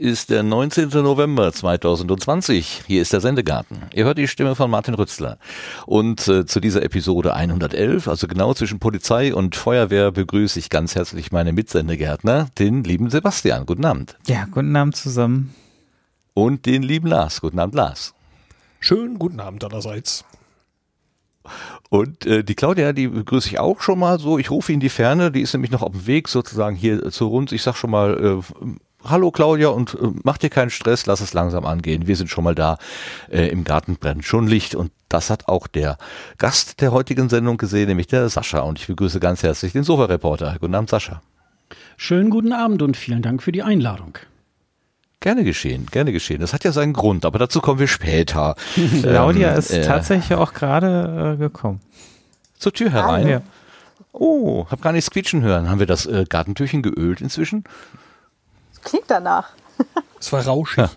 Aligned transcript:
Ist 0.00 0.30
der 0.30 0.42
19. 0.42 0.88
November 0.88 1.52
2020. 1.52 2.84
Hier 2.86 3.02
ist 3.02 3.12
der 3.12 3.20
Sendegarten. 3.20 3.82
Ihr 3.92 4.06
hört 4.06 4.16
die 4.16 4.28
Stimme 4.28 4.54
von 4.54 4.70
Martin 4.70 4.94
Rützler. 4.94 5.36
Und 5.84 6.26
äh, 6.26 6.46
zu 6.46 6.58
dieser 6.58 6.82
Episode 6.82 7.34
111, 7.34 8.08
also 8.08 8.26
genau 8.26 8.54
zwischen 8.54 8.78
Polizei 8.78 9.34
und 9.34 9.56
Feuerwehr, 9.56 10.10
begrüße 10.10 10.58
ich 10.58 10.70
ganz 10.70 10.94
herzlich 10.94 11.32
meine 11.32 11.52
Mitsendegärtner, 11.52 12.48
den 12.58 12.82
lieben 12.82 13.10
Sebastian. 13.10 13.66
Guten 13.66 13.84
Abend. 13.84 14.16
Ja, 14.26 14.46
guten 14.50 14.74
Abend 14.74 14.96
zusammen. 14.96 15.54
Und 16.32 16.64
den 16.64 16.82
lieben 16.82 17.08
Lars. 17.08 17.42
Guten 17.42 17.58
Abend, 17.58 17.74
Lars. 17.74 18.14
Schönen 18.78 19.18
guten 19.18 19.38
Abend 19.38 19.62
allerseits. 19.64 20.24
Und 21.90 22.24
äh, 22.24 22.42
die 22.42 22.54
Claudia, 22.54 22.94
die 22.94 23.08
begrüße 23.08 23.48
ich 23.48 23.58
auch 23.58 23.82
schon 23.82 23.98
mal 23.98 24.18
so. 24.18 24.38
Ich 24.38 24.50
rufe 24.50 24.72
in 24.72 24.80
die 24.80 24.88
Ferne, 24.88 25.30
die 25.30 25.42
ist 25.42 25.52
nämlich 25.52 25.72
noch 25.72 25.82
auf 25.82 25.92
dem 25.92 26.06
Weg 26.06 26.28
sozusagen 26.28 26.74
hier 26.74 27.10
zu 27.10 27.30
uns. 27.30 27.52
Ich 27.52 27.62
sag 27.62 27.76
schon 27.76 27.90
mal, 27.90 28.40
äh, 28.40 28.66
hallo 29.04 29.30
Claudia 29.30 29.68
und 29.68 29.94
äh, 29.94 30.08
mach 30.22 30.38
dir 30.38 30.50
keinen 30.50 30.70
Stress, 30.70 31.06
lass 31.06 31.20
es 31.20 31.32
langsam 31.32 31.64
angehen. 31.64 32.06
Wir 32.06 32.16
sind 32.16 32.30
schon 32.30 32.44
mal 32.44 32.54
da. 32.54 32.78
Äh, 33.30 33.48
Im 33.48 33.64
Garten 33.64 33.96
brennt 33.96 34.24
schon 34.24 34.46
Licht 34.46 34.74
und 34.74 34.92
das 35.08 35.30
hat 35.30 35.48
auch 35.48 35.66
der 35.66 35.98
Gast 36.38 36.80
der 36.80 36.92
heutigen 36.92 37.28
Sendung 37.28 37.56
gesehen, 37.56 37.88
nämlich 37.88 38.06
der 38.06 38.28
Sascha. 38.28 38.60
Und 38.60 38.78
ich 38.78 38.86
begrüße 38.86 39.20
ganz 39.20 39.42
herzlich 39.42 39.72
den 39.72 39.82
Sofa-Reporter. 39.82 40.56
Guten 40.60 40.74
Abend, 40.74 40.90
Sascha. 40.90 41.22
Schönen 41.96 42.30
guten 42.30 42.52
Abend 42.52 42.82
und 42.82 42.96
vielen 42.96 43.22
Dank 43.22 43.42
für 43.42 43.52
die 43.52 43.62
Einladung. 43.62 44.18
Gerne 45.20 45.44
geschehen, 45.44 45.86
gerne 45.90 46.12
geschehen. 46.12 46.40
Das 46.40 46.54
hat 46.54 46.64
ja 46.64 46.72
seinen 46.72 46.94
Grund, 46.94 47.26
aber 47.26 47.38
dazu 47.38 47.60
kommen 47.60 47.78
wir 47.78 47.88
später. 47.88 48.56
Claudia 49.02 49.52
ähm, 49.52 49.58
ist 49.58 49.70
äh, 49.70 49.82
tatsächlich 49.82 50.38
auch 50.38 50.54
gerade 50.54 51.34
äh, 51.34 51.36
gekommen. 51.36 51.80
Zur 52.58 52.72
Tür 52.72 52.90
herein. 52.90 53.26
Ah, 53.26 53.28
ja. 53.28 53.42
Oh, 54.12 54.66
hab 54.70 54.80
gar 54.80 54.92
nichts 54.92 55.10
quietschen 55.10 55.42
hören. 55.42 55.68
Haben 55.68 55.78
wir 55.78 55.86
das 55.86 56.06
äh, 56.06 56.24
Gartentürchen 56.28 56.82
geölt 56.82 57.20
inzwischen? 57.20 57.64
Klingt 58.82 59.10
danach. 59.10 59.50
Es 60.18 60.32
war 60.32 60.44
rauschig. 60.44 60.78
Ja, 60.78 60.90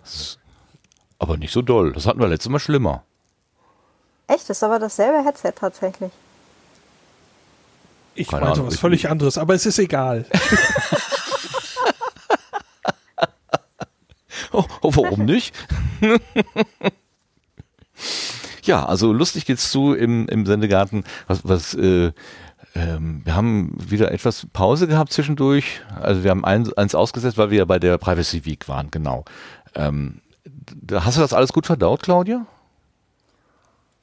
aber 1.19 1.37
nicht 1.37 1.53
so 1.53 1.61
doll. 1.61 1.93
Das 1.93 2.05
hatten 2.05 2.19
wir 2.19 2.27
letztes 2.27 2.49
Mal 2.49 2.59
schlimmer. 2.59 3.03
Echt? 4.27 4.49
Das 4.49 4.57
ist 4.57 4.63
aber 4.63 4.79
dasselbe 4.79 5.23
Headset 5.23 5.53
tatsächlich. 5.55 6.11
Ich 8.15 8.27
Keine 8.27 8.45
meinte 8.45 8.65
was 8.65 8.77
völlig 8.77 9.09
anderes, 9.09 9.37
aber 9.37 9.53
es 9.55 9.65
ist 9.65 9.79
egal. 9.79 10.25
oh, 14.51 14.65
oh, 14.81 14.91
warum 14.95 15.25
nicht? 15.25 15.55
ja, 18.63 18.85
also 18.85 19.11
lustig 19.13 19.45
geht's 19.45 19.71
zu 19.71 19.93
im, 19.93 20.27
im 20.27 20.45
Sendegarten. 20.45 21.05
Was, 21.27 21.39
was 21.43 21.73
äh, 21.73 22.11
ähm, 22.75 23.21
wir 23.23 23.35
haben 23.35 23.75
wieder 23.77 24.11
etwas 24.11 24.47
Pause 24.51 24.87
gehabt 24.87 25.13
zwischendurch. 25.13 25.81
Also 26.01 26.23
wir 26.23 26.31
haben 26.31 26.43
eins, 26.43 26.73
eins 26.73 26.95
ausgesetzt, 26.95 27.37
weil 27.37 27.51
wir 27.51 27.59
ja 27.59 27.65
bei 27.65 27.79
der 27.79 27.97
Privacy 27.97 28.45
Week 28.45 28.67
waren, 28.67 28.89
genau. 28.89 29.25
Ähm, 29.75 30.21
hast 30.91 31.17
du 31.17 31.21
das 31.21 31.33
alles 31.33 31.53
gut 31.53 31.65
verdaut, 31.65 32.03
Claudia? 32.03 32.45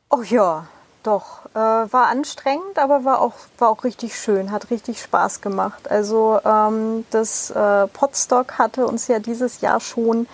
Oh 0.08 0.22
ja, 0.22 0.66
doch. 1.02 1.46
Äh, 1.54 1.58
war 1.58 2.06
anstrengend, 2.08 2.78
aber 2.78 3.04
war 3.04 3.20
auch, 3.20 3.34
war 3.58 3.70
auch 3.70 3.84
richtig 3.84 4.16
schön, 4.16 4.52
hat 4.52 4.70
richtig 4.70 5.00
Spaß 5.00 5.40
gemacht. 5.40 5.90
Also 5.90 6.38
ähm, 6.44 7.04
das 7.10 7.50
äh, 7.50 7.86
Podstock 7.88 8.58
hatte 8.58 8.86
uns 8.86 9.08
ja 9.08 9.18
dieses 9.18 9.60
Jahr 9.60 9.80
schon 9.80 10.26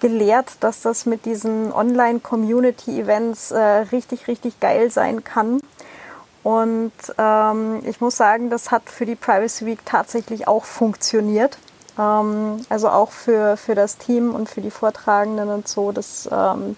gelehrt, 0.00 0.48
dass 0.60 0.82
das 0.82 1.06
mit 1.06 1.26
diesen 1.26 1.72
Online-Community-Events 1.72 3.50
äh, 3.50 3.60
richtig, 3.92 4.28
richtig 4.28 4.60
geil 4.60 4.90
sein 4.90 5.24
kann. 5.24 5.60
Und 6.42 6.92
ähm, 7.18 7.82
ich 7.84 8.00
muss 8.00 8.16
sagen, 8.16 8.48
das 8.48 8.70
hat 8.70 8.88
für 8.88 9.04
die 9.04 9.14
Privacy 9.14 9.66
Week 9.66 9.80
tatsächlich 9.84 10.48
auch 10.48 10.64
funktioniert. 10.64 11.58
Ähm, 11.98 12.64
also 12.68 12.88
auch 12.88 13.10
für, 13.10 13.56
für 13.56 13.74
das 13.74 13.98
Team 13.98 14.34
und 14.34 14.48
für 14.48 14.60
die 14.60 14.70
Vortragenden 14.70 15.50
und 15.50 15.68
so. 15.68 15.92
Das 15.92 16.28
ähm, 16.32 16.76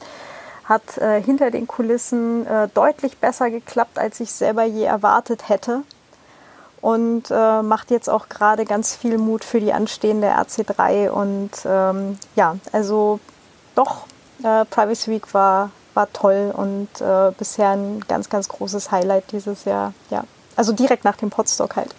hat 0.65 0.99
äh, 0.99 1.23
hinter 1.23 1.51
den 1.51 1.67
Kulissen 1.67 2.47
äh, 2.47 2.69
deutlich 2.75 3.19
besser 3.19 3.51
geklappt, 3.51 3.99
als 3.99 4.21
ich 4.21 4.33
selber 4.33 4.65
je 4.65 4.85
erwartet 4.85 5.49
hätte. 5.49 5.83
Und 6.81 7.31
äh, 7.31 7.63
macht 7.63 7.93
jetzt 7.93 8.11
auch 8.11 8.29
gerade 8.29 8.65
ganz 8.65 8.97
viel 8.97 9.17
Mut 9.17 9.45
für 9.45 9.61
die 9.61 9.73
anstehende 9.73 10.29
RC3. 10.33 11.11
Und 11.11 11.51
ähm, 11.65 12.19
ja, 12.35 12.57
also 12.73 13.21
doch, 13.77 14.07
äh, 14.43 14.65
Privacy 14.65 15.13
Week 15.13 15.33
war, 15.33 15.71
war 15.95 16.13
toll 16.13 16.53
und 16.57 16.89
äh, 17.01 17.33
bisher 17.37 17.71
ein 17.71 18.01
ganz, 18.09 18.29
ganz 18.29 18.49
großes 18.49 18.91
Highlight 18.91 19.33
dieses 19.33 19.65
Jahr. 19.65 19.95
Ja, 20.11 20.25
also 20.57 20.73
direkt 20.73 21.05
nach 21.05 21.17
dem 21.17 21.31
Podstock 21.31 21.77
halt. 21.77 21.95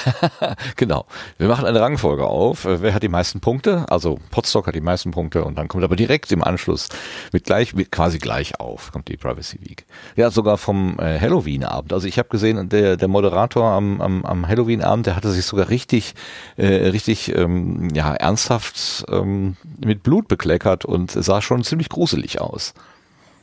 genau. 0.76 1.06
Wir 1.38 1.48
machen 1.48 1.66
eine 1.66 1.80
Rangfolge 1.80 2.26
auf. 2.26 2.64
Äh, 2.64 2.82
wer 2.82 2.94
hat 2.94 3.02
die 3.02 3.08
meisten 3.08 3.40
Punkte? 3.40 3.86
Also 3.88 4.18
Potstock 4.30 4.66
hat 4.66 4.74
die 4.74 4.80
meisten 4.80 5.10
Punkte 5.10 5.44
und 5.44 5.58
dann 5.58 5.68
kommt 5.68 5.84
aber 5.84 5.96
direkt 5.96 6.32
im 6.32 6.42
Anschluss 6.42 6.88
mit 7.32 7.44
gleich, 7.44 7.74
mit 7.74 7.90
quasi 7.90 8.18
gleich 8.18 8.58
auf, 8.60 8.92
kommt 8.92 9.08
die 9.08 9.16
Privacy 9.16 9.58
Week. 9.60 9.84
Ja, 10.16 10.30
sogar 10.30 10.58
vom 10.58 10.98
äh, 10.98 11.18
Halloween-Abend. 11.18 11.92
Also 11.92 12.06
ich 12.06 12.18
habe 12.18 12.28
gesehen, 12.28 12.68
der, 12.68 12.96
der 12.96 13.08
Moderator 13.08 13.70
am, 13.70 14.00
am, 14.00 14.24
am 14.24 14.48
Halloween-Abend, 14.48 15.06
der 15.06 15.16
hatte 15.16 15.30
sich 15.30 15.44
sogar 15.44 15.68
richtig, 15.68 16.14
äh, 16.56 16.66
richtig 16.66 17.34
ähm, 17.34 17.88
ja, 17.94 18.14
ernsthaft 18.14 19.04
ähm, 19.10 19.56
mit 19.84 20.02
Blut 20.02 20.28
bekleckert 20.28 20.84
und 20.84 21.10
sah 21.10 21.42
schon 21.42 21.64
ziemlich 21.64 21.88
gruselig 21.88 22.40
aus. 22.40 22.74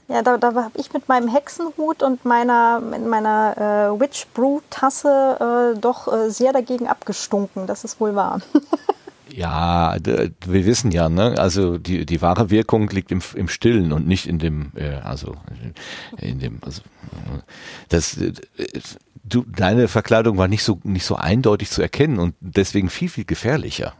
Ja, 0.09 0.23
da, 0.23 0.37
da 0.39 0.55
habe 0.55 0.71
ich 0.73 0.91
mit 0.91 1.07
meinem 1.07 1.27
Hexenhut 1.27 2.01
und 2.01 2.25
meiner, 2.25 2.79
meiner 2.79 3.93
äh, 3.95 3.99
Witch 3.99 4.25
Brew 4.33 4.59
Tasse 4.71 5.75
äh, 5.75 5.79
doch 5.79 6.11
äh, 6.11 6.31
sehr 6.31 6.51
dagegen 6.51 6.87
abgestunken. 6.87 7.67
Das 7.67 7.83
ist 7.83 7.99
wohl 7.99 8.15
wahr. 8.15 8.41
Ja, 9.31 9.95
wir 10.03 10.65
wissen 10.65 10.91
ja, 10.91 11.07
ne? 11.07 11.35
Also 11.37 11.77
die, 11.77 12.03
die 12.05 12.21
wahre 12.21 12.49
Wirkung 12.49 12.89
liegt 12.89 13.11
im, 13.11 13.21
im 13.35 13.47
Stillen 13.47 13.93
und 13.93 14.07
nicht 14.07 14.25
in 14.25 14.39
dem, 14.39 14.71
äh, 14.75 14.95
also 14.95 15.35
in 16.17 16.39
dem, 16.39 16.57
also 16.61 16.81
das, 17.89 18.17
äh, 18.17 18.33
du, 19.23 19.45
deine 19.47 19.87
Verkleidung 19.87 20.37
war 20.37 20.47
nicht 20.47 20.63
so 20.63 20.79
nicht 20.83 21.05
so 21.05 21.15
eindeutig 21.15 21.69
zu 21.69 21.81
erkennen 21.81 22.17
und 22.17 22.33
deswegen 22.39 22.89
viel 22.89 23.07
viel 23.07 23.25
gefährlicher. 23.25 23.93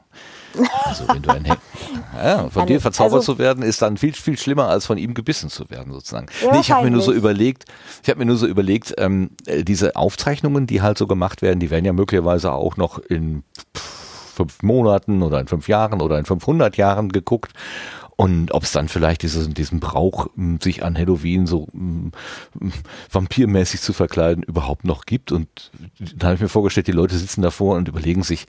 Also 0.83 1.07
wenn 1.07 1.21
du 1.21 1.29
ein 1.31 1.45
Heck, 1.45 1.59
ja, 2.15 2.49
von 2.49 2.65
dir 2.65 2.81
verzaubert 2.81 3.19
also, 3.19 3.33
zu 3.33 3.39
werden, 3.39 3.63
ist 3.63 3.81
dann 3.81 3.97
viel, 3.97 4.13
viel 4.13 4.37
schlimmer, 4.37 4.67
als 4.67 4.85
von 4.85 4.97
ihm 4.97 5.13
gebissen 5.13 5.49
zu 5.49 5.69
werden, 5.69 5.93
sozusagen. 5.93 6.27
Ja, 6.43 6.51
nee, 6.51 6.59
ich 6.59 6.71
habe 6.71 6.85
mir 6.85 6.91
nur 6.91 7.01
so 7.01 7.13
überlegt, 7.13 7.65
ich 8.03 8.09
habe 8.09 8.19
mir 8.19 8.25
nur 8.25 8.37
so 8.37 8.47
überlegt, 8.47 8.93
ähm, 8.97 9.31
äh, 9.45 9.63
diese 9.63 9.95
Aufzeichnungen, 9.95 10.67
die 10.67 10.81
halt 10.81 10.97
so 10.97 11.07
gemacht 11.07 11.41
werden, 11.41 11.59
die 11.59 11.69
werden 11.69 11.85
ja 11.85 11.93
möglicherweise 11.93 12.51
auch 12.51 12.77
noch 12.77 12.97
in 12.99 13.43
fünf 14.39 14.63
Monaten 14.63 15.21
oder 15.21 15.39
in 15.39 15.47
fünf 15.47 15.67
Jahren 15.67 16.01
oder 16.01 16.17
in 16.17 16.25
500 16.25 16.77
Jahren 16.77 17.09
geguckt. 17.09 17.53
Und 18.15 18.51
ob 18.51 18.63
es 18.63 18.73
dann 18.73 18.89
vielleicht 18.89 19.23
diesen, 19.23 19.53
diesen 19.53 19.79
Brauch, 19.79 20.27
sich 20.61 20.83
an 20.83 20.97
Halloween 20.97 21.47
so 21.47 21.69
vampirmäßig 23.09 23.79
zu 23.79 23.93
verkleiden, 23.93 24.43
überhaupt 24.43 24.83
noch 24.83 25.05
gibt. 25.05 25.31
Und 25.31 25.71
da 26.15 26.27
habe 26.27 26.35
ich 26.35 26.41
mir 26.41 26.49
vorgestellt, 26.49 26.87
die 26.87 26.91
Leute 26.91 27.17
sitzen 27.17 27.41
davor 27.41 27.77
und 27.77 27.87
überlegen 27.87 28.23
sich, 28.23 28.45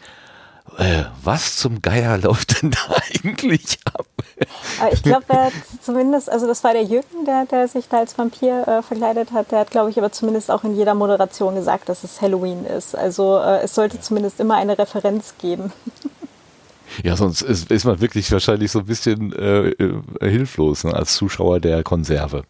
äh, 0.78 1.04
was 1.22 1.56
zum 1.56 1.82
Geier 1.82 2.19
läuft 2.22 2.62
denn 2.62 2.71
da 2.71 2.78
eigentlich 2.97 3.78
ab? 3.94 4.06
Aber 4.81 4.93
ich 4.93 5.03
glaube, 5.03 5.25
er 5.28 5.47
hat 5.47 5.53
zumindest, 5.82 6.31
also 6.31 6.47
das 6.47 6.65
war 6.65 6.72
der 6.72 6.84
Jürgen, 6.84 7.25
der, 7.26 7.44
der 7.47 7.69
sich 7.69 7.88
da 7.88 7.98
als 7.98 8.16
Vampir 8.16 8.66
äh, 8.66 8.82
verkleidet 8.82 9.32
hat, 9.32 9.53
der 9.53 9.60
hat, 9.60 9.70
glaube 9.70 9.91
ich, 9.91 9.99
aber 9.99 10.12
zumindest 10.12 10.50
auch 10.50 10.65
in 10.65 10.75
jeder 10.75 10.94
Moderation 10.94 11.54
gesagt, 11.54 11.88
dass 11.88 12.04
es 12.04 12.20
Halloween 12.22 12.65
ist. 12.65 12.97
Also 12.97 13.38
äh, 13.38 13.62
es 13.62 13.75
sollte 13.75 14.00
zumindest 14.00 14.40
immer 14.40 14.55
eine 14.55 14.79
Referenz 14.79 15.34
geben. 15.40 15.73
Ja, 17.05 17.14
sonst 17.14 17.43
ist, 17.43 17.70
ist 17.70 17.84
man 17.84 18.00
wirklich 18.00 18.32
wahrscheinlich 18.32 18.73
so 18.73 18.81
ein 18.81 18.87
bisschen 18.87 19.32
äh, 19.32 19.69
äh 19.69 20.02
hilflos 20.20 20.82
ne, 20.82 20.93
als 20.93 21.14
Zuschauer 21.14 21.61
der 21.61 21.84
Konserve. 21.84 22.43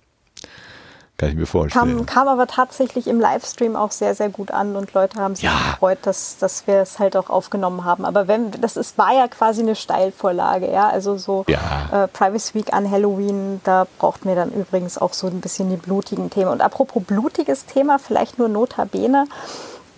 Kann 1.20 1.28
ich 1.28 1.34
mir 1.34 1.44
vorstellen. 1.44 1.96
Kam, 1.98 2.06
kam 2.06 2.28
aber 2.28 2.46
tatsächlich 2.46 3.06
im 3.06 3.20
Livestream 3.20 3.76
auch 3.76 3.90
sehr, 3.90 4.14
sehr 4.14 4.30
gut 4.30 4.50
an 4.50 4.74
und 4.74 4.94
Leute 4.94 5.20
haben 5.20 5.34
sich 5.34 5.44
ja. 5.44 5.52
gefreut, 5.72 5.98
dass, 6.04 6.38
dass 6.38 6.66
wir 6.66 6.76
es 6.76 6.98
halt 6.98 7.14
auch 7.14 7.28
aufgenommen 7.28 7.84
haben. 7.84 8.06
Aber 8.06 8.26
wenn, 8.26 8.50
das 8.52 8.78
ist, 8.78 8.96
war 8.96 9.12
ja 9.12 9.28
quasi 9.28 9.60
eine 9.60 9.76
Steilvorlage, 9.76 10.72
ja. 10.72 10.88
Also 10.88 11.18
so 11.18 11.44
ja. 11.46 12.04
äh, 12.04 12.08
Privacy 12.08 12.54
Week 12.54 12.72
an 12.72 12.90
Halloween, 12.90 13.60
da 13.64 13.86
braucht 13.98 14.24
mir 14.24 14.34
dann 14.34 14.50
übrigens 14.50 14.96
auch 14.96 15.12
so 15.12 15.26
ein 15.26 15.42
bisschen 15.42 15.68
die 15.68 15.76
blutigen 15.76 16.30
Themen. 16.30 16.50
Und 16.52 16.62
apropos 16.62 17.02
blutiges 17.04 17.66
Thema, 17.66 17.98
vielleicht 17.98 18.38
nur 18.38 18.48
notabene. 18.48 19.26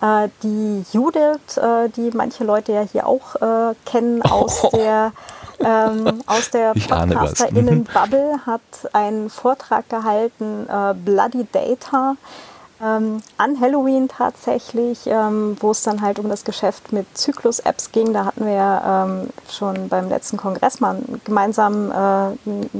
Äh, 0.01 0.27
die 0.43 0.83
Judith, 0.91 1.55
äh, 1.55 1.87
die 1.87 2.11
manche 2.13 2.43
Leute 2.43 2.73
ja 2.73 2.81
hier 2.81 3.07
auch 3.07 3.35
äh, 3.35 3.75
kennen 3.85 4.21
aus 4.29 4.65
oh. 4.65 4.71
der 4.75 5.13
ähm, 5.65 6.23
aus 6.25 6.49
der 6.49 6.73
PodcasterInnen-Bubble 6.73 8.45
hat 8.45 8.61
einen 8.93 9.29
Vortrag 9.29 9.89
gehalten, 9.89 10.67
äh, 10.69 10.93
Bloody 10.93 11.47
Data, 11.51 12.15
ähm, 12.83 13.21
an 13.37 13.59
Halloween 13.59 14.09
tatsächlich, 14.09 15.05
ähm, 15.05 15.55
wo 15.59 15.71
es 15.71 15.83
dann 15.83 16.01
halt 16.01 16.19
um 16.19 16.27
das 16.29 16.43
Geschäft 16.43 16.91
mit 16.91 17.05
Zyklus-Apps 17.17 17.91
ging. 17.91 18.13
Da 18.13 18.25
hatten 18.25 18.45
wir 18.45 18.53
ja 18.53 19.05
ähm, 19.05 19.29
schon 19.49 19.87
beim 19.87 20.09
letzten 20.09 20.37
Kongress 20.37 20.79
mal 20.79 20.97
gemeinsam 21.23 21.91
äh, 21.91 21.93
eine 21.93 22.37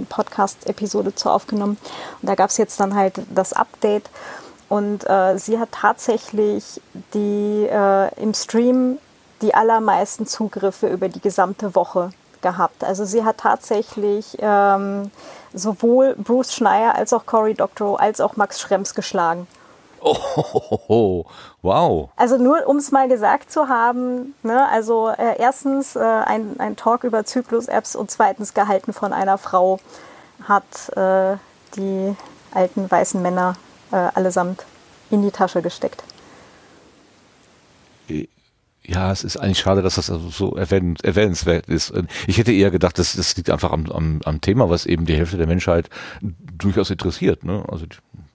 Podcast-Episode 0.09 1.15
zu 1.15 1.29
aufgenommen. 1.29 1.77
Und 2.21 2.27
da 2.27 2.35
gab 2.35 2.49
es 2.49 2.57
jetzt 2.57 2.79
dann 2.79 2.95
halt 2.95 3.21
das 3.33 3.53
Update. 3.53 4.09
Und 4.67 5.07
äh, 5.09 5.37
sie 5.37 5.59
hat 5.59 5.69
tatsächlich 5.71 6.81
die 7.13 7.67
äh, 7.69 8.21
im 8.21 8.33
Stream 8.33 8.97
die 9.41 9.53
allermeisten 9.53 10.25
Zugriffe 10.25 10.87
über 10.87 11.09
die 11.09 11.21
gesamte 11.21 11.75
Woche 11.75 12.09
gehabt. 12.43 12.83
Also 12.83 13.05
sie 13.05 13.25
hat 13.25 13.39
tatsächlich 13.39 14.37
ähm, 14.39 15.09
sowohl 15.53 16.15
Bruce 16.15 16.53
Schneier 16.53 16.93
als 16.93 17.11
auch 17.13 17.25
Cory 17.25 17.55
Doctorow 17.55 17.99
als 17.99 18.21
auch 18.21 18.35
Max 18.35 18.61
Schrems 18.61 18.93
geschlagen. 18.93 19.47
Oh, 20.05 21.25
wow. 21.61 22.09
Also 22.17 22.37
nur 22.37 22.67
um 22.67 22.77
es 22.77 22.91
mal 22.91 23.07
gesagt 23.07 23.51
zu 23.51 23.69
haben, 23.69 24.35
ne, 24.43 24.67
also 24.69 25.07
äh, 25.09 25.37
erstens 25.39 25.95
äh, 25.95 26.01
ein, 26.01 26.59
ein 26.59 26.75
Talk 26.75 27.05
über 27.05 27.23
Zyklus-Apps 27.23 27.95
und 27.95 28.11
zweitens 28.11 28.53
gehalten 28.53 28.91
von 28.91 29.13
einer 29.13 29.37
Frau 29.37 29.79
hat 30.45 30.97
äh, 30.97 31.37
die 31.77 32.15
alten 32.53 32.91
weißen 32.91 33.21
Männer 33.21 33.55
äh, 33.91 33.95
allesamt 33.95 34.65
in 35.09 35.21
die 35.21 35.31
Tasche 35.31 35.61
gesteckt. 35.61 36.03
Ja, 38.85 39.11
es 39.11 39.23
ist 39.23 39.37
eigentlich 39.37 39.59
schade, 39.59 39.81
dass 39.81 39.95
das 39.95 40.09
also 40.09 40.29
so 40.29 40.55
erwähn, 40.55 40.95
erwähnenswert 41.03 41.67
ist. 41.67 41.93
Ich 42.27 42.37
hätte 42.37 42.51
eher 42.51 42.69
gedacht, 42.69 42.99
das, 42.99 43.13
das 43.15 43.35
liegt 43.37 43.49
einfach 43.49 43.71
am, 43.71 43.89
am, 43.89 44.19
am 44.25 44.41
Thema, 44.41 44.69
was 44.69 44.85
eben 44.85 45.05
die 45.05 45.15
Hälfte 45.15 45.37
der 45.37 45.47
Menschheit 45.47 45.89
durchaus 46.21 46.89
interessiert. 46.89 47.45
Ne? 47.45 47.63
Also 47.69 47.85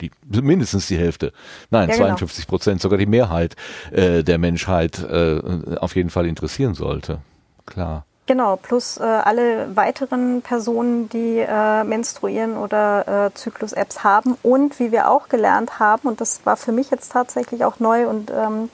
die, 0.01 0.11
die, 0.25 0.41
mindestens 0.41 0.87
die 0.87 0.97
Hälfte. 0.97 1.33
Nein, 1.71 1.91
ja, 1.91 1.97
52 1.97 2.47
genau. 2.47 2.51
Prozent, 2.51 2.81
sogar 2.81 2.99
die 2.99 3.07
Mehrheit 3.07 3.57
äh, 3.93 4.23
der 4.25 4.39
Menschheit 4.39 4.99
äh, 5.03 5.41
auf 5.81 5.97
jeden 5.97 6.11
Fall 6.11 6.27
interessieren 6.27 6.75
sollte. 6.75 7.19
Klar. 7.67 8.07
Genau, 8.29 8.57
plus 8.57 8.99
äh, 8.99 9.03
alle 9.03 9.75
weiteren 9.75 10.43
Personen, 10.43 11.09
die 11.09 11.39
äh, 11.39 11.83
menstruieren 11.85 12.59
oder 12.59 13.27
äh, 13.27 13.35
Zyklus-Apps 13.35 14.05
haben. 14.05 14.37
Und 14.43 14.79
wie 14.79 14.93
wir 14.93 15.11
auch 15.11 15.31
gelernt 15.31 15.79
haben, 15.79 16.09
und 16.09 16.21
das 16.21 16.45
war 16.45 16.59
für 16.59 16.73
mich 16.73 16.91
jetzt 16.91 17.13
tatsächlich 17.13 17.65
auch 17.65 17.81
neu, 17.81 18.07
und 18.07 18.31
ähm, 18.31 18.69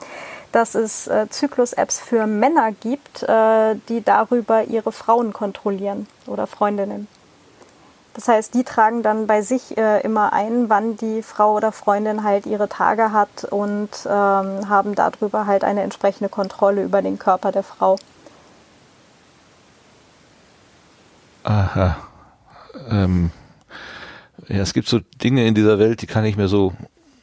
dass 0.55 0.73
es 0.73 1.07
äh, 1.07 1.27
Zyklus-Apps 1.29 1.99
für 1.99 2.27
Männer 2.27 2.71
gibt, 2.71 3.23
äh, 3.23 3.75
die 3.89 4.01
darüber 4.01 4.63
ihre 4.63 4.93
Frauen 4.93 5.33
kontrollieren 5.33 6.07
oder 6.27 6.47
Freundinnen. 6.47 7.09
Das 8.13 8.29
heißt, 8.29 8.53
die 8.53 8.63
tragen 8.63 9.03
dann 9.03 9.27
bei 9.27 9.41
sich 9.41 9.77
äh, 9.77 9.99
immer 9.99 10.31
ein, 10.31 10.69
wann 10.69 10.95
die 10.95 11.21
Frau 11.23 11.55
oder 11.55 11.73
Freundin 11.73 12.23
halt 12.23 12.45
ihre 12.45 12.69
Tage 12.69 13.11
hat 13.11 13.43
und 13.49 13.89
ähm, 14.05 14.69
haben 14.69 14.95
darüber 14.95 15.45
halt 15.45 15.65
eine 15.65 15.81
entsprechende 15.81 16.29
Kontrolle 16.29 16.83
über 16.83 17.01
den 17.01 17.19
Körper 17.19 17.51
der 17.51 17.63
Frau. 17.63 17.97
Aha. 21.43 21.97
Ähm, 22.89 23.31
ja, 24.47 24.61
es 24.61 24.73
gibt 24.73 24.87
so 24.87 24.99
Dinge 25.21 25.45
in 25.45 25.53
dieser 25.53 25.79
Welt, 25.79 26.01
die 26.01 26.07
kann 26.07 26.23
ich 26.23 26.37
mir 26.37 26.47
so 26.47 26.71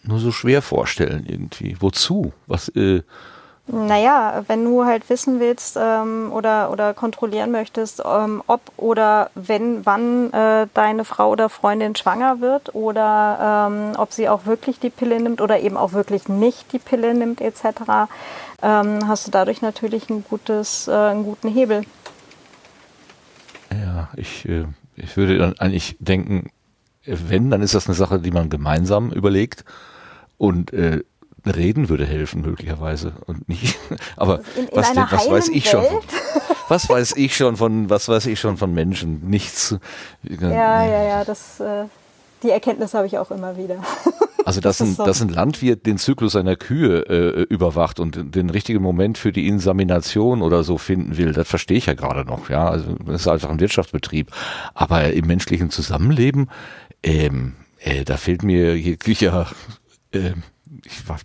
nur 0.03 0.19
so 0.19 0.33
schwer 0.33 0.63
vorstellen 0.63 1.25
irgendwie. 1.27 1.77
Wozu? 1.81 2.33
Was? 2.47 2.69
Äh 2.71 3.03
naja, 3.69 4.43
wenn 4.49 4.65
du 4.65 4.85
halt 4.85 5.09
wissen 5.09 5.39
willst 5.39 5.79
ähm, 5.81 6.33
oder, 6.33 6.73
oder 6.73 6.95
kontrollieren 6.95 7.53
möchtest, 7.53 8.03
ähm, 8.05 8.43
ob 8.49 8.61
oder 8.77 9.31
wenn, 9.37 9.87
wann 9.87 10.33
äh, 10.33 10.67
deine 10.75 11.05
Frau 11.05 11.31
oder 11.31 11.49
Freundin 11.49 11.95
schwanger 11.95 12.41
wird 12.41 12.75
oder 12.75 13.69
ähm, 13.71 13.93
ob 13.97 14.13
sie 14.13 14.29
auch 14.29 14.47
wirklich 14.47 14.81
die 14.81 14.91
Pille 14.91 15.21
nimmt 15.21 15.41
oder 15.41 15.61
eben 15.61 15.77
auch 15.77 15.93
wirklich 15.93 16.29
nicht 16.29 16.73
die 16.73 16.81
Pille 16.81 17.15
nimmt 17.15 17.41
etc., 17.41 18.11
ähm, 18.63 19.07
hast 19.07 19.29
du 19.29 19.31
dadurch 19.31 19.63
natürlich 19.63 20.11
ein 20.11 20.25
gutes, 20.29 20.89
äh, 20.89 20.93
einen 20.93 21.25
guten 21.25 21.49
Hebel. 21.49 21.83
Ja, 23.71 24.09
ich, 24.17 24.45
äh, 24.49 24.67
ich 24.97 25.17
würde 25.17 25.39
dann 25.39 25.59
eigentlich 25.59 25.97
denken, 26.01 26.51
wenn, 27.05 27.51
dann 27.51 27.63
ist 27.63 27.75
das 27.75 27.87
eine 27.87 27.95
Sache, 27.95 28.19
die 28.19 28.33
man 28.33 28.51
gemeinsam 28.51 29.13
überlegt 29.13 29.65
und 30.43 30.73
äh, 30.73 31.05
reden 31.47 31.89
würde 31.89 32.05
helfen 32.05 32.43
möglicherweise 32.43 33.13
und 33.27 33.49
nicht. 33.49 33.79
Aber 34.17 34.41
in, 34.57 34.65
in 34.65 34.71
was, 34.73 34.93
denn, 34.93 35.07
was 35.09 35.31
weiß 35.31 35.49
ich 35.51 35.73
Welt? 35.73 35.85
schon? 35.85 36.01
was 36.69 36.89
weiß 36.89 37.17
ich 37.17 37.37
schon 37.37 37.57
von 37.57 37.89
was 37.89 38.09
weiß 38.09 38.27
ich 38.27 38.41
schon 38.41 38.57
von 38.57 38.75
Menschen? 38.75 39.21
Nichts. 39.29 39.77
Ja, 40.25 40.85
ja, 40.85 41.03
ja. 41.05 41.25
Das, 41.25 41.61
äh, 41.61 41.85
die 42.43 42.51
Erkenntnis 42.51 42.93
habe 42.93 43.07
ich 43.07 43.19
auch 43.19 43.31
immer 43.31 43.57
wieder. 43.57 43.77
Also 44.45 44.61
dass 44.61 44.83
ein, 44.83 44.95
so. 44.97 45.05
dass 45.05 45.23
ein 45.23 45.29
Landwirt 45.29 45.87
den 45.87 45.99
Zyklus 45.99 46.33
seiner 46.33 46.57
Kühe 46.57 47.07
äh, 47.09 47.43
überwacht 47.43 48.01
und 48.01 48.35
den 48.35 48.51
richtigen 48.51 48.83
Moment 48.83 49.17
für 49.17 49.31
die 49.31 49.47
Insemination 49.47 50.43
oder 50.43 50.65
so 50.65 50.79
finden 50.79 51.17
will, 51.17 51.33
das 51.33 51.47
verstehe 51.47 51.77
ich 51.77 51.87
ja 51.87 51.95
gerade 51.95 52.25
noch. 52.25 52.51
Ja, 52.51 52.69
also 52.69 52.97
das 53.07 53.21
ist 53.21 53.29
einfach 53.29 53.51
ein 53.51 53.61
Wirtschaftsbetrieb. 53.61 54.33
Aber 54.75 55.13
im 55.13 55.29
menschlichen 55.29 55.71
Zusammenleben, 55.71 56.51
ähm, 57.05 57.53
äh, 57.79 58.03
da 58.03 58.17
fehlt 58.17 58.43
mir 58.43 58.77
jeglicher 58.77 59.47
äh, 60.13 60.35
ich 60.85 61.07
war, 61.09 61.19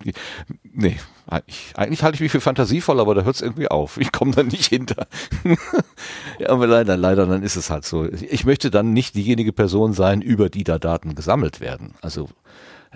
nee, 0.64 0.98
ich, 1.46 1.74
eigentlich 1.76 2.04
halte 2.04 2.16
ich 2.16 2.22
mich 2.22 2.32
für 2.32 2.42
fantasievoll, 2.42 3.00
aber 3.00 3.16
da 3.16 3.24
hört 3.24 3.36
es 3.36 3.42
irgendwie 3.42 3.70
auf. 3.70 3.98
Ich 3.98 4.12
komme 4.12 4.32
da 4.34 4.44
nicht 4.44 4.66
hinter. 4.66 5.08
ja, 6.40 6.50
aber 6.50 6.68
leider, 6.68 6.98
leider, 6.98 7.26
dann 7.26 7.44
ist 7.44 7.56
es 7.56 7.70
halt 7.70 7.86
so. 7.86 8.06
Ich 8.06 8.46
möchte 8.46 8.70
dann 8.72 8.94
nicht 8.94 9.16
diejenige 9.16 9.54
Person 9.54 9.94
sein, 9.94 10.22
über 10.22 10.50
die 10.50 10.64
da 10.64 10.80
Daten 10.80 11.16
gesammelt 11.16 11.62
werden. 11.62 11.94
Also 12.02 12.30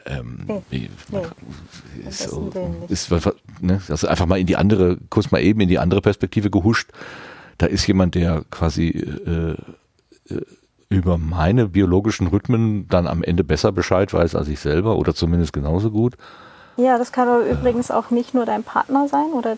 ähm, 0.05 0.45
nee, 0.71 0.89
nee, 1.09 2.07
ist, 2.07 2.29
so, 2.29 2.49
ist 2.87 3.11
ne, 3.59 3.81
also 3.87 4.07
einfach 4.07 4.25
mal 4.25 4.39
in 4.39 4.47
die 4.47 4.55
andere, 4.55 4.97
kurz 5.09 5.31
mal 5.31 5.41
eben 5.41 5.61
in 5.61 5.69
die 5.69 5.79
andere 5.79 6.01
Perspektive 6.01 6.49
gehuscht. 6.49 6.91
Da 7.57 7.67
ist 7.67 7.85
jemand, 7.87 8.15
der 8.15 8.43
quasi 8.49 8.87
äh, 8.87 9.55
äh, 10.33 10.41
über 10.91 11.17
meine 11.17 11.69
biologischen 11.69 12.27
Rhythmen 12.27 12.87
dann 12.89 13.07
am 13.07 13.23
Ende 13.23 13.43
besser 13.43 13.71
Bescheid 13.71 14.13
weiß 14.13 14.35
als 14.35 14.49
ich 14.49 14.59
selber 14.59 14.97
oder 14.97 15.15
zumindest 15.15 15.53
genauso 15.53 15.89
gut. 15.89 16.15
Ja, 16.75 16.97
das 16.97 17.11
kann 17.11 17.29
aber 17.29 17.45
übrigens 17.45 17.91
auch 17.91 18.11
nicht 18.11 18.33
nur 18.33 18.45
dein 18.45 18.63
Partner 18.63 19.07
sein 19.07 19.31
oder 19.33 19.55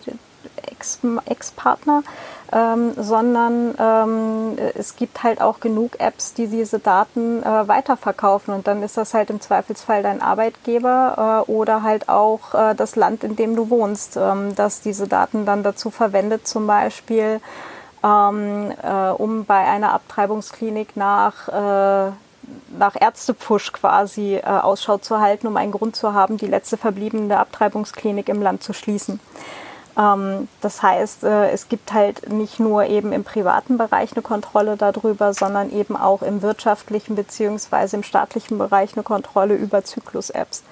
Ex-Partner, 1.26 2.02
ähm, 2.52 2.92
sondern 2.96 3.74
ähm, 3.78 4.58
es 4.74 4.96
gibt 4.96 5.22
halt 5.22 5.40
auch 5.40 5.58
genug 5.58 5.98
Apps, 5.98 6.34
die 6.34 6.46
diese 6.46 6.78
Daten 6.78 7.42
äh, 7.42 7.66
weiterverkaufen 7.66 8.54
und 8.54 8.66
dann 8.66 8.82
ist 8.82 8.96
das 8.96 9.14
halt 9.14 9.30
im 9.30 9.40
Zweifelsfall 9.40 10.02
dein 10.02 10.22
Arbeitgeber 10.22 11.44
äh, 11.48 11.50
oder 11.50 11.82
halt 11.82 12.08
auch 12.08 12.54
äh, 12.54 12.74
das 12.74 12.94
Land, 12.94 13.24
in 13.24 13.36
dem 13.36 13.56
du 13.56 13.70
wohnst, 13.70 14.16
ähm, 14.16 14.54
dass 14.54 14.82
diese 14.82 15.08
Daten 15.08 15.46
dann 15.46 15.62
dazu 15.62 15.90
verwendet, 15.90 16.46
zum 16.46 16.66
Beispiel 16.66 17.40
ähm, 18.04 18.72
äh, 18.82 19.10
um 19.10 19.44
bei 19.46 19.66
einer 19.66 19.92
Abtreibungsklinik 19.92 20.96
nach 20.96 21.48
äh, 21.48 22.12
nach 22.78 22.94
Ärztepfusch 23.00 23.72
quasi 23.72 24.36
äh, 24.36 24.42
Ausschau 24.42 24.98
zu 24.98 25.20
halten, 25.20 25.46
um 25.46 25.56
einen 25.56 25.72
Grund 25.72 25.96
zu 25.96 26.12
haben, 26.12 26.36
die 26.36 26.46
letzte 26.46 26.76
verbliebene 26.76 27.38
Abtreibungsklinik 27.38 28.28
im 28.28 28.42
Land 28.42 28.62
zu 28.62 28.72
schließen. 28.72 29.20
Ähm, 29.98 30.48
das 30.60 30.82
heißt, 30.82 31.24
äh, 31.24 31.50
es 31.50 31.68
gibt 31.68 31.92
halt 31.92 32.30
nicht 32.30 32.60
nur 32.60 32.84
eben 32.84 33.12
im 33.12 33.24
privaten 33.24 33.78
Bereich 33.78 34.12
eine 34.12 34.22
Kontrolle 34.22 34.76
darüber, 34.76 35.32
sondern 35.32 35.72
eben 35.72 35.96
auch 35.96 36.22
im 36.22 36.42
wirtschaftlichen 36.42 37.14
bzw. 37.14 37.96
im 37.96 38.02
staatlichen 38.02 38.58
Bereich 38.58 38.94
eine 38.94 39.04
Kontrolle 39.04 39.54
über 39.54 39.84
Zyklus-Apps 39.84 40.62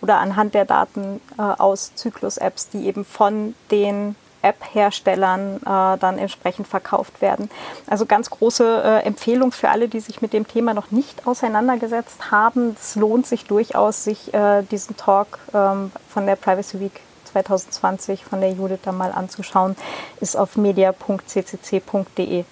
oder 0.00 0.18
anhand 0.18 0.54
der 0.54 0.64
Daten 0.64 1.20
äh, 1.38 1.42
aus 1.42 1.94
Zyklus-Apps, 1.94 2.68
die 2.70 2.86
eben 2.86 3.04
von 3.04 3.54
den 3.70 4.16
App-Herstellern 4.44 5.56
äh, 5.56 5.98
dann 5.98 6.18
entsprechend 6.18 6.68
verkauft 6.68 7.20
werden. 7.20 7.50
Also 7.86 8.06
ganz 8.06 8.30
große 8.30 8.82
äh, 8.84 9.06
Empfehlung 9.06 9.52
für 9.52 9.70
alle, 9.70 9.88
die 9.88 10.00
sich 10.00 10.22
mit 10.22 10.32
dem 10.32 10.46
Thema 10.46 10.74
noch 10.74 10.90
nicht 10.90 11.26
auseinandergesetzt 11.26 12.30
haben. 12.30 12.76
Es 12.80 12.94
lohnt 12.96 13.26
sich 13.26 13.46
durchaus, 13.46 14.04
sich 14.04 14.32
äh, 14.34 14.62
diesen 14.62 14.96
Talk 14.96 15.38
ähm, 15.52 15.90
von 16.08 16.26
der 16.26 16.36
Privacy 16.36 16.80
Week 16.80 17.00
2020 17.32 18.24
von 18.24 18.40
der 18.40 18.52
Judith 18.52 18.80
da 18.84 18.92
mal 18.92 19.10
anzuschauen. 19.10 19.76
Ist 20.20 20.36
auf 20.36 20.56
media.ccc.de. 20.56 22.44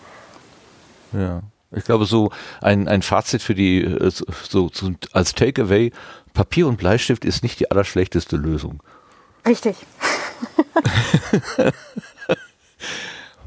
Ja. 1.12 1.42
Ich 1.74 1.84
glaube, 1.84 2.04
so 2.04 2.30
ein, 2.60 2.86
ein 2.86 3.00
Fazit 3.00 3.42
für 3.42 3.54
die, 3.54 3.82
äh, 3.82 4.10
so, 4.10 4.68
so 4.72 4.90
als 5.12 5.34
Takeaway, 5.34 5.92
Papier 6.34 6.66
und 6.66 6.76
Bleistift 6.76 7.24
ist 7.24 7.42
nicht 7.42 7.60
die 7.60 7.70
allerschlechteste 7.70 8.36
Lösung. 8.36 8.82
Richtig. 9.46 9.76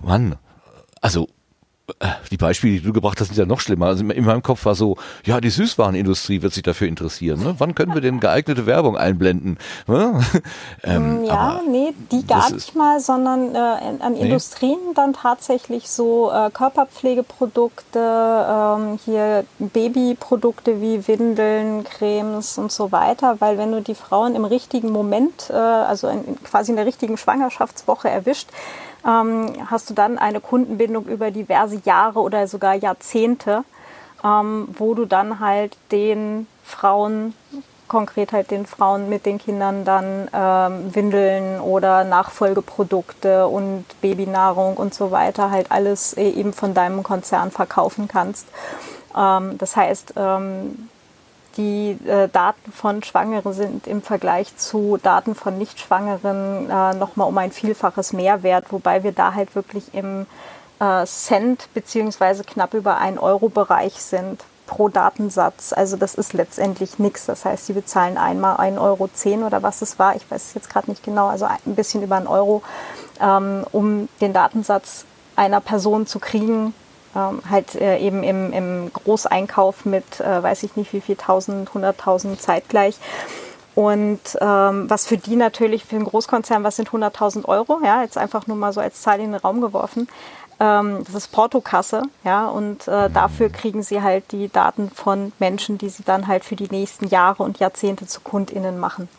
Mann, 0.04 0.38
also 1.02 1.28
die 2.32 2.38
Beispiele, 2.38 2.80
die 2.80 2.82
du 2.82 2.94
gebracht 2.94 3.20
hast, 3.20 3.28
sind 3.28 3.38
ja 3.38 3.46
noch 3.46 3.60
schlimmer. 3.60 3.86
Also 3.88 4.04
in 4.04 4.26
meinem 4.26 4.42
Kopf 4.42 4.66
war 4.66 4.74
so, 4.74 4.98
ja, 5.24 5.40
die 5.40 5.52
Süßwarenindustrie 5.52 6.42
wird 6.42 6.54
sich 6.54 6.64
dafür 6.64 6.88
interessieren. 6.88 7.44
Ne? 7.44 7.56
Wann 7.60 7.76
können 7.76 7.94
wir 7.94 8.02
denn 8.02 8.20
geeignete 8.20 8.66
Werbung 8.66 8.98
einblenden? 8.98 9.60
Ne? 9.86 10.20
ähm, 10.84 11.24
ja, 11.24 11.62
nee, 11.70 11.94
die 12.12 12.26
gar 12.26 12.52
nicht 12.52 12.76
mal, 12.76 13.00
sondern 13.00 13.54
äh, 13.54 13.58
an 14.00 14.14
nee. 14.14 14.22
Industrien 14.22 14.80
dann 14.96 15.14
tatsächlich 15.14 15.88
so 15.88 16.32
äh, 16.32 16.50
Körperpflegeprodukte, 16.50 18.00
ähm, 18.00 19.00
hier 19.06 19.46
Babyprodukte 19.60 20.82
wie 20.82 21.08
Windeln, 21.08 21.84
Cremes 21.84 22.58
und 22.58 22.72
so 22.72 22.92
weiter, 22.92 23.40
weil 23.40 23.60
wenn 23.60 23.72
du 23.72 23.82
die 23.82 23.96
Frauen 23.96 24.36
im 24.36 24.46
richtigen 24.46 24.92
Moment, 24.92 25.52
äh, 25.52 25.54
also 25.54 26.08
in, 26.08 26.42
quasi 26.44 26.72
in 26.72 26.78
der 26.78 26.88
richtigen 26.88 27.18
Schwangerschaftswoche 27.18 28.10
erwischt, 28.10 28.50
ähm, 29.06 29.54
hast 29.70 29.90
du 29.90 29.94
dann 29.94 30.18
eine 30.18 30.40
Kundenbindung 30.40 31.06
über 31.06 31.32
diverse 31.32 31.82
Jahre 31.86 32.20
oder 32.20 32.48
sogar 32.48 32.76
Jahrzehnte, 32.76 33.64
ähm, 34.24 34.68
wo 34.78 34.94
du 34.94 35.06
dann 35.06 35.40
halt 35.40 35.78
den 35.92 36.48
Frauen 36.64 37.34
konkret 37.88 38.32
halt 38.32 38.52
den 38.52 38.66
Frauen 38.66 39.10
mit 39.10 39.26
den 39.26 39.38
Kindern 39.38 39.86
dann 39.86 40.28
ähm, 40.34 40.96
Windeln 40.96 41.60
oder 41.62 42.04
Nachfolgeprodukte 42.04 43.48
und 43.48 43.86
Babynahrung 44.02 44.76
und 44.78 44.94
so 44.94 45.12
weiter 45.12 45.52
halt 45.52 45.72
alles 45.72 46.14
äh, 46.14 46.30
eben 46.30 46.54
von 46.54 46.74
deinem 46.74 47.04
Konzern 47.04 47.52
verkaufen 47.52 48.08
kannst. 48.08 48.48
Ähm, 49.16 49.58
das 49.58 49.76
heißt, 49.76 50.14
ähm, 50.18 50.90
die 51.58 51.98
äh, 52.08 52.28
Daten 52.30 52.72
von 52.72 53.04
Schwangeren 53.04 53.54
sind 53.54 53.88
im 53.88 54.02
Vergleich 54.02 54.56
zu 54.58 54.98
Daten 55.02 55.36
von 55.36 55.58
Nichtschwangeren 55.58 56.70
äh, 56.70 56.94
nochmal 56.96 57.28
um 57.28 57.38
ein 57.38 57.52
Vielfaches 57.52 58.14
mehr 58.14 58.44
wert, 58.44 58.66
wobei 58.72 59.04
wir 59.04 59.12
da 59.12 59.34
halt 59.34 59.56
wirklich 59.56 59.94
im 59.94 60.26
äh, 60.80 61.06
Cent 61.06 61.74
beziehungsweise 61.74 62.44
knapp 62.44 62.74
über 62.74 62.98
1 62.98 63.20
Euro 63.20 63.50
Bereich 63.50 63.94
sind 64.02 64.44
pro 64.66 64.90
Datensatz. 64.90 65.74
Also 65.74 65.96
das 65.96 66.16
ist 66.16 66.34
letztendlich 66.34 67.00
nichts. 67.00 67.26
Das 67.26 67.46
heißt, 67.46 67.68
sie 67.68 67.74
bezahlen 67.74 68.18
einmal 68.18 68.58
1,10 68.58 68.80
Euro 68.80 69.48
oder 69.48 69.64
was 69.64 69.82
es 69.82 70.00
war, 70.00 70.16
ich 70.16 70.30
weiß 70.30 70.44
es 70.48 70.54
jetzt 70.54 70.70
gerade 70.70 70.90
nicht 70.90 71.04
genau, 71.04 71.28
also 71.28 71.46
ein 71.46 71.76
bisschen 71.76 72.02
über 72.02 72.16
einen 72.18 72.28
Euro, 72.28 72.64
ähm, 73.22 73.66
um 73.72 74.10
den 74.22 74.34
Datensatz 74.34 75.06
einer 75.36 75.62
Person 75.62 76.08
zu 76.08 76.20
kriegen, 76.20 76.74
ähm, 77.16 77.42
halt 77.50 77.76
äh, 77.76 77.98
eben 77.98 78.24
im, 78.24 78.52
im 78.54 78.92
Großeinkauf 78.94 79.86
mit, 79.86 80.20
äh, 80.20 80.44
weiß 80.44 80.64
ich 80.64 80.76
nicht 80.76 80.94
wie 80.94 81.02
viel, 81.02 81.18
1000, 81.18 81.70
100.000 81.70 82.38
zeitgleich. 82.38 82.98
Und 83.76 84.22
ähm, 84.40 84.90
was 84.90 85.06
für 85.06 85.18
die 85.18 85.36
natürlich, 85.36 85.84
für 85.84 85.98
einen 85.98 86.06
Großkonzern, 86.06 86.64
was 86.64 86.78
sind 86.78 86.90
100.000 86.90 87.46
Euro? 87.46 87.80
Ja, 87.84 88.02
jetzt 88.04 88.18
einfach 88.18 88.48
nur 88.48 88.56
mal 88.56 88.72
so 88.72 88.80
als 88.80 89.02
Zahl 89.02 89.20
in 89.20 89.34
den 89.34 89.42
Raum 89.42 89.60
geworfen. 89.60 90.08
Ähm, 90.60 91.04
das 91.04 91.16
ist 91.16 91.32
Portokasse, 91.34 92.04
ja, 92.24 92.48
und 92.48 92.88
äh, 92.88 93.10
dafür 93.10 93.50
kriegen 93.50 93.84
sie 93.84 94.02
halt 94.02 94.32
die 94.32 94.48
Daten 94.48 94.90
von 94.90 95.34
Menschen, 95.40 95.78
die 95.78 95.90
sie 95.90 96.04
dann 96.04 96.28
halt 96.28 96.46
für 96.46 96.56
die 96.56 96.70
nächsten 96.70 97.08
Jahre 97.08 97.44
und 97.44 97.60
Jahrzehnte 97.60 98.08
zu 98.08 98.22
KundInnen 98.22 98.80
machen. 98.80 99.10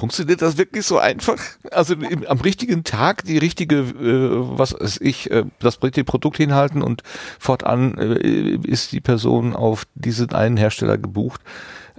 Funktioniert 0.00 0.40
das 0.40 0.56
wirklich 0.56 0.86
so 0.86 0.98
einfach? 0.98 1.36
Also 1.70 1.92
im, 1.92 2.26
am 2.26 2.40
richtigen 2.40 2.84
Tag 2.84 3.22
die 3.24 3.36
richtige, 3.36 3.80
äh, 3.80 4.58
was 4.58 4.72
weiß 4.72 4.98
ich, 5.02 5.30
äh, 5.30 5.44
das 5.58 5.82
richtige 5.82 6.04
Produkt 6.04 6.38
hinhalten 6.38 6.82
und 6.82 7.02
fortan 7.38 7.98
äh, 7.98 8.58
ist 8.66 8.92
die 8.92 9.02
Person 9.02 9.54
auf 9.54 9.84
diesen 9.94 10.32
einen 10.32 10.56
Hersteller 10.56 10.96
gebucht. 10.96 11.42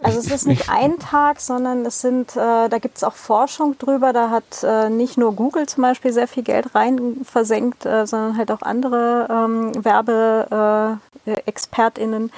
Also 0.01 0.17
es 0.17 0.31
ist 0.31 0.48
nicht 0.48 0.67
ein 0.67 0.98
Tag, 0.98 1.39
sondern 1.39 1.86
es 1.86 2.01
sind, 2.01 2.36
äh, 2.36 2.70
da 2.70 2.79
gibt 2.79 2.98
es 2.98 3.03
auch 3.03 3.13
Forschung 3.13 3.77
drüber. 3.77 4.13
Da 4.13 4.31
hat 4.31 4.63
äh, 4.63 4.89
nicht 4.89 5.20
nur 5.20 5.36
Google 5.36 5.67
zum 5.67 5.84
Beispiel 5.84 6.12
sehr 6.12 6.27
viel 6.27 6.41
Geld 6.41 6.74
rein 6.74 7.17
versenkt, 7.24 7.86
äh, 7.86 8.08
sondern 8.08 8.36
halt 8.36 8.51
auch 8.51 8.63
andere 8.63 9.27
ähm, 9.29 9.86
Werbeexpertinnen. 9.86 12.31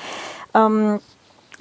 Ähm, 0.54 1.00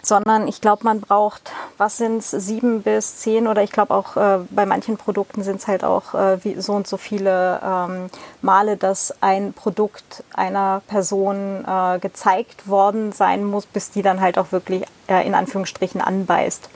sondern 0.02 0.49
ich 0.49 0.61
glaube, 0.61 0.85
man 0.85 1.00
braucht, 1.00 1.52
was 1.78 1.97
sind 1.97 2.18
es, 2.18 2.30
sieben 2.30 2.82
bis 2.82 3.18
zehn 3.18 3.47
oder 3.47 3.62
ich 3.62 3.71
glaube 3.71 3.94
auch 3.94 4.16
äh, 4.16 4.38
bei 4.50 4.66
manchen 4.66 4.97
Produkten 4.97 5.42
sind 5.44 5.61
es 5.61 5.68
halt 5.68 5.85
auch 5.85 6.14
äh, 6.14 6.44
wie, 6.44 6.61
so 6.61 6.73
und 6.73 6.88
so 6.88 6.97
viele 6.97 7.61
ähm, 7.64 8.11
Male, 8.42 8.76
dass 8.76 9.14
ein 9.23 9.52
Produkt 9.52 10.25
einer 10.35 10.82
Person 10.88 11.64
äh, 11.64 12.00
gezeigt 12.00 12.68
worden 12.68 13.12
sein 13.12 13.44
muss, 13.44 13.66
bis 13.66 13.92
die 13.92 14.02
dann 14.02 14.21
halt 14.21 14.38
auch 14.38 14.50
wirklich 14.50 14.85
äh, 15.06 15.26
in 15.26 15.35
Anführungsstrichen 15.35 16.00
anbeißt. 16.00 16.68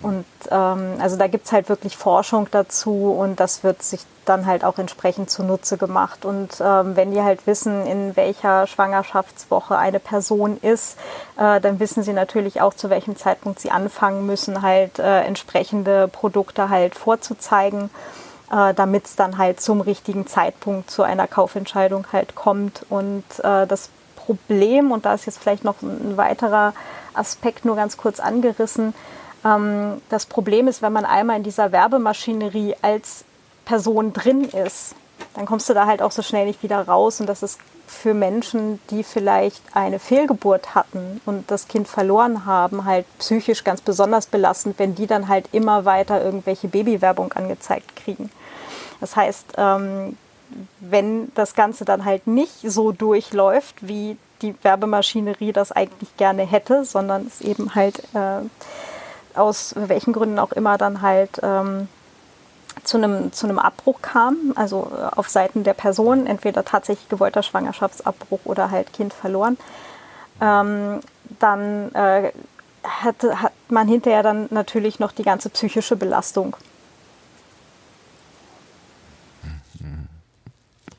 Und 0.00 0.26
ähm, 0.50 0.94
also 1.00 1.16
da 1.16 1.26
gibt 1.26 1.46
es 1.46 1.52
halt 1.52 1.68
wirklich 1.68 1.96
Forschung 1.96 2.46
dazu 2.50 3.12
und 3.12 3.40
das 3.40 3.64
wird 3.64 3.82
sich 3.82 4.00
dann 4.24 4.46
halt 4.46 4.64
auch 4.64 4.78
entsprechend 4.78 5.30
zunutze 5.30 5.76
gemacht. 5.76 6.24
Und 6.24 6.60
ähm, 6.60 6.94
wenn 6.96 7.10
die 7.10 7.22
halt 7.22 7.46
wissen, 7.46 7.86
in 7.86 8.14
welcher 8.14 8.66
Schwangerschaftswoche 8.66 9.76
eine 9.76 9.98
Person 9.98 10.58
ist, 10.60 10.98
äh, 11.36 11.60
dann 11.60 11.80
wissen 11.80 12.02
sie 12.02 12.12
natürlich 12.12 12.60
auch, 12.60 12.74
zu 12.74 12.90
welchem 12.90 13.16
Zeitpunkt 13.16 13.60
sie 13.60 13.70
anfangen 13.70 14.26
müssen, 14.26 14.62
halt 14.62 14.98
äh, 14.98 15.22
entsprechende 15.22 16.08
Produkte 16.08 16.68
halt 16.68 16.94
vorzuzeigen, 16.94 17.90
äh, 18.52 18.74
damit 18.74 19.06
es 19.06 19.16
dann 19.16 19.38
halt 19.38 19.60
zum 19.60 19.80
richtigen 19.80 20.26
Zeitpunkt 20.26 20.90
zu 20.90 21.02
einer 21.02 21.26
Kaufentscheidung 21.26 22.06
halt 22.12 22.34
kommt. 22.34 22.84
Und 22.88 23.24
äh, 23.42 23.66
das 23.66 23.90
Problem, 24.14 24.92
und 24.92 25.06
da 25.06 25.14
ist 25.14 25.26
jetzt 25.26 25.38
vielleicht 25.38 25.64
noch 25.64 25.80
ein 25.82 26.16
weiterer 26.16 26.74
Aspekt 27.14 27.64
nur 27.64 27.76
ganz 27.76 27.96
kurz 27.96 28.20
angerissen, 28.20 28.94
ähm, 29.44 30.00
das 30.08 30.26
Problem 30.26 30.68
ist, 30.68 30.82
wenn 30.82 30.92
man 30.92 31.04
einmal 31.04 31.36
in 31.36 31.42
dieser 31.42 31.72
Werbemaschinerie 31.72 32.76
als 32.82 33.24
Person 33.64 34.12
drin 34.12 34.44
ist, 34.44 34.94
dann 35.34 35.46
kommst 35.46 35.68
du 35.68 35.74
da 35.74 35.86
halt 35.86 36.02
auch 36.02 36.12
so 36.12 36.22
schnell 36.22 36.46
nicht 36.46 36.62
wieder 36.62 36.80
raus. 36.86 37.20
Und 37.20 37.28
das 37.28 37.42
ist 37.42 37.58
für 37.86 38.14
Menschen, 38.14 38.80
die 38.90 39.02
vielleicht 39.02 39.62
eine 39.72 39.98
Fehlgeburt 39.98 40.74
hatten 40.74 41.20
und 41.24 41.50
das 41.50 41.68
Kind 41.68 41.88
verloren 41.88 42.44
haben, 42.44 42.84
halt 42.84 43.06
psychisch 43.18 43.64
ganz 43.64 43.80
besonders 43.80 44.26
belastend, 44.26 44.78
wenn 44.78 44.94
die 44.94 45.06
dann 45.06 45.28
halt 45.28 45.48
immer 45.52 45.84
weiter 45.84 46.22
irgendwelche 46.22 46.68
Babywerbung 46.68 47.32
angezeigt 47.32 47.96
kriegen. 47.96 48.30
Das 49.00 49.16
heißt, 49.16 49.54
ähm, 49.56 50.16
wenn 50.80 51.32
das 51.34 51.54
Ganze 51.54 51.84
dann 51.84 52.04
halt 52.04 52.26
nicht 52.26 52.60
so 52.62 52.92
durchläuft, 52.92 53.86
wie 53.86 54.16
die 54.42 54.54
Werbemaschinerie 54.62 55.52
das 55.52 55.72
eigentlich 55.72 56.16
gerne 56.16 56.42
hätte, 56.42 56.84
sondern 56.84 57.26
es 57.26 57.40
eben 57.40 57.74
halt 57.74 57.98
äh, 58.14 58.42
aus 59.38 59.74
welchen 59.76 60.12
Gründen 60.12 60.38
auch 60.38 60.52
immer 60.52 60.78
dann 60.78 61.02
halt 61.02 61.40
ähm, 61.42 61.88
zu 62.84 62.96
einem, 62.96 63.32
zu 63.32 63.46
einem 63.46 63.58
Abbruch 63.58 64.00
kam, 64.02 64.52
also 64.56 64.90
äh, 64.96 65.16
auf 65.16 65.28
Seiten 65.28 65.64
der 65.64 65.74
Person, 65.74 66.26
entweder 66.26 66.64
tatsächlich 66.64 67.08
gewollter 67.08 67.42
Schwangerschaftsabbruch 67.42 68.40
oder 68.44 68.70
halt 68.70 68.92
Kind 68.92 69.12
verloren, 69.12 69.58
ähm, 70.40 71.00
dann 71.38 71.94
äh, 71.94 72.32
hat, 72.84 73.22
hat 73.22 73.52
man 73.68 73.88
hinterher 73.88 74.22
dann 74.22 74.46
natürlich 74.50 74.98
noch 74.98 75.12
die 75.12 75.24
ganze 75.24 75.50
psychische 75.50 75.96
Belastung. 75.96 76.56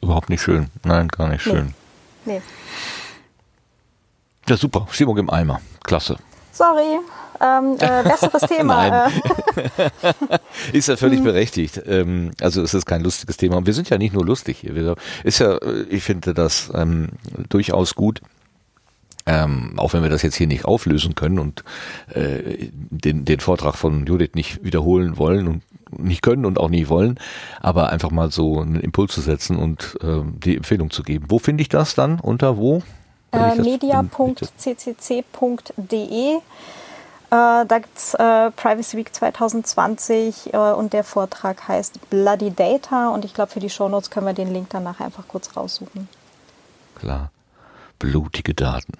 Überhaupt 0.01 0.29
nicht 0.29 0.41
schön. 0.41 0.69
Nein, 0.83 1.07
gar 1.09 1.27
nicht 1.27 1.43
schön. 1.43 1.73
Nee. 2.25 2.37
nee. 2.37 2.41
Ja, 4.47 4.57
super. 4.57 4.87
Stimmung 4.89 5.17
im 5.17 5.29
Eimer. 5.29 5.61
Klasse. 5.83 6.17
Sorry 6.59 6.99
ähm, 7.41 7.77
äh, 7.79 8.03
besseres 8.03 8.41
Thema. 8.49 8.89
Nein. 8.89 9.21
ist 10.73 10.89
ja 10.89 10.97
völlig 10.97 11.23
berechtigt. 11.23 11.81
Ähm, 11.85 12.31
also 12.41 12.61
es 12.61 12.73
ist 12.73 12.85
kein 12.85 13.01
lustiges 13.01 13.37
Thema. 13.37 13.55
Und 13.55 13.65
wir 13.65 13.73
sind 13.73 13.89
ja 13.89 13.97
nicht 13.97 14.13
nur 14.13 14.25
lustig 14.25 14.57
hier. 14.59 14.95
Ist 15.23 15.39
ja, 15.39 15.55
äh, 15.55 15.83
ich 15.89 16.03
finde 16.03 16.33
das 16.33 16.69
ähm, 16.75 17.11
durchaus 17.47 17.95
gut. 17.95 18.19
Ähm, 19.25 19.75
auch 19.77 19.93
wenn 19.93 20.03
wir 20.03 20.09
das 20.09 20.21
jetzt 20.21 20.35
hier 20.35 20.47
nicht 20.47 20.65
auflösen 20.65 21.15
können 21.15 21.39
und 21.39 21.63
äh, 22.13 22.69
den, 22.71 23.23
den 23.23 23.39
Vortrag 23.39 23.75
von 23.75 24.05
Judith 24.05 24.31
nicht 24.33 24.61
wiederholen 24.65 25.17
wollen 25.17 25.47
und 25.47 25.63
nicht 25.97 26.23
können 26.23 26.45
und 26.45 26.57
auch 26.57 26.69
nie 26.69 26.89
wollen, 26.89 27.19
aber 27.61 27.89
einfach 27.89 28.11
mal 28.11 28.31
so 28.31 28.59
einen 28.59 28.81
Impuls 28.81 29.13
zu 29.13 29.21
setzen 29.21 29.55
und 29.55 29.97
äh, 30.01 30.21
die 30.43 30.57
Empfehlung 30.57 30.89
zu 30.89 31.03
geben. 31.03 31.27
Wo 31.29 31.39
finde 31.39 31.61
ich 31.61 31.69
das 31.69 31.95
dann? 31.95 32.19
Unter 32.19 32.57
wo? 32.57 32.83
Äh, 33.31 33.55
media.ccc.de 33.55 34.39
äh, 37.31 37.65
da 37.65 37.77
gibt 37.77 37.95
es 37.95 38.15
äh, 38.15 38.49
Privacy 38.51 38.97
Week 38.97 39.13
2020 39.13 40.53
äh, 40.53 40.57
und 40.57 40.93
der 40.93 41.03
Vortrag 41.03 41.67
heißt 41.67 42.09
Bloody 42.09 42.49
Data 42.49 43.09
und 43.09 43.23
ich 43.23 43.35
glaube, 43.35 43.51
für 43.51 43.59
die 43.59 43.69
Shownotes 43.69 44.09
können 44.09 44.25
wir 44.25 44.33
den 44.33 44.51
Link 44.51 44.69
danach 44.71 44.99
einfach 44.99 45.27
kurz 45.27 45.55
raussuchen. 45.55 46.07
Klar. 46.95 47.29
Blutige 47.99 48.55
Daten. 48.55 48.93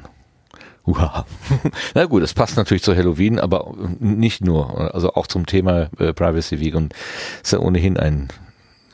Uha. 0.86 1.25
Na 1.95 2.05
gut, 2.05 2.21
das 2.21 2.36
passt 2.36 2.55
natürlich 2.55 2.83
zu 2.83 2.95
Halloween, 2.95 3.39
aber 3.39 3.74
nicht 4.00 4.41
nur, 4.41 4.93
also 4.93 5.13
auch 5.13 5.25
zum 5.25 5.48
Thema 5.48 5.89
äh, 5.98 6.13
Privacy 6.13 6.59
Week 6.59 6.75
und 6.75 6.93
ist 7.41 7.53
ja 7.53 7.59
ohnehin 7.59 7.98
ein, 7.98 8.27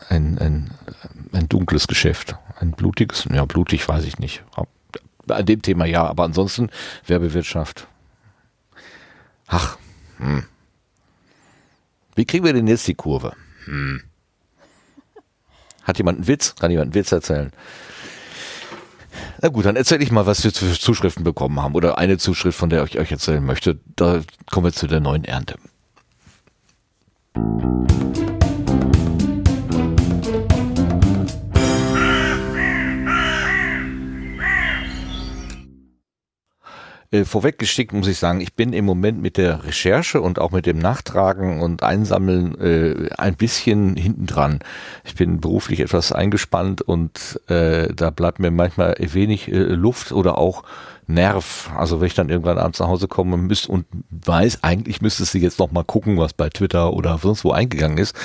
ein, 0.08 0.38
ein, 0.40 0.72
ein 1.34 1.50
dunkles 1.50 1.88
Geschäft. 1.88 2.38
Ein 2.58 2.72
blutiges, 2.72 3.28
ja, 3.34 3.44
blutig 3.44 3.86
weiß 3.86 4.06
ich 4.06 4.18
nicht. 4.20 4.44
An 5.28 5.46
dem 5.46 5.62
Thema 5.62 5.86
ja, 5.86 6.06
aber 6.06 6.24
ansonsten 6.24 6.70
Werbewirtschaft 7.06 7.88
Ach, 9.48 9.78
hm. 10.18 10.44
Wie 12.16 12.26
kriegen 12.26 12.46
wir 12.46 12.54
denn 12.54 12.68
jetzt 12.68 12.88
die 12.88 12.96
Kurve? 12.96 13.34
Hm. 13.66 14.02
Hat 15.84 15.98
jemand 15.98 16.20
einen 16.20 16.28
Witz? 16.28 16.56
Kann 16.56 16.72
jemand 16.72 16.88
einen 16.88 16.96
Witz 16.96 17.12
erzählen? 17.12 17.52
Na 19.42 19.50
gut, 19.50 19.66
dann 19.66 19.76
erzähle 19.76 20.04
ich 20.04 20.12
mal, 20.12 20.26
was 20.26 20.44
wir 20.44 20.52
für 20.52 20.80
Zuschriften 20.80 21.24
bekommen 21.24 21.62
haben. 21.62 21.76
Oder 21.76 21.98
eine 21.98 22.18
Zuschrift, 22.18 22.58
von 22.58 22.70
der 22.70 22.84
ich 22.84 22.98
euch 22.98 23.12
erzählen 23.12 23.46
möchte. 23.46 23.80
Da 23.96 24.22
kommen 24.50 24.66
wir 24.66 24.74
zu 24.74 24.88
der 24.88 25.00
neuen 25.00 25.26
Ernte. 25.26 25.56
Äh, 37.16 37.26
vorweggeschickt 37.26 37.94
muss 37.94 38.08
ich 38.08 38.18
sagen, 38.18 38.42
ich 38.42 38.56
bin 38.56 38.74
im 38.74 38.84
Moment 38.84 39.22
mit 39.22 39.38
der 39.38 39.64
Recherche 39.64 40.20
und 40.22 40.40
auch 40.40 40.52
mit 40.52 40.66
dem 40.66 40.80
Nachtragen 40.80 41.62
und 41.62 41.82
Einsammeln 41.82 42.60
äh, 42.60 43.10
ein 43.18 43.36
bisschen 43.36 43.96
hintendran. 43.96 44.60
Ich 45.06 45.16
bin 45.16 45.40
beruflich 45.40 45.80
etwas 45.80 46.12
eingespannt 46.12 46.82
und 46.82 47.40
äh, 47.48 47.94
da 47.94 48.10
bleibt 48.10 48.40
mir 48.40 48.52
manchmal 48.52 48.96
wenig 49.00 49.50
äh, 49.50 49.56
Luft 49.56 50.12
oder 50.12 50.38
auch 50.38 50.64
Nerv. 51.08 51.72
Also 51.78 52.02
wenn 52.02 52.08
ich 52.08 52.16
dann 52.16 52.30
irgendwann 52.30 52.58
abends 52.58 52.80
nach 52.80 52.88
Hause 52.88 53.08
komme 53.08 53.38
müsst 53.38 53.70
und 53.70 53.86
weiß, 54.10 54.64
eigentlich 54.64 55.02
müsstest 55.02 55.34
du 55.34 55.38
jetzt 55.38 55.60
noch 55.60 55.72
mal 55.72 55.84
gucken, 55.84 56.18
was 56.18 56.34
bei 56.34 56.50
Twitter 56.50 56.92
oder 56.92 57.18
sonst 57.20 57.46
wo 57.46 57.52
eingegangen 57.52 57.98
ist. 57.98 58.16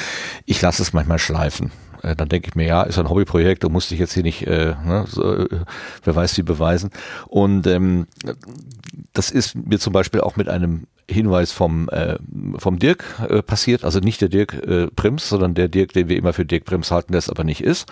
Ich 0.47 0.61
lasse 0.63 0.83
es 0.83 0.93
manchmal 0.93 1.19
schleifen. 1.19 1.71
Äh, 2.03 2.17
dann 2.17 2.29
denke 2.29 2.49
ich 2.49 2.55
mir, 2.55 2.67
ja, 2.67 2.83
ist 2.83 2.99
ein 2.99 3.09
Hobbyprojekt, 3.09 3.65
du 3.65 3.69
musst 3.69 3.91
dich 3.91 3.99
jetzt 3.99 4.15
hier 4.15 4.23
nicht, 4.23 4.47
äh, 4.47 4.75
ne, 4.85 5.05
so, 5.09 5.35
äh, 5.35 5.49
wer 6.05 6.17
weiß 6.17 6.37
wie 6.39 6.43
beweisen. 6.43 6.91
Und 7.27 7.67
ähm, 7.67 8.07
das 9.13 9.31
ist 9.31 9.55
mir 9.55 9.79
zum 9.79 9.93
Beispiel 9.93 10.21
auch 10.21 10.37
mit 10.37 10.49
einem 10.49 10.87
Hinweis 11.11 11.53
vom, 11.53 11.89
äh, 11.89 12.17
vom 12.59 12.79
Dirk 12.79 13.05
äh, 13.29 13.43
passiert, 13.43 13.85
also 13.85 14.01
nicht 14.01 14.21
der 14.21 14.29
Dirk 14.29 14.55
äh, 14.55 14.87
Prims, 14.89 15.29
sondern 15.29 15.55
der 15.55 15.69
Dirk, 15.69 15.93
den 15.93 16.09
wir 16.09 16.17
immer 16.17 16.33
für 16.33 16.45
Dirk 16.45 16.65
Prims 16.65 16.91
halten, 16.91 17.13
der 17.13 17.19
es 17.19 17.29
aber 17.29 17.45
nicht 17.45 17.63
ist. 17.63 17.91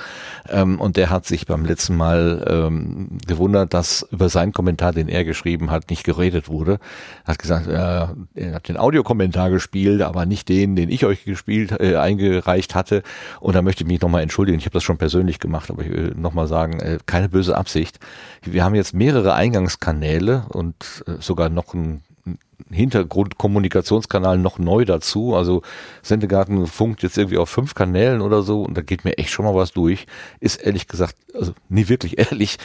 Ähm, 0.48 0.80
und 0.80 0.96
der 0.96 1.10
hat 1.10 1.26
sich 1.26 1.46
beim 1.46 1.64
letzten 1.64 1.96
Mal 1.96 2.44
ähm, 2.48 3.18
gewundert, 3.26 3.74
dass 3.74 4.06
über 4.10 4.28
seinen 4.28 4.52
Kommentar, 4.52 4.92
den 4.92 5.08
er 5.08 5.24
geschrieben 5.24 5.70
hat, 5.70 5.90
nicht 5.90 6.04
geredet 6.04 6.48
wurde. 6.48 6.78
Er 7.24 7.32
hat 7.32 7.38
gesagt, 7.38 7.66
äh, 7.66 8.06
er 8.40 8.54
hat 8.54 8.68
den 8.68 8.76
Audiokommentar 8.76 9.50
gespielt, 9.50 10.02
aber 10.02 10.26
nicht 10.26 10.48
den, 10.48 10.76
den 10.76 10.88
ich 10.88 11.04
euch 11.04 11.24
gespielt, 11.24 11.72
äh, 11.80 11.96
eingereicht 11.96 12.74
hatte. 12.74 13.02
Und 13.40 13.54
da 13.54 13.62
möchte 13.62 13.84
ich 13.84 13.88
mich 13.88 13.97
nochmal 14.02 14.22
entschuldigen. 14.22 14.58
Ich 14.58 14.64
habe 14.64 14.74
das 14.74 14.82
schon 14.82 14.98
persönlich 14.98 15.38
gemacht, 15.38 15.70
aber 15.70 15.82
ich 15.82 15.90
will 15.90 16.14
nochmal 16.16 16.46
sagen, 16.46 16.80
äh, 16.80 16.98
keine 17.06 17.28
böse 17.28 17.56
Absicht. 17.56 17.98
Wir 18.42 18.64
haben 18.64 18.74
jetzt 18.74 18.94
mehrere 18.94 19.34
Eingangskanäle 19.34 20.46
und 20.50 21.04
äh, 21.06 21.20
sogar 21.20 21.48
noch 21.48 21.74
ein 21.74 22.02
Hintergrundkommunikationskanal 22.70 24.38
noch 24.38 24.58
neu 24.58 24.84
dazu. 24.84 25.34
Also 25.34 25.62
Sendegarten 26.02 26.66
funkt 26.66 27.02
jetzt 27.02 27.16
irgendwie 27.16 27.38
auf 27.38 27.48
fünf 27.48 27.74
Kanälen 27.74 28.20
oder 28.20 28.42
so 28.42 28.62
und 28.62 28.76
da 28.76 28.82
geht 28.82 29.04
mir 29.04 29.16
echt 29.18 29.30
schon 29.30 29.44
mal 29.44 29.54
was 29.54 29.72
durch. 29.72 30.06
Ist 30.40 30.56
ehrlich 30.56 30.88
gesagt, 30.88 31.16
also 31.34 31.52
nie 31.68 31.88
wirklich 31.88 32.18
ehrlich, 32.30 32.58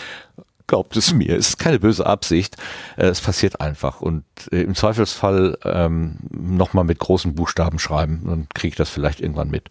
glaubt 0.68 0.96
es 0.98 1.14
mir, 1.14 1.36
ist 1.36 1.60
keine 1.60 1.80
böse 1.80 2.06
Absicht. 2.06 2.58
Äh, 2.98 3.08
es 3.08 3.22
passiert 3.22 3.62
einfach 3.62 4.02
und 4.02 4.24
äh, 4.52 4.62
im 4.62 4.76
Zweifelsfall 4.76 5.58
ähm, 5.64 6.18
nochmal 6.32 6.84
mit 6.84 7.00
großen 7.00 7.36
Buchstaben 7.36 7.80
schreiben, 7.80 8.22
dann 8.26 8.48
kriege 8.54 8.70
ich 8.70 8.78
das 8.78 8.90
vielleicht 8.90 9.22
irgendwann 9.22 9.50
mit. 9.50 9.70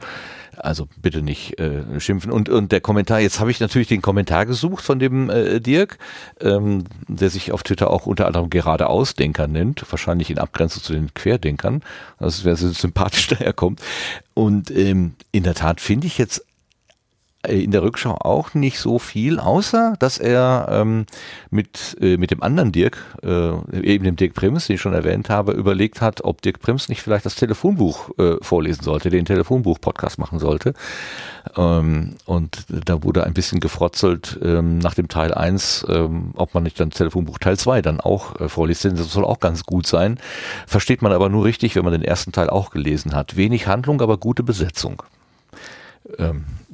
Also 0.57 0.87
bitte 1.01 1.23
nicht 1.23 1.59
äh, 1.59 1.99
schimpfen. 1.99 2.31
Und, 2.31 2.49
und 2.49 2.73
der 2.73 2.81
Kommentar, 2.81 3.21
jetzt 3.21 3.41
habe 3.41 3.51
ich 3.51 3.61
natürlich 3.61 3.89
den 3.89 4.03
Kommentar 4.03 4.45
gesucht 4.45 4.85
von 4.85 4.99
dem 4.99 5.31
äh, 5.31 5.61
Dirk, 5.61 5.99
ähm, 6.41 6.85
der 7.09 7.31
sich 7.31 7.53
auf 7.53 7.63
Twitter 7.63 7.91
auch 7.91 8.07
unter 8.07 8.27
anderem 8.27 8.51
gerade 8.51 8.89
Ausdenker 8.89 9.47
nennt, 9.47 9.85
wahrscheinlich 9.91 10.31
in 10.31 10.39
Abgrenzung 10.39 10.83
zu 10.83 10.93
den 10.93 11.15
Querdenkern. 11.15 11.83
Also 12.19 12.45
wer 12.45 12.57
so 12.57 12.69
sympathisch 12.71 13.29
daherkommt. 13.29 13.81
Und 14.35 14.71
ähm, 14.71 15.15
in 15.31 15.43
der 15.43 15.55
Tat 15.55 15.81
finde 15.81 16.07
ich 16.07 16.19
jetzt 16.19 16.45
in 17.49 17.73
der 17.73 17.83
Rückschau 17.83 18.15
auch 18.21 18.55
nicht 18.55 18.79
so 18.79 19.01
viel, 19.01 19.41
außer 19.41 19.95
dass 19.99 20.19
er 20.19 20.69
ähm, 20.71 21.07
mit, 21.51 21.97
äh, 22.01 22.17
mit 22.17 22.31
dem 22.31 22.43
anderen 22.43 22.71
Dirk, 22.71 22.99
äh, 23.23 23.81
eben 23.83 24.05
dem 24.05 24.15
Dirk 24.15 24.35
Prims, 24.35 24.69
den 24.69 24.75
ich 24.75 24.81
schon 24.81 24.93
erwähnt 24.93 25.29
habe, 25.29 25.53
überlegt 25.53 26.01
hat, 26.01 26.23
ob 26.25 26.41
Dirk 26.43 26.61
Prims 26.61 26.89
nicht 26.89 27.03
vielleicht 27.03 27.27
das 27.27 27.35
Telefonbuch 27.35 28.11
äh, 28.19 28.37
vorlesen 28.43 28.85
sollte, 28.85 29.11
den 29.11 29.25
Telefonbuch-Podcast 29.25 30.19
machen 30.19 30.39
sollte. 30.39 30.75
Ähm, 31.57 32.15
und 32.27 32.65
da 32.69 33.03
wurde 33.03 33.25
ein 33.25 33.35
bisschen 33.35 33.59
gefrotzelt 33.59 34.39
ähm, 34.43 34.79
nach 34.79 34.95
dem 34.95 35.09
Teil 35.09 35.35
1, 35.35 35.87
ähm, 35.89 36.31
ob 36.37 36.55
man 36.55 36.63
nicht 36.63 36.79
dann 36.79 36.91
Telefonbuch 36.91 37.39
Teil 37.39 37.59
2 37.59 37.83
dann 37.83 38.01
auch 38.01 38.41
äh, 38.41 38.49
vorliest, 38.49 38.85
denn 38.85 38.95
das 38.95 39.13
soll 39.13 39.25
auch 39.25 39.41
ganz 39.41 39.65
gut 39.65 39.89
sein. 39.89 40.21
Versteht 40.69 41.03
man 41.03 41.13
aber 41.13 41.29
nur 41.29 41.45
richtig, 41.45 41.75
wenn 41.75 41.85
man 41.85 41.93
den 41.93 42.05
ersten 42.05 42.31
Teil 42.31 42.51
auch 42.51 42.71
gelesen 42.71 43.17
hat. 43.17 43.37
Wenig 43.37 43.67
Handlung, 43.67 44.01
aber 44.01 44.17
gute 44.17 44.45
Besetzung. 44.45 45.03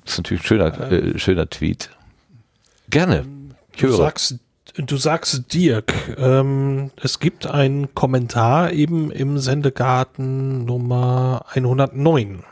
Das 0.09 0.15
ist 0.15 0.19
natürlich 0.21 0.43
ein 0.43 0.47
schöner, 0.47 0.91
äh, 0.91 1.19
schöner 1.19 1.51
Tweet. 1.51 1.91
Gerne. 2.89 3.27
Ich 3.75 3.81
Du 3.83 3.89
höre. 3.89 3.97
sagst, 3.99 4.37
du 4.75 4.97
sagst 4.97 5.53
Dirk, 5.53 5.93
ähm, 6.17 6.91
es 7.03 7.21
gibt 7.21 7.47
einen 7.47 7.95
Kommentar 7.95 8.73
eben 8.73 9.11
im 9.11 9.37
Sendegarten 9.39 10.65
Nummer 10.65 11.45
109, 11.53 12.43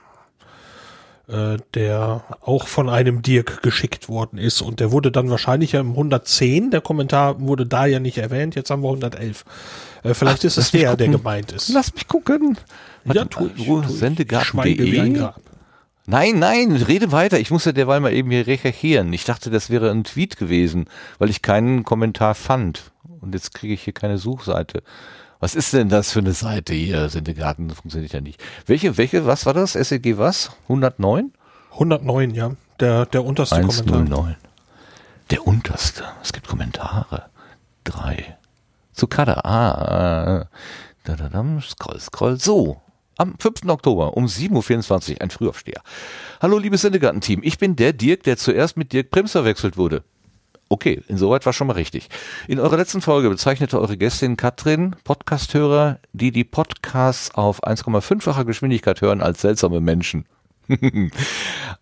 äh, 1.28 1.56
der 1.72 2.24
auch 2.42 2.66
von 2.66 2.90
einem 2.90 3.22
Dirk 3.22 3.62
geschickt 3.62 4.10
worden 4.10 4.38
ist 4.38 4.60
und 4.60 4.78
der 4.78 4.92
wurde 4.92 5.10
dann 5.10 5.30
wahrscheinlich 5.30 5.72
ja 5.72 5.80
im 5.80 5.92
110, 5.92 6.70
der 6.70 6.82
Kommentar 6.82 7.40
wurde 7.40 7.64
da 7.64 7.86
ja 7.86 8.00
nicht 8.00 8.18
erwähnt, 8.18 8.54
jetzt 8.54 8.68
haben 8.70 8.82
wir 8.82 8.88
111. 8.90 9.46
Äh, 10.02 10.12
vielleicht 10.12 10.44
ist 10.44 10.58
es 10.58 10.72
der, 10.72 10.94
der 10.94 11.06
gucken. 11.06 11.22
gemeint 11.22 11.52
ist. 11.52 11.70
Lass 11.70 11.94
mich 11.94 12.06
gucken. 12.06 12.58
ja, 13.06 13.14
Warte, 13.14 13.28
tu 13.30 13.50
ich, 13.56 13.64
tu 13.66 13.80
ich. 13.80 13.86
Sendegarten.de. 13.88 14.44
Schweige 14.76 14.84
wie 14.92 15.00
ein 15.00 15.14
Grab. 15.14 15.40
Nein, 16.06 16.38
nein, 16.38 16.70
rede 16.72 17.10
weiter. 17.10 17.40
Ich 17.40 17.50
muss 17.50 17.64
ja 17.64 17.72
derweil 17.72 18.00
mal 18.00 18.12
eben 18.12 18.30
hier 18.30 18.46
recherchieren. 18.46 19.12
Ich 19.12 19.24
dachte, 19.24 19.50
das 19.50 19.70
wäre 19.70 19.90
ein 19.90 20.04
Tweet 20.04 20.36
gewesen, 20.36 20.86
weil 21.18 21.30
ich 21.30 21.42
keinen 21.42 21.82
Kommentar 21.82 22.34
fand. 22.36 22.92
Und 23.20 23.34
jetzt 23.34 23.54
kriege 23.54 23.74
ich 23.74 23.82
hier 23.82 23.92
keine 23.92 24.18
Suchseite. 24.18 24.82
Was 25.40 25.54
ist 25.54 25.72
denn 25.72 25.88
das 25.88 26.12
für 26.12 26.20
eine 26.20 26.32
Seite 26.32 26.74
hier? 26.74 27.08
Sendegarten 27.08 27.70
funktioniert 27.70 28.12
ja 28.12 28.20
nicht. 28.20 28.42
Welche, 28.66 28.96
welche, 28.96 29.26
was 29.26 29.46
war 29.46 29.54
das? 29.54 29.72
SEG 29.72 30.16
was? 30.16 30.52
109? 30.64 31.32
109, 31.72 32.30
ja, 32.34 32.52
der, 32.80 33.06
der 33.06 33.24
unterste 33.24 33.60
Kommentar. 33.60 33.96
109. 33.96 34.36
Der 35.30 35.46
unterste. 35.46 36.04
Es 36.22 36.32
gibt 36.32 36.46
Kommentare. 36.46 37.24
Drei. 37.84 38.36
Zukada. 38.92 39.40
Ah. 39.44 40.42
äh, 40.42 40.44
Da, 41.04 41.16
da, 41.16 41.28
da, 41.28 41.60
scroll, 41.60 42.00
scroll. 42.00 42.38
So. 42.38 42.80
Am 43.18 43.34
5. 43.38 43.68
Oktober 43.68 44.14
um 44.14 44.26
7.24 44.26 45.12
Uhr, 45.14 45.20
ein 45.22 45.30
Frühaufsteher. 45.30 45.80
Hallo, 46.42 46.58
liebes 46.58 46.82
Sendegarten-Team. 46.82 47.40
Ich 47.42 47.56
bin 47.56 47.74
der 47.74 47.94
Dirk, 47.94 48.24
der 48.24 48.36
zuerst 48.36 48.76
mit 48.76 48.92
Dirk 48.92 49.10
Prims 49.10 49.32
verwechselt 49.32 49.78
wurde. 49.78 50.02
Okay, 50.68 51.00
insoweit 51.08 51.46
war 51.46 51.54
schon 51.54 51.68
mal 51.68 51.74
richtig. 51.74 52.10
In 52.46 52.60
eurer 52.60 52.76
letzten 52.76 53.00
Folge 53.00 53.30
bezeichnete 53.30 53.80
eure 53.80 53.96
Gästin 53.96 54.36
Katrin 54.36 54.96
Podcasthörer, 55.04 55.98
die 56.12 56.30
die 56.30 56.44
Podcasts 56.44 57.34
auf 57.34 57.64
1,5-facher 57.64 58.44
Geschwindigkeit 58.44 59.00
hören, 59.00 59.22
als 59.22 59.40
seltsame 59.40 59.80
Menschen. 59.80 60.26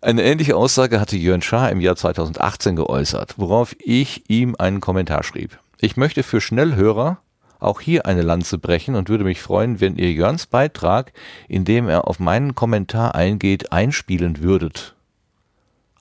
Eine 0.01 0.23
ähnliche 0.23 0.55
Aussage 0.55 1.01
hatte 1.01 1.17
Jörn 1.17 1.41
Schaar 1.41 1.69
im 1.69 1.81
Jahr 1.81 1.97
2018 1.97 2.77
geäußert, 2.77 3.33
worauf 3.37 3.75
ich 3.79 4.29
ihm 4.29 4.55
einen 4.57 4.79
Kommentar 4.79 5.23
schrieb. 5.23 5.57
Ich 5.81 5.97
möchte 5.97 6.23
für 6.23 6.39
Schnellhörer 6.39 7.17
auch 7.59 7.81
hier 7.81 8.05
eine 8.05 8.21
Lanze 8.21 8.57
brechen 8.57 8.95
und 8.95 9.09
würde 9.09 9.23
mich 9.23 9.41
freuen, 9.41 9.79
wenn 9.81 9.95
ihr 9.95 10.11
Jörns 10.11 10.45
Beitrag, 10.45 11.13
in 11.47 11.65
dem 11.65 11.87
er 11.87 12.07
auf 12.07 12.19
meinen 12.19 12.55
Kommentar 12.55 13.15
eingeht, 13.15 13.71
einspielen 13.71 14.41
würdet. 14.41 14.95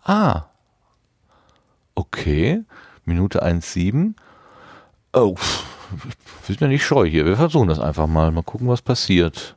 Ah. 0.03 0.45
Okay. 1.95 2.62
Minute 3.05 3.45
1,7. 3.45 4.14
Oh, 5.12 5.37
wir 5.37 6.47
sind 6.47 6.61
ja 6.61 6.69
nicht 6.69 6.85
scheu 6.85 7.09
hier. 7.09 7.25
Wir 7.25 7.37
versuchen 7.37 7.69
das 7.69 7.79
einfach 7.79 8.07
mal. 8.07 8.31
Mal 8.31 8.43
gucken, 8.43 8.69
was 8.69 8.83
passiert. 8.83 9.57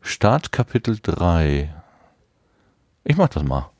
Start 0.00 0.52
Kapitel 0.52 0.98
3. 1.02 1.74
Ich 3.04 3.16
mach 3.16 3.28
das 3.28 3.42
mal. 3.42 3.70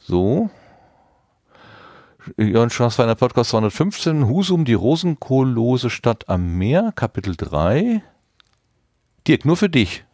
So. 0.00 0.50
Jörn 2.36 2.70
Schwarzweiner 2.70 3.14
Podcast 3.14 3.50
215. 3.50 4.26
Husum, 4.26 4.64
die 4.64 4.74
rosenkohllose 4.74 5.90
Stadt 5.90 6.28
am 6.28 6.56
Meer. 6.58 6.92
Kapitel 6.94 7.36
3. 7.36 8.02
Dirk, 9.26 9.44
nur 9.44 9.56
für 9.56 9.68
dich. 9.68 10.04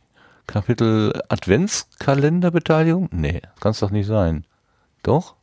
Kapitel 0.47 1.13
Adventskalenderbeteiligung? 1.29 3.09
Nee, 3.13 3.41
kann's 3.61 3.81
doch 3.81 3.91
nicht 3.91 4.07
sein. 4.07 4.45
Doch? 5.03 5.37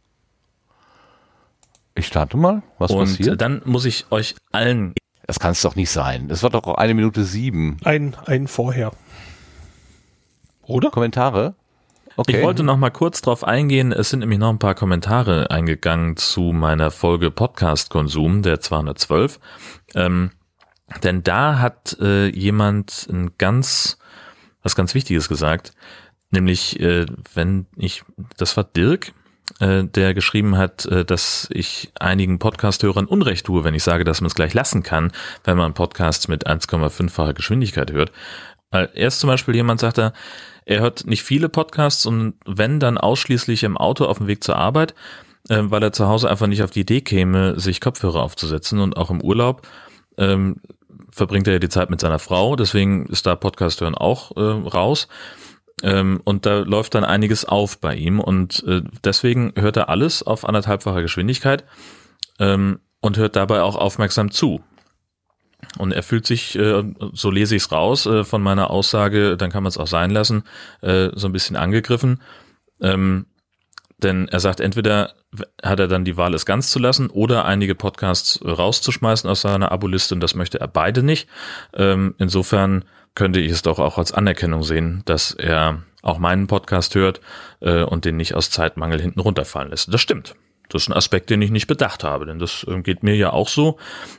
Ich 1.96 2.08
starte 2.08 2.38
mal. 2.38 2.62
Was 2.78 2.92
Und 2.92 3.00
passiert? 3.00 3.42
dann 3.42 3.62
muss 3.66 3.86
ich 3.86 4.12
euch 4.12 4.36
allen 4.52 4.94
Das 5.26 5.40
kann 5.40 5.52
es 5.52 5.62
doch 5.62 5.76
nicht 5.76 5.90
sein. 5.90 6.28
Das 6.28 6.44
war 6.44 6.50
doch 6.50 6.64
auch 6.64 6.76
eine 6.76 6.94
Minute 6.94 7.24
sieben. 7.24 7.78
Ein, 7.84 8.16
ein 8.26 8.48
vorher. 8.48 8.92
Oder? 10.64 10.92
Kommentare? 10.92 11.56
Okay. 12.20 12.36
Ich 12.36 12.44
wollte 12.44 12.64
noch 12.64 12.76
mal 12.76 12.90
kurz 12.90 13.22
drauf 13.22 13.46
eingehen. 13.46 13.94
Es 13.94 14.10
sind 14.10 14.20
nämlich 14.20 14.40
noch 14.40 14.50
ein 14.50 14.60
paar 14.60 14.76
Kommentare 14.76 15.52
eingegangen 15.52 16.18
zu 16.18 16.52
meiner 16.52 16.92
Folge 16.92 17.32
Podcast-Konsum, 17.32 18.42
der 18.42 18.60
212. 18.60 19.40
Ähm, 19.96 20.32
denn 21.02 21.24
da 21.24 21.60
hat 21.60 21.96
äh, 22.02 22.28
jemand 22.28 23.08
ein 23.10 23.32
ganz, 23.38 24.00
was 24.64 24.76
ganz 24.76 24.96
Wichtiges 24.96 25.30
gesagt. 25.30 25.72
Nämlich, 26.30 26.78
äh, 26.82 27.06
wenn 27.36 27.68
ich, 27.78 28.04
das 28.36 28.58
war 28.58 28.66
Dirk, 28.66 29.14
äh, 29.62 29.86
der 29.86 30.14
geschrieben 30.14 30.58
hat, 30.58 30.86
äh, 30.88 31.06
dass 31.06 31.48
ich 31.54 31.94
einigen 32.02 32.38
Podcast-Hörern 32.38 33.06
Unrecht 33.06 33.46
tue, 33.46 33.64
wenn 33.64 33.76
ich 33.76 33.84
sage, 33.84 34.04
dass 34.04 34.20
man 34.20 34.28
es 34.28 34.36
gleich 34.36 34.54
lassen 34.54 34.84
kann, 34.84 35.14
wenn 35.46 35.56
man 35.56 35.74
Podcasts 35.74 36.28
mit 36.28 36.46
1,5-facher 36.48 37.34
Geschwindigkeit 37.34 37.94
hört. 37.94 38.12
Weil 38.72 38.90
erst 38.94 39.22
zum 39.22 39.30
Beispiel 39.30 39.56
jemand 39.56 39.80
sagte, 39.80 40.12
er 40.70 40.82
hört 40.82 41.08
nicht 41.08 41.24
viele 41.24 41.50
Podcasts 41.50 42.06
und 42.06 42.36
wenn 42.46 42.80
dann 42.80 43.00
ausschließlich 43.00 43.64
im 43.64 43.76
Auto 43.76 44.06
auf 44.06 44.20
dem 44.20 44.28
Weg 44.28 44.44
zur 44.44 44.56
Arbeit, 44.56 44.94
äh, 45.50 45.64
weil 45.64 45.82
er 45.82 45.94
zu 45.94 46.08
Hause 46.08 46.30
einfach 46.30 46.46
nicht 46.46 46.62
auf 46.62 46.70
die 46.70 46.82
Idee 46.82 47.02
käme, 47.02 47.60
sich 47.60 47.82
Kopfhörer 47.82 48.22
aufzusetzen 48.22 48.80
und 48.80 48.96
auch 48.96 49.10
im 49.10 49.20
Urlaub 49.20 49.68
ähm, 50.20 50.58
verbringt 51.12 51.48
er 51.48 51.54
ja 51.54 51.60
die 51.60 51.70
Zeit 51.70 51.90
mit 51.90 52.00
seiner 52.00 52.20
Frau, 52.20 52.56
deswegen 52.56 53.08
ist 53.08 53.26
da 53.26 53.36
Podcast 53.36 53.82
hören 53.82 53.96
auch 53.96 54.38
äh, 54.38 54.42
raus. 54.42 55.08
Ähm, 55.82 56.22
und 56.24 56.46
da 56.46 56.60
läuft 56.60 56.94
dann 56.94 57.04
einiges 57.04 57.46
auf 57.46 57.80
bei 57.80 57.96
ihm 57.96 58.20
und 58.20 58.64
äh, 58.68 58.84
deswegen 59.04 59.54
hört 59.56 59.76
er 59.76 59.90
alles 59.90 60.22
auf 60.22 60.46
anderthalbfacher 60.46 61.02
Geschwindigkeit. 61.02 61.64
Ähm, 62.38 62.80
und 63.02 63.18
hört 63.18 63.36
dabei 63.36 63.62
auch 63.62 63.76
aufmerksam 63.76 64.30
zu. 64.30 64.62
Und 65.78 65.92
er 65.92 66.04
fühlt 66.04 66.26
sich, 66.26 66.58
äh, 66.58 66.84
so 67.14 67.30
lese 67.30 67.56
ich 67.56 67.64
es 67.64 67.72
raus 67.72 68.06
äh, 68.06 68.24
von 68.24 68.42
meiner 68.42 68.70
Aussage, 68.70 69.38
dann 69.38 69.52
kann 69.52 69.64
man 69.64 69.70
es 69.70 69.78
auch 69.78 69.88
sein 69.88 70.10
lassen, 70.10 70.44
äh, 70.82 71.10
so 71.14 71.28
ein 71.28 71.34
bisschen 71.34 71.56
angegriffen. 71.56 72.22
Ähm, 72.82 73.28
denn 74.02 74.28
er 74.30 74.40
sagt, 74.40 74.62
entweder 74.62 75.14
hat 75.62 75.80
er 75.80 75.88
dann 75.88 76.06
die 76.06 76.18
Wahl, 76.18 76.34
es 76.34 76.46
ganz 76.46 76.72
zu 76.72 76.80
lassen 76.80 77.10
oder 77.10 77.46
einige 77.46 77.76
Podcasts 77.76 78.40
rauszuschmeißen 78.44 79.30
aus 79.30 79.42
seiner 79.42 79.72
Aboliste 79.72 80.16
und 80.16 80.22
das 80.22 80.36
möchte 80.36 80.60
er 80.60 80.68
beide 80.68 81.04
nicht. 81.04 81.30
Ähm, 81.74 82.16
insofern 82.18 82.86
könnte 83.14 83.40
ich 83.40 83.52
es 83.52 83.62
doch 83.62 83.78
auch 83.80 83.98
als 83.98 84.12
Anerkennung 84.14 84.64
sehen, 84.64 85.04
dass 85.06 85.34
er 85.34 85.84
auch 86.02 86.18
meinen 86.18 86.48
Podcast 86.48 86.96
hört 86.96 87.20
und 87.60 88.06
den 88.06 88.16
nicht 88.16 88.36
aus 88.36 88.52
Zeitmangel 88.52 89.02
hinten 89.02 89.20
runterfallen 89.20 89.72
lässt. 89.72 89.94
Das 89.94 90.00
stimmt. 90.00 90.36
Das 90.70 90.84
ist 90.84 90.88
ein 90.88 90.94
Aspekt, 90.94 91.32
den 91.32 91.42
ich 91.42 91.50
nicht 91.50 91.68
bedacht 91.68 92.04
habe, 92.04 92.28
denn 92.28 92.40
das 92.40 92.66
ähm, 92.70 92.84
geht 92.84 93.04
mir 93.04 93.16
ja 93.16 93.34
auch 93.34 93.50
so. 93.50 93.78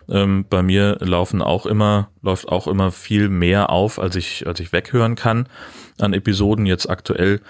Ähm, 0.09 0.45
bei 0.51 0.63
mir 0.63 0.99
laufen 1.01 1.43
auch 1.43 1.65
immer, 1.65 2.11
läuft 2.23 2.49
auch 2.49 2.67
immer 2.67 2.91
viel 2.91 3.29
mehr 3.29 3.71
auf, 3.71 3.99
als 3.99 4.17
ich, 4.17 4.47
als 4.47 4.59
ich 4.61 4.73
weghören 4.73 5.15
kann 5.15 5.49
an 5.99 6.13
Episoden. 6.13 6.67
Jetzt 6.67 6.91
aktuell 6.91 7.41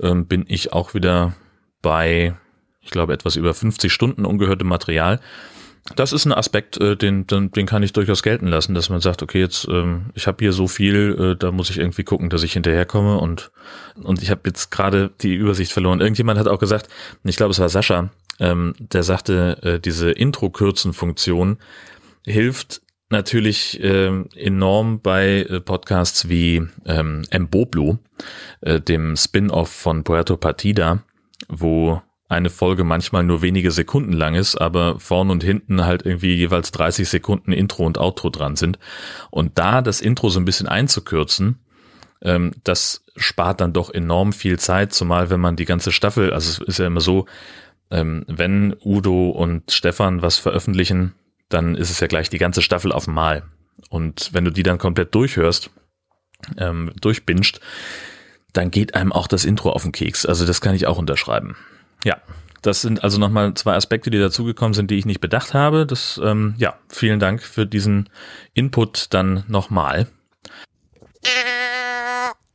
ähm, 0.00 0.26
bin 0.26 0.44
ich 0.48 0.72
auch 0.72 0.92
wieder 0.92 1.32
bei, 1.80 2.34
ich 2.82 2.90
glaube, 2.90 3.14
etwas 3.14 3.36
über 3.36 3.54
50 3.54 3.90
Stunden 3.90 4.26
ungehörtem 4.26 4.68
Material. 4.68 5.18
Das 5.96 6.12
ist 6.12 6.26
ein 6.26 6.32
Aspekt, 6.32 6.80
äh, 6.80 6.96
den, 6.96 7.26
den, 7.26 7.50
den 7.50 7.66
kann 7.66 7.82
ich 7.82 7.92
durchaus 7.92 8.22
gelten 8.22 8.46
lassen, 8.46 8.72
dass 8.74 8.88
man 8.88 9.00
sagt, 9.00 9.20
okay, 9.22 9.40
jetzt 9.40 9.66
ähm, 9.68 10.10
ich 10.14 10.28
habe 10.28 10.36
hier 10.40 10.52
so 10.52 10.68
viel, 10.68 11.16
äh, 11.18 11.36
da 11.36 11.50
muss 11.50 11.70
ich 11.70 11.78
irgendwie 11.78 12.04
gucken, 12.04 12.30
dass 12.30 12.44
ich 12.44 12.52
hinterherkomme 12.52 13.18
und 13.18 13.50
und 13.96 14.22
ich 14.22 14.30
habe 14.30 14.42
jetzt 14.46 14.70
gerade 14.70 15.10
die 15.22 15.34
Übersicht 15.34 15.72
verloren. 15.72 16.00
Irgendjemand 16.00 16.38
hat 16.38 16.46
auch 16.46 16.60
gesagt, 16.60 16.88
ich 17.24 17.36
glaube, 17.36 17.50
es 17.50 17.58
war 17.58 17.68
Sascha, 17.68 18.10
ähm, 18.40 18.74
der 18.78 19.02
sagte, 19.02 19.58
äh, 19.62 19.80
diese 19.80 20.10
Intro-Kürzen-Funktion 20.10 21.58
hilft 22.24 22.82
natürlich 23.10 23.80
äh, 23.82 24.24
enorm 24.34 25.00
bei 25.00 25.46
äh, 25.48 25.60
Podcasts 25.60 26.28
wie 26.28 26.66
ähm, 26.86 27.22
Mboblu, 27.32 27.98
äh, 28.62 28.80
dem 28.80 29.16
Spin-off 29.16 29.70
von 29.70 30.02
Puerto 30.02 30.36
Partida, 30.36 31.02
wo 31.48 32.02
eine 32.28 32.50
Folge 32.50 32.82
manchmal 32.82 33.22
nur 33.22 33.42
wenige 33.42 33.70
Sekunden 33.70 34.12
lang 34.14 34.34
ist, 34.34 34.56
aber 34.56 34.98
vorn 34.98 35.30
und 35.30 35.44
hinten 35.44 35.84
halt 35.84 36.06
irgendwie 36.06 36.34
jeweils 36.34 36.72
30 36.72 37.08
Sekunden 37.08 37.52
Intro 37.52 37.84
und 37.84 37.98
Outro 37.98 38.30
dran 38.30 38.56
sind. 38.56 38.78
Und 39.30 39.58
da 39.58 39.82
das 39.82 40.00
Intro 40.00 40.30
so 40.30 40.40
ein 40.40 40.46
bisschen 40.46 40.66
einzukürzen, 40.66 41.58
ähm, 42.22 42.52
das 42.64 43.04
spart 43.16 43.60
dann 43.60 43.74
doch 43.74 43.92
enorm 43.92 44.32
viel 44.32 44.58
Zeit, 44.58 44.94
zumal 44.94 45.28
wenn 45.28 45.40
man 45.40 45.56
die 45.56 45.66
ganze 45.66 45.92
Staffel, 45.92 46.32
also 46.32 46.62
es 46.62 46.68
ist 46.68 46.78
ja 46.78 46.86
immer 46.86 47.02
so, 47.02 47.26
ähm, 47.92 48.24
wenn 48.26 48.74
Udo 48.84 49.30
und 49.30 49.70
Stefan 49.70 50.22
was 50.22 50.38
veröffentlichen, 50.38 51.14
dann 51.48 51.76
ist 51.76 51.90
es 51.90 52.00
ja 52.00 52.06
gleich 52.06 52.30
die 52.30 52.38
ganze 52.38 52.62
Staffel 52.62 52.90
auf 52.90 53.06
Mal. 53.06 53.44
Und 53.90 54.30
wenn 54.32 54.44
du 54.44 54.50
die 54.50 54.62
dann 54.62 54.78
komplett 54.78 55.14
durchhörst, 55.14 55.70
ähm, 56.56 56.92
durchbinscht, 57.00 57.60
dann 58.52 58.70
geht 58.70 58.94
einem 58.94 59.12
auch 59.12 59.26
das 59.26 59.44
Intro 59.44 59.70
auf 59.70 59.82
den 59.82 59.92
Keks. 59.92 60.26
Also 60.26 60.46
das 60.46 60.60
kann 60.60 60.74
ich 60.74 60.86
auch 60.86 60.98
unterschreiben. 60.98 61.56
Ja, 62.04 62.16
das 62.62 62.80
sind 62.80 63.04
also 63.04 63.18
nochmal 63.18 63.54
zwei 63.54 63.74
Aspekte, 63.74 64.10
die 64.10 64.18
dazugekommen 64.18 64.74
sind, 64.74 64.90
die 64.90 64.98
ich 64.98 65.06
nicht 65.06 65.20
bedacht 65.20 65.52
habe. 65.52 65.86
Das, 65.86 66.20
ähm, 66.22 66.54
ja, 66.56 66.74
vielen 66.88 67.20
Dank 67.20 67.42
für 67.42 67.66
diesen 67.66 68.08
Input 68.54 69.08
dann 69.10 69.44
nochmal. 69.48 70.06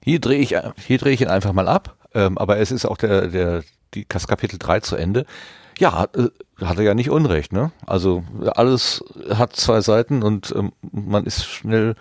Hier 0.04 0.20
drehe 0.20 0.40
ich, 0.40 0.56
hier 0.88 1.06
ich 1.06 1.22
ihn 1.22 1.28
einfach 1.28 1.54
mal 1.54 1.68
ab. 1.68 1.98
Ähm, 2.14 2.38
aber 2.38 2.58
es 2.58 2.72
ist 2.72 2.86
auch 2.86 2.98
der, 2.98 3.28
der, 3.28 3.64
die, 3.94 4.06
das 4.08 4.28
Kapitel 4.28 4.58
3 4.60 4.82
zu 4.82 4.96
Ende. 4.96 5.26
Ja, 5.78 6.08
äh, 6.16 6.30
hat 6.64 6.78
er 6.78 6.84
ja 6.84 6.94
nicht 6.94 7.10
Unrecht, 7.10 7.54
ne? 7.54 7.72
Also 7.86 8.24
alles 8.56 9.04
hat 9.30 9.56
zwei 9.56 9.82
Seiten 9.82 10.24
und 10.24 10.54
ähm, 10.56 10.72
man 10.92 11.26
ist 11.26 11.46
schnell 11.46 11.96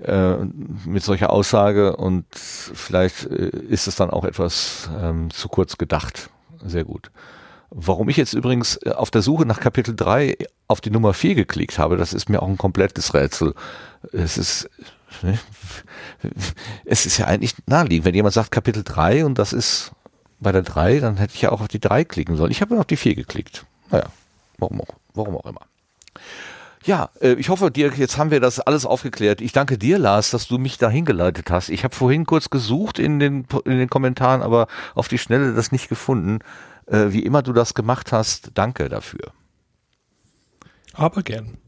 äh, 0.00 0.36
mit 0.84 1.02
solcher 1.02 1.30
Aussage 1.30 1.96
und 1.96 2.26
vielleicht 2.34 3.26
äh, 3.26 3.48
ist 3.48 3.86
es 3.86 3.96
dann 3.96 4.10
auch 4.10 4.24
etwas 4.24 4.90
ähm, 5.00 5.30
zu 5.30 5.48
kurz 5.48 5.78
gedacht. 5.78 6.30
Sehr 6.64 6.84
gut. 6.84 7.10
Warum 7.70 8.08
ich 8.08 8.16
jetzt 8.16 8.32
übrigens 8.32 8.76
äh, 8.84 8.90
auf 8.90 9.10
der 9.10 9.22
Suche 9.22 9.46
nach 9.46 9.60
Kapitel 9.60 9.94
3 9.94 10.36
auf 10.68 10.80
die 10.80 10.90
Nummer 10.90 11.14
4 11.14 11.34
geklickt 11.34 11.78
habe, 11.78 11.96
das 11.96 12.12
ist 12.12 12.28
mir 12.28 12.42
auch 12.42 12.48
ein 12.48 12.58
komplettes 12.58 13.14
Rätsel. 13.14 13.54
Es 14.12 14.38
ist, 14.38 14.68
ne? 15.22 15.38
es 16.84 17.06
ist 17.06 17.18
ja 17.18 17.26
eigentlich 17.26 17.54
naheliegend. 17.66 18.04
Wenn 18.06 18.14
jemand 18.14 18.34
sagt 18.34 18.50
Kapitel 18.50 18.82
3 18.82 19.24
und 19.24 19.38
das 19.38 19.52
ist 19.52 19.92
bei 20.40 20.52
der 20.52 20.62
3, 20.62 21.00
dann 21.00 21.16
hätte 21.16 21.34
ich 21.34 21.42
ja 21.42 21.52
auch 21.52 21.60
auf 21.60 21.68
die 21.68 21.80
3 21.80 22.04
klicken 22.04 22.36
sollen. 22.36 22.50
Ich 22.50 22.60
habe 22.60 22.72
nur 22.72 22.80
auf 22.80 22.86
die 22.86 22.96
4 22.96 23.14
geklickt. 23.14 23.66
Naja, 23.90 24.06
warum 24.58 24.80
auch, 24.80 24.94
warum 25.14 25.36
auch 25.36 25.46
immer. 25.46 25.60
Ja, 26.84 27.10
äh, 27.20 27.32
ich 27.34 27.50
hoffe, 27.50 27.70
Dirk, 27.70 27.98
jetzt 27.98 28.16
haben 28.16 28.30
wir 28.30 28.40
das 28.40 28.58
alles 28.58 28.86
aufgeklärt. 28.86 29.40
Ich 29.40 29.52
danke 29.52 29.76
dir, 29.76 29.98
Lars, 29.98 30.30
dass 30.30 30.48
du 30.48 30.58
mich 30.58 30.78
da 30.78 30.88
hingeleitet 30.88 31.50
hast. 31.50 31.68
Ich 31.68 31.84
habe 31.84 31.94
vorhin 31.94 32.24
kurz 32.24 32.48
gesucht 32.48 32.98
in 32.98 33.18
den, 33.18 33.46
in 33.64 33.78
den 33.78 33.90
Kommentaren, 33.90 34.42
aber 34.42 34.66
auf 34.94 35.08
die 35.08 35.18
Schnelle 35.18 35.52
das 35.54 35.72
nicht 35.72 35.88
gefunden. 35.88 36.38
Äh, 36.86 37.12
wie 37.12 37.22
immer 37.22 37.42
du 37.42 37.52
das 37.52 37.74
gemacht 37.74 38.12
hast, 38.12 38.52
danke 38.54 38.88
dafür. 38.88 39.32
Aber 40.94 41.22
gern. 41.22 41.58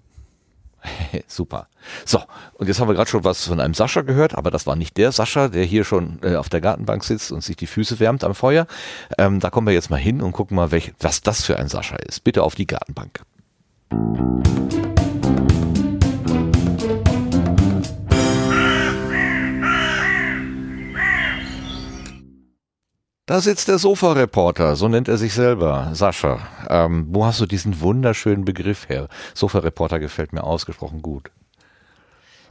Super. 1.26 1.68
So, 2.04 2.20
und 2.54 2.68
jetzt 2.68 2.80
haben 2.80 2.88
wir 2.88 2.94
gerade 2.94 3.10
schon 3.10 3.24
was 3.24 3.46
von 3.46 3.60
einem 3.60 3.74
Sascha 3.74 4.02
gehört, 4.02 4.34
aber 4.34 4.50
das 4.50 4.66
war 4.66 4.76
nicht 4.76 4.96
der 4.96 5.12
Sascha, 5.12 5.48
der 5.48 5.64
hier 5.64 5.84
schon 5.84 6.18
äh, 6.22 6.36
auf 6.36 6.48
der 6.48 6.60
Gartenbank 6.60 7.04
sitzt 7.04 7.32
und 7.32 7.42
sich 7.42 7.56
die 7.56 7.66
Füße 7.66 8.00
wärmt 8.00 8.24
am 8.24 8.34
Feuer. 8.34 8.66
Ähm, 9.18 9.40
da 9.40 9.50
kommen 9.50 9.66
wir 9.66 9.74
jetzt 9.74 9.90
mal 9.90 9.96
hin 9.96 10.20
und 10.22 10.32
gucken 10.32 10.56
mal, 10.56 10.70
welch, 10.70 10.92
was 11.00 11.20
das 11.20 11.44
für 11.44 11.58
ein 11.58 11.68
Sascha 11.68 11.96
ist. 11.96 12.24
Bitte 12.24 12.42
auf 12.42 12.54
die 12.54 12.66
Gartenbank. 12.66 13.20
Da 23.26 23.40
sitzt 23.40 23.68
der 23.68 23.78
Sofa-Reporter, 23.78 24.74
so 24.74 24.88
nennt 24.88 25.06
er 25.06 25.16
sich 25.16 25.32
selber, 25.32 25.90
Sascha. 25.92 26.40
Ähm, 26.68 27.06
wo 27.11 27.24
hast 27.24 27.40
du 27.40 27.46
diesen 27.46 27.80
wunderschönen 27.80 28.44
Begriff 28.44 28.88
her? 28.88 29.06
Sofa-Reporter 29.35 30.00
gefällt 30.00 30.32
mir 30.32 30.42
ausgesprochen 30.42 31.02
gut. 31.02 31.30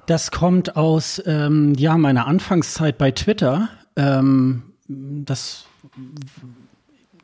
Das 0.05 0.31
kommt 0.31 0.77
aus 0.77 1.21
ähm, 1.25 1.73
ja 1.77 1.97
meiner 1.97 2.25
Anfangszeit 2.25 2.97
bei 2.97 3.11
Twitter. 3.11 3.67
Ähm, 3.97 4.63
das 4.87 5.65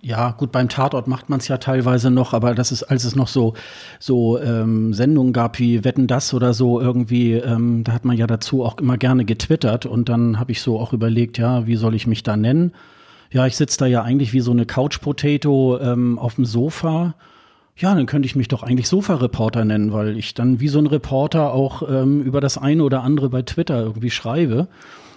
ja, 0.01 0.31
gut, 0.31 0.51
beim 0.51 0.69
Tatort 0.69 1.07
macht 1.07 1.29
man 1.29 1.39
es 1.39 1.47
ja 1.47 1.57
teilweise 1.57 2.11
noch, 2.11 2.33
aber 2.33 2.53
das 2.53 2.71
ist, 2.71 2.83
als 2.83 3.03
es 3.03 3.15
noch 3.15 3.27
so, 3.27 3.55
so 3.99 4.39
ähm, 4.39 4.93
Sendungen 4.93 5.33
gab 5.33 5.57
wie 5.57 5.83
Wetten 5.83 6.07
das 6.07 6.33
oder 6.33 6.53
so 6.53 6.79
irgendwie, 6.79 7.33
ähm, 7.33 7.83
da 7.83 7.93
hat 7.93 8.05
man 8.05 8.15
ja 8.15 8.27
dazu 8.27 8.63
auch 8.63 8.77
immer 8.77 8.97
gerne 8.97 9.25
getwittert 9.25 9.85
und 9.85 10.09
dann 10.09 10.39
habe 10.39 10.51
ich 10.51 10.61
so 10.61 10.79
auch 10.79 10.93
überlegt, 10.93 11.37
ja, 11.37 11.65
wie 11.65 11.75
soll 11.77 11.95
ich 11.95 12.07
mich 12.07 12.23
da 12.23 12.37
nennen? 12.37 12.73
Ja, 13.31 13.45
ich 13.45 13.55
sitze 13.55 13.79
da 13.79 13.85
ja 13.85 14.03
eigentlich 14.03 14.33
wie 14.33 14.39
so 14.39 14.51
eine 14.51 14.65
Couch 14.65 15.01
Potato 15.01 15.79
ähm, 15.79 16.17
auf 16.19 16.35
dem 16.35 16.45
Sofa. 16.45 17.15
Ja, 17.75 17.93
dann 17.93 18.07
könnte 18.07 18.25
ich 18.25 18.35
mich 18.35 18.47
doch 18.47 18.63
eigentlich 18.63 18.87
Sofa-Reporter 18.87 19.63
nennen, 19.63 19.93
weil 19.93 20.17
ich 20.17 20.33
dann 20.33 20.59
wie 20.59 20.67
so 20.67 20.79
ein 20.79 20.87
Reporter 20.87 21.53
auch 21.53 21.87
ähm, 21.87 22.21
über 22.21 22.41
das 22.41 22.57
eine 22.57 22.83
oder 22.83 23.03
andere 23.03 23.29
bei 23.29 23.43
Twitter 23.43 23.81
irgendwie 23.81 24.09
schreibe. 24.09 24.67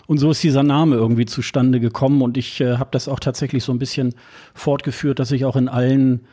Und 0.07 0.19
so 0.19 0.31
ist 0.31 0.43
dieser 0.43 0.63
Name 0.63 0.97
irgendwie 0.97 1.25
zustande 1.25 1.81
gekommen 1.81 2.21
und 2.21 2.37
ich 2.37 2.61
äh, 2.61 2.77
habe 2.77 2.91
das 2.91 3.09
auch 3.09 3.21
tatsächlich 3.21 3.65
so 3.65 3.73
ein 3.73 3.79
bisschen 3.79 4.15
fortgeführt, 4.55 5.21
dass 5.21 5.31
ich 5.31 5.45
auch 5.45 5.57
in 5.57 5.69
allen 5.69 6.27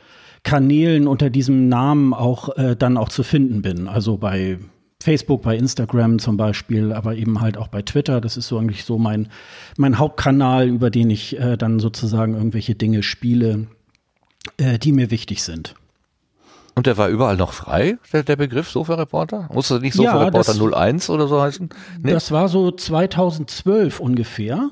Kanälen 0.43 1.07
unter 1.07 1.29
diesem 1.29 1.69
Namen 1.69 2.13
auch 2.13 2.57
äh, 2.57 2.75
dann 2.75 2.97
auch 2.97 3.09
zu 3.09 3.23
finden 3.23 3.61
bin. 3.61 3.87
Also 3.87 4.17
bei 4.17 4.57
Facebook, 5.01 5.43
bei 5.43 5.55
Instagram 5.55 6.19
zum 6.19 6.37
Beispiel, 6.37 6.91
aber 6.91 7.15
eben 7.15 7.39
halt 7.39 7.57
auch 7.57 7.67
bei 7.67 7.81
Twitter. 7.81 8.19
Das 8.19 8.35
ist 8.35 8.47
so 8.47 8.57
eigentlich 8.57 8.83
so 8.83 8.97
mein, 8.97 9.29
mein 9.77 9.99
Hauptkanal, 9.99 10.67
über 10.67 10.89
den 10.89 11.09
ich 11.09 11.39
äh, 11.39 11.55
dann 11.55 11.79
sozusagen 11.79 12.33
irgendwelche 12.33 12.75
Dinge 12.75 13.03
spiele, 13.03 13.67
äh, 14.57 14.79
die 14.79 14.91
mir 14.91 15.11
wichtig 15.11 15.43
sind. 15.43 15.75
Und 16.73 16.85
der 16.85 16.97
war 16.97 17.09
überall 17.09 17.37
noch 17.37 17.53
frei, 17.53 17.97
der, 18.11 18.23
der 18.23 18.35
Begriff 18.35 18.69
Sofa-Reporter? 18.69 19.49
Musste 19.51 19.79
nicht 19.79 19.95
Sofa-Reporter 19.95 20.53
ja, 20.53 20.77
01 20.77 21.09
oder 21.09 21.27
so 21.27 21.41
heißen? 21.41 21.69
Nee? 22.01 22.11
Das 22.11 22.31
war 22.31 22.49
so 22.49 22.71
2012 22.71 23.99
ungefähr. 23.99 24.69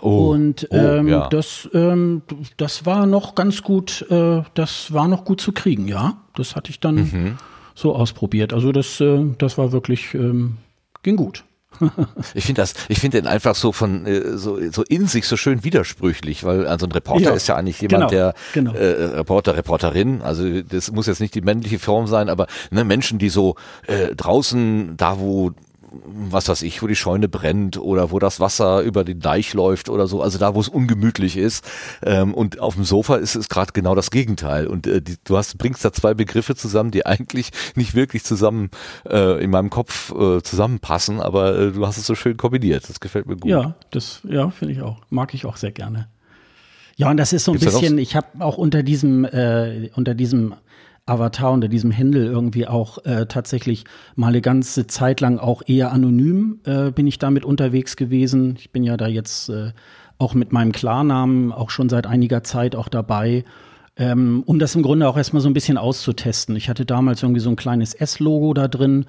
Oh, 0.00 0.30
und 0.30 0.68
ähm, 0.70 1.06
oh, 1.06 1.10
ja. 1.10 1.28
das, 1.28 1.68
ähm, 1.74 2.22
das 2.56 2.86
war 2.86 3.06
noch 3.06 3.34
ganz 3.34 3.62
gut, 3.62 4.06
äh, 4.10 4.42
das 4.54 4.92
war 4.92 5.08
noch 5.08 5.24
gut 5.24 5.40
zu 5.40 5.50
kriegen, 5.50 5.88
ja. 5.88 6.18
Das 6.34 6.54
hatte 6.54 6.70
ich 6.70 6.78
dann 6.78 6.94
mhm 6.94 7.38
so 7.78 7.94
ausprobiert. 7.94 8.52
Also 8.52 8.72
das, 8.72 9.00
äh, 9.00 9.24
das 9.38 9.56
war 9.56 9.70
wirklich, 9.72 10.12
ähm, 10.14 10.56
ging 11.02 11.16
gut. 11.16 11.44
ich 12.34 12.44
finde 12.44 12.62
das, 12.62 12.74
ich 12.88 12.98
finde 12.98 13.20
den 13.20 13.28
einfach 13.28 13.54
so 13.54 13.72
von 13.72 14.04
äh, 14.04 14.36
so, 14.36 14.58
so 14.72 14.82
in 14.82 15.06
sich 15.06 15.26
so 15.26 15.36
schön 15.36 15.62
widersprüchlich, 15.62 16.42
weil 16.42 16.66
also 16.66 16.86
ein 16.86 16.92
Reporter 16.92 17.30
ja, 17.30 17.34
ist 17.34 17.46
ja 17.46 17.54
eigentlich 17.54 17.80
jemand, 17.80 18.10
genau, 18.10 18.10
der 18.10 18.34
genau. 18.52 18.72
Äh, 18.72 19.04
Reporter, 19.18 19.56
Reporterin, 19.56 20.22
also 20.22 20.62
das 20.62 20.90
muss 20.90 21.06
jetzt 21.06 21.20
nicht 21.20 21.34
die 21.34 21.40
männliche 21.40 21.78
Form 21.78 22.08
sein, 22.08 22.30
aber 22.30 22.48
ne, 22.70 22.84
Menschen, 22.84 23.18
die 23.18 23.28
so 23.28 23.54
äh, 23.86 24.14
draußen, 24.16 24.96
da 24.96 25.20
wo 25.20 25.52
was 25.90 26.48
weiß 26.48 26.62
ich, 26.62 26.82
wo 26.82 26.86
die 26.86 26.96
Scheune 26.96 27.28
brennt 27.28 27.78
oder 27.78 28.10
wo 28.10 28.18
das 28.18 28.40
Wasser 28.40 28.82
über 28.82 29.04
den 29.04 29.20
Deich 29.20 29.54
läuft 29.54 29.88
oder 29.88 30.06
so, 30.06 30.22
also 30.22 30.38
da, 30.38 30.54
wo 30.54 30.60
es 30.60 30.68
ungemütlich 30.68 31.36
ist. 31.36 31.64
Ähm, 32.02 32.34
und 32.34 32.58
auf 32.60 32.74
dem 32.74 32.84
Sofa 32.84 33.16
ist 33.16 33.34
es 33.34 33.48
gerade 33.48 33.72
genau 33.72 33.94
das 33.94 34.10
Gegenteil. 34.10 34.66
Und 34.66 34.86
äh, 34.86 35.00
die, 35.00 35.16
du 35.24 35.36
hast, 35.36 35.58
bringst 35.58 35.84
da 35.84 35.92
zwei 35.92 36.14
Begriffe 36.14 36.54
zusammen, 36.56 36.90
die 36.90 37.06
eigentlich 37.06 37.50
nicht 37.74 37.94
wirklich 37.94 38.24
zusammen 38.24 38.70
äh, 39.08 39.42
in 39.42 39.50
meinem 39.50 39.70
Kopf 39.70 40.12
äh, 40.12 40.42
zusammenpassen, 40.42 41.20
aber 41.20 41.58
äh, 41.58 41.72
du 41.72 41.86
hast 41.86 41.96
es 41.98 42.06
so 42.06 42.14
schön 42.14 42.36
kombiniert. 42.36 42.88
Das 42.88 43.00
gefällt 43.00 43.26
mir 43.26 43.36
gut. 43.36 43.50
Ja, 43.50 43.74
das 43.90 44.20
ja, 44.28 44.50
finde 44.50 44.74
ich 44.74 44.82
auch. 44.82 44.98
Mag 45.10 45.34
ich 45.34 45.46
auch 45.46 45.56
sehr 45.56 45.72
gerne. 45.72 46.08
Ja, 46.96 47.10
und 47.10 47.16
das 47.16 47.32
ist 47.32 47.44
so 47.44 47.52
ein 47.52 47.58
Gibt's 47.58 47.78
bisschen, 47.78 47.96
ich 47.98 48.16
habe 48.16 48.26
auch 48.40 48.58
unter 48.58 48.82
diesem, 48.82 49.24
äh, 49.24 49.88
unter 49.94 50.14
diesem 50.14 50.54
Avatar 51.08 51.52
unter 51.52 51.68
diesem 51.68 51.90
Händel 51.90 52.26
irgendwie 52.26 52.66
auch 52.66 53.04
äh, 53.04 53.26
tatsächlich 53.26 53.84
mal 54.16 54.28
eine 54.28 54.40
ganze 54.40 54.86
Zeit 54.86 55.20
lang 55.20 55.38
auch 55.38 55.62
eher 55.66 55.92
anonym 55.92 56.60
äh, 56.64 56.90
bin 56.90 57.06
ich 57.06 57.18
damit 57.18 57.44
unterwegs 57.44 57.96
gewesen. 57.96 58.56
Ich 58.58 58.70
bin 58.70 58.84
ja 58.84 58.96
da 58.96 59.06
jetzt 59.06 59.48
äh, 59.48 59.72
auch 60.18 60.34
mit 60.34 60.52
meinem 60.52 60.72
Klarnamen 60.72 61.52
auch 61.52 61.70
schon 61.70 61.88
seit 61.88 62.06
einiger 62.06 62.42
Zeit 62.42 62.74
auch 62.74 62.88
dabei, 62.88 63.44
ähm, 63.96 64.42
um 64.46 64.58
das 64.58 64.74
im 64.74 64.82
Grunde 64.82 65.08
auch 65.08 65.16
erstmal 65.16 65.42
so 65.42 65.48
ein 65.48 65.54
bisschen 65.54 65.78
auszutesten. 65.78 66.56
Ich 66.56 66.68
hatte 66.68 66.84
damals 66.84 67.22
irgendwie 67.22 67.40
so 67.40 67.50
ein 67.50 67.56
kleines 67.56 67.94
S-Logo 67.94 68.54
da 68.54 68.68
drin 68.68 69.06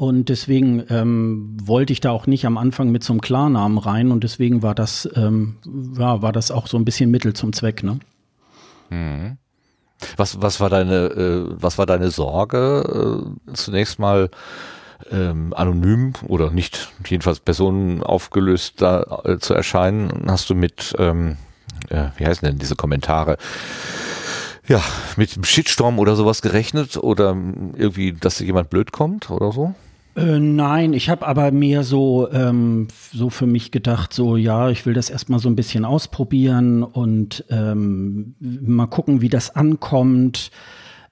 und 0.00 0.28
deswegen 0.30 0.84
ähm, 0.88 1.56
wollte 1.62 1.92
ich 1.92 2.00
da 2.00 2.10
auch 2.10 2.26
nicht 2.26 2.46
am 2.46 2.56
Anfang 2.56 2.90
mit 2.90 3.04
so 3.04 3.12
einem 3.12 3.20
Klarnamen 3.20 3.78
rein 3.78 4.10
und 4.12 4.24
deswegen 4.24 4.62
war 4.62 4.74
das, 4.74 5.08
ähm, 5.14 5.56
ja, 5.98 6.22
war 6.22 6.32
das 6.32 6.50
auch 6.50 6.66
so 6.66 6.78
ein 6.78 6.84
bisschen 6.84 7.10
Mittel 7.10 7.34
zum 7.34 7.52
Zweck, 7.52 7.82
ne? 7.82 7.98
Mhm. 8.88 9.36
Was, 10.16 10.40
was 10.40 10.60
war 10.60 10.70
deine, 10.70 11.06
äh, 11.06 11.44
was 11.50 11.78
war 11.78 11.86
deine 11.86 12.10
Sorge? 12.10 13.24
Äh, 13.48 13.54
zunächst 13.54 13.98
mal 13.98 14.30
ähm, 15.10 15.52
anonym 15.54 16.12
oder 16.26 16.50
nicht, 16.50 16.92
jedenfalls 17.06 17.40
Personen 17.40 18.02
aufgelöst 18.02 18.82
da 18.82 19.22
äh, 19.24 19.38
zu 19.38 19.54
erscheinen. 19.54 20.26
Hast 20.28 20.50
du 20.50 20.54
mit, 20.54 20.94
ähm, 20.98 21.36
äh, 21.88 22.08
wie 22.16 22.26
heißen 22.26 22.46
denn 22.46 22.58
diese 22.58 22.76
Kommentare? 22.76 23.36
Ja, 24.68 24.82
mit 25.16 25.46
Shitstorm 25.46 25.98
oder 25.98 26.14
sowas 26.14 26.42
gerechnet 26.42 26.96
oder 26.96 27.36
irgendwie, 27.76 28.12
dass 28.12 28.38
jemand 28.38 28.70
blöd 28.70 28.92
kommt 28.92 29.30
oder 29.30 29.52
so? 29.52 29.74
Äh, 30.16 30.40
nein, 30.40 30.92
ich 30.92 31.08
habe 31.08 31.26
aber 31.26 31.52
mehr 31.52 31.84
so, 31.84 32.28
ähm, 32.32 32.88
so 33.12 33.30
für 33.30 33.46
mich 33.46 33.70
gedacht, 33.70 34.12
so 34.12 34.36
ja, 34.36 34.68
ich 34.70 34.84
will 34.84 34.94
das 34.94 35.08
erstmal 35.08 35.38
so 35.38 35.48
ein 35.48 35.56
bisschen 35.56 35.84
ausprobieren 35.84 36.82
und 36.82 37.44
ähm, 37.48 38.34
mal 38.40 38.86
gucken, 38.86 39.20
wie 39.20 39.28
das 39.28 39.54
ankommt. 39.54 40.50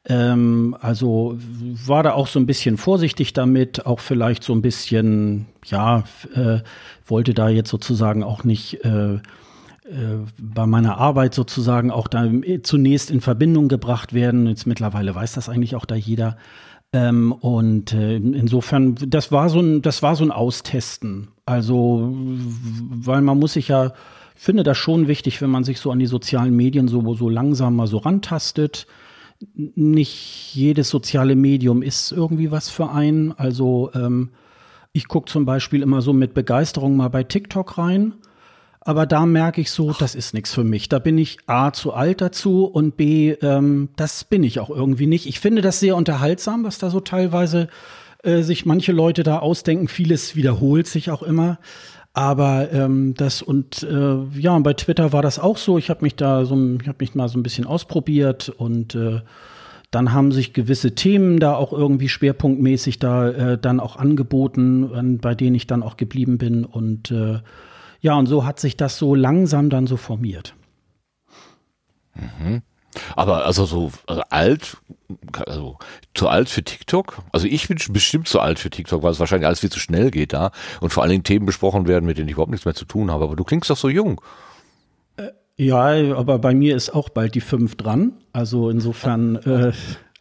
Ähm, 0.08 0.76
also 0.80 1.36
war 1.38 2.02
da 2.02 2.12
auch 2.12 2.26
so 2.26 2.40
ein 2.40 2.46
bisschen 2.46 2.76
vorsichtig 2.76 3.34
damit, 3.34 3.86
auch 3.86 4.00
vielleicht 4.00 4.42
so 4.42 4.52
ein 4.52 4.62
bisschen, 4.62 5.46
ja, 5.66 6.04
äh, 6.34 6.58
wollte 7.06 7.34
da 7.34 7.48
jetzt 7.48 7.70
sozusagen 7.70 8.24
auch 8.24 8.42
nicht 8.42 8.84
äh, 8.84 9.14
äh 9.14 9.20
bei 10.40 10.66
meiner 10.66 10.98
Arbeit 10.98 11.34
sozusagen 11.34 11.90
auch 11.90 12.08
da 12.08 12.28
zunächst 12.62 13.10
in 13.10 13.20
Verbindung 13.20 13.68
gebracht 13.68 14.12
werden. 14.12 14.46
Jetzt 14.48 14.66
mittlerweile 14.66 15.14
weiß 15.14 15.34
das 15.34 15.48
eigentlich 15.48 15.76
auch 15.76 15.84
da 15.84 15.94
jeder. 15.94 16.36
Ähm, 16.92 17.32
und 17.32 17.92
äh, 17.92 18.16
insofern, 18.16 18.94
das 18.94 19.30
war 19.30 19.48
so 19.50 19.60
ein, 19.60 19.82
das 19.82 20.02
war 20.02 20.16
so 20.16 20.24
ein 20.24 20.30
Austesten. 20.30 21.28
Also, 21.44 22.12
weil 22.12 23.20
man 23.20 23.38
muss 23.38 23.54
sich 23.54 23.68
ja, 23.68 23.92
ich 24.36 24.42
finde 24.42 24.62
das 24.62 24.78
schon 24.78 25.08
wichtig, 25.08 25.40
wenn 25.42 25.50
man 25.50 25.64
sich 25.64 25.80
so 25.80 25.90
an 25.90 25.98
die 25.98 26.06
sozialen 26.06 26.54
Medien 26.54 26.88
so, 26.88 27.14
so 27.14 27.28
langsam 27.28 27.76
mal 27.76 27.86
so 27.86 27.98
rantastet. 27.98 28.86
Nicht 29.54 30.54
jedes 30.54 30.88
soziale 30.88 31.36
Medium 31.36 31.82
ist 31.82 32.12
irgendwie 32.12 32.50
was 32.50 32.70
für 32.70 32.90
einen. 32.90 33.32
Also, 33.32 33.90
ähm, 33.94 34.30
ich 34.92 35.08
gucke 35.08 35.30
zum 35.30 35.44
Beispiel 35.44 35.82
immer 35.82 36.02
so 36.02 36.12
mit 36.12 36.34
Begeisterung 36.34 36.96
mal 36.96 37.08
bei 37.08 37.22
TikTok 37.22 37.78
rein 37.78 38.14
aber 38.88 39.04
da 39.04 39.26
merke 39.26 39.60
ich 39.60 39.70
so, 39.70 39.92
das 39.92 40.14
ist 40.14 40.32
nichts 40.32 40.54
für 40.54 40.64
mich. 40.64 40.88
Da 40.88 40.98
bin 40.98 41.18
ich 41.18 41.36
A 41.44 41.74
zu 41.74 41.92
alt 41.92 42.22
dazu 42.22 42.64
und 42.64 42.96
B, 42.96 43.32
ähm, 43.32 43.90
das 43.96 44.24
bin 44.24 44.42
ich 44.42 44.60
auch 44.60 44.70
irgendwie 44.70 45.06
nicht. 45.06 45.26
Ich 45.26 45.40
finde 45.40 45.60
das 45.60 45.78
sehr 45.78 45.94
unterhaltsam, 45.94 46.64
was 46.64 46.78
da 46.78 46.88
so 46.88 47.00
teilweise 47.00 47.68
äh, 48.22 48.40
sich 48.40 48.64
manche 48.64 48.92
Leute 48.92 49.24
da 49.24 49.40
ausdenken. 49.40 49.88
Vieles 49.88 50.36
wiederholt 50.36 50.86
sich 50.86 51.10
auch 51.10 51.22
immer. 51.22 51.58
Aber 52.14 52.72
ähm, 52.72 53.12
das 53.12 53.42
und 53.42 53.82
äh, 53.82 54.40
ja, 54.40 54.56
und 54.56 54.62
bei 54.62 54.72
Twitter 54.72 55.12
war 55.12 55.20
das 55.20 55.38
auch 55.38 55.58
so. 55.58 55.76
Ich 55.76 55.90
habe 55.90 56.02
mich 56.02 56.16
da 56.16 56.46
so, 56.46 56.56
ich 56.80 56.88
habe 56.88 56.96
mich 57.00 57.14
mal 57.14 57.28
so 57.28 57.38
ein 57.38 57.42
bisschen 57.42 57.66
ausprobiert 57.66 58.48
und 58.48 58.94
äh, 58.94 59.20
dann 59.90 60.14
haben 60.14 60.32
sich 60.32 60.54
gewisse 60.54 60.94
Themen 60.94 61.40
da 61.40 61.54
auch 61.54 61.74
irgendwie 61.74 62.08
schwerpunktmäßig 62.08 62.98
da 62.98 63.28
äh, 63.28 63.58
dann 63.58 63.80
auch 63.80 63.96
angeboten, 63.96 65.18
bei 65.20 65.34
denen 65.34 65.56
ich 65.56 65.66
dann 65.66 65.82
auch 65.82 65.98
geblieben 65.98 66.38
bin 66.38 66.64
und 66.64 67.10
äh, 67.10 67.40
ja, 68.00 68.14
und 68.14 68.26
so 68.26 68.44
hat 68.44 68.60
sich 68.60 68.76
das 68.76 68.98
so 68.98 69.14
langsam 69.14 69.70
dann 69.70 69.86
so 69.86 69.96
formiert. 69.96 70.54
Mhm. 72.14 72.62
Aber 73.16 73.44
also 73.44 73.64
so 73.64 73.92
also 74.06 74.22
alt, 74.30 74.76
also 75.46 75.78
zu 76.14 76.28
alt 76.28 76.48
für 76.48 76.62
TikTok? 76.62 77.18
Also 77.32 77.46
ich 77.46 77.68
bin 77.68 77.78
bestimmt 77.90 78.28
zu 78.28 78.40
alt 78.40 78.58
für 78.58 78.70
TikTok, 78.70 79.02
weil 79.02 79.12
es 79.12 79.20
wahrscheinlich 79.20 79.46
alles 79.46 79.60
viel 79.60 79.70
zu 79.70 79.78
schnell 79.78 80.10
geht 80.10 80.32
da 80.32 80.50
und 80.80 80.92
vor 80.92 81.02
allen 81.02 81.10
Dingen 81.10 81.24
Themen 81.24 81.46
besprochen 81.46 81.86
werden, 81.86 82.06
mit 82.06 82.18
denen 82.18 82.28
ich 82.28 82.32
überhaupt 82.32 82.50
nichts 82.50 82.64
mehr 82.64 82.74
zu 82.74 82.84
tun 82.84 83.10
habe. 83.10 83.24
Aber 83.24 83.36
du 83.36 83.44
klingst 83.44 83.70
doch 83.70 83.76
so 83.76 83.88
jung. 83.88 84.20
Äh, 85.16 85.28
ja, 85.56 86.16
aber 86.16 86.38
bei 86.38 86.54
mir 86.54 86.76
ist 86.76 86.90
auch 86.90 87.08
bald 87.08 87.34
die 87.34 87.40
fünf 87.40 87.76
dran. 87.76 88.12
Also 88.32 88.70
insofern, 88.70 89.36
äh, 89.36 89.72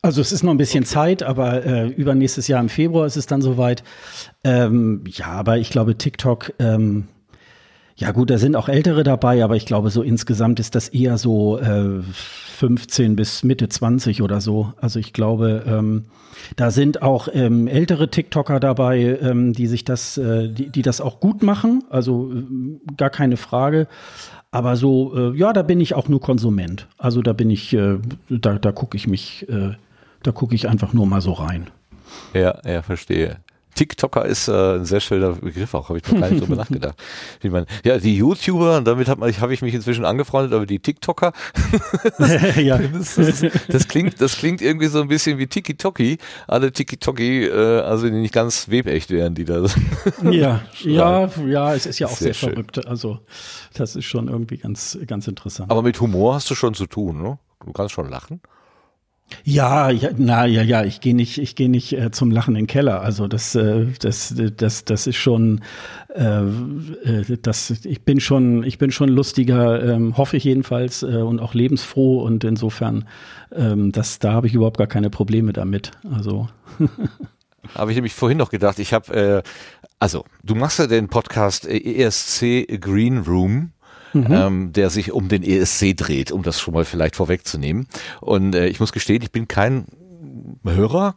also 0.01 0.21
es 0.21 0.31
ist 0.31 0.43
noch 0.43 0.51
ein 0.51 0.57
bisschen 0.57 0.83
okay. 0.83 0.93
Zeit, 0.93 1.23
aber 1.23 1.65
äh, 1.65 1.87
übernächstes 1.87 2.47
Jahr 2.47 2.61
im 2.61 2.69
Februar 2.69 3.05
ist 3.05 3.17
es 3.17 3.27
dann 3.27 3.41
soweit. 3.41 3.83
Ähm, 4.43 5.03
ja, 5.07 5.27
aber 5.27 5.57
ich 5.57 5.69
glaube, 5.69 5.97
TikTok, 5.97 6.53
ähm, 6.59 7.07
ja 7.97 8.11
gut, 8.11 8.29
da 8.29 8.37
sind 8.37 8.55
auch 8.55 8.69
Ältere 8.69 9.03
dabei, 9.03 9.43
aber 9.43 9.55
ich 9.55 9.65
glaube, 9.65 9.89
so 9.89 10.03
insgesamt 10.03 10.59
ist 10.59 10.75
das 10.75 10.87
eher 10.87 11.17
so 11.17 11.57
äh, 11.57 12.01
15 12.57 13.15
bis 13.15 13.43
Mitte 13.43 13.69
20 13.69 14.21
oder 14.21 14.39
so. 14.39 14.73
Also 14.79 14.99
ich 14.99 15.13
glaube, 15.13 15.63
ähm, 15.67 16.05
da 16.55 16.69
sind 16.69 17.01
auch 17.01 17.27
ähm, 17.33 17.67
ältere 17.67 18.09
TikToker 18.09 18.59
dabei, 18.59 19.17
ähm, 19.19 19.53
die 19.53 19.65
sich 19.65 19.83
das, 19.83 20.17
äh, 20.17 20.47
die, 20.47 20.69
die 20.69 20.83
das 20.83 21.01
auch 21.01 21.19
gut 21.19 21.41
machen. 21.41 21.85
Also 21.89 22.31
äh, 22.31 22.43
gar 22.97 23.09
keine 23.09 23.35
Frage. 23.35 23.87
Aber 24.51 24.75
so, 24.75 25.33
äh, 25.33 25.37
ja, 25.37 25.51
da 25.51 25.63
bin 25.63 25.81
ich 25.81 25.95
auch 25.95 26.07
nur 26.07 26.21
Konsument. 26.21 26.87
Also 26.99 27.23
da 27.23 27.33
bin 27.33 27.49
ich, 27.49 27.73
äh, 27.73 27.97
da, 28.29 28.59
da 28.59 28.71
gucke 28.71 28.95
ich 28.95 29.07
mich, 29.07 29.49
äh, 29.49 29.71
da 30.21 30.31
gucke 30.31 30.53
ich 30.53 30.69
einfach 30.69 30.93
nur 30.93 31.07
mal 31.07 31.21
so 31.21 31.33
rein. 31.33 31.67
Ja, 32.33 32.59
ja, 32.63 32.83
verstehe. 32.83 33.37
TikToker 33.77 34.25
ist 34.25 34.47
äh, 34.47 34.75
ein 34.75 34.85
sehr 34.85 34.99
schöner 34.99 35.33
Begriff, 35.33 35.73
auch 35.73 35.89
habe 35.89 35.99
ich 35.99 36.11
noch 36.11 36.19
gar 36.19 36.29
nicht 36.29 36.41
drüber 36.41 36.55
nachgedacht. 36.63 36.95
Wie 37.41 37.49
man, 37.49 37.65
ja, 37.85 37.97
die 37.97 38.17
YouTuber, 38.17 38.77
und 38.77 38.87
damit 38.87 39.07
habe 39.07 39.31
hab 39.31 39.49
ich 39.51 39.61
mich 39.61 39.73
inzwischen 39.73 40.03
angefreundet, 40.03 40.53
aber 40.53 40.65
die 40.65 40.79
TikToker, 40.79 41.31
ja. 42.57 42.77
das, 42.79 43.15
das, 43.15 43.45
das, 43.67 43.87
klingt, 43.87 44.19
das 44.19 44.37
klingt 44.37 44.61
irgendwie 44.61 44.87
so 44.87 44.99
ein 44.99 45.07
bisschen 45.07 45.37
wie 45.37 45.47
Tiki-Toki. 45.47 46.17
Alle 46.47 46.71
Tiki-Toki, 46.71 47.45
äh, 47.45 47.81
also 47.81 48.07
die 48.07 48.15
nicht 48.15 48.33
ganz 48.33 48.67
webecht 48.69 49.11
wären, 49.11 49.35
die 49.35 49.45
da. 49.45 49.63
ja, 50.23 50.61
ja, 50.81 51.29
ja, 51.45 51.75
es 51.75 51.85
ist 51.85 51.99
ja 51.99 52.07
auch 52.07 52.17
sehr, 52.17 52.33
sehr 52.33 52.49
verrückt. 52.49 52.85
Also 52.87 53.19
das 53.75 53.95
ist 53.95 54.05
schon 54.05 54.27
irgendwie 54.27 54.57
ganz, 54.57 54.97
ganz 55.05 55.27
interessant. 55.27 55.69
Aber 55.69 55.83
mit 55.83 56.01
Humor 56.01 56.33
hast 56.33 56.49
du 56.49 56.55
schon 56.55 56.73
zu 56.73 56.87
tun, 56.87 57.21
ne? 57.21 57.37
Du 57.63 57.71
kannst 57.71 57.93
schon 57.93 58.09
lachen. 58.09 58.41
Ja, 59.43 59.89
ja, 59.89 60.09
na 60.15 60.45
ja, 60.45 60.61
ja, 60.61 60.83
ich 60.83 61.01
gehe 61.01 61.15
nicht, 61.15 61.37
ich 61.37 61.55
gehe 61.55 61.69
nicht 61.69 61.93
äh, 61.93 62.11
zum 62.11 62.31
Lachen 62.31 62.55
in 62.55 62.63
den 62.63 62.67
Keller. 62.67 63.01
Also 63.01 63.27
das, 63.27 63.55
äh, 63.55 63.87
das, 63.99 64.33
das, 64.55 64.85
das 64.85 65.07
ist 65.07 65.15
schon, 65.17 65.61
äh, 66.15 66.43
äh, 66.43 67.37
das, 67.41 67.71
ich 67.71 68.03
bin 68.03 68.19
schon, 68.19 68.63
ich 68.63 68.77
bin 68.77 68.91
schon 68.91 69.09
lustiger, 69.09 69.83
ähm, 69.83 70.17
hoffe 70.17 70.37
ich 70.37 70.43
jedenfalls 70.43 71.03
äh, 71.03 71.07
und 71.07 71.39
auch 71.39 71.53
lebensfroh 71.53 72.21
und 72.21 72.43
insofern, 72.43 73.05
ähm, 73.53 73.91
das, 73.91 74.19
da 74.19 74.33
habe 74.33 74.47
ich 74.47 74.53
überhaupt 74.53 74.77
gar 74.77 74.87
keine 74.87 75.09
Probleme 75.09 75.53
damit. 75.53 75.91
Also 76.11 76.47
habe 77.75 77.91
ich 77.91 77.97
nämlich 77.97 78.13
vorhin 78.13 78.37
noch 78.37 78.49
gedacht. 78.49 78.79
Ich 78.79 78.93
habe, 78.93 79.13
äh, 79.13 79.43
also 79.99 80.25
du 80.43 80.55
machst 80.55 80.79
ja 80.79 80.87
den 80.87 81.09
Podcast 81.09 81.65
ESC 81.65 82.79
Green 82.79 83.19
Room 83.19 83.71
mhm. 84.21 84.31
ähm, 84.31 84.73
der 84.73 84.89
sich 84.89 85.11
um 85.11 85.27
den 85.27 85.43
ESC 85.43 85.95
dreht, 85.95 86.31
um 86.31 86.43
das 86.43 86.59
schon 86.59 86.73
mal 86.73 86.85
vielleicht 86.85 87.15
vorwegzunehmen. 87.15 87.87
Und 88.21 88.55
äh, 88.55 88.67
ich 88.67 88.79
muss 88.79 88.91
gestehen, 88.91 89.21
ich 89.21 89.31
bin 89.31 89.47
kein 89.47 89.85
Hörer 90.63 91.15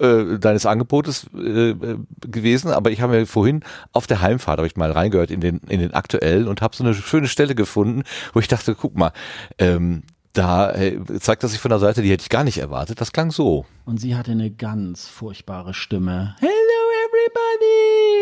äh, 0.00 0.38
deines 0.38 0.66
Angebotes 0.66 1.26
äh, 1.34 1.74
gewesen, 2.20 2.70
aber 2.70 2.90
ich 2.90 3.00
habe 3.00 3.18
mir 3.18 3.26
vorhin 3.26 3.64
auf 3.92 4.06
der 4.06 4.20
Heimfahrt 4.20 4.58
habe 4.58 4.66
ich 4.66 4.76
mal 4.76 4.92
reingehört 4.92 5.30
in 5.30 5.40
den 5.40 5.58
in 5.68 5.80
den 5.80 5.92
aktuellen 5.92 6.46
und 6.46 6.62
habe 6.62 6.76
so 6.76 6.84
eine 6.84 6.94
schöne 6.94 7.28
Stelle 7.28 7.54
gefunden, 7.54 8.04
wo 8.32 8.40
ich 8.40 8.48
dachte, 8.48 8.74
guck 8.74 8.96
mal, 8.96 9.12
ähm, 9.58 10.02
da 10.32 10.72
äh, 10.72 11.00
zeigt 11.18 11.42
das 11.42 11.50
sich 11.50 11.60
von 11.60 11.70
der 11.70 11.80
Seite, 11.80 12.02
die 12.02 12.10
hätte 12.10 12.22
ich 12.22 12.28
gar 12.28 12.44
nicht 12.44 12.58
erwartet. 12.58 13.00
Das 13.00 13.12
klang 13.12 13.32
so. 13.32 13.66
Und 13.84 13.98
sie 14.00 14.14
hatte 14.14 14.30
eine 14.30 14.50
ganz 14.50 15.08
furchtbare 15.08 15.74
Stimme. 15.74 16.36
Hello 16.38 16.52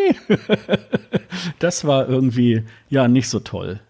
everybody. 0.08 0.78
das 1.58 1.84
war 1.84 2.08
irgendwie 2.08 2.64
ja 2.88 3.06
nicht 3.06 3.28
so 3.28 3.40
toll. 3.40 3.80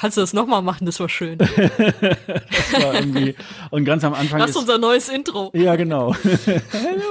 Kannst 0.00 0.16
du 0.16 0.20
das 0.20 0.32
nochmal 0.32 0.62
machen? 0.62 0.86
Das 0.86 1.00
war 1.00 1.08
schön. 1.08 1.38
das 1.38 1.48
war 1.50 2.94
irgendwie, 2.94 3.34
und 3.70 3.84
ganz 3.84 4.04
am 4.04 4.14
Anfang. 4.14 4.38
Das 4.38 4.50
ist 4.50 4.56
unser 4.56 4.78
neues 4.78 5.08
Intro. 5.08 5.50
Ja, 5.54 5.74
genau. 5.74 6.14
Hello, 6.24 7.08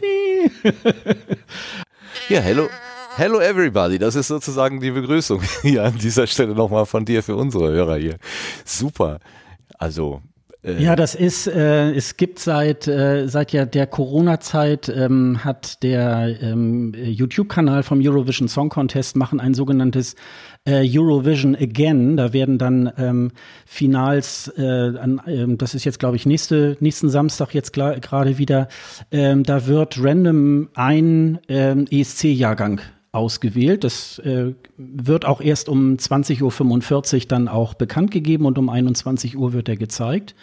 everybody. 0.00 0.50
Ja, 2.28 2.40
hello. 2.40 2.68
Hello 3.16 3.40
everybody, 3.40 3.98
das 3.98 4.14
ist 4.14 4.28
sozusagen 4.28 4.80
die 4.80 4.90
Begrüßung 4.90 5.40
hier 5.62 5.84
an 5.84 5.96
dieser 5.96 6.26
Stelle 6.26 6.54
nochmal 6.54 6.84
von 6.84 7.04
dir 7.04 7.22
für 7.22 7.36
unsere 7.36 7.70
Hörer 7.70 7.96
hier. 7.96 8.18
Super. 8.64 9.20
Also 9.78 10.20
ja, 10.62 10.96
das 10.96 11.14
ist, 11.14 11.46
äh, 11.46 11.92
es 11.92 12.16
gibt 12.16 12.40
seit, 12.40 12.88
äh, 12.88 13.28
seit 13.28 13.52
ja 13.52 13.64
der 13.64 13.86
Corona-Zeit 13.86 14.88
ähm, 14.88 15.44
hat 15.44 15.82
der 15.82 16.36
ähm, 16.42 16.92
YouTube-Kanal 16.94 17.82
vom 17.84 18.00
Eurovision 18.02 18.48
Song 18.48 18.68
Contest 18.68 19.16
machen 19.16 19.38
ein 19.38 19.54
sogenanntes 19.54 20.16
äh, 20.66 20.84
Eurovision 20.84 21.54
Again. 21.54 22.16
Da 22.16 22.32
werden 22.32 22.58
dann 22.58 22.92
ähm, 22.98 23.30
Finals, 23.64 24.52
äh, 24.56 24.62
an, 24.62 25.20
äh, 25.26 25.46
das 25.56 25.74
ist 25.74 25.84
jetzt 25.84 26.00
glaube 26.00 26.16
ich 26.16 26.26
nächste, 26.26 26.76
nächsten 26.80 27.10
Samstag 27.10 27.54
jetzt 27.54 27.72
gerade 27.72 28.38
wieder, 28.38 28.68
ähm, 29.12 29.44
da 29.44 29.66
wird 29.66 30.02
random 30.02 30.70
ein 30.74 31.38
ähm, 31.48 31.86
ESC-Jahrgang 31.90 32.80
ausgewählt. 33.16 33.82
Das 33.82 34.18
äh, 34.20 34.52
wird 34.76 35.24
auch 35.24 35.40
erst 35.40 35.68
um 35.68 35.96
20.45 35.96 37.14
Uhr 37.14 37.28
dann 37.28 37.48
auch 37.48 37.74
bekannt 37.74 38.10
gegeben 38.10 38.46
und 38.46 38.58
um 38.58 38.68
21 38.68 39.36
Uhr 39.36 39.52
wird 39.52 39.68
er 39.68 39.76
gezeigt. 39.76 40.34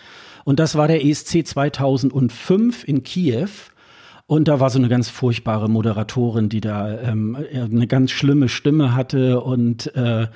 Und 0.43 0.59
das 0.59 0.75
war 0.75 0.88
der 0.88 1.05
ESC 1.05 1.45
2005 1.47 2.88
in 2.88 3.03
Kiew. 3.03 3.49
Und 4.25 4.47
da 4.47 4.59
war 4.59 4.69
so 4.69 4.79
eine 4.79 4.89
ganz 4.89 5.09
furchtbare 5.09 5.69
Moderatorin, 5.69 6.49
die 6.49 6.62
da 6.62 6.99
ähm, 6.99 7.38
eine 7.53 7.88
ganz 7.88 8.12
schlimme 8.12 8.49
Stimme 8.49 8.95
hatte 8.95 9.41
und 9.41 9.93
äh, 9.95 10.27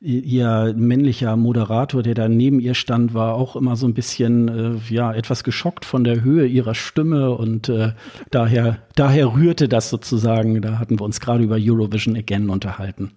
ihr 0.00 0.74
männlicher 0.76 1.36
Moderator, 1.36 2.02
der 2.02 2.14
da 2.14 2.28
neben 2.28 2.58
ihr 2.58 2.74
stand, 2.74 3.12
war 3.12 3.34
auch 3.34 3.54
immer 3.54 3.76
so 3.76 3.86
ein 3.86 3.94
bisschen, 3.94 4.48
äh, 4.48 4.94
ja, 4.94 5.12
etwas 5.12 5.44
geschockt 5.44 5.84
von 5.84 6.04
der 6.04 6.22
Höhe 6.22 6.46
ihrer 6.46 6.74
Stimme 6.74 7.32
und 7.32 7.68
äh, 7.68 7.92
daher, 8.30 8.78
daher 8.96 9.34
rührte 9.34 9.68
das 9.68 9.90
sozusagen. 9.90 10.62
Da 10.62 10.78
hatten 10.78 10.98
wir 10.98 11.04
uns 11.04 11.20
gerade 11.20 11.44
über 11.44 11.56
Eurovision 11.58 12.16
Again 12.16 12.48
unterhalten. 12.48 13.12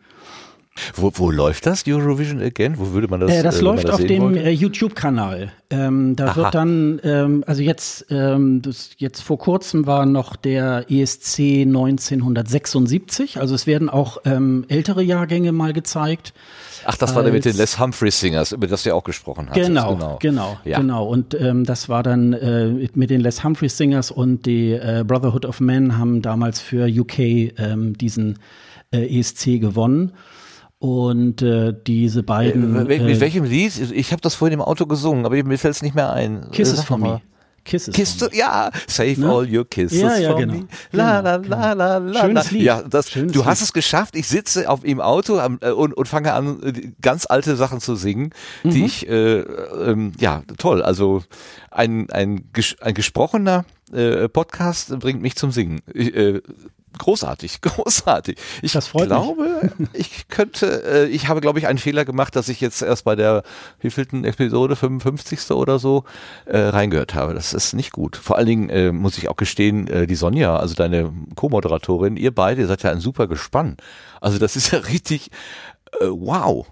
Wo, 0.96 1.12
wo 1.14 1.30
läuft 1.30 1.68
das, 1.68 1.84
Eurovision 1.88 2.42
Again? 2.42 2.80
Wo 2.80 2.94
würde 2.94 3.08
man 3.08 3.20
das 3.20 3.32
äh, 3.32 3.44
Das 3.44 3.60
äh, 3.60 3.64
läuft 3.64 3.88
das 3.88 3.96
auf 3.96 4.06
dem 4.06 4.36
äh, 4.36 4.50
YouTube-Kanal. 4.50 5.52
Ähm, 5.70 6.16
da 6.16 6.30
Aha. 6.30 6.36
wird 6.36 6.56
dann, 6.56 7.00
ähm, 7.04 7.44
also 7.46 7.62
jetzt, 7.62 8.08
ähm, 8.10 8.62
das, 8.64 8.92
jetzt 8.98 9.22
vor 9.22 9.38
kurzem 9.38 9.86
war 9.86 10.08
noch 10.08 10.36
der 10.36 10.86
ESC 10.90 11.62
1976. 11.62 13.40
Also 13.40 13.54
es 13.54 13.68
werden 13.68 13.90
auch 13.90 14.18
ähm, 14.26 14.66
ältere 14.68 15.04
Jahrgänge 15.04 15.52
mal 15.52 15.74
gezeigt. 15.74 16.34
Ach, 16.86 16.96
das 16.98 17.16
war 17.16 17.24
der 17.24 17.32
mit 17.32 17.46
den 17.46 17.56
Les 17.56 17.80
Humphrey 17.80 18.12
Singers, 18.12 18.52
über 18.52 18.68
das 18.68 18.84
du 18.84 18.94
auch 18.94 19.04
gesprochen 19.04 19.48
hast. 19.50 19.56
Genau, 19.56 19.96
genau, 19.96 20.18
genau. 20.20 20.58
Ja. 20.66 20.80
genau. 20.80 21.08
Und 21.08 21.40
ähm, 21.40 21.66
das 21.66 21.90
war 21.90 22.04
dann 22.04 22.34
äh, 22.34 22.90
mit 22.94 23.10
den 23.10 23.22
Les 23.22 23.44
Humphrey 23.44 23.70
Singers 23.70 24.12
und 24.12 24.46
die 24.46 24.72
äh, 24.72 25.04
Brotherhood 25.06 25.46
of 25.46 25.60
Men 25.60 25.98
haben 25.98 26.22
damals 26.22 26.60
für 26.60 26.88
UK 26.88 27.20
ähm, 27.20 27.98
diesen 27.98 28.40
äh, 28.92 29.20
ESC 29.20 29.60
gewonnen. 29.60 30.14
Und 30.80 31.42
äh, 31.42 31.74
diese 31.88 32.24
beiden. 32.24 32.76
Äh, 32.76 32.84
mit, 32.84 33.02
äh, 33.02 33.20
welchem 33.22 33.46
Lied? 33.46 33.92
Ich 33.94 34.12
habe 34.12 34.22
das 34.22 34.36
vorhin 34.36 34.60
im 34.60 34.62
Auto 34.62 34.86
gesungen, 34.86 35.26
aber 35.26 35.42
mir 35.42 35.58
fällt 35.58 35.76
es 35.76 35.82
nicht 35.82 35.96
mehr 35.96 36.12
ein. 36.12 36.52
Kisses 36.52 36.84
for 36.84 36.98
Me. 36.98 37.22
Kisses. 37.64 37.94
Kiss 37.94 38.18
to, 38.18 38.28
ja, 38.34 38.72
save 38.88 39.20
ne? 39.20 39.30
all 39.30 39.56
your 39.56 39.66
kisses 39.66 40.02
ja, 40.02 40.18
ja, 40.18 40.34
genau. 40.34 40.54
me. 40.54 40.68
La, 40.92 41.20
la, 41.22 41.36
la, 41.38 41.74
la, 41.74 41.98
la. 41.98 42.22
Schönes 42.22 42.52
Lied. 42.52 42.64
Ja, 42.64 42.82
das, 42.82 43.10
Schönes 43.10 43.32
du 43.32 43.46
hast 43.46 43.62
es 43.62 43.74
geschafft. 43.74 44.16
Ich 44.16 44.28
sitze 44.28 44.70
auf 44.70 44.84
im 44.84 45.00
Auto 45.00 45.40
am, 45.40 45.60
äh, 45.62 45.72
und, 45.72 45.94
und 45.94 46.08
fange 46.08 46.34
an, 46.34 46.62
äh, 46.62 46.92
ganz 47.02 47.26
alte 47.26 47.56
Sachen 47.56 47.80
zu 47.80 47.96
singen, 47.96 48.32
mhm. 48.64 48.70
die 48.72 48.86
ich, 48.86 49.08
äh, 49.08 49.40
ähm, 49.40 50.12
ja, 50.20 50.44
toll. 50.58 50.82
Also 50.82 51.24
ein, 51.72 52.10
ein, 52.10 52.50
ein 52.82 52.94
gesprochener 52.94 53.66
äh, 53.92 54.28
Podcast 54.28 54.98
bringt 55.00 55.22
mich 55.22 55.36
zum 55.36 55.52
Singen. 55.52 55.82
Ich, 55.94 56.14
äh, 56.16 56.42
großartig, 56.98 57.62
großartig. 57.62 58.38
Ich 58.62 58.74
glaube, 58.74 59.72
mich. 59.78 59.90
ich 59.94 60.28
könnte, 60.28 60.84
äh, 60.84 61.06
ich 61.08 61.28
habe, 61.28 61.42
glaube 61.42 61.60
ich, 61.60 61.68
einen 61.68 61.80
Fehler 61.80 62.06
gemacht, 62.06 62.36
dass 62.36 62.50
ich 62.50 62.62
jetzt 62.62 62.82
erst 62.82 63.06
bei 63.06 63.16
der 63.16 63.44
wievielten 63.80 64.26
Episode, 64.26 64.76
55. 64.76 65.52
oder 65.52 65.80
so, 65.80 66.04
äh, 66.46 66.58
reingehört 66.58 67.14
habe. 67.16 67.34
Das 67.34 67.54
ist 67.54 67.74
nicht 67.74 67.92
gut. 67.92 68.16
Vor 68.18 68.38
allen 68.38 68.48
Dingen 68.48 68.70
äh, 68.70 68.92
muss 68.92 69.18
ich 69.18 69.30
auch 69.30 69.38
gestehen, 69.38 69.88
äh, 69.88 70.08
die 70.08 70.16
Sonja, 70.16 70.56
also 70.56 70.76
deine 70.76 71.12
Co-Moderatorin, 71.36 72.18
ihr 72.18 72.34
beide 72.34 72.66
seid 72.68 72.84
ja 72.84 72.92
ein 72.92 73.00
super 73.00 73.28
Gespann. 73.28 73.78
Also 74.22 74.40
das 74.40 74.56
ist 74.56 74.72
ja 74.72 74.80
richtig, 74.80 75.30
äh, 76.00 76.08
wow 76.10 76.68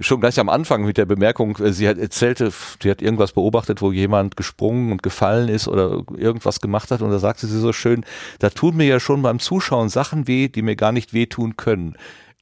schon 0.00 0.20
gleich 0.20 0.40
am 0.40 0.48
Anfang 0.48 0.84
mit 0.84 0.96
der 0.96 1.04
Bemerkung, 1.04 1.56
äh, 1.58 1.72
sie 1.72 1.88
hat 1.88 1.98
erzählte, 1.98 2.50
sie 2.82 2.90
hat 2.90 3.02
irgendwas 3.02 3.32
beobachtet, 3.32 3.82
wo 3.82 3.92
jemand 3.92 4.36
gesprungen 4.36 4.92
und 4.92 5.02
gefallen 5.02 5.48
ist 5.48 5.68
oder 5.68 6.02
irgendwas 6.16 6.60
gemacht 6.60 6.90
hat 6.90 7.02
und 7.02 7.10
da 7.10 7.18
sagte 7.18 7.46
sie 7.46 7.60
so 7.60 7.72
schön, 7.72 8.04
da 8.38 8.50
tun 8.50 8.76
mir 8.76 8.86
ja 8.86 9.00
schon 9.00 9.22
beim 9.22 9.38
Zuschauen 9.38 9.88
Sachen 9.88 10.26
weh, 10.26 10.48
die 10.48 10.62
mir 10.62 10.76
gar 10.76 10.92
nicht 10.92 11.12
wehtun 11.12 11.56
können. 11.56 11.92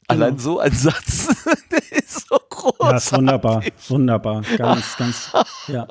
Genau. 0.09 0.25
Allein 0.25 0.39
so 0.39 0.59
ein 0.59 0.73
Satz, 0.73 1.29
der 1.71 1.99
ist 1.99 2.29
so 2.29 2.39
groß. 2.49 2.75
Ja, 2.81 2.97
ist 2.97 3.13
wunderbar, 3.13 3.63
wunderbar, 3.89 4.43
ganz, 4.57 4.97
ganz, 4.97 5.33
ja. 5.69 5.87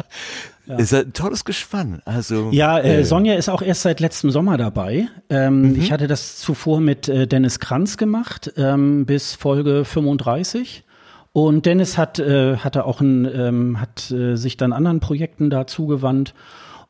Ja. 0.65 0.77
Ist 0.77 0.93
ein 0.93 1.13
tolles 1.13 1.45
Gespann. 1.45 2.03
Also 2.05 2.49
ja, 2.51 2.77
äh, 2.77 2.99
äh, 2.99 3.03
Sonja 3.03 3.33
ist 3.33 3.49
auch 3.49 3.63
erst 3.63 3.81
seit 3.81 3.99
letztem 3.99 4.29
Sommer 4.29 4.55
dabei. 4.55 5.07
Ähm, 5.31 5.71
mhm. 5.71 5.75
Ich 5.79 5.91
hatte 5.91 6.05
das 6.05 6.37
zuvor 6.37 6.79
mit 6.79 7.09
äh, 7.09 7.25
Dennis 7.25 7.59
Kranz 7.59 7.97
gemacht 7.97 8.53
ähm, 8.55 9.07
bis 9.07 9.33
Folge 9.33 9.83
35. 9.83 10.83
Und 11.31 11.65
Dennis 11.65 11.97
hat, 11.97 12.19
äh, 12.19 12.57
hatte 12.57 12.85
auch 12.85 13.01
ein, 13.01 13.25
ähm, 13.25 13.79
hat 13.79 14.11
äh, 14.11 14.35
sich 14.35 14.57
dann 14.57 14.73
anderen 14.73 14.99
Projekten 14.99 15.49
da 15.49 15.67
zugewandt. 15.67 16.33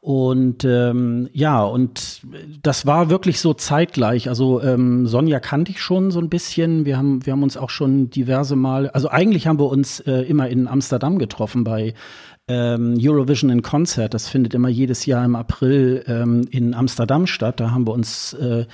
Und 0.02 0.64
ähm, 0.64 1.28
ja, 1.34 1.62
und 1.62 2.22
das 2.64 2.86
war 2.86 3.10
wirklich 3.10 3.42
so 3.42 3.54
zeitgleich. 3.54 4.30
Also 4.30 4.62
ähm, 4.62 5.08
Sonja 5.08 5.42
kannte 5.42 5.72
ich 5.72 5.82
schon 5.82 6.10
so 6.10 6.20
ein 6.20 6.30
bisschen. 6.30 6.86
Wir 6.86 6.98
haben, 6.98 7.26
wir 7.26 7.34
haben 7.34 7.44
uns 7.44 7.58
auch 7.58 7.70
schon 7.70 8.10
diverse 8.10 8.56
Mal, 8.56 8.90
also 8.92 9.10
eigentlich 9.10 9.46
haben 9.46 9.60
wir 9.60 9.68
uns 9.68 10.00
äh, 10.00 10.22
immer 10.22 10.48
in 10.48 10.70
Amsterdam 10.70 11.20
getroffen 11.20 11.66
bei 11.66 11.96
Eurovision 12.50 13.50
in 13.50 13.62
Concert. 13.62 14.14
Das 14.14 14.28
findet 14.28 14.54
immer 14.54 14.70
jedes 14.70 15.06
Jahr 15.06 15.24
im 15.24 15.36
April 15.36 16.04
ähm, 16.08 16.48
in 16.50 16.74
Amsterdam 16.74 17.28
statt. 17.28 17.60
Da 17.60 17.72
haben 17.72 17.86
wir 17.86 17.94
uns 17.94 18.34
äh, 18.34 18.66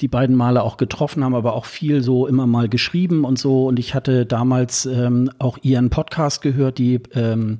die 0.00 0.08
beiden 0.08 0.36
Male 0.36 0.62
auch 0.62 0.76
getroffen, 0.76 1.24
haben 1.24 1.34
aber 1.34 1.54
auch 1.54 1.64
viel 1.64 2.02
so 2.02 2.26
immer 2.26 2.46
mal 2.46 2.68
geschrieben 2.68 3.24
und 3.24 3.38
so. 3.38 3.66
Und 3.66 3.78
ich 3.78 3.94
hatte 3.94 4.26
damals 4.26 4.86
ähm, 4.86 5.30
auch 5.38 5.58
ihren 5.62 5.90
Podcast 5.90 6.42
gehört, 6.42 6.78
die 6.78 7.00
ähm, 7.14 7.58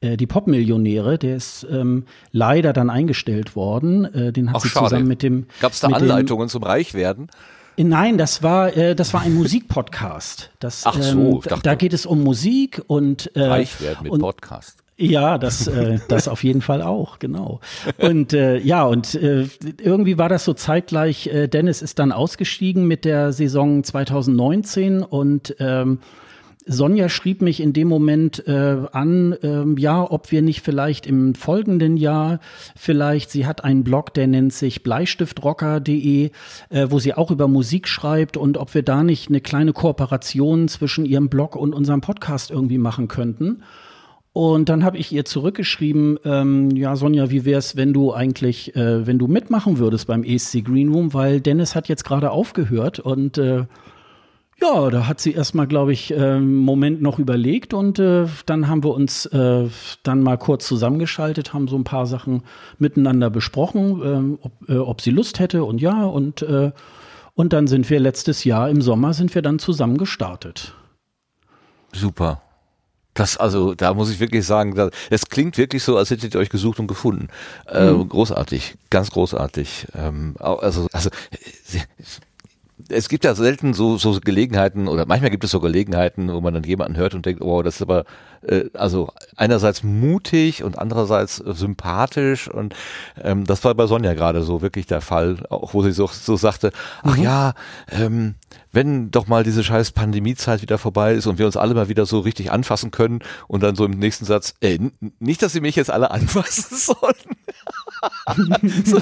äh, 0.00 0.16
die 0.16 0.26
Popmillionäre, 0.26 1.18
der 1.18 1.36
ist 1.36 1.66
ähm, 1.70 2.04
leider 2.30 2.72
dann 2.72 2.90
eingestellt 2.90 3.56
worden. 3.56 4.04
Äh, 4.04 4.32
den 4.32 4.50
hat 4.50 4.56
Ach, 4.56 4.60
sie 4.60 4.68
schade. 4.68 4.86
zusammen 4.86 5.08
mit 5.08 5.22
dem. 5.22 5.46
Gab 5.60 5.72
es 5.72 5.80
da 5.80 5.88
Anleitungen 5.88 6.48
zum 6.48 6.62
Reichwerden? 6.62 7.28
Nein, 7.76 8.18
das 8.18 8.42
war 8.42 8.76
äh, 8.76 8.94
das 8.94 9.12
war 9.14 9.22
ein 9.22 9.34
Musikpodcast. 9.34 10.50
Das, 10.60 10.82
Ach 10.86 11.00
so, 11.00 11.42
ähm, 11.50 11.60
da 11.62 11.74
geht 11.74 11.92
es 11.92 12.06
um 12.06 12.22
Musik 12.22 12.82
und 12.86 13.34
äh, 13.34 13.42
reich 13.42 13.80
werden 13.80 14.04
mit 14.04 14.12
und, 14.12 14.20
Podcast. 14.20 14.83
Ja, 14.96 15.38
das, 15.38 15.66
äh, 15.66 15.98
das 16.08 16.28
auf 16.28 16.44
jeden 16.44 16.60
Fall 16.60 16.80
auch, 16.80 17.18
genau. 17.18 17.60
Und 17.98 18.32
äh, 18.32 18.58
ja, 18.58 18.84
und 18.84 19.16
äh, 19.16 19.46
irgendwie 19.82 20.18
war 20.18 20.28
das 20.28 20.44
so 20.44 20.54
zeitgleich. 20.54 21.26
Äh, 21.26 21.48
Dennis 21.48 21.82
ist 21.82 21.98
dann 21.98 22.12
ausgestiegen 22.12 22.86
mit 22.86 23.04
der 23.04 23.32
Saison 23.32 23.82
2019 23.82 25.02
und 25.02 25.56
ähm, 25.58 25.98
Sonja 26.66 27.08
schrieb 27.08 27.42
mich 27.42 27.60
in 27.60 27.72
dem 27.72 27.88
Moment 27.88 28.46
äh, 28.46 28.78
an, 28.92 29.36
ähm, 29.42 29.76
ja, 29.76 30.08
ob 30.08 30.30
wir 30.30 30.42
nicht 30.42 30.62
vielleicht 30.62 31.06
im 31.06 31.34
folgenden 31.34 31.96
Jahr 31.96 32.38
vielleicht, 32.76 33.30
sie 33.30 33.46
hat 33.46 33.64
einen 33.64 33.84
Blog, 33.84 34.14
der 34.14 34.28
nennt 34.28 34.52
sich 34.52 34.82
bleistiftrocker.de, 34.82 36.30
äh, 36.70 36.86
wo 36.88 36.98
sie 37.00 37.14
auch 37.14 37.30
über 37.30 37.48
Musik 37.48 37.88
schreibt 37.88 38.36
und 38.36 38.56
ob 38.56 38.74
wir 38.74 38.82
da 38.82 39.02
nicht 39.02 39.28
eine 39.28 39.40
kleine 39.40 39.72
Kooperation 39.72 40.68
zwischen 40.68 41.04
ihrem 41.04 41.28
Blog 41.28 41.56
und 41.56 41.74
unserem 41.74 42.00
Podcast 42.00 42.50
irgendwie 42.50 42.78
machen 42.78 43.08
könnten. 43.08 43.62
Und 44.34 44.68
dann 44.68 44.82
habe 44.82 44.98
ich 44.98 45.12
ihr 45.12 45.24
zurückgeschrieben, 45.24 46.18
ähm, 46.24 46.70
ja 46.72 46.96
Sonja, 46.96 47.30
wie 47.30 47.44
wär's, 47.44 47.76
wenn 47.76 47.92
du 47.92 48.12
eigentlich, 48.12 48.74
äh, 48.74 49.06
wenn 49.06 49.16
du 49.16 49.28
mitmachen 49.28 49.78
würdest 49.78 50.08
beim 50.08 50.24
ESC 50.24 50.64
Green 50.64 50.92
Room, 50.92 51.14
weil 51.14 51.40
Dennis 51.40 51.76
hat 51.76 51.86
jetzt 51.86 52.02
gerade 52.02 52.32
aufgehört 52.32 52.98
und 52.98 53.38
äh, 53.38 53.66
ja, 54.60 54.90
da 54.90 55.06
hat 55.06 55.20
sie 55.20 55.30
erstmal, 55.30 55.68
glaube 55.68 55.92
ich, 55.92 56.10
äh, 56.10 56.16
einen 56.16 56.56
Moment 56.56 57.00
noch 57.00 57.20
überlegt 57.20 57.74
und 57.74 58.00
äh, 58.00 58.26
dann 58.44 58.66
haben 58.66 58.82
wir 58.82 58.92
uns 58.92 59.26
äh, 59.26 59.68
dann 60.02 60.20
mal 60.20 60.36
kurz 60.36 60.66
zusammengeschaltet, 60.66 61.54
haben 61.54 61.68
so 61.68 61.76
ein 61.76 61.84
paar 61.84 62.06
Sachen 62.06 62.42
miteinander 62.80 63.30
besprochen, 63.30 64.02
ähm, 64.04 64.38
ob, 64.42 64.68
äh, 64.68 64.78
ob 64.78 65.00
sie 65.00 65.12
Lust 65.12 65.38
hätte 65.38 65.62
und 65.62 65.80
ja 65.80 66.06
und 66.06 66.42
äh, 66.42 66.72
und 67.34 67.52
dann 67.52 67.68
sind 67.68 67.88
wir 67.88 68.00
letztes 68.00 68.42
Jahr 68.42 68.68
im 68.68 68.82
Sommer 68.82 69.14
sind 69.14 69.32
wir 69.32 69.42
dann 69.42 69.60
zusammen 69.60 69.96
gestartet. 69.96 70.74
Super. 71.92 72.42
Das, 73.14 73.36
also, 73.36 73.74
da 73.74 73.94
muss 73.94 74.10
ich 74.10 74.18
wirklich 74.18 74.44
sagen, 74.44 74.90
es 75.08 75.26
klingt 75.26 75.56
wirklich 75.56 75.82
so, 75.82 75.96
als 75.96 76.10
hättet 76.10 76.34
ihr 76.34 76.40
euch 76.40 76.50
gesucht 76.50 76.80
und 76.80 76.88
gefunden. 76.88 77.28
Äh, 77.68 77.92
mhm. 77.92 78.08
Großartig, 78.08 78.74
ganz 78.90 79.10
großartig. 79.10 79.86
Ähm, 79.94 80.34
also, 80.38 80.88
also 80.92 81.10
es 82.88 83.08
gibt 83.08 83.24
ja 83.24 83.34
selten 83.34 83.74
so, 83.74 83.96
so 83.96 84.18
Gelegenheiten 84.20 84.88
oder 84.88 85.06
manchmal 85.06 85.30
gibt 85.30 85.44
es 85.44 85.50
so 85.50 85.60
Gelegenheiten, 85.60 86.32
wo 86.32 86.40
man 86.40 86.54
dann 86.54 86.64
jemanden 86.64 86.96
hört 86.96 87.14
und 87.14 87.26
denkt, 87.26 87.42
oh, 87.42 87.62
das 87.62 87.76
ist 87.76 87.82
aber 87.82 88.04
äh, 88.42 88.64
also 88.74 89.12
einerseits 89.36 89.82
mutig 89.82 90.62
und 90.62 90.78
andererseits 90.78 91.40
äh, 91.40 91.54
sympathisch 91.54 92.48
und 92.48 92.74
ähm, 93.22 93.44
das 93.44 93.64
war 93.64 93.74
bei 93.74 93.86
Sonja 93.86 94.14
gerade 94.14 94.42
so 94.42 94.62
wirklich 94.62 94.86
der 94.86 95.00
Fall, 95.00 95.38
auch 95.48 95.74
wo 95.74 95.82
sie 95.82 95.92
so, 95.92 96.08
so 96.08 96.36
sagte, 96.36 96.72
ach 97.02 97.16
mhm. 97.16 97.22
ja, 97.22 97.54
ähm, 97.90 98.34
wenn 98.72 99.10
doch 99.10 99.26
mal 99.26 99.44
diese 99.44 99.62
scheiß 99.62 99.92
Pandemiezeit 99.92 100.60
wieder 100.62 100.78
vorbei 100.78 101.14
ist 101.14 101.26
und 101.26 101.38
wir 101.38 101.46
uns 101.46 101.56
alle 101.56 101.74
mal 101.74 101.88
wieder 101.88 102.06
so 102.06 102.20
richtig 102.20 102.50
anfassen 102.50 102.90
können 102.90 103.20
und 103.46 103.62
dann 103.62 103.76
so 103.76 103.84
im 103.84 103.92
nächsten 103.92 104.24
Satz, 104.24 104.54
ey, 104.60 104.80
nicht, 105.20 105.42
dass 105.42 105.52
sie 105.52 105.60
mich 105.60 105.76
jetzt 105.76 105.90
alle 105.90 106.10
anfassen 106.10 106.76
sollen. 106.76 107.36
So, 108.84 108.98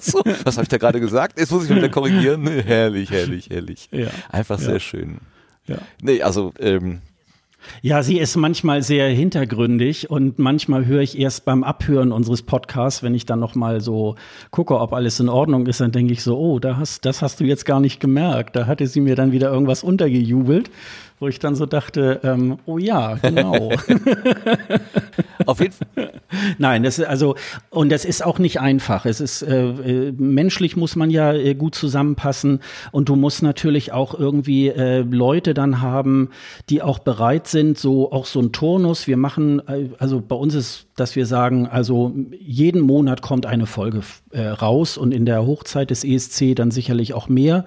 so, 0.00 0.22
was 0.44 0.56
habe 0.56 0.62
ich 0.62 0.68
da 0.68 0.78
gerade 0.78 1.00
gesagt? 1.00 1.38
Jetzt 1.38 1.52
muss 1.52 1.64
ich 1.64 1.74
wieder 1.74 1.88
korrigieren. 1.88 2.46
Herrlich, 2.66 3.10
herrlich, 3.10 3.48
herrlich. 3.50 3.88
Ja. 3.92 4.08
Einfach 4.30 4.58
ja. 4.58 4.66
sehr 4.66 4.80
schön. 4.80 5.18
Ja. 5.66 5.78
Nee, 6.02 6.22
also 6.22 6.52
ähm, 6.58 7.00
ja, 7.82 8.02
sie 8.02 8.18
ist 8.18 8.36
manchmal 8.36 8.82
sehr 8.82 9.08
hintergründig 9.08 10.10
und 10.10 10.38
manchmal 10.38 10.86
höre 10.86 11.02
ich 11.02 11.18
erst 11.18 11.44
beim 11.44 11.62
Abhören 11.64 12.12
unseres 12.12 12.42
Podcasts, 12.42 13.02
wenn 13.02 13.14
ich 13.14 13.26
dann 13.26 13.40
noch 13.40 13.54
mal 13.54 13.80
so 13.80 14.16
gucke, 14.50 14.78
ob 14.78 14.92
alles 14.92 15.20
in 15.20 15.28
Ordnung 15.28 15.66
ist, 15.66 15.80
dann 15.80 15.92
denke 15.92 16.12
ich 16.12 16.22
so, 16.22 16.38
oh, 16.38 16.58
da 16.58 16.76
hast, 16.76 17.04
das 17.04 17.22
hast 17.22 17.40
du 17.40 17.44
jetzt 17.44 17.64
gar 17.66 17.80
nicht 17.80 18.00
gemerkt. 18.00 18.56
Da 18.56 18.66
hatte 18.66 18.86
sie 18.86 19.00
mir 19.00 19.14
dann 19.16 19.32
wieder 19.32 19.52
irgendwas 19.52 19.82
untergejubelt 19.82 20.70
wo 21.20 21.28
ich 21.28 21.38
dann 21.38 21.54
so 21.54 21.66
dachte, 21.66 22.20
ähm, 22.24 22.58
oh 22.64 22.78
ja, 22.78 23.14
genau. 23.16 23.70
Auf 25.46 25.60
jeden 25.60 25.74
Fall. 25.74 26.20
Nein, 26.58 26.82
das 26.82 26.98
ist 26.98 27.04
also 27.04 27.36
und 27.68 27.92
das 27.92 28.04
ist 28.04 28.24
auch 28.24 28.38
nicht 28.38 28.58
einfach. 28.60 29.04
Es 29.04 29.20
ist 29.20 29.42
äh, 29.42 29.68
äh, 29.68 30.12
menschlich 30.16 30.76
muss 30.76 30.96
man 30.96 31.10
ja 31.10 31.32
äh, 31.32 31.54
gut 31.54 31.74
zusammenpassen 31.74 32.60
und 32.90 33.08
du 33.10 33.16
musst 33.16 33.42
natürlich 33.42 33.92
auch 33.92 34.18
irgendwie 34.18 34.68
äh, 34.68 35.00
Leute 35.00 35.52
dann 35.52 35.82
haben, 35.82 36.30
die 36.70 36.80
auch 36.82 36.98
bereit 36.98 37.46
sind, 37.46 37.78
so 37.78 38.10
auch 38.12 38.24
so 38.24 38.40
ein 38.40 38.52
Turnus. 38.52 39.06
Wir 39.06 39.18
machen 39.18 39.60
äh, 39.68 39.90
also 39.98 40.20
bei 40.20 40.36
uns 40.36 40.54
ist, 40.54 40.86
dass 41.00 41.16
wir 41.16 41.26
sagen, 41.26 41.66
also 41.66 42.14
jeden 42.38 42.82
Monat 42.82 43.22
kommt 43.22 43.46
eine 43.46 43.66
Folge 43.66 44.02
äh, 44.30 44.46
raus 44.46 44.98
und 44.98 45.12
in 45.12 45.26
der 45.26 45.46
Hochzeit 45.46 45.90
des 45.90 46.04
ESC 46.04 46.54
dann 46.54 46.70
sicherlich 46.70 47.14
auch 47.14 47.28
mehr. 47.28 47.64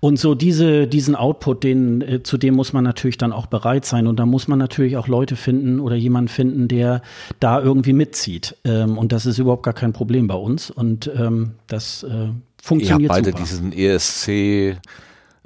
Und 0.00 0.18
so 0.18 0.36
diese, 0.36 0.86
diesen 0.86 1.16
Output, 1.16 1.64
den, 1.64 2.00
äh, 2.02 2.22
zu 2.22 2.38
dem 2.38 2.54
muss 2.54 2.72
man 2.72 2.84
natürlich 2.84 3.18
dann 3.18 3.32
auch 3.32 3.46
bereit 3.46 3.84
sein. 3.84 4.06
Und 4.06 4.20
da 4.20 4.26
muss 4.26 4.46
man 4.46 4.58
natürlich 4.58 4.96
auch 4.96 5.08
Leute 5.08 5.34
finden 5.34 5.80
oder 5.80 5.96
jemanden 5.96 6.28
finden, 6.28 6.68
der 6.68 7.02
da 7.40 7.60
irgendwie 7.60 7.92
mitzieht. 7.92 8.56
Ähm, 8.64 8.96
und 8.96 9.10
das 9.10 9.26
ist 9.26 9.38
überhaupt 9.38 9.64
gar 9.64 9.74
kein 9.74 9.92
Problem 9.92 10.28
bei 10.28 10.36
uns. 10.36 10.70
Und 10.70 11.10
ähm, 11.16 11.56
das 11.66 12.04
äh, 12.04 12.28
funktioniert 12.62 13.10
Ihr 13.10 13.16
habt 13.16 13.24
beide 13.24 13.30
super. 13.30 13.42
diesen 13.42 13.72
ESC 13.72 14.80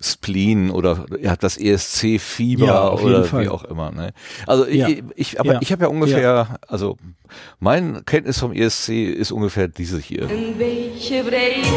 Spleen 0.03 0.71
oder 0.71 1.07
er 1.21 1.31
hat 1.31 1.43
das 1.43 1.57
ESC-Fieber 1.57 2.67
ja, 2.67 2.91
oder 2.91 3.31
wie 3.41 3.49
auch 3.49 3.65
immer. 3.65 3.93
Ne? 3.93 4.13
Also 4.47 4.67
ja. 4.67 4.89
ich, 4.89 5.03
ich, 5.15 5.41
aber 5.41 5.55
ja. 5.55 5.59
ich 5.63 5.73
habe 5.73 5.85
ja 5.85 5.89
ungefähr, 5.89 6.59
also 6.67 6.97
mein 7.61 8.05
Kenntnis 8.05 8.39
vom 8.39 8.53
ESC 8.53 8.91
ist 8.91 9.33
ungefähr 9.33 9.69
diese 9.69 9.99
hier. 9.99 10.23
Ein 10.23 10.55
welche 10.59 11.23
Brede, 11.23 11.69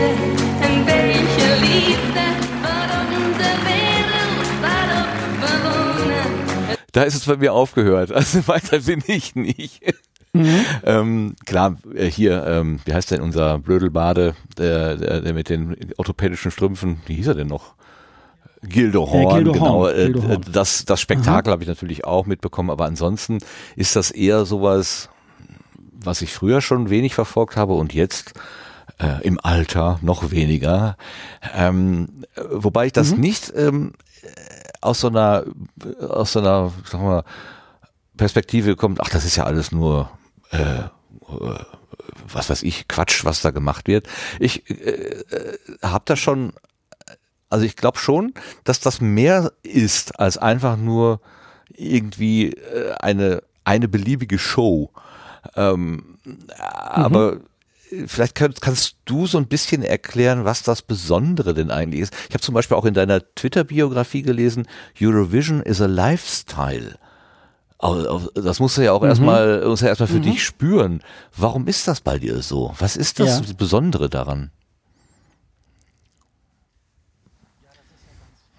ein 0.61 0.85
welche 0.85 1.61
Liebe. 1.61 2.15
da 6.95 7.03
ist 7.03 7.15
es 7.15 7.25
bei 7.25 7.37
mir 7.37 7.53
aufgehört. 7.53 8.11
Also 8.11 8.47
weiter 8.47 8.79
bin 8.79 9.03
ich 9.07 9.35
nicht. 9.35 9.81
Mhm. 10.33 10.65
ähm, 10.83 11.35
klar, 11.45 11.77
äh, 11.93 12.09
hier, 12.09 12.45
ähm, 12.45 12.79
wie 12.85 12.93
heißt 12.93 13.11
denn 13.11 13.21
unser 13.21 13.59
Blödelbade, 13.59 14.35
der, 14.57 14.97
der, 14.97 15.21
der 15.21 15.33
mit 15.33 15.49
den 15.49 15.77
orthopädischen 15.97 16.51
Strümpfen, 16.51 17.01
wie 17.05 17.15
hieß 17.15 17.27
er 17.27 17.35
denn 17.35 17.47
noch? 17.47 17.75
Gildo 18.67 19.09
Horn, 19.09 19.31
äh, 19.31 19.33
Gildo 19.35 19.51
genau. 19.53 19.65
Horn. 19.65 19.95
Äh, 19.95 20.03
Gildo 20.05 20.27
Horn. 20.27 20.45
Das, 20.51 20.85
das 20.85 21.01
Spektakel 21.01 21.51
habe 21.51 21.63
ich 21.63 21.69
natürlich 21.69 22.05
auch 22.05 22.25
mitbekommen, 22.25 22.69
aber 22.69 22.85
ansonsten 22.85 23.39
ist 23.75 23.95
das 23.95 24.11
eher 24.11 24.45
sowas, 24.45 25.09
was 25.91 26.21
ich 26.21 26.33
früher 26.33 26.61
schon 26.61 26.89
wenig 26.89 27.15
verfolgt 27.15 27.57
habe 27.57 27.73
und 27.73 27.93
jetzt 27.93 28.33
äh, 28.99 29.21
im 29.23 29.39
Alter 29.41 29.99
noch 30.01 30.31
weniger. 30.31 30.97
Ähm, 31.53 32.25
wobei 32.49 32.87
ich 32.87 32.93
das 32.93 33.13
mhm. 33.13 33.19
nicht 33.19 33.53
ähm, 33.55 33.93
aus 34.81 35.01
so 35.01 35.07
einer, 35.07 35.45
aus 36.07 36.33
so 36.33 36.39
einer, 36.39 36.71
sag 36.85 37.01
mal, 37.01 37.23
Perspektive 38.17 38.75
kommt, 38.75 39.01
ach, 39.01 39.09
das 39.09 39.25
ist 39.25 39.35
ja 39.35 39.43
alles 39.43 39.71
nur, 39.71 40.09
äh, 40.51 40.83
was 42.27 42.49
weiß 42.49 42.63
ich, 42.63 42.87
Quatsch, 42.87 43.25
was 43.25 43.41
da 43.41 43.51
gemacht 43.51 43.87
wird. 43.87 44.07
Ich 44.39 44.69
äh, 44.69 44.73
äh, 44.73 45.57
habe 45.81 46.03
da 46.05 46.15
schon, 46.15 46.53
also 47.55 47.65
ich 47.65 47.75
glaube 47.77 47.97
schon, 47.97 48.33
dass 48.65 48.79
das 48.81 49.01
mehr 49.01 49.53
ist 49.63 50.19
als 50.19 50.37
einfach 50.37 50.77
nur 50.77 51.21
irgendwie 51.73 52.51
äh, 52.51 52.93
eine 52.99 53.41
eine 53.65 53.87
beliebige 53.87 54.37
Show. 54.37 54.91
Ähm, 55.55 56.17
mhm. 56.23 56.37
Aber 56.57 57.37
vielleicht 58.07 58.35
kannst, 58.35 58.61
kannst 58.61 58.95
du 59.05 59.27
so 59.27 59.37
ein 59.37 59.47
bisschen 59.47 59.83
erklären, 59.83 60.45
was 60.45 60.63
das 60.63 60.81
Besondere 60.81 61.53
denn 61.53 61.71
eigentlich 61.71 62.01
ist. 62.01 62.13
Ich 62.29 62.35
habe 62.35 62.41
zum 62.41 62.53
Beispiel 62.53 62.77
auch 62.77 62.85
in 62.85 62.93
deiner 62.93 63.21
Twitter-Biografie 63.35 64.21
gelesen, 64.21 64.67
Eurovision 64.99 65.61
is 65.61 65.81
a 65.81 65.87
Lifestyle. 65.87 66.97
Das 68.35 68.59
musst 68.59 68.77
du 68.77 68.81
ja 68.81 68.93
auch 68.93 69.01
mhm. 69.01 69.09
erstmal, 69.09 69.65
musst 69.67 69.83
ja 69.83 69.89
erstmal 69.89 70.07
für 70.07 70.15
mhm. 70.15 70.23
dich 70.23 70.43
spüren. 70.43 71.01
Warum 71.35 71.67
ist 71.67 71.87
das 71.87 72.01
bei 72.01 72.17
dir 72.17 72.41
so? 72.41 72.73
Was 72.79 72.95
ist 72.95 73.19
das 73.19 73.41
ja. 73.47 73.53
Besondere 73.57 74.09
daran? 74.09 74.51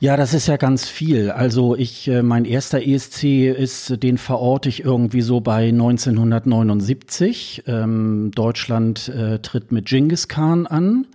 Ja, 0.07 0.17
das 0.17 0.35
ist 0.35 0.47
ja 0.47 0.57
ganz 0.57 0.89
viel. 0.89 1.33
Also 1.33 1.75
ich, 1.75 2.07
äh, 2.07 2.23
mein 2.23 2.45
erster 2.45 2.81
ESC 2.81 3.49
ist, 3.49 4.05
den 4.05 4.19
verorte 4.19 4.69
ich 4.69 4.85
irgendwie 4.85 5.21
so 5.21 5.41
bei 5.41 5.71
1979. 5.71 7.65
Ähm, 7.67 8.31
Deutschland 8.33 9.09
äh, 9.09 9.41
tritt 9.41 9.73
mit 9.73 9.87
Genghis 9.87 10.29
Khan 10.29 10.69
an. 10.69 11.09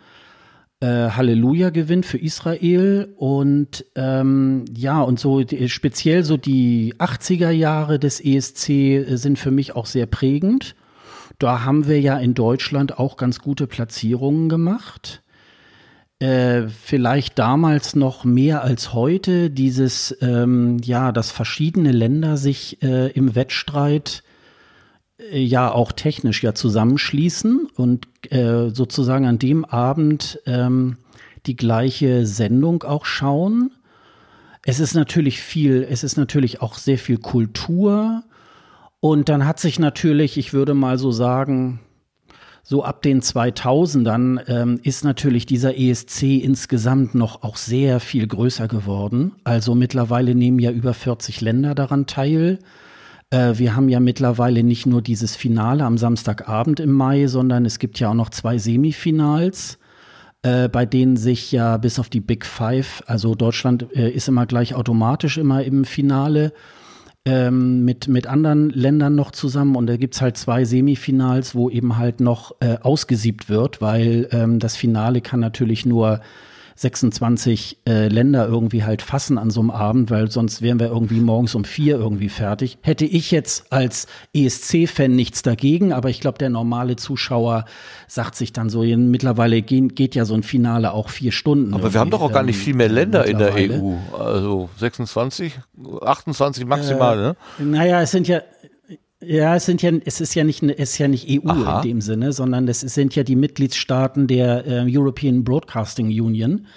Äh, 0.82 1.12
Halleluja 1.12 1.70
gewinnt 1.70 2.06
für 2.06 2.18
Israel 2.18 3.14
und 3.16 3.86
ähm, 3.96 4.66
ja 4.76 5.00
und 5.00 5.22
so 5.22 5.42
speziell 5.68 6.26
so 6.26 6.36
die 6.36 6.94
80er 6.96 7.52
Jahre 7.52 7.98
des 7.98 8.20
ESC 8.20 8.70
äh, 8.70 9.16
sind 9.16 9.40
für 9.40 9.52
mich 9.52 9.74
auch 9.74 9.86
sehr 9.86 10.06
prägend. 10.06 10.76
Da 11.40 11.64
haben 11.64 11.88
wir 11.88 12.02
ja 12.02 12.18
in 12.18 12.34
Deutschland 12.34 13.00
auch 13.00 13.16
ganz 13.16 13.40
gute 13.40 13.68
Platzierungen 13.68 14.50
gemacht. 14.50 15.24
Äh, 16.22 16.68
vielleicht 16.68 17.40
damals 17.40 17.96
noch 17.96 18.26
mehr 18.26 18.64
als 18.64 18.94
heute 18.94 19.50
dieses, 19.50 20.16
ähm, 20.22 20.78
ja, 20.84 21.12
dass 21.12 21.32
verschiedene 21.32 21.92
Länder 21.92 22.38
sich 22.38 22.84
äh, 22.84 23.10
im 23.14 23.34
Wettstreit 23.34 24.22
äh, 25.18 25.40
ja 25.40 25.72
auch 25.72 25.92
technisch 25.92 26.44
ja 26.44 26.54
zusammenschließen 26.54 27.70
und 27.76 28.06
äh, 28.32 28.70
sozusagen 28.70 29.26
an 29.26 29.40
dem 29.40 29.66
Abend 29.66 30.40
ähm, 30.46 30.98
die 31.48 31.56
gleiche 31.56 32.28
Sendung 32.28 32.84
auch 32.84 33.06
schauen. 33.06 33.72
Es 34.64 34.80
ist 34.80 34.94
natürlich 34.94 35.42
viel, 35.42 35.88
es 35.90 36.04
ist 36.04 36.18
natürlich 36.18 36.62
auch 36.62 36.76
sehr 36.76 37.00
viel 37.00 37.18
Kultur. 37.18 38.22
Und 39.00 39.28
dann 39.28 39.48
hat 39.48 39.60
sich 39.60 39.80
natürlich, 39.80 40.38
ich 40.38 40.54
würde 40.54 40.76
mal 40.76 41.00
so 41.00 41.12
sagen, 41.12 41.80
so 42.64 42.84
ab 42.84 43.02
den 43.02 43.22
2000ern 43.22 44.42
ähm, 44.48 44.80
ist 44.84 45.04
natürlich 45.04 45.46
dieser 45.46 45.78
ESC 45.78 46.24
insgesamt 46.24 47.16
noch 47.16 47.44
auch 47.44 47.58
sehr 47.58 48.00
viel 48.00 48.28
größer 48.28 48.68
geworden. 48.68 49.34
Also 49.44 49.76
mittlerweile 49.76 50.36
nehmen 50.36 50.60
ja 50.60 50.72
über 50.72 50.94
40 50.94 51.42
Länder 51.42 51.76
daran 51.76 52.06
teil. 52.06 52.60
Äh, 53.32 53.54
wir 53.58 53.76
haben 53.76 53.90
ja 53.90 54.00
mittlerweile 54.00 54.64
nicht 54.64 54.86
nur 54.86 55.02
dieses 55.02 55.36
Finale 55.36 55.84
am 55.84 55.98
Samstagabend 55.98 56.80
im 56.80 56.92
Mai, 56.92 57.28
sondern 57.28 57.66
es 57.66 57.80
gibt 57.80 58.00
ja 58.00 58.10
auch 58.10 58.16
noch 58.16 58.30
zwei 58.30 58.58
Semifinals. 58.58 59.80
Äh, 60.44 60.70
bei 60.70 60.88
denen 60.88 61.18
sich 61.18 61.52
ja 61.52 61.78
bis 61.78 62.00
auf 62.00 62.10
die 62.10 62.20
Big 62.20 62.48
Five, 62.48 63.04
also 63.06 63.36
Deutschland 63.36 63.96
äh, 63.96 64.10
ist 64.10 64.28
immer 64.28 64.48
gleich 64.48 64.74
automatisch 64.74 65.38
immer 65.38 65.64
im 65.64 65.86
Finale 65.86 66.52
ähm, 67.26 67.86
mit, 67.86 68.08
mit 68.08 68.28
anderen 68.28 68.70
Ländern 68.70 69.16
noch 69.16 69.32
zusammen. 69.32 69.76
Und 69.76 69.88
da 69.88 69.98
gibt's 69.98 70.22
halt 70.22 70.38
zwei 70.38 70.66
Semifinals, 70.66 71.54
wo 71.56 71.70
eben 71.70 71.98
halt 71.98 72.20
noch 72.20 72.56
äh, 72.60 72.78
ausgesiebt 72.82 73.50
wird, 73.50 73.82
weil 73.82 74.28
ähm, 74.32 74.60
das 74.60 74.76
Finale 74.76 75.22
kann 75.22 75.40
natürlich 75.40 75.86
nur 75.86 76.22
26 76.82 77.78
äh, 77.88 78.08
Länder 78.08 78.48
irgendwie 78.48 78.84
halt 78.84 79.04
fassen 79.04 79.38
an 79.38 79.52
so 79.52 79.60
einem 79.60 79.70
Abend, 79.70 80.10
weil 80.10 80.32
sonst 80.32 80.64
wären 80.64 80.80
wir 80.80 80.88
irgendwie 80.88 81.20
morgens 81.20 81.54
um 81.54 81.64
vier 81.64 81.98
irgendwie 81.98 82.30
fertig. 82.30 82.80
Hätte 82.82 83.06
ich 83.06 83.30
jetzt 83.30 83.72
als 83.72 84.08
ESC-Fan 84.34 85.16
nichts 85.16 85.44
dagegen, 85.44 85.94
aber 85.94 86.10
ich 86.10 86.20
glaube, 86.22 86.40
der 86.40 86.50
normale 86.50 86.96
Zuschauer 86.96 87.66
sagt 88.08 88.36
sich 88.36 88.52
dann 88.52 88.72
so, 88.72 88.82
mittlerweile 88.82 89.62
gehen, 89.62 89.90
geht 89.94 90.16
ja 90.16 90.26
so 90.26 90.34
ein 90.34 90.42
Finale 90.42 90.94
auch 90.94 91.10
vier 91.10 91.32
Stunden. 91.32 91.76
Aber 91.76 91.94
wir 91.94 92.00
haben 92.00 92.10
doch 92.10 92.22
auch 92.22 92.34
gar 92.34 92.42
nicht 92.42 92.58
viel 92.58 92.74
mehr 92.74 92.90
Länder 92.90 93.26
in 93.26 93.38
der 93.38 93.54
EU. 93.54 93.94
Also 94.18 94.70
26, 94.78 95.60
28 96.02 96.66
maximal, 96.66 97.20
äh, 97.20 97.22
ne? 97.22 97.36
Naja, 97.60 98.02
es 98.02 98.10
sind 98.10 98.28
ja, 98.28 98.42
ja, 99.22 99.56
es 99.56 99.66
sind 99.66 99.82
ja, 99.82 99.92
es 100.06 100.22
ist 100.22 100.36
ja 100.36 100.44
nicht, 100.44 100.64
es 100.64 100.92
ist 100.92 100.98
ja 100.98 101.08
nicht 101.08 101.28
EU 101.30 101.50
Aha. 101.50 101.82
in 101.82 101.90
dem 101.90 102.02
Sinne, 102.02 102.34
sondern 102.34 102.68
es 102.68 102.82
sind 102.82 103.16
ja 103.16 103.24
die 103.24 103.36
Mitgliedstaaten 103.36 104.28
der 104.28 104.66
äh, 104.66 104.86
European 104.88 105.44
Broadcasting 105.44 106.08
Union. 106.08 106.68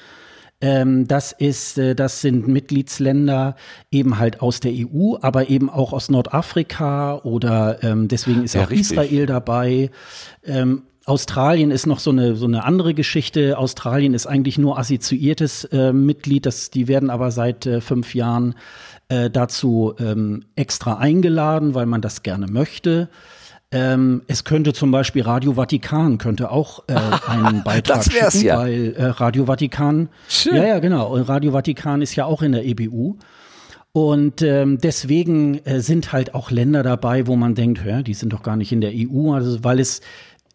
Ähm, 0.60 1.08
das 1.08 1.32
ist, 1.32 1.78
äh, 1.78 1.94
das 1.94 2.20
sind 2.20 2.48
Mitgliedsländer 2.48 3.56
eben 3.90 4.18
halt 4.18 4.40
aus 4.40 4.60
der 4.60 4.72
EU, 4.72 5.16
aber 5.20 5.50
eben 5.50 5.68
auch 5.68 5.92
aus 5.92 6.08
Nordafrika 6.08 7.16
oder 7.16 7.82
ähm, 7.82 8.08
deswegen 8.08 8.44
ist 8.44 8.54
Ja, 8.54 8.64
auch 8.64 8.70
richtig. 8.70 8.92
Israel 8.92 9.26
dabei. 9.26 9.90
Ähm, 10.44 10.84
Australien 11.06 11.70
ist 11.70 11.86
noch 11.86 11.98
so 11.98 12.10
eine, 12.10 12.34
so 12.34 12.46
eine 12.46 12.64
andere 12.64 12.94
Geschichte. 12.94 13.58
Australien 13.58 14.14
ist 14.14 14.26
eigentlich 14.26 14.56
nur 14.56 14.78
assoziiertes 14.78 15.64
äh, 15.64 15.92
Mitglied. 15.92 16.46
Das, 16.46 16.70
die 16.70 16.88
werden 16.88 17.10
aber 17.10 17.30
seit 17.30 17.66
äh, 17.66 17.82
fünf 17.82 18.14
Jahren 18.14 18.54
äh, 19.08 19.30
dazu 19.30 19.94
ähm, 19.98 20.44
extra 20.56 20.98
eingeladen, 20.98 21.74
weil 21.74 21.86
man 21.86 22.00
das 22.00 22.22
gerne 22.22 22.46
möchte. 22.46 23.08
Ähm, 23.70 24.22
es 24.28 24.44
könnte 24.44 24.72
zum 24.72 24.90
Beispiel 24.92 25.22
Radio 25.22 25.54
Vatikan 25.54 26.18
könnte 26.18 26.50
auch 26.50 26.84
äh, 26.86 26.94
einen 27.26 27.64
Beitrag 27.64 28.04
Das 28.04 28.14
wär's 28.14 28.34
schicken, 28.34 28.46
ja. 28.46 28.58
weil 28.58 28.94
äh, 28.96 29.06
Radio 29.06 29.46
Vatikan, 29.46 30.08
Schön. 30.28 30.56
ja 30.56 30.64
ja 30.64 30.78
genau, 30.78 31.12
Und 31.14 31.22
Radio 31.22 31.52
Vatikan 31.52 32.00
ist 32.00 32.14
ja 32.14 32.24
auch 32.24 32.42
in 32.42 32.52
der 32.52 32.64
EBU. 32.64 33.16
Und 33.96 34.42
ähm, 34.42 34.78
deswegen 34.78 35.64
äh, 35.64 35.80
sind 35.80 36.12
halt 36.12 36.34
auch 36.34 36.50
Länder 36.50 36.82
dabei, 36.82 37.28
wo 37.28 37.36
man 37.36 37.54
denkt, 37.54 37.84
hä, 37.84 38.02
die 38.02 38.14
sind 38.14 38.32
doch 38.32 38.42
gar 38.42 38.56
nicht 38.56 38.72
in 38.72 38.80
der 38.80 38.90
EU, 38.92 39.32
also 39.32 39.62
weil 39.62 39.78
es 39.78 40.00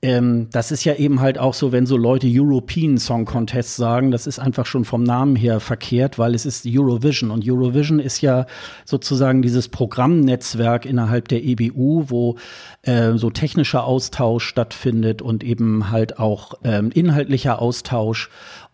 ähm, 0.01 0.47
das 0.51 0.71
ist 0.71 0.85
ja 0.85 0.95
eben 0.95 1.19
halt 1.19 1.37
auch 1.37 1.53
so, 1.53 1.73
wenn 1.73 1.85
so 1.85 1.97
Leute 1.97 2.27
European 2.29 2.97
Song 2.97 3.25
Contest 3.25 3.75
sagen, 3.75 4.11
das 4.11 4.27
ist 4.27 4.39
einfach 4.39 4.65
schon 4.65 4.85
vom 4.85 5.03
Namen 5.03 5.35
her 5.35 5.59
verkehrt, 5.59 6.17
weil 6.17 6.35
es 6.35 6.45
ist 6.45 6.65
Eurovision 6.65 7.31
und 7.31 7.43
Eurovision 7.45 7.99
ist 7.99 8.21
ja 8.21 8.45
sozusagen 8.85 9.41
dieses 9.41 9.67
Programmnetzwerk 9.67 10.85
innerhalb 10.85 11.27
der 11.27 11.43
EBU, 11.43 12.05
wo 12.07 12.37
äh, 12.83 13.13
so 13.17 13.29
technischer 13.29 13.83
Austausch 13.83 14.45
stattfindet 14.45 15.21
und 15.21 15.43
eben 15.43 15.91
halt 15.91 16.17
auch 16.17 16.53
ähm, 16.63 16.91
inhaltlicher 16.91 17.61
Austausch. 17.61 18.29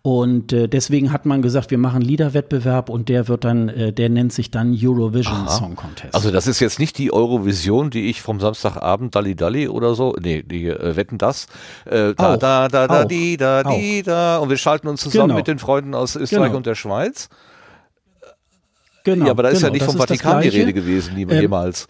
Und 0.06 0.54
äh, 0.54 0.68
deswegen 0.68 1.12
hat 1.12 1.26
man 1.26 1.42
gesagt, 1.42 1.72
wir 1.72 1.80
machen 1.80 2.00
Liederwettbewerb 2.00 2.90
und 2.90 3.10
der 3.10 3.28
wird 3.28 3.44
dann, 3.44 3.70
äh, 3.70 3.92
der 3.92 4.10
nennt 4.10 4.32
sich 4.34 4.52
dann 4.52 4.78
Eurovision 4.80 5.48
Song 5.48 5.76
Contest. 5.76 6.14
Also 6.14 6.30
das 6.30 6.46
ist 6.46 6.60
jetzt 6.60 6.78
nicht 6.78 7.00
die 7.00 7.12
Eurovision, 7.12 7.90
die 7.90 8.08
ich 8.08 8.22
vom 8.22 8.40
Samstagabend 8.40 9.16
Dalli 9.16 9.36
Dalli 9.36 9.68
oder 9.68 9.96
so, 9.96 10.16
nee, 10.22 10.44
die 10.44 10.68
äh, 10.68 10.96
wetten 10.96 11.18
das. 11.18 11.48
Äh, 11.86 12.14
da, 12.14 12.36
Auch, 12.36 12.38
da, 12.38 12.68
da, 12.68 12.88
da, 12.88 13.02
auch, 13.02 13.06
die, 13.06 13.36
da, 13.36 13.64
die, 13.64 14.04
da. 14.04 14.38
Und 14.38 14.52
wir 14.52 14.58
schalten 14.58 14.88
uns 14.90 15.02
zusammen 15.02 15.30
Genau. 15.30 15.38
mit 15.38 15.48
den 15.48 15.58
Freunden 15.58 15.96
aus 15.96 16.16
Österreich 16.16 16.50
Genau. 16.50 16.58
und 16.58 16.68
der 16.68 16.76
Schweiz. 16.76 17.28
genau, 19.04 19.26
ja, 19.26 19.32
aber 19.32 19.42
da 19.42 19.50
ist 19.50 19.64
ja 19.64 19.70
genau, 19.70 19.74
nicht 19.74 19.88
das 19.88 19.92
vom 19.92 20.00
Vatikan 20.00 20.40
die. 20.44 20.50
Rede 20.50 20.74
gewesen, 20.74 21.18
Ähm, 21.18 21.32
jemals. 21.32 21.88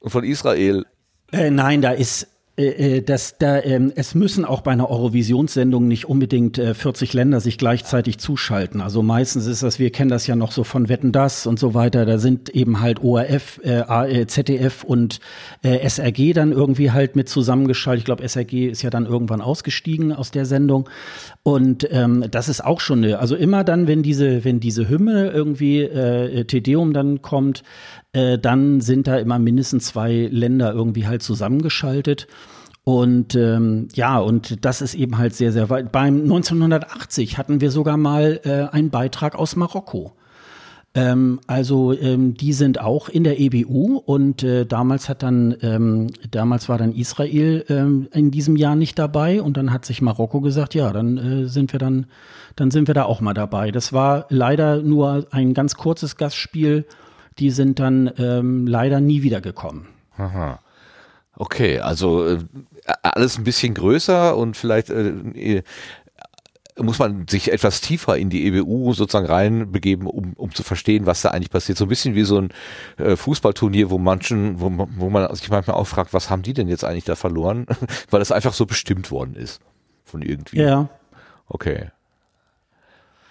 Und 0.00 0.10
von 0.10 0.24
Israel. 0.24 0.86
Äh, 1.30 1.50
nein, 1.50 1.82
da 1.82 1.92
ist 1.92 2.26
äh, 2.56 2.98
äh, 2.98 3.02
das, 3.02 3.36
da, 3.36 3.60
ähm, 3.60 3.92
es 3.96 4.14
müssen 4.14 4.44
auch 4.44 4.60
bei 4.60 4.70
einer 4.70 4.88
Eurovisionssendung 4.88 5.88
nicht 5.88 6.08
unbedingt 6.08 6.56
äh, 6.56 6.74
40 6.74 7.12
Länder 7.12 7.40
sich 7.40 7.58
gleichzeitig 7.58 8.18
zuschalten. 8.18 8.80
Also 8.80 9.02
meistens 9.02 9.46
ist 9.46 9.64
das, 9.64 9.80
wir 9.80 9.90
kennen 9.90 10.10
das 10.10 10.28
ja 10.28 10.36
noch 10.36 10.52
so 10.52 10.62
von 10.62 10.88
Wetten 10.88 11.10
das 11.10 11.48
und 11.48 11.58
so 11.58 11.74
weiter. 11.74 12.06
Da 12.06 12.18
sind 12.18 12.50
eben 12.50 12.80
halt 12.80 13.02
ORF, 13.02 13.60
äh, 13.64 13.80
äh, 13.80 14.26
ZDF 14.28 14.84
und 14.84 15.18
äh, 15.62 15.78
SRG 15.84 16.32
dann 16.32 16.52
irgendwie 16.52 16.92
halt 16.92 17.16
mit 17.16 17.28
zusammengeschaltet. 17.28 18.02
Ich 18.02 18.04
glaube, 18.04 18.22
SRG 18.22 18.68
ist 18.68 18.82
ja 18.82 18.90
dann 18.90 19.06
irgendwann 19.06 19.40
ausgestiegen 19.40 20.12
aus 20.12 20.30
der 20.30 20.46
Sendung. 20.46 20.88
Und 21.42 21.88
ähm, 21.90 22.24
das 22.30 22.48
ist 22.48 22.64
auch 22.64 22.80
schon 22.80 23.02
eine, 23.02 23.18
also 23.18 23.34
immer 23.34 23.64
dann, 23.64 23.88
wenn 23.88 24.04
diese, 24.04 24.44
wenn 24.44 24.60
diese 24.60 24.88
Hymne 24.88 25.32
irgendwie 25.32 25.80
äh, 25.80 26.44
Tedeum 26.44 26.92
dann 26.92 27.20
kommt, 27.20 27.64
äh, 28.14 28.38
dann 28.38 28.80
sind 28.80 29.06
da 29.06 29.18
immer 29.18 29.38
mindestens 29.38 29.86
zwei 29.86 30.28
Länder 30.30 30.72
irgendwie 30.72 31.06
halt 31.06 31.22
zusammengeschaltet. 31.22 32.26
Und 32.84 33.34
ähm, 33.34 33.88
ja, 33.94 34.18
und 34.18 34.64
das 34.64 34.82
ist 34.82 34.94
eben 34.94 35.18
halt 35.18 35.34
sehr, 35.34 35.52
sehr 35.52 35.70
weit. 35.70 35.90
Beim 35.90 36.22
1980 36.22 37.38
hatten 37.38 37.60
wir 37.60 37.70
sogar 37.70 37.96
mal 37.96 38.40
äh, 38.44 38.74
einen 38.74 38.90
Beitrag 38.90 39.34
aus 39.34 39.56
Marokko. 39.56 40.12
Ähm, 40.94 41.40
also 41.48 41.92
ähm, 41.92 42.34
die 42.34 42.52
sind 42.52 42.80
auch 42.80 43.08
in 43.08 43.24
der 43.24 43.40
EBU 43.40 43.96
und 43.96 44.44
äh, 44.44 44.64
damals 44.64 45.08
hat 45.08 45.24
dann 45.24 45.56
ähm, 45.60 46.10
damals 46.30 46.68
war 46.68 46.78
dann 46.78 46.92
Israel 46.92 47.64
ähm, 47.68 48.06
in 48.12 48.30
diesem 48.30 48.54
Jahr 48.54 48.76
nicht 48.76 48.96
dabei 48.96 49.42
und 49.42 49.56
dann 49.56 49.72
hat 49.72 49.84
sich 49.84 50.02
Marokko 50.02 50.40
gesagt, 50.40 50.74
ja, 50.74 50.92
dann 50.92 51.18
äh, 51.18 51.48
sind 51.48 51.72
wir 51.72 51.80
dann 51.80 52.06
dann 52.54 52.70
sind 52.70 52.86
wir 52.86 52.94
da 52.94 53.04
auch 53.04 53.20
mal 53.20 53.34
dabei. 53.34 53.72
Das 53.72 53.92
war 53.92 54.26
leider 54.28 54.82
nur 54.82 55.26
ein 55.32 55.52
ganz 55.52 55.74
kurzes 55.74 56.16
Gastspiel. 56.16 56.84
Die 57.38 57.50
sind 57.50 57.78
dann 57.80 58.10
ähm, 58.18 58.66
leider 58.66 59.00
nie 59.00 59.22
wiedergekommen. 59.22 59.86
Aha. 60.16 60.60
Okay, 61.36 61.80
also 61.80 62.26
äh, 62.26 62.38
alles 63.02 63.38
ein 63.38 63.44
bisschen 63.44 63.74
größer 63.74 64.36
und 64.36 64.56
vielleicht 64.56 64.90
äh, 64.90 65.08
äh, 65.08 65.62
muss 66.78 66.98
man 66.98 67.26
sich 67.28 67.52
etwas 67.52 67.80
tiefer 67.80 68.16
in 68.18 68.30
die 68.30 68.46
EBU 68.46 68.92
sozusagen 68.94 69.26
reinbegeben, 69.26 70.06
um, 70.06 70.32
um 70.34 70.54
zu 70.54 70.62
verstehen, 70.62 71.06
was 71.06 71.22
da 71.22 71.30
eigentlich 71.30 71.50
passiert. 71.50 71.78
So 71.78 71.84
ein 71.86 71.88
bisschen 71.88 72.14
wie 72.14 72.24
so 72.24 72.38
ein 72.38 72.50
äh, 72.98 73.16
Fußballturnier, 73.16 73.90
wo 73.90 73.98
manchen, 73.98 74.60
wo, 74.60 74.70
man- 74.70 74.88
wo 74.96 75.10
man 75.10 75.32
sich 75.34 75.50
manchmal 75.50 75.76
auch 75.76 75.86
fragt, 75.86 76.12
was 76.12 76.30
haben 76.30 76.42
die 76.42 76.52
denn 76.54 76.68
jetzt 76.68 76.84
eigentlich 76.84 77.04
da 77.04 77.16
verloren? 77.16 77.66
Weil 78.10 78.20
es 78.22 78.30
einfach 78.32 78.54
so 78.54 78.66
bestimmt 78.66 79.10
worden 79.10 79.34
ist. 79.34 79.60
Von 80.04 80.22
irgendwie. 80.22 80.58
Ja. 80.60 80.88
Okay. 81.48 81.88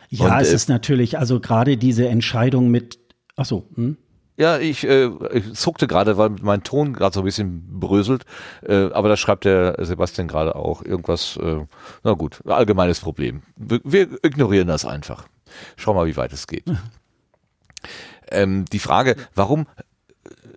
Ja, 0.10 0.26
Und, 0.36 0.42
es 0.42 0.52
äh, 0.52 0.56
ist 0.56 0.70
natürlich, 0.70 1.18
also 1.18 1.40
gerade 1.40 1.76
diese 1.78 2.08
Entscheidung 2.08 2.70
mit, 2.70 3.00
ach 3.36 3.46
so, 3.46 3.68
hm? 3.76 3.98
Ja, 4.36 4.58
ich, 4.58 4.84
äh, 4.88 5.12
ich 5.32 5.54
zuckte 5.54 5.86
gerade, 5.86 6.18
weil 6.18 6.32
mein 6.42 6.64
Ton 6.64 6.94
gerade 6.94 7.14
so 7.14 7.22
ein 7.22 7.26
bisschen 7.26 7.80
bröselt. 7.80 8.26
Äh, 8.64 8.90
aber 8.92 9.08
da 9.08 9.16
schreibt 9.16 9.46
der 9.46 9.76
Sebastian 9.86 10.28
gerade 10.28 10.56
auch 10.56 10.82
irgendwas. 10.84 11.38
Äh, 11.38 11.66
na 12.04 12.14
gut, 12.14 12.42
allgemeines 12.48 13.00
Problem. 13.00 13.44
Wir, 13.58 13.80
wir 13.84 14.08
ignorieren 14.24 14.68
das 14.68 14.86
einfach. 14.86 15.28
Schau 15.76 15.94
mal, 15.94 16.08
wie 16.08 16.18
weit 16.18 16.34
es 16.34 16.48
geht. 16.48 16.66
ähm, 18.32 18.66
die 18.72 18.80
Frage, 18.80 19.16
warum, 19.36 19.68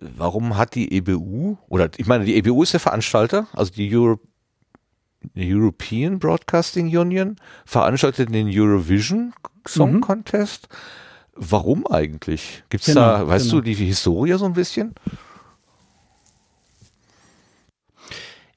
warum 0.01 0.57
hat 0.57 0.73
die 0.73 0.91
EBU 0.97 1.57
oder 1.69 1.89
ich 1.97 2.07
meine, 2.07 2.25
die 2.25 2.35
EBU 2.35 2.63
ist 2.63 2.73
der 2.73 2.79
Veranstalter, 2.79 3.45
also 3.53 3.71
die 3.71 3.95
Euro, 3.95 4.19
European 5.35 6.17
Broadcasting 6.17 6.87
Union 6.97 7.35
veranstaltet 7.65 8.33
den 8.33 8.47
Eurovision 8.49 9.33
Song 9.67 9.95
Mhm. 9.95 10.01
Contest. 10.01 10.67
Warum 11.39 11.87
eigentlich? 11.87 12.63
Gibt's 12.69 12.87
Genau, 12.87 13.01
da, 13.01 13.27
weißt 13.27 13.49
genau. 13.49 13.61
du, 13.61 13.61
die 13.61 13.73
Historie 13.75 14.33
so 14.33 14.45
ein 14.45 14.53
bisschen? 14.53 14.95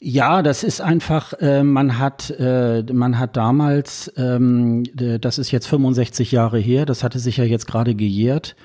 Ja, 0.03 0.41
das 0.41 0.65
ist 0.65 0.81
einfach, 0.81 1.35
äh, 1.41 1.63
man 1.63 1.99
hat, 1.99 2.31
äh, 2.39 2.83
man 2.91 3.19
hat 3.19 3.37
damals, 3.37 4.11
ähm, 4.17 4.85
äh, 4.99 5.19
das 5.19 5.37
ist 5.37 5.51
jetzt 5.51 5.67
65 5.67 6.33
Jahre 6.33 6.59
her, 6.59 6.87
das 6.87 7.05
hatte 7.05 7.19
sich 7.19 7.37
ja 7.37 7.45
jetzt 7.45 7.67
gerade 7.67 7.95
gejährt, 7.95 8.57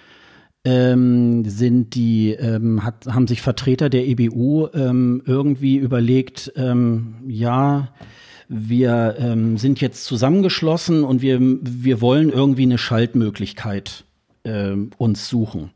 ähm, 0.63 1.43
sind 1.43 1.93
die, 1.93 2.32
ähm, 2.32 2.86
hat, 2.86 3.07
haben 3.07 3.28
sich 3.28 3.41
Vertreter 3.41 3.89
der 3.89 4.07
EBU 4.07 4.70
ähm, 4.74 5.24
irgendwie 5.26 5.76
überlegt, 5.76 6.53
ähm, 6.55 7.16
ja, 7.28 7.89
wir 8.47 9.16
ähm, 9.20 9.57
sind 9.57 9.82
jetzt 9.82 10.05
zusammengeschlossen 10.05 11.03
und 11.03 11.22
wir, 11.22 11.39
wir 11.41 11.99
wollen 11.99 12.30
irgendwie 12.30 12.63
eine 12.63 12.78
Schaltmöglichkeit 12.78 14.05
ähm, 14.46 14.91
uns 14.98 15.28
suchen. 15.28 15.72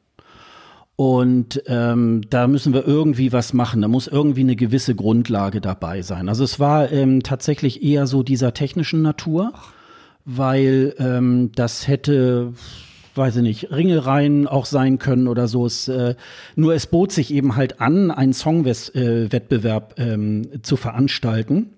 Und 0.99 1.63
ähm, 1.67 2.23
da 2.29 2.45
müssen 2.47 2.73
wir 2.73 2.85
irgendwie 2.85 3.31
was 3.31 3.53
machen. 3.53 3.81
Da 3.81 3.87
muss 3.87 4.07
irgendwie 4.07 4.41
eine 4.41 4.57
gewisse 4.57 4.95
Grundlage 4.95 5.61
dabei 5.61 6.01
sein. 6.01 6.27
Also 6.27 6.43
es 6.43 6.59
war 6.59 6.91
ähm, 6.91 7.23
tatsächlich 7.23 7.81
eher 7.81 8.05
so 8.05 8.21
dieser 8.21 8.53
technischen 8.53 9.01
Natur, 9.01 9.53
weil 10.25 10.93
ähm, 10.99 11.53
das 11.55 11.87
hätte, 11.87 12.51
weiß 13.15 13.37
ich 13.37 13.43
nicht, 13.43 13.71
Ringelreihen 13.71 14.45
auch 14.45 14.65
sein 14.65 14.99
können 14.99 15.29
oder 15.29 15.47
so. 15.47 15.65
Es, 15.65 15.87
äh, 15.87 16.15
nur 16.57 16.73
es 16.73 16.85
bot 16.85 17.13
sich 17.13 17.33
eben 17.33 17.55
halt 17.55 17.79
an, 17.79 18.11
einen 18.11 18.33
Songwettbewerb 18.33 19.95
ähm, 19.99 20.49
zu 20.63 20.75
veranstalten. 20.75 21.77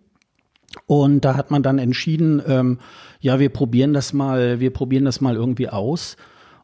Und 0.87 1.25
da 1.25 1.35
hat 1.35 1.51
man 1.51 1.61
dann 1.61 1.77
entschieden, 1.77 2.41
ähm, 2.47 2.79
ja, 3.19 3.37
wir 3.37 3.49
probieren 3.49 3.93
das 3.93 4.13
mal, 4.13 4.59
wir 4.59 4.73
probieren 4.73 5.05
das 5.05 5.21
mal 5.21 5.35
irgendwie 5.35 5.69
aus 5.69 6.17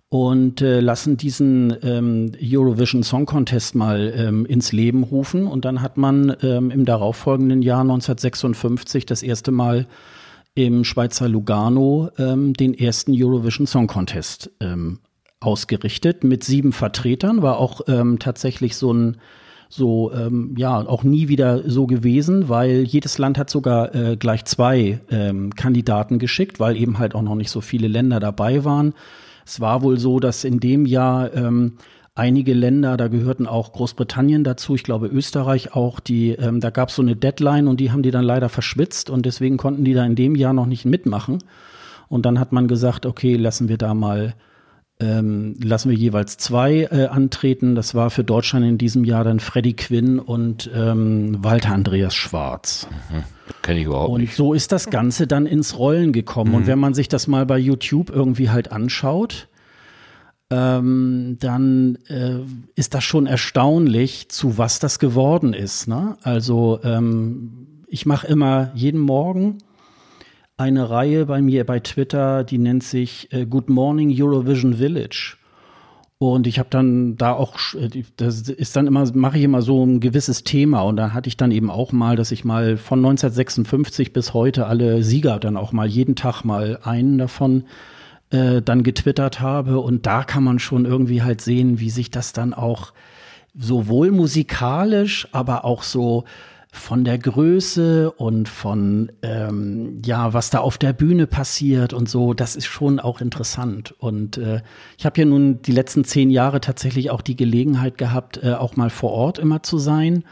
und 0.09 0.61
äh, 0.61 0.79
lassen 0.79 1.17
diesen 1.17 1.75
ähm, 1.83 2.31
Eurovision 2.41 3.03
Song 3.03 3.25
Contest 3.25 3.75
mal 3.75 4.13
ähm, 4.15 4.45
ins 4.45 4.71
Leben 4.71 5.03
rufen. 5.03 5.47
Und 5.47 5.65
dann 5.65 5.81
hat 5.81 5.97
man 5.97 6.35
ähm, 6.41 6.71
im 6.71 6.85
darauffolgenden 6.85 7.61
Jahr 7.61 7.81
1956 7.81 9.05
das 9.05 9.21
erste 9.21 9.51
Mal 9.51 9.85
im 10.55 10.85
Schweizer 10.85 11.27
Lugano 11.27 12.09
ähm, 12.17 12.53
den 12.53 12.73
ersten 12.73 13.11
Eurovision 13.13 13.67
Song 13.67 13.87
Contest 13.87 14.49
ähm, 14.61 14.99
ausgerichtet 15.41 16.23
mit 16.23 16.43
sieben 16.43 16.71
Vertretern. 16.71 17.41
War 17.41 17.57
auch 17.57 17.81
ähm, 17.87 18.17
tatsächlich 18.17 18.77
so 18.77 18.93
ein 18.93 19.17
so 19.69 20.13
ähm, 20.13 20.55
ja 20.57 20.77
auch 20.87 21.03
nie 21.03 21.27
wieder 21.27 21.69
so 21.69 21.85
gewesen, 21.87 22.47
weil 22.47 22.83
jedes 22.83 23.17
Land 23.17 23.37
hat 23.37 23.49
sogar 23.49 23.93
äh, 23.93 24.15
gleich 24.15 24.45
zwei 24.45 25.01
ähm, 25.11 25.53
Kandidaten 25.53 26.19
geschickt, 26.19 26.61
weil 26.61 26.77
eben 26.77 26.97
halt 26.99 27.13
auch 27.13 27.21
noch 27.21 27.35
nicht 27.35 27.51
so 27.51 27.59
viele 27.59 27.89
Länder 27.89 28.21
dabei 28.21 28.63
waren. 28.63 28.93
Es 29.47 29.61
war 29.61 29.81
wohl 29.81 29.97
so, 29.97 30.19
dass 30.19 30.43
in 30.43 30.59
dem 30.59 30.85
Jahr 30.85 31.33
ähm, 31.33 31.77
einige 32.15 32.53
Länder, 32.53 32.97
da 32.97 33.07
gehörten 33.07 33.47
auch 33.47 33.71
Großbritannien 33.71 34.43
dazu, 34.43 34.75
ich 34.75 34.83
glaube 34.83 35.07
Österreich 35.07 35.73
auch, 35.73 36.01
die 36.01 36.31
ähm, 36.31 36.59
da 36.59 36.69
gab 36.69 36.89
es 36.89 36.95
so 36.95 37.01
eine 37.01 37.15
Deadline 37.15 37.69
und 37.69 37.79
die 37.79 37.93
haben 37.93 38.03
die 38.03 38.11
dann 38.11 38.25
leider 38.25 38.49
verschwitzt 38.49 39.09
und 39.09 39.25
deswegen 39.25 39.55
konnten 39.55 39.85
die 39.85 39.93
da 39.93 40.05
in 40.05 40.15
dem 40.15 40.35
Jahr 40.35 40.51
noch 40.51 40.65
nicht 40.65 40.83
mitmachen. 40.83 41.39
Und 42.09 42.25
dann 42.25 42.41
hat 42.41 42.51
man 42.51 42.67
gesagt, 42.67 43.05
okay, 43.05 43.37
lassen 43.37 43.69
wir 43.69 43.77
da 43.77 43.93
mal, 43.93 44.35
ähm, 44.99 45.55
lassen 45.61 45.89
wir 45.91 45.97
jeweils 45.97 46.37
zwei 46.37 46.87
äh, 46.91 47.05
antreten. 47.05 47.75
Das 47.75 47.93
war 47.93 48.09
für 48.09 48.23
Deutschland 48.23 48.65
in 48.65 48.77
diesem 48.77 49.03
Jahr 49.03 49.23
dann 49.23 49.39
Freddy 49.39 49.73
Quinn 49.73 50.19
und 50.19 50.69
ähm, 50.73 51.37
Walter 51.43 51.73
Andreas 51.73 52.15
Schwarz. 52.15 52.87
Mhm. 53.11 53.23
Kenne 53.61 53.79
ich 53.79 53.85
überhaupt 53.85 54.09
und 54.09 54.21
nicht. 54.21 54.35
so 54.35 54.53
ist 54.53 54.71
das 54.71 54.89
Ganze 54.89 55.27
dann 55.27 55.45
ins 55.45 55.77
Rollen 55.77 56.11
gekommen. 56.13 56.53
Und 56.53 56.67
wenn 56.67 56.79
man 56.79 56.93
sich 56.93 57.07
das 57.07 57.27
mal 57.27 57.45
bei 57.45 57.57
YouTube 57.57 58.09
irgendwie 58.09 58.49
halt 58.49 58.71
anschaut, 58.71 59.47
ähm, 60.49 61.37
dann 61.39 61.97
äh, 62.07 62.39
ist 62.75 62.93
das 62.93 63.03
schon 63.03 63.25
erstaunlich, 63.25 64.29
zu 64.29 64.57
was 64.57 64.79
das 64.79 64.99
geworden 64.99 65.53
ist. 65.53 65.87
Ne? 65.87 66.17
Also 66.23 66.79
ähm, 66.83 67.83
ich 67.87 68.05
mache 68.05 68.27
immer 68.27 68.71
jeden 68.73 68.99
Morgen 68.99 69.59
eine 70.57 70.89
Reihe 70.89 71.27
bei 71.27 71.41
mir 71.41 71.65
bei 71.65 71.79
Twitter, 71.79 72.43
die 72.43 72.57
nennt 72.57 72.83
sich 72.83 73.31
äh, 73.31 73.45
Good 73.45 73.69
Morning 73.69 74.11
Eurovision 74.11 74.73
Village. 74.73 75.37
Und 76.19 76.47
ich 76.47 76.57
habe 76.57 76.69
dann 76.71 77.15
da 77.15 77.33
auch, 77.33 77.59
äh, 77.75 78.03
das 78.17 78.49
ist 78.49 78.75
dann 78.75 78.87
immer, 78.87 79.05
mache 79.13 79.37
ich 79.37 79.43
immer 79.43 79.61
so 79.61 79.85
ein 79.85 79.99
gewisses 79.99 80.43
Thema. 80.43 80.81
Und 80.81 80.97
da 80.97 81.13
hatte 81.13 81.27
ich 81.27 81.37
dann 81.37 81.51
eben 81.51 81.69
auch 81.69 81.91
mal, 81.91 82.15
dass 82.15 82.31
ich 82.31 82.43
mal 82.43 82.75
von 82.77 82.99
1956 82.99 84.13
bis 84.13 84.33
heute 84.33 84.65
alle 84.65 85.03
Sieger 85.03 85.37
dann 85.39 85.57
auch 85.57 85.71
mal 85.71 85.87
jeden 85.87 86.15
Tag 86.15 86.43
mal 86.43 86.79
einen 86.81 87.19
davon 87.19 87.65
äh, 88.31 88.63
dann 88.63 88.81
getwittert 88.81 89.39
habe. 89.39 89.79
Und 89.79 90.07
da 90.07 90.23
kann 90.23 90.43
man 90.43 90.57
schon 90.57 90.85
irgendwie 90.85 91.21
halt 91.21 91.41
sehen, 91.41 91.79
wie 91.79 91.91
sich 91.91 92.09
das 92.09 92.33
dann 92.33 92.55
auch 92.55 92.93
sowohl 93.55 94.11
musikalisch, 94.11 95.27
aber 95.33 95.65
auch 95.65 95.83
so 95.83 96.23
von 96.77 97.03
der 97.03 97.17
Größe 97.17 98.11
und 98.11 98.47
von 98.47 99.11
ähm, 99.21 100.01
ja, 100.05 100.33
was 100.33 100.49
da 100.49 100.59
auf 100.59 100.77
der 100.77 100.93
Bühne 100.93 101.27
passiert 101.27 101.93
und 101.93 102.07
so, 102.09 102.33
das 102.33 102.55
ist 102.55 102.65
schon 102.65 102.99
auch 102.99 103.21
interessant. 103.21 103.93
Und 103.99 104.37
äh, 104.37 104.61
ich 104.97 105.05
habe 105.05 105.19
ja 105.19 105.25
nun 105.25 105.61
die 105.61 105.71
letzten 105.71 106.03
zehn 106.03 106.29
Jahre 106.29 106.61
tatsächlich 106.61 107.09
auch 107.11 107.21
die 107.21 107.35
Gelegenheit 107.35 107.97
gehabt, 107.97 108.41
äh, 108.43 108.53
auch 108.53 108.75
mal 108.75 108.89
vor 108.89 109.11
Ort 109.11 109.39
immer 109.39 109.63
zu 109.63 109.77
sein. 109.77 110.23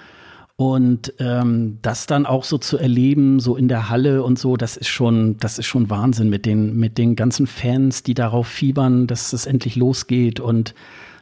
Und 0.58 1.14
ähm, 1.20 1.80
das 1.82 2.08
dann 2.08 2.26
auch 2.26 2.46
so 2.46 2.58
zu 2.58 2.78
erleben, 2.78 3.42
so 3.42 3.58
in 3.58 3.68
der 3.68 3.90
Halle 3.90 4.24
und 4.24 4.40
so, 4.40 4.56
das 4.56 4.78
ist 4.78 4.88
schon, 4.88 5.36
das 5.38 5.60
ist 5.60 5.66
schon 5.66 5.90
Wahnsinn 5.90 6.30
mit 6.30 6.46
den, 6.46 6.78
mit 6.78 6.98
den 6.98 7.18
ganzen 7.18 7.46
Fans, 7.46 8.04
die 8.04 8.14
darauf 8.14 8.48
fiebern, 8.48 9.06
dass 9.06 9.34
es 9.34 9.46
endlich 9.46 9.76
losgeht 9.76 10.40
und 10.40 10.74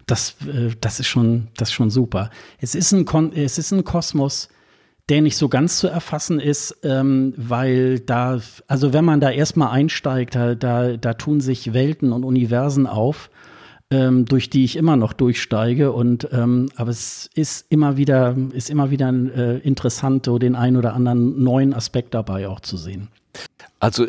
das, 0.05 0.35
äh, 0.45 0.75
das 0.79 0.99
ist 0.99 1.07
schon, 1.07 1.47
das 1.57 1.69
ist 1.69 1.73
schon 1.73 1.89
super. 1.89 2.29
Es 2.59 2.75
ist 2.75 2.91
ein, 2.91 3.05
Kon 3.05 3.31
es 3.33 3.57
ist 3.57 3.71
ein 3.71 3.83
Kosmos, 3.83 4.49
der 5.09 5.21
nicht 5.21 5.37
so 5.37 5.49
ganz 5.49 5.79
zu 5.79 5.87
erfassen 5.87 6.39
ist, 6.39 6.77
ähm, 6.83 7.33
weil 7.35 7.99
da, 7.99 8.39
also 8.67 8.93
wenn 8.93 9.03
man 9.03 9.19
da 9.19 9.31
erstmal 9.31 9.71
einsteigt, 9.71 10.35
da, 10.35 10.55
da, 10.55 11.13
tun 11.13 11.41
sich 11.41 11.73
Welten 11.73 12.13
und 12.13 12.23
Universen 12.23 12.87
auf, 12.87 13.29
ähm, 13.91 14.25
durch 14.25 14.49
die 14.49 14.63
ich 14.63 14.77
immer 14.77 14.95
noch 14.95 15.11
durchsteige. 15.11 15.91
Und 15.91 16.29
ähm, 16.31 16.69
aber 16.75 16.89
es 16.89 17.29
ist 17.35 17.65
immer 17.69 17.97
wieder, 17.97 18.35
ist 18.53 18.69
immer 18.69 18.91
wieder 18.91 19.09
äh, 19.09 19.57
interessant, 19.59 20.25
so 20.25 20.39
den 20.39 20.55
einen 20.55 20.77
oder 20.77 20.93
anderen 20.93 21.43
neuen 21.43 21.73
Aspekt 21.73 22.13
dabei 22.13 22.47
auch 22.47 22.61
zu 22.61 22.77
sehen. 22.77 23.09
Also 23.79 24.05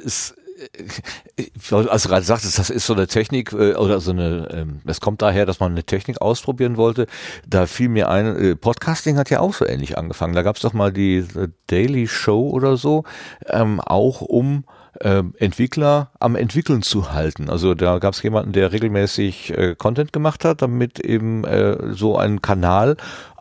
also 1.70 2.08
gerade 2.08 2.24
sagtest, 2.24 2.58
das 2.58 2.70
ist 2.70 2.86
so 2.86 2.94
eine 2.94 3.06
Technik 3.06 3.52
äh, 3.52 3.74
oder 3.74 4.00
so 4.00 4.12
eine, 4.12 4.48
ähm, 4.52 4.80
es 4.86 5.00
kommt 5.00 5.22
daher, 5.22 5.46
dass 5.46 5.60
man 5.60 5.72
eine 5.72 5.84
Technik 5.84 6.20
ausprobieren 6.20 6.76
wollte. 6.76 7.06
Da 7.46 7.66
fiel 7.66 7.88
mir 7.88 8.08
ein, 8.08 8.26
äh, 8.36 8.56
Podcasting 8.56 9.16
hat 9.16 9.30
ja 9.30 9.40
auch 9.40 9.54
so 9.54 9.66
ähnlich 9.66 9.98
angefangen. 9.98 10.34
Da 10.34 10.42
gab 10.42 10.56
es 10.56 10.62
doch 10.62 10.72
mal 10.72 10.92
die 10.92 11.16
äh, 11.16 11.48
Daily 11.66 12.06
Show 12.06 12.50
oder 12.50 12.76
so, 12.76 13.04
ähm, 13.46 13.80
auch 13.80 14.20
um 14.20 14.64
ähm, 15.00 15.34
Entwickler 15.38 16.10
am 16.20 16.36
Entwickeln 16.36 16.82
zu 16.82 17.12
halten. 17.12 17.50
Also 17.50 17.74
da 17.74 17.98
gab 17.98 18.14
es 18.14 18.22
jemanden, 18.22 18.52
der 18.52 18.72
regelmäßig 18.72 19.56
äh, 19.56 19.74
Content 19.76 20.12
gemacht 20.12 20.44
hat, 20.44 20.62
damit 20.62 21.00
eben 21.00 21.44
äh, 21.44 21.92
so 21.94 22.16
ein 22.16 22.42
Kanal 22.42 22.96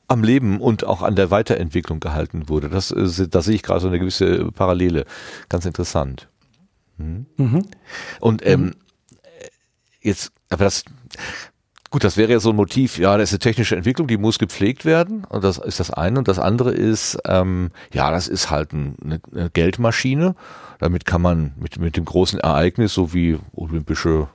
am 0.07 0.23
Leben 0.23 0.59
und 0.59 0.85
auch 0.85 1.01
an 1.01 1.15
der 1.15 1.31
Weiterentwicklung 1.31 1.99
gehalten 1.99 2.49
wurde. 2.49 2.69
Das, 2.69 2.91
äh, 2.91 3.27
da 3.27 3.41
sehe 3.41 3.55
ich 3.55 3.63
gerade 3.63 3.81
so 3.81 3.87
eine 3.87 3.99
gewisse 3.99 4.51
Parallele. 4.51 5.05
Ganz 5.49 5.65
interessant. 5.65 6.27
Mhm. 6.97 7.65
Und 8.19 8.45
ähm, 8.45 8.61
mhm. 8.61 8.73
jetzt, 10.01 10.31
aber 10.49 10.65
das, 10.65 10.83
gut, 11.89 12.03
das 12.03 12.17
wäre 12.17 12.31
ja 12.31 12.39
so 12.39 12.49
ein 12.49 12.55
Motiv, 12.55 12.97
ja, 12.97 13.17
das 13.17 13.29
ist 13.29 13.33
eine 13.33 13.39
technische 13.39 13.75
Entwicklung, 13.75 14.07
die 14.07 14.17
muss 14.17 14.39
gepflegt 14.39 14.83
werden. 14.85 15.25
Und 15.25 15.43
das 15.43 15.57
ist 15.57 15.79
das 15.79 15.91
eine. 15.91 16.19
Und 16.19 16.27
das 16.27 16.39
andere 16.39 16.71
ist, 16.71 17.19
ähm, 17.25 17.69
ja, 17.93 18.11
das 18.11 18.27
ist 18.27 18.49
halt 18.49 18.73
eine, 18.73 19.21
eine 19.31 19.49
Geldmaschine. 19.49 20.35
Damit 20.79 21.05
kann 21.05 21.21
man 21.21 21.53
mit, 21.55 21.79
mit 21.79 21.95
dem 21.95 22.05
großen 22.05 22.39
Ereignis, 22.39 22.93
so 22.93 23.13
wie 23.13 23.37
Olympische 23.53 24.27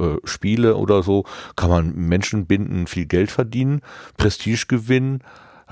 äh, 0.00 0.16
Spiele 0.24 0.76
oder 0.76 1.04
so, 1.04 1.24
kann 1.54 1.70
man 1.70 1.94
Menschen 1.94 2.46
binden, 2.46 2.88
viel 2.88 3.06
Geld 3.06 3.30
verdienen, 3.30 3.80
Prestige 4.16 4.66
gewinnen. 4.66 5.20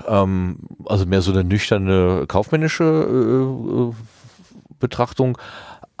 Ähm, 0.07 0.59
also 0.85 1.05
mehr 1.05 1.21
so 1.21 1.31
eine 1.31 1.43
nüchterne 1.43 2.25
kaufmännische 2.27 2.83
äh, 2.83 3.89
äh 3.89 3.93
Betrachtung 4.79 5.37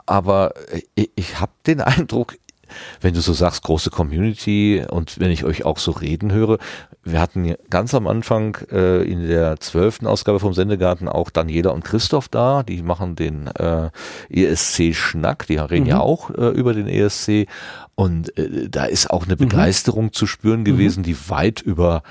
aber 0.05 0.53
ich, 0.95 1.11
ich 1.15 1.39
habe 1.39 1.51
den 1.65 1.81
Eindruck, 1.81 2.35
wenn 3.01 3.13
du 3.13 3.21
so 3.21 3.33
sagst, 3.33 3.63
große 3.63 3.89
Community 3.89 4.83
und 4.89 5.19
wenn 5.19 5.31
ich 5.31 5.43
euch 5.43 5.65
auch 5.65 5.77
so 5.77 5.91
reden 5.91 6.31
höre, 6.31 6.57
wir 7.03 7.19
hatten 7.19 7.53
ganz 7.69 7.93
am 7.93 8.07
Anfang 8.07 8.57
äh, 8.71 9.03
in 9.03 9.27
der 9.27 9.59
zwölften 9.59 10.07
Ausgabe 10.07 10.39
vom 10.39 10.53
Sendegarten 10.53 11.07
auch 11.07 11.29
Daniela 11.29 11.71
und 11.71 11.83
Christoph 11.83 12.29
da, 12.29 12.63
die 12.63 12.81
machen 12.81 13.15
den 13.15 13.47
äh, 13.47 13.89
ESC-Schnack, 14.29 15.45
die 15.47 15.57
reden 15.57 15.83
mhm. 15.83 15.89
ja 15.89 15.99
auch 15.99 16.29
äh, 16.31 16.49
über 16.49 16.73
den 16.73 16.87
ESC 16.87 17.47
und 17.95 18.35
äh, 18.37 18.69
da 18.69 18.85
ist 18.85 19.09
auch 19.09 19.25
eine 19.25 19.35
mhm. 19.35 19.49
Begeisterung 19.49 20.05
mhm. 20.05 20.13
zu 20.13 20.25
spüren 20.25 20.63
gewesen, 20.63 21.01
mhm. 21.01 21.05
die 21.05 21.29
weit 21.29 21.61
über 21.61 22.03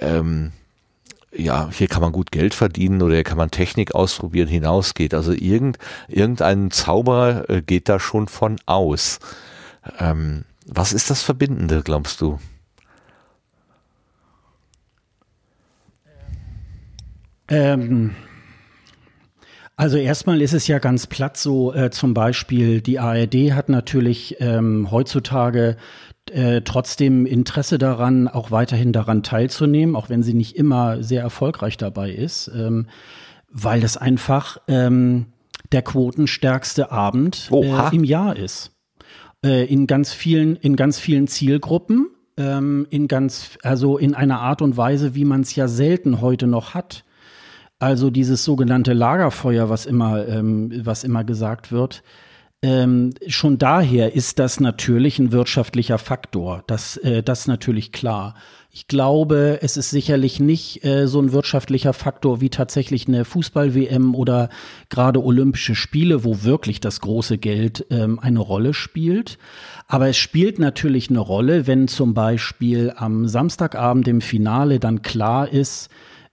ähm, 0.00 0.52
ja, 1.36 1.68
hier 1.70 1.88
kann 1.88 2.02
man 2.02 2.12
gut 2.12 2.30
Geld 2.30 2.54
verdienen 2.54 3.02
oder 3.02 3.14
hier 3.14 3.24
kann 3.24 3.38
man 3.38 3.50
Technik 3.50 3.94
ausprobieren, 3.94 4.48
hinausgeht. 4.48 5.14
Also 5.14 5.32
irgend, 5.32 5.78
irgendein 6.08 6.70
Zauber 6.70 7.48
äh, 7.48 7.62
geht 7.62 7.88
da 7.88 7.98
schon 8.00 8.28
von 8.28 8.56
aus. 8.66 9.18
Ähm, 9.98 10.44
was 10.66 10.92
ist 10.92 11.10
das 11.10 11.22
Verbindende, 11.22 11.82
glaubst 11.82 12.20
du? 12.20 12.38
Ähm, 17.48 18.16
also 19.76 19.98
erstmal 19.98 20.42
ist 20.42 20.54
es 20.54 20.66
ja 20.66 20.78
ganz 20.78 21.06
platt 21.06 21.36
so, 21.36 21.72
äh, 21.74 21.90
zum 21.90 22.14
Beispiel 22.14 22.80
die 22.80 22.98
ARD 22.98 23.52
hat 23.52 23.68
natürlich 23.68 24.36
ähm, 24.40 24.90
heutzutage 24.90 25.76
äh, 26.30 26.62
trotzdem 26.62 27.26
Interesse 27.26 27.78
daran, 27.78 28.28
auch 28.28 28.50
weiterhin 28.50 28.92
daran 28.92 29.22
teilzunehmen, 29.22 29.96
auch 29.96 30.08
wenn 30.08 30.22
sie 30.22 30.34
nicht 30.34 30.56
immer 30.56 31.02
sehr 31.02 31.22
erfolgreich 31.22 31.76
dabei 31.76 32.10
ist, 32.10 32.50
ähm, 32.54 32.86
weil 33.50 33.80
das 33.80 33.96
einfach 33.96 34.58
ähm, 34.68 35.26
der 35.72 35.82
quotenstärkste 35.82 36.90
Abend 36.90 37.50
äh, 37.52 37.94
im 37.94 38.04
Jahr 38.04 38.36
ist. 38.36 38.72
Äh, 39.44 39.66
in 39.66 39.86
ganz 39.86 40.12
vielen, 40.12 40.56
in 40.56 40.76
ganz 40.76 40.98
vielen 40.98 41.28
Zielgruppen, 41.28 42.08
ähm, 42.36 42.86
in 42.90 43.08
ganz, 43.08 43.58
also 43.62 43.98
in 43.98 44.14
einer 44.14 44.40
Art 44.40 44.62
und 44.62 44.76
Weise, 44.76 45.14
wie 45.14 45.24
man 45.24 45.42
es 45.42 45.54
ja 45.54 45.68
selten 45.68 46.20
heute 46.20 46.46
noch 46.46 46.74
hat. 46.74 47.04
Also 47.78 48.10
dieses 48.10 48.44
sogenannte 48.44 48.94
Lagerfeuer, 48.94 49.68
was 49.68 49.86
immer, 49.86 50.26
ähm, 50.26 50.72
was 50.84 51.04
immer 51.04 51.24
gesagt 51.24 51.72
wird, 51.72 52.02
ähm, 52.66 53.14
schon 53.28 53.58
daher 53.58 54.16
ist 54.16 54.40
das 54.40 54.58
natürlich 54.58 55.20
ein 55.20 55.30
wirtschaftlicher 55.30 55.98
Faktor. 55.98 56.64
Das, 56.66 56.96
äh, 56.96 57.22
das 57.22 57.42
ist 57.42 57.46
natürlich 57.46 57.92
klar. 57.92 58.34
Ich 58.72 58.88
glaube, 58.88 59.60
es 59.62 59.76
ist 59.76 59.90
sicherlich 59.90 60.40
nicht 60.40 60.84
äh, 60.84 61.06
so 61.06 61.20
ein 61.20 61.30
wirtschaftlicher 61.30 61.92
Faktor 61.92 62.40
wie 62.40 62.50
tatsächlich 62.50 63.06
eine 63.06 63.24
Fußball-WM 63.24 64.16
oder 64.16 64.48
gerade 64.88 65.22
Olympische 65.22 65.76
Spiele, 65.76 66.24
wo 66.24 66.42
wirklich 66.42 66.80
das 66.80 67.00
große 67.00 67.38
Geld 67.38 67.86
ähm, 67.90 68.18
eine 68.18 68.40
Rolle 68.40 68.74
spielt. 68.74 69.38
Aber 69.86 70.08
es 70.08 70.16
spielt 70.16 70.58
natürlich 70.58 71.08
eine 71.08 71.20
Rolle, 71.20 71.68
wenn 71.68 71.86
zum 71.86 72.14
Beispiel 72.14 72.92
am 72.96 73.28
Samstagabend 73.28 74.08
im 74.08 74.20
Finale 74.20 74.80
dann 74.80 75.02
klar 75.02 75.48
ist, 75.48 75.88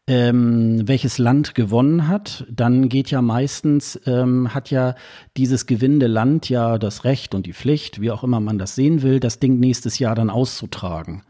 ähm, 0.08 0.88
welches 0.88 1.18
Land 1.18 1.56
gewonnen 1.56 2.08
hat, 2.08 2.46
dann 2.52 2.90
geht 2.90 3.10
ja 3.10 3.22
meistens, 3.22 4.00
ähm, 4.06 4.54
hat 4.54 4.70
ja 4.70 4.96
dieses 5.38 5.66
gewinnende 5.66 6.08
Land 6.08 6.50
ja 6.50 6.78
das 6.78 7.06
Recht 7.06 7.34
und 7.34 7.46
die 7.46 7.54
Pflicht, 7.54 8.02
wie 8.02 8.12
auch 8.12 8.24
immer 8.24 8.40
man 8.40 8.58
das 8.58 8.76
sehen 8.76 9.02
will, 9.02 9.20
das 9.20 9.40
Ding 9.40 9.60
nächstes 9.60 10.00
Jahr 10.00 10.16
dann 10.16 10.30
auszutragen. 10.30 11.24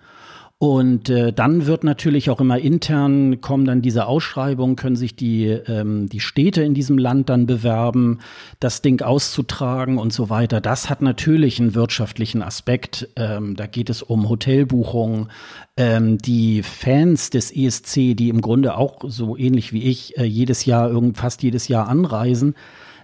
Und 0.63 1.09
äh, 1.09 1.33
dann 1.33 1.65
wird 1.65 1.83
natürlich 1.83 2.29
auch 2.29 2.39
immer 2.39 2.57
intern 2.57 3.41
kommen 3.41 3.65
dann 3.65 3.81
diese 3.81 4.05
Ausschreibungen, 4.05 4.77
können 4.77 4.95
sich 4.95 5.13
die, 5.13 5.47
ähm, 5.47 6.07
die 6.07 6.21
Städte 6.21 6.63
in 6.63 6.73
diesem 6.73 6.97
Land 6.97 7.27
dann 7.27 7.47
bewerben, 7.47 8.19
das 8.61 8.81
Ding 8.81 9.01
auszutragen 9.01 9.97
und 9.97 10.13
so 10.13 10.29
weiter. 10.29 10.61
Das 10.61 10.89
hat 10.89 11.01
natürlich 11.01 11.59
einen 11.59 11.75
wirtschaftlichen 11.75 12.41
Aspekt. 12.41 13.09
Ähm, 13.17 13.57
da 13.57 13.67
geht 13.67 13.89
es 13.89 14.01
um 14.01 14.29
Hotelbuchungen. 14.29 15.31
Ähm, 15.75 16.17
die 16.17 16.63
Fans 16.63 17.29
des 17.29 17.51
ESC, 17.53 18.15
die 18.15 18.29
im 18.29 18.39
Grunde 18.39 18.77
auch 18.77 19.01
so 19.05 19.35
ähnlich 19.35 19.73
wie 19.73 19.83
ich 19.83 20.17
äh, 20.17 20.23
jedes 20.23 20.63
Jahr, 20.63 20.89
irgend, 20.89 21.17
fast 21.17 21.43
jedes 21.43 21.67
Jahr 21.67 21.89
anreisen, 21.89 22.55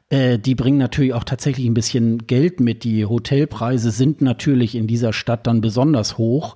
äh, 0.10 0.40
die 0.40 0.56
bringen 0.56 0.78
natürlich 0.78 1.14
auch 1.14 1.26
tatsächlich 1.26 1.68
ein 1.68 1.74
bisschen 1.74 2.26
Geld 2.26 2.62
mit. 2.62 2.86
Die 2.86 3.06
Hotelpreise 3.06 3.92
sind 3.92 4.22
natürlich 4.22 4.76
in 4.76 4.88
dieser 4.88 5.12
Stadt 5.12 5.46
dann 5.46 5.60
besonders 5.60 6.18
hoch. 6.18 6.56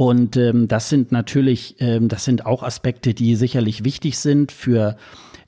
Und 0.00 0.38
ähm, 0.38 0.66
das 0.66 0.88
sind 0.88 1.12
natürlich, 1.12 1.76
ähm, 1.78 2.08
das 2.08 2.24
sind 2.24 2.46
auch 2.46 2.62
Aspekte, 2.62 3.12
die 3.12 3.36
sicherlich 3.36 3.84
wichtig 3.84 4.18
sind 4.18 4.50
für 4.50 4.96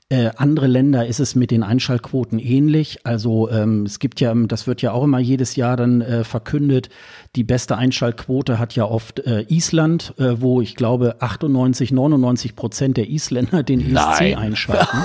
äh, 0.09 0.29
andere 0.35 0.67
Länder 0.67 1.07
ist 1.07 1.19
es 1.19 1.33
mit 1.33 1.49
den 1.49 1.63
Einschaltquoten 1.63 2.37
ähnlich. 2.37 2.99
Also 3.03 3.49
ähm, 3.49 3.83
es 3.87 3.97
gibt 3.97 4.19
ja, 4.19 4.31
das 4.35 4.67
wird 4.67 4.83
ja 4.83 4.91
auch 4.91 5.05
immer 5.05 5.17
jedes 5.17 5.55
Jahr 5.55 5.75
dann 5.75 6.01
äh, 6.01 6.23
verkündet, 6.23 6.89
die 7.35 7.43
beste 7.43 7.77
Einschaltquote 7.77 8.59
hat 8.59 8.75
ja 8.75 8.85
oft 8.85 9.21
äh, 9.21 9.43
Island, 9.49 10.13
äh, 10.19 10.39
wo 10.39 10.61
ich 10.61 10.75
glaube 10.75 11.15
98, 11.19 11.91
99 11.91 12.55
Prozent 12.55 12.97
der 12.97 13.09
Isländer 13.09 13.63
den 13.63 13.79
ESC 13.79 13.91
Nein. 13.93 14.35
einschalten, 14.35 14.99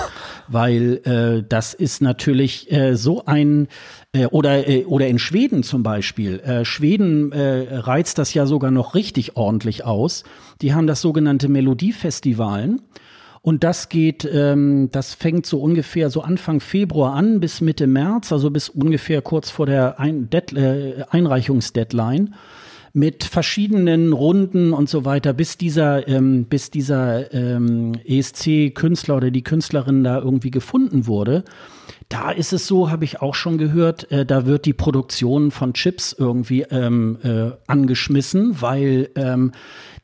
weil 0.49 1.01
äh, 1.05 1.43
das 1.49 1.73
ist 1.73 2.03
natürlich 2.03 2.71
äh, 2.71 2.95
so 2.95 3.25
ein 3.25 3.69
äh, 4.13 4.27
oder 4.27 4.69
äh, 4.69 4.85
oder 4.85 5.07
in 5.09 5.19
Schweden 5.19 5.63
zum 5.63 5.83
Beispiel. 5.83 6.41
Äh, 6.41 6.65
Schweden 6.65 7.33
äh, 7.33 7.77
reizt 7.79 8.19
das 8.19 8.35
ja 8.35 8.47
sogar 8.47 8.71
noch 8.71 8.95
richtig 8.95 9.37
ordentlich 9.37 9.85
aus. 9.85 10.25
Die 10.63 10.75
haben 10.75 10.87
das 10.87 11.01
sogenannte 11.01 11.49
Melodiefestivalen. 11.49 12.83
Und 13.41 13.65
das 13.65 13.89
geht, 13.89 14.29
ähm, 14.31 14.89
das 14.91 15.15
fängt 15.15 15.47
so 15.47 15.61
ungefähr 15.61 16.11
so 16.11 16.23
Anfang 16.23 16.61
Februar 16.61 17.15
an 17.15 17.41
bis 17.41 17.61
Mitte 17.61 17.87
März, 17.87 18.33
also 18.33 18.51
bis 18.51 18.69
ungefähr 18.69 19.23
kurz 19.23 19.49
vor 19.49 19.65
der 19.65 20.01
Ein 20.01 20.29
Dead 20.29 20.53
äh, 20.55 21.05
Einreichungsdeadline 21.09 22.35
mit 22.99 23.23
verschiedenen 23.23 24.13
Runden 24.13 24.73
und 24.73 24.89
so 24.89 25.05
weiter, 25.05 25.33
bis 25.33 25.57
dieser, 25.57 26.09
ähm, 26.09 26.47
bis 26.47 26.71
dieser 26.71 27.33
ähm, 27.33 27.93
ESC-Künstler 28.05 29.17
oder 29.17 29.31
die 29.31 29.45
Künstlerin 29.45 30.03
da 30.03 30.19
irgendwie 30.19 30.51
gefunden 30.51 31.07
wurde. 31.07 31.45
Da 32.09 32.33
ist 32.33 32.53
es 32.53 32.67
so, 32.67 32.91
habe 32.91 33.05
ich 33.05 33.23
auch 33.23 33.37
schon 33.37 33.57
gehört, 33.57 34.11
äh, 34.11 34.27
da 34.27 34.47
wird 34.47 34.67
die 34.67 34.73
Produktion 34.73 35.53
von 35.53 35.75
Chips 35.75 36.13
irgendwie 36.13 36.63
ähm, 36.71 37.19
äh, 37.23 37.51
angeschmissen, 37.69 38.61
weil 38.61 39.11
ähm, 39.15 39.53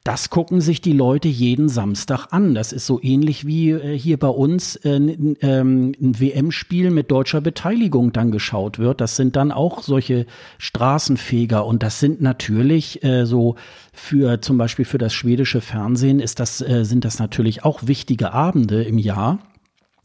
das 0.04 0.28
gucken 0.28 0.60
sich 0.60 0.82
die 0.82 0.92
Leute 0.92 1.28
jeden 1.28 1.70
Samstag 1.70 2.26
an. 2.30 2.54
Das 2.54 2.72
ist 2.72 2.84
so 2.84 3.00
ähnlich 3.02 3.46
wie 3.46 3.70
äh, 3.70 3.98
hier 3.98 4.18
bei 4.18 4.28
uns 4.28 4.76
äh, 4.76 4.96
ähm, 4.96 5.92
ein 5.98 6.20
WM-Spiel 6.20 6.90
mit 6.90 7.10
deutscher 7.10 7.40
Beteiligung 7.40 8.12
dann 8.12 8.30
geschaut 8.30 8.78
wird. 8.78 9.00
Das 9.00 9.16
sind 9.16 9.34
dann 9.34 9.50
auch 9.50 9.82
solche 9.82 10.26
Straßenfeger 10.58 11.64
und 11.64 11.82
das 11.82 12.00
sind 12.00 12.20
natürlich 12.20 13.02
äh, 13.02 13.24
so 13.24 13.56
für 13.94 14.42
zum 14.42 14.58
Beispiel 14.58 14.84
für 14.84 14.98
das 14.98 15.14
schwedische 15.14 15.62
Fernsehen 15.62 16.20
ist 16.20 16.38
das, 16.38 16.58
sind 16.58 17.04
das 17.04 17.18
natürlich 17.18 17.64
auch 17.64 17.86
wichtige 17.86 18.32
Abende 18.32 18.82
im 18.82 18.98
Jahr. 18.98 19.38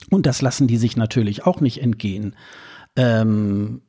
Und 0.09 0.25
das 0.27 0.41
lassen 0.41 0.67
die 0.67 0.77
sich 0.77 0.95
natürlich 0.95 1.45
auch 1.45 1.59
nicht 1.59 1.81
entgehen. 1.81 2.35
Ähm, 2.95 3.81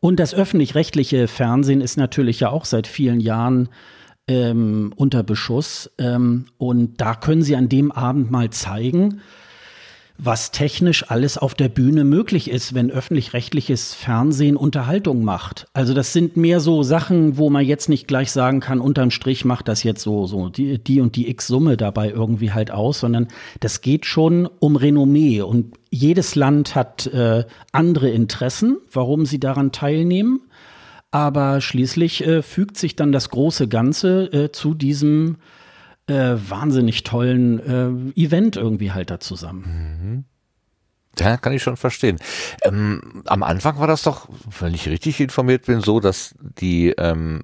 und 0.00 0.20
das 0.20 0.34
öffentlich-rechtliche 0.34 1.28
Fernsehen 1.28 1.80
ist 1.80 1.96
natürlich 1.96 2.40
ja 2.40 2.50
auch 2.50 2.64
seit 2.64 2.86
vielen 2.86 3.20
Jahren 3.20 3.70
ähm, 4.28 4.92
unter 4.96 5.22
Beschuss. 5.22 5.90
Ähm, 5.98 6.46
und 6.58 7.00
da 7.00 7.14
können 7.14 7.42
Sie 7.42 7.56
an 7.56 7.68
dem 7.68 7.92
Abend 7.92 8.30
mal 8.30 8.50
zeigen, 8.50 9.20
was 10.16 10.52
technisch 10.52 11.10
alles 11.10 11.38
auf 11.38 11.54
der 11.54 11.68
Bühne 11.68 12.04
möglich 12.04 12.48
ist, 12.48 12.72
wenn 12.72 12.90
öffentlich-rechtliches 12.90 13.94
Fernsehen 13.94 14.56
Unterhaltung 14.56 15.24
macht. 15.24 15.66
Also 15.72 15.92
das 15.92 16.12
sind 16.12 16.36
mehr 16.36 16.60
so 16.60 16.84
Sachen, 16.84 17.36
wo 17.36 17.50
man 17.50 17.64
jetzt 17.64 17.88
nicht 17.88 18.06
gleich 18.06 18.30
sagen 18.30 18.60
kann, 18.60 18.80
unterm 18.80 19.10
Strich 19.10 19.44
macht 19.44 19.66
das 19.66 19.82
jetzt 19.82 20.02
so, 20.02 20.26
so 20.26 20.50
die, 20.50 20.78
die 20.78 21.00
und 21.00 21.16
die 21.16 21.28
X-Summe 21.30 21.76
dabei 21.76 22.10
irgendwie 22.10 22.52
halt 22.52 22.70
aus, 22.70 23.00
sondern 23.00 23.26
das 23.58 23.80
geht 23.80 24.06
schon 24.06 24.48
um 24.60 24.76
Renommee 24.76 25.42
und 25.42 25.74
jedes 25.90 26.36
Land 26.36 26.74
hat 26.74 27.06
äh, 27.08 27.44
andere 27.72 28.08
Interessen, 28.10 28.78
warum 28.92 29.26
sie 29.26 29.40
daran 29.40 29.72
teilnehmen. 29.72 30.40
Aber 31.14 31.60
schließlich 31.60 32.26
äh, 32.26 32.42
fügt 32.42 32.76
sich 32.76 32.96
dann 32.96 33.12
das 33.12 33.28
große 33.28 33.68
Ganze 33.68 34.24
äh, 34.32 34.50
zu 34.50 34.74
diesem 34.74 35.36
äh, 36.08 36.34
wahnsinnig 36.48 37.04
tollen 37.04 37.60
äh, 38.16 38.20
Event 38.20 38.56
irgendwie 38.56 38.90
halt 38.90 39.12
da 39.12 39.20
zusammen. 39.20 39.94
Mhm. 40.00 40.24
Ja, 41.20 41.36
kann 41.36 41.52
ich 41.52 41.62
schon 41.62 41.76
verstehen. 41.76 42.18
Ähm, 42.64 43.22
am 43.26 43.44
Anfang 43.44 43.78
war 43.78 43.86
das 43.86 44.02
doch, 44.02 44.28
wenn 44.58 44.74
ich 44.74 44.88
richtig 44.88 45.20
informiert 45.20 45.66
bin, 45.66 45.82
so, 45.82 46.00
dass 46.00 46.34
die, 46.40 46.88
ähm, 46.98 47.42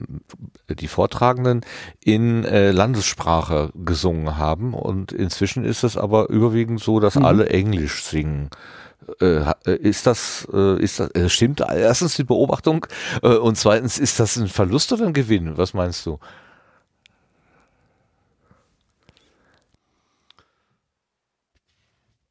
die 0.68 0.89
Vortragenden 0.89 1.61
in 2.05 2.45
äh, 2.45 2.73
Landessprache 2.73 3.71
gesungen 3.77 4.37
haben 4.37 4.75
und 4.75 5.12
inzwischen 5.12 5.64
ist 5.64 5.85
es 5.85 5.97
aber 5.97 6.29
überwiegend 6.29 6.81
so, 6.81 6.99
dass 6.99 7.14
mhm. 7.14 7.25
alle 7.25 7.49
Englisch 7.51 8.03
singen. 8.03 8.51
Äh, 9.21 9.43
äh, 9.67 9.77
ist 9.77 10.07
das, 10.07 10.47
äh, 10.53 10.83
ist 10.83 11.01
das, 11.01 11.11
stimmt 11.33 11.61
erstens 11.61 12.17
die 12.17 12.25
Beobachtung 12.25 12.87
und 13.23 13.57
zweitens, 13.57 13.99
ist 13.99 14.21
das 14.21 14.37
ein 14.37 14.49
Verlust 14.49 14.93
oder 14.93 15.07
ein 15.07 15.13
Gewinn? 15.13 15.57
Was 15.57 15.75
meinst 15.75 16.05
du? 16.07 16.19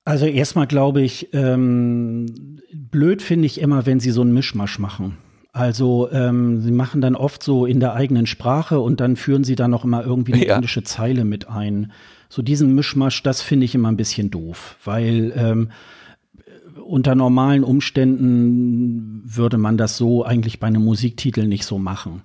Also 0.05 0.25
erstmal 0.25 0.67
glaube 0.67 1.01
ich, 1.01 1.33
ähm, 1.33 2.59
blöd 2.73 3.21
finde 3.21 3.45
ich 3.45 3.61
immer, 3.61 3.85
wenn 3.85 3.99
sie 3.99 4.11
so 4.11 4.21
einen 4.21 4.33
Mischmasch 4.33 4.79
machen. 4.79 5.17
Also 5.51 6.09
ähm, 6.11 6.61
sie 6.61 6.71
machen 6.71 7.01
dann 7.01 7.15
oft 7.15 7.43
so 7.43 7.65
in 7.65 7.79
der 7.79 7.93
eigenen 7.93 8.25
Sprache 8.25 8.79
und 8.79 8.99
dann 9.01 9.15
führen 9.15 9.43
sie 9.43 9.55
dann 9.55 9.71
noch 9.71 9.83
immer 9.83 10.03
irgendwie 10.03 10.33
eine 10.33 10.45
ja. 10.45 10.55
englische 10.55 10.83
Zeile 10.83 11.25
mit 11.25 11.49
ein. 11.49 11.91
So 12.27 12.41
diesen 12.41 12.75
Mischmasch, 12.75 13.23
das 13.23 13.41
finde 13.41 13.65
ich 13.65 13.75
immer 13.75 13.91
ein 13.91 13.97
bisschen 13.97 14.31
doof, 14.31 14.77
weil 14.83 15.33
ähm, 15.35 15.69
unter 16.83 17.15
normalen 17.15 17.63
Umständen 17.63 19.21
würde 19.25 19.57
man 19.57 19.77
das 19.77 19.97
so 19.97 20.23
eigentlich 20.23 20.59
bei 20.59 20.67
einem 20.67 20.83
Musiktitel 20.83 21.47
nicht 21.47 21.65
so 21.65 21.77
machen. 21.77 22.21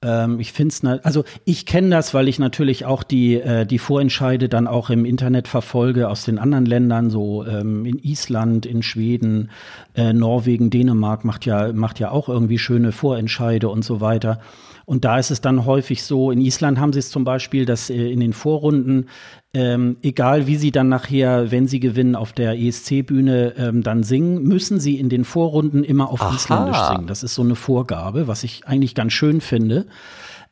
Ähm, 0.00 0.38
ich 0.38 0.52
finde 0.52 0.72
es, 0.72 1.04
also 1.04 1.24
ich 1.44 1.66
kenne 1.66 1.90
das, 1.90 2.14
weil 2.14 2.28
ich 2.28 2.38
natürlich 2.38 2.84
auch 2.84 3.02
die, 3.02 3.34
äh, 3.34 3.66
die 3.66 3.78
Vorentscheide 3.78 4.48
dann 4.48 4.66
auch 4.66 4.90
im 4.90 5.04
Internet 5.04 5.48
verfolge 5.48 6.08
aus 6.08 6.24
den 6.24 6.38
anderen 6.38 6.66
Ländern, 6.66 7.10
so 7.10 7.44
ähm, 7.44 7.84
in 7.84 7.98
Island, 7.98 8.64
in 8.64 8.82
Schweden, 8.82 9.50
äh, 9.94 10.12
Norwegen, 10.12 10.70
Dänemark 10.70 11.24
macht 11.24 11.46
ja, 11.46 11.72
macht 11.72 11.98
ja 11.98 12.12
auch 12.12 12.28
irgendwie 12.28 12.58
schöne 12.58 12.92
Vorentscheide 12.92 13.68
und 13.68 13.84
so 13.84 14.00
weiter. 14.00 14.40
Und 14.88 15.04
da 15.04 15.18
ist 15.18 15.30
es 15.30 15.42
dann 15.42 15.66
häufig 15.66 16.02
so, 16.02 16.30
in 16.30 16.40
Island 16.40 16.80
haben 16.80 16.94
sie 16.94 17.00
es 17.00 17.10
zum 17.10 17.22
Beispiel, 17.22 17.66
dass 17.66 17.90
äh, 17.90 18.10
in 18.10 18.20
den 18.20 18.32
Vorrunden, 18.32 19.10
ähm, 19.52 19.98
egal 20.00 20.46
wie 20.46 20.56
sie 20.56 20.70
dann 20.70 20.88
nachher, 20.88 21.50
wenn 21.50 21.68
sie 21.68 21.78
gewinnen, 21.78 22.14
auf 22.14 22.32
der 22.32 22.58
ESC-Bühne 22.58 23.52
ähm, 23.58 23.82
dann 23.82 24.02
singen, 24.02 24.44
müssen 24.44 24.80
sie 24.80 24.98
in 24.98 25.10
den 25.10 25.26
Vorrunden 25.26 25.84
immer 25.84 26.08
auf 26.08 26.22
Aha. 26.22 26.34
Isländisch 26.34 26.78
singen. 26.78 27.06
Das 27.06 27.22
ist 27.22 27.34
so 27.34 27.42
eine 27.42 27.54
Vorgabe, 27.54 28.28
was 28.28 28.44
ich 28.44 28.66
eigentlich 28.66 28.94
ganz 28.94 29.12
schön 29.12 29.42
finde. 29.42 29.88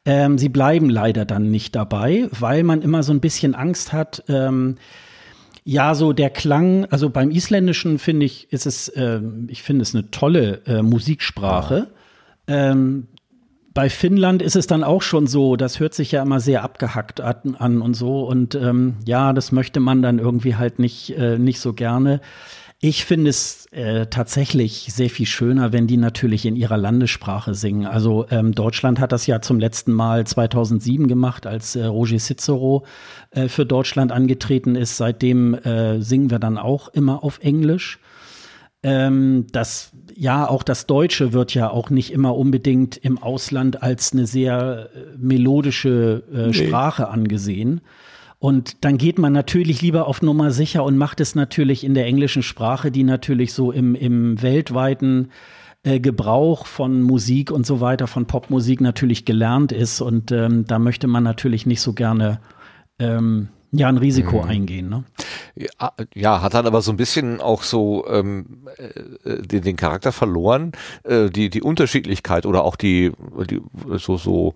Ähm, 0.05 0.37
sie 0.37 0.51
bleiben 0.51 0.91
leider 0.91 1.24
dann 1.24 1.51
nicht 1.51 1.74
dabei, 1.74 2.28
weil 2.30 2.62
man 2.62 2.82
immer 2.82 3.03
so 3.03 3.14
ein 3.14 3.20
bisschen 3.20 3.55
Angst 3.55 3.95
hat, 3.95 4.22
ähm, 4.28 4.76
ja, 5.64 5.95
so 5.95 6.12
der 6.12 6.28
Klang, 6.28 6.84
also 6.91 7.09
beim 7.09 7.30
Isländischen 7.30 7.99
finde 7.99 8.26
ich, 8.26 8.53
ist 8.53 8.66
es, 8.66 8.89
äh, 8.89 9.22
ich 9.49 9.62
finde 9.62 9.80
es 9.80 9.95
eine 9.95 10.11
tolle 10.11 10.61
äh, 10.66 10.82
Musiksprache. 10.82 11.87
Ja. 12.47 12.72
Ähm, 12.72 13.09
bei 13.77 13.91
Finnland 13.91 14.41
ist 14.41 14.57
es 14.57 14.66
dann 14.66 14.83
auch 14.83 15.03
schon 15.03 15.27
so, 15.27 15.55
das 15.55 15.81
hört 15.81 15.93
sich 15.93 16.11
ja 16.11 16.22
immer 16.22 16.41
sehr 16.41 16.62
abgehackt 16.62 17.20
an, 17.20 17.83
und 17.83 17.93
so. 17.93 18.22
Und 18.22 18.55
ähm, 18.55 18.97
ja, 19.05 19.35
das 19.35 19.53
möchte 19.53 19.81
man 19.81 20.01
dann 20.01 20.18
irgendwie 20.18 20.55
halt 20.55 20.79
nicht, 20.79 21.11
äh, 21.11 21.39
nicht 21.39 21.61
so 21.61 21.74
gerne. 21.74 22.22
Ich 22.81 23.05
finde 23.05 23.29
es 23.29 23.66
äh, 23.72 24.07
tatsächlich 24.07 24.89
sehr 24.95 25.11
viel 25.11 25.27
schöner, 25.27 25.74
wenn 25.74 25.87
die 25.87 25.99
natürlich 25.99 26.47
in 26.47 26.57
ihrer 26.57 26.79
Landessprache 26.79 27.53
singen. 27.53 27.85
Also 27.85 28.24
ähm, 28.31 28.55
Deutschland 28.55 28.99
hat 28.99 29.12
das 29.12 29.27
ja 29.27 29.43
zum 29.43 29.61
letzten 29.61 29.93
Mal 29.93 30.27
2007 30.27 31.07
gemacht, 31.07 31.47
als 31.47 31.77
äh, 31.77 31.85
Roger 31.85 32.18
Cicero 32.18 32.87
äh, 33.31 33.49
für 33.49 33.66
Deutschland 33.66 34.11
angetreten 34.11 34.74
ist. 34.74 34.97
Seitdem 34.97 35.53
äh, 35.53 36.01
singen 36.01 36.31
wir 36.31 36.39
dann 36.39 36.57
auch 36.57 36.89
immer 36.89 37.22
auf 37.22 37.41
Englisch. 37.41 37.99
Ähm, 38.83 39.47
das 39.53 39.93
ja, 40.16 40.48
auch 40.48 40.62
das 40.62 40.86
Deutsche 40.86 41.32
wird 41.32 41.54
ja 41.54 41.70
auch 41.70 41.90
nicht 41.90 42.12
immer 42.12 42.36
unbedingt 42.36 42.96
im 42.96 43.18
Ausland 43.18 43.82
als 43.82 44.12
eine 44.12 44.26
sehr 44.26 44.88
äh, 44.94 44.98
melodische 45.18 46.22
äh, 46.32 46.46
nee. 46.46 46.52
Sprache 46.52 47.08
angesehen. 47.08 47.82
Und 48.38 48.84
dann 48.84 48.98
geht 48.98 49.18
man 49.18 49.32
natürlich 49.32 49.82
lieber 49.82 50.06
auf 50.06 50.22
Nummer 50.22 50.50
sicher 50.50 50.84
und 50.84 50.96
macht 50.96 51.20
es 51.20 51.34
natürlich 51.34 51.84
in 51.84 51.94
der 51.94 52.06
englischen 52.06 52.42
Sprache, 52.42 52.90
die 52.90 53.02
natürlich 53.02 53.52
so 53.52 53.72
im, 53.72 53.94
im 53.94 54.40
weltweiten 54.42 55.30
äh, 55.82 56.00
Gebrauch 56.00 56.66
von 56.66 57.02
Musik 57.02 57.50
und 57.50 57.66
so 57.66 57.80
weiter, 57.80 58.06
von 58.06 58.26
Popmusik 58.26 58.80
natürlich 58.80 59.24
gelernt 59.24 59.72
ist. 59.72 60.00
Und 60.00 60.32
ähm, 60.32 60.64
da 60.66 60.78
möchte 60.78 61.08
man 61.08 61.24
natürlich 61.24 61.66
nicht 61.66 61.80
so 61.80 61.92
gerne 61.92 62.40
ähm, 62.98 63.48
ja 63.72 63.88
ein 63.88 63.98
Risiko 63.98 64.42
mhm. 64.42 64.48
eingehen. 64.48 64.88
Ne? 64.88 65.04
Ja, 65.54 65.92
ja, 66.14 66.42
hat 66.42 66.54
dann 66.54 66.66
aber 66.66 66.82
so 66.82 66.92
ein 66.92 66.96
bisschen 66.96 67.40
auch 67.40 67.62
so 67.62 68.06
ähm, 68.08 68.68
äh, 68.76 69.42
den, 69.42 69.62
den 69.62 69.76
Charakter 69.76 70.12
verloren, 70.12 70.72
äh, 71.04 71.30
die 71.30 71.50
die 71.50 71.62
Unterschiedlichkeit 71.62 72.46
oder 72.46 72.64
auch 72.64 72.76
die, 72.76 73.12
die 73.48 73.60
so 73.96 74.16
so 74.16 74.54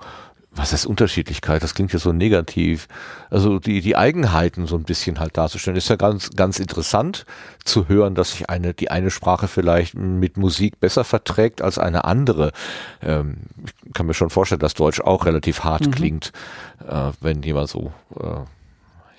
was 0.52 0.72
heißt 0.72 0.86
Unterschiedlichkeit? 0.86 1.62
Das 1.62 1.74
klingt 1.74 1.92
ja 1.92 1.98
so 1.98 2.12
negativ. 2.12 2.88
Also 3.30 3.58
die, 3.61 3.80
die 3.80 3.96
Eigenheiten 3.96 4.66
so 4.66 4.76
ein 4.76 4.82
bisschen 4.82 5.20
halt 5.20 5.36
darzustellen, 5.36 5.76
ist 5.76 5.88
ja 5.88 5.96
ganz, 5.96 6.30
ganz 6.30 6.58
interessant 6.58 7.24
zu 7.64 7.88
hören, 7.88 8.14
dass 8.14 8.32
sich 8.32 8.50
eine, 8.50 8.74
die 8.74 8.90
eine 8.90 9.11
Sprache 9.11 9.46
vielleicht 9.46 9.94
mit 9.94 10.36
Musik 10.36 10.80
besser 10.80 11.04
verträgt 11.04 11.62
als 11.62 11.78
eine 11.78 12.04
andere. 12.04 12.50
Ähm, 13.00 13.36
ich 13.64 13.92
kann 13.94 14.06
mir 14.06 14.14
schon 14.14 14.30
vorstellen, 14.30 14.61
dass 14.61 14.74
Deutsch 14.74 15.00
auch 15.00 15.24
relativ 15.24 15.62
hart 15.62 15.86
mhm. 15.86 15.90
klingt, 15.92 16.32
äh, 16.86 17.12
wenn 17.20 17.42
jemand 17.42 17.68
so, 17.68 17.92
äh, 18.18 18.40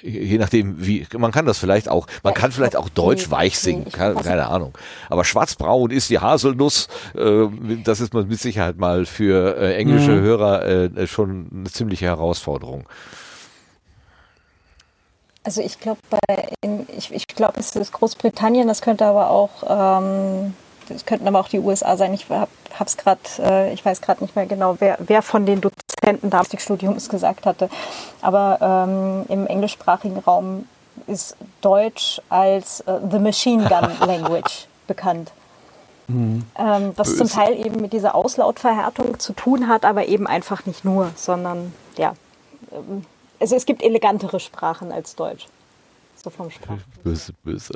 je 0.01 0.37
nachdem, 0.37 0.85
wie, 0.85 1.05
man 1.17 1.31
kann 1.31 1.45
das 1.45 1.57
vielleicht 1.57 1.89
auch, 1.89 2.07
man 2.23 2.33
kann 2.33 2.51
vielleicht 2.51 2.75
auch 2.75 2.89
Deutsch 2.89 3.29
weich 3.31 3.59
singen, 3.59 3.91
keine, 3.91 4.47
Ahnung. 4.47 4.73
Aber 5.09 5.23
schwarzbraun 5.23 5.91
ist 5.91 6.09
die 6.09 6.19
Haselnuss, 6.19 6.87
äh, 7.15 7.47
das 7.83 7.99
ist 7.99 8.13
mit 8.13 8.39
Sicherheit 8.39 8.77
mal 8.77 9.05
für 9.05 9.57
äh, 9.57 9.75
englische 9.75 10.11
mhm. 10.11 10.21
Hörer 10.21 10.65
äh, 10.65 11.07
schon 11.07 11.49
eine 11.53 11.71
ziemliche 11.71 12.05
Herausforderung. 12.05 12.87
Also 15.43 15.61
ich 15.61 15.79
glaube, 15.79 15.99
ich, 16.95 17.11
ich 17.11 17.27
glaube, 17.27 17.59
es 17.59 17.75
ist 17.75 17.91
Großbritannien, 17.91 18.67
das 18.67 18.81
könnte 18.81 19.05
aber 19.05 19.29
auch, 19.31 19.63
ähm, 19.67 20.53
das 20.87 21.05
könnten 21.05 21.27
aber 21.27 21.39
auch 21.39 21.47
die 21.47 21.59
USA 21.59 21.97
sein. 21.97 22.13
Ich 22.13 22.29
habe 22.29 22.47
es 22.79 22.97
gerade, 22.97 23.19
äh, 23.39 23.73
ich 23.73 23.83
weiß 23.83 24.01
gerade 24.01 24.23
nicht 24.23 24.35
mehr 24.35 24.45
genau, 24.45 24.75
wer, 24.79 24.97
wer 24.99 25.21
von 25.21 25.45
den 25.45 25.61
Dozenten 25.61 26.29
damals 26.29 26.49
des 26.49 26.63
Studiums 26.63 27.09
gesagt 27.09 27.45
hatte. 27.45 27.69
Aber 28.21 28.57
ähm, 28.61 29.25
im 29.29 29.47
englischsprachigen 29.47 30.19
Raum 30.19 30.67
ist 31.07 31.35
Deutsch 31.61 32.21
als 32.29 32.81
äh, 32.81 32.99
The 33.09 33.19
Machine 33.19 33.67
Gun 33.67 33.91
Language 34.07 34.67
bekannt. 34.87 35.31
Mhm. 36.07 36.45
Ähm, 36.57 36.91
was 36.95 37.09
Böse. 37.09 37.17
zum 37.17 37.29
Teil 37.29 37.65
eben 37.65 37.81
mit 37.81 37.93
dieser 37.93 38.15
Auslautverhärtung 38.15 39.19
zu 39.19 39.33
tun 39.33 39.67
hat, 39.67 39.85
aber 39.85 40.07
eben 40.07 40.27
einfach 40.27 40.65
nicht 40.65 40.83
nur, 40.83 41.11
sondern 41.15 41.73
ja, 41.97 42.13
ähm, 42.71 43.05
also 43.39 43.55
es 43.55 43.65
gibt 43.65 43.81
elegantere 43.81 44.39
Sprachen 44.39 44.91
als 44.91 45.15
Deutsch. 45.15 45.47
So 46.15 46.29
vom 46.29 46.51
Sprach. 46.51 46.77
Böse, 47.03 47.33
böse. 47.43 47.73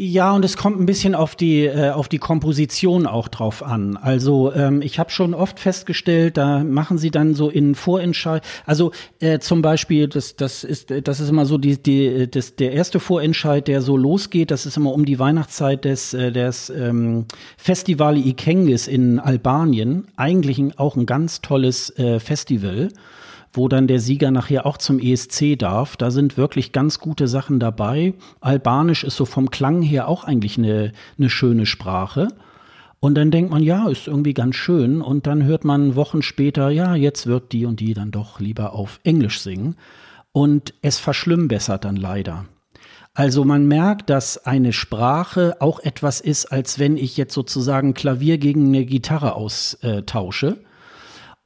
Ja, 0.00 0.30
und 0.30 0.44
es 0.44 0.56
kommt 0.56 0.78
ein 0.78 0.86
bisschen 0.86 1.16
auf 1.16 1.34
die 1.34 1.64
äh, 1.64 1.90
auf 1.90 2.08
die 2.08 2.18
Komposition 2.18 3.04
auch 3.04 3.26
drauf 3.26 3.64
an. 3.64 3.96
Also 3.96 4.52
ähm, 4.52 4.80
ich 4.80 5.00
habe 5.00 5.10
schon 5.10 5.34
oft 5.34 5.58
festgestellt, 5.58 6.36
da 6.36 6.62
machen 6.62 6.98
sie 6.98 7.10
dann 7.10 7.34
so 7.34 7.50
in 7.50 7.74
Vorentscheid, 7.74 8.44
also 8.64 8.92
äh, 9.18 9.40
zum 9.40 9.60
Beispiel, 9.60 10.06
das 10.06 10.36
das 10.36 10.62
ist 10.62 10.92
das 11.02 11.18
ist 11.18 11.30
immer 11.30 11.46
so 11.46 11.58
die 11.58 11.82
die 11.82 12.30
das 12.30 12.54
der 12.54 12.74
erste 12.74 13.00
Vorentscheid, 13.00 13.66
der 13.66 13.82
so 13.82 13.96
losgeht, 13.96 14.52
das 14.52 14.66
ist 14.66 14.76
immer 14.76 14.92
um 14.92 15.04
die 15.04 15.18
Weihnachtszeit 15.18 15.84
des 15.84 16.14
äh, 16.14 16.30
des 16.30 16.70
ähm, 16.70 17.24
Festival 17.56 18.18
Ikengis 18.18 18.86
in 18.86 19.18
Albanien. 19.18 20.06
Eigentlich 20.14 20.62
auch 20.78 20.94
ein 20.94 21.06
ganz 21.06 21.40
tolles 21.40 21.90
äh, 21.98 22.20
Festival 22.20 22.90
wo 23.52 23.68
dann 23.68 23.86
der 23.86 24.00
Sieger 24.00 24.30
nachher 24.30 24.66
auch 24.66 24.76
zum 24.76 24.98
ESC 24.98 25.58
darf. 25.58 25.96
Da 25.96 26.10
sind 26.10 26.36
wirklich 26.36 26.72
ganz 26.72 26.98
gute 26.98 27.28
Sachen 27.28 27.60
dabei. 27.60 28.14
Albanisch 28.40 29.04
ist 29.04 29.16
so 29.16 29.24
vom 29.24 29.50
Klang 29.50 29.82
her 29.82 30.08
auch 30.08 30.24
eigentlich 30.24 30.58
eine, 30.58 30.92
eine 31.18 31.30
schöne 31.30 31.66
Sprache. 31.66 32.28
Und 33.00 33.14
dann 33.14 33.30
denkt 33.30 33.50
man, 33.50 33.62
ja, 33.62 33.88
ist 33.88 34.08
irgendwie 34.08 34.34
ganz 34.34 34.56
schön. 34.56 35.02
Und 35.02 35.26
dann 35.26 35.44
hört 35.44 35.64
man 35.64 35.94
Wochen 35.94 36.22
später, 36.22 36.70
ja, 36.70 36.94
jetzt 36.94 37.26
wird 37.26 37.52
die 37.52 37.64
und 37.64 37.80
die 37.80 37.94
dann 37.94 38.10
doch 38.10 38.40
lieber 38.40 38.72
auf 38.72 39.00
Englisch 39.04 39.40
singen. 39.40 39.76
Und 40.32 40.74
es 40.82 40.98
verschlimmbessert 40.98 41.84
dann 41.84 41.96
leider. 41.96 42.46
Also 43.14 43.44
man 43.44 43.66
merkt, 43.66 44.10
dass 44.10 44.46
eine 44.46 44.72
Sprache 44.72 45.56
auch 45.60 45.80
etwas 45.80 46.20
ist, 46.20 46.46
als 46.46 46.78
wenn 46.78 46.96
ich 46.96 47.16
jetzt 47.16 47.34
sozusagen 47.34 47.94
Klavier 47.94 48.38
gegen 48.38 48.68
eine 48.68 48.84
Gitarre 48.84 49.34
austausche. 49.34 50.58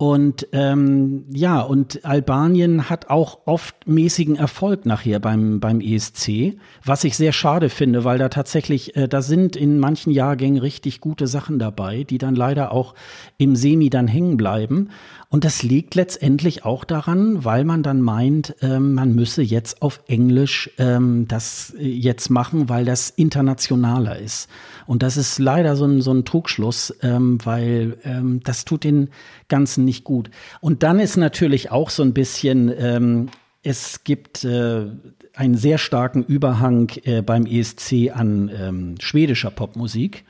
Und 0.02 0.48
ähm, 0.50 1.26
ja, 1.32 1.60
und 1.60 2.04
Albanien 2.04 2.90
hat 2.90 3.08
auch 3.08 3.42
oft 3.44 3.86
mäßigen 3.86 4.34
Erfolg 4.34 4.84
nachher 4.84 5.20
beim, 5.20 5.60
beim 5.60 5.80
ESC, 5.80 6.56
was 6.84 7.04
ich 7.04 7.16
sehr 7.16 7.30
schade 7.30 7.68
finde, 7.68 8.02
weil 8.02 8.18
da 8.18 8.28
tatsächlich, 8.28 8.96
äh, 8.96 9.06
da 9.06 9.22
sind 9.22 9.54
in 9.54 9.78
manchen 9.78 10.10
Jahrgängen 10.10 10.60
richtig 10.60 11.00
gute 11.00 11.28
Sachen 11.28 11.60
dabei, 11.60 12.02
die 12.02 12.18
dann 12.18 12.34
leider 12.34 12.72
auch 12.72 12.96
im 13.38 13.54
Semi 13.54 13.90
dann 13.90 14.08
hängen 14.08 14.36
bleiben. 14.36 14.88
Und 15.32 15.44
das 15.44 15.62
liegt 15.62 15.94
letztendlich 15.94 16.66
auch 16.66 16.84
daran, 16.84 17.42
weil 17.42 17.64
man 17.64 17.82
dann 17.82 18.02
meint, 18.02 18.54
ähm, 18.60 18.92
man 18.92 19.14
müsse 19.14 19.40
jetzt 19.40 19.80
auf 19.80 20.02
Englisch 20.06 20.70
ähm, 20.76 21.26
das 21.26 21.72
äh, 21.78 21.88
jetzt 21.88 22.28
machen, 22.28 22.68
weil 22.68 22.84
das 22.84 23.08
internationaler 23.08 24.18
ist. 24.18 24.50
Und 24.86 25.02
das 25.02 25.16
ist 25.16 25.38
leider 25.38 25.74
so 25.74 25.86
ein, 25.86 26.02
so 26.02 26.12
ein 26.12 26.26
Trugschluss, 26.26 26.94
ähm, 27.00 27.38
weil 27.44 27.96
das 28.44 28.66
tut 28.66 28.84
den 28.84 29.08
Ganzen 29.48 29.86
nicht 29.86 30.04
gut. 30.04 30.30
Und 30.60 30.82
dann 30.82 31.00
ist 31.00 31.16
natürlich 31.16 31.70
auch 31.70 31.88
so 31.88 32.02
ein 32.02 32.12
bisschen, 32.12 33.30
es 33.62 34.04
gibt 34.04 34.44
äh, 34.44 34.86
einen 35.34 35.56
sehr 35.56 35.78
starken 35.78 36.24
Überhang 36.24 36.90
äh, 37.04 37.22
beim 37.22 37.46
ESC 37.46 38.10
an 38.12 38.50
ähm, 38.54 38.94
schwedischer 39.00 39.50
Popmusik. 39.50 40.24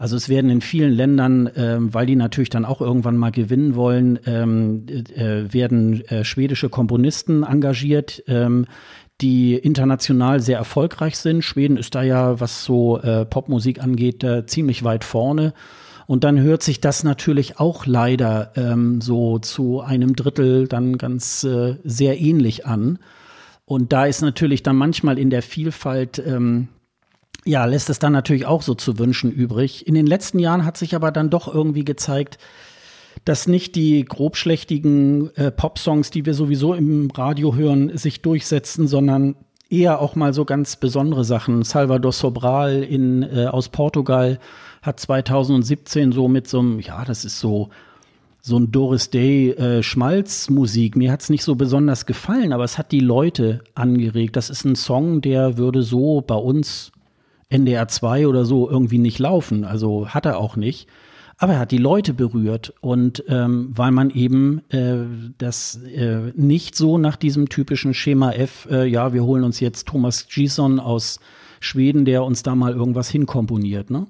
Also 0.00 0.16
es 0.16 0.30
werden 0.30 0.48
in 0.48 0.62
vielen 0.62 0.94
Ländern, 0.94 1.50
ähm, 1.56 1.92
weil 1.92 2.06
die 2.06 2.16
natürlich 2.16 2.48
dann 2.48 2.64
auch 2.64 2.80
irgendwann 2.80 3.18
mal 3.18 3.30
gewinnen 3.30 3.74
wollen, 3.74 4.18
ähm, 4.24 4.86
äh, 4.88 5.52
werden 5.52 6.00
äh, 6.06 6.24
schwedische 6.24 6.70
Komponisten 6.70 7.42
engagiert, 7.42 8.22
ähm, 8.26 8.64
die 9.20 9.56
international 9.56 10.40
sehr 10.40 10.56
erfolgreich 10.56 11.18
sind. 11.18 11.44
Schweden 11.44 11.76
ist 11.76 11.94
da 11.94 12.02
ja, 12.02 12.40
was 12.40 12.64
so 12.64 12.98
äh, 12.98 13.26
Popmusik 13.26 13.82
angeht, 13.82 14.24
äh, 14.24 14.46
ziemlich 14.46 14.84
weit 14.84 15.04
vorne. 15.04 15.52
Und 16.06 16.24
dann 16.24 16.40
hört 16.40 16.62
sich 16.62 16.80
das 16.80 17.04
natürlich 17.04 17.60
auch 17.60 17.84
leider 17.84 18.52
ähm, 18.56 19.02
so 19.02 19.38
zu 19.38 19.82
einem 19.82 20.16
Drittel 20.16 20.66
dann 20.66 20.96
ganz 20.96 21.44
äh, 21.44 21.76
sehr 21.84 22.18
ähnlich 22.18 22.64
an. 22.64 23.00
Und 23.66 23.92
da 23.92 24.06
ist 24.06 24.22
natürlich 24.22 24.62
dann 24.62 24.76
manchmal 24.76 25.18
in 25.18 25.28
der 25.28 25.42
Vielfalt 25.42 26.22
ähm, 26.26 26.68
ja, 27.44 27.64
lässt 27.64 27.90
es 27.90 27.98
dann 27.98 28.12
natürlich 28.12 28.46
auch 28.46 28.62
so 28.62 28.74
zu 28.74 28.98
wünschen 28.98 29.30
übrig. 29.30 29.86
In 29.86 29.94
den 29.94 30.06
letzten 30.06 30.38
Jahren 30.38 30.64
hat 30.64 30.76
sich 30.76 30.94
aber 30.94 31.10
dann 31.10 31.30
doch 31.30 31.52
irgendwie 31.52 31.84
gezeigt, 31.84 32.38
dass 33.24 33.46
nicht 33.46 33.74
die 33.74 34.04
grobschlächtigen 34.04 35.34
äh, 35.36 35.50
Popsongs, 35.50 36.10
die 36.10 36.26
wir 36.26 36.34
sowieso 36.34 36.74
im 36.74 37.10
Radio 37.10 37.54
hören, 37.54 37.96
sich 37.96 38.22
durchsetzen, 38.22 38.86
sondern 38.86 39.36
eher 39.68 40.00
auch 40.00 40.16
mal 40.16 40.34
so 40.34 40.44
ganz 40.44 40.76
besondere 40.76 41.24
Sachen. 41.24 41.62
Salvador 41.62 42.12
Sobral 42.12 42.82
in, 42.82 43.22
äh, 43.22 43.46
aus 43.46 43.68
Portugal 43.68 44.38
hat 44.82 45.00
2017 45.00 46.12
so 46.12 46.28
mit 46.28 46.48
so 46.48 46.60
einem, 46.60 46.80
ja, 46.80 47.04
das 47.04 47.24
ist 47.24 47.40
so 47.40 47.70
so 48.42 48.58
ein 48.58 48.72
Doris 48.72 49.10
Day 49.10 49.50
äh, 49.50 49.82
Schmalzmusik. 49.82 50.96
Mir 50.96 51.12
hat's 51.12 51.28
nicht 51.28 51.44
so 51.44 51.56
besonders 51.56 52.06
gefallen, 52.06 52.54
aber 52.54 52.64
es 52.64 52.78
hat 52.78 52.90
die 52.90 53.00
Leute 53.00 53.62
angeregt. 53.74 54.34
Das 54.34 54.48
ist 54.48 54.64
ein 54.64 54.76
Song, 54.76 55.20
der 55.20 55.58
würde 55.58 55.82
so 55.82 56.22
bei 56.22 56.36
uns 56.36 56.90
NDR 57.50 57.88
2 57.88 58.26
oder 58.26 58.44
so 58.44 58.70
irgendwie 58.70 58.98
nicht 58.98 59.18
laufen. 59.18 59.64
Also 59.64 60.08
hat 60.08 60.24
er 60.24 60.38
auch 60.38 60.56
nicht. 60.56 60.88
Aber 61.36 61.54
er 61.54 61.60
hat 61.60 61.70
die 61.70 61.78
Leute 61.78 62.12
berührt 62.12 62.74
und 62.82 63.24
ähm, 63.28 63.70
weil 63.70 63.92
man 63.92 64.10
eben 64.10 64.60
äh, 64.68 65.06
das 65.38 65.76
äh, 65.76 66.32
nicht 66.34 66.76
so 66.76 66.98
nach 66.98 67.16
diesem 67.16 67.48
typischen 67.48 67.94
Schema 67.94 68.32
F, 68.32 68.68
äh, 68.70 68.84
ja, 68.84 69.14
wir 69.14 69.24
holen 69.24 69.44
uns 69.44 69.58
jetzt 69.58 69.88
Thomas 69.88 70.26
Gison 70.28 70.78
aus 70.78 71.18
Schweden, 71.58 72.04
der 72.04 72.24
uns 72.24 72.42
da 72.42 72.54
mal 72.54 72.74
irgendwas 72.74 73.08
hinkomponiert, 73.08 73.90
ne? 73.90 74.06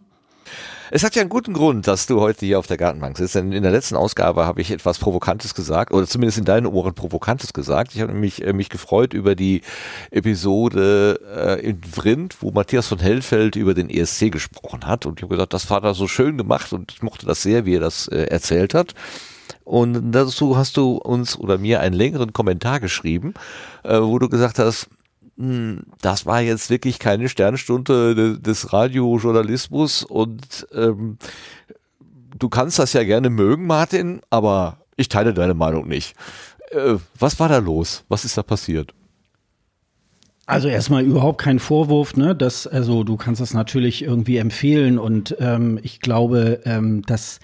Es 0.93 1.05
hat 1.05 1.15
ja 1.15 1.21
einen 1.21 1.29
guten 1.29 1.53
Grund, 1.53 1.87
dass 1.87 2.07
du 2.07 2.21
heute 2.21 2.45
hier 2.45 2.59
auf 2.59 2.67
der 2.67 2.77
Gartenbank 2.77 3.17
sitzt, 3.17 3.37
denn 3.37 3.53
in 3.53 3.63
der 3.63 3.71
letzten 3.71 3.95
Ausgabe 3.95 4.45
habe 4.45 4.61
ich 4.61 4.73
etwas 4.73 4.99
Provokantes 4.99 5.55
gesagt, 5.55 5.93
oder 5.93 6.05
zumindest 6.07 6.39
in 6.39 6.45
deinen 6.45 6.67
Ohren 6.67 6.95
Provokantes 6.95 7.53
gesagt. 7.53 7.95
Ich 7.95 8.01
habe 8.01 8.13
nämlich 8.13 8.45
äh, 8.45 8.53
mich 8.53 8.71
gefreut 8.71 9.15
über 9.15 9.37
die 9.37 9.63
Episode 10.11 11.21
äh, 11.33 11.61
in 11.61 11.81
Vrindt, 11.85 12.39
wo 12.41 12.51
Matthias 12.51 12.89
von 12.89 12.99
Hellfeld 12.99 13.55
über 13.55 13.75
den 13.75 13.89
ESC 13.89 14.33
gesprochen 14.33 14.85
hat. 14.85 15.07
Und 15.07 15.21
ich 15.21 15.23
habe 15.23 15.37
gesagt, 15.37 15.55
das 15.55 15.71
war 15.71 15.81
da 15.81 15.95
so 15.95 16.09
schön 16.09 16.37
gemacht 16.37 16.73
und 16.73 16.91
ich 16.93 17.03
mochte 17.03 17.25
das 17.25 17.41
sehr, 17.41 17.67
wie 17.67 17.77
er 17.77 17.81
das 17.81 18.09
äh, 18.09 18.25
erzählt 18.25 18.75
hat. 18.75 18.95
Und 19.63 20.11
dazu 20.11 20.57
hast 20.57 20.77
du 20.77 20.97
uns 20.97 21.39
oder 21.39 21.57
mir 21.57 21.79
einen 21.79 21.95
längeren 21.95 22.33
Kommentar 22.33 22.81
geschrieben, 22.81 23.35
äh, 23.85 24.01
wo 24.01 24.19
du 24.19 24.29
gesagt 24.29 24.59
hast, 24.59 24.89
das 26.01 26.27
war 26.27 26.41
jetzt 26.41 26.71
wirklich 26.71 26.99
keine 26.99 27.29
Sternstunde 27.29 28.39
des 28.39 28.73
Radiojournalismus 28.73 30.05
und 30.05 30.67
ähm, 30.73 31.19
du 32.39 32.49
kannst 32.49 32.79
das 32.79 32.93
ja 32.93 33.05
gerne 33.05 33.31
mögen, 33.31 33.67
Martin, 33.67 34.21
aber 34.31 34.79
ich 34.97 35.09
teile 35.09 35.33
deine 35.33 35.55
Meinung 35.55 35.89
nicht. 35.89 36.15
Äh, 36.71 36.97
was 37.19 37.41
war 37.41 37.49
da 37.49 37.59
los? 37.59 38.05
Was 38.09 38.25
ist 38.25 38.37
da 38.37 38.43
passiert? 38.43 38.93
Also 40.47 40.69
erstmal 40.69 41.05
überhaupt 41.05 41.41
kein 41.41 41.61
Vorwurf, 41.61 42.17
ne? 42.17 42.35
Das, 42.35 42.67
also 42.67 43.05
du 43.05 43.17
kannst 43.17 43.41
das 43.41 43.55
natürlich 43.55 44.03
irgendwie 44.03 44.37
empfehlen 44.37 44.99
und 44.99 45.37
ähm, 45.39 45.79
ich 45.83 46.01
glaube, 46.01 46.61
ähm, 46.65 47.03
dass 47.03 47.39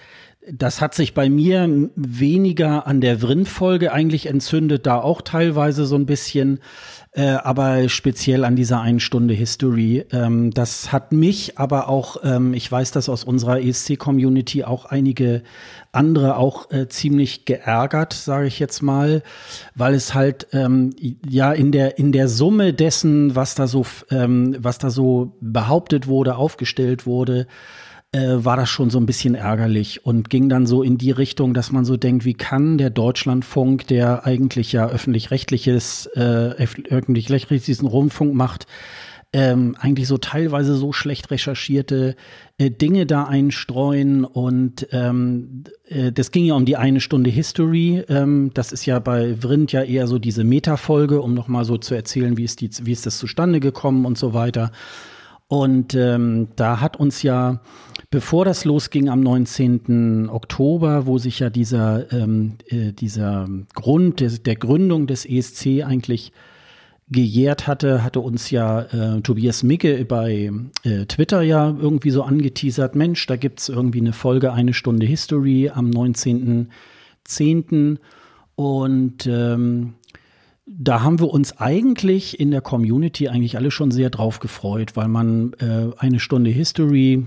das 0.51 0.79
hat 0.81 0.93
sich 0.95 1.13
bei 1.13 1.29
mir 1.29 1.89
weniger 1.95 2.87
an 2.87 3.01
der 3.01 3.19
Vrind-Folge 3.19 3.91
eigentlich 3.91 4.27
entzündet, 4.27 4.85
da 4.85 4.99
auch 4.99 5.21
teilweise 5.21 5.85
so 5.85 5.95
ein 5.95 6.05
bisschen, 6.05 6.59
äh, 7.17 7.31
aber 7.31 7.89
speziell 7.89 8.45
an 8.45 8.55
dieser 8.55 8.79
einen 8.79 8.99
Stunde 8.99 9.33
History. 9.33 10.05
Ähm, 10.11 10.51
das 10.51 10.91
hat 10.91 11.11
mich 11.11 11.57
aber 11.57 11.89
auch, 11.89 12.17
ähm, 12.23 12.53
ich 12.53 12.71
weiß 12.71 12.91
das 12.91 13.09
aus 13.09 13.23
unserer 13.23 13.59
ESC-Community 13.59 14.63
auch 14.63 14.85
einige 14.85 15.41
andere 15.91 16.37
auch 16.37 16.69
äh, 16.69 16.87
ziemlich 16.89 17.45
geärgert, 17.45 18.13
sage 18.13 18.45
ich 18.45 18.59
jetzt 18.59 18.83
mal, 18.83 19.23
weil 19.73 19.95
es 19.95 20.13
halt 20.13 20.47
ähm, 20.53 20.91
ja 21.27 21.51
in 21.51 21.71
der 21.71 21.97
in 21.97 22.11
der 22.11 22.27
Summe 22.27 22.71
dessen, 22.71 23.35
was 23.35 23.55
da 23.55 23.65
so 23.65 23.83
ähm, 24.11 24.55
was 24.59 24.77
da 24.77 24.91
so 24.91 25.33
behauptet 25.41 26.05
wurde, 26.05 26.35
aufgestellt 26.35 27.07
wurde, 27.07 27.47
äh, 28.11 28.37
war 28.37 28.55
das 28.55 28.69
schon 28.69 28.89
so 28.89 28.99
ein 28.99 29.05
bisschen 29.05 29.35
ärgerlich 29.35 30.05
und 30.05 30.29
ging 30.29 30.49
dann 30.49 30.65
so 30.65 30.81
in 30.83 30.97
die 30.97 31.11
Richtung, 31.11 31.53
dass 31.53 31.71
man 31.71 31.85
so 31.85 31.97
denkt, 31.97 32.25
wie 32.25 32.33
kann 32.33 32.77
der 32.77 32.89
Deutschlandfunk, 32.89 33.87
der 33.87 34.25
eigentlich 34.25 34.71
ja 34.71 34.87
öffentlich-rechtliches, 34.87 36.07
äh, 36.15 36.55
öffentlich-rechtlichen 36.89 37.87
Rundfunk 37.87 38.33
macht, 38.33 38.65
ähm, 39.33 39.75
eigentlich 39.79 40.07
so 40.07 40.17
teilweise 40.17 40.75
so 40.75 40.93
schlecht 40.93 41.31
recherchierte 41.31 42.15
äh, 42.57 42.71
Dinge 42.71 43.05
da 43.05 43.25
einstreuen 43.25 44.23
und 44.23 44.87
ähm, 44.91 45.65
äh, 45.89 46.13
das 46.13 46.31
ging 46.31 46.45
ja 46.45 46.53
um 46.53 46.63
die 46.63 46.77
eine 46.77 47.01
Stunde 47.01 47.29
History. 47.29 48.05
Ähm, 48.07 48.51
das 48.53 48.71
ist 48.71 48.85
ja 48.85 48.99
bei 48.99 49.35
Vrind 49.41 49.73
ja 49.73 49.83
eher 49.83 50.07
so 50.07 50.17
diese 50.17 50.45
Metafolge, 50.45 51.21
um 51.21 51.33
nochmal 51.33 51.65
so 51.65 51.77
zu 51.77 51.93
erzählen, 51.93 52.37
wie 52.37 52.45
ist, 52.45 52.61
die, 52.61 52.69
wie 52.83 52.93
ist 52.93 53.05
das 53.05 53.17
zustande 53.17 53.59
gekommen 53.59 54.05
und 54.05 54.17
so 54.17 54.33
weiter. 54.33 54.71
Und 55.49 55.95
ähm, 55.95 56.49
da 56.57 56.81
hat 56.81 56.97
uns 56.97 57.23
ja, 57.23 57.61
bevor 58.09 58.43
das 58.43 58.65
losging 58.65 59.07
am 59.07 59.21
19. 59.21 60.27
Oktober, 60.29 61.05
wo 61.05 61.17
sich 61.17 61.39
ja 61.39 61.49
dieser, 61.49 62.11
ähm, 62.11 62.57
äh, 62.67 62.91
dieser 62.91 63.47
Grund 63.73 64.19
des, 64.19 64.43
der 64.43 64.57
Gründung 64.57 65.07
des 65.07 65.25
ESC 65.25 65.85
eigentlich 65.85 66.33
gejährt 67.09 67.67
hatte, 67.67 68.03
hatte 68.03 68.19
uns 68.19 68.51
ja 68.51 68.81
äh, 68.81 69.21
Tobias 69.21 69.63
Micke 69.63 70.03
bei 70.03 70.51
äh, 70.83 71.05
Twitter 71.05 71.41
ja 71.41 71.73
irgendwie 71.79 72.11
so 72.11 72.23
angeteasert, 72.23 72.95
Mensch, 72.95 73.25
da 73.27 73.37
gibt's 73.37 73.69
irgendwie 73.69 74.01
eine 74.01 74.11
Folge 74.11 74.51
Eine 74.51 74.73
Stunde 74.73 75.05
History 75.05 75.71
am 75.73 75.89
19.10. 75.89 77.99
Und 78.55 79.25
ähm, 79.27 79.93
da 80.67 81.01
haben 81.01 81.19
wir 81.19 81.29
uns 81.29 81.57
eigentlich 81.59 82.39
in 82.39 82.51
der 82.51 82.61
Community 82.61 83.29
eigentlich 83.29 83.55
alle 83.55 83.71
schon 83.71 83.91
sehr 83.91 84.09
drauf 84.09 84.39
gefreut, 84.39 84.95
weil 84.95 85.07
man 85.07 85.53
äh, 85.53 85.87
eine 85.97 86.19
Stunde 86.19 86.49
History, 86.49 87.25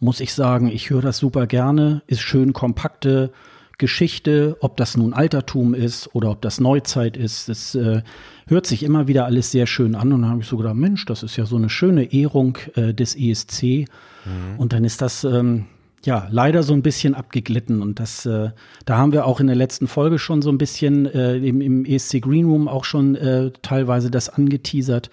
muss 0.00 0.20
ich 0.20 0.34
sagen, 0.34 0.68
ich 0.68 0.90
höre 0.90 1.02
das 1.02 1.18
super 1.18 1.46
gerne, 1.46 2.02
ist 2.08 2.20
schön 2.20 2.52
kompakte 2.52 3.32
Geschichte, 3.78 4.56
ob 4.60 4.76
das 4.76 4.96
nun 4.96 5.14
Altertum 5.14 5.72
ist 5.72 6.14
oder 6.14 6.30
ob 6.30 6.42
das 6.42 6.60
Neuzeit 6.60 7.16
ist. 7.16 7.48
Das 7.48 7.74
äh, 7.74 8.02
hört 8.46 8.66
sich 8.66 8.82
immer 8.82 9.06
wieder 9.08 9.24
alles 9.24 9.52
sehr 9.52 9.66
schön 9.66 9.94
an 9.94 10.12
und 10.12 10.22
dann 10.22 10.30
habe 10.30 10.40
ich 10.42 10.48
so 10.48 10.56
gedacht, 10.56 10.74
Mensch, 10.74 11.06
das 11.06 11.22
ist 11.22 11.36
ja 11.36 11.46
so 11.46 11.56
eine 11.56 11.70
schöne 11.70 12.12
Ehrung 12.12 12.58
äh, 12.74 12.92
des 12.92 13.16
ESC. 13.16 13.62
Mhm. 13.62 14.58
Und 14.58 14.72
dann 14.72 14.84
ist 14.84 15.00
das 15.00 15.24
ähm, 15.24 15.66
ja, 16.04 16.28
leider 16.30 16.62
so 16.62 16.72
ein 16.72 16.82
bisschen 16.82 17.14
abgeglitten. 17.14 17.82
Und 17.82 18.00
das, 18.00 18.24
äh, 18.26 18.50
da 18.86 18.96
haben 18.96 19.12
wir 19.12 19.26
auch 19.26 19.40
in 19.40 19.46
der 19.46 19.56
letzten 19.56 19.86
Folge 19.86 20.18
schon 20.18 20.42
so 20.42 20.50
ein 20.50 20.58
bisschen 20.58 21.06
äh, 21.06 21.36
im, 21.36 21.60
im 21.60 21.84
ESC 21.84 22.20
Green 22.20 22.46
Room 22.46 22.68
auch 22.68 22.84
schon 22.84 23.16
äh, 23.16 23.50
teilweise 23.62 24.10
das 24.10 24.28
angeteasert. 24.28 25.10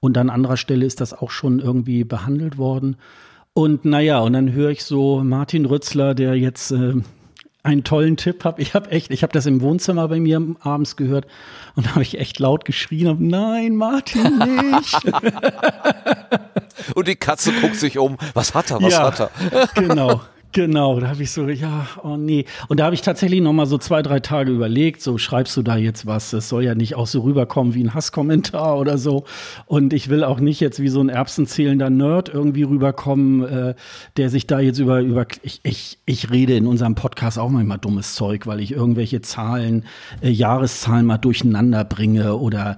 Und 0.00 0.16
an 0.16 0.30
anderer 0.30 0.56
Stelle 0.56 0.86
ist 0.86 1.00
das 1.00 1.12
auch 1.12 1.30
schon 1.30 1.60
irgendwie 1.60 2.04
behandelt 2.04 2.56
worden. 2.56 2.96
Und 3.52 3.84
naja, 3.84 4.20
und 4.20 4.32
dann 4.32 4.52
höre 4.52 4.70
ich 4.70 4.84
so 4.84 5.22
Martin 5.22 5.66
Rützler, 5.66 6.14
der 6.14 6.36
jetzt 6.36 6.70
äh, 6.70 6.94
einen 7.62 7.84
tollen 7.84 8.16
Tipp 8.16 8.44
hat. 8.44 8.58
Ich 8.58 8.74
habe 8.74 8.90
echt, 8.90 9.10
ich 9.10 9.22
habe 9.22 9.32
das 9.32 9.46
im 9.46 9.60
Wohnzimmer 9.60 10.08
bei 10.08 10.18
mir 10.20 10.40
abends 10.60 10.96
gehört 10.96 11.26
und 11.76 11.86
da 11.86 11.90
habe 11.90 12.02
ich 12.02 12.18
echt 12.18 12.38
laut 12.38 12.64
geschrien, 12.64 13.08
hab, 13.08 13.20
nein, 13.20 13.76
Martin 13.76 14.38
nicht. 14.70 14.98
und 16.94 17.08
die 17.08 17.16
Katze 17.16 17.52
guckt 17.52 17.76
sich 17.76 17.98
um, 17.98 18.16
was 18.34 18.54
hat 18.54 18.70
er, 18.70 18.82
was 18.82 18.92
ja, 18.92 19.02
hat 19.02 19.20
er? 19.20 19.30
genau. 19.74 20.20
Genau, 20.52 20.98
da 20.98 21.08
habe 21.08 21.22
ich 21.22 21.30
so, 21.30 21.48
ja, 21.48 21.86
oh 22.02 22.16
nee. 22.16 22.44
Und 22.66 22.80
da 22.80 22.84
habe 22.86 22.94
ich 22.94 23.02
tatsächlich 23.02 23.40
noch 23.40 23.52
mal 23.52 23.66
so 23.66 23.78
zwei, 23.78 24.02
drei 24.02 24.18
Tage 24.18 24.50
überlegt, 24.50 25.00
so 25.00 25.16
schreibst 25.16 25.56
du 25.56 25.62
da 25.62 25.76
jetzt 25.76 26.06
was? 26.06 26.30
Das 26.30 26.48
soll 26.48 26.64
ja 26.64 26.74
nicht 26.74 26.96
auch 26.96 27.06
so 27.06 27.20
rüberkommen 27.20 27.74
wie 27.74 27.84
ein 27.84 27.94
Hasskommentar 27.94 28.76
oder 28.76 28.98
so. 28.98 29.24
Und 29.66 29.92
ich 29.92 30.08
will 30.08 30.24
auch 30.24 30.40
nicht 30.40 30.58
jetzt 30.58 30.80
wie 30.80 30.88
so 30.88 31.00
ein 31.00 31.08
erbsenzählender 31.08 31.88
Nerd 31.88 32.30
irgendwie 32.30 32.64
rüberkommen, 32.64 33.44
äh, 33.44 33.74
der 34.16 34.28
sich 34.28 34.48
da 34.48 34.58
jetzt 34.58 34.80
über, 34.80 35.00
über 35.00 35.24
ich, 35.42 35.60
ich, 35.62 35.98
ich 36.04 36.30
rede 36.32 36.56
in 36.56 36.66
unserem 36.66 36.96
Podcast 36.96 37.38
auch 37.38 37.50
manchmal 37.50 37.78
dummes 37.78 38.16
Zeug, 38.16 38.48
weil 38.48 38.58
ich 38.58 38.72
irgendwelche 38.72 39.20
Zahlen, 39.20 39.84
äh, 40.20 40.30
Jahreszahlen 40.30 41.06
mal 41.06 41.18
durcheinander 41.18 41.84
bringe 41.84 42.34
oder 42.34 42.76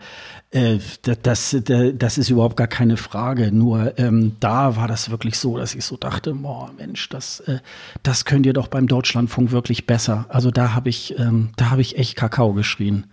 äh, 0.53 0.79
das, 1.03 1.19
das, 1.23 1.57
das 1.95 2.19
ist 2.19 2.29
überhaupt 2.29 2.59
gar 2.59 2.67
keine 2.67 2.99
Frage. 2.99 3.51
Nur 3.51 3.99
ähm, 3.99 4.37
da 4.41 4.77
war 4.77 4.87
das 4.87 5.11
wirklich 5.11 5.39
so, 5.39 5.57
dass 5.57 5.75
ich 5.75 5.85
so 5.85 5.97
dachte, 5.97 6.35
boah, 6.35 6.71
Mensch, 6.77 7.09
das, 7.09 7.41
äh, 7.41 7.61
das 8.03 8.25
könnt 8.25 8.47
ihr 8.47 8.53
doch 8.53 8.69
beim 8.69 8.87
Deutschlandfunk 8.87 9.53
wirklich 9.53 9.87
besser. 9.87 10.27
Also 10.29 10.51
da 10.51 10.75
habe 10.75 10.89
ich, 10.89 11.19
ähm, 11.19 11.51
da 11.57 11.71
habe 11.71 11.81
ich 11.81 11.99
echt 11.99 12.17
Kakao 12.17 12.53
geschrien. 12.53 13.07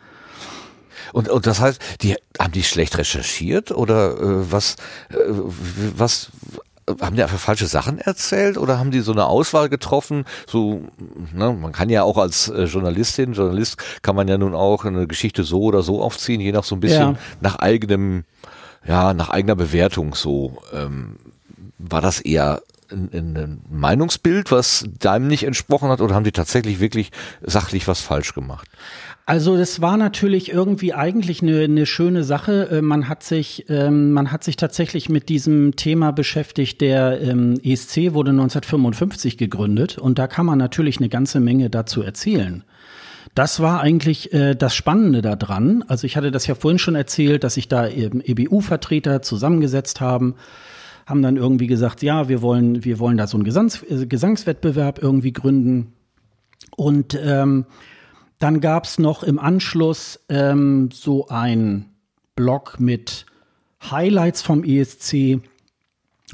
Und, 1.13 1.29
und 1.29 1.47
das 1.47 1.59
heißt, 1.59 1.81
die 2.01 2.15
haben 2.39 2.51
die 2.51 2.63
schlecht 2.63 2.97
recherchiert 2.97 3.71
oder 3.71 4.13
äh, 4.13 4.51
was, 4.51 4.75
äh, 5.09 5.15
was 5.95 6.31
haben 7.01 7.15
die 7.15 7.23
einfach 7.23 7.39
falsche 7.39 7.67
Sachen 7.67 7.99
erzählt 7.99 8.57
oder 8.57 8.79
haben 8.79 8.91
die 8.91 9.01
so 9.01 9.11
eine 9.11 9.25
Auswahl 9.25 9.69
getroffen? 9.69 10.25
So, 10.47 10.81
ne, 11.33 11.51
man 11.53 11.71
kann 11.71 11.89
ja 11.89 12.03
auch 12.03 12.17
als 12.17 12.49
äh, 12.49 12.63
Journalistin, 12.63 13.33
Journalist 13.33 13.77
kann 14.01 14.15
man 14.15 14.27
ja 14.27 14.37
nun 14.37 14.55
auch 14.55 14.85
eine 14.85 15.07
Geschichte 15.07 15.43
so 15.43 15.63
oder 15.63 15.81
so 15.81 16.01
aufziehen, 16.01 16.41
je 16.41 16.51
nach 16.51 16.63
so 16.63 16.75
ein 16.75 16.79
bisschen 16.79 17.13
ja. 17.13 17.19
nach 17.41 17.57
eigenem, 17.57 18.23
ja, 18.87 19.13
nach 19.13 19.29
eigener 19.29 19.55
Bewertung 19.55 20.15
so. 20.15 20.57
Ähm, 20.73 21.17
war 21.77 22.01
das 22.01 22.19
eher 22.19 22.61
ein, 22.91 23.37
ein 23.37 23.61
Meinungsbild, 23.69 24.51
was 24.51 24.85
deinem 24.99 25.27
nicht 25.27 25.43
entsprochen 25.43 25.89
hat, 25.89 26.01
oder 26.01 26.15
haben 26.15 26.23
die 26.23 26.31
tatsächlich 26.31 26.79
wirklich 26.79 27.11
sachlich 27.41 27.87
was 27.87 28.01
falsch 28.01 28.33
gemacht? 28.33 28.67
Also 29.29 29.57
das 29.57 29.79
war 29.79 29.95
natürlich 29.97 30.51
irgendwie 30.51 30.95
eigentlich 30.95 31.43
eine, 31.43 31.59
eine 31.59 31.85
schöne 31.85 32.23
Sache. 32.23 32.69
Äh, 32.71 32.81
man 32.81 33.07
hat 33.07 33.21
sich, 33.21 33.65
ähm, 33.69 34.11
man 34.11 34.31
hat 34.31 34.43
sich 34.43 34.55
tatsächlich 34.55 35.07
mit 35.07 35.29
diesem 35.29 35.75
Thema 35.75 36.11
beschäftigt. 36.11 36.81
Der 36.81 37.21
ähm, 37.21 37.59
ESC 37.63 38.13
wurde 38.13 38.31
1955 38.31 39.37
gegründet 39.37 39.99
und 39.99 40.17
da 40.17 40.25
kann 40.25 40.47
man 40.47 40.57
natürlich 40.57 40.97
eine 40.97 41.09
ganze 41.09 41.39
Menge 41.39 41.69
dazu 41.69 42.01
erzählen. 42.01 42.63
Das 43.35 43.59
war 43.59 43.81
eigentlich 43.81 44.33
äh, 44.33 44.55
das 44.55 44.73
Spannende 44.73 45.21
daran. 45.21 45.83
Also 45.87 46.07
ich 46.07 46.17
hatte 46.17 46.31
das 46.31 46.47
ja 46.47 46.55
vorhin 46.55 46.79
schon 46.79 46.95
erzählt, 46.95 47.43
dass 47.43 47.53
sich 47.53 47.67
da 47.67 47.87
eben 47.87 48.21
EBU-Vertreter 48.21 49.21
zusammengesetzt 49.21 50.01
haben, 50.01 50.35
haben 51.09 51.21
dann 51.21 51.37
irgendwie 51.37 51.67
gesagt, 51.67 52.03
ja, 52.03 52.29
wir 52.29 52.41
wollen, 52.41 52.83
wir 52.85 52.99
wollen 52.99 53.17
da 53.17 53.25
so 53.25 53.35
einen 53.35 53.43
Gesangs 53.43 53.83
äh, 53.83 54.05
Gesangswettbewerb 54.05 54.99
irgendwie 55.01 55.33
gründen. 55.33 55.93
Und 56.75 57.19
ähm, 57.21 57.65
dann 58.37 58.61
gab 58.61 58.85
es 58.85 58.99
noch 58.99 59.23
im 59.23 59.39
Anschluss 59.39 60.19
ähm, 60.29 60.89
so 60.93 61.27
ein 61.27 61.85
Blog 62.35 62.79
mit 62.79 63.25
Highlights 63.81 64.41
vom 64.41 64.63
ESC. 64.63 65.41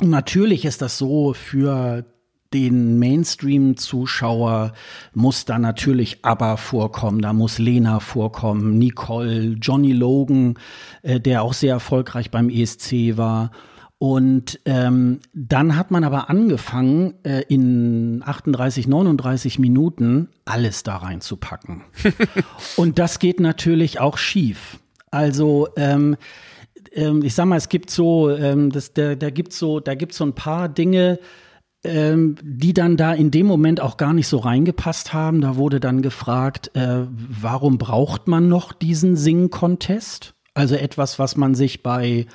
Und 0.02 0.10
natürlich 0.10 0.66
ist 0.66 0.82
das 0.82 0.98
so 0.98 1.34
für 1.34 2.06
den 2.54 3.00
Mainstream-Zuschauer 3.00 4.74
muss 5.14 5.46
da 5.46 5.60
natürlich 5.60 6.24
ABBA 6.24 6.58
vorkommen, 6.58 7.22
da 7.22 7.34
muss 7.34 7.60
Lena 7.60 8.00
vorkommen, 8.00 8.78
Nicole, 8.78 9.58
Johnny 9.62 9.92
Logan, 9.92 10.58
äh, 11.02 11.20
der 11.20 11.44
auch 11.44 11.54
sehr 11.54 11.74
erfolgreich 11.74 12.32
beim 12.32 12.50
ESC 12.50 13.18
war. 13.18 13.52
Und 13.98 14.60
ähm, 14.66 15.20
dann 15.34 15.78
hat 15.78 15.90
man 15.90 16.04
aber 16.04 16.30
angefangen, 16.30 17.14
äh, 17.24 17.44
in 17.48 18.22
38, 18.26 18.88
39 18.88 19.58
Minuten 19.58 20.30
alles 20.44 20.84
da 20.84 20.98
reinzupacken. 20.98 21.84
Und 22.76 23.00
das 23.00 23.20
geht 23.20 23.40
natürlich 23.40 24.00
auch 24.00 24.18
schief. 24.18 24.80
Also 25.12 25.70
ähm, 25.78 26.18
ähm, 26.96 27.22
ich 27.24 27.36
sag 27.36 27.46
mal, 27.46 27.58
es 27.58 27.70
gibt 27.70 27.90
so, 27.90 28.30
ähm, 28.30 28.72
das, 28.72 28.94
da, 28.94 29.16
da 29.16 29.30
gibt 29.30 29.54
so, 29.54 29.80
da 29.80 29.96
gibt 29.96 30.14
so 30.14 30.26
ein 30.26 30.34
paar 30.34 30.70
Dinge, 30.70 31.20
ähm, 31.84 32.36
die 32.42 32.74
dann 32.74 32.98
da 32.98 33.14
in 33.14 33.32
dem 33.32 33.46
Moment 33.46 33.80
auch 33.80 33.98
gar 33.98 34.14
nicht 34.14 34.28
so 34.28 34.38
reingepasst 34.38 35.14
haben. 35.14 35.42
Da 35.42 35.58
wurde 35.58 35.80
dann 35.80 36.02
gefragt, 36.02 36.72
äh, 36.74 37.06
warum 37.12 37.78
braucht 37.78 38.28
man 38.28 38.50
noch 38.50 38.74
diesen 38.74 39.16
Sing-Contest? 39.16 40.34
Also 40.54 40.76
etwas, 40.76 41.20
was 41.20 41.36
man 41.36 41.54
sich 41.54 41.84
bei 41.84 42.26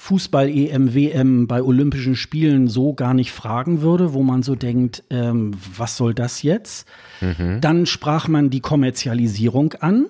Fußball-EM, 0.00 0.94
WM 0.94 1.46
bei 1.46 1.62
Olympischen 1.62 2.16
Spielen 2.16 2.68
so 2.68 2.94
gar 2.94 3.12
nicht 3.12 3.32
fragen 3.32 3.82
würde, 3.82 4.14
wo 4.14 4.22
man 4.22 4.42
so 4.42 4.54
denkt, 4.54 5.04
ähm, 5.10 5.52
was 5.76 5.98
soll 5.98 6.14
das 6.14 6.42
jetzt? 6.42 6.88
Mhm. 7.20 7.60
Dann 7.60 7.84
sprach 7.84 8.26
man 8.26 8.48
die 8.48 8.60
Kommerzialisierung 8.60 9.74
an, 9.74 10.06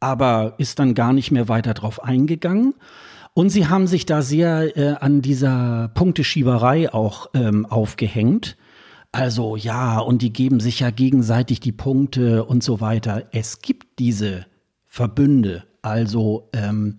aber 0.00 0.54
ist 0.58 0.80
dann 0.80 0.94
gar 0.94 1.12
nicht 1.12 1.30
mehr 1.30 1.48
weiter 1.48 1.72
drauf 1.72 2.02
eingegangen. 2.02 2.74
Und 3.32 3.50
sie 3.50 3.68
haben 3.68 3.86
sich 3.86 4.06
da 4.06 4.22
sehr 4.22 4.76
äh, 4.76 4.96
an 4.98 5.22
dieser 5.22 5.92
Punkteschieberei 5.94 6.92
auch 6.92 7.28
ähm, 7.32 7.64
aufgehängt. 7.64 8.56
Also 9.12 9.54
ja, 9.54 10.00
und 10.00 10.20
die 10.20 10.32
geben 10.32 10.58
sich 10.58 10.80
ja 10.80 10.90
gegenseitig 10.90 11.60
die 11.60 11.70
Punkte 11.70 12.44
und 12.44 12.64
so 12.64 12.80
weiter. 12.80 13.28
Es 13.30 13.62
gibt 13.62 14.00
diese 14.00 14.46
Verbünde, 14.84 15.62
also 15.80 16.48
ähm, 16.52 16.98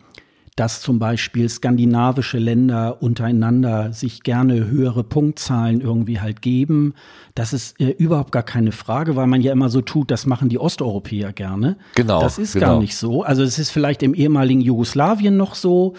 dass 0.60 0.82
zum 0.82 1.00
Beispiel 1.00 1.48
skandinavische 1.48 2.38
Länder 2.38 3.02
untereinander 3.02 3.94
sich 3.94 4.24
gerne 4.24 4.68
höhere 4.68 5.06
Punktzahlen 5.06 5.80
irgendwie 5.80 6.20
halt 6.20 6.42
geben. 6.42 6.96
Das 7.34 7.54
ist 7.54 7.80
äh, 7.80 7.92
überhaupt 7.92 8.34
gar 8.34 8.44
keine 8.44 8.74
Frage, 8.74 9.16
weil 9.16 9.28
man 9.28 9.40
ja 9.40 9.54
immer 9.54 9.70
so 9.70 9.80
tut, 9.80 10.12
das 10.12 10.26
machen 10.26 10.50
die 10.50 10.60
Osteuropäer 10.60 11.32
gerne. 11.32 11.78
Genau. 11.96 12.20
Das 12.20 12.38
ist 12.38 12.54
genau. 12.54 12.66
gar 12.66 12.80
nicht 12.82 12.98
so. 12.98 13.24
Also 13.24 13.42
es 13.42 13.58
ist 13.58 13.70
vielleicht 13.72 14.04
im 14.04 14.14
ehemaligen 14.14 14.60
Jugoslawien 14.60 15.38
noch 15.38 15.56
so. 15.56 15.94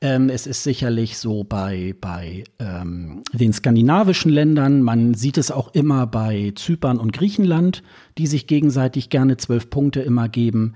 Ähm, 0.00 0.28
es 0.28 0.46
ist 0.46 0.62
sicherlich 0.62 1.18
so 1.18 1.42
bei, 1.42 1.96
bei 2.00 2.44
ähm, 2.60 3.24
den 3.32 3.52
skandinavischen 3.52 4.30
Ländern. 4.30 4.80
Man 4.82 5.14
sieht 5.14 5.38
es 5.38 5.50
auch 5.50 5.74
immer 5.74 6.06
bei 6.06 6.52
Zypern 6.54 6.98
und 6.98 7.12
Griechenland, 7.12 7.82
die 8.16 8.28
sich 8.28 8.46
gegenseitig 8.46 9.10
gerne 9.10 9.38
zwölf 9.38 9.70
Punkte 9.70 10.02
immer 10.02 10.28
geben. 10.28 10.74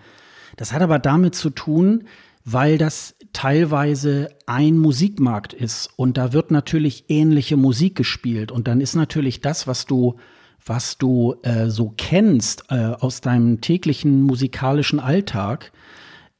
Das 0.56 0.72
hat 0.72 0.82
aber 0.82 0.98
damit 0.98 1.36
zu 1.36 1.50
tun, 1.50 2.02
weil 2.50 2.78
das 2.78 3.14
teilweise 3.32 4.30
ein 4.46 4.78
Musikmarkt 4.78 5.52
ist 5.52 5.90
und 5.96 6.16
da 6.16 6.32
wird 6.32 6.50
natürlich 6.50 7.04
ähnliche 7.08 7.56
Musik 7.56 7.96
gespielt 7.96 8.52
und 8.52 8.68
dann 8.68 8.80
ist 8.80 8.94
natürlich 8.94 9.40
das, 9.40 9.66
was 9.66 9.86
du 9.86 10.16
was 10.64 10.98
du 10.98 11.36
äh, 11.42 11.68
so 11.68 11.94
kennst 11.96 12.64
äh, 12.68 12.76
aus 12.76 13.20
deinem 13.20 13.60
täglichen 13.60 14.22
musikalischen 14.22 15.00
Alltag, 15.00 15.72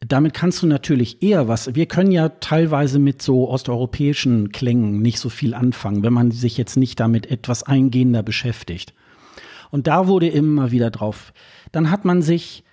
damit 0.01 0.33
kannst 0.35 0.63
du 0.63 0.67
natürlich 0.67 1.23
eher 1.23 1.49
was. 1.49 1.75
Wir 1.75 1.87
können 1.87 2.13
ja 2.13 2.29
teilweise 2.29 2.99
mit 2.99 3.21
so 3.21 3.49
osteuropäischen 3.49 4.53
Klängen 4.53 5.01
nicht 5.03 5.19
so 5.19 5.29
viel 5.29 5.55
anfangen, 5.55 6.03
wenn 6.03 6.13
man 6.13 6.31
sich 6.31 6.57
jetzt 6.57 6.77
nicht 6.77 7.01
damit 7.01 7.31
etwas 7.31 7.65
eingehender 7.65 8.23
beschäftigt. 8.23 8.95
Und 9.71 9.87
da 9.87 10.07
wurde 10.07 10.29
immer 10.29 10.71
wieder 10.71 10.91
drauf. 10.91 11.33
Dann 11.73 11.91
hat 11.91 12.05
man 12.05 12.23
sich 12.23 12.65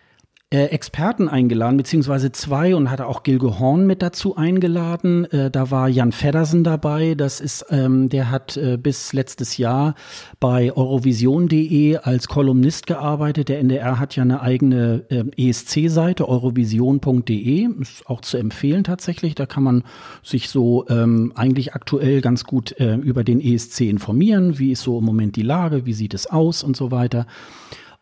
äh, 0.52 0.66
Experten 0.66 1.28
eingeladen, 1.28 1.76
beziehungsweise 1.76 2.32
zwei 2.32 2.76
und 2.76 2.92
hatte 2.92 3.08
auch 3.08 3.24
Gilge 3.24 3.58
Horn 3.58 3.88
mit 3.88 4.04
dazu 4.04 4.36
eingeladen. 4.36 5.26
Äh, 5.32 5.50
da 5.50 5.72
war 5.72 5.90
Jan 5.90 6.12
Feddersen 6.12 6.64
dabei. 6.64 7.16
Das 7.16 7.42
ist, 7.42 7.66
ähm, 7.72 8.10
der 8.10 8.30
hat 8.30 8.56
äh, 8.56 8.78
bis 8.78 9.12
letztes 9.12 9.58
Jahr 9.58 9.96
bei 10.40 10.72
Eurovision.de 10.72 11.98
als 11.98 12.28
Kolumnist 12.28 12.86
gearbeitet. 12.86 13.50
Der 13.50 13.60
NDR 13.60 14.00
hat 14.00 14.16
ja 14.16 14.22
eine 14.22 14.42
eigene 14.42 15.04
äh, 15.10 15.50
ESC-Seite, 15.50 16.30
eurovision.de. 16.30 17.68
Ist 17.82 18.06
auch 18.06 18.22
zu 18.22 18.38
empfehlen 18.38 18.84
tatsächlich. 18.84 19.34
Da 19.34 19.48
kann 19.48 19.64
man 19.64 19.84
sich 20.22 20.50
so 20.50 20.86
ähm, 20.90 21.34
eigentlich 21.34 21.74
aktuell 21.74 22.22
ganz 22.22 22.44
gut 22.44 22.80
äh, 22.80 22.96
über 22.98 23.24
den 23.24 23.42
ESC 23.42 23.82
informieren. 23.82 24.60
Wie 24.60 24.72
ist 24.72 24.84
so 24.84 25.00
im 25.00 25.06
Moment 25.06 25.38
die 25.38 25.42
Lage? 25.42 25.88
Wie 25.88 25.94
sieht 25.94 26.14
es 26.14 26.28
aus 26.28 26.64
und 26.64 26.78
so 26.78 26.92
weiter. 26.92 27.26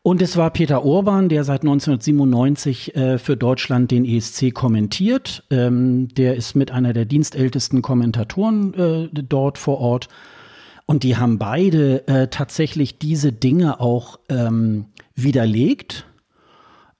Und 0.05 0.21
es 0.21 0.35
war 0.35 0.51
Peter 0.51 0.83
Urban, 0.83 1.29
der 1.29 1.45
seit 1.45 1.61
1997 1.61 2.93
äh, 2.93 3.17
für 3.17 3.37
Deutschland 3.37 3.89
den 3.89 4.03
ESC 4.03 4.53
kommentiert. 4.53 5.45
Ähm, 5.49 6.09
der 6.09 6.35
ist 6.35 6.55
mit 6.55 6.71
einer 6.71 6.91
der 6.91 7.05
dienstältesten 7.05 7.81
Kommentatoren 7.81 8.73
äh, 8.73 9.09
dort 9.13 9.57
vor 9.57 9.79
Ort. 9.79 10.09
Und 10.85 11.03
die 11.03 11.15
haben 11.15 11.39
beide 11.39 12.05
äh, 12.09 12.27
tatsächlich 12.27 12.99
diese 12.99 13.31
Dinge 13.31 13.79
auch 13.79 14.19
ähm, 14.27 14.87
widerlegt 15.15 16.05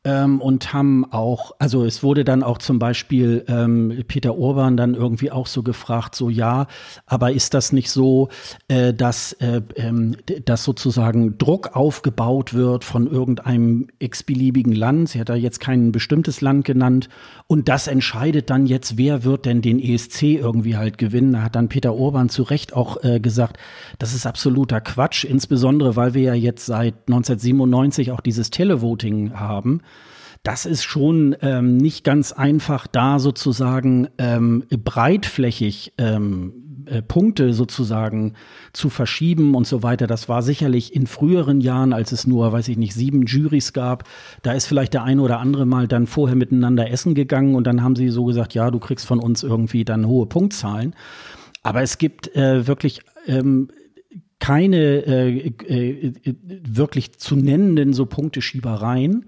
ähm, 0.05 0.41
und 0.41 0.73
haben 0.73 1.05
auch, 1.11 1.53
also 1.59 1.85
es 1.85 2.03
wurde 2.03 2.25
dann 2.25 2.43
auch 2.43 2.57
zum 2.57 2.77
Beispiel 2.79 3.45
ähm, 3.47 4.03
Peter 4.07 4.37
Urban 4.37 4.75
dann 4.75 4.95
irgendwie 4.95 5.31
auch 5.31 5.47
so 5.47 5.63
gefragt, 5.63 6.15
so 6.15 6.29
ja, 6.29 6.67
aber 7.05 7.31
ist 7.31 7.53
das 7.53 7.71
nicht 7.71 7.89
so, 7.89 8.29
äh, 8.67 8.93
dass, 8.93 9.33
äh, 9.33 9.61
ähm, 9.75 10.17
dass 10.45 10.63
sozusagen 10.63 11.37
Druck 11.37 11.75
aufgebaut 11.75 12.53
wird 12.53 12.83
von 12.83 13.07
irgendeinem 13.07 13.87
x-beliebigen 13.99 14.73
Land? 14.73 15.09
Sie 15.09 15.19
hat 15.19 15.29
da 15.29 15.35
jetzt 15.35 15.59
kein 15.59 15.91
bestimmtes 15.91 16.41
Land 16.41 16.65
genannt 16.65 17.07
und 17.47 17.69
das 17.69 17.87
entscheidet 17.87 18.49
dann 18.49 18.65
jetzt, 18.65 18.97
wer 18.97 19.23
wird 19.23 19.45
denn 19.45 19.61
den 19.61 19.79
ESC 19.79 20.23
irgendwie 20.23 20.75
halt 20.75 20.97
gewinnen. 20.97 21.33
Da 21.33 21.43
hat 21.43 21.55
dann 21.55 21.69
Peter 21.69 21.95
Urban 21.95 22.27
zu 22.27 22.43
Recht 22.43 22.73
auch 22.73 23.01
äh, 23.03 23.21
gesagt, 23.21 23.57
das 23.99 24.13
ist 24.13 24.25
absoluter 24.25 24.81
Quatsch, 24.81 25.23
insbesondere 25.23 25.95
weil 25.95 26.13
wir 26.13 26.23
ja 26.23 26.33
jetzt 26.33 26.65
seit 26.65 26.95
1997 27.07 28.11
auch 28.11 28.19
dieses 28.19 28.49
Televoting 28.49 29.39
haben 29.39 29.81
das 30.43 30.65
ist 30.65 30.83
schon 30.83 31.35
ähm, 31.41 31.77
nicht 31.77 32.03
ganz 32.03 32.33
einfach, 32.33 32.85
da 32.85 33.19
sozusagen 33.19 34.09
ähm, 34.17 34.65
breitflächig 34.69 35.93
ähm, 35.97 36.83
äh, 36.85 37.01
Punkte 37.01 37.53
sozusagen 37.53 38.33
zu 38.73 38.89
verschieben 38.89 39.55
und 39.55 39.65
so 39.65 39.83
weiter. 39.83 40.05
Das 40.05 40.27
war 40.27 40.41
sicherlich 40.41 40.93
in 40.93 41.07
früheren 41.07 41.61
Jahren, 41.61 41.93
als 41.93 42.11
es 42.11 42.27
nur, 42.27 42.51
weiß 42.51 42.67
ich 42.67 42.77
nicht, 42.77 42.93
sieben 42.93 43.25
Jurys 43.25 43.71
gab. 43.71 44.03
Da 44.41 44.51
ist 44.51 44.65
vielleicht 44.65 44.93
der 44.93 45.03
eine 45.03 45.21
oder 45.21 45.39
andere 45.39 45.65
mal 45.65 45.87
dann 45.87 46.07
vorher 46.07 46.35
miteinander 46.35 46.91
essen 46.91 47.15
gegangen 47.15 47.55
und 47.55 47.65
dann 47.65 47.81
haben 47.81 47.95
sie 47.95 48.09
so 48.09 48.25
gesagt, 48.25 48.53
ja, 48.53 48.69
du 48.69 48.79
kriegst 48.79 49.05
von 49.05 49.19
uns 49.19 49.43
irgendwie 49.43 49.85
dann 49.85 50.07
hohe 50.07 50.25
Punktzahlen. 50.25 50.93
Aber 51.61 51.81
es 51.81 51.97
gibt 51.97 52.35
äh, 52.35 52.67
wirklich 52.67 53.01
ähm, 53.27 53.69
keine 54.39 55.05
äh, 55.05 55.47
äh, 55.47 56.13
wirklich 56.67 57.17
zu 57.17 57.37
nennenden 57.37 57.93
so 57.93 58.05
Punkteschiebereien. 58.05 59.25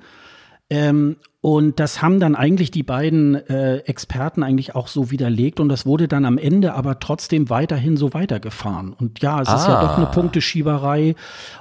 Ähm, 0.69 1.17
und 1.41 1.79
das 1.79 2.01
haben 2.01 2.19
dann 2.19 2.35
eigentlich 2.35 2.71
die 2.71 2.81
beiden 2.81 3.35
äh, 3.35 3.77
Experten 3.81 4.41
eigentlich 4.41 4.73
auch 4.73 4.87
so 4.87 5.11
widerlegt 5.11 5.59
und 5.59 5.69
das 5.69 5.85
wurde 5.85 6.07
dann 6.07 6.25
am 6.25 6.39
Ende 6.39 6.73
aber 6.73 6.99
trotzdem 6.99 7.51
weiterhin 7.51 7.97
so 7.97 8.15
weitergefahren. 8.15 8.93
Und 8.93 9.21
ja, 9.21 9.39
es 9.39 9.49
ah. 9.49 9.55
ist 9.57 9.67
ja 9.67 9.79
doch 9.79 9.95
eine 9.95 10.07
ah. 10.07 10.11
Punkteschieberei 10.11 11.13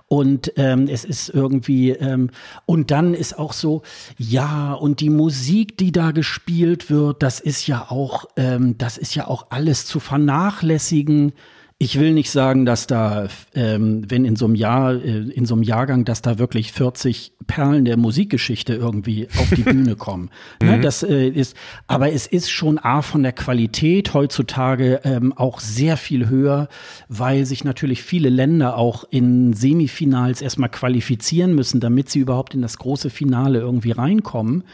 und 0.08 0.54
ähm, 0.56 0.88
es 0.90 1.04
ist 1.04 1.28
irgendwie 1.28 1.90
ähm, 1.90 2.30
und 2.64 2.90
dann 2.90 3.12
ist 3.12 3.38
auch 3.38 3.52
so, 3.52 3.82
ja, 4.16 4.72
und 4.72 5.00
die 5.00 5.10
Musik, 5.10 5.76
die 5.76 5.92
da 5.92 6.12
gespielt 6.12 6.88
wird, 6.88 7.22
das 7.22 7.40
ist 7.40 7.66
ja 7.66 7.90
auch, 7.90 8.24
ähm, 8.38 8.78
das 8.78 8.96
ist 8.96 9.14
ja 9.14 9.28
auch 9.28 9.48
alles 9.50 9.84
zu 9.84 10.00
vernachlässigen 10.00 11.34
ich 11.78 11.98
will 11.98 12.12
nicht 12.12 12.30
sagen, 12.30 12.66
dass 12.66 12.86
da, 12.86 13.26
ähm, 13.54 14.08
wenn 14.08 14.24
in 14.24 14.36
so 14.36 14.44
einem 14.44 14.54
Jahr, 14.54 14.94
äh, 14.94 15.28
in 15.30 15.44
so 15.44 15.54
einem 15.54 15.64
Jahrgang, 15.64 16.04
dass 16.04 16.22
da 16.22 16.38
wirklich 16.38 16.70
40 16.70 17.32
Perlen 17.48 17.84
der 17.84 17.96
Musikgeschichte 17.96 18.74
irgendwie 18.74 19.28
auf 19.38 19.50
die 19.50 19.62
Bühne 19.62 19.96
kommen. 19.96 20.30
ne, 20.62 20.76
mhm. 20.76 20.82
das 20.82 21.02
äh, 21.02 21.28
ist, 21.28 21.56
aber 21.88 22.12
es 22.12 22.28
ist 22.28 22.48
schon 22.48 22.78
A 22.78 23.02
von 23.02 23.24
der 23.24 23.32
Qualität 23.32 24.14
heutzutage 24.14 25.00
ähm, 25.02 25.32
auch 25.32 25.58
sehr 25.58 25.96
viel 25.96 26.28
höher, 26.28 26.68
weil 27.08 27.44
sich 27.44 27.64
natürlich 27.64 28.04
viele 28.04 28.28
Länder 28.28 28.76
auch 28.76 29.04
in 29.10 29.52
Semifinals 29.52 30.42
erstmal 30.42 30.70
qualifizieren 30.70 31.56
müssen, 31.56 31.80
damit 31.80 32.08
sie 32.08 32.20
überhaupt 32.20 32.54
in 32.54 32.62
das 32.62 32.78
große 32.78 33.10
Finale 33.10 33.58
irgendwie 33.58 33.92
reinkommen 33.92 34.64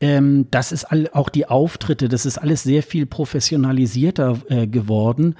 ähm, 0.00 0.48
das 0.50 0.72
ist 0.72 0.86
all, 0.86 1.08
auch 1.12 1.28
die 1.28 1.46
Auftritte, 1.46 2.08
das 2.08 2.26
ist 2.26 2.36
alles 2.36 2.64
sehr 2.64 2.82
viel 2.82 3.06
professionalisierter 3.06 4.40
äh, 4.48 4.66
geworden. 4.66 5.36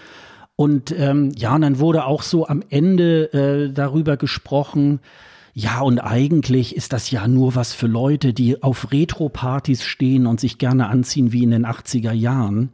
Und 0.56 0.94
ähm, 0.96 1.32
ja, 1.36 1.54
und 1.54 1.62
dann 1.62 1.78
wurde 1.78 2.04
auch 2.04 2.22
so 2.22 2.46
am 2.46 2.62
Ende 2.68 3.32
äh, 3.32 3.72
darüber 3.72 4.16
gesprochen, 4.16 5.00
ja, 5.54 5.80
und 5.80 5.98
eigentlich 5.98 6.76
ist 6.76 6.94
das 6.94 7.10
ja 7.10 7.28
nur 7.28 7.54
was 7.54 7.74
für 7.74 7.86
Leute, 7.86 8.32
die 8.32 8.62
auf 8.62 8.90
Retro-Partys 8.90 9.84
stehen 9.84 10.26
und 10.26 10.40
sich 10.40 10.56
gerne 10.56 10.88
anziehen 10.88 11.32
wie 11.32 11.42
in 11.42 11.50
den 11.50 11.66
80er 11.66 12.12
Jahren 12.12 12.72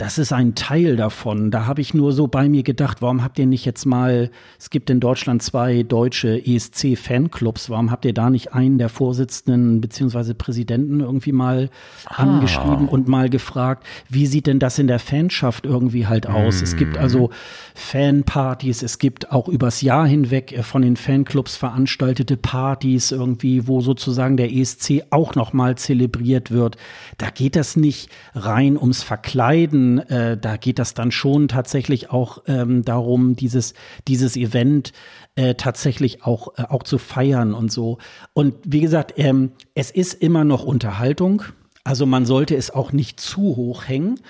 das 0.00 0.16
ist 0.16 0.32
ein 0.32 0.54
Teil 0.54 0.96
davon. 0.96 1.50
Da 1.50 1.66
habe 1.66 1.82
ich 1.82 1.92
nur 1.92 2.12
so 2.12 2.26
bei 2.26 2.48
mir 2.48 2.62
gedacht, 2.62 3.02
warum 3.02 3.22
habt 3.22 3.38
ihr 3.38 3.44
nicht 3.44 3.66
jetzt 3.66 3.84
mal, 3.84 4.30
es 4.58 4.70
gibt 4.70 4.88
in 4.88 4.98
Deutschland 4.98 5.42
zwei 5.42 5.82
deutsche 5.82 6.38
ESC-Fanclubs, 6.38 7.68
warum 7.68 7.90
habt 7.90 8.06
ihr 8.06 8.14
da 8.14 8.30
nicht 8.30 8.54
einen 8.54 8.78
der 8.78 8.88
Vorsitzenden 8.88 9.82
beziehungsweise 9.82 10.34
Präsidenten 10.34 11.00
irgendwie 11.00 11.32
mal 11.32 11.68
ah. 12.06 12.22
angeschrieben 12.22 12.88
und 12.88 13.08
mal 13.08 13.28
gefragt, 13.28 13.86
wie 14.08 14.24
sieht 14.24 14.46
denn 14.46 14.58
das 14.58 14.78
in 14.78 14.86
der 14.86 15.00
Fanschaft 15.00 15.66
irgendwie 15.66 16.06
halt 16.06 16.26
aus? 16.26 16.62
Mm. 16.62 16.64
Es 16.64 16.76
gibt 16.76 16.96
also 16.96 17.28
Fanpartys, 17.74 18.82
es 18.82 18.98
gibt 18.98 19.30
auch 19.30 19.48
übers 19.48 19.82
Jahr 19.82 20.06
hinweg 20.06 20.52
äh, 20.52 20.62
von 20.62 20.80
den 20.80 20.96
Fanclubs 20.96 21.56
veranstaltete 21.56 22.38
Partys 22.38 23.12
irgendwie, 23.12 23.68
wo 23.68 23.82
sozusagen 23.82 24.38
der 24.38 24.50
ESC 24.50 25.04
auch 25.10 25.34
nochmal 25.34 25.76
zelebriert 25.76 26.50
wird. 26.50 26.78
Da 27.18 27.28
geht 27.28 27.54
das 27.54 27.76
nicht 27.76 28.08
rein 28.34 28.78
ums 28.78 29.02
Verkleiden 29.02 29.89
äh, 29.98 30.36
da 30.36 30.56
geht 30.56 30.78
das 30.78 30.94
dann 30.94 31.10
schon 31.10 31.48
tatsächlich 31.48 32.10
auch 32.10 32.42
ähm, 32.46 32.84
darum, 32.84 33.36
dieses, 33.36 33.74
dieses 34.08 34.36
Event 34.36 34.92
äh, 35.34 35.54
tatsächlich 35.54 36.24
auch, 36.24 36.58
äh, 36.58 36.64
auch 36.68 36.82
zu 36.82 36.98
feiern 36.98 37.54
und 37.54 37.70
so. 37.70 37.98
Und 38.32 38.54
wie 38.64 38.80
gesagt, 38.80 39.14
ähm, 39.16 39.52
es 39.74 39.90
ist 39.90 40.14
immer 40.14 40.44
noch 40.44 40.64
Unterhaltung. 40.64 41.42
Also 41.84 42.06
man 42.06 42.26
sollte 42.26 42.56
es 42.56 42.70
auch 42.70 42.92
nicht 42.92 43.20
zu 43.20 43.56
hoch 43.56 43.88
hängen. 43.88 44.20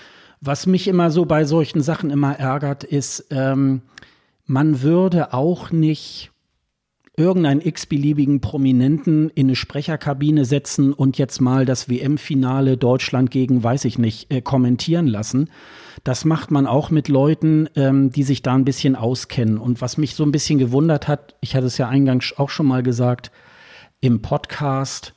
Was 0.41 0.67
mich 0.67 0.89
immer 0.89 1.11
so 1.11 1.27
bei 1.27 1.45
solchen 1.45 1.83
Sachen 1.83 2.11
immer 2.11 2.39
ärgert, 2.39 2.85
ist, 2.85 3.27
ähm, 3.31 3.83
man 4.47 4.83
würde 4.83 5.33
auch 5.35 5.71
nicht 5.71 6.33
irgendeinen 7.21 7.61
x-beliebigen 7.61 8.41
Prominenten 8.41 9.29
in 9.31 9.49
eine 9.49 9.55
Sprecherkabine 9.57 10.47
setzen 10.47 10.95
und 10.95 11.19
jetzt 11.19 11.41
mal 11.41 11.67
das 11.67 11.89
WM-Finale 11.91 12.79
Deutschland 12.79 13.31
gegen, 13.31 13.63
weiß 13.63 13.85
ich 13.85 13.99
nicht, 13.99 14.33
äh, 14.33 14.41
kommentieren 14.41 15.07
lassen. 15.07 15.51
Das 16.03 16.25
macht 16.25 16.51
man 16.51 16.67
auch 16.67 16.89
mit 16.89 17.09
Leuten, 17.09 17.69
ähm, 17.77 18.11
die 18.11 18.23
sich 18.23 18.41
da 18.41 18.55
ein 18.55 18.65
bisschen 18.65 18.97
auskennen. 18.97 19.59
Und 19.59 19.83
was 19.83 19.99
mich 19.99 20.15
so 20.15 20.25
ein 20.25 20.33
bisschen 20.33 20.59
gewundert 20.59 21.09
hat, 21.09 21.35
ich 21.43 21.55
hatte 21.55 21.67
es 21.67 21.77
ja 21.77 21.89
eingangs 21.89 22.33
auch 22.39 22.49
schon 22.49 22.67
mal 22.67 22.83
gesagt, 22.83 23.31
im 24.01 24.23
Podcast 24.23 25.13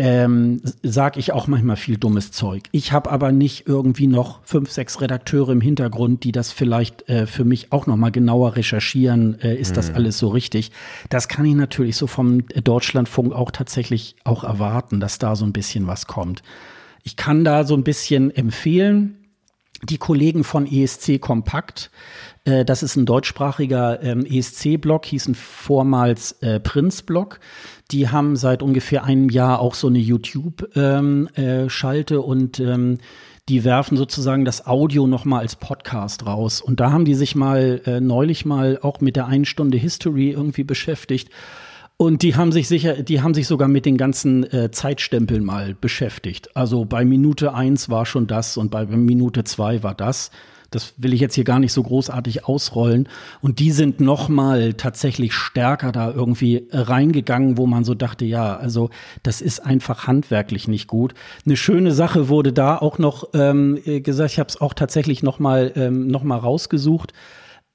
ähm, 0.00 0.62
sage 0.82 1.20
ich 1.20 1.32
auch 1.32 1.46
manchmal 1.46 1.76
viel 1.76 1.98
dummes 1.98 2.32
Zeug. 2.32 2.62
Ich 2.72 2.92
habe 2.92 3.10
aber 3.10 3.32
nicht 3.32 3.68
irgendwie 3.68 4.06
noch 4.06 4.42
fünf, 4.44 4.70
sechs 4.70 5.02
Redakteure 5.02 5.50
im 5.50 5.60
Hintergrund, 5.60 6.24
die 6.24 6.32
das 6.32 6.52
vielleicht 6.52 7.06
äh, 7.10 7.26
für 7.26 7.44
mich 7.44 7.70
auch 7.70 7.86
noch 7.86 7.96
mal 7.96 8.10
genauer 8.10 8.56
recherchieren. 8.56 9.38
Äh, 9.42 9.56
ist 9.56 9.72
mhm. 9.72 9.74
das 9.74 9.90
alles 9.90 10.16
so 10.16 10.28
richtig? 10.28 10.72
Das 11.10 11.28
kann 11.28 11.44
ich 11.44 11.54
natürlich 11.54 11.96
so 11.96 12.06
vom 12.06 12.48
Deutschlandfunk 12.48 13.34
auch 13.34 13.50
tatsächlich 13.50 14.16
auch 14.24 14.42
erwarten, 14.42 15.00
dass 15.00 15.18
da 15.18 15.36
so 15.36 15.44
ein 15.44 15.52
bisschen 15.52 15.86
was 15.86 16.06
kommt. 16.06 16.42
Ich 17.02 17.16
kann 17.16 17.44
da 17.44 17.64
so 17.64 17.74
ein 17.74 17.84
bisschen 17.84 18.34
empfehlen, 18.34 19.18
die 19.82 19.98
Kollegen 19.98 20.44
von 20.44 20.66
ESC 20.66 21.20
Kompakt, 21.20 21.90
äh, 22.44 22.64
das 22.64 22.82
ist 22.82 22.96
ein 22.96 23.06
deutschsprachiger 23.06 24.02
ähm, 24.02 24.24
ESC-Blog, 24.24 25.04
hießen 25.04 25.34
vormals 25.34 26.32
äh, 26.40 26.58
Prinz-Blog. 26.58 27.38
Die 27.90 28.08
haben 28.08 28.36
seit 28.36 28.62
ungefähr 28.62 29.04
einem 29.04 29.30
Jahr 29.30 29.60
auch 29.60 29.74
so 29.74 29.88
eine 29.88 29.98
YouTube-Schalte 29.98 32.14
ähm, 32.14 32.20
äh, 32.20 32.22
und 32.22 32.60
ähm, 32.60 32.98
die 33.48 33.64
werfen 33.64 33.96
sozusagen 33.96 34.44
das 34.44 34.66
Audio 34.66 35.08
nochmal 35.08 35.40
als 35.40 35.56
Podcast 35.56 36.24
raus. 36.24 36.60
Und 36.60 36.78
da 36.78 36.92
haben 36.92 37.04
die 37.04 37.14
sich 37.14 37.34
mal 37.34 37.80
äh, 37.84 38.00
neulich 38.00 38.44
mal 38.44 38.78
auch 38.80 39.00
mit 39.00 39.16
der 39.16 39.26
einen 39.26 39.44
Stunde 39.44 39.76
History 39.76 40.30
irgendwie 40.30 40.62
beschäftigt. 40.62 41.30
Und 41.96 42.22
die 42.22 42.36
haben 42.36 42.52
sich 42.52 42.68
sicher, 42.68 43.02
die 43.02 43.20
haben 43.20 43.34
sich 43.34 43.46
sogar 43.46 43.68
mit 43.68 43.86
den 43.86 43.98
ganzen 43.98 44.50
äh, 44.52 44.70
Zeitstempeln 44.70 45.44
mal 45.44 45.74
beschäftigt. 45.74 46.56
Also 46.56 46.84
bei 46.84 47.04
Minute 47.04 47.52
eins 47.52 47.90
war 47.90 48.06
schon 48.06 48.26
das 48.26 48.56
und 48.56 48.70
bei 48.70 48.86
Minute 48.86 49.44
zwei 49.44 49.82
war 49.82 49.94
das. 49.94 50.30
Das 50.70 50.94
will 50.96 51.12
ich 51.12 51.20
jetzt 51.20 51.34
hier 51.34 51.44
gar 51.44 51.58
nicht 51.58 51.72
so 51.72 51.82
großartig 51.82 52.44
ausrollen. 52.44 53.08
Und 53.40 53.58
die 53.58 53.72
sind 53.72 54.00
noch 54.00 54.28
mal 54.28 54.74
tatsächlich 54.74 55.32
stärker 55.32 55.92
da 55.92 56.10
irgendwie 56.10 56.68
reingegangen, 56.70 57.56
wo 57.58 57.66
man 57.66 57.84
so 57.84 57.94
dachte, 57.94 58.24
ja, 58.24 58.56
also 58.56 58.90
das 59.22 59.40
ist 59.40 59.60
einfach 59.60 60.06
handwerklich 60.06 60.68
nicht 60.68 60.86
gut. 60.86 61.14
Eine 61.44 61.56
schöne 61.56 61.92
Sache 61.92 62.28
wurde 62.28 62.52
da 62.52 62.76
auch 62.76 62.98
noch 62.98 63.28
ähm, 63.34 63.80
gesagt. 63.84 64.32
Ich 64.32 64.38
habe 64.38 64.48
es 64.48 64.60
auch 64.60 64.74
tatsächlich 64.74 65.22
noch 65.22 65.38
mal 65.38 65.72
ähm, 65.76 66.06
noch 66.06 66.22
mal 66.22 66.38
rausgesucht. 66.38 67.12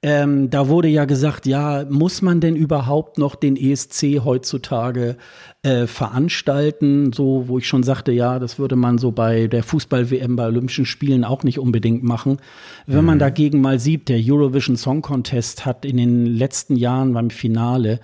Ähm, 0.08 0.50
da 0.50 0.68
wurde 0.68 0.86
ja 0.86 1.04
gesagt, 1.04 1.46
ja, 1.46 1.84
muss 1.90 2.22
man 2.22 2.40
denn 2.40 2.54
überhaupt 2.54 3.18
noch 3.18 3.34
den 3.34 3.56
ESC 3.56 4.20
heutzutage 4.24 5.16
äh, 5.64 5.88
veranstalten? 5.88 7.12
So, 7.12 7.48
wo 7.48 7.58
ich 7.58 7.66
schon 7.66 7.82
sagte, 7.82 8.12
ja, 8.12 8.38
das 8.38 8.56
würde 8.60 8.76
man 8.76 8.98
so 8.98 9.10
bei 9.10 9.48
der 9.48 9.64
Fußball-WM 9.64 10.36
bei 10.36 10.46
Olympischen 10.46 10.86
Spielen 10.86 11.24
auch 11.24 11.42
nicht 11.42 11.58
unbedingt 11.58 12.04
machen. 12.04 12.36
Wenn 12.86 13.00
mhm. 13.00 13.06
man 13.06 13.18
dagegen 13.18 13.60
mal 13.60 13.80
sieht, 13.80 14.08
der 14.08 14.20
Eurovision 14.24 14.76
Song 14.76 15.02
Contest 15.02 15.66
hat 15.66 15.84
in 15.84 15.96
den 15.96 16.24
letzten 16.24 16.76
Jahren 16.76 17.12
beim 17.12 17.30
Finale 17.30 17.98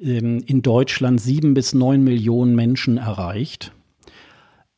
ähm, 0.00 0.42
in 0.46 0.62
Deutschland 0.62 1.20
sieben 1.20 1.52
bis 1.52 1.74
neun 1.74 2.02
Millionen 2.04 2.54
Menschen 2.54 2.96
erreicht. 2.96 3.70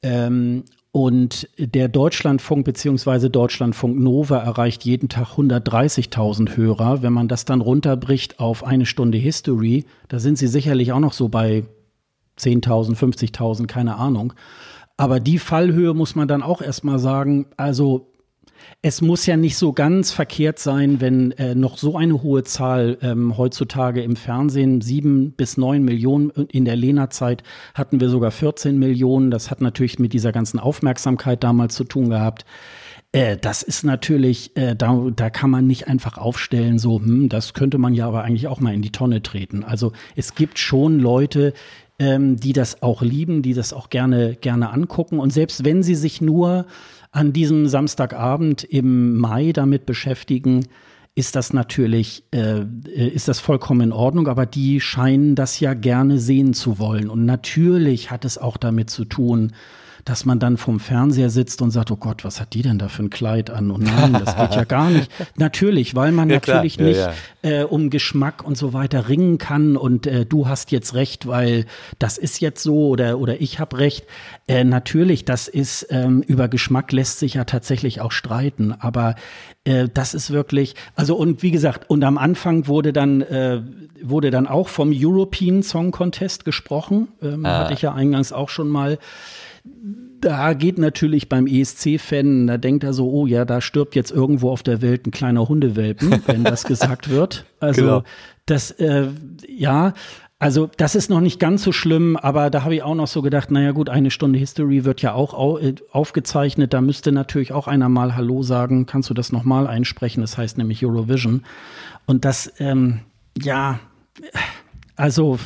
Ähm, 0.02 0.64
und 0.96 1.50
der 1.58 1.88
Deutschlandfunk 1.88 2.64
beziehungsweise 2.64 3.28
Deutschlandfunk 3.28 3.98
Nova 3.98 4.38
erreicht 4.38 4.82
jeden 4.86 5.10
Tag 5.10 5.36
130.000 5.36 6.56
Hörer. 6.56 7.02
Wenn 7.02 7.12
man 7.12 7.28
das 7.28 7.44
dann 7.44 7.60
runterbricht 7.60 8.40
auf 8.40 8.64
eine 8.64 8.86
Stunde 8.86 9.18
History, 9.18 9.84
da 10.08 10.20
sind 10.20 10.38
sie 10.38 10.46
sicherlich 10.46 10.92
auch 10.92 11.00
noch 11.00 11.12
so 11.12 11.28
bei 11.28 11.64
10.000, 12.38 12.96
50.000, 12.96 13.66
keine 13.66 13.96
Ahnung. 13.96 14.32
Aber 14.96 15.20
die 15.20 15.38
Fallhöhe 15.38 15.92
muss 15.92 16.14
man 16.14 16.28
dann 16.28 16.42
auch 16.42 16.62
erstmal 16.62 16.98
sagen, 16.98 17.44
also 17.58 18.14
es 18.86 19.00
muss 19.02 19.26
ja 19.26 19.36
nicht 19.36 19.56
so 19.56 19.72
ganz 19.72 20.12
verkehrt 20.12 20.60
sein, 20.60 21.00
wenn 21.00 21.32
äh, 21.32 21.56
noch 21.56 21.76
so 21.76 21.96
eine 21.96 22.22
hohe 22.22 22.44
Zahl 22.44 22.98
ähm, 23.02 23.36
heutzutage 23.36 24.00
im 24.00 24.14
Fernsehen, 24.14 24.80
sieben 24.80 25.32
bis 25.32 25.56
neun 25.56 25.82
Millionen, 25.82 26.30
in 26.30 26.64
der 26.64 26.76
Lena-Zeit 26.76 27.42
hatten 27.74 27.98
wir 27.98 28.08
sogar 28.10 28.30
14 28.30 28.78
Millionen. 28.78 29.32
Das 29.32 29.50
hat 29.50 29.60
natürlich 29.60 29.98
mit 29.98 30.12
dieser 30.12 30.30
ganzen 30.30 30.60
Aufmerksamkeit 30.60 31.42
damals 31.42 31.74
zu 31.74 31.82
tun 31.82 32.10
gehabt. 32.10 32.44
Äh, 33.10 33.36
das 33.36 33.64
ist 33.64 33.82
natürlich, 33.82 34.56
äh, 34.56 34.76
da, 34.76 35.08
da 35.16 35.30
kann 35.30 35.50
man 35.50 35.66
nicht 35.66 35.88
einfach 35.88 36.16
aufstellen, 36.16 36.78
so, 36.78 37.00
hm, 37.00 37.28
das 37.28 37.54
könnte 37.54 37.78
man 37.78 37.92
ja 37.92 38.06
aber 38.06 38.22
eigentlich 38.22 38.46
auch 38.46 38.60
mal 38.60 38.72
in 38.72 38.82
die 38.82 38.92
Tonne 38.92 39.20
treten. 39.20 39.64
Also 39.64 39.90
es 40.14 40.36
gibt 40.36 40.60
schon 40.60 41.00
Leute, 41.00 41.54
ähm, 41.98 42.36
die 42.36 42.52
das 42.52 42.82
auch 42.82 43.02
lieben, 43.02 43.42
die 43.42 43.54
das 43.54 43.72
auch 43.72 43.90
gerne, 43.90 44.36
gerne 44.36 44.70
angucken. 44.70 45.18
Und 45.18 45.32
selbst 45.32 45.64
wenn 45.64 45.82
sie 45.82 45.96
sich 45.96 46.20
nur 46.20 46.66
an 47.16 47.32
diesem 47.32 47.66
Samstagabend 47.66 48.62
im 48.62 49.16
Mai 49.16 49.52
damit 49.52 49.86
beschäftigen, 49.86 50.66
ist 51.14 51.34
das 51.34 51.54
natürlich, 51.54 52.24
äh, 52.30 52.66
ist 52.94 53.28
das 53.28 53.40
vollkommen 53.40 53.80
in 53.80 53.92
Ordnung, 53.92 54.28
aber 54.28 54.44
die 54.44 54.80
scheinen 54.80 55.34
das 55.34 55.58
ja 55.58 55.72
gerne 55.72 56.18
sehen 56.18 56.52
zu 56.52 56.78
wollen. 56.78 57.08
Und 57.08 57.24
natürlich 57.24 58.10
hat 58.10 58.26
es 58.26 58.36
auch 58.36 58.58
damit 58.58 58.90
zu 58.90 59.06
tun, 59.06 59.52
dass 60.06 60.24
man 60.24 60.38
dann 60.38 60.56
vom 60.56 60.78
Fernseher 60.78 61.30
sitzt 61.30 61.60
und 61.62 61.72
sagt, 61.72 61.90
oh 61.90 61.96
Gott, 61.96 62.24
was 62.24 62.40
hat 62.40 62.54
die 62.54 62.62
denn 62.62 62.78
da 62.78 62.88
für 62.88 63.02
ein 63.02 63.10
Kleid 63.10 63.50
an? 63.50 63.72
Und 63.72 63.82
nein, 63.82 64.12
das 64.12 64.36
geht 64.36 64.54
ja 64.54 64.62
gar 64.62 64.88
nicht. 64.88 65.10
Natürlich, 65.36 65.96
weil 65.96 66.12
man 66.12 66.30
ja, 66.30 66.36
natürlich 66.36 66.78
nicht 66.78 66.98
ja, 66.98 67.12
ja. 67.42 67.62
Äh, 67.62 67.64
um 67.64 67.90
Geschmack 67.90 68.44
und 68.44 68.56
so 68.56 68.72
weiter 68.72 69.08
ringen 69.08 69.38
kann 69.38 69.76
und 69.76 70.06
äh, 70.06 70.24
du 70.24 70.46
hast 70.46 70.70
jetzt 70.70 70.94
recht, 70.94 71.26
weil 71.26 71.66
das 71.98 72.18
ist 72.18 72.40
jetzt 72.40 72.62
so 72.62 72.86
oder, 72.86 73.18
oder 73.18 73.40
ich 73.40 73.58
habe 73.58 73.78
recht. 73.78 74.06
Äh, 74.46 74.62
natürlich, 74.62 75.24
das 75.24 75.48
ist, 75.48 75.88
ähm, 75.90 76.22
über 76.22 76.46
Geschmack 76.46 76.92
lässt 76.92 77.18
sich 77.18 77.34
ja 77.34 77.42
tatsächlich 77.42 78.00
auch 78.00 78.12
streiten, 78.12 78.72
aber 78.78 79.16
äh, 79.64 79.88
das 79.92 80.14
ist 80.14 80.30
wirklich, 80.30 80.76
also 80.94 81.16
und 81.16 81.42
wie 81.42 81.50
gesagt, 81.50 81.90
und 81.90 82.04
am 82.04 82.16
Anfang 82.16 82.68
wurde 82.68 82.92
dann, 82.92 83.22
äh, 83.22 83.60
wurde 84.00 84.30
dann 84.30 84.46
auch 84.46 84.68
vom 84.68 84.92
European 84.94 85.64
Song 85.64 85.90
Contest 85.90 86.44
gesprochen, 86.44 87.08
ähm, 87.20 87.44
ah. 87.44 87.64
hatte 87.64 87.74
ich 87.74 87.82
ja 87.82 87.92
eingangs 87.92 88.32
auch 88.32 88.50
schon 88.50 88.68
mal 88.68 88.98
da 90.20 90.54
geht 90.54 90.78
natürlich 90.78 91.28
beim 91.28 91.46
ESC-Fan, 91.46 92.46
da 92.46 92.58
denkt 92.58 92.84
er 92.84 92.92
so, 92.92 93.10
oh 93.10 93.26
ja, 93.26 93.44
da 93.44 93.60
stirbt 93.60 93.94
jetzt 93.94 94.10
irgendwo 94.10 94.50
auf 94.50 94.62
der 94.62 94.82
Welt 94.82 95.06
ein 95.06 95.10
kleiner 95.10 95.48
Hundewelpen, 95.48 96.22
wenn 96.26 96.44
das 96.44 96.64
gesagt 96.64 97.10
wird. 97.10 97.44
Also 97.60 97.80
genau. 97.82 98.02
das, 98.46 98.70
äh, 98.72 99.08
ja, 99.46 99.92
also 100.38 100.68
das 100.76 100.94
ist 100.94 101.08
noch 101.08 101.20
nicht 101.20 101.40
ganz 101.40 101.62
so 101.62 101.72
schlimm, 101.72 102.16
aber 102.16 102.50
da 102.50 102.62
habe 102.62 102.74
ich 102.74 102.82
auch 102.82 102.94
noch 102.94 103.06
so 103.06 103.22
gedacht, 103.22 103.50
naja 103.50 103.72
gut, 103.72 103.88
eine 103.88 104.10
Stunde 104.10 104.38
History 104.38 104.84
wird 104.84 105.00
ja 105.00 105.14
auch 105.14 105.32
au 105.32 105.58
äh, 105.58 105.74
aufgezeichnet, 105.92 106.74
da 106.74 106.80
müsste 106.80 107.12
natürlich 107.12 107.52
auch 107.52 107.68
einer 107.68 107.88
mal 107.88 108.16
Hallo 108.16 108.42
sagen, 108.42 108.86
kannst 108.86 109.08
du 109.08 109.14
das 109.14 109.32
nochmal 109.32 109.66
einsprechen, 109.66 110.20
das 110.20 110.36
heißt 110.36 110.58
nämlich 110.58 110.84
Eurovision. 110.84 111.44
Und 112.04 112.24
das, 112.24 112.52
ähm, 112.58 113.00
ja, 113.40 113.80
also 114.96 115.38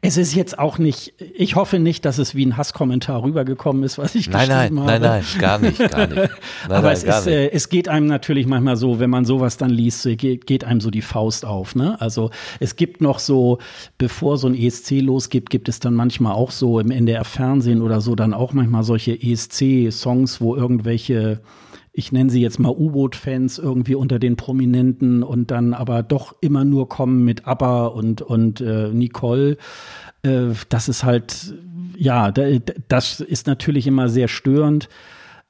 es 0.00 0.16
ist 0.16 0.34
jetzt 0.34 0.58
auch 0.58 0.78
nicht, 0.78 1.14
ich 1.34 1.54
hoffe 1.54 1.78
nicht, 1.78 2.04
dass 2.04 2.18
es 2.18 2.34
wie 2.34 2.44
ein 2.44 2.56
Hasskommentar 2.56 3.22
rübergekommen 3.22 3.84
ist, 3.84 3.98
was 3.98 4.16
ich 4.16 4.28
nein, 4.28 4.48
geschrieben 4.48 4.74
nein, 4.74 4.94
habe. 4.94 5.00
Nein, 5.00 5.02
nein, 5.02 5.24
gar 5.38 5.58
nicht, 5.58 5.78
gar 5.78 6.06
nicht. 6.06 6.16
Nein, 6.68 6.78
Aber 6.78 6.88
nein, 6.88 6.92
es, 6.92 7.04
ist, 7.04 7.26
äh, 7.26 7.50
es 7.50 7.68
geht 7.68 7.88
einem 7.88 8.06
natürlich 8.06 8.46
manchmal 8.46 8.76
so, 8.76 8.98
wenn 8.98 9.10
man 9.10 9.24
sowas 9.24 9.56
dann 9.56 9.70
liest, 9.70 10.04
geht, 10.18 10.46
geht 10.46 10.64
einem 10.64 10.80
so 10.80 10.90
die 10.90 11.02
Faust 11.02 11.44
auf. 11.44 11.76
Ne? 11.76 12.00
Also 12.00 12.30
es 12.58 12.74
gibt 12.74 13.00
noch 13.00 13.20
so, 13.20 13.58
bevor 13.96 14.38
so 14.38 14.48
ein 14.48 14.54
ESC 14.54 15.00
losgibt, 15.00 15.50
gibt 15.50 15.68
es 15.68 15.78
dann 15.78 15.94
manchmal 15.94 16.32
auch 16.32 16.50
so 16.50 16.80
im 16.80 16.90
NDR-Fernsehen 16.90 17.82
oder 17.82 18.00
so 18.00 18.16
dann 18.16 18.34
auch 18.34 18.52
manchmal 18.52 18.82
solche 18.82 19.12
ESC-Songs, 19.12 20.40
wo 20.40 20.56
irgendwelche 20.56 21.40
ich 21.98 22.12
nenne 22.12 22.28
sie 22.28 22.42
jetzt 22.42 22.58
mal 22.58 22.68
U-Boot-Fans 22.68 23.58
irgendwie 23.58 23.94
unter 23.94 24.18
den 24.18 24.36
Prominenten 24.36 25.22
und 25.22 25.50
dann 25.50 25.72
aber 25.72 26.02
doch 26.02 26.36
immer 26.42 26.62
nur 26.62 26.90
kommen 26.90 27.24
mit 27.24 27.46
ABBA 27.46 27.86
und, 27.86 28.20
und 28.20 28.60
äh, 28.60 28.90
Nicole. 28.90 29.56
Äh, 30.22 30.48
das 30.68 30.90
ist 30.90 31.04
halt, 31.04 31.54
ja, 31.96 32.30
das 32.32 33.20
ist 33.20 33.46
natürlich 33.46 33.86
immer 33.86 34.10
sehr 34.10 34.28
störend. 34.28 34.90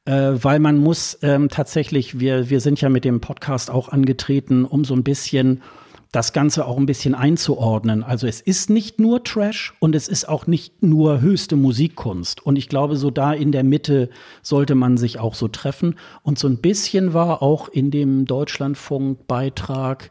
Äh, 0.05 0.35
weil 0.41 0.61
man 0.61 0.79
muss 0.79 1.19
ähm, 1.23 1.49
tatsächlich, 1.49 2.21
wir, 2.21 2.49
wir 2.49 2.61
sind 2.61 2.81
ja 2.81 2.91
mit 2.91 3.05
dem 3.05 3.21
Podcast 3.21 3.69
auch 3.69 3.89
angetreten, 3.89 4.65
um 4.65 4.85
so 4.85 4.95
ein 4.95 5.03
bisschen 5.03 5.63
das 6.13 6.33
Ganze 6.33 6.67
auch 6.67 6.77
ein 6.77 6.87
bisschen 6.87 7.15
einzuordnen. 7.15 8.03
Also 8.03 8.27
es 8.27 8.41
ist 8.41 8.71
nicht 8.71 8.99
nur 9.01 9.25
Trash 9.25 9.75
und 9.81 9.95
es 9.95 10.09
ist 10.09 10.29
auch 10.29 10.47
nicht 10.47 10.83
nur 10.83 11.21
höchste 11.21 11.57
Musikkunst. 11.57 12.45
Und 12.45 12.57
ich 12.57 12.69
glaube, 12.69 12.97
so 12.97 13.11
da 13.11 13.33
in 13.33 13.53
der 13.53 13.65
Mitte 13.65 14.09
sollte 14.43 14.75
man 14.75 14.97
sich 14.97 15.19
auch 15.19 15.35
so 15.35 15.49
treffen. 15.49 15.97
Und 16.23 16.39
so 16.39 16.49
ein 16.49 16.59
bisschen 16.59 17.13
war 17.13 17.43
auch 17.43 17.69
in 17.69 17.91
dem 17.91 18.25
Deutschlandfunk-Beitrag, 18.25 20.11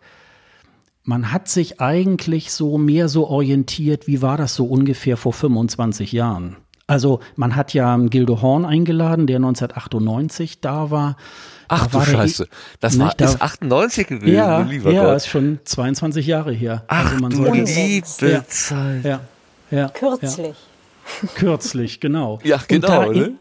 man 1.08 1.32
hat 1.32 1.48
sich 1.48 1.80
eigentlich 1.80 2.52
so 2.52 2.80
mehr 2.80 3.10
so 3.10 3.28
orientiert, 3.28 4.08
wie 4.08 4.24
war 4.24 4.38
das 4.38 4.56
so 4.56 4.66
ungefähr 4.66 5.18
vor 5.18 5.34
25 5.34 6.12
Jahren? 6.12 6.58
Also 6.88 7.20
man 7.36 7.56
hat 7.56 7.74
ja 7.74 7.98
Gildo 7.98 8.42
Horn 8.42 8.64
eingeladen, 8.66 9.26
der 9.28 9.38
1998 9.38 10.60
da 10.62 10.92
war. 10.92 11.18
Ach 11.68 11.88
Da 11.88 11.88
du 11.88 11.94
war 11.96 12.06
Scheiße. 12.06 12.48
Das 12.80 12.94
nicht, 12.96 13.04
war, 13.06 13.14
da- 13.18 13.26
ist 13.26 13.42
98 13.42 14.08
gewesen, 14.08 14.34
Ja, 14.36 14.60
lieber 14.62 14.92
ja, 14.92 15.06
Gott. 15.06 15.16
ist 15.18 15.28
schon 15.28 15.60
22 15.64 16.28
Jahre 16.28 16.54
her. 16.54 16.84
Ach 16.88 17.06
also 17.12 17.22
man 17.22 17.32
du 17.32 17.38
sollte, 17.38 17.64
liebe 17.64 18.06
Ja. 18.32 18.48
Zeit. 18.48 19.04
ja, 19.04 19.20
ja, 19.72 19.90
Kürzlich. 19.90 20.56
Ja, 21.24 21.30
kürzlich, 21.36 22.00
genau. 22.00 22.40
Ja, 22.44 22.60
genau, 22.68 23.08
Und 23.08 23.16
da, 23.16 23.20
ne? 23.20 23.26
in, 23.26 23.38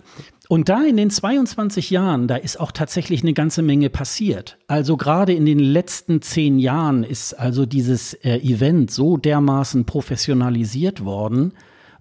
und 0.49 0.69
da 0.69 0.83
in 0.85 0.97
den 0.97 1.11
22 1.11 1.91
Jahren, 1.91 2.29
da 2.29 2.37
ist 2.37 2.59
auch 2.61 2.73
tatsächlich 2.73 3.23
eine 3.23 3.33
ganze 3.35 3.61
Menge 3.62 3.91
passiert. 3.91 4.57
Also 4.69 4.97
gerade 4.97 5.33
in 5.35 5.45
den 5.47 5.59
letzten 5.59 6.23
zehn 6.23 6.59
Jahren 6.59 7.05
ist 7.05 7.35
also 7.35 7.66
dieses 7.66 8.15
äh, 8.15 8.37
Event 8.39 8.91
so 8.91 9.16
dermaßen 9.19 9.85
professionalisiert 9.87 11.05
worden, 11.05 11.53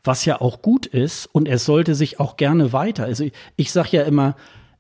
was 0.04 0.26
ja 0.26 0.42
auch 0.42 0.62
gut 0.62 0.86
ist 0.86 1.26
und 1.28 1.48
es 1.48 1.66
sollte 1.66 1.96
sich 1.96 2.20
auch 2.20 2.38
gerne 2.38 2.74
weiter. 2.74 3.06
Also 3.06 3.26
ich, 3.56 3.72
sage 3.72 3.90
ja 3.92 4.04
immer, 4.04 4.36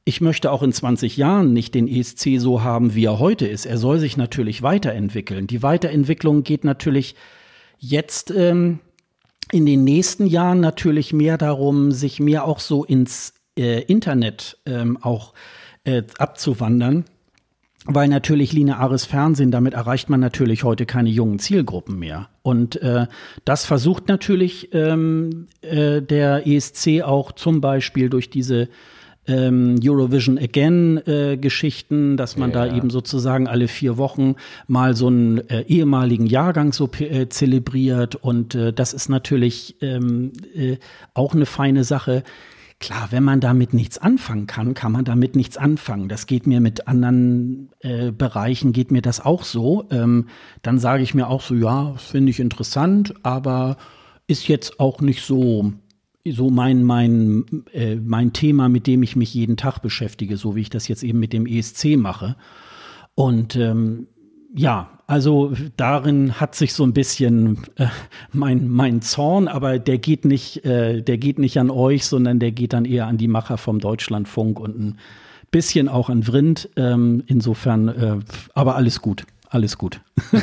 ich 0.05 0.19
möchte 0.19 0.51
auch 0.51 0.63
in 0.63 0.73
20 0.73 1.15
Jahren 1.15 1.53
nicht 1.53 1.75
den 1.75 1.87
ESC 1.87 2.39
so 2.39 2.61
haben, 2.61 2.93
wie 2.93 3.05
er 3.05 3.19
heute 3.19 3.47
ist. 3.47 3.65
Er 3.65 3.77
soll 3.77 3.99
sich 3.99 4.17
natürlich 4.17 4.61
weiterentwickeln. 4.61 5.47
Die 5.47 5.63
Weiterentwicklung 5.63 6.43
geht 6.43 6.65
natürlich 6.65 7.15
jetzt 7.79 8.31
ähm, 8.31 8.79
in 9.51 9.65
den 9.65 9.83
nächsten 9.83 10.25
Jahren 10.25 10.59
natürlich 10.59 11.13
mehr 11.13 11.37
darum, 11.37 11.91
sich 11.91 12.19
mehr 12.19 12.45
auch 12.45 12.59
so 12.59 12.83
ins 12.83 13.33
äh, 13.57 13.81
Internet 13.83 14.57
ähm, 14.65 14.97
auch 15.01 15.33
äh, 15.85 16.03
abzuwandern. 16.17 17.05
Weil 17.85 18.07
natürlich 18.07 18.53
lineares 18.53 19.05
Fernsehen, 19.05 19.51
damit 19.51 19.73
erreicht 19.73 20.09
man 20.09 20.21
natürlich 20.21 20.63
heute 20.63 20.85
keine 20.85 21.09
jungen 21.09 21.39
Zielgruppen 21.39 21.99
mehr. 21.99 22.29
Und 22.41 22.81
äh, 22.81 23.07
das 23.43 23.65
versucht 23.65 24.07
natürlich 24.07 24.73
ähm, 24.73 25.47
äh, 25.61 26.01
der 26.01 26.47
ESC 26.47 27.01
auch 27.03 27.33
zum 27.33 27.59
Beispiel 27.59 28.09
durch 28.09 28.29
diese 28.29 28.69
ähm, 29.27 29.79
Eurovision 29.83 30.37
Again 30.37 31.01
äh, 31.05 31.37
Geschichten, 31.37 32.17
dass 32.17 32.37
man 32.37 32.51
da 32.51 32.73
eben 32.73 32.89
sozusagen 32.89 33.47
alle 33.47 33.67
vier 33.67 33.97
Wochen 33.97 34.35
mal 34.67 34.95
so 34.95 35.07
einen 35.07 35.49
äh, 35.49 35.61
ehemaligen 35.61 36.25
Jahrgang 36.25 36.73
so 36.73 36.89
äh, 36.99 37.29
zelebriert 37.29 38.15
und 38.15 38.55
äh, 38.55 38.73
das 38.73 38.93
ist 38.93 39.09
natürlich 39.09 39.77
ähm, 39.81 40.33
äh, 40.55 40.77
auch 41.13 41.33
eine 41.33 41.45
feine 41.45 41.83
Sache. 41.83 42.23
Klar, 42.83 43.13
wenn 43.13 43.23
man 43.23 43.39
damit 43.39 43.73
nichts 43.73 43.97
anfangen 43.97 44.45
kann, 44.45 44.73
kann 44.73 44.91
man 44.91 45.05
damit 45.05 45.37
nichts 45.37 45.55
anfangen. 45.55 46.09
Das 46.09 46.27
geht 46.27 46.47
mir 46.47 46.59
mit 46.59 46.85
anderen 46.85 47.69
äh, 47.79 48.11
Bereichen, 48.11 48.73
geht 48.73 48.91
mir 48.91 49.01
das 49.01 49.21
auch 49.21 49.45
so. 49.45 49.85
Ähm, 49.89 50.27
dann 50.63 50.79
sage 50.79 51.01
ich 51.01 51.13
mir 51.13 51.29
auch 51.29 51.41
so, 51.41 51.55
ja, 51.55 51.93
finde 51.95 52.31
ich 52.31 52.41
interessant, 52.41 53.13
aber 53.23 53.77
ist 54.27 54.49
jetzt 54.49 54.81
auch 54.81 54.99
nicht 54.99 55.21
so 55.21 55.71
so 56.27 56.49
mein 56.49 56.83
mein 56.83 57.63
äh, 57.71 57.95
mein 57.95 58.33
Thema, 58.33 58.67
mit 58.67 58.85
dem 58.85 59.01
ich 59.01 59.15
mich 59.15 59.33
jeden 59.33 59.55
Tag 59.55 59.79
beschäftige, 59.79 60.35
so 60.35 60.57
wie 60.57 60.61
ich 60.61 60.69
das 60.69 60.89
jetzt 60.89 61.03
eben 61.03 61.19
mit 61.19 61.31
dem 61.31 61.45
ESC 61.45 61.95
mache. 61.95 62.35
Und 63.15 63.55
ähm, 63.55 64.07
ja, 64.53 64.92
also 65.07 65.53
darin 65.77 66.39
hat 66.39 66.55
sich 66.55 66.73
so 66.73 66.83
ein 66.83 66.93
bisschen 66.93 67.59
äh, 67.75 67.87
mein 68.31 68.69
mein 68.69 69.01
Zorn, 69.01 69.47
aber 69.47 69.79
der 69.79 69.97
geht 69.97 70.25
nicht 70.25 70.65
äh, 70.65 71.01
der 71.01 71.17
geht 71.17 71.39
nicht 71.39 71.57
an 71.59 71.69
euch, 71.69 72.05
sondern 72.05 72.39
der 72.39 72.51
geht 72.51 72.73
dann 72.73 72.85
eher 72.85 73.07
an 73.07 73.17
die 73.17 73.27
Macher 73.27 73.57
vom 73.57 73.79
Deutschlandfunk 73.79 74.59
und 74.59 74.79
ein 74.79 74.97
bisschen 75.51 75.89
auch 75.89 76.09
an 76.09 76.23
Vrind. 76.23 76.69
Ähm, 76.75 77.23
insofern, 77.27 77.87
äh, 77.87 78.19
aber 78.53 78.75
alles 78.75 79.01
gut, 79.01 79.25
alles 79.49 79.77
gut. 79.77 80.01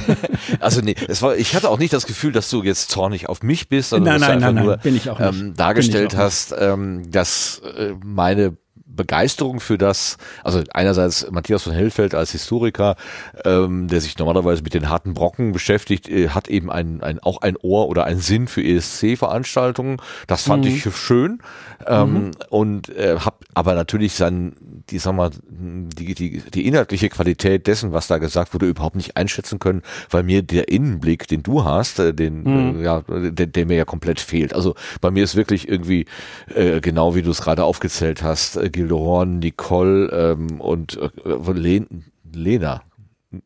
Also 0.58 0.80
nee, 0.80 0.94
es 1.08 1.22
war, 1.22 1.36
ich 1.36 1.54
hatte 1.54 1.68
auch 1.68 1.78
nicht 1.78 1.92
das 1.92 2.06
Gefühl, 2.06 2.32
dass 2.32 2.50
du 2.50 2.62
jetzt 2.62 2.90
zornig 2.90 3.28
auf 3.28 3.42
mich 3.42 3.68
bist, 3.68 3.90
sondern 3.90 4.18
Nein, 4.18 4.20
dass 4.20 4.28
du 4.28 4.32
nein, 4.32 4.42
einfach 4.42 4.54
nein, 4.54 4.64
nur 4.64 4.72
nein, 4.74 4.82
bin 4.82 4.96
ich 4.96 5.10
auch 5.10 5.18
nicht. 5.18 5.40
Ähm, 5.40 5.54
dargestellt 5.54 6.16
hast, 6.16 6.54
ähm, 6.58 7.10
dass 7.10 7.62
äh, 7.76 7.94
meine 8.04 8.56
Begeisterung 8.94 9.60
für 9.60 9.78
das, 9.78 10.16
also 10.44 10.62
einerseits 10.74 11.30
Matthias 11.30 11.62
von 11.62 11.72
Hellfeld 11.72 12.14
als 12.14 12.32
Historiker, 12.32 12.96
ähm, 13.44 13.88
der 13.88 14.00
sich 14.00 14.18
normalerweise 14.18 14.62
mit 14.62 14.74
den 14.74 14.88
harten 14.88 15.14
Brocken 15.14 15.52
beschäftigt, 15.52 16.08
äh, 16.08 16.28
hat 16.30 16.48
eben 16.48 16.70
ein, 16.70 17.02
ein, 17.02 17.18
auch 17.20 17.40
ein 17.42 17.56
Ohr 17.56 17.88
oder 17.88 18.04
ein 18.04 18.18
Sinn 18.18 18.48
für 18.48 18.62
ESC-Veranstaltungen. 18.62 19.98
Das 20.26 20.42
fand 20.44 20.64
Mhm. 20.64 20.70
ich 20.70 20.94
schön 20.96 21.38
ähm, 21.86 22.32
und 22.50 22.88
äh, 22.90 23.16
hab 23.18 23.44
aber 23.54 23.74
natürlich 23.74 24.14
sein, 24.14 24.54
die, 24.90 24.98
sag 24.98 25.14
mal, 25.14 25.30
die, 25.50 26.14
die, 26.14 26.42
die 26.52 26.66
inhaltliche 26.66 27.08
Qualität 27.08 27.66
dessen, 27.66 27.92
was 27.92 28.06
da 28.06 28.18
gesagt 28.18 28.54
wurde, 28.54 28.66
überhaupt 28.66 28.96
nicht 28.96 29.16
einschätzen 29.16 29.58
können, 29.58 29.82
weil 30.10 30.22
mir 30.22 30.42
der 30.42 30.68
Innenblick, 30.68 31.26
den 31.28 31.42
du 31.42 31.64
hast, 31.64 31.98
äh, 31.98 32.12
den, 32.14 32.42
Mhm. 32.44 32.80
äh, 32.80 32.84
ja, 32.84 33.02
der, 33.08 33.46
der 33.46 33.66
mir 33.66 33.76
ja 33.76 33.84
komplett 33.84 34.20
fehlt. 34.20 34.54
Also 34.54 34.74
bei 35.00 35.10
mir 35.10 35.24
ist 35.24 35.36
wirklich 35.36 35.68
irgendwie, 35.68 36.06
äh, 36.54 36.80
genau 36.80 37.14
wie 37.14 37.22
du 37.22 37.30
es 37.30 37.40
gerade 37.42 37.64
aufgezählt 37.64 38.22
hast, 38.22 38.56
äh, 38.56 38.70
Gildo 38.80 38.98
Horn, 38.98 39.40
Nicole 39.40 40.08
ähm, 40.08 40.60
und 40.60 40.98
äh, 40.98 41.52
Len, 41.52 42.04
Lena. 42.32 42.82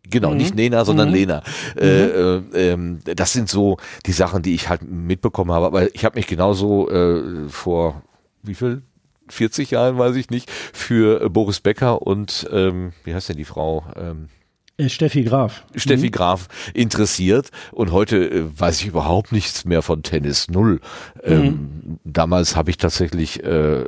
Genau, 0.09 0.33
nicht 0.33 0.55
Lena, 0.55 0.85
sondern 0.85 1.11
Lena. 1.11 1.43
Äh, 1.77 2.07
äh, 2.07 2.43
ähm, 2.55 3.01
das 3.05 3.33
sind 3.33 3.51
so 3.51 3.77
die 4.07 4.13
Sachen, 4.13 4.43
die 4.43 4.55
ich 4.55 4.69
halt 4.69 4.83
mitbekommen 4.83 5.53
habe. 5.53 5.67
Aber 5.67 5.95
ich 5.95 6.05
habe 6.05 6.17
mich 6.17 6.27
genauso 6.27 6.89
äh, 6.89 7.49
vor 7.49 8.03
wie 8.45 8.55
viel? 8.55 8.83
40 9.29 9.71
Jahren, 9.71 9.99
weiß 9.99 10.17
ich 10.17 10.31
nicht, 10.31 10.51
für 10.51 11.23
äh, 11.23 11.29
Boris 11.29 11.61
Becker 11.61 12.03
und 12.03 12.47
ähm, 12.53 12.93
wie 13.05 13.15
heißt 13.15 13.31
denn 13.31 13.37
die 13.37 13.45
Frau? 13.45 13.85
Ähm, 13.97 14.29
Äh, 14.29 14.44
Steffi 14.89 15.23
Graf. 15.23 15.65
Steffi 15.77 16.11
Graf 16.11 16.49
interessiert 16.75 17.51
und 17.71 17.93
heute 17.93 18.17
äh, 18.17 18.45
weiß 18.59 18.81
ich 18.81 18.89
überhaupt 18.89 19.31
nichts 19.31 19.65
mehr 19.65 19.83
von 19.83 20.03
Tennis 20.03 20.49
Null. 20.49 20.81
Ähm, 21.23 22.01
damals 22.03 22.57
habe 22.57 22.71
ich 22.71 22.77
tatsächlich 22.77 23.45
äh, 23.45 23.85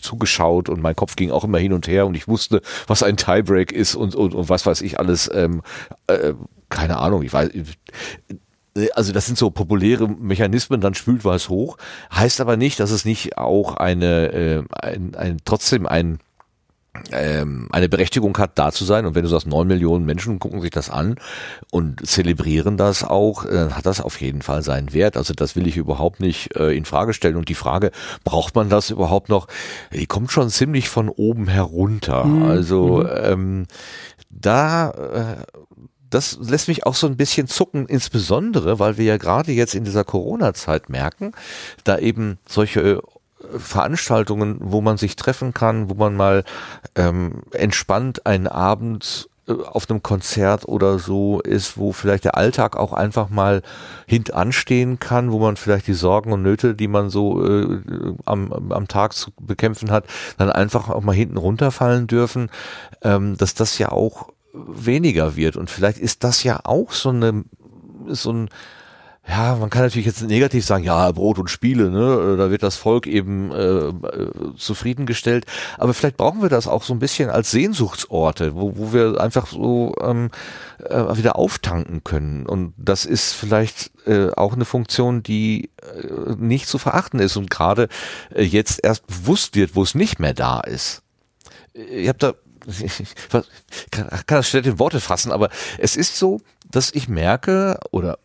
zugeschaut 0.00 0.68
und 0.68 0.80
mein 0.80 0.94
Kopf 0.94 1.16
ging 1.16 1.32
auch 1.32 1.42
immer 1.42 1.58
hin 1.58 1.72
und 1.72 1.88
her 1.88 2.06
und 2.06 2.14
ich 2.16 2.28
wusste, 2.28 2.62
was 2.86 3.02
ein 3.02 3.16
Tiebreak 3.16 3.72
ist 3.72 3.96
und, 3.96 4.14
und, 4.14 4.32
und 4.34 4.48
was 4.48 4.64
weiß 4.64 4.82
ich 4.82 5.00
alles. 5.00 5.28
Ähm, 5.34 5.62
äh, 6.06 6.34
keine 6.68 6.98
Ahnung, 6.98 7.24
ich 7.24 7.32
weiß. 7.32 7.50
Also 8.94 9.12
das 9.12 9.26
sind 9.26 9.36
so 9.36 9.50
populäre 9.50 10.08
Mechanismen, 10.08 10.80
dann 10.80 10.94
spült 10.94 11.24
was 11.24 11.48
hoch, 11.48 11.76
heißt 12.14 12.40
aber 12.40 12.56
nicht, 12.56 12.78
dass 12.78 12.92
es 12.92 13.04
nicht 13.04 13.38
auch 13.38 13.76
eine, 13.76 14.32
äh, 14.32 14.62
ein, 14.80 15.14
ein, 15.16 15.36
trotzdem 15.44 15.86
ein 15.86 16.20
ähm, 17.10 17.68
eine 17.72 17.88
Berechtigung 17.88 18.36
hat, 18.38 18.58
da 18.58 18.72
zu 18.72 18.84
sein. 18.84 19.06
Und 19.06 19.14
wenn 19.14 19.22
du 19.22 19.28
sagst, 19.28 19.46
neun 19.46 19.66
Millionen 19.66 20.04
Menschen 20.04 20.38
gucken 20.38 20.60
sich 20.60 20.70
das 20.70 20.90
an 20.90 21.16
und 21.70 22.06
zelebrieren 22.06 22.76
das 22.76 23.04
auch, 23.04 23.44
dann 23.44 23.76
hat 23.76 23.86
das 23.86 24.00
auf 24.00 24.20
jeden 24.20 24.42
Fall 24.42 24.62
seinen 24.62 24.92
Wert. 24.92 25.16
Also 25.16 25.34
das 25.34 25.56
will 25.56 25.66
ich 25.66 25.76
überhaupt 25.76 26.20
nicht 26.20 26.54
äh, 26.56 26.76
in 26.76 26.84
Frage 26.84 27.14
stellen. 27.14 27.36
Und 27.36 27.48
die 27.48 27.54
Frage, 27.54 27.90
braucht 28.24 28.54
man 28.54 28.68
das 28.68 28.90
überhaupt 28.90 29.28
noch? 29.28 29.46
Die 29.92 30.06
kommt 30.06 30.32
schon 30.32 30.50
ziemlich 30.50 30.88
von 30.88 31.08
oben 31.08 31.48
herunter. 31.48 32.24
Also 32.46 33.08
ähm, 33.08 33.66
da 34.30 34.90
äh, 34.90 35.62
das 36.12 36.38
lässt 36.42 36.68
mich 36.68 36.84
auch 36.84 36.94
so 36.94 37.06
ein 37.06 37.16
bisschen 37.16 37.46
zucken, 37.46 37.86
insbesondere, 37.86 38.78
weil 38.78 38.98
wir 38.98 39.04
ja 39.04 39.16
gerade 39.16 39.52
jetzt 39.52 39.74
in 39.74 39.84
dieser 39.84 40.04
Corona-Zeit 40.04 40.88
merken, 40.88 41.32
da 41.84 41.98
eben 41.98 42.38
solche 42.46 42.80
äh, 42.80 43.00
Veranstaltungen, 43.56 44.58
wo 44.60 44.80
man 44.80 44.96
sich 44.96 45.16
treffen 45.16 45.54
kann, 45.54 45.90
wo 45.90 45.94
man 45.94 46.16
mal 46.16 46.44
ähm, 46.94 47.42
entspannt 47.52 48.26
einen 48.26 48.46
Abend 48.46 49.28
äh, 49.48 49.52
auf 49.52 49.90
einem 49.90 50.02
Konzert 50.02 50.66
oder 50.66 50.98
so 50.98 51.40
ist, 51.40 51.76
wo 51.76 51.92
vielleicht 51.92 52.24
der 52.24 52.36
Alltag 52.36 52.76
auch 52.76 52.92
einfach 52.92 53.28
mal 53.28 53.62
hintanstehen 54.06 54.98
kann, 54.98 55.32
wo 55.32 55.38
man 55.38 55.56
vielleicht 55.56 55.86
die 55.86 55.94
Sorgen 55.94 56.32
und 56.32 56.42
Nöte, 56.42 56.74
die 56.74 56.88
man 56.88 57.10
so 57.10 57.44
äh, 57.44 57.80
am, 58.24 58.52
am 58.52 58.88
Tag 58.88 59.14
zu 59.14 59.30
bekämpfen 59.40 59.90
hat, 59.90 60.04
dann 60.38 60.50
einfach 60.50 60.88
auch 60.88 61.02
mal 61.02 61.14
hinten 61.14 61.36
runterfallen 61.36 62.06
dürfen, 62.06 62.50
ähm, 63.02 63.36
dass 63.36 63.54
das 63.54 63.78
ja 63.78 63.90
auch 63.90 64.28
weniger 64.52 65.36
wird. 65.36 65.56
Und 65.56 65.70
vielleicht 65.70 65.98
ist 65.98 66.24
das 66.24 66.44
ja 66.44 66.60
auch 66.64 66.92
so 66.92 67.08
eine, 67.08 67.44
so 68.08 68.32
ein, 68.32 68.48
ja, 69.28 69.54
man 69.54 69.70
kann 69.70 69.82
natürlich 69.82 70.06
jetzt 70.06 70.22
negativ 70.22 70.64
sagen, 70.66 70.82
ja, 70.82 71.10
Brot 71.12 71.38
und 71.38 71.48
Spiele, 71.48 71.90
ne, 71.90 72.36
da 72.36 72.50
wird 72.50 72.64
das 72.64 72.74
Volk 72.74 73.06
eben 73.06 73.52
äh, 73.52 73.88
äh, 73.88 73.92
zufriedengestellt. 74.56 75.46
Aber 75.78 75.94
vielleicht 75.94 76.16
brauchen 76.16 76.42
wir 76.42 76.48
das 76.48 76.66
auch 76.66 76.82
so 76.82 76.92
ein 76.92 76.98
bisschen 76.98 77.30
als 77.30 77.52
Sehnsuchtsorte, 77.52 78.56
wo, 78.56 78.76
wo 78.76 78.92
wir 78.92 79.20
einfach 79.20 79.46
so 79.46 79.94
ähm, 80.02 80.30
äh, 80.84 81.16
wieder 81.16 81.36
auftanken 81.36 82.02
können. 82.02 82.46
Und 82.46 82.74
das 82.76 83.04
ist 83.04 83.32
vielleicht 83.32 83.92
äh, 84.06 84.30
auch 84.30 84.54
eine 84.54 84.64
Funktion, 84.64 85.22
die 85.22 85.70
äh, 85.82 86.34
nicht 86.36 86.66
zu 86.66 86.78
verachten 86.78 87.20
ist 87.20 87.36
und 87.36 87.48
gerade 87.48 87.88
äh, 88.34 88.42
jetzt 88.42 88.80
erst 88.82 89.06
bewusst 89.06 89.54
wird, 89.54 89.76
wo 89.76 89.84
es 89.84 89.94
nicht 89.94 90.18
mehr 90.18 90.34
da 90.34 90.60
ist. 90.60 91.02
Ich 91.74 92.08
habe 92.08 92.18
da 92.18 92.34
ich 92.66 93.04
kann, 93.90 94.08
kann 94.08 94.24
das 94.26 94.48
schlecht 94.48 94.66
in 94.66 94.78
Worte 94.78 95.00
fassen, 95.00 95.32
aber 95.32 95.48
es 95.78 95.96
ist 95.96 96.16
so, 96.16 96.40
dass 96.70 96.94
ich 96.94 97.08
merke, 97.08 97.78
oder 97.90 98.18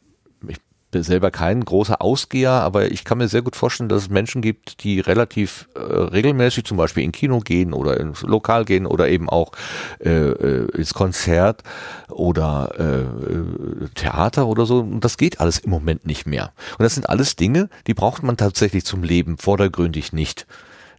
selber 0.94 1.32
kein 1.32 1.64
großer 1.64 2.02
Ausgeher, 2.02 2.52
aber 2.52 2.92
ich 2.92 3.04
kann 3.04 3.18
mir 3.18 3.28
sehr 3.28 3.42
gut 3.42 3.56
vorstellen, 3.56 3.90
dass 3.90 4.04
es 4.04 4.10
Menschen 4.10 4.42
gibt, 4.42 4.84
die 4.84 5.00
relativ 5.00 5.68
äh, 5.76 5.80
regelmäßig 5.80 6.64
zum 6.64 6.78
Beispiel 6.78 7.04
in 7.04 7.12
Kino 7.12 7.40
gehen 7.40 7.74
oder 7.74 8.00
ins 8.00 8.22
Lokal 8.22 8.64
gehen 8.66 8.86
oder 8.86 9.10
eben 9.10 9.30
auch 9.30 9.52
äh, 10.00 10.10
äh, 10.10 10.68
ins 10.78 10.94
Konzert 10.94 11.64
oder 12.10 12.72
äh, 12.80 13.90
Theater 13.96 14.48
oder 14.48 14.66
so. 14.66 14.80
Und 14.80 15.04
das 15.04 15.18
geht 15.18 15.42
alles 15.42 15.60
im 15.60 15.72
Moment 15.72 16.06
nicht 16.06 16.26
mehr. 16.26 16.54
Und 16.78 16.84
das 16.84 16.96
sind 16.96 17.10
alles 17.10 17.36
Dinge, 17.36 17.70
die 17.88 17.94
braucht 17.94 18.24
man 18.24 18.38
tatsächlich 18.38 18.86
zum 18.86 19.04
Leben 19.04 19.38
vordergründig 19.38 20.14
nicht. 20.14 20.48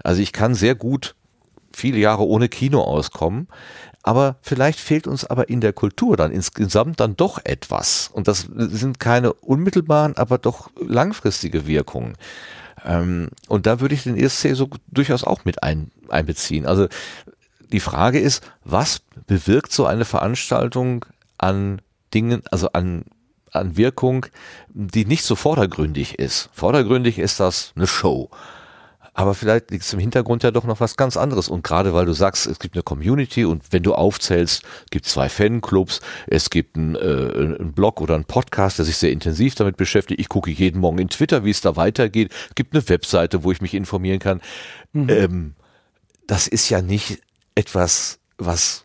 Also 0.04 0.20
ich 0.20 0.32
kann 0.32 0.54
sehr 0.54 0.74
gut 0.74 1.16
viele 1.72 1.98
Jahre 1.98 2.26
ohne 2.26 2.48
Kino 2.48 2.82
auskommen, 2.82 3.48
aber 4.02 4.36
vielleicht 4.42 4.80
fehlt 4.80 5.06
uns 5.06 5.24
aber 5.24 5.48
in 5.48 5.60
der 5.60 5.72
Kultur 5.72 6.16
dann 6.16 6.32
insgesamt 6.32 7.00
dann 7.00 7.16
doch 7.16 7.40
etwas. 7.44 8.10
Und 8.12 8.28
das 8.28 8.48
sind 8.56 9.00
keine 9.00 9.32
unmittelbaren, 9.32 10.16
aber 10.16 10.38
doch 10.38 10.70
langfristige 10.80 11.66
Wirkungen. 11.66 12.14
Ähm, 12.84 13.28
und 13.48 13.66
da 13.66 13.80
würde 13.80 13.94
ich 13.94 14.04
den 14.04 14.16
ESC 14.16 14.54
so 14.54 14.68
durchaus 14.88 15.24
auch 15.24 15.44
mit 15.44 15.62
ein, 15.62 15.90
einbeziehen. 16.08 16.66
Also 16.66 16.88
die 17.70 17.80
Frage 17.80 18.18
ist, 18.20 18.42
was 18.64 19.00
bewirkt 19.26 19.72
so 19.72 19.84
eine 19.84 20.04
Veranstaltung 20.04 21.04
an 21.36 21.82
Dingen, 22.14 22.42
also 22.50 22.72
an 22.72 23.04
an 23.52 23.76
Wirkung, 23.76 24.26
die 24.68 25.04
nicht 25.04 25.24
so 25.24 25.34
vordergründig 25.36 26.18
ist. 26.18 26.50
Vordergründig 26.52 27.18
ist 27.18 27.40
das 27.40 27.72
eine 27.76 27.86
Show. 27.86 28.30
Aber 29.18 29.34
vielleicht 29.34 29.72
liegt 29.72 29.82
es 29.82 29.92
im 29.92 29.98
Hintergrund 29.98 30.44
ja 30.44 30.52
doch 30.52 30.62
noch 30.62 30.78
was 30.78 30.96
ganz 30.96 31.16
anderes. 31.16 31.48
Und 31.48 31.64
gerade 31.64 31.92
weil 31.92 32.06
du 32.06 32.12
sagst, 32.12 32.46
es 32.46 32.60
gibt 32.60 32.76
eine 32.76 32.84
Community 32.84 33.44
und 33.44 33.64
wenn 33.72 33.82
du 33.82 33.96
aufzählst, 33.96 34.62
gibt 34.92 35.06
es 35.06 35.12
zwei 35.12 35.28
Fanclubs, 35.28 36.00
es 36.28 36.50
gibt 36.50 36.76
einen, 36.76 36.94
äh, 36.94 37.56
einen 37.58 37.72
Blog 37.72 38.00
oder 38.00 38.14
einen 38.14 38.26
Podcast, 38.26 38.78
der 38.78 38.84
sich 38.84 38.96
sehr 38.96 39.10
intensiv 39.10 39.56
damit 39.56 39.76
beschäftigt. 39.76 40.20
Ich 40.20 40.28
gucke 40.28 40.52
jeden 40.52 40.80
Morgen 40.80 40.98
in 40.98 41.08
Twitter, 41.08 41.44
wie 41.44 41.50
es 41.50 41.60
da 41.60 41.74
weitergeht. 41.74 42.32
Es 42.50 42.54
gibt 42.54 42.72
eine 42.72 42.88
Webseite, 42.88 43.42
wo 43.42 43.50
ich 43.50 43.60
mich 43.60 43.74
informieren 43.74 44.20
kann. 44.20 44.40
Mhm. 44.92 45.08
Ähm, 45.08 45.54
das 46.28 46.46
ist 46.46 46.68
ja 46.68 46.80
nicht 46.80 47.20
etwas, 47.56 48.20
was 48.36 48.84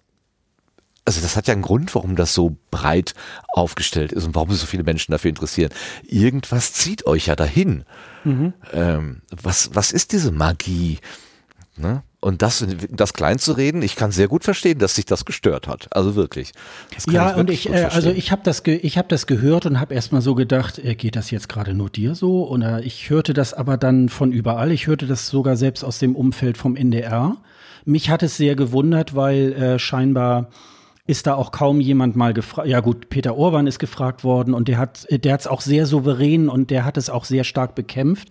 also 1.06 1.22
das 1.22 1.36
hat 1.36 1.48
ja 1.48 1.54
einen 1.54 1.62
Grund, 1.62 1.94
warum 1.94 2.16
das 2.16 2.34
so 2.34 2.58
breit 2.72 3.14
aufgestellt 3.50 4.12
ist 4.12 4.26
und 4.26 4.34
warum 4.34 4.50
sich 4.50 4.62
so 4.62 4.66
viele 4.66 4.84
Menschen 4.84 5.12
dafür 5.12 5.30
interessieren. 5.30 5.72
Irgendwas 6.08 6.74
zieht 6.74 7.06
euch 7.06 7.28
ja 7.28 7.36
dahin. 7.36 7.86
Mhm. 8.24 8.54
Ähm, 8.72 9.22
was, 9.30 9.72
was 9.74 9.92
ist 9.92 10.12
diese 10.12 10.32
Magie? 10.32 11.00
Ne? 11.76 12.04
Und 12.20 12.42
das, 12.42 12.66
das 12.90 13.14
klein 13.14 13.38
zu 13.38 13.52
reden, 13.52 13.82
ich 13.82 13.98
kann 13.98 14.12
sehr 14.12 14.30
gut 14.30 14.46
verstehen, 14.46 14.80
dass 14.80 14.96
sich 14.96 15.06
das 15.06 15.26
gestört 15.26 15.68
hat. 15.68 15.88
Also 15.92 16.16
wirklich. 16.16 16.54
Ja, 17.10 17.32
ich 17.32 17.38
und 17.38 17.50
ich, 17.50 17.70
äh, 17.70 17.90
also 17.92 18.12
ich 18.12 18.32
habe 18.32 18.44
das, 18.46 18.64
ich 18.66 18.98
habe 18.98 19.08
das 19.10 19.28
gehört 19.28 19.66
und 19.66 19.80
habe 19.80 19.94
erstmal 19.94 20.22
so 20.22 20.34
gedacht, 20.34 20.80
äh, 20.80 20.96
geht 20.96 21.18
das 21.18 21.32
jetzt 21.32 21.50
gerade 21.50 21.74
nur 21.74 21.90
dir 21.90 22.16
so? 22.16 22.48
Oder 22.48 22.84
ich 22.84 23.10
hörte 23.10 23.34
das 23.34 23.54
aber 23.54 23.76
dann 23.76 24.08
von 24.08 24.32
überall. 24.32 24.72
Ich 24.72 24.88
hörte 24.88 25.06
das 25.06 25.28
sogar 25.28 25.58
selbst 25.58 25.84
aus 25.84 26.00
dem 26.00 26.16
Umfeld 26.16 26.58
vom 26.58 26.78
NDR. 26.78 27.38
Mich 27.84 28.10
hat 28.10 28.24
es 28.24 28.38
sehr 28.38 28.56
gewundert, 28.56 29.16
weil 29.16 29.52
äh, 29.54 29.80
scheinbar 29.80 30.50
ist 31.06 31.28
da 31.28 31.36
auch 31.36 31.52
kaum 31.52 31.82
jemand 31.82 32.16
mal 32.16 32.34
gefragt. 32.34 32.70
Ja 32.70 32.80
gut, 32.80 33.10
Peter 33.10 33.36
Orban 33.36 33.68
ist 33.68 33.78
gefragt 33.78 34.24
worden 34.24 34.54
und 34.54 34.70
der 34.70 34.78
hat 34.78 35.06
der 35.10 35.34
hat 35.34 35.42
es 35.42 35.48
auch 35.48 35.60
sehr 35.60 35.86
souverän 35.86 36.48
und 36.48 36.70
der 36.70 36.86
hat 36.86 36.96
es 36.96 37.10
auch 37.10 37.26
sehr 37.26 37.44
stark 37.44 37.76
bekämpft. 37.76 38.30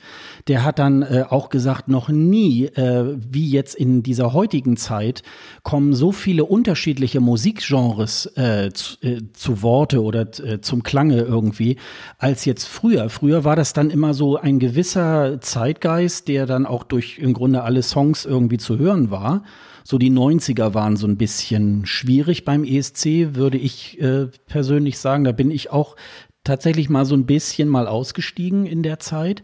Der 0.48 0.64
hat 0.64 0.78
dann 0.78 1.02
äh, 1.02 1.24
auch 1.28 1.50
gesagt, 1.50 1.88
noch 1.88 2.08
nie 2.08 2.64
äh, 2.64 3.14
wie 3.18 3.50
jetzt 3.50 3.74
in 3.74 4.02
dieser 4.02 4.32
heutigen 4.32 4.78
Zeit 4.78 5.22
kommen 5.62 5.92
so 5.92 6.12
viele 6.12 6.46
unterschiedliche 6.46 7.20
Musikgenres 7.20 8.24
äh, 8.36 8.70
zu, 8.72 8.96
äh, 9.02 9.20
zu 9.34 9.60
Worte 9.60 10.02
oder 10.02 10.22
äh, 10.42 10.62
zum 10.62 10.82
Klange 10.82 11.20
irgendwie 11.20 11.76
als 12.16 12.46
jetzt 12.46 12.64
früher. 12.64 13.10
Früher 13.10 13.44
war 13.44 13.54
das 13.54 13.74
dann 13.74 13.90
immer 13.90 14.14
so 14.14 14.38
ein 14.38 14.58
gewisser 14.58 15.42
Zeitgeist, 15.42 16.26
der 16.26 16.46
dann 16.46 16.64
auch 16.64 16.84
durch 16.84 17.18
im 17.18 17.34
Grunde 17.34 17.64
alle 17.64 17.82
Songs 17.82 18.24
irgendwie 18.24 18.56
zu 18.56 18.78
hören 18.78 19.10
war. 19.10 19.42
So 19.84 19.98
die 19.98 20.10
90er 20.10 20.74
waren 20.74 20.96
so 20.96 21.06
ein 21.06 21.16
bisschen 21.16 21.86
schwierig 21.86 22.44
beim 22.44 22.64
ESC, 22.64 23.34
würde 23.34 23.58
ich 23.58 24.00
äh, 24.00 24.26
persönlich 24.46 24.98
sagen. 24.98 25.24
Da 25.24 25.32
bin 25.32 25.50
ich 25.50 25.70
auch 25.70 25.96
tatsächlich 26.44 26.88
mal 26.88 27.04
so 27.04 27.14
ein 27.14 27.24
bisschen 27.24 27.68
mal 27.68 27.86
ausgestiegen 27.86 28.66
in 28.66 28.82
der 28.82 28.98
Zeit. 28.98 29.42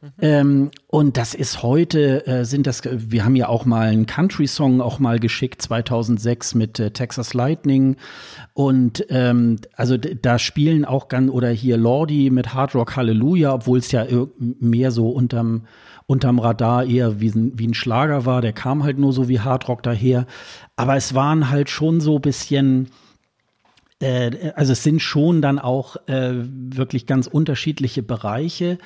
Mhm. 0.00 0.08
Ähm, 0.20 0.70
und 0.86 1.16
das 1.16 1.34
ist 1.34 1.62
heute, 1.62 2.26
äh, 2.26 2.44
sind 2.44 2.66
das, 2.66 2.82
wir 2.84 3.24
haben 3.24 3.34
ja 3.34 3.48
auch 3.48 3.64
mal 3.64 3.88
einen 3.88 4.06
Country-Song 4.06 4.80
auch 4.80 4.98
mal 4.98 5.18
geschickt, 5.18 5.60
2006 5.62 6.54
mit 6.54 6.78
äh, 6.78 6.92
Texas 6.92 7.34
Lightning. 7.34 7.96
Und 8.54 9.04
ähm, 9.08 9.56
also 9.74 9.96
da 9.96 10.38
spielen 10.38 10.84
auch 10.84 11.08
ganz, 11.08 11.30
oder 11.30 11.50
hier 11.50 11.76
Lordi 11.76 12.30
mit 12.30 12.54
Hard 12.54 12.74
Rock 12.74 12.96
Hallelujah, 12.96 13.52
obwohl 13.52 13.78
es 13.78 13.90
ja 13.90 14.06
mehr 14.38 14.92
so 14.92 15.08
unterm 15.10 15.62
unterm 16.06 16.38
Radar 16.38 16.84
eher 16.84 17.20
wie 17.20 17.30
ein, 17.30 17.58
wie 17.58 17.66
ein 17.66 17.74
Schlager 17.74 18.24
war. 18.24 18.40
Der 18.40 18.52
kam 18.52 18.84
halt 18.84 18.98
nur 18.98 19.12
so 19.12 19.28
wie 19.28 19.40
Hardrock 19.40 19.82
daher. 19.82 20.26
Aber 20.76 20.96
es 20.96 21.14
waren 21.14 21.50
halt 21.50 21.68
schon 21.68 22.00
so 22.00 22.18
bisschen, 22.18 22.88
äh, 24.00 24.52
also 24.54 24.72
es 24.72 24.82
sind 24.82 25.02
schon 25.02 25.42
dann 25.42 25.58
auch 25.58 25.96
äh, 26.06 26.32
wirklich 26.34 27.06
ganz 27.06 27.26
unterschiedliche 27.26 28.02
Bereiche. 28.02 28.78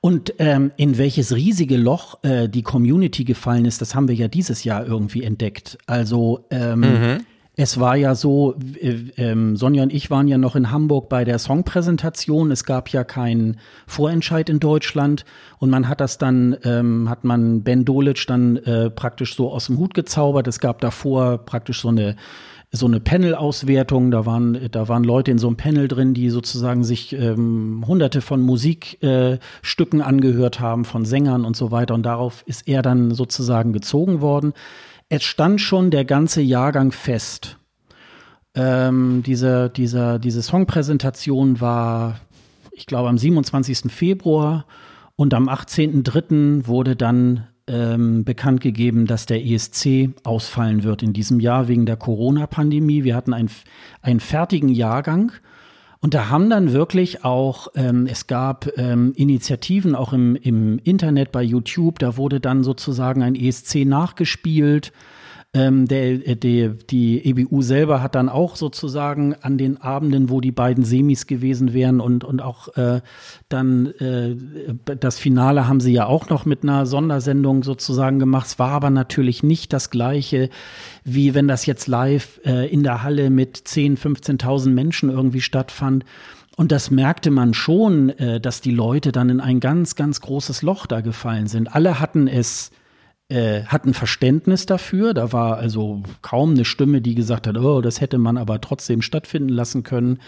Und 0.00 0.34
ähm, 0.38 0.70
in 0.76 0.96
welches 0.96 1.34
riesige 1.34 1.76
Loch 1.76 2.22
äh, 2.22 2.48
die 2.48 2.62
Community 2.62 3.24
gefallen 3.24 3.64
ist, 3.64 3.80
das 3.80 3.94
haben 3.94 4.06
wir 4.06 4.14
ja 4.14 4.28
dieses 4.28 4.62
Jahr 4.62 4.86
irgendwie 4.86 5.24
entdeckt. 5.24 5.78
Also 5.86 6.46
ähm, 6.50 6.80
mhm. 6.80 7.26
Es 7.60 7.80
war 7.80 7.96
ja 7.96 8.14
so, 8.14 8.54
äh, 8.80 8.92
äh, 9.16 9.56
Sonja 9.56 9.82
und 9.82 9.92
ich 9.92 10.12
waren 10.12 10.28
ja 10.28 10.38
noch 10.38 10.54
in 10.54 10.70
Hamburg 10.70 11.08
bei 11.08 11.24
der 11.24 11.40
Songpräsentation. 11.40 12.52
Es 12.52 12.62
gab 12.62 12.88
ja 12.90 13.02
keinen 13.02 13.56
Vorentscheid 13.88 14.48
in 14.48 14.60
Deutschland 14.60 15.24
und 15.58 15.68
man 15.68 15.88
hat 15.88 16.00
das 16.00 16.18
dann, 16.18 16.56
ähm, 16.62 17.10
hat 17.10 17.24
man 17.24 17.64
Ben 17.64 17.84
Dolic 17.84 18.28
dann 18.28 18.58
äh, 18.58 18.90
praktisch 18.90 19.34
so 19.34 19.50
aus 19.50 19.66
dem 19.66 19.78
Hut 19.78 19.94
gezaubert. 19.94 20.46
Es 20.46 20.60
gab 20.60 20.80
davor 20.80 21.38
praktisch 21.38 21.80
so 21.80 21.88
eine 21.88 22.14
so 22.70 22.86
eine 22.86 23.00
Panel-Auswertung. 23.00 24.12
Da 24.12 24.24
waren, 24.24 24.68
da 24.70 24.88
waren 24.88 25.02
Leute 25.02 25.30
in 25.32 25.38
so 25.38 25.48
einem 25.48 25.56
Panel 25.56 25.88
drin, 25.88 26.14
die 26.14 26.30
sozusagen 26.30 26.84
sich 26.84 27.14
ähm, 27.14 27.82
hunderte 27.88 28.20
von 28.20 28.40
Musikstücken 28.40 30.00
äh, 30.00 30.04
angehört 30.04 30.60
haben, 30.60 30.84
von 30.84 31.04
Sängern 31.04 31.44
und 31.44 31.56
so 31.56 31.72
weiter. 31.72 31.94
Und 31.94 32.04
darauf 32.04 32.44
ist 32.46 32.68
er 32.68 32.82
dann 32.82 33.10
sozusagen 33.12 33.72
gezogen 33.72 34.20
worden 34.20 34.52
es 35.08 35.24
stand 35.24 35.60
schon 35.60 35.90
der 35.90 36.04
ganze 36.04 36.40
Jahrgang 36.40 36.92
fest. 36.92 37.58
Ähm, 38.54 39.22
diese, 39.24 39.70
diese, 39.70 40.18
diese 40.18 40.42
Songpräsentation 40.42 41.60
war, 41.60 42.20
ich 42.72 42.86
glaube, 42.86 43.08
am 43.08 43.18
27. 43.18 43.90
Februar 43.92 44.66
und 45.16 45.34
am 45.34 45.48
18.03. 45.48 46.66
wurde 46.66 46.96
dann 46.96 47.46
ähm, 47.66 48.24
bekannt 48.24 48.60
gegeben, 48.60 49.06
dass 49.06 49.26
der 49.26 49.44
ESC 49.44 50.10
ausfallen 50.24 50.82
wird 50.82 51.02
in 51.02 51.12
diesem 51.12 51.40
Jahr 51.40 51.68
wegen 51.68 51.86
der 51.86 51.96
Corona-Pandemie. 51.96 53.04
Wir 53.04 53.14
hatten 53.14 53.34
einen, 53.34 53.50
einen 54.02 54.20
fertigen 54.20 54.68
Jahrgang 54.68 55.32
und 56.00 56.14
da 56.14 56.28
haben 56.28 56.48
dann 56.48 56.72
wirklich 56.72 57.24
auch, 57.24 57.68
ähm, 57.74 58.06
es 58.06 58.26
gab 58.26 58.68
ähm, 58.76 59.12
Initiativen 59.16 59.94
auch 59.96 60.12
im, 60.12 60.36
im 60.36 60.78
Internet 60.84 61.32
bei 61.32 61.42
YouTube, 61.42 61.98
da 61.98 62.16
wurde 62.16 62.40
dann 62.40 62.62
sozusagen 62.62 63.22
ein 63.22 63.34
ESC 63.34 63.84
nachgespielt. 63.84 64.92
Ähm, 65.54 65.88
der, 65.88 66.28
äh, 66.28 66.36
die, 66.36 67.24
EBU 67.24 67.62
selber 67.62 68.02
hat 68.02 68.14
dann 68.14 68.28
auch 68.28 68.54
sozusagen 68.56 69.34
an 69.34 69.56
den 69.56 69.80
Abenden, 69.80 70.28
wo 70.28 70.42
die 70.42 70.52
beiden 70.52 70.84
Semis 70.84 71.26
gewesen 71.26 71.72
wären 71.72 72.00
und, 72.00 72.22
und 72.22 72.42
auch 72.42 72.76
äh, 72.76 73.00
dann 73.48 73.86
äh, 73.98 74.36
das 74.84 75.18
Finale 75.18 75.66
haben 75.66 75.80
sie 75.80 75.92
ja 75.92 76.04
auch 76.04 76.28
noch 76.28 76.44
mit 76.44 76.64
einer 76.64 76.84
Sondersendung 76.84 77.62
sozusagen 77.62 78.18
gemacht. 78.18 78.46
Es 78.46 78.58
war 78.58 78.72
aber 78.72 78.90
natürlich 78.90 79.42
nicht 79.42 79.72
das 79.72 79.88
gleiche, 79.88 80.50
wie 81.04 81.32
wenn 81.32 81.48
das 81.48 81.64
jetzt 81.64 81.86
live 81.86 82.40
äh, 82.44 82.70
in 82.70 82.82
der 82.82 83.02
Halle 83.02 83.30
mit 83.30 83.56
10, 83.56 83.96
15.000 83.96 84.68
Menschen 84.68 85.08
irgendwie 85.08 85.40
stattfand. 85.40 86.04
Und 86.58 86.72
das 86.72 86.90
merkte 86.90 87.30
man 87.30 87.54
schon, 87.54 88.10
äh, 88.10 88.38
dass 88.38 88.60
die 88.60 88.72
Leute 88.72 89.12
dann 89.12 89.30
in 89.30 89.40
ein 89.40 89.60
ganz, 89.60 89.94
ganz 89.94 90.20
großes 90.20 90.60
Loch 90.60 90.84
da 90.84 91.00
gefallen 91.00 91.46
sind. 91.46 91.74
Alle 91.74 92.00
hatten 92.00 92.28
es 92.28 92.70
äh, 93.28 93.64
hatten 93.64 93.94
Verständnis 93.94 94.66
dafür. 94.66 95.14
Da 95.14 95.32
war 95.32 95.58
also 95.58 96.02
kaum 96.22 96.50
eine 96.50 96.64
Stimme, 96.64 97.00
die 97.00 97.14
gesagt 97.14 97.46
hat, 97.46 97.56
oh, 97.58 97.80
das 97.80 98.00
hätte 98.00 98.18
man 98.18 98.36
aber 98.36 98.60
trotzdem 98.60 99.02
stattfinden 99.02 99.50
lassen 99.50 99.82
können. 99.82 100.18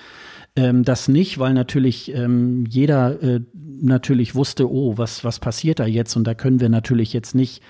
Ähm, 0.56 0.84
das 0.84 1.08
nicht, 1.08 1.38
weil 1.38 1.54
natürlich 1.54 2.14
ähm, 2.14 2.64
jeder 2.68 3.22
äh, 3.22 3.40
natürlich 3.54 4.34
wusste, 4.34 4.70
oh, 4.70 4.98
was, 4.98 5.24
was 5.24 5.38
passiert 5.38 5.78
da 5.78 5.86
jetzt? 5.86 6.16
Und 6.16 6.24
da 6.24 6.34
können 6.34 6.60
wir 6.60 6.68
natürlich 6.68 7.12
jetzt 7.12 7.34
nicht 7.34 7.62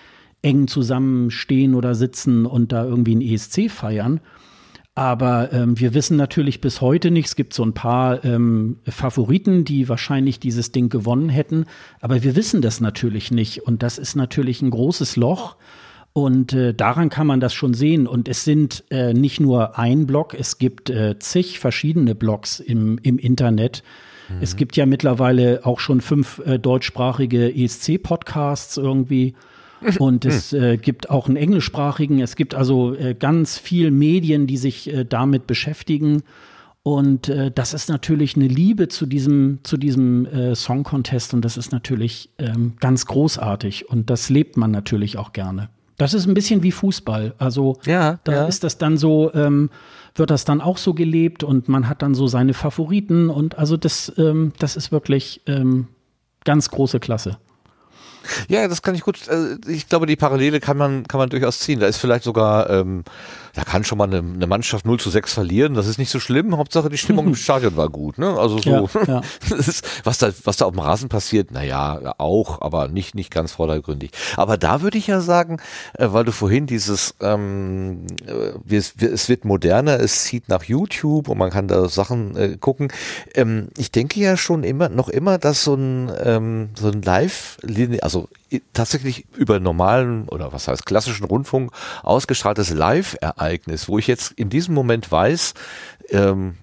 eng 0.42 0.66
zusammenstehen 0.66 1.74
oder 1.74 1.94
sitzen 1.94 2.46
und 2.46 2.72
da 2.72 2.84
irgendwie 2.84 3.14
ein 3.14 3.22
ESC 3.22 3.70
feiern. 3.70 4.20
Aber 5.00 5.50
ähm, 5.54 5.80
wir 5.80 5.94
wissen 5.94 6.18
natürlich 6.18 6.60
bis 6.60 6.82
heute 6.82 7.10
nicht. 7.10 7.28
Es 7.28 7.34
gibt 7.34 7.54
so 7.54 7.62
ein 7.62 7.72
paar 7.72 8.22
ähm, 8.22 8.76
Favoriten, 8.86 9.64
die 9.64 9.88
wahrscheinlich 9.88 10.40
dieses 10.40 10.72
Ding 10.72 10.90
gewonnen 10.90 11.30
hätten. 11.30 11.64
Aber 12.02 12.22
wir 12.22 12.36
wissen 12.36 12.60
das 12.60 12.82
natürlich 12.82 13.30
nicht. 13.30 13.60
Und 13.62 13.82
das 13.82 13.96
ist 13.96 14.14
natürlich 14.14 14.60
ein 14.60 14.68
großes 14.68 15.16
Loch. 15.16 15.56
Und 16.12 16.52
äh, 16.52 16.74
daran 16.74 17.08
kann 17.08 17.26
man 17.26 17.40
das 17.40 17.54
schon 17.54 17.72
sehen. 17.72 18.06
Und 18.06 18.28
es 18.28 18.44
sind 18.44 18.84
äh, 18.90 19.14
nicht 19.14 19.40
nur 19.40 19.78
ein 19.78 20.06
Blog, 20.06 20.34
es 20.38 20.58
gibt 20.58 20.90
äh, 20.90 21.18
zig 21.18 21.60
verschiedene 21.60 22.14
Blogs 22.14 22.60
im, 22.60 22.98
im 23.02 23.18
Internet, 23.18 23.82
Mhm. 24.30 24.42
Es 24.42 24.56
gibt 24.56 24.76
ja 24.76 24.86
mittlerweile 24.86 25.60
auch 25.64 25.80
schon 25.80 26.00
fünf 26.00 26.40
äh, 26.44 26.58
deutschsprachige 26.58 27.54
ESC-Podcasts 27.54 28.76
irgendwie. 28.76 29.34
Und 29.98 30.24
es 30.24 30.52
äh, 30.52 30.76
gibt 30.76 31.10
auch 31.10 31.26
einen 31.26 31.36
englischsprachigen. 31.36 32.20
Es 32.20 32.36
gibt 32.36 32.54
also 32.54 32.94
äh, 32.94 33.14
ganz 33.14 33.58
viel 33.58 33.90
Medien, 33.90 34.46
die 34.46 34.56
sich 34.56 34.92
äh, 34.92 35.04
damit 35.04 35.46
beschäftigen. 35.46 36.22
Und 36.82 37.28
äh, 37.28 37.50
das 37.50 37.74
ist 37.74 37.88
natürlich 37.88 38.36
eine 38.36 38.48
Liebe 38.48 38.88
zu 38.88 39.04
diesem, 39.04 39.58
zu 39.62 39.76
diesem 39.76 40.24
äh, 40.26 40.54
Song 40.54 40.82
Contest 40.82 41.34
und 41.34 41.44
das 41.44 41.58
ist 41.58 41.72
natürlich 41.72 42.30
ähm, 42.38 42.74
ganz 42.80 43.04
großartig 43.04 43.90
und 43.90 44.08
das 44.08 44.30
lebt 44.30 44.56
man 44.56 44.70
natürlich 44.70 45.18
auch 45.18 45.34
gerne. 45.34 45.68
Das 45.98 46.14
ist 46.14 46.26
ein 46.26 46.32
bisschen 46.32 46.62
wie 46.62 46.72
Fußball. 46.72 47.34
Also 47.36 47.76
ja, 47.84 48.18
da 48.24 48.32
ja. 48.32 48.44
ist 48.46 48.64
das 48.64 48.78
dann 48.78 48.96
so, 48.96 49.30
ähm, 49.34 49.68
wird 50.14 50.30
das 50.30 50.46
dann 50.46 50.62
auch 50.62 50.78
so 50.78 50.94
gelebt 50.94 51.44
und 51.44 51.68
man 51.68 51.86
hat 51.86 52.00
dann 52.00 52.14
so 52.14 52.26
seine 52.26 52.54
Favoriten 52.54 53.28
und 53.28 53.58
also 53.58 53.76
das, 53.76 54.10
ähm, 54.16 54.54
das 54.58 54.76
ist 54.76 54.90
wirklich 54.90 55.42
ähm, 55.46 55.88
ganz 56.44 56.70
große 56.70 56.98
Klasse. 56.98 57.36
Ja, 58.48 58.68
das 58.68 58.82
kann 58.82 58.94
ich 58.94 59.02
gut. 59.02 59.28
Äh, 59.28 59.56
ich 59.66 59.88
glaube, 59.88 60.06
die 60.06 60.16
Parallele 60.16 60.60
kann 60.60 60.76
man, 60.76 61.06
kann 61.06 61.18
man 61.18 61.30
durchaus 61.30 61.60
ziehen. 61.60 61.80
Da 61.80 61.86
ist 61.86 61.98
vielleicht 61.98 62.24
sogar, 62.24 62.68
ähm, 62.70 63.04
da 63.54 63.62
kann 63.64 63.84
schon 63.84 63.98
mal 63.98 64.04
eine, 64.04 64.18
eine 64.18 64.46
Mannschaft 64.46 64.86
0 64.86 65.00
zu 65.00 65.10
6 65.10 65.32
verlieren. 65.34 65.74
Das 65.74 65.86
ist 65.86 65.98
nicht 65.98 66.10
so 66.10 66.20
schlimm. 66.20 66.56
Hauptsache 66.56 66.88
die 66.88 66.98
Stimmung 66.98 67.26
im 67.26 67.34
Stadion 67.36 67.76
war 67.76 67.88
gut. 67.88 68.18
Ne? 68.18 68.38
Also 68.38 68.58
so, 68.58 68.70
Ja, 68.70 68.84
ja. 69.06 69.56
Ist, 69.56 69.84
was 70.04 70.18
da, 70.18 70.30
was 70.44 70.56
da 70.56 70.66
auf 70.66 70.72
dem 70.72 70.80
Rasen 70.80 71.08
passiert, 71.08 71.50
naja, 71.50 72.14
auch, 72.18 72.60
aber 72.60 72.88
nicht, 72.88 73.14
nicht 73.14 73.30
ganz 73.30 73.52
vordergründig. 73.52 74.10
Aber 74.36 74.56
da 74.56 74.82
würde 74.82 74.98
ich 74.98 75.06
ja 75.06 75.20
sagen, 75.20 75.58
äh, 75.94 76.08
weil 76.10 76.24
du 76.24 76.32
vorhin 76.32 76.66
dieses, 76.66 77.14
ähm, 77.20 78.06
äh, 78.26 78.52
wir- 78.64 78.78
es, 78.78 78.94
wir- 79.00 79.12
es 79.12 79.28
wird 79.28 79.44
moderner, 79.44 80.00
es 80.00 80.24
zieht 80.24 80.48
nach 80.48 80.64
YouTube 80.64 81.28
und 81.28 81.38
man 81.38 81.50
kann 81.50 81.68
da 81.68 81.88
Sachen 81.88 82.36
äh, 82.36 82.56
gucken. 82.58 82.92
Ähm, 83.34 83.68
ich 83.76 83.90
denke 83.90 84.20
ja 84.20 84.36
schon 84.36 84.62
immer, 84.64 84.88
noch 84.88 85.08
immer, 85.08 85.38
dass 85.38 85.64
so 85.64 85.74
ein, 85.74 86.10
ähm, 86.22 86.70
so 86.78 86.88
ein 86.88 87.02
Live, 87.02 87.58
also 88.02 88.28
tatsächlich 88.72 89.26
über 89.36 89.60
normalen 89.60 90.28
oder 90.28 90.52
was 90.52 90.66
heißt 90.66 90.84
klassischen 90.84 91.24
Rundfunk 91.24 91.70
ausgestrahltes 92.02 92.70
Live-Ereignis, 92.70 93.39
wo 93.88 93.98
ich 93.98 94.06
jetzt 94.06 94.32
in 94.32 94.50
diesem 94.50 94.74
Moment 94.74 95.10
weiß, 95.10 95.54
ähm, 96.10 96.54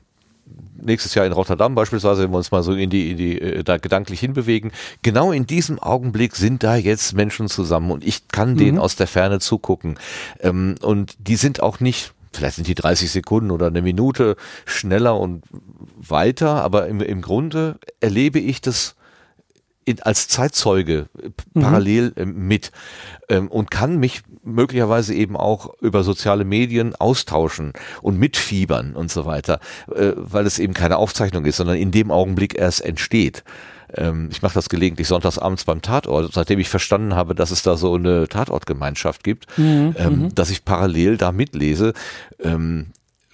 nächstes 0.79 1.15
Jahr 1.15 1.25
in 1.25 1.31
Rotterdam 1.31 1.75
beispielsweise, 1.75 2.23
wenn 2.23 2.31
wir 2.31 2.37
uns 2.37 2.51
mal 2.51 2.63
so 2.63 2.73
in 2.73 2.89
die, 2.89 3.11
in 3.11 3.17
die 3.17 3.41
äh, 3.41 3.63
da 3.63 3.77
gedanklich 3.77 4.19
hinbewegen, 4.19 4.71
genau 5.01 5.31
in 5.31 5.47
diesem 5.47 5.79
Augenblick 5.79 6.35
sind 6.35 6.63
da 6.63 6.75
jetzt 6.75 7.13
Menschen 7.13 7.47
zusammen 7.49 7.91
und 7.91 8.05
ich 8.05 8.27
kann 8.27 8.55
denen 8.57 8.77
aus 8.77 8.95
der 8.95 9.07
Ferne 9.07 9.39
zugucken. 9.39 9.97
Ähm, 10.39 10.75
und 10.81 11.15
die 11.19 11.35
sind 11.35 11.61
auch 11.61 11.79
nicht, 11.79 12.13
vielleicht 12.31 12.57
sind 12.57 12.67
die 12.67 12.75
30 12.75 13.11
Sekunden 13.11 13.49
oder 13.51 13.67
eine 13.67 13.81
Minute 13.81 14.35
schneller 14.65 15.19
und 15.19 15.43
weiter, 15.97 16.61
aber 16.63 16.87
im, 16.87 17.01
im 17.01 17.21
Grunde 17.21 17.79
erlebe 17.99 18.39
ich 18.39 18.61
das 18.61 18.95
in, 19.83 20.01
als 20.03 20.27
Zeitzeuge 20.27 21.07
äh, 21.17 21.29
p- 21.29 21.59
parallel 21.59 22.13
äh, 22.17 22.25
mit 22.25 22.71
ähm, 23.29 23.47
und 23.47 23.71
kann 23.71 23.97
mich 23.97 24.21
möglicherweise 24.47 25.13
eben 25.13 25.35
auch 25.35 25.73
über 25.81 26.03
soziale 26.03 26.45
Medien 26.45 26.95
austauschen 26.95 27.73
und 28.01 28.17
mitfiebern 28.17 28.95
und 28.95 29.11
so 29.11 29.25
weiter, 29.25 29.59
äh, 29.93 30.13
weil 30.15 30.45
es 30.45 30.59
eben 30.59 30.73
keine 30.73 30.97
Aufzeichnung 30.97 31.45
ist, 31.45 31.57
sondern 31.57 31.77
in 31.77 31.91
dem 31.91 32.11
Augenblick 32.11 32.57
erst 32.57 32.83
entsteht. 32.83 33.43
Ähm, 33.95 34.29
ich 34.31 34.41
mache 34.41 34.53
das 34.53 34.69
gelegentlich 34.69 35.07
sonntagsabends 35.07 35.65
beim 35.65 35.81
Tatort, 35.81 36.33
seitdem 36.33 36.59
ich 36.59 36.69
verstanden 36.69 37.15
habe, 37.15 37.35
dass 37.35 37.51
es 37.51 37.63
da 37.63 37.77
so 37.77 37.95
eine 37.95 38.27
Tatortgemeinschaft 38.27 39.23
gibt, 39.23 39.47
ähm, 39.57 40.29
dass 40.33 40.49
ich 40.49 40.65
parallel 40.65 41.17
da 41.17 41.31
mitlese. 41.31 41.93
Ähm, 42.43 42.87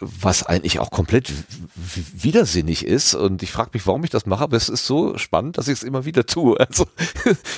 was 0.03 0.43
eigentlich 0.43 0.79
auch 0.79 0.91
komplett 0.91 1.31
widersinnig 2.13 2.85
ist. 2.85 3.13
Und 3.15 3.43
ich 3.43 3.51
frage 3.51 3.71
mich, 3.73 3.85
warum 3.87 4.03
ich 4.03 4.09
das 4.09 4.25
mache, 4.25 4.43
aber 4.43 4.57
es 4.57 4.69
ist 4.69 4.85
so 4.85 5.17
spannend, 5.17 5.57
dass 5.57 5.67
ich 5.67 5.73
es 5.79 5.83
immer 5.83 6.05
wieder 6.05 6.25
tue. 6.25 6.57
Also 6.73 6.87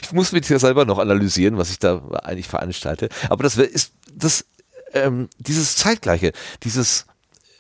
ich 0.02 0.12
muss 0.12 0.32
mit 0.32 0.50
dir 0.50 0.60
selber 0.60 0.86
noch 0.86 1.00
analysieren, 1.00 1.58
was 1.58 1.70
ich 1.72 1.80
da 1.80 2.02
eigentlich 2.24 2.48
veranstalte. 2.48 3.10
Aber 3.30 3.44
das 3.44 3.58
ist 3.58 3.94
das 4.14 4.46
ähm, 4.94 5.30
dieses 5.40 5.76
Zeitgleiche, 5.76 6.32
dieses 6.64 7.06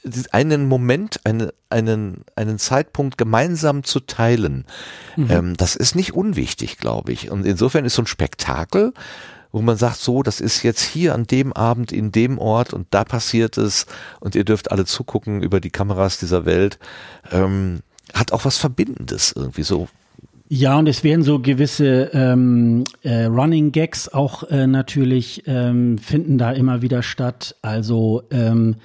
dies- 0.03 0.27
einen 0.29 0.67
Moment, 0.67 1.19
eine, 1.23 1.53
einen, 1.69 2.23
einen 2.35 2.59
Zeitpunkt 2.59 3.17
gemeinsam 3.17 3.83
zu 3.83 3.99
teilen, 3.99 4.65
ähm, 5.17 5.55
das 5.57 5.75
ist 5.75 5.95
nicht 5.95 6.13
unwichtig, 6.13 6.77
glaube 6.77 7.11
ich. 7.11 7.31
Und 7.31 7.45
insofern 7.45 7.85
ist 7.85 7.95
so 7.95 8.03
ein 8.03 8.07
Spektakel, 8.07 8.93
wo 9.55 9.61
man 9.61 9.77
sagt, 9.77 10.01
so, 10.01 10.21
das 10.21 10.41
ist 10.41 10.63
jetzt 10.63 10.81
hier 10.81 11.15
an 11.15 11.27
dem 11.27 11.53
Abend 11.53 11.93
in 11.93 12.11
dem 12.11 12.39
Ort 12.39 12.73
und 12.73 12.87
da 12.91 13.05
passiert 13.05 13.57
es 13.57 13.85
und 14.19 14.35
ihr 14.35 14.43
dürft 14.43 14.69
alle 14.69 14.83
zugucken 14.83 15.41
über 15.41 15.61
die 15.61 15.69
Kameras 15.69 16.19
dieser 16.19 16.45
Welt, 16.45 16.77
ähm, 17.31 17.79
hat 18.13 18.33
auch 18.33 18.43
was 18.43 18.57
Verbindendes 18.57 19.31
irgendwie 19.33 19.63
so. 19.63 19.87
Ja, 20.49 20.77
und 20.77 20.89
es 20.89 21.05
werden 21.05 21.23
so 21.23 21.39
gewisse 21.39 22.09
ähm, 22.11 22.83
äh, 23.03 23.23
Running 23.23 23.71
Gags 23.71 24.09
auch 24.09 24.43
äh, 24.43 24.67
natürlich 24.67 25.43
ähm, 25.47 25.99
finden 25.99 26.37
da 26.37 26.51
immer 26.51 26.81
wieder 26.81 27.01
statt. 27.01 27.55
Also 27.61 28.23
ähm, 28.31 28.75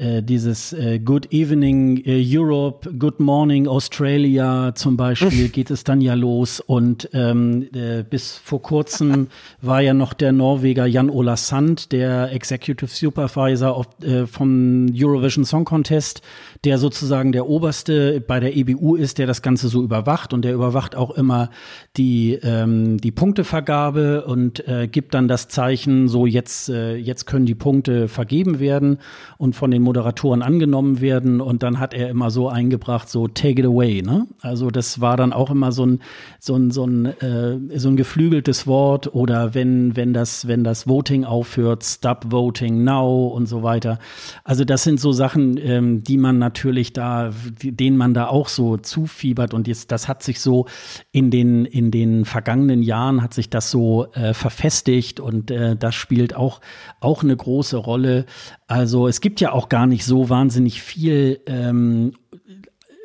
äh, 0.00 0.22
dieses 0.22 0.72
äh, 0.72 0.98
Good 0.98 1.32
Evening 1.32 2.02
äh, 2.06 2.22
Europe, 2.24 2.90
Good 2.98 3.20
Morning 3.20 3.68
Australia 3.68 4.72
zum 4.74 4.96
Beispiel 4.96 5.48
geht 5.52 5.70
es 5.70 5.84
dann 5.84 6.00
ja 6.00 6.14
los. 6.14 6.60
Und 6.60 7.08
ähm, 7.12 7.68
äh, 7.74 8.02
bis 8.02 8.36
vor 8.36 8.62
kurzem 8.62 9.28
war 9.60 9.82
ja 9.82 9.92
noch 9.92 10.14
der 10.14 10.32
Norweger 10.32 10.86
Jan 10.86 11.10
Ola 11.10 11.36
Sand, 11.36 11.92
der 11.92 12.32
Executive 12.32 12.90
Supervisor 12.90 13.76
of, 13.78 13.86
äh, 14.02 14.26
vom 14.26 14.86
Eurovision 14.94 15.44
Song 15.44 15.64
Contest, 15.64 16.22
der 16.64 16.76
sozusagen 16.76 17.32
der 17.32 17.48
oberste 17.48 18.20
bei 18.20 18.38
der 18.38 18.54
EBU 18.54 18.94
ist, 18.94 19.16
der 19.16 19.26
das 19.26 19.40
Ganze 19.40 19.68
so 19.68 19.82
überwacht 19.82 20.34
und 20.34 20.44
der 20.44 20.52
überwacht 20.52 20.94
auch 20.94 21.10
immer 21.10 21.48
die 21.96 22.34
ähm, 22.42 22.98
die 22.98 23.12
Punktevergabe 23.12 24.26
und 24.26 24.68
äh, 24.68 24.86
gibt 24.86 25.14
dann 25.14 25.26
das 25.26 25.48
Zeichen, 25.48 26.08
so 26.08 26.26
jetzt 26.26 26.68
äh, 26.68 26.96
jetzt 26.96 27.24
können 27.24 27.46
die 27.46 27.54
Punkte 27.54 28.08
vergeben 28.08 28.60
werden 28.60 28.98
und 29.38 29.56
von 29.56 29.70
den 29.70 29.80
Moderatoren 29.80 30.42
angenommen 30.42 31.00
werden 31.00 31.40
und 31.40 31.62
dann 31.62 31.80
hat 31.80 31.94
er 31.94 32.10
immer 32.10 32.30
so 32.30 32.50
eingebracht, 32.50 33.08
so 33.08 33.26
take 33.26 33.60
it 33.60 33.66
away, 33.66 34.02
ne? 34.02 34.26
Also 34.42 34.70
das 34.70 35.00
war 35.00 35.16
dann 35.16 35.32
auch 35.32 35.50
immer 35.50 35.72
so 35.72 35.86
ein 35.86 36.00
so 36.40 36.56
ein 36.56 36.70
so 36.70 36.84
ein 36.84 37.06
äh, 37.06 37.78
so 37.78 37.88
ein 37.88 37.96
geflügeltes 37.96 38.66
Wort 38.66 39.14
oder 39.14 39.54
wenn 39.54 39.96
wenn 39.96 40.12
das 40.12 40.46
wenn 40.46 40.62
das 40.62 40.86
Voting 40.86 41.24
aufhört, 41.24 41.84
stop 41.84 42.26
voting 42.30 42.84
now 42.84 43.28
und 43.28 43.46
so 43.46 43.62
weiter. 43.62 43.98
Also 44.44 44.66
das 44.66 44.82
sind 44.82 45.00
so 45.00 45.12
Sachen, 45.12 45.56
ähm, 45.56 46.04
die 46.04 46.18
man 46.18 46.38
natürlich 46.38 46.49
da, 46.92 47.30
die- 47.62 47.72
denen 47.72 47.96
man 47.96 48.14
da 48.14 48.26
auch 48.28 48.48
so 48.48 48.76
zufiebert 48.76 49.54
und 49.54 49.68
jetzt 49.68 49.90
das 49.92 50.08
hat 50.08 50.22
sich 50.22 50.40
so 50.40 50.66
in 51.12 51.30
den 51.30 51.64
in 51.64 51.90
den 51.90 52.24
vergangenen 52.24 52.82
Jahren 52.82 53.22
hat 53.22 53.34
sich 53.34 53.50
das 53.50 53.70
so 53.70 54.12
äh, 54.12 54.34
verfestigt 54.34 55.20
und 55.20 55.50
äh, 55.50 55.76
das 55.76 55.94
spielt 55.94 56.34
auch 56.36 56.60
auch 57.00 57.22
eine 57.22 57.36
große 57.36 57.76
Rolle. 57.76 58.26
Also 58.66 59.08
es 59.08 59.20
gibt 59.20 59.40
ja 59.40 59.52
auch 59.52 59.68
gar 59.68 59.86
nicht 59.86 60.04
so 60.04 60.28
wahnsinnig 60.28 60.82
viel 60.82 61.40
ähm, 61.46 62.12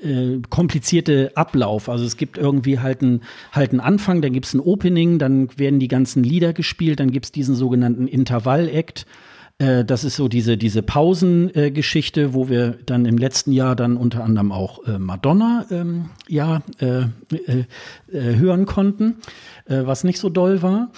äh, 0.02 0.40
komplizierte 0.50 1.32
Ablauf. 1.36 1.90
Also 1.90 2.06
es 2.06 2.18
gibt 2.18 2.38
irgendwie 2.38 2.80
halt 2.80 3.02
einen 3.02 3.22
halt 3.52 3.72
einen 3.72 3.80
Anfang, 3.80 4.22
dann 4.22 4.34
gibt 4.34 4.46
es 4.46 4.54
ein 4.54 4.60
Opening, 4.60 5.20
dann 5.20 5.50
werden 5.58 5.80
die 5.80 5.88
ganzen 5.88 6.24
Lieder 6.24 6.54
gespielt, 6.54 7.00
dann 7.00 7.12
gibt 7.12 7.26
es 7.26 7.32
diesen 7.32 7.56
sogenannten 7.56 8.08
Intervall-Act. 8.08 9.06
Äh, 9.58 9.86
Das 9.86 10.04
ist 10.04 10.16
so 10.16 10.28
diese, 10.28 10.58
diese 10.58 10.82
Pausengeschichte, 10.84 12.34
wo 12.34 12.50
wir 12.50 12.78
dann 12.86 13.06
im 13.06 13.18
letzten 13.18 13.52
Jahr 13.52 13.76
dann 13.76 13.98
unter 13.98 14.24
anderem 14.24 14.52
auch 14.52 14.86
äh, 14.88 15.00
Madonna 15.00 15.66
ähm, 15.72 16.10
ja, 16.28 16.62
äh, 16.80 17.04
äh, 17.32 17.66
äh, 18.12 18.36
hören 18.38 18.66
konnten, 18.66 19.18
äh, 19.66 19.86
was 19.86 20.04
nicht 20.04 20.20
so 20.20 20.30
doll 20.30 20.62
war. 20.62 20.92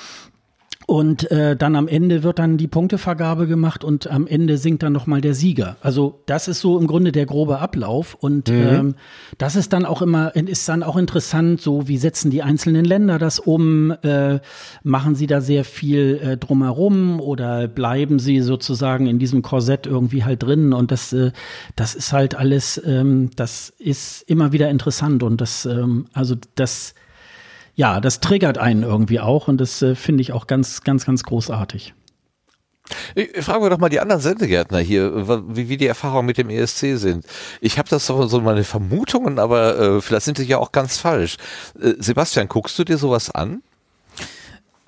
Und 0.89 1.29
äh, 1.31 1.57
dann 1.57 1.75
am 1.75 1.89
Ende 1.89 2.23
wird 2.23 2.39
dann 2.39 2.55
die 2.55 2.69
Punktevergabe 2.69 3.45
gemacht 3.45 3.83
und 3.83 4.09
am 4.09 4.25
Ende 4.25 4.57
singt 4.57 4.83
dann 4.83 4.93
nochmal 4.93 5.19
der 5.19 5.33
Sieger. 5.33 5.75
Also 5.81 6.21
das 6.27 6.47
ist 6.47 6.61
so 6.61 6.79
im 6.79 6.87
Grunde 6.87 7.11
der 7.11 7.25
grobe 7.25 7.59
Ablauf. 7.59 8.15
Und 8.15 8.47
ähm, 8.47 8.95
das 9.37 9.57
ist 9.57 9.73
dann 9.73 9.83
auch 9.83 10.01
immer, 10.01 10.33
ist 10.33 10.69
dann 10.69 10.83
auch 10.83 10.95
interessant, 10.95 11.59
so 11.59 11.89
wie 11.89 11.97
setzen 11.97 12.31
die 12.31 12.41
einzelnen 12.41 12.85
Länder 12.85 13.19
das 13.19 13.37
um? 13.37 13.91
Äh, 14.01 14.39
machen 14.81 15.15
sie 15.15 15.27
da 15.27 15.41
sehr 15.41 15.65
viel 15.65 16.21
äh, 16.23 16.37
drumherum 16.37 17.19
oder 17.19 17.67
bleiben 17.67 18.17
sie 18.17 18.39
sozusagen 18.39 19.07
in 19.07 19.19
diesem 19.19 19.41
Korsett 19.41 19.87
irgendwie 19.87 20.23
halt 20.23 20.41
drin? 20.43 20.71
Und 20.71 20.91
das, 20.91 21.11
äh, 21.11 21.33
das 21.75 21.95
ist 21.95 22.13
halt 22.13 22.35
alles, 22.35 22.81
ähm, 22.85 23.31
das 23.35 23.73
ist 23.77 24.21
immer 24.21 24.53
wieder 24.53 24.69
interessant. 24.69 25.21
Und 25.21 25.41
das, 25.41 25.65
ähm, 25.65 26.05
also 26.13 26.35
das 26.55 26.93
ja, 27.77 28.01
das 28.01 28.19
triggert 28.19 28.57
einen 28.57 28.81
irgendwie 28.81 29.19
auch 29.19 29.47
und 29.47 29.61
das 29.61 29.81
äh, 29.83 29.93
finde 29.93 30.21
ich 30.21 30.33
auch 30.33 30.47
ganz, 30.47 30.81
ganz, 30.81 31.05
ganz 31.05 31.21
großartig. 31.23 31.93
Ich, 33.13 33.35
ich 33.35 33.45
frage 33.45 33.69
doch 33.69 33.77
mal 33.77 33.89
die 33.89 33.99
anderen 33.99 34.21
Sendegärtner 34.21 34.79
hier, 34.79 35.27
wie, 35.55 35.69
wie 35.69 35.77
die 35.77 35.85
Erfahrungen 35.85 36.25
mit 36.25 36.39
dem 36.39 36.49
ESC 36.49 36.97
sind. 36.97 37.25
Ich 37.61 37.77
habe 37.77 37.87
das 37.87 38.07
so, 38.07 38.25
so 38.25 38.41
meine 38.41 38.63
Vermutungen, 38.63 39.37
aber 39.37 39.79
äh, 39.79 40.01
vielleicht 40.01 40.25
sind 40.25 40.39
die 40.39 40.43
ja 40.43 40.57
auch 40.57 40.71
ganz 40.71 40.97
falsch. 40.97 41.37
Äh, 41.79 41.93
Sebastian, 41.99 42.47
guckst 42.47 42.79
du 42.79 42.83
dir 42.83 42.97
sowas 42.97 43.29
an? 43.29 43.61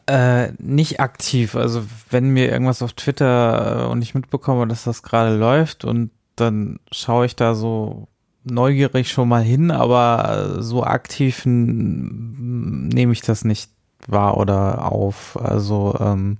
Äh, 0.07 0.53
nicht 0.57 0.99
aktiv. 0.99 1.55
Also 1.55 1.83
wenn 2.09 2.29
mir 2.29 2.51
irgendwas 2.51 2.81
auf 2.81 2.93
Twitter 2.93 3.83
äh, 3.83 3.91
und 3.91 4.01
ich 4.01 4.15
mitbekomme, 4.15 4.67
dass 4.67 4.83
das 4.83 5.03
gerade 5.03 5.35
läuft 5.35 5.85
und 5.85 6.09
dann 6.35 6.79
schaue 6.91 7.27
ich 7.27 7.35
da 7.35 7.53
so 7.53 8.07
neugierig 8.43 9.11
schon 9.11 9.29
mal 9.29 9.43
hin, 9.43 9.71
aber 9.71 10.61
so 10.61 10.83
aktiv 10.83 11.43
nehme 11.45 13.13
ich 13.13 13.21
das 13.21 13.43
nicht 13.43 13.71
wahr 14.07 14.37
oder 14.37 14.91
auf. 14.91 15.37
Also 15.41 15.95
ähm, 15.99 16.37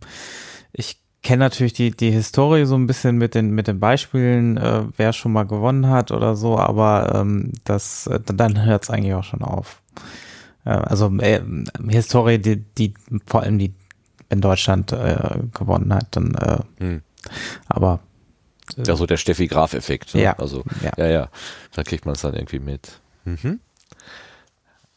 ich 0.72 1.02
kenne 1.22 1.44
natürlich 1.44 1.74
die, 1.74 1.92
die 1.92 2.12
Historie 2.12 2.66
so 2.66 2.76
ein 2.76 2.88
bisschen 2.88 3.18
mit 3.18 3.36
den, 3.36 3.52
mit 3.52 3.68
den 3.68 3.80
Beispielen, 3.80 4.58
äh, 4.58 4.84
wer 4.96 5.14
schon 5.14 5.34
mal 5.34 5.44
gewonnen 5.46 5.88
hat 5.90 6.12
oder 6.12 6.36
so, 6.36 6.58
aber 6.58 7.14
ähm, 7.16 7.52
das, 7.66 8.08
äh, 8.08 8.20
dann 8.26 8.64
hört 8.66 8.84
es 8.84 8.90
eigentlich 8.90 9.14
auch 9.14 9.24
schon 9.24 9.42
auf. 9.42 9.82
Äh, 10.66 10.70
also 10.70 11.12
äh, 11.18 11.42
Historie, 11.90 12.40
die, 12.40 12.58
die 12.58 12.94
vor 13.26 13.44
allem 13.44 13.60
die 13.60 13.74
in 14.30 14.42
Deutschland 14.42 14.92
äh, 14.92 15.40
gewonnen 15.54 15.94
hat, 15.94 16.08
dann 16.12 16.36
äh, 16.36 16.60
hm. 16.78 17.02
aber 17.68 18.00
ja, 18.78 18.96
so 18.96 19.06
der 19.06 19.18
Steffi 19.18 19.48
Graf-Effekt. 19.48 20.16
Ne? 20.16 20.24
Ja. 20.24 20.34
Also, 20.38 20.64
ja. 20.84 20.92
ja, 20.98 21.08
ja. 21.08 21.30
Da 21.74 21.84
kriegt 21.84 22.06
man 22.06 22.16
es 22.16 22.22
dann 22.22 22.34
irgendwie 22.34 22.60
mit. 22.60 23.00
Mhm. 23.26 23.60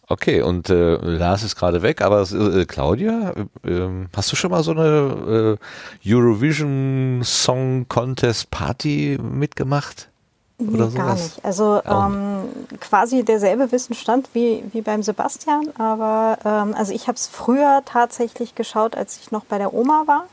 Okay, 0.09 0.43
und 0.43 0.69
äh, 0.69 0.97
Lars 0.97 1.43
ist 1.43 1.57
gerade 1.57 1.81
weg, 1.81 2.03
aber 2.03 2.23
äh, 2.31 2.67
Claudia, 2.67 3.33
äh, 3.65 3.89
hast 4.15 4.31
du 4.31 4.37
schon 4.37 4.51
mal 4.51 4.63
so 4.63 4.73
eine 4.73 5.59
äh, 6.05 6.13
Eurovision 6.15 7.23
Song 7.25 7.87
Contest 7.89 8.51
Party 8.51 9.19
mitgemacht? 9.23 10.11
Oder 10.59 10.89
nee, 10.89 10.97
gar 10.97 11.15
nicht. 11.15 11.45
Also 11.45 11.81
ähm, 11.85 12.45
quasi 12.81 13.25
derselbe 13.25 13.73
Wissensstand 13.73 14.29
wie, 14.35 14.63
wie 14.73 14.83
beim 14.83 15.03
Sebastian, 15.03 15.71
aber 15.79 16.39
ähm, 16.45 16.75
also 16.77 16.93
ich 16.93 17.09
habe 17.09 17.17
es 17.17 17.27
früher 17.27 17.83
tatsächlich 17.85 18.55
geschaut, 18.55 18.97
als 18.97 19.19
ich 19.19 19.31
noch 19.31 19.45
bei 19.45 19.59
der 19.59 19.73
Oma 19.73 20.05
war. 20.07 20.27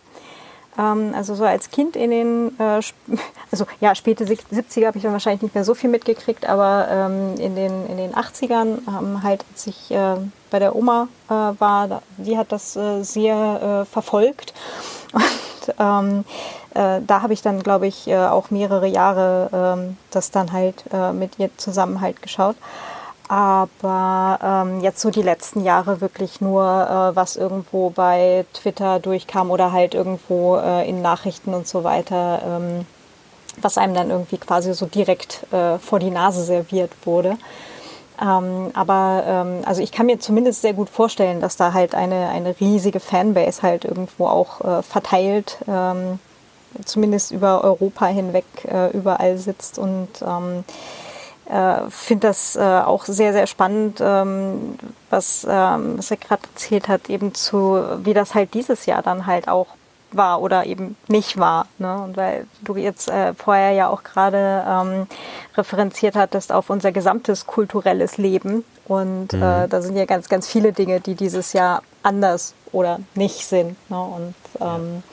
Ähm, 0.80 1.14
also 1.14 1.35
so 1.35 1.43
als 1.43 1.69
Kind 1.69 1.95
in 1.95 2.11
den, 2.11 2.60
äh, 2.60 2.81
also 3.51 3.65
ja, 3.81 3.93
späte 3.95 4.23
70er 4.26 4.88
habe 4.88 4.97
ich 4.97 5.03
dann 5.03 5.11
wahrscheinlich 5.11 5.41
nicht 5.41 5.56
mehr 5.56 5.65
so 5.65 5.76
viel 5.76 5.89
mitgekriegt, 5.89 6.47
aber 6.47 6.88
ähm, 6.89 7.35
in, 7.39 7.56
den, 7.56 7.85
in 7.88 7.97
den 7.97 8.14
80ern 8.14 8.80
ähm, 8.88 9.22
halt, 9.23 9.43
als 9.51 9.68
ich 9.68 9.91
äh, 9.91 10.15
bei 10.49 10.60
der 10.60 10.76
Oma 10.76 11.10
äh, 11.27 11.34
war, 11.34 12.01
die 12.18 12.38
hat 12.38 12.51
das 12.51 12.76
äh, 12.76 13.03
sehr 13.03 13.81
äh, 13.84 13.85
verfolgt. 13.85 14.53
Und 15.69 15.76
ähm, 15.77 16.26
äh, 16.73 17.01
da 17.06 17.22
habe 17.22 17.34
ich 17.34 17.41
dann, 17.41 17.61
glaube 17.61 17.85
ich, 17.85 18.11
auch 18.14 18.49
mehrere 18.49 18.88
Jahre 18.88 19.49
ähm, 19.77 19.97
das 20.10 20.31
dann 20.31 20.51
halt 20.51 20.84
mit 21.14 21.38
ihr 21.38 21.49
zusammen 21.57 22.01
halt 22.01 22.22
geschaut. 22.22 22.56
Aber 23.30 24.39
ähm, 24.43 24.81
jetzt 24.81 25.01
so 25.01 25.11
die 25.11 25.22
letzten 25.22 25.64
Jahre 25.64 26.01
wirklich 26.01 26.41
nur, 26.41 26.64
äh, 26.64 27.15
was 27.15 27.35
irgendwo 27.35 27.91
bei 27.91 28.43
Twitter 28.53 28.99
durchkam 28.99 29.51
oder 29.51 29.72
halt 29.72 29.93
irgendwo 29.93 30.57
äh, 30.57 30.89
in 30.89 31.03
Nachrichten 31.03 31.53
und 31.53 31.68
so 31.68 31.84
weiter, 31.84 32.41
ähm, 32.43 32.88
was 33.61 33.77
einem 33.77 33.93
dann 33.93 34.10
irgendwie 34.10 34.39
quasi 34.39 34.73
so 34.73 34.88
direkt 34.88 35.45
äh, 35.53 35.77
vor 35.77 35.99
die 35.99 36.10
Nase 36.10 36.43
serviert 36.43 36.91
wurde. 37.06 37.38
Ähm, 38.19 38.72
aber 38.73 39.23
ähm, 39.27 39.61
also 39.64 39.84
ich 39.84 39.91
kann 39.91 40.07
mir 40.07 40.19
zumindest 40.19 40.64
sehr 40.64 40.73
gut 40.73 40.89
vorstellen, 40.89 41.39
dass 41.39 41.56
da 41.56 41.73
halt 41.73 41.93
eine, 41.93 42.30
eine 42.30 42.60
riesige 42.60 42.99
Fanbase 42.99 43.61
halt 43.61 43.85
irgendwo 43.85 44.26
auch 44.26 44.61
äh, 44.61 44.81
verteilt, 44.81 45.60
ähm, 45.68 46.19
zumindest 46.84 47.30
über 47.30 47.64
Europa 47.64 48.07
hinweg 48.07 48.45
äh, 48.65 48.89
überall 48.89 49.38
sitzt 49.38 49.77
und 49.77 50.07
ähm, 50.26 50.64
äh, 51.49 51.89
finde 51.89 52.27
das 52.27 52.55
äh, 52.55 52.59
auch 52.59 53.05
sehr, 53.05 53.34
sehr 53.34 53.47
spannend, 53.47 53.99
ähm, 54.01 54.77
was, 55.09 55.45
ähm, 55.49 55.97
was 55.97 56.11
er 56.11 56.17
gerade 56.17 56.43
erzählt 56.53 56.88
hat, 56.88 57.09
eben 57.09 57.34
zu, 57.34 57.81
wie 58.03 58.13
das 58.13 58.35
halt 58.35 58.53
dieses 58.53 58.85
Jahr 58.85 59.01
dann 59.01 59.26
halt 59.26 59.47
auch 59.47 59.67
war 60.11 60.41
oder 60.41 60.65
eben 60.65 60.95
nicht 61.07 61.38
war. 61.38 61.67
Ne? 61.77 62.01
Und 62.01 62.17
weil 62.17 62.47
du 62.61 62.76
jetzt 62.76 63.09
äh, 63.09 63.34
vorher 63.34 63.71
ja 63.71 63.89
auch 63.89 64.03
gerade 64.03 64.63
ähm, 64.67 65.07
referenziert 65.55 66.15
hattest 66.15 66.51
auf 66.51 66.69
unser 66.69 66.91
gesamtes 66.91 67.47
kulturelles 67.47 68.17
Leben. 68.17 68.63
Und 68.88 69.34
mhm. 69.34 69.43
äh, 69.43 69.67
da 69.67 69.81
sind 69.81 69.95
ja 69.97 70.05
ganz, 70.05 70.30
ganz 70.30 70.47
viele 70.47 70.73
Dinge, 70.73 70.99
die 70.99 71.15
dieses 71.15 71.53
Jahr 71.53 71.84
anders 72.03 72.53
oder 72.71 72.99
nicht 73.15 73.45
sind. 73.45 73.76
Ne? 73.89 74.01
Und 74.01 74.35
ähm, 74.59 75.03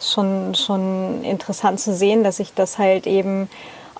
schon, 0.00 0.54
schon 0.54 1.22
interessant 1.22 1.80
zu 1.80 1.94
sehen, 1.94 2.24
dass 2.24 2.38
sich 2.38 2.54
das 2.54 2.78
halt 2.78 3.06
eben 3.06 3.48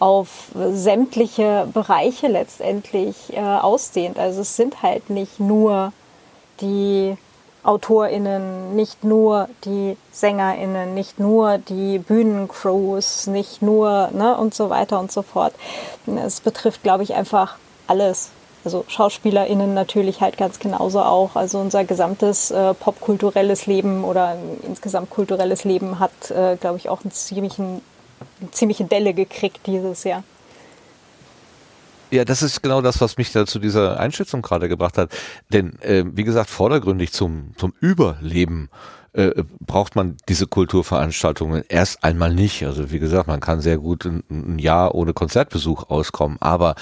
auf 0.01 0.51
sämtliche 0.73 1.69
Bereiche 1.73 2.27
letztendlich 2.27 3.35
äh, 3.35 3.41
ausdehnt. 3.41 4.19
Also 4.19 4.41
es 4.41 4.57
sind 4.57 4.83
halt 4.83 5.11
nicht 5.11 5.39
nur 5.39 5.93
die 6.61 7.17
AutorInnen, 7.63 8.75
nicht 8.75 9.05
nur 9.05 9.49
die 9.65 9.97
SängerInnen, 10.13 10.95
nicht 10.95 11.19
nur 11.19 11.59
die 11.59 11.99
Bühnencrews, 11.99 13.27
nicht 13.27 13.61
nur 13.61 14.09
ne, 14.13 14.37
und 14.37 14.55
so 14.55 14.71
weiter 14.71 14.99
und 14.99 15.13
so 15.13 15.21
fort. 15.21 15.53
Es 16.07 16.41
betrifft, 16.41 16.83
glaube 16.83 17.03
ich, 17.03 17.15
einfach 17.15 17.57
alles. 17.87 18.31
Also 18.65 18.85
SchauspielerInnen 18.89 19.73
natürlich 19.75 20.23
halt 20.23 20.39
ganz 20.39 20.59
genauso 20.59 21.01
auch. 21.01 21.37
Also 21.37 21.59
unser 21.59 21.85
gesamtes 21.85 22.51
äh, 22.51 22.73
popkulturelles 22.73 23.67
Leben 23.67 24.05
oder 24.05 24.37
insgesamt 24.67 25.11
kulturelles 25.11 25.65
Leben 25.65 25.99
hat, 25.99 26.31
äh, 26.31 26.57
glaube 26.57 26.79
ich, 26.79 26.89
auch 26.89 27.03
einen 27.03 27.13
ziemlichen 27.13 27.83
eine 28.41 28.51
ziemliche 28.51 28.85
Delle 28.85 29.15
gekriegt 29.15 29.61
dieses 29.67 30.05
Jahr. 30.05 30.25
Ja, 32.11 32.25
das 32.25 32.43
ist 32.43 32.63
genau 32.63 32.83
das, 32.83 33.01
was 33.01 33.17
mich 33.19 33.31
da 33.31 33.47
zu 33.47 33.61
dieser 33.61 34.01
Einschätzung 34.01 34.43
gerade 34.43 34.69
gebracht 34.69 34.99
hat. 34.99 35.13
Denn, 35.53 35.81
äh, 35.81 36.05
wie 36.07 36.25
gesagt, 36.25 36.51
vordergründig 36.51 37.13
zum, 37.13 37.53
zum 37.57 37.73
Überleben 37.81 38.69
äh, 39.13 39.45
braucht 39.61 39.97
man 39.97 40.17
diese 40.29 40.47
Kulturveranstaltungen 40.47 41.65
erst 41.69 42.03
einmal 42.03 42.35
nicht. 42.35 42.65
Also 42.65 42.91
wie 42.91 42.99
gesagt, 42.99 43.29
man 43.29 43.41
kann 43.41 43.61
sehr 43.61 43.79
gut 43.79 44.05
ein, 44.07 44.25
ein 44.29 44.59
Jahr 44.59 44.95
ohne 44.95 45.13
Konzertbesuch 45.13 45.89
auskommen. 45.89 46.37
Aber 46.41 46.75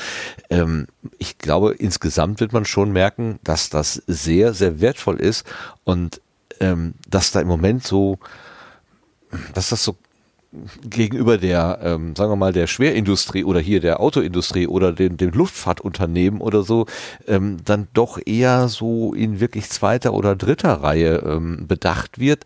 ähm, 0.48 0.86
ich 1.18 1.38
glaube, 1.38 1.74
insgesamt 1.74 2.40
wird 2.40 2.52
man 2.52 2.64
schon 2.64 2.92
merken, 2.92 3.38
dass 3.44 3.68
das 3.68 4.02
sehr, 4.06 4.54
sehr 4.54 4.80
wertvoll 4.80 5.20
ist 5.20 5.46
und 5.84 6.20
ähm, 6.60 6.94
dass 7.08 7.32
da 7.32 7.40
im 7.40 7.48
Moment 7.48 7.86
so, 7.86 8.18
dass 9.54 9.68
das 9.68 9.84
so 9.84 9.96
gegenüber 10.82 11.36
der, 11.36 11.78
ähm, 11.82 12.16
sagen 12.16 12.32
wir 12.32 12.36
mal, 12.36 12.54
der 12.54 12.66
Schwerindustrie 12.66 13.44
oder 13.44 13.60
hier 13.60 13.80
der 13.80 14.00
Autoindustrie 14.00 14.66
oder 14.66 14.92
den, 14.92 15.18
den 15.18 15.32
Luftfahrtunternehmen 15.32 16.40
oder 16.40 16.62
so, 16.62 16.86
ähm, 17.26 17.58
dann 17.64 17.88
doch 17.92 18.18
eher 18.24 18.68
so 18.68 19.12
in 19.12 19.40
wirklich 19.40 19.68
zweiter 19.68 20.14
oder 20.14 20.36
dritter 20.36 20.82
Reihe 20.82 21.22
ähm, 21.26 21.66
bedacht 21.66 22.18
wird. 22.18 22.44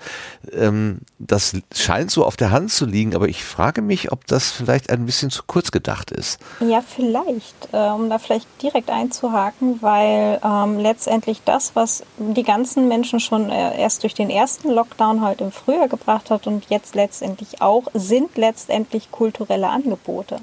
Ähm, 0.53 0.99
das 1.20 1.57
scheint 1.73 2.11
so 2.11 2.24
auf 2.24 2.37
der 2.37 2.51
Hand 2.51 2.73
zu 2.73 2.87
liegen, 2.87 3.15
aber 3.15 3.29
ich 3.29 3.45
frage 3.45 3.83
mich, 3.83 4.11
ob 4.11 4.27
das 4.27 4.51
vielleicht 4.51 4.91
ein 4.91 5.07
bisschen 5.07 5.31
zu 5.31 5.45
kurz 5.47 5.70
gedacht 5.70 6.11
ist. 6.11 6.41
Ja, 6.59 6.81
vielleicht, 6.81 7.69
äh, 7.73 7.77
um 7.77 8.11
da 8.11 8.19
vielleicht 8.19 8.49
direkt 8.62 8.91
einzuhaken, 8.91 9.81
weil 9.81 10.41
ähm, 10.45 10.79
letztendlich 10.79 11.43
das, 11.45 11.77
was 11.77 12.03
die 12.19 12.43
ganzen 12.43 12.89
Menschen 12.89 13.20
schon 13.20 13.49
äh, 13.49 13.81
erst 13.81 14.03
durch 14.03 14.15
den 14.15 14.29
ersten 14.29 14.70
Lockdown 14.73 15.20
halt 15.20 15.41
im 15.41 15.53
Frühjahr 15.53 15.87
gebracht 15.87 16.31
hat 16.31 16.49
und 16.49 16.69
jetzt 16.69 16.97
letztendlich 16.97 17.62
auch 17.62 17.91
sind 17.94 18.36
letztendlich 18.36 19.10
kulturelle 19.10 19.69
Angebote. 19.69 20.39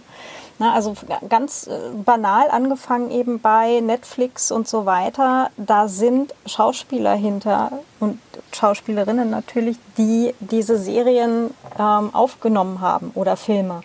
Na, 0.61 0.73
also 0.73 0.93
ganz 1.29 1.67
äh, 1.67 1.71
banal 2.03 2.49
angefangen 2.51 3.11
eben 3.11 3.39
bei 3.39 3.79
Netflix 3.79 4.51
und 4.51 4.67
so 4.67 4.85
weiter, 4.85 5.51
da 5.55 5.87
sind 5.87 6.35
Schauspieler 6.45 7.15
hinter 7.15 7.71
und 8.01 8.19
Schauspielerinnen 8.51 9.29
natürlich, 9.29 9.77
die 9.97 10.33
diese 10.41 10.77
Serien 10.77 11.51
ähm, 11.79 12.13
aufgenommen 12.13 12.81
haben 12.81 13.11
oder 13.15 13.37
Filme. 13.37 13.81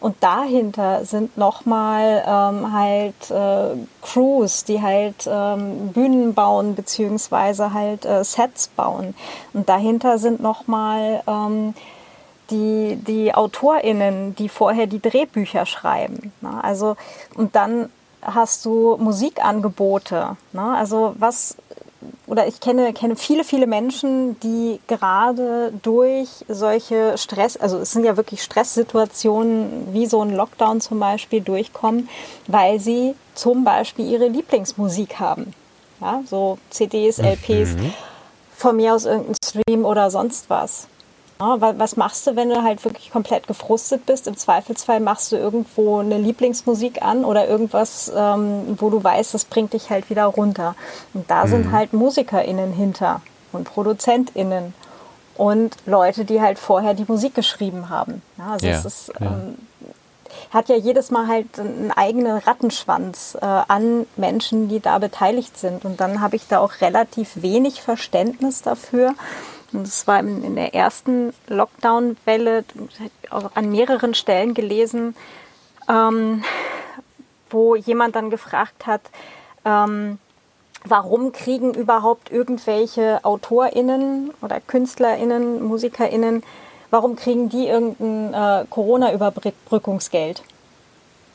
Und 0.00 0.16
dahinter 0.20 1.04
sind 1.06 1.36
nochmal 1.38 2.22
ähm, 2.26 2.72
halt 2.72 3.30
äh, 3.30 3.76
Crews, 4.02 4.64
die 4.64 4.82
halt 4.82 5.26
ähm, 5.26 5.88
Bühnen 5.88 6.34
bauen 6.34 6.74
beziehungsweise 6.74 7.72
halt 7.72 8.04
äh, 8.04 8.22
Sets 8.22 8.68
bauen. 8.68 9.14
Und 9.54 9.68
dahinter 9.68 10.18
sind 10.18 10.40
nochmal 10.40 11.22
ähm, 11.26 11.74
die, 12.50 12.96
die 12.96 13.34
AutorInnen, 13.34 14.34
die 14.36 14.48
vorher 14.48 14.86
die 14.86 15.00
Drehbücher 15.00 15.66
schreiben. 15.66 16.32
Ne? 16.40 16.62
Also, 16.62 16.96
und 17.34 17.54
dann 17.56 17.90
hast 18.22 18.64
du 18.64 18.96
Musikangebote. 18.98 20.36
Ne? 20.52 20.76
Also 20.76 21.14
was, 21.18 21.56
oder 22.26 22.46
ich 22.46 22.60
kenne, 22.60 22.92
kenne 22.92 23.16
viele, 23.16 23.44
viele 23.44 23.66
Menschen, 23.66 24.38
die 24.40 24.80
gerade 24.86 25.72
durch 25.82 26.28
solche 26.48 27.16
Stress, 27.16 27.56
also 27.56 27.78
es 27.78 27.92
sind 27.92 28.04
ja 28.04 28.16
wirklich 28.16 28.42
Stresssituationen, 28.42 29.88
wie 29.92 30.06
so 30.06 30.22
ein 30.22 30.34
Lockdown 30.34 30.80
zum 30.80 30.98
Beispiel, 30.98 31.40
durchkommen, 31.40 32.08
weil 32.46 32.80
sie 32.80 33.14
zum 33.34 33.64
Beispiel 33.64 34.10
ihre 34.10 34.28
Lieblingsmusik 34.28 35.20
haben. 35.20 35.54
Ja? 36.00 36.22
So 36.26 36.58
CDs, 36.70 37.18
LPs, 37.18 37.76
mhm. 37.76 37.92
von 38.56 38.76
mir 38.76 38.94
aus 38.94 39.04
irgendein 39.04 39.36
Stream 39.44 39.84
oder 39.84 40.10
sonst 40.10 40.50
was. 40.50 40.88
Was 41.38 41.96
machst 41.96 42.26
du, 42.26 42.34
wenn 42.34 42.50
du 42.50 42.62
halt 42.64 42.84
wirklich 42.84 43.10
komplett 43.12 43.46
gefrustet 43.46 44.06
bist? 44.06 44.26
Im 44.26 44.36
Zweifelsfall 44.36 44.98
machst 44.98 45.30
du 45.30 45.36
irgendwo 45.36 45.98
eine 45.98 46.18
Lieblingsmusik 46.18 47.00
an 47.02 47.24
oder 47.24 47.46
irgendwas, 47.46 48.10
ähm, 48.14 48.76
wo 48.78 48.90
du 48.90 49.02
weißt, 49.02 49.34
das 49.34 49.44
bringt 49.44 49.72
dich 49.72 49.88
halt 49.88 50.10
wieder 50.10 50.24
runter. 50.24 50.74
Und 51.14 51.30
da 51.30 51.44
mhm. 51.44 51.50
sind 51.50 51.72
halt 51.72 51.92
MusikerInnen 51.92 52.72
hinter 52.72 53.20
und 53.52 53.64
ProduzentInnen 53.64 54.74
und 55.36 55.76
Leute, 55.86 56.24
die 56.24 56.40
halt 56.40 56.58
vorher 56.58 56.94
die 56.94 57.04
Musik 57.06 57.34
geschrieben 57.34 57.88
haben. 57.88 58.22
Ja, 58.36 58.52
also 58.52 58.66
ja, 58.66 58.72
es 58.74 58.84
ist, 58.84 59.12
ja. 59.20 59.26
ähm, 59.26 59.54
hat 60.50 60.68
ja 60.68 60.76
jedes 60.76 61.10
Mal 61.10 61.28
halt 61.28 61.58
einen 61.58 61.92
eigenen 61.92 62.38
Rattenschwanz 62.38 63.38
äh, 63.40 63.44
an 63.44 64.06
Menschen, 64.16 64.68
die 64.68 64.80
da 64.80 64.98
beteiligt 64.98 65.56
sind. 65.56 65.84
Und 65.84 66.00
dann 66.00 66.20
habe 66.20 66.36
ich 66.36 66.48
da 66.48 66.58
auch 66.58 66.80
relativ 66.80 67.42
wenig 67.42 67.80
Verständnis 67.80 68.62
dafür. 68.62 69.14
Und 69.72 69.86
das 69.86 70.06
war 70.06 70.20
in, 70.20 70.42
in 70.44 70.54
der 70.54 70.74
ersten 70.74 71.34
Lockdown-Welle 71.48 72.64
an 73.30 73.70
mehreren 73.70 74.14
Stellen 74.14 74.54
gelesen, 74.54 75.14
ähm, 75.88 76.44
wo 77.50 77.74
jemand 77.74 78.16
dann 78.16 78.30
gefragt 78.30 78.86
hat, 78.86 79.02
ähm, 79.64 80.18
warum 80.84 81.32
kriegen 81.32 81.74
überhaupt 81.74 82.30
irgendwelche 82.30 83.24
AutorInnen 83.24 84.32
oder 84.40 84.60
KünstlerInnen, 84.60 85.62
MusikerInnen, 85.62 86.42
warum 86.90 87.16
kriegen 87.16 87.48
die 87.48 87.66
irgendein 87.66 88.34
äh, 88.34 88.66
Corona-Überbrückungsgeld? 88.70 90.42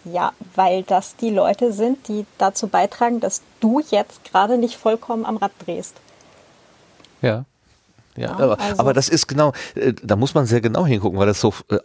Ja, 0.06 0.34
weil 0.56 0.84
das 0.84 1.16
die 1.16 1.30
Leute 1.30 1.72
sind, 1.72 2.08
die 2.08 2.26
dazu 2.38 2.68
beitragen, 2.68 3.20
dass 3.20 3.42
du 3.62 3.80
jetzt 3.80 4.26
gerade 4.26 4.58
nicht 4.58 4.76
vollkommen 4.76 5.26
am 5.26 5.38
Rad 5.38 5.52
drehst. 5.66 5.96
Ja. 7.22 7.46
Ja, 8.16 8.34
aber, 8.34 8.60
also. 8.60 8.80
aber 8.80 8.94
das 8.94 9.10
ist 9.10 9.28
genau, 9.28 9.54
äh, 9.76 9.94
da 10.04 10.16
muss 10.16 10.34
man 10.34 10.46
sehr 10.46 10.62
genau 10.62 10.86
hingucken, 10.86 11.18
weil 11.18 11.26
das 11.26 11.40
so, 11.40 11.54
äh, 11.70 11.80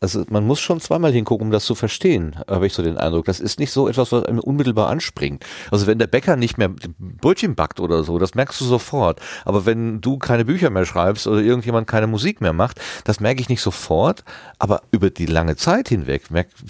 also 0.00 0.24
man 0.28 0.46
muss 0.46 0.60
schon 0.60 0.80
zweimal 0.80 1.12
hingucken, 1.12 1.46
um 1.46 1.50
das 1.50 1.64
zu 1.64 1.74
verstehen, 1.74 2.36
habe 2.48 2.66
ich 2.66 2.72
so 2.72 2.82
den 2.82 2.98
Eindruck. 2.98 3.24
Das 3.24 3.40
ist 3.40 3.58
nicht 3.58 3.72
so 3.72 3.88
etwas, 3.88 4.12
was 4.12 4.24
einem 4.24 4.38
unmittelbar 4.38 4.88
anspringt. 4.88 5.44
Also 5.70 5.86
wenn 5.86 5.98
der 5.98 6.06
Bäcker 6.06 6.36
nicht 6.36 6.58
mehr 6.58 6.70
Brötchen 6.98 7.54
backt 7.54 7.80
oder 7.80 8.04
so, 8.04 8.18
das 8.18 8.34
merkst 8.34 8.60
du 8.60 8.64
sofort. 8.64 9.20
Aber 9.44 9.66
wenn 9.66 10.00
du 10.00 10.18
keine 10.18 10.44
Bücher 10.44 10.70
mehr 10.70 10.86
schreibst 10.86 11.26
oder 11.26 11.40
irgendjemand 11.40 11.86
keine 11.86 12.06
Musik 12.06 12.40
mehr 12.40 12.52
macht, 12.52 12.80
das 13.04 13.20
merke 13.20 13.40
ich 13.40 13.48
nicht 13.48 13.62
sofort. 13.62 14.24
Aber 14.58 14.82
über 14.92 15.10
die 15.10 15.26
lange 15.26 15.56
Zeit 15.56 15.88
hinweg, 15.88 16.22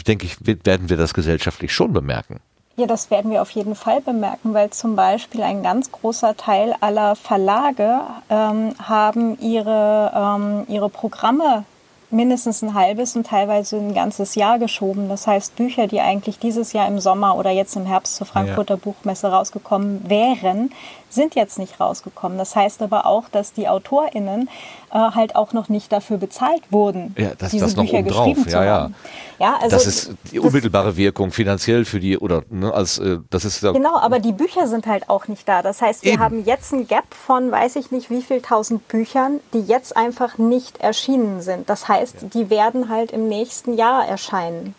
denke 0.07 0.27
ich, 0.27 0.37
werden 0.41 0.89
wir 0.89 0.97
das 0.97 1.13
gesellschaftlich 1.13 1.73
schon 1.73 1.93
bemerken. 1.93 2.41
Ja, 2.77 2.87
das 2.87 3.11
werden 3.11 3.31
wir 3.31 3.43
auf 3.43 3.51
jeden 3.51 3.75
Fall 3.75 4.01
bemerken, 4.01 4.55
weil 4.55 4.71
zum 4.71 4.97
Beispiel 4.97 5.43
ein 5.43 5.63
ganz 5.63 5.93
großer 5.93 6.37
Teil 6.37 6.75
aller 6.81 7.17
Verlage 7.17 8.01
ähm, 8.31 8.75
haben 8.83 9.39
ihre, 9.41 10.11
ähm, 10.15 10.65
ihre 10.69 10.89
Programme 10.89 11.65
mindestens 12.13 12.63
ein 12.63 12.75
halbes 12.75 13.17
und 13.17 13.27
teilweise 13.27 13.77
ein 13.77 13.95
ganzes 13.95 14.35
Jahr 14.35 14.59
geschoben. 14.59 15.09
Das 15.09 15.27
heißt, 15.27 15.57
Bücher, 15.57 15.87
die 15.87 16.01
eigentlich 16.01 16.39
dieses 16.39 16.73
Jahr 16.73 16.87
im 16.87 16.99
Sommer 16.99 17.37
oder 17.37 17.51
jetzt 17.51 17.77
im 17.77 17.87
Herbst 17.87 18.17
zur 18.17 18.27
Frankfurter 18.27 18.75
ja. 18.75 18.81
Buchmesse 18.83 19.29
rausgekommen 19.29 20.09
wären, 20.09 20.71
sind 21.15 21.35
jetzt 21.35 21.59
nicht 21.59 21.81
rausgekommen. 21.81 22.39
Das 22.39 22.57
heißt 22.57 22.83
aber 22.83 23.07
auch, 23.07 23.29
dass 23.29 23.53
die 23.53 23.69
AutorInnen 23.69 24.49
äh, 24.91 24.99
halt 24.99 25.37
auch 25.37 25.53
noch 25.53 25.69
nicht 25.69 25.93
dafür 25.93 26.19
bezahlt 26.19 26.63
wurden, 26.71 27.15
ja, 27.19 27.33
das, 27.37 27.51
diese 27.51 27.65
das 27.65 27.75
Bücher 27.75 28.03
noch 28.03 28.09
geschrieben 28.09 28.45
ja, 28.49 28.65
ja. 28.65 28.73
haben. 28.73 28.95
Ja, 29.39 29.57
also 29.57 29.77
das 29.77 29.87
ist 29.87 30.11
die 30.31 30.39
unmittelbare 30.39 30.89
das, 30.89 30.97
Wirkung 30.97 31.33
finanziell 31.33 31.85
für 31.85 32.01
die 32.01 32.19
oder 32.19 32.43
ne, 32.51 32.73
als 32.73 32.99
äh, 32.99 33.19
das 33.31 33.45
ist 33.45 33.63
ja 33.63 33.73
genau, 33.73 33.97
aber 33.97 34.19
die 34.19 34.33
Bücher 34.33 34.67
sind 34.67 34.87
halt 34.87 35.09
auch 35.09 35.29
nicht 35.29 35.49
da. 35.49 35.63
Das 35.63 35.83
heißt, 35.83 36.05
wir 36.05 36.13
Eben. 36.13 36.23
haben 36.23 36.45
jetzt 36.45 36.73
ein 36.73 36.87
Gap 36.87 37.15
von 37.15 37.51
weiß 37.51 37.77
ich 37.77 37.91
nicht 37.91 38.11
wie 38.11 38.23
viel 38.23 38.41
tausend 38.41 38.87
Büchern, 38.89 39.41
die 39.53 39.61
jetzt 39.61 39.97
einfach 39.97 40.39
nicht 40.39 40.81
erschienen 40.81 41.41
sind. 41.41 41.69
Das 41.69 41.89
heißt, 41.89 42.23
ja. 42.23 42.29
die 42.29 42.51
werden 42.51 42.89
halt 42.89 43.13
im 43.13 43.29
nächsten 43.29 43.75
Jahr 43.75 44.07
erscheinen. 44.07 44.75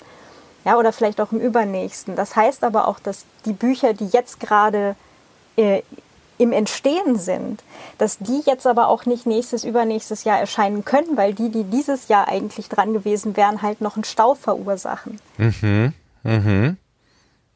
Ja, 0.65 0.77
oder 0.77 0.93
vielleicht 0.93 1.19
auch 1.19 1.31
im 1.31 1.41
übernächsten. 1.41 2.15
Das 2.15 2.35
heißt 2.35 2.64
aber 2.64 2.88
auch, 2.88 2.99
dass 2.99 3.26
die 3.45 3.51
Bücher, 3.51 3.93
die 3.93 4.07
jetzt 4.07 4.39
gerade 4.39 4.95
äh, 5.57 5.81
im 6.44 6.52
Entstehen 6.52 7.18
sind, 7.18 7.64
dass 7.98 8.20
die 8.20 8.41
jetzt 8.45 8.68
aber 8.68 8.88
auch 8.88 9.06
nicht 9.06 9.26
nächstes, 9.26 9.64
übernächstes 9.64 10.24
Jahr 10.24 10.40
erscheinen 10.40 10.86
können, 10.86 11.18
weil 11.18 11.34
die, 11.34 11.49
die 11.49 11.64
dieses 11.64 12.07
Jahr 12.07 12.28
eigentlich 12.28 12.70
dran 12.70 12.94
gewesen 12.94 13.36
wären, 13.36 13.61
halt 13.61 13.82
noch 13.82 13.95
einen 13.95 14.03
Stau 14.03 14.36
verursachen. 14.36 15.20
Mhm. 15.38 15.94
Mhm. 16.24 16.78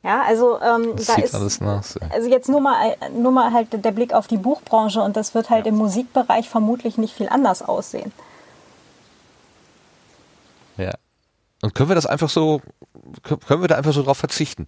Ja, 0.03 0.23
also 0.23 0.59
ähm, 0.61 0.93
da 0.95 1.15
ist 1.15 1.61
nach, 1.61 1.83
so. 1.83 1.99
also 2.09 2.29
jetzt 2.29 2.47
nur 2.47 2.61
mal 2.61 2.95
nur 3.11 3.31
mal 3.31 3.51
halt 3.51 3.83
der 3.83 3.91
Blick 3.91 4.13
auf 4.13 4.27
die 4.27 4.37
Buchbranche 4.37 5.01
und 5.01 5.17
das 5.17 5.33
wird 5.33 5.49
halt 5.49 5.65
ja. 5.65 5.71
im 5.71 5.77
Musikbereich 5.77 6.47
vermutlich 6.47 6.97
nicht 6.97 7.13
viel 7.13 7.27
anders 7.27 7.61
aussehen. 7.61 8.13
Ja. 10.77 10.93
Und 11.61 11.75
können 11.75 11.89
wir 11.89 11.95
das 11.95 12.05
einfach 12.05 12.29
so 12.29 12.61
können 13.47 13.61
wir 13.61 13.67
da 13.67 13.75
einfach 13.75 13.93
so 13.93 14.03
drauf 14.03 14.17
verzichten? 14.17 14.67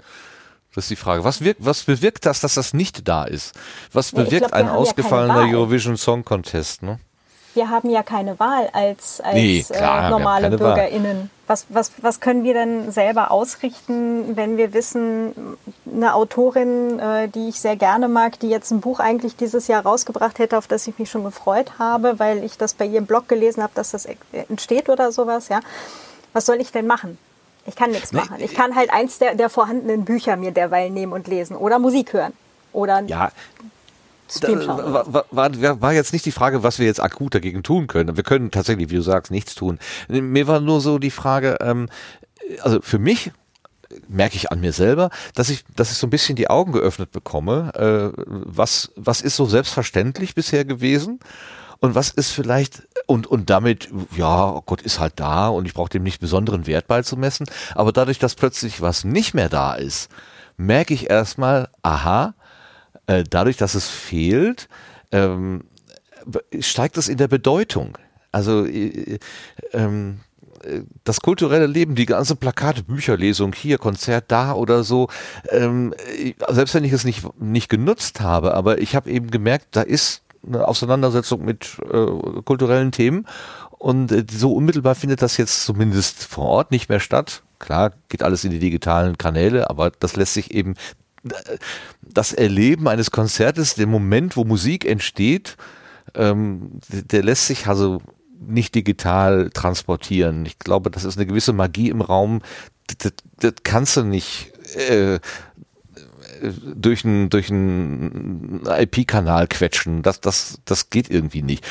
Das 0.75 0.85
ist 0.85 0.91
die 0.91 0.95
Frage. 0.95 1.23
Was, 1.23 1.43
wirkt, 1.43 1.65
was 1.65 1.83
bewirkt 1.83 2.25
das, 2.25 2.41
dass 2.41 2.53
das 2.53 2.73
nicht 2.73 3.07
da 3.07 3.23
ist? 3.23 3.55
Was 3.91 4.11
bewirkt 4.11 4.49
glaub, 4.49 4.53
ein 4.53 4.69
ausgefallener 4.69 5.45
ja 5.45 5.53
Eurovision 5.53 5.97
Song 5.97 6.23
Contest? 6.23 6.83
Ne? 6.83 6.99
Wir 7.55 7.69
haben 7.69 7.89
ja 7.89 8.03
keine 8.03 8.39
Wahl 8.39 8.69
als, 8.73 9.19
als 9.21 9.33
nee, 9.33 9.65
klar, 9.67 10.07
äh, 10.07 10.09
normale 10.11 10.49
BürgerInnen. 10.55 11.31
Was, 11.47 11.65
was, 11.69 11.91
was 12.01 12.19
können 12.19 12.43
wir 12.43 12.53
denn 12.53 12.91
selber 12.91 13.31
ausrichten, 13.31 14.37
wenn 14.37 14.57
wir 14.57 14.73
wissen, 14.73 15.57
eine 15.91 16.13
Autorin, 16.13 16.99
äh, 16.99 17.27
die 17.27 17.49
ich 17.49 17.59
sehr 17.59 17.75
gerne 17.75 18.07
mag, 18.07 18.39
die 18.39 18.49
jetzt 18.49 18.69
ein 18.69 18.81
Buch 18.81 18.99
eigentlich 18.99 19.35
dieses 19.35 19.67
Jahr 19.67 19.81
rausgebracht 19.81 20.37
hätte, 20.37 20.59
auf 20.59 20.67
das 20.67 20.87
ich 20.87 20.99
mich 20.99 21.09
schon 21.09 21.23
gefreut 21.23 21.79
habe, 21.79 22.19
weil 22.19 22.43
ich 22.43 22.59
das 22.59 22.75
bei 22.75 22.85
ihrem 22.85 23.07
Blog 23.07 23.27
gelesen 23.27 23.63
habe, 23.63 23.73
dass 23.73 23.91
das 23.91 24.07
entsteht 24.47 24.87
oder 24.87 25.11
sowas, 25.11 25.49
ja. 25.49 25.61
Was 26.33 26.45
soll 26.45 26.61
ich 26.61 26.71
denn 26.71 26.85
machen? 26.85 27.17
Ich 27.69 27.75
kann 27.75 27.91
nichts 27.91 28.11
nee, 28.11 28.19
machen. 28.19 28.37
Ich 28.39 28.55
kann 28.55 28.75
halt 28.75 28.91
eins 28.91 29.19
der, 29.19 29.35
der 29.35 29.47
vorhandenen 29.49 30.03
Bücher 30.03 30.35
mir 30.37 30.51
derweil 30.51 30.89
nehmen 30.89 31.13
und 31.13 31.27
lesen 31.27 31.55
oder 31.55 31.77
Musik 31.77 32.13
hören 32.13 32.33
oder 32.73 33.03
ja. 33.03 33.31
War, 34.41 35.25
war, 35.31 35.81
war, 35.81 35.93
jetzt 35.93 36.13
nicht 36.13 36.23
die 36.23 36.31
Frage, 36.31 36.61
was 36.61 36.77
wir 36.77 36.85
jetzt 36.85 37.01
akut 37.01 37.33
dagegen 37.33 37.63
tun 37.63 37.87
können. 37.87 38.15
Wir 38.15 38.23
können 38.23 38.51
tatsächlich, 38.51 38.91
wie 38.91 38.95
du 38.95 39.01
sagst, 39.01 39.31
nichts 39.31 39.55
tun. 39.55 39.79
Mir 40.07 40.47
war 40.47 40.59
nur 40.59 40.81
so 40.81 40.99
die 40.99 41.09
Frage, 41.09 41.57
ähm, 41.61 41.89
also 42.61 42.79
für 42.81 42.99
mich 42.99 43.31
merke 44.07 44.35
ich 44.35 44.51
an 44.51 44.61
mir 44.61 44.71
selber, 44.71 45.09
dass 45.33 45.49
ich, 45.49 45.63
dass 45.75 45.91
ich 45.91 45.97
so 45.97 46.05
ein 46.05 46.11
bisschen 46.11 46.35
die 46.35 46.47
Augen 46.47 46.73
geöffnet 46.73 47.11
bekomme. 47.11 47.71
Äh, 47.73 48.21
was, 48.27 48.91
was 48.95 49.21
ist 49.21 49.35
so 49.35 49.45
selbstverständlich 49.45 50.35
bisher 50.35 50.63
gewesen? 50.63 51.19
Und 51.81 51.95
was 51.95 52.09
ist 52.09 52.31
vielleicht, 52.31 52.87
und, 53.05 53.27
und 53.27 53.49
damit, 53.49 53.89
ja, 54.15 54.61
Gott 54.65 54.81
ist 54.81 54.99
halt 54.99 55.13
da 55.15 55.47
und 55.47 55.65
ich 55.65 55.73
brauche 55.73 55.89
dem 55.89 56.03
nicht 56.03 56.19
besonderen 56.19 56.67
Wert 56.67 56.87
beizumessen, 56.87 57.47
aber 57.73 57.93
dadurch, 57.93 58.19
dass 58.19 58.35
plötzlich 58.35 58.81
was 58.81 59.05
nicht 59.05 59.33
mehr 59.33 59.49
da 59.49 59.75
ist, 59.75 60.09
merke 60.57 60.93
ich 60.93 61.09
erstmal, 61.09 61.69
aha, 61.81 62.33
äh, 63.07 63.23
dadurch, 63.27 63.55
dass 63.57 63.75
es 63.75 63.87
fehlt, 63.87 64.67
ähm, 65.11 65.63
steigt 66.59 66.97
es 66.97 67.07
in 67.07 67.17
der 67.17 67.29
Bedeutung. 67.29 67.97
Also 68.31 68.65
äh, 68.65 69.19
ähm, 69.71 70.19
das 71.03 71.21
kulturelle 71.21 71.67
Leben, 71.67 71.95
die 71.95 72.05
ganze 72.05 72.35
Plakate, 72.35 72.83
Bücherlesung, 72.83 73.53
hier, 73.53 73.77
Konzert 73.77 74.25
da 74.27 74.53
oder 74.53 74.83
so, 74.83 75.07
ähm, 75.49 75.93
selbst 76.49 76.75
wenn 76.75 76.83
ich 76.83 76.91
es 76.91 77.05
nicht, 77.05 77.23
nicht 77.39 77.69
genutzt 77.69 78.19
habe, 78.19 78.53
aber 78.53 78.79
ich 78.79 78.95
habe 78.95 79.09
eben 79.09 79.31
gemerkt, 79.31 79.67
da 79.71 79.81
ist 79.81 80.21
eine 80.45 80.67
Auseinandersetzung 80.67 81.43
mit 81.43 81.77
äh, 81.91 82.41
kulturellen 82.43 82.91
Themen. 82.91 83.25
Und 83.77 84.11
äh, 84.11 84.25
so 84.29 84.53
unmittelbar 84.53 84.95
findet 84.95 85.21
das 85.21 85.37
jetzt 85.37 85.63
zumindest 85.65 86.23
vor 86.25 86.45
Ort 86.45 86.71
nicht 86.71 86.89
mehr 86.89 86.99
statt. 86.99 87.43
Klar, 87.59 87.93
geht 88.09 88.23
alles 88.23 88.43
in 88.43 88.51
die 88.51 88.59
digitalen 88.59 89.17
Kanäle, 89.17 89.69
aber 89.69 89.91
das 89.91 90.15
lässt 90.15 90.33
sich 90.33 90.51
eben, 90.51 90.75
äh, 91.23 91.57
das 92.01 92.33
Erleben 92.33 92.87
eines 92.87 93.11
Konzertes, 93.11 93.75
der 93.75 93.87
Moment, 93.87 94.37
wo 94.37 94.43
Musik 94.43 94.85
entsteht, 94.85 95.57
ähm, 96.15 96.79
der 96.89 97.23
lässt 97.23 97.47
sich 97.47 97.67
also 97.67 98.01
nicht 98.39 98.75
digital 98.75 99.49
transportieren. 99.53 100.45
Ich 100.45 100.59
glaube, 100.59 100.89
das 100.89 101.03
ist 101.03 101.17
eine 101.17 101.25
gewisse 101.27 101.53
Magie 101.53 101.89
im 101.89 102.01
Raum. 102.01 102.41
Das, 102.97 103.13
das 103.37 103.53
kannst 103.63 103.97
du 103.97 104.03
nicht 104.03 104.53
äh, 104.75 105.19
durch 106.75 107.05
einen 107.05 107.29
durch 107.29 107.49
einen 107.49 108.61
IP-Kanal 108.65 109.47
quetschen. 109.47 110.01
Das, 110.01 110.21
das, 110.21 110.59
das 110.65 110.89
geht 110.89 111.09
irgendwie 111.09 111.41
nicht. 111.41 111.65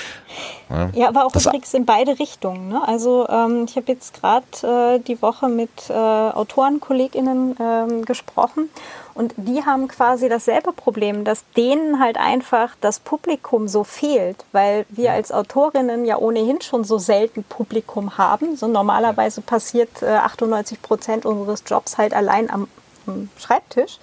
Ja, 0.71 0.91
ja 0.95 1.09
aber 1.09 1.25
auch 1.25 1.33
das 1.33 1.47
übrigens 1.47 1.75
in 1.75 1.85
beide 1.85 2.19
Richtungen. 2.19 2.69
Ne? 2.69 2.87
Also 2.87 3.29
ähm, 3.29 3.65
ich 3.69 3.77
habe 3.77 3.93
jetzt 3.93 4.21
gerade 4.21 4.97
äh, 4.97 5.01
die 5.01 5.21
Woche 5.23 5.49
mit 5.49 5.71
äh, 5.89 5.93
AutorenkollegInnen 5.93 7.57
ähm, 7.61 8.05
gesprochen 8.05 8.69
und 9.19 9.35
die 9.37 9.65
haben 9.65 9.89
quasi 9.89 10.29
dasselbe 10.29 10.73
Problem, 10.73 11.25
dass 11.25 11.45
denen 11.57 11.99
halt 11.99 12.19
einfach 12.19 12.77
das 12.81 13.01
Publikum 13.01 13.67
so 13.67 13.83
fehlt, 13.83 14.45
weil 14.53 14.87
wir 14.91 15.11
als 15.11 15.33
Autorinnen 15.33 16.05
ja 16.05 16.19
ohnehin 16.19 16.61
schon 16.61 16.85
so 16.85 16.99
selten 16.99 17.43
Publikum 17.43 18.17
haben. 18.17 18.57
So 18.57 18.69
normalerweise 18.69 19.41
passiert 19.41 20.03
äh, 20.03 20.07
98 20.07 20.81
Prozent 20.83 21.27
unseres 21.27 21.65
Jobs 21.67 21.99
halt 21.99 22.15
allein 22.15 22.49
am, 22.49 22.69
am 23.09 23.29
Schreibtisch. 23.37 23.99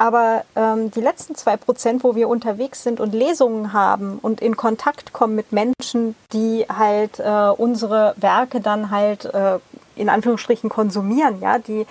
Aber 0.00 0.44
ähm, 0.56 0.90
die 0.90 1.02
letzten 1.02 1.34
zwei 1.34 1.58
Prozent, 1.58 2.04
wo 2.04 2.14
wir 2.14 2.26
unterwegs 2.30 2.82
sind 2.82 3.00
und 3.00 3.12
Lesungen 3.12 3.74
haben 3.74 4.18
und 4.22 4.40
in 4.40 4.56
Kontakt 4.56 5.12
kommen 5.12 5.34
mit 5.34 5.52
Menschen, 5.52 6.14
die 6.32 6.64
halt 6.74 7.20
äh, 7.20 7.50
unsere 7.54 8.14
Werke 8.16 8.62
dann 8.62 8.90
halt 8.90 9.26
äh, 9.26 9.58
in 9.96 10.08
Anführungsstrichen 10.08 10.70
konsumieren, 10.70 11.42
ja, 11.42 11.58
die, 11.58 11.86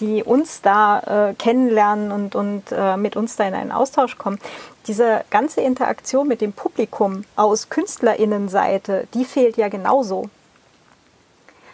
die 0.00 0.22
uns 0.22 0.60
da 0.60 1.30
äh, 1.30 1.34
kennenlernen 1.34 2.12
und, 2.12 2.34
und 2.34 2.64
äh, 2.72 2.98
mit 2.98 3.16
uns 3.16 3.36
da 3.36 3.44
in 3.44 3.54
einen 3.54 3.72
Austausch 3.72 4.18
kommen. 4.18 4.38
Diese 4.86 5.24
ganze 5.30 5.62
Interaktion 5.62 6.28
mit 6.28 6.42
dem 6.42 6.52
Publikum 6.52 7.24
aus 7.36 7.70
KünstlerInnenseite, 7.70 9.08
die 9.14 9.24
fehlt 9.24 9.56
ja 9.56 9.70
genauso. 9.70 10.28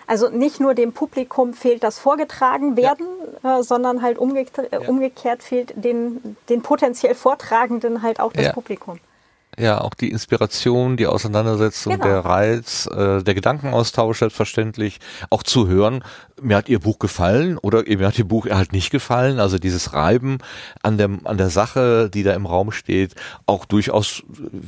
Also 0.07 0.29
nicht 0.29 0.61
nur 0.61 0.75
dem 0.75 0.93
Publikum 0.93 1.55
fehlt 1.55 1.83
das 1.83 1.99
vorgetragen 1.99 2.77
werden, 2.77 3.07
ja. 3.43 3.59
äh, 3.59 3.63
sondern 3.63 4.03
halt 4.03 4.19
umge 4.19 4.47
ja. 4.71 4.81
umgekehrt 4.89 5.43
fehlt 5.43 5.73
den, 5.77 6.37
den 6.49 6.63
potenziell 6.63 7.15
Vortragenden 7.15 8.03
halt 8.03 8.21
auch 8.21 8.33
das. 8.33 8.53
Publikum. 8.53 8.99
Ja, 9.59 9.83
auch 9.83 9.93
die 9.93 10.11
Inspiration, 10.11 10.97
die 10.97 11.07
Auseinandersetzung, 11.07 11.95
genau. 11.95 12.07
der 12.07 12.25
Reiz, 12.25 12.87
äh, 12.87 13.23
der 13.23 13.35
Gedankenaustausch 13.35 14.21
selbstverständlich, 14.21 14.99
auch 15.29 15.43
zu 15.43 15.69
hören, 15.69 16.03
mir 16.41 16.57
hat 16.57 16.71
ihr 16.71 16.79
Buch 16.79 16.99
gefallen 16.99 17.59
oder 17.59 17.85
mir 17.85 18.07
hat 18.07 18.19
ihr 18.19 18.25
Buch 18.25 18.47
halt 18.47 18.73
nicht 18.73 18.91
gefallen, 18.91 19.39
also 19.41 19.59
dieses 19.59 19.93
Reiben 19.93 20.39
an 20.83 20.97
der, 20.97 21.11
an 21.25 21.37
der 21.37 21.51
Sache, 21.51 22.09
die 22.09 22.23
da 22.23 22.33
im 22.33 22.47
Raum 22.47 22.73
steht, 22.73 23.15
auch 23.45 23.67
durchaus, 23.67 24.23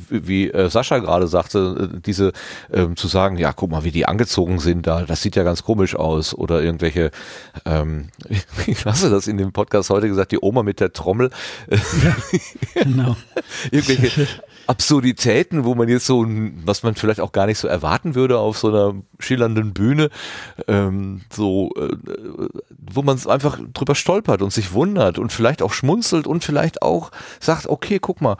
wie 0.09 0.51
äh, 0.51 0.69
Sascha 0.69 0.99
gerade 0.99 1.27
sagte, 1.27 1.89
äh, 1.95 1.99
diese 2.01 2.31
ähm, 2.71 2.95
zu 2.95 3.07
sagen, 3.07 3.37
ja, 3.37 3.53
guck 3.53 3.71
mal, 3.71 3.83
wie 3.83 3.91
die 3.91 4.05
angezogen 4.05 4.59
sind 4.59 4.85
da, 4.85 5.01
das 5.01 5.23
sieht 5.23 5.35
ja 5.35 5.41
ganz 5.41 5.63
komisch 5.63 5.95
aus 5.95 6.35
oder 6.35 6.61
irgendwelche, 6.61 7.09
ähm, 7.65 8.09
wie 8.65 8.75
hast 8.75 9.03
du 9.03 9.09
das 9.09 9.25
in 9.25 9.37
dem 9.37 9.51
Podcast 9.51 9.89
heute 9.89 10.07
gesagt, 10.07 10.31
die 10.31 10.39
Oma 10.39 10.61
mit 10.61 10.79
der 10.79 10.93
Trommel, 10.93 11.31
ja, 11.71 12.15
genau. 12.83 13.17
irgendwelche 13.71 14.27
Absurditäten, 14.75 15.63
wo 15.63 15.73
man 15.73 15.87
jetzt 15.87 16.05
so, 16.05 16.25
was 16.65 16.83
man 16.83 16.95
vielleicht 16.95 17.21
auch 17.21 17.31
gar 17.31 17.45
nicht 17.45 17.59
so 17.59 17.67
erwarten 17.69 18.13
würde 18.13 18.37
auf 18.37 18.57
so 18.57 18.67
einer 18.67 18.93
schillernden 19.19 19.73
Bühne, 19.73 20.09
ähm, 20.67 21.21
so, 21.31 21.71
äh, 21.77 21.95
wo 22.69 23.01
man 23.01 23.17
einfach 23.27 23.57
drüber 23.73 23.95
stolpert 23.95 24.41
und 24.41 24.51
sich 24.51 24.73
wundert 24.73 25.17
und 25.17 25.31
vielleicht 25.31 25.61
auch 25.61 25.71
schmunzelt 25.71 26.27
und 26.27 26.43
vielleicht 26.43 26.81
auch 26.81 27.11
sagt, 27.39 27.67
okay, 27.67 27.99
guck 28.01 28.19
mal, 28.19 28.35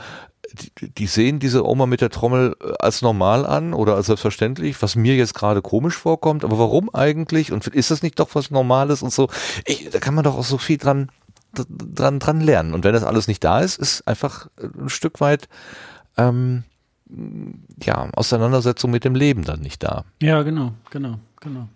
die, 0.52 0.90
die 0.94 1.07
sehen 1.07 1.40
diese 1.40 1.66
Oma 1.66 1.86
mit 1.86 2.02
der 2.02 2.10
Trommel 2.10 2.57
äh, 2.62 2.74
als 2.80 3.02
normal 3.02 3.45
an 3.45 3.74
oder 3.74 3.95
als 3.95 4.07
selbstverständlich, 4.07 4.82
was 4.82 4.98
mir 4.98 5.16
jetzt 5.16 5.36
gerade 5.36 5.62
komisch 5.62 5.95
vorkommt, 5.95 6.44
aber 6.44 6.60
warum 6.60 6.94
eigentlich 6.94 7.53
und 7.53 7.66
ist 7.68 7.91
das 7.91 8.03
nicht 8.03 8.20
doch 8.20 8.30
was 8.34 8.52
Normales 8.52 9.02
und 9.02 9.14
so? 9.14 9.30
Ich, 9.66 9.90
da 9.90 9.99
kann 9.99 10.16
man 10.16 10.26
doch 10.26 10.38
auch 10.38 10.44
so 10.44 10.57
viel 10.57 10.78
dran 10.78 11.10
dran 11.53 12.20
dran 12.20 12.41
lernen 12.41 12.74
und 12.74 12.84
wenn 12.84 12.91
das 12.91 13.06
alles 13.06 13.30
nicht 13.30 13.41
da 13.41 13.62
ist, 13.62 13.80
ist 13.80 14.06
einfach 14.06 14.48
ein 14.57 14.90
Stück 14.90 15.22
weit 15.22 15.48
ähm, 16.18 16.64
ja, 17.82 18.10
Auseinandersetzung 18.14 18.92
mit 18.92 19.04
dem 19.04 19.16
Leben 19.16 19.44
dann 19.44 19.62
nicht 19.62 19.84
da. 19.84 20.06
Ja, 20.22 20.42
genau, 20.44 20.74
genau, 20.90 21.20
genau. 21.40 21.68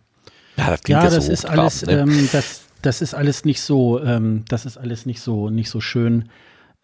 Ja, 0.58 0.72
das, 0.72 0.82
ja, 0.88 1.04
das 1.04 1.26
so 1.26 1.32
ist 1.32 1.46
alles, 1.46 1.86
ne? 1.86 2.00
ähm, 2.00 2.30
das, 2.32 2.64
das 2.82 3.02
ist 3.02 3.14
alles 3.14 3.46
nicht 3.46 3.62
so, 3.62 4.02
ähm, 4.04 4.44
das 4.48 4.66
ist 4.66 4.78
alles 4.78 5.06
nicht 5.06 5.22
so, 5.22 5.50
nicht 5.50 5.70
so 5.70 5.82
schön 5.82 6.30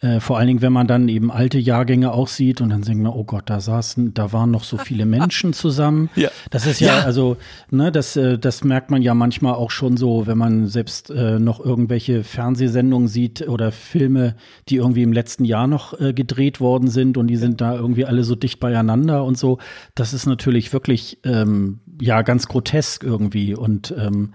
äh, 0.02 0.20
vor 0.20 0.38
allen 0.38 0.48
Dingen, 0.48 0.62
wenn 0.62 0.74
man 0.74 0.88
dann 0.88 1.08
eben 1.08 1.32
alte 1.32 1.58
Jahrgänge 1.58 2.12
auch 2.12 2.28
sieht 2.28 2.60
und 2.60 2.70
dann 2.70 2.82
denkt 2.82 3.02
man, 3.02 3.14
oh 3.14 3.24
Gott, 3.24 3.50
da 3.50 3.62
saßen, 3.62 4.14
da 4.14 4.34
waren 4.34 4.52
noch 4.52 4.66
so 4.66 4.78
viele 4.78 5.06
Menschen 5.06 5.54
zusammen. 5.54 6.10
Ja. 6.16 6.30
Das 6.50 6.68
ist 6.68 6.82
ja, 6.82 7.00
ja, 7.00 7.06
also, 7.06 7.38
ne, 7.72 7.94
das, 7.94 8.18
äh, 8.18 8.38
das 8.38 8.66
merkt 8.66 8.92
man 8.92 9.02
ja 9.02 9.14
manchmal 9.14 9.54
auch 9.54 9.72
schon 9.72 9.96
so, 9.96 10.28
wenn 10.28 10.38
man 10.38 10.68
selbst 10.68 11.12
äh, 11.12 11.40
noch 11.40 11.64
irgendwelche 11.64 12.26
Fernsehsendungen 12.26 13.08
sieht 13.08 13.48
oder 13.48 13.72
Filme, 13.72 14.36
die 14.68 14.76
irgendwie 14.76 15.04
im 15.04 15.14
letzten 15.14 15.46
Jahr 15.46 15.68
noch 15.68 15.98
äh, 16.00 16.14
gedreht 16.14 16.60
worden 16.60 16.90
sind 16.90 17.18
und 17.18 17.28
die 17.28 17.38
sind 17.38 17.62
da 17.62 17.74
irgendwie 17.74 18.06
alle 18.06 18.26
so 18.26 18.36
dicht 18.36 18.60
beieinander 18.60 19.24
und 19.24 19.38
so. 19.38 19.60
Das 19.96 20.14
ist 20.14 20.26
natürlich 20.26 20.74
wirklich, 20.74 21.20
ähm, 21.24 21.80
ja, 22.02 22.22
ganz 22.22 22.48
grotesk 22.48 23.04
irgendwie 23.04 23.56
und 23.56 23.94
ähm, 23.98 24.34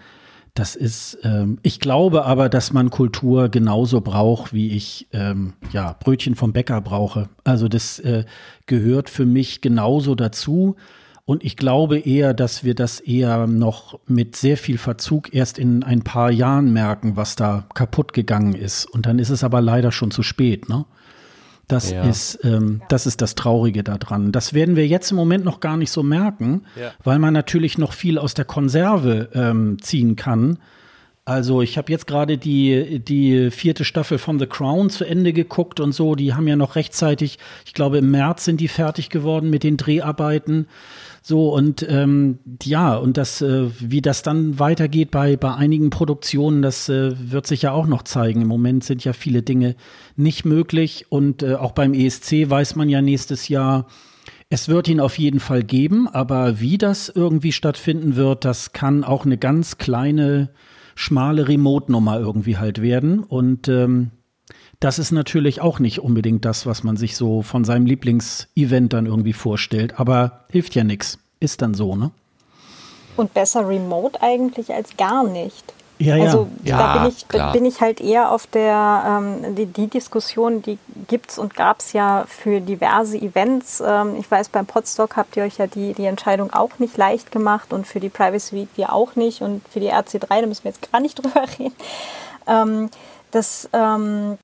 das 0.54 0.74
ist, 0.76 1.18
ähm, 1.22 1.58
ich 1.62 1.80
glaube 1.80 2.24
aber, 2.24 2.48
dass 2.48 2.72
man 2.72 2.90
Kultur 2.90 3.48
genauso 3.48 4.00
braucht, 4.00 4.52
wie 4.52 4.70
ich 4.70 5.08
ähm, 5.12 5.54
ja 5.72 5.96
Brötchen 6.00 6.34
vom 6.34 6.52
Bäcker 6.52 6.80
brauche. 6.80 7.28
Also 7.44 7.68
das 7.68 7.98
äh, 8.00 8.24
gehört 8.66 9.10
für 9.10 9.26
mich 9.26 9.60
genauso 9.60 10.14
dazu. 10.14 10.76
Und 11.24 11.44
ich 11.44 11.56
glaube 11.56 11.98
eher, 11.98 12.34
dass 12.34 12.64
wir 12.64 12.74
das 12.74 12.98
eher 12.98 13.46
noch 13.46 14.00
mit 14.06 14.34
sehr 14.34 14.56
viel 14.56 14.78
Verzug 14.78 15.32
erst 15.32 15.58
in 15.58 15.84
ein 15.84 16.02
paar 16.02 16.32
Jahren 16.32 16.72
merken, 16.72 17.14
was 17.14 17.36
da 17.36 17.66
kaputt 17.74 18.12
gegangen 18.12 18.54
ist. 18.54 18.86
Und 18.86 19.06
dann 19.06 19.20
ist 19.20 19.30
es 19.30 19.44
aber 19.44 19.60
leider 19.60 19.92
schon 19.92 20.10
zu 20.10 20.24
spät, 20.24 20.68
ne? 20.68 20.86
Das 21.70 21.92
ja. 21.92 22.02
ist, 22.02 22.40
ähm, 22.42 22.82
das 22.88 23.06
ist 23.06 23.22
das 23.22 23.36
Traurige 23.36 23.84
daran. 23.84 24.32
Das 24.32 24.54
werden 24.54 24.74
wir 24.74 24.86
jetzt 24.86 25.12
im 25.12 25.16
Moment 25.16 25.44
noch 25.44 25.60
gar 25.60 25.76
nicht 25.76 25.92
so 25.92 26.02
merken, 26.02 26.62
ja. 26.78 26.90
weil 27.04 27.18
man 27.20 27.32
natürlich 27.32 27.78
noch 27.78 27.92
viel 27.92 28.18
aus 28.18 28.34
der 28.34 28.44
Konserve 28.44 29.28
ähm, 29.34 29.78
ziehen 29.80 30.16
kann. 30.16 30.58
Also 31.24 31.62
ich 31.62 31.78
habe 31.78 31.92
jetzt 31.92 32.08
gerade 32.08 32.38
die, 32.38 32.98
die 32.98 33.52
vierte 33.52 33.84
Staffel 33.84 34.18
von 34.18 34.40
The 34.40 34.46
Crown 34.46 34.90
zu 34.90 35.04
Ende 35.04 35.32
geguckt 35.32 35.78
und 35.78 35.92
so. 35.92 36.16
Die 36.16 36.34
haben 36.34 36.48
ja 36.48 36.56
noch 36.56 36.74
rechtzeitig, 36.74 37.38
ich 37.64 37.72
glaube 37.72 37.98
im 37.98 38.10
März 38.10 38.46
sind 38.46 38.60
die 38.60 38.66
fertig 38.66 39.10
geworden 39.10 39.48
mit 39.48 39.62
den 39.62 39.76
Dreharbeiten. 39.76 40.66
So 41.22 41.54
und 41.54 41.86
ähm, 41.88 42.38
ja, 42.62 42.96
und 42.96 43.16
das, 43.16 43.42
äh, 43.42 43.70
wie 43.78 44.00
das 44.00 44.22
dann 44.22 44.58
weitergeht 44.58 45.10
bei, 45.10 45.36
bei 45.36 45.54
einigen 45.54 45.90
Produktionen, 45.90 46.62
das 46.62 46.88
äh, 46.88 47.12
wird 47.30 47.46
sich 47.46 47.62
ja 47.62 47.72
auch 47.72 47.86
noch 47.86 48.02
zeigen. 48.02 48.42
Im 48.42 48.48
Moment 48.48 48.84
sind 48.84 49.04
ja 49.04 49.12
viele 49.12 49.42
Dinge 49.42 49.76
nicht 50.16 50.44
möglich 50.44 51.06
und 51.10 51.42
äh, 51.42 51.54
auch 51.54 51.72
beim 51.72 51.92
ESC 51.92 52.48
weiß 52.48 52.76
man 52.76 52.88
ja 52.88 53.02
nächstes 53.02 53.48
Jahr, 53.48 53.86
es 54.52 54.68
wird 54.68 54.88
ihn 54.88 54.98
auf 54.98 55.18
jeden 55.18 55.38
Fall 55.38 55.62
geben, 55.62 56.08
aber 56.08 56.58
wie 56.58 56.76
das 56.76 57.08
irgendwie 57.08 57.52
stattfinden 57.52 58.16
wird, 58.16 58.44
das 58.44 58.72
kann 58.72 59.04
auch 59.04 59.24
eine 59.24 59.38
ganz 59.38 59.78
kleine, 59.78 60.50
schmale 60.96 61.46
Remote-Nummer 61.46 62.18
irgendwie 62.18 62.56
halt 62.56 62.82
werden. 62.82 63.20
Und 63.20 63.68
ähm, 63.68 64.10
das 64.80 64.98
ist 64.98 65.10
natürlich 65.10 65.60
auch 65.60 65.78
nicht 65.78 66.00
unbedingt 66.00 66.44
das, 66.44 66.66
was 66.66 66.82
man 66.84 66.96
sich 66.96 67.16
so 67.16 67.42
von 67.42 67.64
seinem 67.64 67.86
Lieblingsevent 67.86 68.92
dann 68.92 69.06
irgendwie 69.06 69.32
vorstellt. 69.32 69.98
Aber 69.98 70.44
hilft 70.50 70.74
ja 70.74 70.84
nichts. 70.84 71.18
Ist 71.38 71.62
dann 71.62 71.74
so, 71.74 71.96
ne? 71.96 72.10
Und 73.16 73.34
besser 73.34 73.68
remote 73.68 74.22
eigentlich 74.22 74.72
als 74.72 74.96
gar 74.96 75.24
nicht. 75.24 75.74
Ja, 76.00 76.14
also 76.14 76.48
ja. 76.64 76.78
da 76.78 77.02
bin, 77.02 77.12
ich, 77.14 77.52
bin 77.52 77.64
ich 77.66 77.80
halt 77.82 78.00
eher 78.00 78.32
auf 78.32 78.46
der, 78.46 79.20
ähm, 79.22 79.54
die, 79.54 79.66
die 79.66 79.86
Diskussion, 79.86 80.62
die 80.62 80.78
gibt 81.08 81.30
es 81.30 81.38
und 81.38 81.54
gab 81.54 81.80
es 81.80 81.92
ja 81.92 82.24
für 82.26 82.62
diverse 82.62 83.18
Events. 83.18 83.82
Ähm, 83.86 84.16
ich 84.18 84.30
weiß, 84.30 84.48
beim 84.48 84.64
Podstock 84.64 85.18
habt 85.18 85.36
ihr 85.36 85.42
euch 85.42 85.58
ja 85.58 85.66
die, 85.66 85.92
die 85.92 86.06
Entscheidung 86.06 86.54
auch 86.54 86.78
nicht 86.78 86.96
leicht 86.96 87.30
gemacht 87.30 87.74
und 87.74 87.86
für 87.86 88.00
die 88.00 88.08
Privacy 88.08 88.56
Week 88.56 88.68
wir 88.76 88.94
auch 88.94 89.14
nicht 89.14 89.42
und 89.42 89.60
für 89.68 89.80
die 89.80 89.92
RC3, 89.92 90.40
da 90.40 90.46
müssen 90.46 90.64
wir 90.64 90.70
jetzt 90.70 90.90
gar 90.90 91.00
nicht 91.00 91.18
drüber 91.22 91.44
reden. 91.58 91.74
Ähm, 92.46 92.88
das, 93.30 93.68
ähm, 93.72 94.38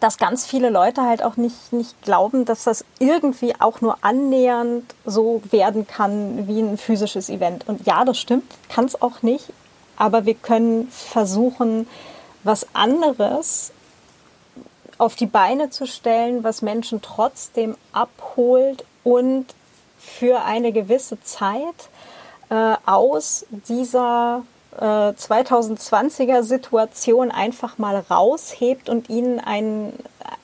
dass 0.00 0.18
ganz 0.18 0.46
viele 0.46 0.70
Leute 0.70 1.02
halt 1.02 1.22
auch 1.22 1.36
nicht, 1.36 1.72
nicht 1.72 2.00
glauben, 2.02 2.44
dass 2.44 2.64
das 2.64 2.84
irgendwie 2.98 3.54
auch 3.58 3.80
nur 3.80 3.98
annähernd 4.02 4.84
so 5.04 5.42
werden 5.50 5.86
kann 5.86 6.46
wie 6.46 6.60
ein 6.60 6.78
physisches 6.78 7.28
Event. 7.28 7.68
Und 7.68 7.86
ja, 7.86 8.04
das 8.04 8.18
stimmt, 8.18 8.44
kann 8.68 8.84
es 8.84 9.00
auch 9.00 9.22
nicht. 9.22 9.46
Aber 9.96 10.26
wir 10.26 10.34
können 10.34 10.88
versuchen, 10.88 11.88
was 12.42 12.66
anderes 12.74 13.72
auf 14.98 15.16
die 15.16 15.26
Beine 15.26 15.70
zu 15.70 15.86
stellen, 15.86 16.44
was 16.44 16.62
Menschen 16.62 17.02
trotzdem 17.02 17.76
abholt 17.92 18.84
und 19.02 19.46
für 19.98 20.42
eine 20.42 20.72
gewisse 20.72 21.20
Zeit 21.22 21.88
äh, 22.50 22.76
aus 22.86 23.46
dieser 23.50 24.44
2020er 24.80 26.38
äh, 26.38 26.42
Situation 26.42 27.30
einfach 27.30 27.78
mal 27.78 28.04
raushebt 28.10 28.88
und 28.88 29.08
ihnen 29.08 29.40
ein, 29.40 29.92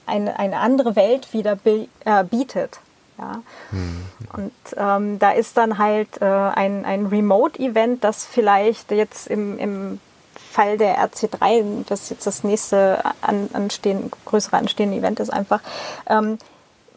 eine, 0.06 0.38
eine 0.38 0.58
andere 0.58 0.96
Welt 0.96 1.32
wieder 1.32 1.58
äh, 1.64 2.24
bietet. 2.24 2.80
Ja. 3.18 3.42
Mhm. 3.70 4.04
Und 4.32 4.52
ähm, 4.76 5.18
da 5.18 5.32
ist 5.32 5.56
dann 5.56 5.78
halt 5.78 6.22
äh, 6.22 6.24
ein, 6.24 6.84
ein 6.84 7.06
Remote-Event, 7.06 8.02
das 8.02 8.24
vielleicht 8.24 8.90
jetzt 8.92 9.26
im, 9.26 9.58
im 9.58 10.00
Fall 10.34 10.78
der 10.78 10.98
RC3, 10.98 11.84
das 11.88 12.10
jetzt 12.10 12.26
das 12.26 12.44
nächste 12.44 13.04
an, 13.20 13.50
anstehen, 13.52 14.10
größere 14.24 14.56
anstehende 14.56 14.96
Event 14.96 15.20
ist 15.20 15.30
einfach, 15.30 15.60
ähm, 16.08 16.38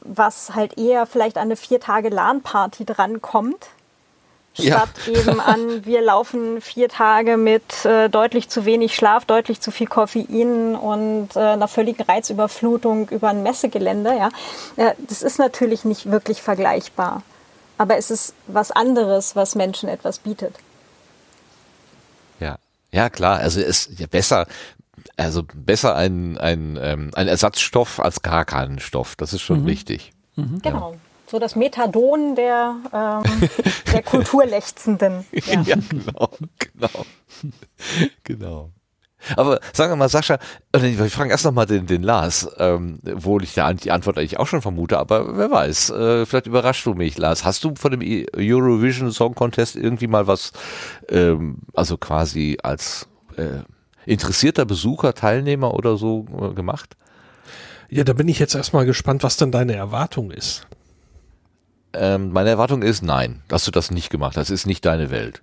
was 0.01 0.55
halt 0.55 0.77
eher 0.77 1.05
vielleicht 1.05 1.37
an 1.37 1.43
eine 1.43 1.55
vier 1.55 1.79
Tage 1.79 2.09
LAN-Party 2.09 2.85
drankommt, 2.85 3.69
statt 4.53 4.89
ja. 5.07 5.19
eben 5.19 5.39
an, 5.39 5.85
wir 5.85 6.01
laufen 6.01 6.61
vier 6.61 6.89
Tage 6.89 7.37
mit 7.37 7.85
äh, 7.85 8.09
deutlich 8.09 8.49
zu 8.49 8.65
wenig 8.65 8.95
Schlaf, 8.95 9.25
deutlich 9.25 9.61
zu 9.61 9.71
viel 9.71 9.87
Koffein 9.87 10.75
und 10.75 11.35
äh, 11.35 11.39
einer 11.39 11.67
völligen 11.67 12.03
Reizüberflutung 12.03 13.09
über 13.09 13.29
ein 13.29 13.43
Messegelände. 13.43 14.15
Ja. 14.15 14.29
Äh, 14.75 14.93
das 14.99 15.21
ist 15.21 15.39
natürlich 15.39 15.85
nicht 15.85 16.11
wirklich 16.11 16.41
vergleichbar, 16.41 17.23
aber 17.77 17.97
es 17.97 18.11
ist 18.11 18.35
was 18.47 18.71
anderes, 18.71 19.35
was 19.35 19.55
Menschen 19.55 19.89
etwas 19.89 20.19
bietet. 20.19 20.55
Ja, 22.39 22.57
ja 22.91 23.09
klar, 23.09 23.39
also 23.39 23.59
es 23.59 23.87
ist 23.87 23.99
ja 23.99 24.07
besser, 24.07 24.45
also 25.17 25.43
besser 25.53 25.95
ein, 25.95 26.37
ein, 26.37 26.77
ähm, 26.81 27.11
ein 27.15 27.27
Ersatzstoff 27.27 27.99
als 27.99 28.21
gar 28.21 28.45
keinen 28.45 28.79
Stoff. 28.79 29.15
Das 29.15 29.33
ist 29.33 29.41
schon 29.41 29.63
mhm. 29.63 29.67
wichtig. 29.67 30.13
Mhm. 30.35 30.61
Genau. 30.61 30.91
Ja 30.91 30.99
so 31.33 31.39
das 31.39 31.55
Methadon 31.55 32.35
der, 32.35 32.75
ähm, 32.93 33.49
der 33.91 34.03
Kulturlechzenden. 34.03 35.25
Ja. 35.31 35.61
ja, 35.63 35.75
genau, 35.89 36.29
genau. 36.59 37.05
genau. 38.23 38.69
Aber 39.35 39.59
sagen 39.73 39.91
wir 39.93 39.95
mal, 39.95 40.09
Sascha, 40.09 40.37
wir 40.77 41.09
fragen 41.09 41.31
erst 41.31 41.45
nochmal 41.45 41.65
den, 41.65 41.87
den 41.87 42.03
Lars, 42.03 42.47
ähm, 42.59 42.99
obwohl 43.11 43.43
ich 43.43 43.55
da 43.55 43.73
die 43.73 43.89
Antwort 43.89 44.19
eigentlich 44.19 44.37
auch 44.37 44.45
schon 44.45 44.61
vermute, 44.61 44.99
aber 44.99 45.35
wer 45.35 45.49
weiß, 45.49 45.89
äh, 45.89 46.25
vielleicht 46.27 46.45
überraschst 46.45 46.85
du 46.85 46.93
mich, 46.93 47.17
Lars. 47.17 47.43
Hast 47.43 47.63
du 47.63 47.73
von 47.73 47.89
dem 47.89 48.03
E- 48.03 48.27
Eurovision 48.35 49.11
Song 49.11 49.33
Contest 49.33 49.75
irgendwie 49.75 50.07
mal 50.07 50.27
was, 50.27 50.51
ähm, 51.09 51.59
also 51.73 51.97
quasi 51.97 52.59
als 52.61 53.07
äh, 53.37 53.63
interessierter 54.05 54.65
Besucher, 54.65 55.15
Teilnehmer 55.15 55.73
oder 55.73 55.97
so 55.97 56.27
äh, 56.39 56.53
gemacht? 56.53 56.95
Ja, 57.89 58.03
da 58.03 58.13
bin 58.13 58.27
ich 58.27 58.37
jetzt 58.37 58.53
erstmal 58.53 58.85
gespannt, 58.85 59.23
was 59.23 59.37
denn 59.37 59.51
deine 59.51 59.73
Erwartung 59.73 60.29
ist. 60.29 60.67
Ähm, 61.93 62.31
meine 62.31 62.49
Erwartung 62.49 62.81
ist 62.81 63.03
nein, 63.03 63.41
dass 63.47 63.65
du 63.65 63.71
das 63.71 63.91
nicht 63.91 64.09
gemacht 64.09 64.37
hast. 64.37 64.49
Das 64.49 64.59
ist 64.59 64.65
nicht 64.65 64.85
deine 64.85 65.11
Welt. 65.11 65.41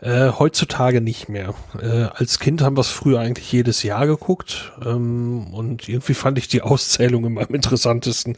Äh, 0.00 0.32
heutzutage 0.38 1.00
nicht 1.00 1.28
mehr. 1.28 1.54
Äh, 1.80 2.08
als 2.14 2.38
Kind 2.38 2.60
haben 2.60 2.76
wir 2.76 2.82
es 2.82 2.90
früher 2.90 3.18
eigentlich 3.20 3.50
jedes 3.50 3.82
Jahr 3.82 4.06
geguckt 4.06 4.72
ähm, 4.84 5.46
und 5.54 5.88
irgendwie 5.88 6.12
fand 6.12 6.36
ich 6.36 6.48
die 6.48 6.60
Auszählung 6.60 7.24
immer 7.24 7.42
am 7.42 7.54
interessantesten. 7.54 8.36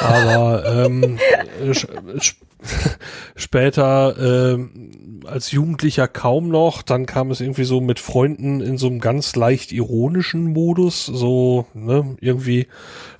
Aber 0.00 0.64
ähm, 0.66 1.18
äh, 1.62 2.20
später 3.36 4.56
äh, 4.56 4.58
als 5.26 5.50
Jugendlicher 5.50 6.08
kaum 6.08 6.48
noch, 6.48 6.82
dann 6.82 7.06
kam 7.06 7.30
es 7.30 7.40
irgendwie 7.40 7.64
so 7.64 7.80
mit 7.80 7.98
Freunden 7.98 8.60
in 8.60 8.78
so 8.78 8.86
einem 8.86 9.00
ganz 9.00 9.36
leicht 9.36 9.72
ironischen 9.72 10.52
Modus, 10.52 11.06
so 11.06 11.66
ne, 11.74 12.16
irgendwie 12.20 12.66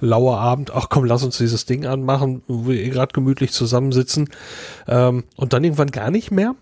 lauer 0.01 0.39
Abend, 0.39 0.73
ach 0.75 0.89
komm, 0.89 1.05
lass 1.05 1.25
uns 1.25 1.39
dieses 1.39 1.67
Ding 1.67 1.87
anmachen, 1.87 2.43
wo 2.47 2.69
wir 2.69 2.81
eh 2.81 2.89
gerade 2.89 3.13
gemütlich 3.13 3.53
zusammensitzen 3.53 4.29
ähm, 4.87 5.25
und 5.37 5.53
dann 5.53 5.65
irgendwann 5.65 5.91
gar 5.91 6.11
nicht 6.11 6.31
mehr. 6.31 6.55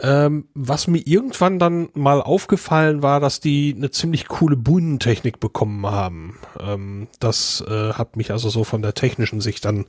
Ähm, 0.00 0.48
was 0.54 0.88
mir 0.88 1.06
irgendwann 1.06 1.60
dann 1.60 1.88
mal 1.94 2.20
aufgefallen 2.20 3.02
war, 3.02 3.20
dass 3.20 3.38
die 3.38 3.74
eine 3.76 3.92
ziemlich 3.92 4.26
coole 4.26 4.56
Bühnentechnik 4.56 5.38
bekommen 5.38 5.86
haben. 5.86 6.38
Ähm, 6.58 7.06
das 7.20 7.62
äh, 7.68 7.92
hat 7.92 8.16
mich 8.16 8.32
also 8.32 8.48
so 8.48 8.64
von 8.64 8.82
der 8.82 8.94
technischen 8.94 9.40
Sicht 9.40 9.64
dann 9.64 9.86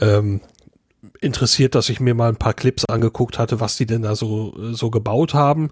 ähm, 0.00 0.40
interessiert, 1.22 1.74
dass 1.74 1.88
ich 1.88 2.00
mir 2.00 2.14
mal 2.14 2.28
ein 2.28 2.36
paar 2.36 2.54
Clips 2.54 2.84
angeguckt 2.86 3.38
hatte, 3.38 3.60
was 3.60 3.76
die 3.76 3.86
denn 3.86 4.02
da 4.02 4.14
so, 4.14 4.54
so 4.72 4.90
gebaut 4.90 5.34
haben. 5.34 5.70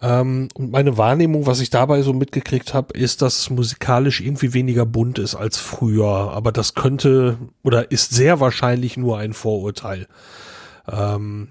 Ähm, 0.00 0.48
und 0.54 0.70
meine 0.70 0.96
Wahrnehmung, 0.96 1.46
was 1.46 1.60
ich 1.60 1.70
dabei 1.70 2.02
so 2.02 2.12
mitgekriegt 2.12 2.74
habe, 2.74 2.96
ist, 2.96 3.22
dass 3.22 3.38
es 3.38 3.50
musikalisch 3.50 4.20
irgendwie 4.20 4.52
weniger 4.54 4.86
bunt 4.86 5.18
ist 5.18 5.34
als 5.34 5.58
früher. 5.58 6.32
Aber 6.32 6.52
das 6.52 6.74
könnte 6.74 7.38
oder 7.62 7.90
ist 7.90 8.12
sehr 8.12 8.40
wahrscheinlich 8.40 8.96
nur 8.96 9.18
ein 9.18 9.32
Vorurteil. 9.32 10.06
Ähm, 10.86 11.48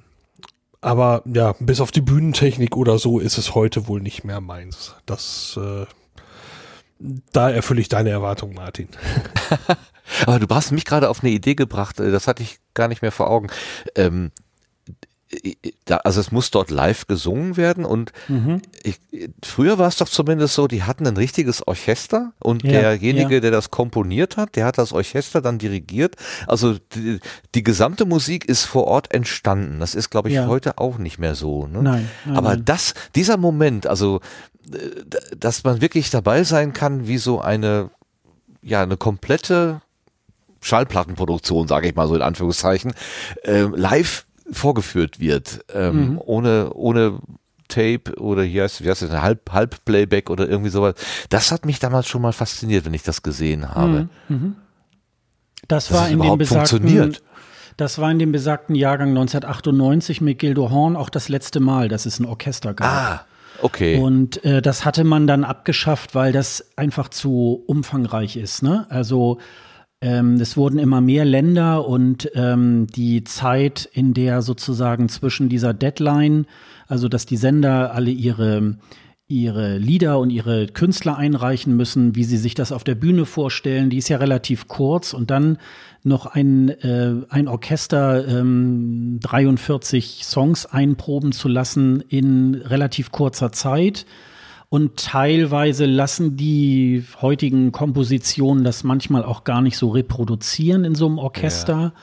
aber 0.80 1.24
ja, 1.26 1.56
bis 1.60 1.82
auf 1.82 1.92
die 1.92 2.02
Bühnentechnik 2.02 2.78
oder 2.78 2.98
so 3.00 3.20
ist 3.20 3.38
es 3.38 3.56
heute 3.56 3.88
wohl 3.88 4.02
nicht 4.02 4.24
mehr 4.24 4.42
meins. 4.42 4.96
Das, 5.06 5.60
äh, 5.62 5.86
da 7.00 7.50
erfülle 7.50 7.82
ich 7.82 7.90
deine 7.90 8.10
Erwartung, 8.10 8.54
Martin. 8.54 8.90
Aber 10.26 10.40
du 10.40 10.48
hast 10.54 10.72
mich 10.72 10.86
gerade 10.86 11.10
auf 11.10 11.22
eine 11.22 11.32
Idee 11.32 11.56
gebracht, 11.56 12.00
äh, 12.00 12.12
das 12.12 12.28
hatte 12.28 12.44
ich 12.44 12.60
gar 12.74 12.88
nicht 12.88 13.02
mehr 13.02 13.12
vor 13.12 13.30
Augen. 13.30 13.50
Ähm, 13.96 14.32
da, 15.86 15.98
also 15.98 16.22
es 16.22 16.32
muss 16.32 16.52
dort 16.52 16.72
live 16.72 17.06
gesungen 17.08 17.58
werden 17.58 17.84
und 17.84 18.14
Mhm. 18.30 18.62
ich, 18.84 18.98
früher 19.44 19.78
war 19.78 19.88
es 19.90 19.98
doch 19.98 20.08
zumindest 20.08 20.54
so, 20.56 20.68
die 20.68 20.84
hatten 20.84 21.06
ein 21.06 21.18
richtiges 21.18 21.68
Orchester 21.68 22.32
und 22.40 22.64
Ja, 22.64 22.72
derjenige, 22.72 23.36
ja. 23.36 23.40
der 23.42 23.52
das 23.52 23.70
komponiert 23.70 24.38
hat, 24.38 24.56
der 24.56 24.66
hat 24.66 24.78
das 24.78 24.94
Orchester 24.94 25.42
dann 25.42 25.58
dirigiert. 25.60 26.16
Also 26.48 26.78
die, 26.96 27.20
die 27.56 27.64
gesamte 27.64 28.06
Musik 28.06 28.46
ist 28.46 28.64
vor 28.64 28.86
Ort 28.86 29.14
entstanden. 29.14 29.80
Das 29.82 29.96
ist, 29.96 30.10
glaube 30.10 30.30
ich, 30.30 30.36
Ja. 30.36 30.48
heute 30.48 30.78
auch 30.78 30.98
nicht 30.98 31.20
mehr 31.20 31.36
so. 31.36 31.68
Ne? 31.68 31.82
Nein, 31.84 32.10
nein, 32.26 32.38
Aber 32.38 32.56
das, 32.56 32.94
dieser 33.16 33.36
Moment, 33.38 33.86
also 33.86 34.22
äh, 34.72 34.78
dass 35.38 35.64
man 35.66 35.82
wirklich 35.82 36.10
dabei 36.10 36.44
sein 36.46 36.72
kann, 36.72 37.08
wie 37.08 37.18
so 37.18 37.42
eine, 37.42 37.90
ja, 38.62 38.82
eine 38.82 38.96
komplette 38.96 39.82
Schallplattenproduktion, 40.62 41.68
sage 41.68 41.88
ich 41.90 41.96
mal 41.96 42.08
so 42.08 42.16
in 42.16 42.22
Anführungszeichen, 42.22 42.94
ähm, 43.44 43.74
live 43.76 44.26
vorgeführt 44.52 45.20
wird, 45.20 45.66
ähm, 45.74 46.12
Mhm. 46.12 46.22
ohne, 46.26 46.74
ohne 46.74 47.20
Tape 47.68 48.16
oder 48.18 48.44
hier 48.44 48.64
heißt, 48.64 48.84
wie 48.84 48.90
heißt 48.90 49.02
das, 49.02 49.12
Halb, 49.12 49.52
Halbplayback 49.52 50.30
oder 50.30 50.48
irgendwie 50.48 50.70
sowas. 50.70 50.96
Das 51.30 51.52
hat 51.52 51.66
mich 51.66 51.80
damals 51.80 52.08
schon 52.08 52.22
mal 52.22 52.32
fasziniert, 52.32 52.86
wenn 52.86 52.94
ich 52.94 53.04
das 53.04 53.24
gesehen 53.24 53.70
habe. 53.76 54.08
Das 55.68 55.88
Dass 55.90 55.92
war 55.94 56.06
es 56.06 56.12
in 56.14 56.22
dem 56.22 56.38
besagten, 56.38 57.18
das 57.76 58.00
war 58.00 58.10
in 58.10 58.20
dem 58.20 58.32
besagten 58.32 58.74
Jahrgang 58.76 59.10
1998 59.10 60.22
mit 60.22 60.40
Gildo 60.40 60.70
Horn 60.72 60.96
auch 60.96 61.10
das 61.10 61.30
letzte 61.30 61.60
Mal, 61.60 61.90
dass 61.90 62.06
es 62.06 62.20
ein 62.20 62.26
Orchester 62.26 62.74
gab. 62.74 62.88
Ah, 62.88 63.26
okay. 63.62 64.00
Und 64.00 64.44
äh, 64.46 64.62
das 64.62 64.86
hatte 64.86 65.04
man 65.04 65.28
dann 65.28 65.44
abgeschafft, 65.44 66.16
weil 66.16 66.32
das 66.32 66.70
einfach 66.78 67.10
zu 67.10 67.64
umfangreich 67.68 68.38
ist. 68.38 68.64
Ne? 68.64 68.86
Also 68.90 69.40
ähm, 70.02 70.36
es 70.36 70.58
wurden 70.58 70.80
immer 70.80 71.02
mehr 71.02 71.26
Länder 71.26 71.88
und 71.88 72.30
ähm, 72.36 72.88
die 72.88 73.24
Zeit, 73.24 73.90
in 73.92 74.14
der 74.14 74.42
sozusagen 74.42 75.10
zwischen 75.10 75.50
dieser 75.50 75.74
Deadline, 75.74 76.46
also 76.88 77.08
dass 77.08 77.26
die 77.26 77.38
Sender 77.38 77.94
alle 77.94 78.12
ihre 78.12 78.78
ihre 79.30 79.78
Lieder 79.78 80.20
und 80.20 80.30
ihre 80.30 80.68
Künstler 80.68 81.18
einreichen 81.18 81.76
müssen, 81.76 82.16
wie 82.16 82.24
sie 82.24 82.38
sich 82.38 82.56
das 82.56 82.72
auf 82.72 82.86
der 82.86 82.96
Bühne 82.96 83.26
vorstellen, 83.26 83.90
die 83.90 83.98
ist 83.98 84.08
ja 84.08 84.18
relativ 84.18 84.70
kurz 84.70 85.14
und 85.14 85.32
dann 85.32 85.58
noch 86.04 86.28
ein, 86.28 86.70
äh, 86.70 87.14
ein 87.28 87.50
Orchester 87.50 88.26
ähm, 88.26 89.20
43 89.22 90.22
Songs 90.24 90.66
einproben 90.66 91.34
zu 91.34 91.50
lassen 91.50 92.02
in 92.08 92.56
relativ 92.56 93.12
kurzer 93.12 93.52
Zeit. 93.52 94.06
Und 94.70 94.98
teilweise 94.98 95.86
lassen 95.86 96.36
die 96.36 97.04
heutigen 97.22 97.72
Kompositionen 97.72 98.66
das 98.66 98.84
manchmal 98.84 99.24
auch 99.24 99.46
gar 99.46 99.62
nicht 99.62 99.78
so 99.78 99.90
reproduzieren 99.90 100.84
in 100.84 100.94
so 100.94 101.06
einem 101.08 101.20
Orchester. 101.20 101.94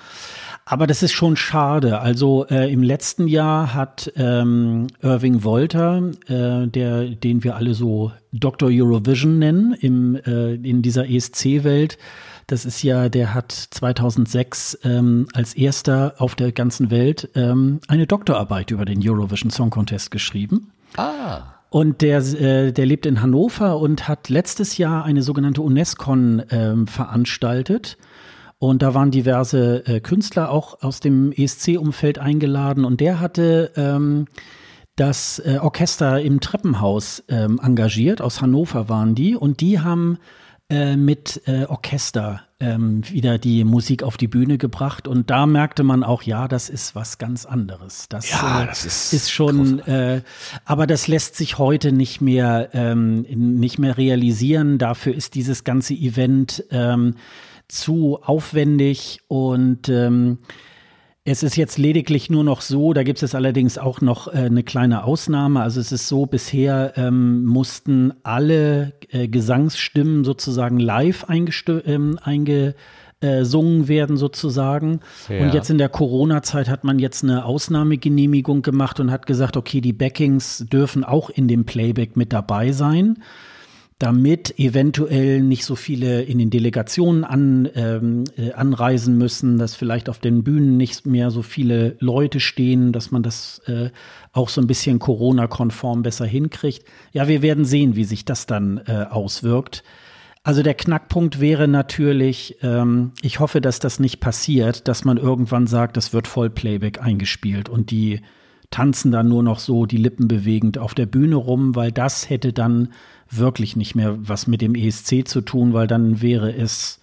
Aber 0.66 0.86
das 0.86 1.02
ist 1.02 1.12
schon 1.12 1.36
schade. 1.36 2.00
Also 2.00 2.46
äh, 2.46 2.72
im 2.72 2.82
letzten 2.82 3.28
Jahr 3.28 3.74
hat 3.74 4.10
ähm, 4.16 4.86
Irving 5.02 5.44
Wolter, 5.44 6.10
äh, 6.26 6.66
der, 6.66 7.10
den 7.10 7.44
wir 7.44 7.56
alle 7.56 7.74
so 7.74 8.12
Dr. 8.32 8.70
Eurovision 8.72 9.38
nennen, 9.38 9.74
im, 9.74 10.16
äh, 10.16 10.54
in 10.54 10.80
dieser 10.80 11.06
ESC-Welt, 11.06 11.98
das 12.46 12.64
ist 12.64 12.82
ja, 12.82 13.10
der 13.10 13.34
hat 13.34 13.52
2006 13.52 14.78
ähm, 14.84 15.28
als 15.34 15.54
erster 15.54 16.14
auf 16.18 16.34
der 16.34 16.52
ganzen 16.52 16.90
Welt 16.90 17.28
ähm, 17.34 17.80
eine 17.88 18.06
Doktorarbeit 18.06 18.70
über 18.70 18.86
den 18.86 19.06
Eurovision 19.06 19.50
Song 19.50 19.68
Contest 19.68 20.10
geschrieben. 20.10 20.70
ah. 20.96 21.53
Und 21.74 22.02
der, 22.02 22.18
äh, 22.18 22.72
der 22.72 22.86
lebt 22.86 23.04
in 23.04 23.20
Hannover 23.20 23.80
und 23.80 24.06
hat 24.06 24.28
letztes 24.28 24.78
Jahr 24.78 25.04
eine 25.04 25.22
sogenannte 25.22 25.60
UNESCO 25.60 26.14
ähm, 26.14 26.86
veranstaltet. 26.86 27.98
Und 28.60 28.80
da 28.80 28.94
waren 28.94 29.10
diverse 29.10 29.84
äh, 29.84 29.98
Künstler 29.98 30.52
auch 30.52 30.82
aus 30.82 31.00
dem 31.00 31.32
ESC-Umfeld 31.32 32.20
eingeladen. 32.20 32.84
Und 32.84 33.00
der 33.00 33.18
hatte 33.18 33.72
ähm, 33.74 34.26
das 34.94 35.40
äh, 35.40 35.58
Orchester 35.60 36.20
im 36.20 36.38
Treppenhaus 36.38 37.24
ähm, 37.28 37.58
engagiert. 37.60 38.22
Aus 38.22 38.40
Hannover 38.40 38.88
waren 38.88 39.16
die. 39.16 39.34
Und 39.34 39.60
die 39.60 39.80
haben 39.80 40.18
äh, 40.70 40.94
mit 40.94 41.42
äh, 41.46 41.64
Orchester 41.64 42.42
ähm, 42.60 43.02
wieder 43.10 43.38
die 43.38 43.64
Musik 43.64 44.02
auf 44.02 44.16
die 44.16 44.28
Bühne 44.28 44.58
gebracht. 44.58 45.08
Und 45.08 45.30
da 45.30 45.46
merkte 45.46 45.82
man 45.82 46.04
auch, 46.04 46.22
ja, 46.22 46.48
das 46.48 46.68
ist 46.68 46.94
was 46.94 47.18
ganz 47.18 47.44
anderes. 47.46 48.08
Das, 48.08 48.30
Ja, 48.30 48.62
äh, 48.62 48.66
das 48.66 48.84
ist 48.84 49.12
ist 49.12 49.30
schon, 49.30 49.80
äh, 49.80 50.22
aber 50.64 50.86
das 50.86 51.08
lässt 51.08 51.36
sich 51.36 51.58
heute 51.58 51.92
nicht 51.92 52.20
mehr, 52.20 52.70
ähm, 52.72 53.22
nicht 53.22 53.78
mehr 53.78 53.96
realisieren. 53.96 54.78
Dafür 54.78 55.14
ist 55.14 55.34
dieses 55.34 55.64
ganze 55.64 55.94
Event 55.94 56.64
ähm, 56.70 57.14
zu 57.68 58.20
aufwendig 58.22 59.20
und 59.26 59.88
ähm, 59.88 60.38
es 61.24 61.42
ist 61.42 61.56
jetzt 61.56 61.78
lediglich 61.78 62.28
nur 62.28 62.44
noch 62.44 62.60
so, 62.60 62.92
da 62.92 63.02
gibt 63.02 63.22
es 63.22 63.34
allerdings 63.34 63.78
auch 63.78 64.02
noch 64.02 64.28
äh, 64.28 64.32
eine 64.36 64.62
kleine 64.62 65.04
Ausnahme. 65.04 65.62
Also 65.62 65.80
es 65.80 65.90
ist 65.90 66.06
so, 66.06 66.26
bisher 66.26 66.92
ähm, 66.96 67.44
mussten 67.44 68.12
alle 68.22 68.92
äh, 69.08 69.26
Gesangsstimmen 69.26 70.24
sozusagen 70.24 70.78
live 70.78 71.24
ähm, 71.30 72.18
eingesungen 72.22 73.88
werden 73.88 74.18
sozusagen. 74.18 75.00
Ja. 75.30 75.42
Und 75.42 75.54
jetzt 75.54 75.70
in 75.70 75.78
der 75.78 75.88
Corona-Zeit 75.88 76.68
hat 76.68 76.84
man 76.84 76.98
jetzt 76.98 77.24
eine 77.24 77.46
Ausnahmegenehmigung 77.46 78.60
gemacht 78.60 79.00
und 79.00 79.10
hat 79.10 79.26
gesagt, 79.26 79.56
okay, 79.56 79.80
die 79.80 79.94
Backings 79.94 80.66
dürfen 80.70 81.04
auch 81.04 81.30
in 81.30 81.48
dem 81.48 81.64
Playback 81.64 82.16
mit 82.16 82.34
dabei 82.34 82.72
sein 82.72 83.16
damit 84.04 84.58
eventuell 84.58 85.40
nicht 85.40 85.64
so 85.64 85.76
viele 85.76 86.20
in 86.20 86.36
den 86.36 86.50
Delegationen 86.50 87.24
an, 87.24 87.70
ähm, 87.74 88.24
äh, 88.36 88.52
anreisen 88.52 89.16
müssen, 89.16 89.56
dass 89.56 89.74
vielleicht 89.74 90.10
auf 90.10 90.18
den 90.18 90.44
Bühnen 90.44 90.76
nicht 90.76 91.06
mehr 91.06 91.30
so 91.30 91.40
viele 91.40 91.96
Leute 92.00 92.38
stehen, 92.38 92.92
dass 92.92 93.10
man 93.10 93.22
das 93.22 93.62
äh, 93.66 93.88
auch 94.32 94.50
so 94.50 94.60
ein 94.60 94.66
bisschen 94.66 94.98
Corona-konform 94.98 96.02
besser 96.02 96.26
hinkriegt. 96.26 96.84
Ja, 97.12 97.28
wir 97.28 97.40
werden 97.40 97.64
sehen, 97.64 97.96
wie 97.96 98.04
sich 98.04 98.26
das 98.26 98.44
dann 98.44 98.82
äh, 98.86 99.06
auswirkt. 99.08 99.82
Also 100.42 100.62
der 100.62 100.74
Knackpunkt 100.74 101.40
wäre 101.40 101.66
natürlich, 101.66 102.58
ähm, 102.60 103.12
ich 103.22 103.40
hoffe, 103.40 103.62
dass 103.62 103.78
das 103.78 104.00
nicht 104.00 104.20
passiert, 104.20 104.86
dass 104.86 105.06
man 105.06 105.16
irgendwann 105.16 105.66
sagt, 105.66 105.96
das 105.96 106.12
wird 106.12 106.28
Vollplayback 106.28 107.00
eingespielt 107.00 107.70
und 107.70 107.90
die 107.90 108.20
tanzen 108.68 109.12
dann 109.12 109.28
nur 109.28 109.42
noch 109.42 109.60
so 109.60 109.86
die 109.86 109.96
Lippen 109.96 110.28
bewegend 110.28 110.76
auf 110.76 110.92
der 110.92 111.06
Bühne 111.06 111.36
rum, 111.36 111.74
weil 111.74 111.90
das 111.90 112.28
hätte 112.28 112.52
dann 112.52 112.88
wirklich 113.30 113.76
nicht 113.76 113.94
mehr 113.94 114.16
was 114.18 114.46
mit 114.46 114.60
dem 114.60 114.74
ESC 114.74 115.26
zu 115.26 115.40
tun, 115.40 115.72
weil 115.72 115.86
dann 115.86 116.22
wäre 116.22 116.54
es 116.54 117.00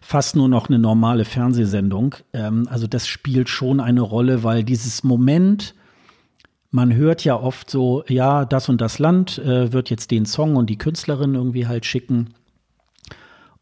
fast 0.00 0.36
nur 0.36 0.48
noch 0.48 0.68
eine 0.68 0.78
normale 0.78 1.24
Fernsehsendung. 1.24 2.14
Ähm, 2.32 2.66
also 2.70 2.86
das 2.86 3.06
spielt 3.06 3.48
schon 3.48 3.80
eine 3.80 4.00
Rolle, 4.00 4.42
weil 4.42 4.64
dieses 4.64 5.04
Moment, 5.04 5.74
man 6.70 6.94
hört 6.94 7.24
ja 7.24 7.38
oft 7.38 7.70
so, 7.70 8.04
ja, 8.08 8.44
das 8.44 8.68
und 8.68 8.80
das 8.80 8.98
Land 8.98 9.38
äh, 9.38 9.72
wird 9.72 9.90
jetzt 9.90 10.10
den 10.10 10.26
Song 10.26 10.56
und 10.56 10.70
die 10.70 10.78
Künstlerin 10.78 11.34
irgendwie 11.34 11.66
halt 11.66 11.84
schicken. 11.84 12.34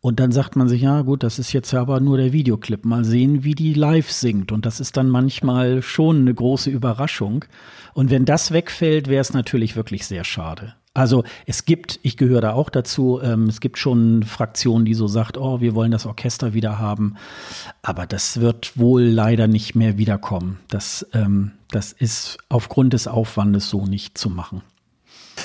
Und 0.01 0.21
dann 0.21 0.31
sagt 0.31 0.55
man 0.55 0.69
sich, 0.69 0.83
ja 0.83 1.03
gut, 1.03 1.25
das 1.25 1.41
ist 1.41 1.53
jetzt 1.53 1.75
aber 1.75 1.99
nur 1.99 2.17
der 2.17 2.33
Videoclip. 2.33 2.85
Mal 2.85 3.05
sehen, 3.05 3.43
wie 3.43 3.57
die 3.57 3.75
live 3.75 4.13
singt. 4.13 4.53
Und 4.53 4.65
das 4.65 4.79
ist 4.79 4.97
dann 4.97 5.09
manchmal 5.09 5.83
schon 5.83 6.21
eine 6.21 6.33
große 6.33 6.71
Überraschung. 6.71 7.45
Und 7.93 8.11
wenn 8.11 8.25
das 8.25 8.53
wegfällt, 8.53 9.09
wäre 9.09 9.21
es 9.21 9.33
natürlich 9.33 9.75
wirklich 9.75 10.07
sehr 10.07 10.23
schade. 10.23 10.75
Also 10.97 11.25
es 11.45 11.67
gibt, 11.67 12.01
ich 12.03 12.17
gehöre 12.17 12.41
da 12.41 12.53
auch 12.55 12.71
dazu, 12.71 13.21
ähm, 13.23 13.49
es 13.49 13.61
gibt 13.61 13.77
schon 13.77 14.23
Fraktionen, 14.23 14.87
die 14.87 14.95
so 14.95 15.07
sagt, 15.07 15.37
oh, 15.37 15.61
wir 15.61 15.75
wollen 15.75 15.91
das 15.91 16.07
Orchester 16.07 16.55
wieder 16.55 16.79
haben. 16.79 17.17
Aber 17.83 18.07
das 18.07 18.41
wird 18.41 18.79
wohl 18.79 19.03
leider 19.03 19.47
nicht 19.47 19.75
mehr 19.75 19.99
wiederkommen. 19.99 20.59
Das, 20.69 21.07
ähm, 21.13 21.53
das 21.71 21.93
ist 21.93 22.39
aufgrund 22.49 22.95
des 22.95 23.09
Aufwandes 23.09 23.69
so 23.69 23.85
nicht 23.85 24.17
zu 24.17 24.31
machen. 24.31 24.63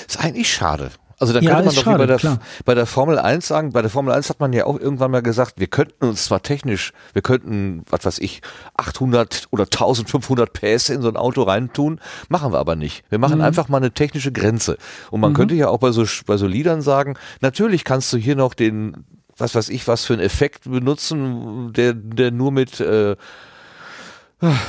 Ist 0.08 0.24
eigentlich 0.24 0.50
schade. 0.50 0.90
Also 1.22 1.34
dann 1.34 1.44
ja, 1.44 1.50
könnte 1.50 1.66
man 1.66 1.74
doch 1.76 1.82
schade, 1.84 2.02
wie 2.02 2.08
bei 2.08 2.18
der, 2.18 2.38
bei 2.64 2.74
der 2.74 2.84
Formel 2.84 3.16
1 3.16 3.46
sagen, 3.46 3.70
bei 3.70 3.80
der 3.80 3.92
Formel 3.92 4.12
1 4.12 4.28
hat 4.28 4.40
man 4.40 4.52
ja 4.52 4.66
auch 4.66 4.76
irgendwann 4.76 5.12
mal 5.12 5.22
gesagt, 5.22 5.54
wir 5.60 5.68
könnten 5.68 6.06
uns 6.06 6.24
zwar 6.24 6.42
technisch, 6.42 6.92
wir 7.12 7.22
könnten, 7.22 7.84
was 7.88 8.04
weiß 8.04 8.18
ich, 8.18 8.42
800 8.76 9.46
oder 9.52 9.62
1500 9.62 10.52
PS 10.52 10.88
in 10.88 11.00
so 11.00 11.06
ein 11.06 11.16
Auto 11.16 11.42
reintun, 11.42 12.00
machen 12.28 12.52
wir 12.52 12.58
aber 12.58 12.74
nicht. 12.74 13.04
Wir 13.08 13.20
machen 13.20 13.36
mhm. 13.36 13.44
einfach 13.44 13.68
mal 13.68 13.76
eine 13.76 13.92
technische 13.92 14.32
Grenze. 14.32 14.78
Und 15.12 15.20
man 15.20 15.30
mhm. 15.30 15.36
könnte 15.36 15.54
ja 15.54 15.68
auch 15.68 15.78
bei 15.78 15.92
so, 15.92 16.04
bei 16.26 16.36
so 16.36 16.48
Liedern 16.48 16.82
sagen, 16.82 17.16
natürlich 17.40 17.84
kannst 17.84 18.12
du 18.12 18.16
hier 18.16 18.34
noch 18.34 18.52
den, 18.52 19.04
was 19.36 19.54
weiß 19.54 19.68
ich, 19.68 19.86
was 19.86 20.04
für 20.04 20.14
einen 20.14 20.22
Effekt 20.22 20.68
benutzen, 20.68 21.72
der, 21.72 21.94
der 21.94 22.32
nur 22.32 22.50
mit, 22.50 22.80
äh, 22.80 23.14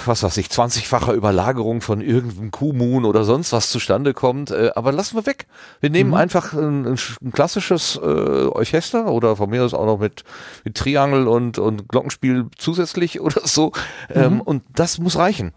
was 0.05 0.21
weiß 0.21 0.37
ich, 0.37 0.47
20-fache 0.47 1.13
Überlagerung 1.13 1.81
von 1.81 1.99
irgendeinem 1.99 2.51
Kuhmoon 2.51 3.05
oder 3.05 3.23
sonst 3.23 3.53
was 3.53 3.71
zustande 3.71 4.13
kommt. 4.13 4.51
Äh, 4.51 4.71
aber 4.75 4.91
lassen 4.91 5.17
wir 5.17 5.25
weg. 5.25 5.47
Wir 5.79 5.89
nehmen 5.89 6.11
mhm. 6.11 6.15
einfach 6.15 6.53
ein, 6.53 6.85
ein 6.85 7.31
klassisches 7.31 7.95
äh, 7.95 7.99
Orchester 7.99 9.07
oder 9.07 9.35
von 9.35 9.49
mir 9.49 9.63
aus 9.63 9.73
auch 9.73 9.85
noch 9.85 9.99
mit, 9.99 10.23
mit 10.63 10.75
Triangel 10.75 11.27
und, 11.27 11.57
und 11.57 11.89
Glockenspiel 11.89 12.47
zusätzlich 12.55 13.19
oder 13.21 13.41
so. 13.45 13.71
Ähm, 14.09 14.35
mhm. 14.35 14.41
Und 14.41 14.63
das 14.75 14.99
muss 14.99 15.17
reichen. 15.17 15.53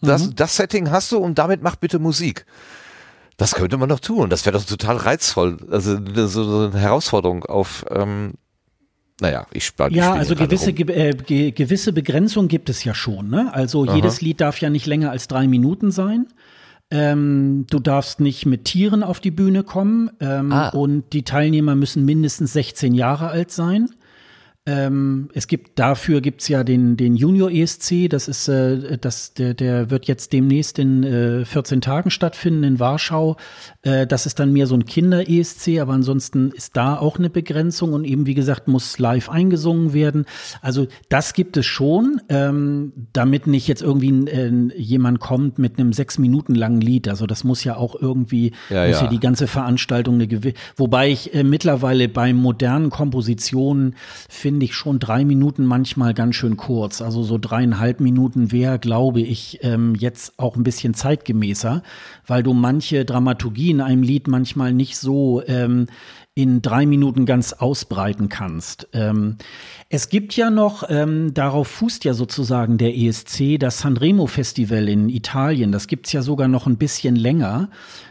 Das, 0.00 0.26
mhm. 0.26 0.36
das 0.36 0.56
Setting 0.56 0.90
hast 0.92 1.10
du 1.10 1.18
und 1.18 1.36
damit 1.38 1.62
mach 1.62 1.74
bitte 1.74 1.98
Musik. 1.98 2.46
Das 3.36 3.54
könnte 3.54 3.76
man 3.78 3.88
doch 3.88 4.00
tun. 4.00 4.30
Das 4.30 4.46
wäre 4.46 4.56
doch 4.56 4.64
total 4.64 4.96
reizvoll. 4.96 5.58
Also 5.70 5.98
so, 6.14 6.44
so 6.44 6.70
eine 6.70 6.78
Herausforderung 6.78 7.44
auf 7.44 7.84
ähm, 7.90 8.34
naja, 9.20 9.46
ich 9.52 9.64
spare 9.64 9.92
Ja, 9.92 10.12
also 10.12 10.34
gewisse, 10.34 10.72
ge 10.72 10.92
äh, 10.92 11.14
ge 11.14 11.50
gewisse 11.50 11.92
Begrenzung 11.92 12.48
gibt 12.48 12.68
es 12.68 12.84
ja 12.84 12.94
schon. 12.94 13.30
Ne? 13.30 13.52
Also 13.52 13.84
Aha. 13.84 13.94
jedes 13.94 14.20
Lied 14.20 14.40
darf 14.40 14.60
ja 14.60 14.68
nicht 14.68 14.86
länger 14.86 15.10
als 15.10 15.26
drei 15.28 15.46
Minuten 15.46 15.90
sein. 15.90 16.26
Ähm, 16.90 17.66
du 17.68 17.80
darfst 17.80 18.20
nicht 18.20 18.46
mit 18.46 18.64
Tieren 18.64 19.02
auf 19.02 19.18
die 19.18 19.32
Bühne 19.32 19.64
kommen 19.64 20.10
ähm, 20.20 20.52
ah. 20.52 20.68
und 20.68 21.12
die 21.12 21.24
Teilnehmer 21.24 21.74
müssen 21.74 22.04
mindestens 22.04 22.52
16 22.52 22.94
Jahre 22.94 23.28
alt 23.28 23.50
sein. 23.50 23.90
Ähm, 24.66 25.28
es 25.32 25.46
gibt 25.46 25.78
dafür 25.78 26.20
gibt's 26.20 26.48
ja 26.48 26.64
den 26.64 26.96
den 26.96 27.14
Junior 27.14 27.50
ESC. 27.50 28.08
Das 28.10 28.26
ist 28.26 28.48
äh, 28.48 28.98
das 28.98 29.32
der 29.34 29.54
der 29.54 29.90
wird 29.90 30.06
jetzt 30.06 30.32
demnächst 30.32 30.78
in 30.78 31.04
äh, 31.04 31.44
14 31.44 31.80
Tagen 31.80 32.10
stattfinden 32.10 32.64
in 32.64 32.80
Warschau. 32.80 33.36
Äh, 33.82 34.06
das 34.08 34.26
ist 34.26 34.40
dann 34.40 34.52
mehr 34.52 34.66
so 34.66 34.74
ein 34.74 34.84
Kinder 34.84 35.28
ESC, 35.28 35.78
aber 35.80 35.92
ansonsten 35.92 36.50
ist 36.50 36.76
da 36.76 36.98
auch 36.98 37.18
eine 37.18 37.30
Begrenzung 37.30 37.92
und 37.92 38.04
eben 38.04 38.26
wie 38.26 38.34
gesagt 38.34 38.66
muss 38.66 38.98
live 38.98 39.30
eingesungen 39.30 39.92
werden. 39.92 40.26
Also 40.62 40.88
das 41.08 41.32
gibt 41.32 41.56
es 41.56 41.66
schon, 41.66 42.20
ähm, 42.28 42.92
damit 43.12 43.46
nicht 43.46 43.68
jetzt 43.68 43.82
irgendwie 43.82 44.28
äh, 44.28 44.50
jemand 44.76 45.20
kommt 45.20 45.58
mit 45.60 45.78
einem 45.78 45.92
sechs 45.92 46.18
Minuten 46.18 46.54
langen 46.54 46.80
Lied. 46.80 47.06
Also 47.08 47.26
das 47.26 47.44
muss 47.44 47.62
ja 47.62 47.76
auch 47.76 47.94
irgendwie 48.00 48.52
ja, 48.68 48.86
muss 48.86 48.96
ja, 48.96 49.04
ja 49.04 49.10
die 49.10 49.20
ganze 49.20 49.46
Veranstaltung 49.46 50.16
eine 50.16 50.26
gewisse. 50.26 50.56
Wobei 50.76 51.10
ich 51.10 51.34
äh, 51.34 51.44
mittlerweile 51.44 52.08
bei 52.08 52.32
modernen 52.32 52.90
Kompositionen 52.90 53.94
finde 54.28 54.55
finde 54.56 54.64
ich 54.64 54.74
schon 54.74 54.98
drei 54.98 55.26
Minuten 55.26 55.66
manchmal 55.66 56.14
ganz 56.14 56.34
schön 56.34 56.56
kurz. 56.56 57.02
Also 57.02 57.22
so 57.22 57.36
dreieinhalb 57.36 58.00
Minuten 58.00 58.52
wäre, 58.52 58.78
glaube 58.78 59.20
ich, 59.20 59.58
ähm, 59.60 59.94
jetzt 59.94 60.38
auch 60.38 60.56
ein 60.56 60.62
bisschen 60.62 60.94
zeitgemäßer, 60.94 61.82
weil 62.26 62.42
du 62.42 62.54
manche 62.54 63.04
Dramaturgie 63.04 63.72
in 63.72 63.82
einem 63.82 64.02
Lied 64.02 64.28
manchmal 64.28 64.72
nicht 64.72 64.96
so 64.96 65.42
ähm, 65.46 65.88
in 66.34 66.62
drei 66.62 66.86
Minuten 66.86 67.26
ganz 67.26 67.52
ausbreiten 67.52 68.30
kannst. 68.30 68.88
Ähm, 68.94 69.36
es 69.90 70.08
gibt 70.08 70.34
ja 70.36 70.48
noch, 70.48 70.84
ähm, 70.88 71.34
darauf 71.34 71.68
fußt 71.68 72.06
ja 72.06 72.14
sozusagen 72.14 72.78
der 72.78 72.96
ESC, 72.96 73.58
das 73.58 73.80
Sanremo 73.80 74.26
Festival 74.26 74.88
in 74.88 75.10
Italien. 75.10 75.70
Das 75.70 75.86
gibt's 75.86 76.12
ja 76.12 76.22
sogar 76.22 76.48
noch 76.48 76.66
ein 76.66 76.78
bisschen 76.78 77.14
länger. 77.14 77.68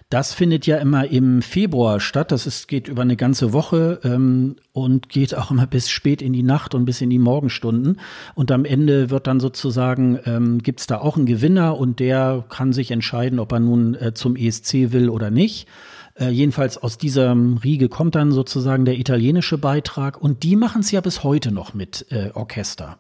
Das 0.10 0.34
findet 0.34 0.68
ja 0.68 0.78
immer 0.78 1.10
im 1.10 1.42
Februar 1.42 2.00
statt. 2.00 2.32
Das 2.32 2.46
ist, 2.46 2.68
geht 2.68 2.88
über 2.88 3.02
eine 3.02 3.16
ganze 3.16 3.54
Woche 3.54 4.00
ähm, 4.04 4.56
und 4.72 5.10
geht 5.10 5.34
auch 5.34 5.50
immer 5.50 5.66
bis 5.66 5.90
spät 5.90 6.22
in 6.22 6.32
die 6.32 6.44
Nacht 6.44 6.76
und 6.76 6.86
bis 6.86 7.02
in 7.02 7.10
die 7.10 7.18
Morgenstunden. 7.18 8.00
Und 8.36 8.52
am 8.52 8.66
Ende 8.66 9.10
wird 9.10 9.26
dann 9.26 9.40
sozusagen, 9.40 10.20
ähm, 10.26 10.60
gibt 10.60 10.92
da 10.92 11.00
auch 11.00 11.18
einen 11.18 11.26
Gewinner 11.26 11.78
und 11.78 12.00
der 12.00 12.46
kann 12.50 12.72
sich 12.72 12.92
entscheiden, 12.92 13.40
ob 13.40 13.52
er 13.52 13.60
nun 13.60 13.96
äh, 13.96 14.14
zum 14.14 14.36
ESC 14.36 14.92
will 14.92 15.10
oder 15.10 15.32
nicht. 15.32 15.68
Äh, 16.14 16.30
jedenfalls 16.30 16.78
aus 16.78 17.00
dieser 17.00 17.36
Riege 17.64 17.90
kommt 17.90 18.14
dann 18.14 18.32
sozusagen 18.32 18.86
der 18.86 19.00
italienische 19.00 19.58
Beitrag 19.58 20.22
und 20.22 20.44
die 20.44 20.56
machen 20.56 20.82
es 20.82 20.92
ja 20.92 21.02
bis 21.02 21.24
heute 21.24 21.52
noch 21.52 21.74
mit 21.74 22.06
äh, 22.12 22.30
Orchester. 22.36 23.00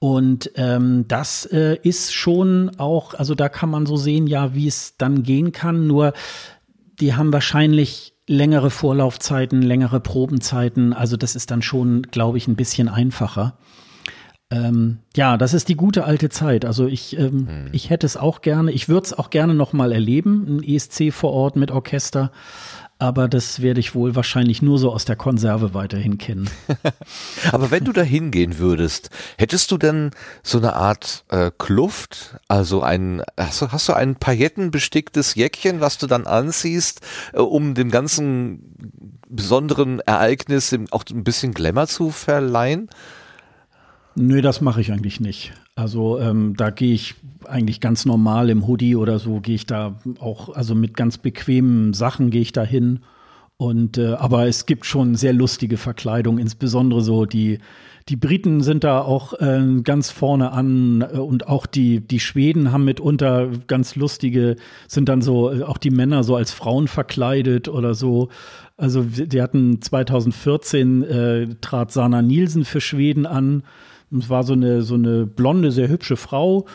Und 0.00 0.50
ähm, 0.54 1.04
das 1.08 1.44
äh, 1.44 1.76
ist 1.82 2.14
schon 2.14 2.72
auch, 2.78 3.12
also 3.12 3.34
da 3.34 3.50
kann 3.50 3.68
man 3.68 3.84
so 3.84 3.96
sehen, 3.96 4.26
ja, 4.26 4.54
wie 4.54 4.66
es 4.66 4.96
dann 4.96 5.22
gehen 5.22 5.52
kann. 5.52 5.86
Nur 5.86 6.14
die 7.00 7.14
haben 7.14 7.34
wahrscheinlich 7.34 8.14
längere 8.26 8.70
Vorlaufzeiten, 8.70 9.60
längere 9.60 10.00
Probenzeiten. 10.00 10.94
Also 10.94 11.18
das 11.18 11.36
ist 11.36 11.50
dann 11.50 11.60
schon, 11.60 12.02
glaube 12.02 12.38
ich, 12.38 12.48
ein 12.48 12.56
bisschen 12.56 12.88
einfacher. 12.88 13.58
Ähm, 14.50 15.00
ja, 15.14 15.36
das 15.36 15.52
ist 15.52 15.68
die 15.68 15.76
gute 15.76 16.04
alte 16.04 16.30
Zeit. 16.30 16.64
Also 16.64 16.86
ich, 16.86 17.18
ähm, 17.18 17.46
hm. 17.46 17.66
ich 17.72 17.90
hätte 17.90 18.06
es 18.06 18.16
auch 18.16 18.40
gerne, 18.40 18.72
ich 18.72 18.88
würde 18.88 19.04
es 19.04 19.12
auch 19.12 19.28
gerne 19.28 19.54
noch 19.54 19.74
mal 19.74 19.92
erleben, 19.92 20.46
ein 20.48 20.62
ESC 20.62 21.12
vor 21.12 21.32
Ort 21.32 21.56
mit 21.56 21.70
Orchester. 21.70 22.32
Aber 23.00 23.28
das 23.28 23.62
werde 23.62 23.80
ich 23.80 23.94
wohl 23.94 24.14
wahrscheinlich 24.14 24.60
nur 24.60 24.78
so 24.78 24.92
aus 24.92 25.06
der 25.06 25.16
Konserve 25.16 25.72
weiterhin 25.72 26.18
kennen. 26.18 26.50
Aber 27.50 27.70
wenn 27.70 27.84
du 27.84 27.92
da 27.92 28.02
hingehen 28.02 28.58
würdest, 28.58 29.08
hättest 29.38 29.70
du 29.70 29.78
denn 29.78 30.10
so 30.42 30.58
eine 30.58 30.74
Art 30.74 31.24
äh, 31.30 31.50
Kluft? 31.56 32.38
Also 32.46 32.82
ein, 32.82 33.22
hast 33.38 33.62
du, 33.62 33.72
hast 33.72 33.88
du 33.88 33.94
ein 33.94 34.16
paillettenbesticktes 34.16 35.34
Jäckchen, 35.34 35.80
was 35.80 35.96
du 35.96 36.06
dann 36.06 36.26
anziehst, 36.26 37.00
äh, 37.32 37.38
um 37.38 37.74
dem 37.74 37.90
ganzen 37.90 38.76
besonderen 39.30 40.00
Ereignis 40.00 40.76
auch 40.90 41.04
ein 41.08 41.24
bisschen 41.24 41.54
Glamour 41.54 41.86
zu 41.86 42.10
verleihen? 42.10 42.90
Nö, 44.14 44.42
das 44.42 44.60
mache 44.60 44.82
ich 44.82 44.92
eigentlich 44.92 45.20
nicht. 45.20 45.54
Also 45.74 46.20
ähm, 46.20 46.54
da 46.54 46.68
gehe 46.68 46.92
ich 46.92 47.14
eigentlich 47.46 47.80
ganz 47.80 48.06
normal 48.06 48.50
im 48.50 48.66
Hoodie 48.66 48.96
oder 48.96 49.18
so, 49.18 49.40
gehe 49.40 49.54
ich 49.54 49.66
da 49.66 49.96
auch, 50.18 50.50
also 50.50 50.74
mit 50.74 50.96
ganz 50.96 51.18
bequemen 51.18 51.92
Sachen 51.92 52.30
gehe 52.30 52.42
ich 52.42 52.52
da 52.52 52.62
hin. 52.62 53.00
Und 53.56 53.98
äh, 53.98 54.14
aber 54.14 54.46
es 54.46 54.64
gibt 54.64 54.86
schon 54.86 55.16
sehr 55.16 55.34
lustige 55.34 55.76
Verkleidung, 55.76 56.38
insbesondere 56.38 57.02
so 57.02 57.26
die 57.26 57.58
die 58.08 58.16
Briten 58.16 58.62
sind 58.62 58.82
da 58.82 59.02
auch 59.02 59.34
äh, 59.34 59.62
ganz 59.84 60.10
vorne 60.10 60.52
an 60.52 61.02
äh, 61.02 61.18
und 61.18 61.46
auch 61.46 61.66
die 61.66 62.00
die 62.00 62.20
Schweden 62.20 62.72
haben 62.72 62.84
mitunter 62.86 63.50
ganz 63.66 63.96
lustige 63.96 64.56
sind 64.88 65.10
dann 65.10 65.20
so 65.20 65.52
äh, 65.52 65.62
auch 65.62 65.76
die 65.76 65.90
Männer 65.90 66.24
so 66.24 66.36
als 66.36 66.52
Frauen 66.52 66.88
verkleidet 66.88 67.68
oder 67.68 67.94
so. 67.94 68.30
Also 68.78 69.02
die 69.02 69.42
hatten 69.42 69.82
2014 69.82 71.02
äh, 71.02 71.46
trat 71.60 71.92
Sana 71.92 72.22
Nielsen 72.22 72.64
für 72.64 72.80
Schweden 72.80 73.26
an 73.26 73.62
es 74.18 74.28
war 74.28 74.42
so 74.42 74.54
eine, 74.54 74.82
so 74.82 74.94
eine 74.94 75.26
blonde, 75.26 75.70
sehr 75.70 75.88
hübsche 75.88 76.16
Frau, 76.16 76.66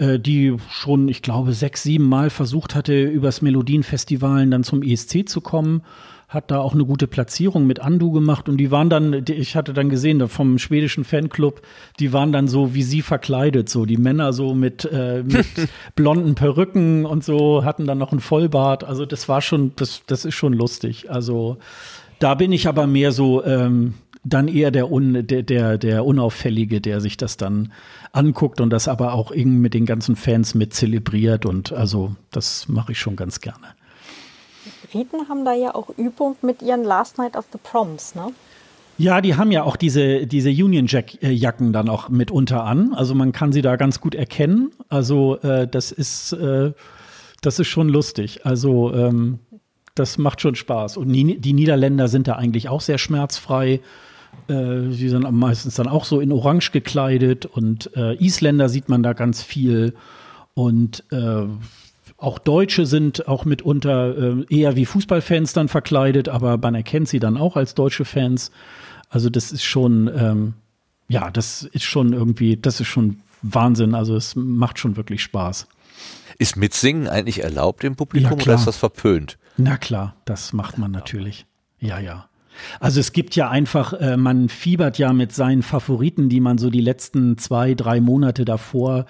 äh, 0.00 0.18
die 0.18 0.56
schon, 0.70 1.08
ich 1.08 1.20
glaube, 1.20 1.52
sechs, 1.52 1.82
sieben 1.82 2.08
Mal 2.08 2.30
versucht 2.30 2.74
hatte, 2.74 3.04
übers 3.04 3.42
Melodienfestivalen 3.42 4.50
dann 4.50 4.64
zum 4.64 4.82
ESC 4.82 5.28
zu 5.28 5.42
kommen. 5.42 5.82
Hat 6.26 6.50
da 6.50 6.60
auch 6.60 6.74
eine 6.74 6.86
gute 6.86 7.06
Platzierung 7.06 7.66
mit 7.66 7.80
Andu 7.80 8.10
gemacht 8.12 8.48
und 8.48 8.56
die 8.56 8.70
waren 8.70 8.88
dann, 8.88 9.24
ich 9.28 9.56
hatte 9.56 9.72
dann 9.72 9.90
gesehen, 9.90 10.26
vom 10.28 10.58
schwedischen 10.58 11.04
Fanclub, 11.04 11.60
die 11.98 12.12
waren 12.12 12.32
dann 12.32 12.48
so 12.48 12.72
wie 12.72 12.84
sie 12.84 13.02
verkleidet, 13.02 13.68
so 13.68 13.84
die 13.84 13.96
Männer 13.96 14.32
so 14.32 14.54
mit, 14.54 14.84
äh, 14.90 15.22
mit 15.24 15.46
blonden 15.96 16.34
Perücken 16.34 17.04
und 17.04 17.22
so, 17.22 17.64
hatten 17.64 17.84
dann 17.84 17.98
noch 17.98 18.12
ein 18.12 18.20
Vollbart. 18.20 18.84
Also 18.84 19.04
das 19.04 19.28
war 19.28 19.42
schon, 19.42 19.72
das, 19.76 20.02
das 20.06 20.24
ist 20.24 20.34
schon 20.34 20.54
lustig. 20.54 21.10
Also 21.10 21.58
da 22.20 22.34
bin 22.36 22.52
ich 22.52 22.68
aber 22.68 22.86
mehr 22.86 23.12
so, 23.12 23.44
ähm, 23.44 23.94
dann 24.24 24.48
eher 24.48 24.70
der, 24.70 24.90
Un, 24.90 25.26
der, 25.26 25.42
der, 25.42 25.78
der 25.78 26.04
Unauffällige, 26.04 26.80
der 26.80 27.00
sich 27.00 27.16
das 27.16 27.36
dann 27.36 27.72
anguckt 28.12 28.60
und 28.60 28.70
das 28.70 28.88
aber 28.88 29.14
auch 29.14 29.30
irgendwie 29.30 29.58
mit 29.58 29.74
den 29.74 29.86
ganzen 29.86 30.16
Fans 30.16 30.54
mit 30.54 30.74
zelebriert. 30.74 31.46
Und 31.46 31.72
also 31.72 32.14
das 32.30 32.68
mache 32.68 32.92
ich 32.92 32.98
schon 32.98 33.16
ganz 33.16 33.40
gerne. 33.40 33.66
Die 34.64 34.98
Briten 34.98 35.28
haben 35.28 35.44
da 35.44 35.54
ja 35.54 35.74
auch 35.74 35.88
Übung 35.96 36.36
mit 36.42 36.62
ihren 36.62 36.84
Last 36.84 37.18
Night 37.18 37.36
of 37.36 37.46
the 37.52 37.58
Proms, 37.62 38.14
ne? 38.14 38.32
Ja, 38.98 39.22
die 39.22 39.36
haben 39.36 39.50
ja 39.50 39.62
auch 39.62 39.76
diese, 39.76 40.26
diese 40.26 40.50
Union 40.50 40.86
Jack 40.86 41.22
äh, 41.22 41.30
Jacken 41.30 41.72
dann 41.72 41.88
auch 41.88 42.10
mitunter 42.10 42.64
an. 42.64 42.92
Also 42.92 43.14
man 43.14 43.32
kann 43.32 43.50
sie 43.50 43.62
da 43.62 43.76
ganz 43.76 43.98
gut 43.98 44.14
erkennen. 44.14 44.72
Also 44.90 45.38
äh, 45.40 45.66
das 45.66 45.90
ist, 45.90 46.34
äh, 46.34 46.72
das 47.40 47.58
ist 47.58 47.68
schon 47.68 47.88
lustig. 47.88 48.44
Also 48.44 48.92
ähm, 48.92 49.38
das 49.94 50.18
macht 50.18 50.42
schon 50.42 50.54
Spaß. 50.54 50.98
Und 50.98 51.10
die 51.12 51.52
Niederländer 51.54 52.08
sind 52.08 52.28
da 52.28 52.34
eigentlich 52.34 52.68
auch 52.68 52.82
sehr 52.82 52.98
schmerzfrei. 52.98 53.80
Äh, 54.48 54.88
die 54.88 55.08
sind 55.08 55.30
meistens 55.30 55.76
dann 55.76 55.88
auch 55.88 56.04
so 56.04 56.20
in 56.20 56.32
Orange 56.32 56.72
gekleidet 56.72 57.46
und 57.46 57.94
äh, 57.96 58.14
Isländer 58.22 58.68
sieht 58.68 58.88
man 58.88 59.02
da 59.02 59.12
ganz 59.12 59.42
viel. 59.42 59.94
Und 60.54 61.04
äh, 61.10 61.46
auch 62.16 62.38
Deutsche 62.38 62.84
sind 62.84 63.28
auch 63.28 63.44
mitunter 63.44 64.16
äh, 64.16 64.44
eher 64.48 64.76
wie 64.76 64.84
Fußballfans 64.84 65.52
dann 65.52 65.68
verkleidet, 65.68 66.28
aber 66.28 66.58
man 66.58 66.74
erkennt 66.74 67.08
sie 67.08 67.20
dann 67.20 67.36
auch 67.36 67.56
als 67.56 67.74
deutsche 67.74 68.04
Fans. 68.04 68.50
Also 69.08 69.30
das 69.30 69.52
ist 69.52 69.64
schon, 69.64 70.10
ähm, 70.14 70.54
ja, 71.08 71.30
das 71.30 71.62
ist 71.62 71.84
schon 71.84 72.12
irgendwie, 72.12 72.56
das 72.56 72.80
ist 72.80 72.88
schon 72.88 73.20
Wahnsinn. 73.42 73.94
Also 73.94 74.16
es 74.16 74.36
macht 74.36 74.78
schon 74.78 74.96
wirklich 74.96 75.22
Spaß. 75.22 75.66
Ist 76.38 76.56
Mitsingen 76.56 77.08
eigentlich 77.08 77.42
erlaubt 77.42 77.84
im 77.84 77.96
Publikum 77.96 78.38
Ja, 78.38 78.44
oder 78.44 78.54
ist 78.54 78.66
das 78.66 78.76
verpönt? 78.76 79.38
Na 79.56 79.76
klar, 79.76 80.14
das 80.24 80.52
macht 80.52 80.78
man 80.78 80.90
natürlich. 80.90 81.46
Ja, 81.80 81.98
ja. 81.98 82.29
Also 82.78 83.00
es 83.00 83.12
gibt 83.12 83.36
ja 83.36 83.48
einfach, 83.48 83.92
äh, 83.92 84.16
man 84.16 84.48
fiebert 84.48 84.98
ja 84.98 85.12
mit 85.12 85.32
seinen 85.32 85.62
Favoriten, 85.62 86.28
die 86.28 86.40
man 86.40 86.58
so 86.58 86.70
die 86.70 86.80
letzten 86.80 87.38
zwei, 87.38 87.74
drei 87.74 88.00
Monate 88.00 88.44
davor 88.44 89.06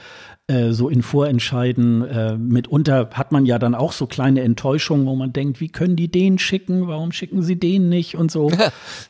äh, 0.51 0.72
so 0.72 0.89
in 0.89 1.02
Vorentscheiden, 1.02 2.02
äh, 2.02 2.36
mitunter 2.36 3.10
hat 3.12 3.31
man 3.31 3.47
ja 3.47 3.60
dann 3.60 3.77
auch 3.77 3.93
so 3.93 4.06
kleine 4.06 4.40
Enttäuschungen, 4.40 5.06
wo 5.06 5.14
man 5.14 5.32
denkt, 5.32 5.60
wie 5.60 5.68
können 5.68 5.94
die 5.94 6.10
den 6.10 6.39
schicken, 6.39 6.89
warum 6.89 7.12
schicken 7.12 7.43
sie 7.43 7.55
den 7.55 7.89
nicht? 7.89 8.16
Und 8.16 8.32
so. 8.32 8.51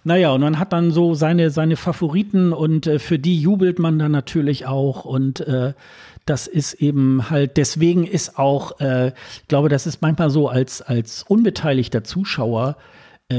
naja, 0.05 0.33
und 0.33 0.43
man 0.43 0.59
hat 0.59 0.75
dann 0.75 0.91
so 0.91 1.15
seine, 1.15 1.51
seine 1.51 1.77
Favoriten 1.77 2.53
und 2.53 2.87
äh, 2.87 2.99
für 2.99 3.19
die 3.19 3.41
jubelt 3.41 3.79
man 3.79 3.99
dann 3.99 4.13
natürlich 4.13 4.67
auch 4.67 5.07
und 5.07 5.41
äh, 5.41 5.73
das 6.27 6.47
ist 6.47 6.75
eben 6.75 7.31
halt, 7.31 7.57
deswegen 7.57 8.07
ist 8.07 8.39
auch, 8.39 8.79
äh, 8.81 9.09
ich 9.09 9.49
glaube, 9.49 9.71
das 9.71 9.87
ist 9.87 10.03
manchmal 10.03 10.29
so 10.29 10.49
als, 10.49 10.83
als 10.83 11.23
unbeteiligter 11.23 12.05
Zuschauer, 12.05 12.77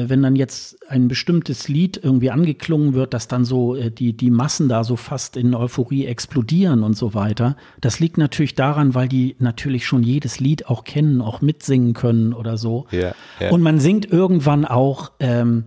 wenn 0.07 0.21
dann 0.21 0.35
jetzt 0.35 0.77
ein 0.89 1.07
bestimmtes 1.07 1.67
Lied 1.67 1.99
irgendwie 2.01 2.31
angeklungen 2.31 2.93
wird, 2.93 3.13
dass 3.13 3.27
dann 3.27 3.43
so 3.43 3.75
äh, 3.75 3.91
die, 3.91 4.13
die 4.13 4.31
Massen 4.31 4.69
da 4.69 4.83
so 4.83 4.95
fast 4.95 5.35
in 5.35 5.53
Euphorie 5.53 6.05
explodieren 6.05 6.83
und 6.83 6.95
so 6.95 7.13
weiter. 7.13 7.57
Das 7.81 7.99
liegt 7.99 8.17
natürlich 8.17 8.55
daran, 8.55 8.95
weil 8.95 9.07
die 9.07 9.35
natürlich 9.39 9.85
schon 9.85 10.03
jedes 10.03 10.39
Lied 10.39 10.67
auch 10.67 10.85
kennen, 10.85 11.21
auch 11.21 11.41
mitsingen 11.41 11.93
können 11.93 12.33
oder 12.33 12.57
so. 12.57 12.85
Ja, 12.91 13.13
ja. 13.39 13.51
Und 13.51 13.61
man 13.61 13.79
singt 13.79 14.09
irgendwann 14.09 14.65
auch, 14.65 15.11
ähm, 15.19 15.65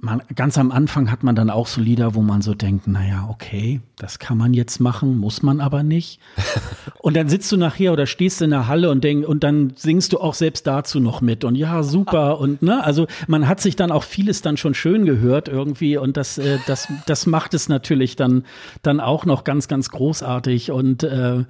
man, 0.00 0.22
ganz 0.36 0.56
am 0.58 0.70
Anfang 0.70 1.10
hat 1.10 1.24
man 1.24 1.34
dann 1.34 1.50
auch 1.50 1.66
so 1.66 1.80
Lieder, 1.80 2.14
wo 2.14 2.22
man 2.22 2.40
so 2.40 2.54
denkt, 2.54 2.86
naja, 2.86 3.26
okay, 3.28 3.80
das 3.96 4.20
kann 4.20 4.38
man 4.38 4.54
jetzt 4.54 4.78
machen, 4.78 5.18
muss 5.18 5.42
man 5.42 5.60
aber 5.60 5.82
nicht. 5.82 6.20
und 7.00 7.16
dann 7.16 7.28
sitzt 7.28 7.50
du 7.50 7.56
nachher 7.56 7.92
oder 7.92 8.06
stehst 8.06 8.40
in 8.40 8.50
der 8.50 8.68
Halle 8.68 8.90
und 8.90 9.02
denk, 9.02 9.26
und 9.26 9.42
dann 9.42 9.72
singst 9.74 10.12
du 10.12 10.18
auch 10.18 10.34
selbst 10.34 10.68
dazu 10.68 11.00
noch 11.00 11.20
mit 11.20 11.44
und 11.44 11.56
ja, 11.56 11.82
super 11.82 12.38
und 12.38 12.62
ne, 12.62 12.82
also 12.84 13.08
man 13.26 13.48
hat 13.48 13.60
sich 13.60 13.74
dann 13.74 13.90
auch 13.90 14.04
vieles 14.04 14.40
dann 14.40 14.56
schon 14.56 14.74
schön 14.74 15.04
gehört 15.04 15.48
irgendwie 15.48 15.96
und 15.96 16.16
das, 16.16 16.38
äh, 16.38 16.58
das, 16.68 16.86
das 17.06 17.26
macht 17.26 17.52
es 17.54 17.68
natürlich 17.68 18.14
dann, 18.14 18.44
dann 18.82 19.00
auch 19.00 19.26
noch 19.26 19.42
ganz, 19.42 19.66
ganz 19.66 19.90
großartig 19.90 20.70
und 20.70 21.02
äh, 21.02 21.44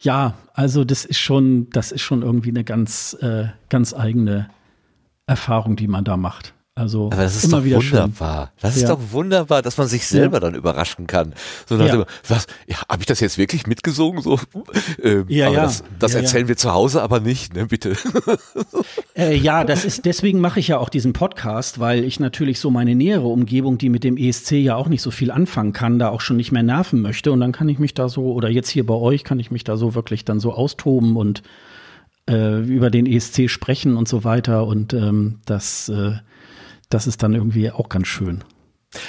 ja, 0.00 0.34
also 0.54 0.84
das 0.84 1.04
ist 1.04 1.18
schon, 1.18 1.68
das 1.70 1.90
ist 1.90 2.02
schon 2.02 2.22
irgendwie 2.22 2.50
eine 2.50 2.62
ganz, 2.62 3.16
äh, 3.20 3.46
ganz 3.68 3.92
eigene 3.92 4.48
Erfahrung, 5.26 5.74
die 5.74 5.88
man 5.88 6.04
da 6.04 6.16
macht. 6.16 6.54
Also 6.78 7.06
Aber 7.12 7.22
das 7.22 7.36
ist 7.36 7.44
immer 7.44 7.58
doch 7.58 7.64
wieder 7.64 7.80
schön. 7.82 7.98
wunderbar. 7.98 8.52
Das 8.60 8.76
ist 8.76 8.82
Ja. 8.82 8.88
doch 8.90 9.00
wunderbar, 9.10 9.62
dass 9.62 9.76
man 9.78 9.88
sich 9.88 10.06
selber 10.06 10.38
dann 10.40 10.54
überraschen 10.54 11.06
kann. 11.06 11.34
So 11.68 11.76
Ja. 11.76 11.88
dem, 11.88 12.04
was, 12.28 12.46
ja, 12.66 12.76
habe 12.88 13.00
ich 13.02 13.06
das 13.06 13.20
jetzt 13.20 13.36
wirklich 13.38 13.66
mitgesungen? 13.66 14.22
So, 14.22 14.38
ähm, 15.02 15.24
Ja, 15.28 15.50
ja. 15.50 15.62
das, 15.62 15.82
das 15.98 16.12
Ja, 16.12 16.18
ja. 16.18 16.22
erzählen 16.24 16.46
wir 16.48 16.56
zu 16.56 16.72
Hause 16.72 17.02
aber 17.02 17.20
nicht, 17.20 17.54
ne, 17.54 17.66
bitte. 17.66 17.94
Äh, 19.16 19.34
ja, 19.36 19.64
das 19.64 19.84
ist, 19.84 20.04
deswegen 20.04 20.40
mache 20.40 20.60
ich 20.60 20.68
ja 20.68 20.78
auch 20.78 20.88
diesen 20.88 21.12
Podcast, 21.12 21.80
weil 21.80 22.04
ich 22.04 22.20
natürlich 22.20 22.60
so 22.60 22.70
meine 22.70 22.94
nähere 22.94 23.26
Umgebung, 23.26 23.76
die 23.76 23.88
mit 23.88 24.04
dem 24.04 24.16
ESC 24.16 24.52
ja 24.52 24.76
auch 24.76 24.86
nicht 24.88 25.02
so 25.02 25.10
viel 25.10 25.32
anfangen 25.32 25.72
kann, 25.72 25.98
da 25.98 26.10
auch 26.10 26.20
schon 26.20 26.36
nicht 26.36 26.52
mehr 26.52 26.62
nerven 26.62 27.00
möchte. 27.02 27.32
Und 27.32 27.40
dann 27.40 27.50
kann 27.50 27.68
ich 27.68 27.80
mich 27.80 27.94
da 27.94 28.08
so, 28.08 28.32
oder 28.32 28.48
jetzt 28.48 28.68
hier 28.68 28.86
bei 28.86 28.94
euch, 28.94 29.24
kann 29.24 29.40
ich 29.40 29.50
mich 29.50 29.64
da 29.64 29.76
so 29.76 29.96
wirklich 29.96 30.24
dann 30.24 30.38
so 30.38 30.52
austoben 30.52 31.16
und 31.16 31.42
äh, 32.30 32.60
über 32.62 32.90
den 32.90 33.06
ESC 33.06 33.48
sprechen 33.50 33.96
und 33.96 34.06
so 34.06 34.22
weiter. 34.22 34.66
Und 34.66 34.92
ähm, 34.92 35.40
das, 35.46 35.88
äh, 35.88 36.12
das 36.88 37.06
ist 37.06 37.22
dann 37.22 37.34
irgendwie 37.34 37.70
auch 37.70 37.88
ganz 37.88 38.08
schön. 38.08 38.44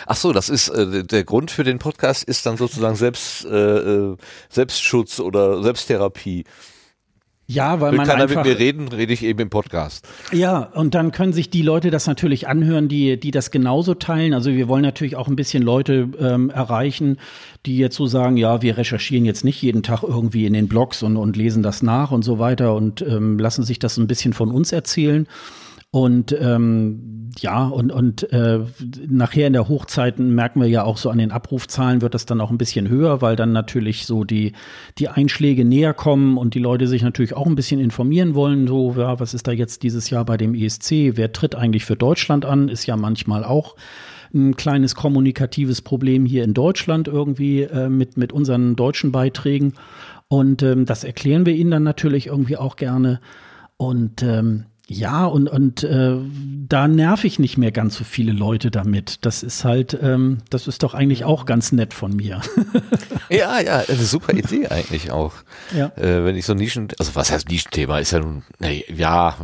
Ach 0.06 0.15
so, 0.15 0.34
das 0.34 0.49
ist 0.49 0.69
äh, 0.69 1.03
der 1.03 1.23
Grund 1.23 1.51
für 1.51 1.64
den 1.64 1.80
Podcast 1.80 2.23
ist 2.26 2.45
dann 2.45 2.57
sozusagen 2.57 2.95
Selbst, 2.95 3.45
äh, 3.45 3.77
äh, 3.77 4.18
Selbstschutz 4.49 5.19
oder 5.19 5.64
Selbsttherapie. 5.64 6.43
Ja, 7.51 7.81
weil 7.81 7.93
Will 7.93 7.97
man 7.97 8.07
keiner 8.07 8.23
einfach, 8.23 8.43
mit 8.43 8.45
mir 8.45 8.60
reden, 8.60 8.89
rede 8.89 9.11
ich 9.11 9.23
eben 9.23 9.39
im 9.39 9.49
Podcast. 9.49 10.07
Ja, 10.31 10.60
und 10.60 10.93
dann 10.93 11.11
können 11.11 11.34
sich 11.34 11.49
die 11.49 11.64
Leute 11.64 11.89
das 11.89 12.06
natürlich 12.06 12.47
anhören, 12.47 12.89
die, 12.89 13.19
die 13.19 13.31
das 13.31 13.49
genauso 13.49 13.95
teilen. 13.95 14.35
Also 14.35 14.51
wir 14.51 14.68
wollen 14.68 14.84
natürlich 14.84 15.15
auch 15.15 15.27
ein 15.27 15.35
bisschen 15.35 15.64
Leute 15.64 16.10
ähm, 16.19 16.51
erreichen, 16.51 17.18
die 17.65 17.77
jetzt 17.77 17.95
so 17.95 18.06
sagen, 18.06 18.38
ja, 18.38 18.61
wir 18.61 18.77
recherchieren 18.77 19.26
jetzt 19.26 19.43
nicht 19.43 19.60
jeden 19.64 19.81
Tag 19.81 20.03
irgendwie 20.03 20.45
in 20.45 20.53
den 20.53 20.68
Blogs 20.68 21.01
und, 21.01 21.18
und 21.18 21.38
lesen 21.38 21.64
das 21.64 21.81
nach 21.81 22.11
und 22.11 22.22
so 22.22 22.38
weiter 22.38 22.76
und 22.76 23.01
ähm, 23.01 23.39
lassen 23.39 23.64
sich 23.64 23.80
das 23.80 23.97
ein 23.97 24.06
bisschen 24.06 24.34
von 24.34 24.51
uns 24.51 24.72
erzählen. 24.72 25.26
Und 25.91 26.36
ähm, 26.40 27.32
ja, 27.38 27.68
und, 27.68 27.91
und 27.91 28.32
äh, 28.32 28.60
nachher 29.07 29.48
in 29.48 29.53
der 29.53 29.68
Hochzeit 29.68 30.20
merken 30.20 30.61
wir 30.61 30.68
ja 30.68 30.84
auch 30.84 30.98
so 30.98 31.10
an 31.10 31.18
den 31.18 31.32
Abrufzahlen 31.32 32.02
wird 32.02 32.14
das 32.14 32.26
dann 32.26 32.41
auch 32.41 32.52
ein 32.52 32.57
bisschen 32.57 32.90
höher, 32.90 33.22
weil 33.22 33.36
dann 33.36 33.52
natürlich 33.52 34.06
so 34.06 34.24
die, 34.24 34.53
die 34.98 35.07
Einschläge 35.07 35.66
näher 35.66 35.94
kommen 35.94 36.38
und 36.38 36.53
die 36.53 36.60
Leute 36.60 36.88
sich 36.88 37.02
natürlich 37.02 37.36
auch 37.36 37.48
ein 37.48 37.56
bisschen 37.56 37.80
informieren 37.80 38.36
wollen. 38.36 38.68
So, 38.68 38.94
ja, 38.98 39.20
was 39.20 39.34
ist 39.34 39.48
da 39.48 39.52
jetzt 39.52 39.82
dieses 39.84 40.10
Jahr 40.10 40.26
bei 40.26 40.38
dem 40.38 40.53
ESC? 40.53 41.16
Wer 41.16 41.32
tritt 41.34 41.56
eigentlich 41.56 41.86
für 41.86 41.95
Deutschland 41.95 42.45
an? 42.45 42.70
Ist 42.70 42.86
ja 42.86 42.95
manchmal 42.95 43.44
auch 43.44 43.76
ein 44.34 44.56
kleines 44.56 44.94
kommunikatives 44.94 45.82
Problem 45.82 46.26
hier 46.26 46.44
in 46.44 46.53
Deutschland 46.53 47.07
irgendwie 47.07 47.64
äh, 47.64 47.90
mit, 47.90 48.16
mit 48.16 48.32
unseren 48.32 48.76
deutschen 48.76 49.11
Beiträgen. 49.11 49.74
Und 50.28 50.61
ähm, 50.61 50.86
das 50.86 51.03
erklären 51.03 51.48
wir 51.48 51.56
ihnen 51.56 51.72
dann 51.72 51.84
natürlich 51.84 52.28
irgendwie 52.28 52.57
auch 52.57 52.76
gerne. 52.76 53.20
Und 53.78 54.22
ähm, 54.22 54.66
ja, 54.91 55.26
und, 55.26 55.48
und 55.48 55.84
äh, 55.84 56.18
da 56.68 56.88
nerv 56.88 57.24
ich 57.24 57.38
nicht 57.38 57.60
mehr 57.60 57.72
ganz 57.72 57.95
so 57.95 58.03
viele 58.03 58.32
Leute 58.32 58.72
damit. 58.72 59.24
Das 59.24 59.44
ist 59.44 59.64
halt, 59.64 59.95
ähm, 60.02 60.40
das 60.49 60.68
ist 60.68 60.82
doch 60.82 60.95
eigentlich 60.95 61.26
auch 61.26 61.45
ganz 61.45 61.72
nett 61.72 61.94
von 61.94 62.16
mir. 62.16 62.41
Ja, 63.32 63.60
ja, 63.61 63.84
eine 63.88 63.98
super 63.98 64.34
Idee 64.34 64.70
eigentlich 64.70 65.11
auch. 65.11 65.34
Ja. 65.76 65.91
Äh, 65.95 66.26
wenn 66.26 66.36
ich 66.36 66.48
so 66.48 66.56
Nischen, 66.56 66.88
also 66.98 67.14
was 67.14 67.32
heißt 67.32 67.48
Nischenthema, 67.48 67.99
ist 67.99 68.10
ja 68.10 68.22
nun, 68.22 68.41
nee, 68.57 68.84
ja, 68.91 69.38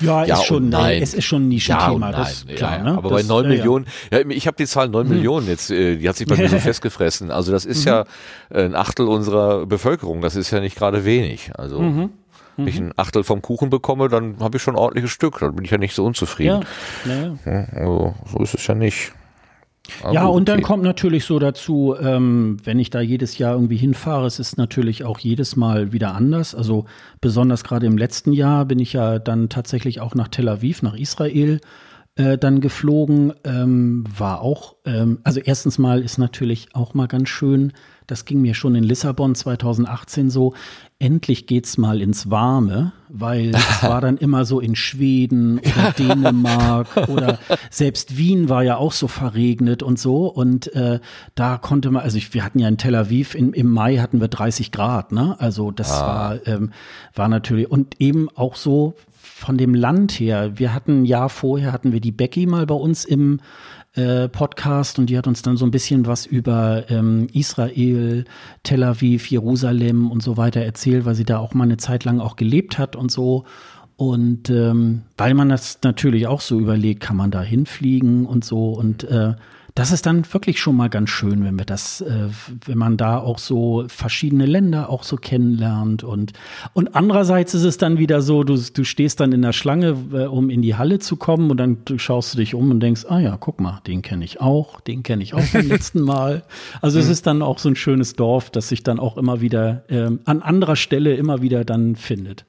Ja, 0.00 0.24
ist 0.24 0.46
schon, 0.46 0.68
nein. 0.68 1.00
es 1.00 1.14
ist 1.14 1.26
schon 1.26 1.42
ein 1.42 1.52
ja 1.52 1.54
Nischenthema, 1.54 2.06
und 2.08 2.12
das 2.12 2.44
klar. 2.56 2.78
ja, 2.78 2.82
ne? 2.82 2.90
Aber 2.98 3.10
das, 3.10 3.22
bei 3.22 3.28
neun 3.28 3.44
ja, 3.44 3.50
ja. 3.50 3.56
Millionen, 3.56 3.86
ja, 4.10 4.18
ich 4.28 4.48
habe 4.48 4.56
die 4.56 4.66
Zahl 4.66 4.88
neun 4.88 5.08
Millionen 5.08 5.46
jetzt, 5.46 5.70
äh, 5.70 5.96
die 5.96 6.08
hat 6.08 6.16
sich 6.16 6.26
bei 6.26 6.36
mir 6.36 6.48
so 6.48 6.58
festgefressen. 6.58 7.30
Also 7.30 7.52
das 7.52 7.66
ist 7.66 7.84
ja 7.84 8.04
äh, 8.48 8.64
ein 8.64 8.74
Achtel 8.74 9.06
unserer 9.06 9.64
Bevölkerung, 9.64 10.22
das 10.22 10.34
ist 10.34 10.50
ja 10.50 10.58
nicht 10.58 10.76
gerade 10.76 11.04
wenig. 11.04 11.52
Also 11.54 11.78
wenn 12.56 12.66
ich 12.66 12.78
ein 12.78 12.92
Achtel 12.96 13.24
vom 13.24 13.42
Kuchen 13.42 13.70
bekomme, 13.70 14.08
dann 14.08 14.38
habe 14.40 14.56
ich 14.56 14.62
schon 14.62 14.74
ein 14.74 14.78
ordentliches 14.78 15.10
Stück, 15.10 15.38
dann 15.40 15.54
bin 15.56 15.64
ich 15.64 15.70
ja 15.70 15.78
nicht 15.78 15.94
so 15.94 16.02
Ja, 16.02 16.06
unzufrieden. 16.08 16.64
ja. 17.04 17.36
Ja, 17.46 17.64
Also 17.72 18.14
so 18.30 18.38
ist 18.42 18.54
es 18.54 18.66
ja 18.66 18.74
nicht. 18.74 19.12
Aber 20.04 20.12
Ja, 20.12 20.26
und 20.26 20.48
dann 20.48 20.58
okay. 20.58 20.66
kommt 20.66 20.82
natürlich 20.84 21.24
so 21.24 21.38
dazu, 21.38 21.96
ähm, 22.00 22.58
wenn 22.64 22.78
ich 22.78 22.90
da 22.90 23.00
jedes 23.00 23.38
Jahr 23.38 23.54
irgendwie 23.54 23.76
hinfahre, 23.76 24.26
es 24.26 24.38
ist 24.38 24.56
natürlich 24.58 25.04
auch 25.04 25.18
jedes 25.18 25.56
Mal 25.56 25.92
wieder 25.92 26.14
anders. 26.14 26.54
Also 26.54 26.84
besonders 27.20 27.64
gerade 27.64 27.86
im 27.86 27.98
letzten 27.98 28.32
Jahr 28.32 28.66
bin 28.66 28.78
ich 28.78 28.92
ja 28.92 29.18
dann 29.18 29.48
tatsächlich 29.48 30.00
auch 30.00 30.14
nach 30.14 30.28
Tel 30.28 30.48
Aviv, 30.48 30.82
nach 30.82 30.94
Israel 30.94 31.60
äh, 32.16 32.38
dann 32.38 32.60
geflogen. 32.60 33.32
Ähm, 33.44 34.04
war 34.16 34.42
auch, 34.42 34.76
ähm, 34.84 35.18
also 35.24 35.40
erstens 35.40 35.78
mal 35.78 36.00
ist 36.02 36.18
natürlich 36.18 36.68
auch 36.74 36.94
mal 36.94 37.08
ganz 37.08 37.28
schön, 37.28 37.72
das 38.10 38.24
ging 38.24 38.40
mir 38.40 38.54
schon 38.54 38.74
in 38.74 38.84
Lissabon 38.84 39.34
2018 39.34 40.30
so, 40.30 40.54
endlich 40.98 41.46
geht's 41.46 41.78
mal 41.78 42.02
ins 42.02 42.30
Warme, 42.30 42.92
weil 43.08 43.50
es 43.54 43.82
war 43.82 44.00
dann 44.00 44.16
immer 44.16 44.44
so 44.44 44.60
in 44.60 44.76
Schweden 44.76 45.58
oder 45.58 45.92
Dänemark 45.92 47.08
oder 47.08 47.38
selbst 47.70 48.16
Wien 48.16 48.48
war 48.48 48.62
ja 48.62 48.76
auch 48.76 48.92
so 48.92 49.08
verregnet 49.08 49.82
und 49.82 49.98
so 49.98 50.26
und 50.26 50.72
äh, 50.74 51.00
da 51.34 51.58
konnte 51.58 51.90
man, 51.90 52.02
also 52.02 52.18
ich, 52.18 52.34
wir 52.34 52.44
hatten 52.44 52.58
ja 52.58 52.68
in 52.68 52.78
Tel 52.78 52.94
Aviv 52.94 53.34
in, 53.34 53.52
im 53.52 53.70
Mai 53.70 53.96
hatten 53.98 54.20
wir 54.20 54.28
30 54.28 54.72
Grad, 54.72 55.12
ne? 55.12 55.36
Also 55.38 55.70
das 55.70 55.90
war 55.90 56.46
ähm, 56.46 56.72
war 57.14 57.28
natürlich 57.28 57.70
und 57.70 58.00
eben 58.00 58.28
auch 58.34 58.56
so 58.56 58.94
von 59.40 59.56
dem 59.56 59.74
Land 59.74 60.12
her. 60.12 60.58
Wir 60.58 60.74
hatten 60.74 61.02
ein 61.02 61.04
Jahr 61.06 61.30
vorher 61.30 61.72
hatten 61.72 61.92
wir 61.92 62.00
die 62.00 62.12
Becky 62.12 62.46
mal 62.46 62.66
bei 62.66 62.74
uns 62.74 63.06
im 63.06 63.40
äh, 63.94 64.28
Podcast 64.28 64.98
und 64.98 65.06
die 65.06 65.18
hat 65.18 65.26
uns 65.26 65.42
dann 65.42 65.56
so 65.56 65.64
ein 65.64 65.70
bisschen 65.70 66.06
was 66.06 66.26
über 66.26 66.84
ähm, 66.90 67.26
Israel, 67.32 68.24
Tel 68.62 68.84
Aviv, 68.84 69.26
Jerusalem 69.30 70.10
und 70.10 70.22
so 70.22 70.36
weiter 70.36 70.60
erzählt, 70.60 71.04
weil 71.04 71.14
sie 71.14 71.24
da 71.24 71.38
auch 71.38 71.54
mal 71.54 71.64
eine 71.64 71.76
Zeit 71.76 72.04
lang 72.04 72.20
auch 72.20 72.36
gelebt 72.36 72.78
hat 72.78 72.94
und 72.96 73.10
so. 73.10 73.44
Und 73.96 74.48
ähm, 74.48 75.02
weil 75.18 75.34
man 75.34 75.50
das 75.50 75.80
natürlich 75.82 76.26
auch 76.26 76.40
so 76.40 76.58
überlegt, 76.58 77.00
kann 77.00 77.16
man 77.16 77.30
da 77.30 77.42
hinfliegen 77.42 78.24
und 78.24 78.44
so. 78.44 78.72
Und 78.72 79.04
äh, 79.04 79.34
das 79.74 79.92
ist 79.92 80.06
dann 80.06 80.24
wirklich 80.32 80.60
schon 80.60 80.76
mal 80.76 80.88
ganz 80.88 81.10
schön, 81.10 81.44
wenn 81.44 81.58
wir 81.58 81.64
das, 81.64 82.00
äh, 82.00 82.28
wenn 82.66 82.78
man 82.78 82.96
da 82.96 83.18
auch 83.18 83.38
so 83.38 83.84
verschiedene 83.88 84.46
Länder 84.46 84.90
auch 84.90 85.02
so 85.02 85.16
kennenlernt 85.16 86.04
und 86.04 86.32
und 86.74 86.94
andererseits 86.94 87.54
ist 87.54 87.64
es 87.64 87.78
dann 87.78 87.98
wieder 87.98 88.22
so, 88.22 88.44
du, 88.44 88.56
du 88.56 88.84
stehst 88.84 89.20
dann 89.20 89.32
in 89.32 89.42
der 89.42 89.52
Schlange, 89.52 89.96
äh, 90.12 90.26
um 90.26 90.50
in 90.50 90.62
die 90.62 90.76
Halle 90.76 90.98
zu 90.98 91.16
kommen 91.16 91.50
und 91.50 91.56
dann 91.56 91.78
schaust 91.96 92.34
du 92.34 92.38
dich 92.38 92.54
um 92.54 92.70
und 92.70 92.80
denkst, 92.80 93.06
ah 93.08 93.18
ja, 93.18 93.36
guck 93.38 93.60
mal, 93.60 93.80
den 93.86 94.02
kenne 94.02 94.24
ich 94.24 94.40
auch, 94.40 94.80
den 94.80 95.02
kenne 95.02 95.22
ich 95.22 95.34
auch 95.34 95.42
vom 95.42 95.62
letzten 95.68 96.00
Mal. 96.00 96.42
Also 96.80 96.98
es 96.98 97.08
ist 97.08 97.26
dann 97.26 97.42
auch 97.42 97.58
so 97.58 97.68
ein 97.68 97.76
schönes 97.76 98.14
Dorf, 98.14 98.50
das 98.50 98.68
sich 98.68 98.82
dann 98.82 98.98
auch 98.98 99.16
immer 99.16 99.40
wieder 99.40 99.84
ähm, 99.88 100.20
an 100.24 100.42
anderer 100.42 100.76
Stelle 100.76 101.14
immer 101.14 101.42
wieder 101.42 101.64
dann 101.64 101.96
findet. 101.96 102.44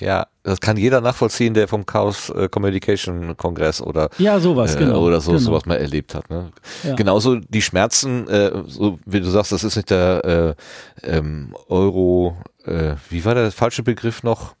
Ja, 0.00 0.26
das 0.42 0.60
kann 0.60 0.76
jeder 0.76 1.00
nachvollziehen, 1.00 1.52
der 1.54 1.68
vom 1.68 1.84
Chaos 1.86 2.30
äh, 2.30 2.48
Communication 2.48 3.36
Kongress 3.36 3.80
oder 3.82 4.08
Ja, 4.18 4.40
sowas, 4.40 4.74
äh, 4.74 4.78
genau. 4.78 5.00
oder 5.02 5.20
so 5.20 5.32
genau. 5.32 5.42
sowas 5.44 5.66
mal 5.66 5.76
erlebt 5.76 6.14
hat. 6.14 6.30
Ne? 6.30 6.50
Ja. 6.82 6.94
Genauso 6.94 7.36
die 7.36 7.62
Schmerzen, 7.62 8.26
äh, 8.28 8.50
so 8.66 8.98
wie 9.04 9.20
du 9.20 9.28
sagst, 9.28 9.52
das 9.52 9.62
ist 9.62 9.76
nicht 9.76 9.90
der 9.90 10.56
äh, 11.04 11.16
ähm, 11.16 11.54
Euro, 11.68 12.36
äh, 12.64 12.94
wie 13.10 13.24
war 13.24 13.34
der 13.34 13.52
falsche 13.52 13.82
Begriff 13.82 14.22
noch? 14.22 14.54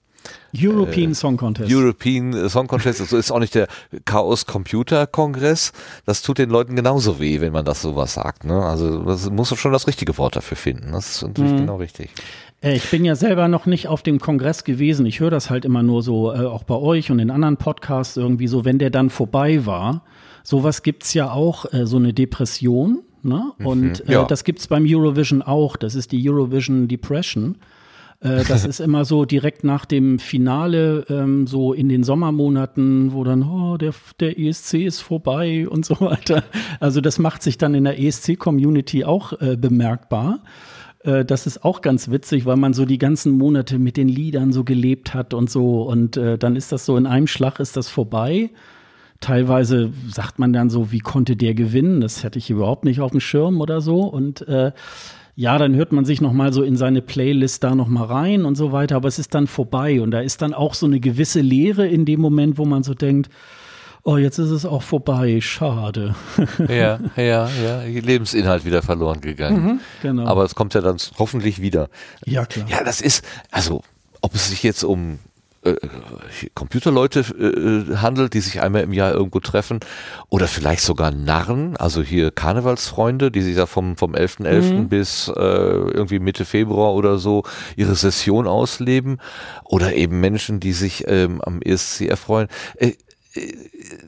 European 0.54 1.14
Song 1.14 1.36
Contest. 1.36 1.72
European 1.72 2.48
Song 2.48 2.66
Contest, 2.66 3.00
also 3.00 3.16
ist 3.16 3.30
auch 3.30 3.38
nicht 3.38 3.54
der 3.54 3.68
Chaos 4.04 4.46
Computer 4.46 5.06
Kongress. 5.06 5.72
Das 6.06 6.22
tut 6.22 6.38
den 6.38 6.50
Leuten 6.50 6.74
genauso 6.76 7.20
weh, 7.20 7.40
wenn 7.40 7.52
man 7.52 7.64
das 7.64 7.82
sowas 7.82 8.14
sagt. 8.14 8.44
Ne? 8.44 8.62
Also 8.62 9.02
das 9.04 9.30
muss 9.30 9.56
schon 9.56 9.72
das 9.72 9.86
richtige 9.86 10.18
Wort 10.18 10.36
dafür 10.36 10.56
finden. 10.56 10.92
Das 10.92 11.08
ist 11.16 11.22
natürlich 11.22 11.52
Mhm. 11.52 11.56
genau 11.58 11.76
richtig. 11.76 12.10
Äh, 12.60 12.76
Ich 12.76 12.90
bin 12.90 13.04
ja 13.04 13.14
selber 13.14 13.48
noch 13.48 13.66
nicht 13.66 13.88
auf 13.88 14.02
dem 14.02 14.18
Kongress 14.20 14.64
gewesen. 14.64 15.06
Ich 15.06 15.20
höre 15.20 15.30
das 15.30 15.50
halt 15.50 15.64
immer 15.64 15.82
nur 15.82 16.02
so, 16.02 16.32
äh, 16.32 16.44
auch 16.44 16.64
bei 16.64 16.76
euch 16.76 17.10
und 17.10 17.18
in 17.18 17.30
anderen 17.30 17.56
Podcasts 17.56 18.16
irgendwie 18.16 18.46
so, 18.46 18.64
wenn 18.64 18.78
der 18.78 18.90
dann 18.90 19.10
vorbei 19.10 19.66
war. 19.66 20.04
Sowas 20.42 20.82
gibt's 20.82 21.14
ja 21.14 21.30
auch, 21.30 21.72
äh, 21.72 21.86
so 21.86 21.96
eine 21.96 22.12
Depression. 22.12 23.00
Ne? 23.22 23.52
Und 23.58 24.08
äh, 24.08 24.12
ja. 24.12 24.24
das 24.24 24.44
gibt's 24.44 24.66
beim 24.66 24.86
Eurovision 24.88 25.42
auch. 25.42 25.76
Das 25.76 25.94
ist 25.94 26.12
die 26.12 26.28
Eurovision 26.28 26.88
Depression. 26.88 27.56
Äh, 28.20 28.44
das 28.44 28.64
ist 28.64 28.80
immer 28.80 29.04
so 29.04 29.24
direkt 29.24 29.64
nach 29.64 29.84
dem 29.84 30.18
Finale, 30.18 31.04
ähm, 31.08 31.46
so 31.46 31.72
in 31.72 31.88
den 31.88 32.04
Sommermonaten, 32.04 33.12
wo 33.12 33.24
dann, 33.24 33.42
oh, 33.42 33.76
der, 33.76 33.92
der 34.20 34.38
ESC 34.38 34.74
ist 34.84 35.00
vorbei 35.00 35.68
und 35.68 35.84
so 35.84 36.00
weiter. 36.00 36.44
Also 36.80 37.00
das 37.00 37.18
macht 37.18 37.42
sich 37.42 37.58
dann 37.58 37.74
in 37.74 37.84
der 37.84 37.98
ESC-Community 37.98 39.04
auch 39.04 39.32
äh, 39.40 39.56
bemerkbar. 39.56 40.40
Äh, 41.04 41.24
Das 41.24 41.46
ist 41.46 41.64
auch 41.64 41.80
ganz 41.80 42.10
witzig, 42.10 42.46
weil 42.46 42.56
man 42.56 42.74
so 42.74 42.84
die 42.84 42.98
ganzen 42.98 43.32
Monate 43.32 43.78
mit 43.78 43.96
den 43.96 44.08
Liedern 44.08 44.52
so 44.52 44.64
gelebt 44.64 45.14
hat 45.14 45.34
und 45.34 45.50
so. 45.50 45.82
Und 45.82 46.16
äh, 46.16 46.38
dann 46.38 46.56
ist 46.56 46.72
das 46.72 46.86
so 46.86 46.96
in 46.96 47.06
einem 47.06 47.26
Schlag 47.26 47.60
ist 47.60 47.76
das 47.76 47.88
vorbei. 47.88 48.50
Teilweise 49.20 49.92
sagt 50.08 50.38
man 50.38 50.52
dann 50.52 50.70
so, 50.70 50.92
wie 50.92 51.00
konnte 51.00 51.36
der 51.36 51.54
gewinnen? 51.54 52.00
Das 52.00 52.24
hätte 52.24 52.38
ich 52.38 52.48
überhaupt 52.48 52.84
nicht 52.84 53.00
auf 53.00 53.10
dem 53.10 53.20
Schirm 53.20 53.60
oder 53.60 53.82
so. 53.82 54.00
Und 54.04 54.48
äh, 54.48 54.72
ja, 55.36 55.58
dann 55.58 55.74
hört 55.74 55.92
man 55.92 56.04
sich 56.04 56.20
noch 56.20 56.32
mal 56.32 56.52
so 56.52 56.62
in 56.62 56.76
seine 56.76 57.02
Playlist 57.02 57.62
da 57.62 57.74
noch 57.74 57.88
mal 57.88 58.04
rein 58.04 58.44
und 58.46 58.56
so 58.56 58.72
weiter. 58.72 58.96
Aber 58.96 59.08
es 59.08 59.18
ist 59.18 59.34
dann 59.34 59.46
vorbei 59.46 60.00
und 60.00 60.10
da 60.10 60.20
ist 60.20 60.40
dann 60.42 60.54
auch 60.54 60.74
so 60.74 60.86
eine 60.86 61.00
gewisse 61.00 61.40
Leere 61.40 61.86
in 61.86 62.04
dem 62.06 62.20
Moment, 62.20 62.56
wo 62.58 62.64
man 62.64 62.82
so 62.82 62.94
denkt, 62.94 63.30
oh, 64.10 64.16
jetzt 64.16 64.38
ist 64.38 64.50
es 64.50 64.66
auch 64.66 64.82
vorbei, 64.82 65.40
schade. 65.40 66.14
Ja, 66.68 66.98
ja, 67.16 67.48
ja. 67.48 67.82
Lebensinhalt 67.82 68.64
wieder 68.64 68.82
verloren 68.82 69.20
gegangen. 69.20 69.80
genau. 70.02 70.26
Aber 70.26 70.44
es 70.44 70.54
kommt 70.54 70.74
ja 70.74 70.80
dann 70.80 70.96
hoffentlich 71.18 71.60
wieder. 71.60 71.88
ja, 72.24 72.44
klar. 72.44 72.66
Ja, 72.68 72.82
das 72.84 73.00
ist, 73.00 73.24
also, 73.50 73.82
ob 74.20 74.34
es 74.34 74.48
sich 74.48 74.62
jetzt 74.62 74.82
um 74.82 75.18
äh, 75.62 75.74
Computerleute 76.54 77.20
äh, 77.20 77.96
handelt, 77.96 78.34
die 78.34 78.40
sich 78.40 78.60
einmal 78.60 78.82
im 78.82 78.92
Jahr 78.92 79.12
irgendwo 79.12 79.40
treffen 79.40 79.80
oder 80.28 80.48
vielleicht 80.48 80.82
sogar 80.82 81.10
Narren, 81.10 81.76
also 81.76 82.02
hier 82.02 82.30
Karnevalsfreunde, 82.30 83.30
die 83.30 83.42
sich 83.42 83.56
da 83.56 83.66
vom, 83.66 83.96
vom 83.96 84.14
11.11. 84.14 84.88
bis 84.88 85.28
äh, 85.28 85.40
irgendwie 85.40 86.18
Mitte 86.18 86.44
Februar 86.44 86.94
oder 86.94 87.18
so 87.18 87.44
ihre 87.76 87.94
Session 87.94 88.46
ausleben 88.46 89.18
oder 89.64 89.94
eben 89.94 90.20
Menschen, 90.20 90.60
die 90.60 90.72
sich 90.72 91.04
ähm, 91.06 91.40
am 91.42 91.60
ESC 91.62 92.02
erfreuen. 92.02 92.48
Äh, 92.76 92.92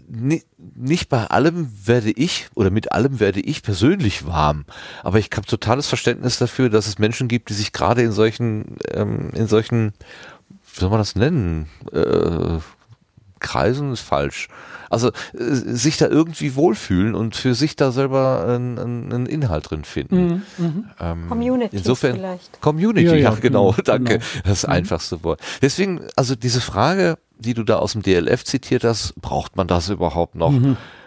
nicht 0.06 1.08
bei 1.08 1.26
allem 1.26 1.70
werde 1.84 2.10
ich 2.10 2.48
oder 2.54 2.70
mit 2.70 2.92
allem 2.92 3.20
werde 3.20 3.40
ich 3.40 3.62
persönlich 3.62 4.26
warm, 4.26 4.64
aber 5.02 5.18
ich 5.18 5.30
habe 5.34 5.46
totales 5.46 5.86
Verständnis 5.86 6.38
dafür, 6.38 6.70
dass 6.70 6.86
es 6.86 6.98
Menschen 6.98 7.28
gibt, 7.28 7.48
die 7.50 7.54
sich 7.54 7.72
gerade 7.72 8.02
in 8.02 8.12
solchen 8.12 8.76
ähm, 8.90 9.30
in 9.34 9.46
solchen 9.46 9.92
wie 10.74 10.80
soll 10.80 10.90
man 10.90 10.98
das 10.98 11.14
nennen? 11.16 11.68
Äh, 11.92 12.58
Kreisen 13.40 13.92
ist 13.92 14.00
falsch. 14.00 14.48
Also 14.88 15.08
äh, 15.08 15.12
sich 15.54 15.96
da 15.98 16.06
irgendwie 16.06 16.54
wohlfühlen 16.54 17.14
und 17.14 17.34
für 17.36 17.54
sich 17.54 17.76
da 17.76 17.92
selber 17.92 18.46
einen, 18.46 18.78
einen 18.78 19.26
Inhalt 19.26 19.70
drin 19.70 19.84
finden. 19.84 20.42
Ähm, 21.00 21.28
Community 21.28 21.76
insofern 21.76 22.16
vielleicht. 22.16 22.60
Community, 22.60 23.06
Ja, 23.06 23.14
ja, 23.14 23.30
ja, 23.30 23.34
genau, 23.34 23.72
genau, 23.72 23.82
danke. 23.84 24.18
genau. 24.18 24.24
Das 24.44 24.64
einfachste 24.64 25.22
Wort. 25.24 25.40
Deswegen, 25.60 26.02
also 26.16 26.36
diese 26.36 26.60
Frage, 26.60 27.18
die 27.42 27.54
du 27.54 27.62
da 27.64 27.76
aus 27.76 27.92
dem 27.92 28.02
DLF 28.02 28.44
zitiert 28.44 28.84
hast, 28.84 29.14
braucht 29.20 29.56
man 29.56 29.66
das 29.66 29.88
überhaupt 29.88 30.34
noch? 30.34 30.54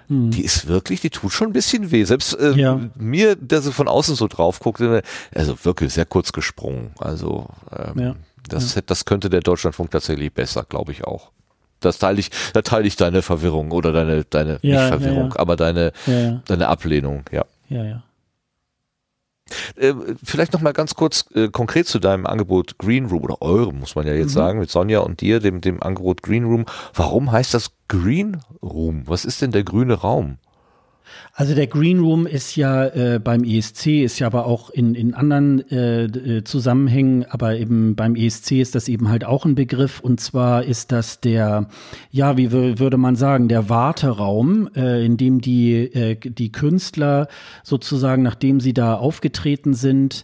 Die 0.07 0.43
ist 0.43 0.67
wirklich, 0.67 1.01
die 1.01 1.09
tut 1.09 1.31
schon 1.31 1.47
ein 1.47 1.53
bisschen 1.53 1.89
weh. 1.89 2.03
Selbst 2.03 2.37
äh, 2.39 2.51
Ja. 2.51 2.79
mir, 2.95 3.35
der 3.35 3.63
so 3.63 3.71
von 3.71 3.87
außen 3.87 4.15
so 4.15 4.27
drauf 4.27 4.59
guckt, 4.59 4.79
also 5.33 5.57
wirklich 5.65 5.93
sehr 5.93 6.05
kurz 6.05 6.31
gesprungen. 6.31 6.91
Also 6.99 7.47
ähm, 7.75 7.99
Ja. 7.99 8.15
das, 8.47 8.75
hätte- 8.75 8.85
das 8.87 9.05
könnte 9.05 9.31
der 9.31 9.39
Deutschlandfunk 9.41 9.89
tatsächlich 9.89 10.31
besser, 10.31 10.63
glaube 10.69 10.91
ich 10.91 11.05
auch. 11.05 11.31
Das 11.79 11.97
teile 11.97 12.19
ich, 12.19 12.29
da 12.53 12.61
teile 12.61 12.85
ich 12.87 12.95
deine 12.97 13.23
Verwirrung 13.23 13.71
oder 13.71 13.91
deine, 13.91 14.23
deine 14.25 14.59
Ja, 14.61 14.81
nicht 14.81 14.87
Verwirrung, 14.89 15.29
ja, 15.29 15.35
ja. 15.35 15.39
aber 15.39 15.55
deine, 15.55 15.91
Ja, 16.05 16.13
ja, 16.19 16.41
deine 16.45 16.67
Ablehnung, 16.67 17.23
ja. 17.31 17.45
ja, 17.69 17.83
ja. 17.83 18.03
Äh, 19.75 19.93
vielleicht 20.23 20.53
noch 20.53 20.61
mal 20.61 20.73
ganz 20.73 20.95
kurz 20.95 21.25
äh, 21.35 21.49
konkret 21.49 21.87
zu 21.87 21.99
deinem 21.99 22.25
Angebot 22.25 22.77
Green 22.77 23.05
Room 23.05 23.23
oder 23.23 23.41
eurem, 23.41 23.79
muss 23.79 23.95
man 23.95 24.07
ja 24.07 24.13
jetzt 24.13 24.33
sagen, 24.33 24.59
mit 24.59 24.71
Sonja 24.71 24.99
und 24.99 25.21
dir, 25.21 25.39
dem, 25.39 25.61
dem 25.61 25.83
Angebot 25.83 26.23
Green 26.23 26.45
Room. 26.45 26.65
Warum 26.93 27.31
heißt 27.31 27.53
das 27.53 27.71
Green 27.87 28.41
Room? 28.63 29.03
Was 29.05 29.25
ist 29.25 29.41
denn 29.41 29.51
der 29.51 29.63
grüne 29.63 29.93
Raum? 29.93 30.37
Also 31.37 31.53
der 31.53 31.67
Green 31.67 31.99
Room 31.99 32.27
ist 32.27 32.55
ja 32.55 32.85
äh, 32.85 33.19
beim 33.21 33.43
ESC, 33.43 33.87
ist 34.05 34.19
ja 34.19 34.27
aber 34.27 34.45
auch 34.45 34.69
in, 34.69 34.95
in 34.95 35.13
anderen 35.13 35.69
äh, 35.69 36.05
äh, 36.05 36.43
Zusammenhängen, 36.45 37.25
aber 37.29 37.57
eben 37.57 37.97
beim 37.97 38.15
ESC 38.15 38.53
ist 38.53 38.73
das 38.73 38.87
eben 38.87 39.09
halt 39.09 39.25
auch 39.25 39.43
ein 39.43 39.53
Begriff. 39.53 39.99
Und 39.99 40.21
zwar 40.21 40.63
ist 40.63 40.93
das 40.93 41.19
der, 41.19 41.67
ja, 42.09 42.37
wie 42.37 42.47
wür- 42.47 42.79
würde 42.79 42.95
man 42.95 43.17
sagen, 43.17 43.49
der 43.49 43.67
Warteraum, 43.67 44.69
äh, 44.77 45.05
in 45.05 45.17
dem 45.17 45.41
die, 45.41 45.73
äh, 45.75 46.15
die 46.15 46.53
Künstler 46.53 47.27
sozusagen, 47.63 48.23
nachdem 48.23 48.61
sie 48.61 48.73
da 48.73 48.95
aufgetreten 48.95 49.73
sind, 49.73 50.23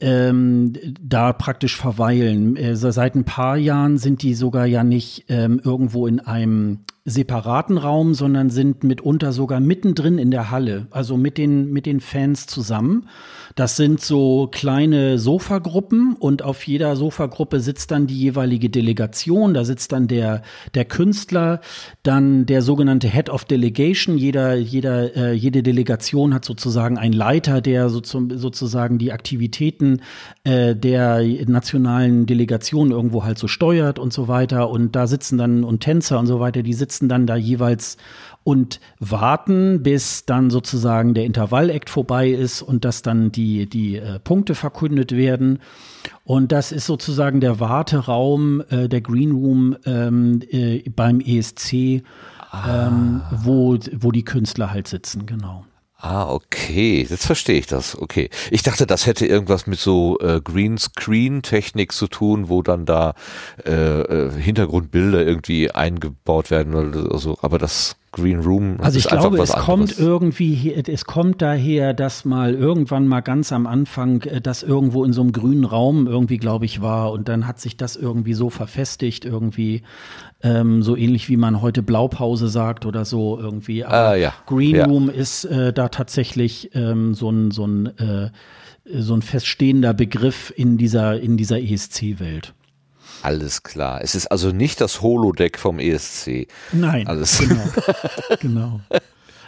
ähm, 0.00 0.72
da 1.02 1.34
praktisch 1.34 1.76
verweilen. 1.76 2.56
Äh, 2.56 2.76
so 2.76 2.90
seit 2.90 3.14
ein 3.14 3.24
paar 3.24 3.58
Jahren 3.58 3.98
sind 3.98 4.22
die 4.22 4.32
sogar 4.32 4.64
ja 4.64 4.84
nicht 4.84 5.26
ähm, 5.28 5.60
irgendwo 5.62 6.06
in 6.06 6.18
einem 6.18 6.78
separaten 7.10 7.78
Raum, 7.78 8.14
sondern 8.14 8.50
sind 8.50 8.84
mitunter 8.84 9.32
sogar 9.32 9.60
mittendrin 9.60 10.18
in 10.18 10.30
der 10.30 10.50
Halle, 10.50 10.86
also 10.90 11.16
mit 11.16 11.38
den, 11.38 11.72
mit 11.72 11.86
den 11.86 12.00
Fans 12.00 12.46
zusammen. 12.46 13.08
Das 13.54 13.76
sind 13.76 14.00
so 14.00 14.48
kleine 14.50 15.18
Sofagruppen 15.18 16.14
und 16.14 16.42
auf 16.42 16.66
jeder 16.66 16.96
Sofagruppe 16.96 17.60
sitzt 17.60 17.90
dann 17.90 18.06
die 18.06 18.18
jeweilige 18.18 18.70
Delegation. 18.70 19.54
Da 19.54 19.64
sitzt 19.64 19.92
dann 19.92 20.08
der, 20.08 20.42
der 20.74 20.84
Künstler, 20.84 21.60
dann 22.02 22.46
der 22.46 22.62
sogenannte 22.62 23.08
Head 23.08 23.30
of 23.30 23.44
Delegation. 23.44 24.16
Jeder, 24.16 24.54
jeder, 24.54 25.16
äh, 25.16 25.32
jede 25.32 25.62
Delegation 25.62 26.34
hat 26.34 26.44
sozusagen 26.44 26.98
einen 26.98 27.14
Leiter, 27.14 27.60
der 27.60 27.88
so 27.88 28.00
zum, 28.00 28.36
sozusagen 28.38 28.98
die 28.98 29.12
Aktivitäten 29.12 30.00
äh, 30.44 30.76
der 30.76 31.22
nationalen 31.46 32.26
Delegation 32.26 32.90
irgendwo 32.90 33.24
halt 33.24 33.38
so 33.38 33.48
steuert 33.48 33.98
und 33.98 34.12
so 34.12 34.28
weiter. 34.28 34.70
Und 34.70 34.94
da 34.94 35.06
sitzen 35.06 35.38
dann 35.38 35.64
und 35.64 35.80
Tänzer 35.80 36.18
und 36.18 36.26
so 36.26 36.40
weiter, 36.40 36.62
die 36.62 36.74
sitzen 36.74 37.08
dann 37.08 37.26
da 37.26 37.36
jeweils 37.36 37.96
und 38.42 38.80
warten, 38.98 39.82
bis 39.82 40.24
dann 40.24 40.50
sozusagen 40.50 41.14
der 41.14 41.24
Intervallakt 41.24 41.90
vorbei 41.90 42.30
ist 42.30 42.62
und 42.62 42.84
dass 42.84 43.02
dann 43.02 43.30
die, 43.32 43.68
die 43.68 43.96
äh, 43.96 44.18
Punkte 44.18 44.54
verkündet 44.54 45.12
werden. 45.12 45.58
Und 46.24 46.52
das 46.52 46.72
ist 46.72 46.86
sozusagen 46.86 47.40
der 47.40 47.60
Warteraum, 47.60 48.62
äh, 48.70 48.88
der 48.88 49.02
Green 49.02 49.32
Room 49.32 49.76
ähm, 49.84 50.40
äh, 50.50 50.82
beim 50.88 51.20
ESC, 51.20 52.02
ähm, 52.66 53.22
wo, 53.30 53.76
wo 53.98 54.10
die 54.10 54.24
Künstler 54.24 54.70
halt 54.70 54.88
sitzen, 54.88 55.26
genau. 55.26 55.64
Ah, 56.02 56.30
okay, 56.30 57.06
jetzt 57.08 57.26
verstehe 57.26 57.58
ich 57.58 57.66
das. 57.66 58.00
Okay, 58.00 58.30
ich 58.50 58.62
dachte, 58.62 58.86
das 58.86 59.06
hätte 59.06 59.26
irgendwas 59.26 59.66
mit 59.66 59.78
so 59.78 60.18
äh, 60.20 60.40
Greenscreen-Technik 60.42 61.92
zu 61.92 62.06
tun, 62.06 62.48
wo 62.48 62.62
dann 62.62 62.86
da 62.86 63.12
äh, 63.66 64.00
äh, 64.00 64.30
Hintergrundbilder 64.32 65.26
irgendwie 65.26 65.70
eingebaut 65.70 66.50
werden 66.50 66.74
oder 66.74 67.18
so. 67.18 67.36
Aber 67.42 67.58
das 67.58 67.96
Green 68.12 68.40
Room. 68.40 68.76
Also 68.80 68.98
ich 68.98 69.06
glaube, 69.06 69.38
es 69.40 69.52
kommt 69.52 69.82
anderes. 69.92 69.98
irgendwie, 70.00 70.52
hier- 70.54 70.88
es 70.88 71.04
kommt 71.04 71.40
daher, 71.42 71.94
dass 71.94 72.24
mal 72.24 72.54
irgendwann 72.54 73.06
mal 73.06 73.20
ganz 73.20 73.52
am 73.52 73.66
Anfang 73.68 74.22
äh, 74.22 74.40
das 74.40 74.62
irgendwo 74.64 75.04
in 75.04 75.12
so 75.12 75.20
einem 75.22 75.30
grünen 75.32 75.64
Raum 75.64 76.06
irgendwie, 76.08 76.38
glaube 76.38 76.64
ich, 76.64 76.82
war 76.82 77.12
und 77.12 77.28
dann 77.28 77.46
hat 77.46 77.60
sich 77.60 77.76
das 77.76 77.94
irgendwie 77.94 78.34
so 78.34 78.50
verfestigt, 78.50 79.24
irgendwie 79.24 79.82
ähm, 80.42 80.82
so 80.82 80.96
ähnlich 80.96 81.28
wie 81.28 81.36
man 81.36 81.62
heute 81.62 81.82
Blaupause 81.82 82.48
sagt 82.48 82.84
oder 82.84 83.04
so 83.04 83.38
irgendwie. 83.38 83.84
Aber 83.84 83.94
Ah, 84.10 84.14
ja. 84.16 84.34
Green 84.46 84.74
Ja. 84.76 84.86
Room 84.86 85.08
ist 85.08 85.44
äh, 85.44 85.72
da 85.72 85.88
tatsächlich 85.88 86.70
ähm, 86.74 87.14
so 87.14 87.30
ein 87.30 87.50
so 87.52 87.66
ein 87.66 87.86
äh, 87.98 88.30
so 88.92 89.14
ein 89.14 89.22
feststehender 89.22 89.94
Begriff 89.94 90.52
in 90.56 90.78
dieser 90.78 91.20
in 91.20 91.36
dieser 91.36 91.60
ESC-Welt. 91.60 92.54
Alles 93.22 93.62
klar. 93.62 94.00
Es 94.02 94.14
ist 94.14 94.26
also 94.26 94.50
nicht 94.50 94.80
das 94.80 95.02
Holodeck 95.02 95.58
vom 95.58 95.78
ESC. 95.78 96.48
Nein, 96.72 97.06
Alles. 97.06 97.38
genau, 97.38 97.64
genau. 98.40 98.80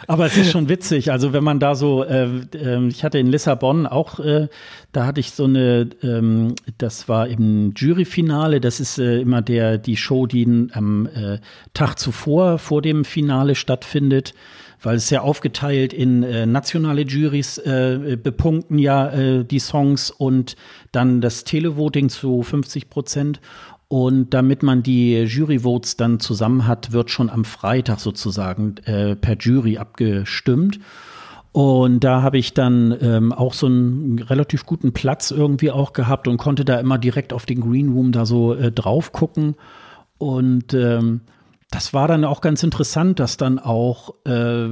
Aber 0.07 0.25
es 0.25 0.37
ist 0.37 0.51
schon 0.51 0.69
witzig. 0.69 1.11
Also 1.11 1.33
wenn 1.33 1.43
man 1.43 1.59
da 1.59 1.75
so, 1.75 2.03
äh, 2.03 2.27
ähm, 2.53 2.89
ich 2.89 3.03
hatte 3.03 3.19
in 3.19 3.27
Lissabon 3.27 3.87
auch, 3.87 4.19
äh, 4.19 4.47
da 4.91 5.05
hatte 5.05 5.19
ich 5.19 5.31
so 5.31 5.45
eine, 5.45 5.89
ähm, 6.01 6.55
das 6.77 7.07
war 7.07 7.27
im 7.27 7.73
Juryfinale. 7.75 8.59
Das 8.59 8.79
ist 8.79 8.99
äh, 8.99 9.21
immer 9.21 9.41
der 9.41 9.77
die 9.77 9.97
Show, 9.97 10.27
die 10.27 10.67
am 10.73 11.07
äh, 11.07 11.39
Tag 11.73 11.99
zuvor 11.99 12.59
vor 12.59 12.81
dem 12.81 13.05
Finale 13.05 13.55
stattfindet. 13.55 14.33
Weil 14.83 14.97
es 14.97 15.09
ja 15.09 15.21
aufgeteilt 15.21 15.93
in 15.93 16.23
äh, 16.23 16.45
nationale 16.45 17.01
Juries 17.03 17.57
äh, 17.57 18.17
bepunkten 18.21 18.77
ja 18.77 19.09
äh, 19.09 19.45
die 19.45 19.59
Songs 19.59 20.11
und 20.11 20.55
dann 20.91 21.21
das 21.21 21.45
Televoting 21.45 22.09
zu 22.09 22.43
50 22.43 22.89
Prozent. 22.89 23.39
Und 23.87 24.33
damit 24.33 24.61
man 24.63 24.83
die 24.83 25.21
Juryvotes 25.21 25.97
dann 25.97 26.19
zusammen 26.19 26.67
hat, 26.67 26.91
wird 26.91 27.11
schon 27.11 27.29
am 27.29 27.45
Freitag 27.45 27.99
sozusagen 27.99 28.75
äh, 28.85 29.15
per 29.15 29.37
Jury 29.37 29.77
abgestimmt. 29.77 30.79
Und 31.53 32.03
da 32.03 32.23
habe 32.23 32.39
ich 32.39 32.55
dann 32.55 32.97
ähm, 32.99 33.31
auch 33.31 33.53
so 33.53 33.67
einen 33.67 34.17
relativ 34.17 34.65
guten 34.65 34.91
Platz 34.91 35.29
irgendwie 35.29 35.69
auch 35.69 35.93
gehabt 35.93 36.27
und 36.27 36.37
konnte 36.37 36.65
da 36.65 36.79
immer 36.79 36.97
direkt 36.97 37.31
auf 37.31 37.45
den 37.45 37.61
Green 37.61 37.89
Room 37.89 38.11
da 38.11 38.25
so 38.25 38.55
äh, 38.55 38.71
drauf 38.71 39.11
gucken. 39.11 39.55
Und 40.17 40.73
ähm, 40.73 41.21
das 41.73 41.91
war 41.91 42.07
dann 42.07 42.23
auch 42.23 42.41
ganz 42.41 42.61
interessant, 42.61 43.19
dass 43.19 43.35
dann 43.35 43.57
auch 43.57 44.13
äh, 44.25 44.67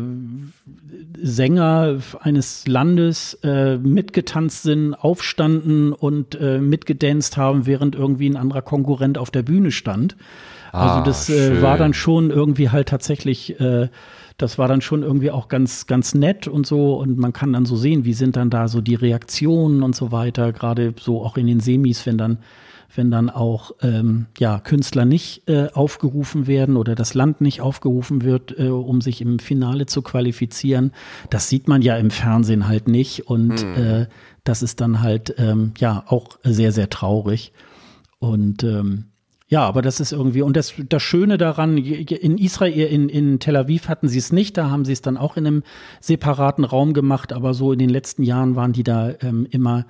Sänger 1.19 1.97
eines 2.19 2.67
Landes 2.67 3.39
äh, 3.43 3.77
mitgetanzt 3.77 4.61
sind, 4.61 4.93
aufstanden 4.93 5.93
und 5.93 6.35
äh, 6.39 6.59
mitgedanzt 6.59 7.37
haben, 7.37 7.65
während 7.65 7.95
irgendwie 7.95 8.29
ein 8.29 8.37
anderer 8.37 8.61
Konkurrent 8.61 9.17
auf 9.17 9.31
der 9.31 9.41
Bühne 9.41 9.71
stand. 9.71 10.15
Also 10.71 10.99
Ah, 10.99 11.01
das 11.01 11.27
äh, 11.31 11.59
war 11.63 11.79
dann 11.79 11.95
schon 11.95 12.29
irgendwie 12.29 12.69
halt 12.69 12.89
tatsächlich, 12.89 13.59
äh, 13.59 13.89
das 14.37 14.59
war 14.59 14.67
dann 14.67 14.81
schon 14.81 15.01
irgendwie 15.01 15.31
auch 15.31 15.47
ganz, 15.47 15.87
ganz 15.87 16.13
nett 16.13 16.47
und 16.47 16.67
so. 16.67 16.99
Und 16.99 17.17
man 17.17 17.33
kann 17.33 17.51
dann 17.53 17.65
so 17.65 17.75
sehen, 17.75 18.05
wie 18.05 18.13
sind 18.13 18.35
dann 18.35 18.51
da 18.51 18.67
so 18.67 18.79
die 18.79 18.95
Reaktionen 18.95 19.81
und 19.81 19.95
so 19.95 20.11
weiter, 20.11 20.53
gerade 20.53 20.93
so 20.99 21.25
auch 21.25 21.35
in 21.35 21.47
den 21.47 21.61
Semis, 21.61 22.05
wenn 22.05 22.19
dann 22.19 22.37
wenn 22.95 23.11
dann 23.11 23.29
auch 23.29 23.71
ähm, 23.81 24.27
ja, 24.37 24.59
Künstler 24.59 25.05
nicht 25.05 25.47
äh, 25.47 25.67
aufgerufen 25.73 26.47
werden 26.47 26.77
oder 26.77 26.95
das 26.95 27.13
Land 27.13 27.41
nicht 27.41 27.61
aufgerufen 27.61 28.23
wird, 28.23 28.57
äh, 28.57 28.67
um 28.67 29.01
sich 29.01 29.21
im 29.21 29.39
Finale 29.39 29.85
zu 29.85 30.01
qualifizieren. 30.01 30.91
Das 31.29 31.49
sieht 31.49 31.67
man 31.67 31.81
ja 31.81 31.97
im 31.97 32.11
Fernsehen 32.11 32.67
halt 32.67 32.87
nicht 32.87 33.27
und 33.27 33.63
äh, 33.63 34.07
das 34.43 34.63
ist 34.63 34.81
dann 34.81 35.01
halt 35.01 35.35
ähm, 35.37 35.73
ja 35.77 36.03
auch 36.07 36.39
sehr, 36.43 36.71
sehr 36.71 36.89
traurig. 36.89 37.53
Und 38.19 38.63
ähm, 38.63 39.05
ja, 39.47 39.67
aber 39.67 39.81
das 39.81 39.99
ist 39.99 40.13
irgendwie, 40.13 40.43
und 40.43 40.55
das, 40.55 40.73
das 40.87 41.03
Schöne 41.03 41.37
daran, 41.37 41.77
in 41.77 42.37
Israel, 42.37 42.87
in, 42.87 43.09
in 43.09 43.39
Tel 43.39 43.57
Aviv 43.57 43.89
hatten 43.89 44.07
sie 44.07 44.17
es 44.17 44.31
nicht, 44.31 44.57
da 44.57 44.69
haben 44.69 44.85
sie 44.85 44.93
es 44.93 45.01
dann 45.01 45.17
auch 45.17 45.35
in 45.35 45.45
einem 45.45 45.63
separaten 45.99 46.63
Raum 46.63 46.93
gemacht, 46.93 47.33
aber 47.33 47.53
so 47.53 47.73
in 47.73 47.79
den 47.79 47.89
letzten 47.89 48.23
Jahren 48.23 48.55
waren 48.55 48.71
die 48.71 48.83
da 48.83 49.11
ähm, 49.21 49.45
immer 49.49 49.85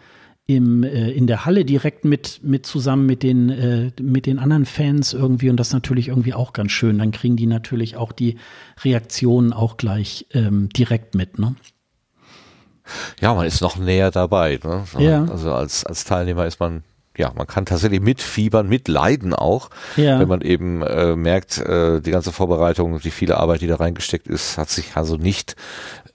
im, 0.47 0.83
äh, 0.83 1.11
in 1.11 1.27
der 1.27 1.45
Halle 1.45 1.65
direkt 1.65 2.03
mit, 2.03 2.41
mit 2.43 2.65
zusammen 2.65 3.05
mit 3.05 3.23
den, 3.23 3.49
äh, 3.49 3.91
mit 4.01 4.25
den 4.25 4.39
anderen 4.39 4.65
Fans 4.65 5.13
irgendwie 5.13 5.49
und 5.49 5.57
das 5.57 5.71
natürlich 5.71 6.09
irgendwie 6.09 6.33
auch 6.33 6.53
ganz 6.53 6.71
schön. 6.71 6.97
Dann 6.99 7.11
kriegen 7.11 7.35
die 7.37 7.45
natürlich 7.45 7.95
auch 7.95 8.11
die 8.11 8.37
Reaktionen 8.83 9.53
auch 9.53 9.77
gleich 9.77 10.27
ähm, 10.33 10.69
direkt 10.69 11.15
mit, 11.15 11.39
ne? 11.39 11.55
Ja, 13.21 13.33
man 13.33 13.45
ist 13.45 13.61
noch 13.61 13.77
näher 13.77 14.11
dabei. 14.11 14.59
Ne? 14.63 14.83
Ja. 14.97 15.23
Also 15.25 15.53
als, 15.53 15.85
als 15.85 16.03
Teilnehmer 16.03 16.45
ist 16.45 16.59
man, 16.59 16.83
ja, 17.15 17.31
man 17.35 17.47
kann 17.47 17.65
tatsächlich 17.65 18.01
mitfiebern, 18.01 18.67
mitleiden 18.67 19.33
auch, 19.33 19.69
Ja. 19.95 20.19
wenn 20.19 20.27
man 20.27 20.41
eben 20.41 20.81
äh, 20.81 21.15
merkt, 21.15 21.57
äh, 21.59 22.01
die 22.01 22.11
ganze 22.11 22.31
Vorbereitung, 22.31 22.99
die 22.99 23.11
viele 23.11 23.37
Arbeit, 23.37 23.61
die 23.61 23.67
da 23.67 23.75
reingesteckt 23.75 24.27
ist, 24.27 24.57
hat 24.57 24.69
sich 24.69 24.95
also 24.95 25.15
nicht 25.15 25.55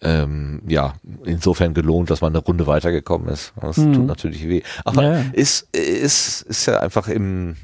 ähm, 0.02 0.62
ja, 0.68 0.94
insofern 1.24 1.74
gelohnt, 1.74 2.10
dass 2.10 2.20
man 2.20 2.32
eine 2.35 2.44
Runde 2.44 2.66
weitergekommen 2.66 3.28
ist. 3.28 3.52
Das 3.60 3.77
tut 3.77 4.06
natürlich 4.06 4.47
weh. 4.48 4.62
Aber 4.85 5.02
Mhm. 5.02 5.09
Ja. 5.09 5.24
ist, 5.32 5.74
ist, 5.74 6.43
ist 6.43 6.66
ja 6.66 6.81
einfach 6.81 7.09
im, 7.09 7.56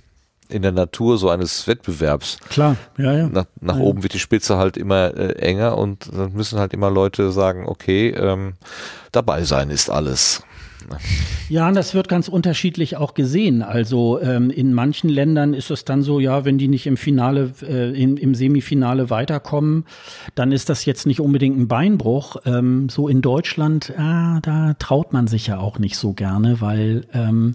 in 0.48 0.62
der 0.62 0.72
Natur 0.72 1.18
so 1.18 1.30
eines 1.30 1.66
Wettbewerbs. 1.66 2.38
Klar, 2.48 2.76
ja, 2.98 3.12
ja. 3.12 3.26
Nach, 3.28 3.46
nach 3.60 3.76
Ja. 3.76 3.82
oben 3.82 4.02
wird 4.02 4.14
die 4.14 4.18
Spitze 4.18 4.56
halt 4.56 4.76
immer 4.76 5.14
äh, 5.16 5.32
enger 5.40 5.76
und 5.78 6.10
dann 6.12 6.32
müssen 6.32 6.58
halt 6.58 6.72
immer 6.72 6.90
Leute 6.90 7.32
sagen, 7.32 7.66
okay, 7.66 8.08
ähm, 8.10 8.54
dabei 9.12 9.44
sein 9.44 9.70
ist 9.70 9.88
alles. 9.90 10.42
Ja, 11.48 11.70
das 11.72 11.94
wird 11.94 12.08
ganz 12.08 12.28
unterschiedlich 12.28 12.96
auch 12.96 13.14
gesehen. 13.14 13.62
Also 13.62 14.20
ähm, 14.20 14.50
in 14.50 14.72
manchen 14.72 15.10
Ländern 15.10 15.54
ist 15.54 15.70
es 15.70 15.84
dann 15.84 16.02
so, 16.02 16.20
ja, 16.20 16.44
wenn 16.44 16.58
die 16.58 16.68
nicht 16.68 16.86
im 16.86 16.96
Finale, 16.96 17.52
äh, 17.62 17.90
im, 18.00 18.16
im 18.16 18.34
Semifinale 18.34 19.10
weiterkommen, 19.10 19.84
dann 20.34 20.52
ist 20.52 20.68
das 20.68 20.84
jetzt 20.84 21.06
nicht 21.06 21.20
unbedingt 21.20 21.58
ein 21.58 21.68
Beinbruch. 21.68 22.36
Ähm, 22.44 22.88
so 22.88 23.08
in 23.08 23.22
Deutschland, 23.22 23.92
ah, 23.98 24.40
da 24.42 24.74
traut 24.78 25.12
man 25.12 25.26
sich 25.26 25.48
ja 25.48 25.58
auch 25.58 25.78
nicht 25.78 25.96
so 25.96 26.12
gerne, 26.12 26.60
weil 26.60 27.06
ähm, 27.12 27.54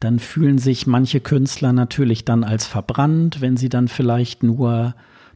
dann 0.00 0.18
fühlen 0.18 0.58
sich 0.58 0.86
manche 0.86 1.20
Künstler 1.20 1.72
natürlich 1.72 2.24
dann 2.24 2.42
als 2.42 2.66
verbrannt, 2.66 3.40
wenn 3.40 3.56
sie 3.56 3.68
dann 3.68 3.88
vielleicht 3.88 4.42
nur 4.42 4.94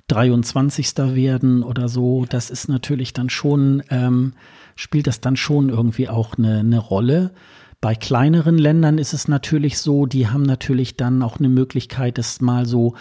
23. 0.09 0.97
werden 1.15 1.63
oder 1.63 1.89
so. 1.89 2.27
Das 2.29 2.51
ist 2.51 2.69
natürlich 2.69 3.13
dann 3.13 3.31
schon, 3.31 3.83
ähm, 3.91 4.35
spielt 4.77 5.07
das 5.07 5.21
dann 5.21 5.37
schon 5.37 5.69
irgendwie 5.69 6.09
auch 6.09 6.37
eine, 6.37 6.61
eine 6.61 6.79
Rolle. 6.79 7.33
Bei 7.81 7.95
kleineren 7.95 8.57
Ländern 8.57 8.99
ist 8.99 9.13
es 9.13 9.29
natürlich 9.29 9.79
so, 9.79 10.07
die 10.07 10.29
haben 10.29 10.43
natürlich 10.43 10.97
dann 10.97 11.23
auch 11.23 11.39
eine 11.39 11.49
Möglichkeit, 11.49 12.19
das 12.19 12.41
mal 12.41 12.67
so 12.67 12.95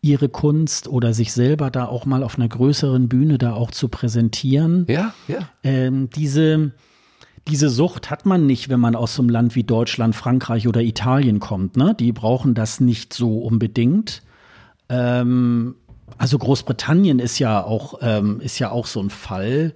ihre 0.00 0.28
Kunst 0.28 0.88
oder 0.88 1.12
sich 1.12 1.32
selber 1.32 1.70
da 1.70 1.86
auch 1.86 2.06
mal 2.06 2.22
auf 2.22 2.36
einer 2.36 2.48
größeren 2.48 3.08
Bühne 3.08 3.38
da 3.38 3.54
auch 3.54 3.70
zu 3.70 3.88
präsentieren. 3.88 4.86
Ja, 4.88 5.12
ja. 5.26 5.38
Ähm, 5.64 6.08
diese, 6.10 6.72
diese 7.48 7.68
Sucht 7.68 8.10
hat 8.10 8.26
man 8.26 8.46
nicht, 8.46 8.68
wenn 8.68 8.78
man 8.78 8.94
aus 8.94 9.14
so 9.14 9.22
einem 9.22 9.30
Land 9.30 9.56
wie 9.56 9.64
Deutschland, 9.64 10.14
Frankreich 10.14 10.68
oder 10.68 10.82
Italien 10.82 11.40
kommt. 11.40 11.76
Ne? 11.76 11.96
Die 11.98 12.12
brauchen 12.12 12.54
das 12.54 12.78
nicht 12.78 13.12
so 13.12 13.38
unbedingt. 13.38 14.22
Ähm, 14.88 15.74
also 16.16 16.38
Großbritannien 16.38 17.18
ist 17.18 17.38
ja 17.38 17.62
auch, 17.62 17.98
ähm, 18.00 18.40
ist 18.40 18.58
ja 18.58 18.70
auch 18.70 18.86
so 18.86 19.00
ein 19.00 19.10
Fall. 19.10 19.74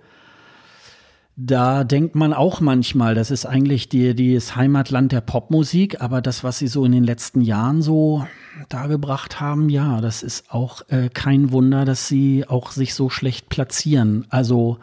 Da 1.44 1.82
denkt 1.82 2.14
man 2.14 2.32
auch 2.32 2.60
manchmal, 2.60 3.16
das 3.16 3.32
ist 3.32 3.47
eigentlich 3.47 3.89
die, 3.89 4.14
die 4.14 4.35
das 4.35 4.55
Heimatland 4.55 5.10
der 5.10 5.23
Popmusik, 5.23 6.01
aber 6.01 6.23
das, 6.23 6.44
was 6.44 6.59
sie 6.60 6.69
so 6.69 6.85
in 6.85 6.93
den 6.93 7.02
letzten 7.02 7.40
Jahren 7.40 7.82
so 7.82 8.24
dargebracht 8.69 9.40
haben, 9.40 9.69
ja, 9.69 10.01
das 10.01 10.23
ist 10.23 10.52
auch 10.52 10.82
äh, 10.89 11.09
kein 11.09 11.51
Wunder, 11.51 11.85
dass 11.85 12.06
sie 12.06 12.47
auch 12.47 12.70
sich 12.70 12.94
so 12.94 13.10
schlecht 13.10 13.48
platzieren. 13.48 14.24
Also 14.28 14.78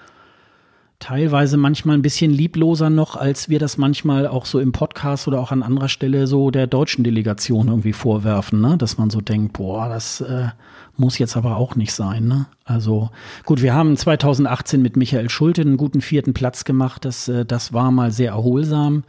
teilweise 1.00 1.56
manchmal 1.56 1.98
ein 1.98 2.02
bisschen 2.02 2.32
liebloser 2.32 2.90
noch, 2.90 3.16
als 3.16 3.50
wir 3.50 3.58
das 3.58 3.78
manchmal 3.78 4.28
auch 4.28 4.46
so 4.46 4.60
im 4.60 4.74
Podcast 4.74 5.28
oder 5.28 5.40
auch 5.40 5.52
an 5.52 5.64
anderer 5.64 5.88
Stelle 5.88 6.28
so 6.28 6.52
der 6.52 6.68
deutschen 6.68 7.04
Delegation 7.04 7.70
irgendwie 7.70 7.94
vorwerfen, 7.94 8.60
ne? 8.60 8.78
dass 8.78 8.98
man 8.98 9.10
so 9.10 9.22
denkt, 9.22 9.54
boah, 9.54 9.88
das 9.88 10.20
äh, 10.22 10.50
muss 10.98 11.18
jetzt 11.18 11.38
aber 11.38 11.56
auch 11.56 11.76
nicht 11.76 11.94
sein. 11.94 12.28
Ne? 12.28 12.48
Also 12.66 13.10
gut, 13.46 13.62
wir 13.62 13.74
haben 13.74 13.96
2018 13.96 14.82
mit 14.82 14.98
Michael 14.98 15.30
Schulte 15.30 15.62
einen 15.62 15.78
guten 15.78 16.02
vierten 16.02 16.34
Platz 16.34 16.66
gemacht, 16.66 17.06
das, 17.06 17.30
äh, 17.30 17.46
das 17.46 17.72
war 17.72 17.92
mal 17.92 18.12
sehr 18.12 18.32
erholsam. 18.32 19.04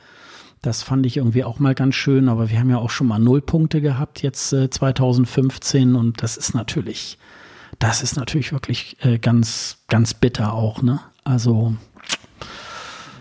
Das 0.62 0.82
fand 0.82 1.06
ich 1.06 1.16
irgendwie 1.16 1.42
auch 1.42 1.58
mal 1.58 1.74
ganz 1.74 1.94
schön, 1.94 2.28
aber 2.28 2.50
wir 2.50 2.60
haben 2.60 2.68
ja 2.68 2.76
auch 2.76 2.90
schon 2.90 3.06
mal 3.06 3.18
null 3.18 3.40
Punkte 3.40 3.80
gehabt 3.80 4.22
jetzt 4.22 4.52
äh, 4.52 4.68
2015 4.70 5.96
und 5.96 6.22
das 6.22 6.36
ist 6.36 6.54
natürlich, 6.54 7.18
das 7.78 8.02
ist 8.02 8.16
natürlich 8.16 8.52
wirklich 8.52 8.98
äh, 9.00 9.18
ganz, 9.18 9.78
ganz 9.88 10.12
bitter 10.14 10.52
auch, 10.52 10.82
ne? 10.82 11.00
Also 11.30 11.74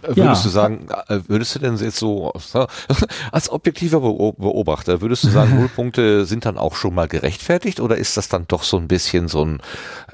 Würdest 0.02 0.18
Ja. 0.18 0.34
du 0.44 0.50
sagen, 0.50 0.88
äh, 1.10 1.20
würdest 1.28 1.54
du 1.56 1.60
denn 1.60 1.76
jetzt 1.76 1.98
so 2.00 2.32
als 3.34 3.50
objektiver 3.52 3.98
Beo- 3.98 4.34
Beobachter, 4.38 5.02
würdest 5.02 5.26
du 5.26 5.28
sagen, 5.30 5.56
Nullpunkte 5.60 6.26
sind 6.26 6.46
dann 6.46 6.58
auch 6.58 6.76
schon 6.76 6.96
mal 6.96 7.10
gerechtfertigt 7.10 7.82
oder 7.82 7.98
ist 7.98 8.16
das 8.16 8.30
dann 8.30 8.46
doch 8.48 8.64
so 8.64 8.78
ein 8.78 8.88
bisschen 8.88 9.28
so 9.28 9.44
ein, 9.44 9.62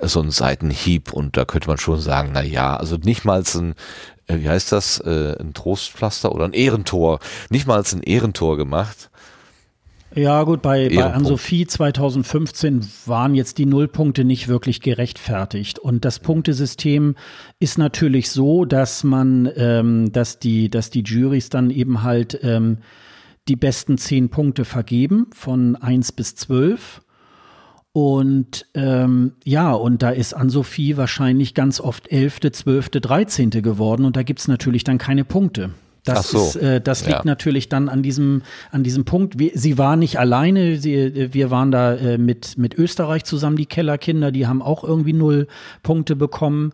so 0.02 0.22
ein 0.22 0.32
Seitenhieb 0.32 1.14
und 1.14 1.38
da 1.38 1.46
könnte 1.46 1.68
man 1.68 1.78
schon 1.78 2.02
sagen, 2.02 2.32
na 2.34 2.42
ja, 2.42 2.76
also 2.76 2.98
nicht 2.98 3.26
mal 3.26 3.44
ein, 3.56 3.76
äh, 4.26 4.40
wie 4.40 4.50
heißt 4.50 4.72
das, 4.72 4.98
äh, 5.02 5.36
ein 5.40 5.54
Trostpflaster 5.54 6.32
oder 6.32 6.46
ein 6.46 6.54
Ehrentor, 6.54 7.20
nicht 7.52 7.68
mal 7.68 7.80
ein 7.84 8.02
Ehrentor 8.02 8.58
gemacht. 8.58 9.12
Ja, 10.16 10.44
gut, 10.44 10.62
bei, 10.62 10.88
bei. 10.88 11.04
Ann-Sophie 11.04 11.68
2015 11.68 12.88
waren 13.06 13.36
jetzt 13.36 13.58
die 13.58 13.66
Nullpunkte 13.66 14.24
nicht 14.24 14.48
wirklich 14.48 14.80
gerechtfertigt. 14.80 15.78
Und 15.78 16.06
das 16.06 16.20
Punktesystem 16.20 17.16
ist 17.60 17.78
natürlich 17.78 18.30
so, 18.32 18.64
dass 18.64 19.04
man, 19.04 19.52
ähm, 19.58 20.14
dass 20.14 20.40
die, 20.40 20.70
dass 20.70 20.90
die 20.90 21.02
Juries 21.02 21.50
dann 21.50 21.70
eben 21.70 22.02
halt 22.02 22.40
ähm, 22.44 22.78
die 23.50 23.58
besten 23.58 23.98
zehn 23.98 24.30
Punkte 24.30 24.64
vergeben 24.64 25.28
von 25.34 25.76
eins 25.76 26.14
bis 26.14 26.36
zwölf. 26.36 27.02
Und 27.92 28.68
ähm, 28.74 29.34
ja, 29.44 29.74
und 29.74 30.02
da 30.02 30.12
ist 30.12 30.34
Ann-Sophie 30.34 30.96
wahrscheinlich 30.96 31.54
ganz 31.54 31.82
oft 31.82 32.10
elfte, 32.10 32.54
zwölfte, 32.54 33.02
dreizehnte 33.02 33.62
geworden 33.62 34.06
und 34.06 34.16
da 34.16 34.24
gibt's 34.24 34.48
natürlich 34.48 34.86
dann 34.86 34.98
keine 34.98 35.26
Punkte. 35.26 35.72
Das, 36.06 36.30
so. 36.30 36.38
ist, 36.38 36.56
äh, 36.58 36.80
das 36.82 37.02
liegt 37.06 37.20
Ja. 37.20 37.22
natürlich 37.26 37.68
dann 37.70 37.90
an 37.90 38.04
diesem, 38.04 38.44
an 38.72 38.84
diesem 38.84 39.06
Punkt. 39.06 39.40
Wir, 39.40 39.52
sie 39.56 39.78
war 39.78 39.96
nicht 39.96 40.20
alleine, 40.20 40.78
sie, 40.78 40.94
äh, 40.94 41.34
wir 41.34 41.52
waren 41.52 41.72
da 41.72 41.96
äh, 41.96 42.18
mit, 42.18 42.58
mit 42.58 42.76
Österreich 42.76 43.24
zusammen, 43.26 43.58
die 43.58 43.66
Kellerkinder, 43.66 44.32
die 44.32 44.48
haben 44.48 44.62
auch 44.62 44.84
irgendwie 44.84 45.14
null 45.14 45.48
Punkte 45.84 46.16
bekommen. 46.16 46.72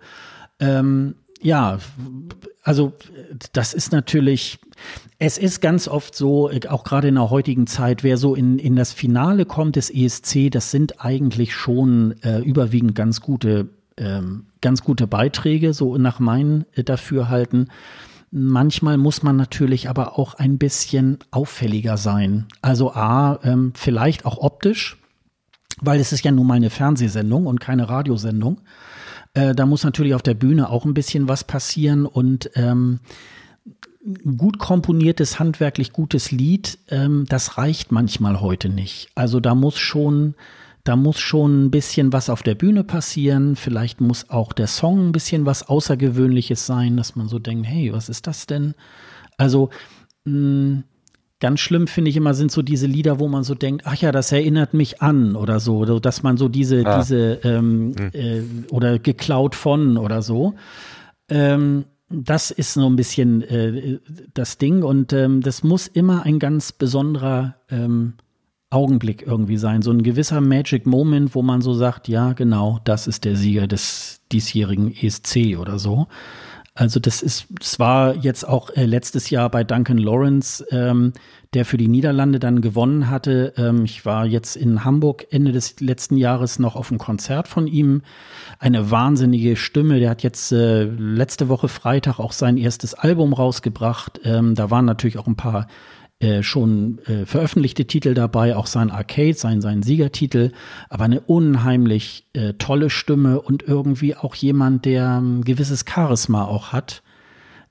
Ähm, 0.59 1.15
ja, 1.41 1.79
also 2.63 2.93
das 3.53 3.73
ist 3.73 3.91
natürlich, 3.91 4.59
es 5.17 5.37
ist 5.37 5.61
ganz 5.61 5.87
oft 5.87 6.15
so, 6.15 6.51
auch 6.69 6.83
gerade 6.83 7.07
in 7.07 7.15
der 7.15 7.29
heutigen 7.29 7.67
Zeit, 7.67 8.03
wer 8.03 8.17
so 8.17 8.35
in, 8.35 8.59
in 8.59 8.75
das 8.75 8.93
Finale 8.93 9.45
kommt 9.45 9.75
des 9.75 9.89
ESC, 9.89 10.51
das 10.51 10.71
sind 10.71 11.03
eigentlich 11.03 11.55
schon 11.55 12.15
äh, 12.21 12.39
überwiegend 12.39 12.93
ganz 12.93 13.21
gute, 13.21 13.69
ähm, 13.97 14.45
ganz 14.61 14.83
gute 14.83 15.07
Beiträge, 15.07 15.73
so 15.73 15.97
nach 15.97 16.19
meinen 16.19 16.65
äh, 16.75 16.83
Dafürhalten. 16.83 17.69
Manchmal 18.31 18.97
muss 18.97 19.23
man 19.23 19.35
natürlich 19.35 19.89
aber 19.89 20.17
auch 20.17 20.35
ein 20.35 20.57
bisschen 20.57 21.19
auffälliger 21.31 21.97
sein. 21.97 22.47
Also 22.61 22.93
A, 22.93 23.39
ähm, 23.43 23.73
vielleicht 23.75 24.25
auch 24.25 24.37
optisch, 24.37 24.97
weil 25.81 25.99
es 25.99 26.13
ist 26.13 26.23
ja 26.23 26.31
nun 26.31 26.47
mal 26.47 26.53
eine 26.55 26.69
Fernsehsendung 26.69 27.45
und 27.45 27.59
keine 27.59 27.89
Radiosendung. 27.89 28.61
Äh, 29.33 29.53
da 29.53 29.65
muss 29.65 29.83
natürlich 29.83 30.15
auf 30.15 30.21
der 30.21 30.33
Bühne 30.33 30.69
auch 30.69 30.85
ein 30.85 30.93
bisschen 30.93 31.27
was 31.27 31.43
passieren 31.43 32.05
und 32.05 32.49
ähm, 32.55 33.01
gut 34.37 34.59
komponiertes, 34.59 35.39
handwerklich 35.39 35.93
gutes 35.93 36.31
Lied, 36.31 36.79
ähm, 36.89 37.25
das 37.27 37.57
reicht 37.57 37.91
manchmal 37.91 38.41
heute 38.41 38.69
nicht. 38.69 39.09
Also 39.15 39.39
da 39.39 39.55
muss 39.55 39.77
schon, 39.77 40.35
da 40.83 40.95
muss 40.95 41.19
schon 41.19 41.65
ein 41.65 41.71
bisschen 41.71 42.11
was 42.13 42.29
auf 42.29 42.43
der 42.43 42.55
Bühne 42.55 42.83
passieren. 42.83 43.55
Vielleicht 43.55 44.01
muss 44.01 44.29
auch 44.29 44.51
der 44.53 44.67
Song 44.67 45.07
ein 45.07 45.11
bisschen 45.11 45.45
was 45.45 45.67
Außergewöhnliches 45.69 46.65
sein, 46.65 46.97
dass 46.97 47.15
man 47.15 47.27
so 47.27 47.39
denkt, 47.39 47.67
hey, 47.67 47.93
was 47.93 48.09
ist 48.09 48.27
das 48.27 48.47
denn? 48.47 48.73
Also 49.37 49.69
mh, 50.25 50.83
Ganz 51.39 51.59
schlimm 51.59 51.87
finde 51.87 52.11
ich 52.11 52.17
immer 52.17 52.35
sind 52.35 52.51
so 52.51 52.61
diese 52.61 52.85
Lieder, 52.85 53.17
wo 53.19 53.27
man 53.27 53.43
so 53.43 53.55
denkt, 53.55 53.87
ach 53.87 53.95
ja, 53.95 54.11
das 54.11 54.31
erinnert 54.31 54.75
mich 54.75 55.01
an 55.01 55.35
oder 55.35 55.59
so, 55.59 55.83
dass 55.99 56.21
man 56.21 56.37
so 56.37 56.47
diese, 56.47 56.85
Ah. 56.85 56.99
diese 56.99 57.39
ähm, 57.43 57.95
äh, 58.13 58.41
oder 58.69 58.99
geklaut 58.99 59.55
von 59.55 59.97
oder 59.97 60.21
so. 60.21 60.53
Ähm, 61.29 61.85
das 62.09 62.51
ist 62.51 62.73
so 62.75 62.87
ein 62.87 62.95
bisschen 62.95 63.41
äh, 63.41 63.97
das 64.35 64.59
Ding 64.59 64.83
und 64.83 65.13
ähm, 65.13 65.41
das 65.41 65.63
muss 65.63 65.87
immer 65.87 66.27
ein 66.27 66.37
ganz 66.37 66.73
besonderer 66.73 67.55
ähm, 67.71 68.13
Augenblick 68.71 69.21
irgendwie 69.27 69.57
sein, 69.57 69.81
so 69.81 69.91
ein 69.91 70.01
gewisser 70.01 70.41
Magic 70.41 70.85
Moment, 70.85 71.35
wo 71.35 71.41
man 71.41 71.61
so 71.61 71.73
sagt, 71.73 72.07
ja, 72.07 72.33
genau, 72.33 72.79
das 72.85 73.05
ist 73.05 73.25
der 73.25 73.35
Sieger 73.35 73.67
des 73.67 74.21
diesjährigen 74.31 74.95
ESC 74.95 75.57
oder 75.59 75.77
so. 75.77 76.07
Also 76.73 77.01
das 77.01 77.21
ist, 77.21 77.47
es 77.59 77.79
war 77.79 78.15
jetzt 78.15 78.47
auch 78.47 78.69
äh, 78.69 78.85
letztes 78.85 79.29
Jahr 79.29 79.49
bei 79.49 79.65
Duncan 79.65 79.97
Lawrence, 79.97 80.65
ähm, 80.71 81.11
der 81.53 81.65
für 81.65 81.75
die 81.75 81.89
Niederlande 81.89 82.39
dann 82.39 82.61
gewonnen 82.61 83.09
hatte. 83.09 83.53
Ähm, 83.57 83.83
ich 83.83 84.05
war 84.05 84.25
jetzt 84.25 84.55
in 84.55 84.85
Hamburg 84.85 85.27
Ende 85.31 85.51
des 85.51 85.81
letzten 85.81 86.15
Jahres 86.15 86.59
noch 86.59 86.77
auf 86.77 86.89
einem 86.89 86.97
Konzert 86.97 87.49
von 87.49 87.67
ihm. 87.67 88.03
Eine 88.57 88.89
wahnsinnige 88.89 89.57
Stimme. 89.57 89.99
Der 89.99 90.11
hat 90.11 90.23
jetzt 90.23 90.53
äh, 90.53 90.83
letzte 90.83 91.49
Woche 91.49 91.67
Freitag 91.67 92.19
auch 92.19 92.31
sein 92.31 92.55
erstes 92.55 92.93
Album 92.93 93.33
rausgebracht. 93.33 94.21
Ähm, 94.23 94.55
da 94.55 94.71
waren 94.71 94.85
natürlich 94.85 95.17
auch 95.17 95.27
ein 95.27 95.35
paar 95.35 95.67
äh, 96.21 96.43
schon 96.43 96.99
äh, 97.07 97.25
veröffentlichte 97.25 97.85
Titel 97.85 98.13
dabei, 98.13 98.55
auch 98.55 98.67
sein 98.67 98.91
Arcade, 98.91 99.33
sein, 99.33 99.59
sein 99.59 99.81
Siegertitel, 99.81 100.51
aber 100.87 101.05
eine 101.05 101.19
unheimlich 101.21 102.27
äh, 102.33 102.53
tolle 102.53 102.91
Stimme 102.91 103.41
und 103.41 103.63
irgendwie 103.63 104.15
auch 104.15 104.35
jemand, 104.35 104.85
der 104.85 105.19
ein 105.19 105.43
gewisses 105.43 105.83
Charisma 105.91 106.45
auch 106.45 106.73
hat, 106.73 107.01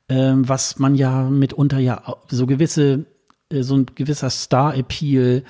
ähm, 0.08 0.48
was 0.48 0.80
man 0.80 0.96
ja 0.96 1.30
mitunter 1.30 1.78
ja 1.78 2.16
so 2.28 2.46
gewisse, 2.46 3.06
äh, 3.50 3.62
so 3.62 3.76
ein 3.76 3.86
gewisser 3.94 4.30
Star-Appeal, 4.30 5.44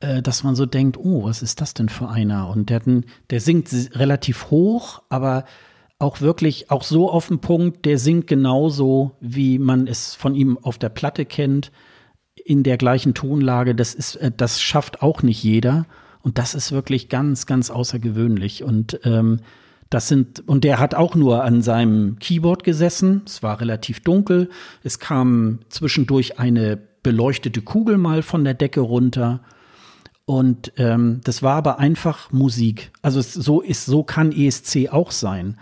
äh, 0.00 0.20
dass 0.20 0.42
man 0.42 0.56
so 0.56 0.66
denkt, 0.66 0.96
oh, 0.98 1.22
was 1.22 1.42
ist 1.42 1.60
das 1.60 1.72
denn 1.72 1.88
für 1.88 2.08
einer? 2.08 2.48
Und 2.48 2.68
der, 2.68 2.82
der 3.30 3.40
singt 3.40 3.70
relativ 3.94 4.50
hoch, 4.50 5.02
aber 5.08 5.44
auch 6.00 6.20
wirklich 6.20 6.68
auch 6.72 6.82
so 6.82 7.12
auf 7.12 7.28
den 7.28 7.38
Punkt, 7.38 7.84
der 7.84 7.98
singt 7.98 8.26
genauso, 8.26 9.12
wie 9.20 9.60
man 9.60 9.86
es 9.86 10.16
von 10.16 10.34
ihm 10.34 10.58
auf 10.58 10.78
der 10.78 10.88
Platte 10.88 11.24
kennt 11.24 11.70
in 12.44 12.62
der 12.62 12.76
gleichen 12.76 13.14
Tonlage, 13.14 13.74
das 13.74 13.94
ist, 13.94 14.16
äh, 14.16 14.30
das 14.36 14.60
schafft 14.60 15.02
auch 15.02 15.22
nicht 15.22 15.42
jeder. 15.42 15.86
Und 16.22 16.38
das 16.38 16.54
ist 16.54 16.72
wirklich 16.72 17.08
ganz, 17.08 17.46
ganz 17.46 17.70
außergewöhnlich. 17.70 18.62
Und 18.62 19.00
ähm, 19.04 19.40
das 19.88 20.06
sind, 20.06 20.46
und 20.46 20.64
der 20.64 20.78
hat 20.78 20.94
auch 20.94 21.14
nur 21.14 21.44
an 21.44 21.62
seinem 21.62 22.18
Keyboard 22.18 22.62
gesessen. 22.62 23.22
Es 23.26 23.42
war 23.42 23.60
relativ 23.60 24.00
dunkel. 24.00 24.50
Es 24.84 24.98
kam 24.98 25.60
zwischendurch 25.68 26.38
eine 26.38 26.78
beleuchtete 27.02 27.62
Kugel 27.62 27.98
mal 27.98 28.22
von 28.22 28.44
der 28.44 28.54
Decke 28.54 28.80
runter. 28.80 29.40
Und 30.26 30.72
ähm, 30.76 31.20
das 31.24 31.42
war 31.42 31.56
aber 31.56 31.78
einfach 31.80 32.30
Musik. 32.30 32.92
Also 33.02 33.18
es, 33.18 33.32
so 33.32 33.60
ist, 33.60 33.86
so 33.86 34.04
kann 34.04 34.30
ESC 34.30 34.88
auch 34.92 35.10
sein. 35.10 35.56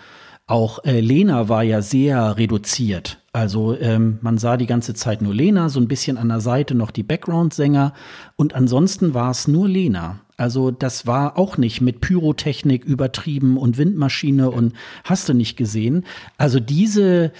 Auch 0.49 0.83
äh, 0.85 1.01
Lena 1.01 1.51
war 1.51 1.63
ja 1.63 1.83
sehr 1.83 2.39
reduziert. 2.39 3.19
Also 3.33 3.79
ähm, 3.79 4.19
man 4.23 4.39
sah 4.39 4.57
die 4.57 4.67
ganze 4.67 4.95
Zeit 4.95 5.21
nur 5.21 5.35
Lena, 5.35 5.69
so 5.69 5.79
ein 5.79 5.89
bisschen 5.89 6.17
an 6.17 6.31
der 6.31 6.41
Seite 6.41 6.75
noch 6.75 6.91
die 6.91 7.03
Background-Sänger 7.03 7.93
und 8.37 8.55
ansonsten 8.55 9.13
war 9.13 9.31
es 9.31 9.47
nur 9.47 9.69
Lena. 9.69 10.21
Also 10.39 10.71
das 10.71 11.07
war 11.07 11.37
auch 11.37 11.59
nicht 11.59 11.83
mit 11.83 12.01
Pyrotechnik 12.01 12.85
übertrieben 12.85 13.59
und 13.59 13.77
Windmaschine 13.77 14.51
und 14.51 14.73
hast 15.05 15.29
du 15.29 15.35
nicht 15.35 15.57
gesehen. 15.57 16.07
Also 16.39 16.61
diese 16.61 17.33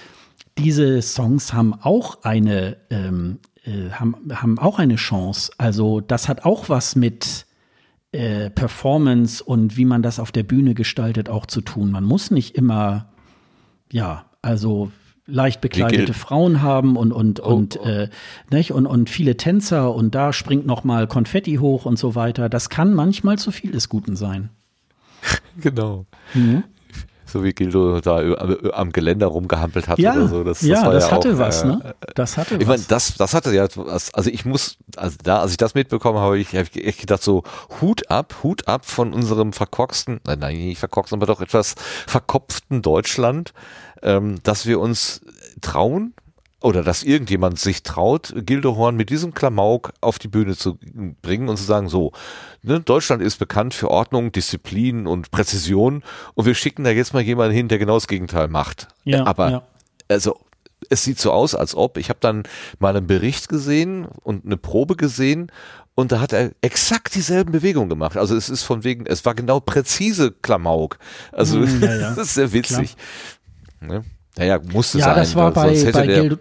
diese 0.59 1.01
Songs 1.01 1.51
haben 1.51 1.73
auch 1.73 2.23
eine 2.23 2.77
ähm, 2.91 3.39
äh, 3.63 3.89
haben, 3.91 4.15
haben 4.31 4.59
auch 4.59 4.77
eine 4.77 4.97
Chance. 4.97 5.51
Also 5.57 5.99
das 5.99 6.29
hat 6.29 6.45
auch 6.45 6.69
was 6.69 6.95
mit 6.95 7.47
äh, 8.11 8.49
Performance 8.49 9.43
und 9.43 9.77
wie 9.77 9.85
man 9.85 10.01
das 10.01 10.19
auf 10.19 10.31
der 10.31 10.43
Bühne 10.43 10.73
gestaltet 10.73 11.29
auch 11.29 11.45
zu 11.45 11.61
tun. 11.61 11.91
Man 11.91 12.03
muss 12.03 12.31
nicht 12.31 12.55
immer 12.55 13.09
ja 13.91 14.25
also 14.41 14.91
leicht 15.25 15.61
bekleidete 15.61 16.13
Frauen 16.13 16.61
haben 16.61 16.95
und 16.97 17.11
und 17.11 17.39
Oh, 17.41 17.53
und 17.55 17.79
oh. 17.79 17.85
Äh, 17.85 18.09
nicht? 18.49 18.71
und 18.71 18.85
und 18.87 19.09
viele 19.09 19.37
Tänzer 19.37 19.93
und 19.93 20.15
da 20.15 20.33
springt 20.33 20.65
noch 20.65 20.83
mal 20.83 21.07
Konfetti 21.07 21.55
hoch 21.55 21.85
und 21.85 21.99
so 21.99 22.15
weiter. 22.15 22.49
Das 22.49 22.69
kann 22.69 22.93
manchmal 22.93 23.37
zu 23.37 23.51
viel 23.51 23.71
des 23.71 23.89
Guten 23.89 24.15
sein. 24.15 24.49
Genau. 25.61 26.05
Mhm. 26.33 26.63
So 27.31 27.43
wie 27.43 27.53
Gildo 27.53 27.99
da 28.01 28.19
am 28.73 28.91
Geländer 28.91 29.27
rumgehampelt 29.27 29.87
hat 29.87 29.99
Ja, 29.99 30.13
oder 30.15 30.27
so. 30.27 30.43
Das, 30.43 30.61
ja, 30.61 30.83
war 30.85 30.93
das 30.93 31.11
hatte 31.11 31.33
auch, 31.35 31.37
was, 31.39 31.63
äh, 31.63 31.67
ne? 31.67 31.95
Das 32.15 32.37
hatte 32.37 32.55
Ich 32.55 32.61
was. 32.61 32.67
meine, 32.67 32.83
das, 32.87 33.15
das 33.17 33.33
hatte 33.33 33.53
ja, 33.53 33.67
was- 33.75 34.13
also 34.13 34.29
ich 34.29 34.45
muss, 34.45 34.77
also 34.95 35.15
da, 35.23 35.39
als 35.41 35.51
ich 35.51 35.57
das 35.57 35.75
mitbekommen 35.75 36.17
habe, 36.19 36.39
ich 36.39 36.55
habe 36.55 36.67
echt 36.75 36.99
gedacht 37.01 37.21
so, 37.23 37.43
Hut 37.81 38.09
ab, 38.09 38.35
Hut 38.43 38.67
ab 38.67 38.85
von 38.85 39.13
unserem 39.13 39.53
verkorksten, 39.53 40.19
nein, 40.25 40.39
nein, 40.39 40.57
nicht 40.57 40.79
verkorksten, 40.79 41.19
aber 41.19 41.27
doch 41.27 41.41
etwas 41.41 41.75
verkopften 42.07 42.81
Deutschland, 42.81 43.53
ähm, 44.01 44.37
dass 44.43 44.65
wir 44.65 44.79
uns 44.79 45.21
trauen, 45.61 46.13
oder 46.61 46.83
dass 46.83 47.03
irgendjemand 47.03 47.59
sich 47.59 47.83
traut, 47.83 48.33
Gildehorn 48.35 48.95
mit 48.95 49.09
diesem 49.09 49.33
Klamauk 49.33 49.93
auf 50.01 50.19
die 50.19 50.27
Bühne 50.27 50.55
zu 50.55 50.77
bringen 51.21 51.47
und 51.47 51.57
zu 51.57 51.63
sagen, 51.63 51.87
so, 51.87 52.11
ne, 52.61 52.81
Deutschland 52.81 53.21
ist 53.21 53.37
bekannt 53.37 53.73
für 53.73 53.89
Ordnung, 53.89 54.31
Disziplin 54.31 55.07
und 55.07 55.31
Präzision 55.31 56.03
und 56.33 56.45
wir 56.45 56.55
schicken 56.55 56.83
da 56.83 56.89
jetzt 56.89 57.13
mal 57.13 57.21
jemanden 57.21 57.55
hin, 57.55 57.67
der 57.69 57.79
genau 57.79 57.95
das 57.95 58.07
Gegenteil 58.07 58.49
macht. 58.49 58.87
Ja, 59.05 59.25
aber 59.25 59.51
ja. 59.51 59.63
also 60.09 60.37
es 60.89 61.03
sieht 61.03 61.19
so 61.19 61.31
aus, 61.31 61.55
als 61.55 61.75
ob, 61.75 61.97
ich 61.97 62.09
habe 62.09 62.19
dann 62.21 62.43
mal 62.79 62.95
einen 62.95 63.07
Bericht 63.07 63.49
gesehen 63.49 64.05
und 64.23 64.45
eine 64.45 64.57
Probe 64.57 64.95
gesehen 64.95 65.51
und 65.95 66.11
da 66.11 66.21
hat 66.21 66.33
er 66.33 66.51
exakt 66.61 67.15
dieselben 67.15 67.51
Bewegungen 67.51 67.89
gemacht. 67.89 68.15
Also 68.15 68.35
es 68.35 68.49
ist 68.49 68.63
von 68.63 68.83
wegen, 68.83 69.05
es 69.05 69.25
war 69.25 69.35
genau 69.35 69.59
präzise 69.59 70.31
Klamauk. 70.31 70.97
Also 71.31 71.59
Mm, 71.59 71.83
ja, 71.83 71.95
ja. 71.95 72.09
das 72.11 72.17
ist 72.27 72.33
sehr 72.35 72.53
witzig. 72.53 72.95
Ne? 73.81 74.03
Naja, 74.37 74.59
musste 74.71 74.99
ja, 74.99 75.05
sein. 75.05 75.15
das 75.15 75.35
war 75.35 75.51
bei, 75.51 75.75
sonst 75.75 75.85
hätte 75.85 75.99
bei 75.99 76.07
Gildo, 76.07 76.37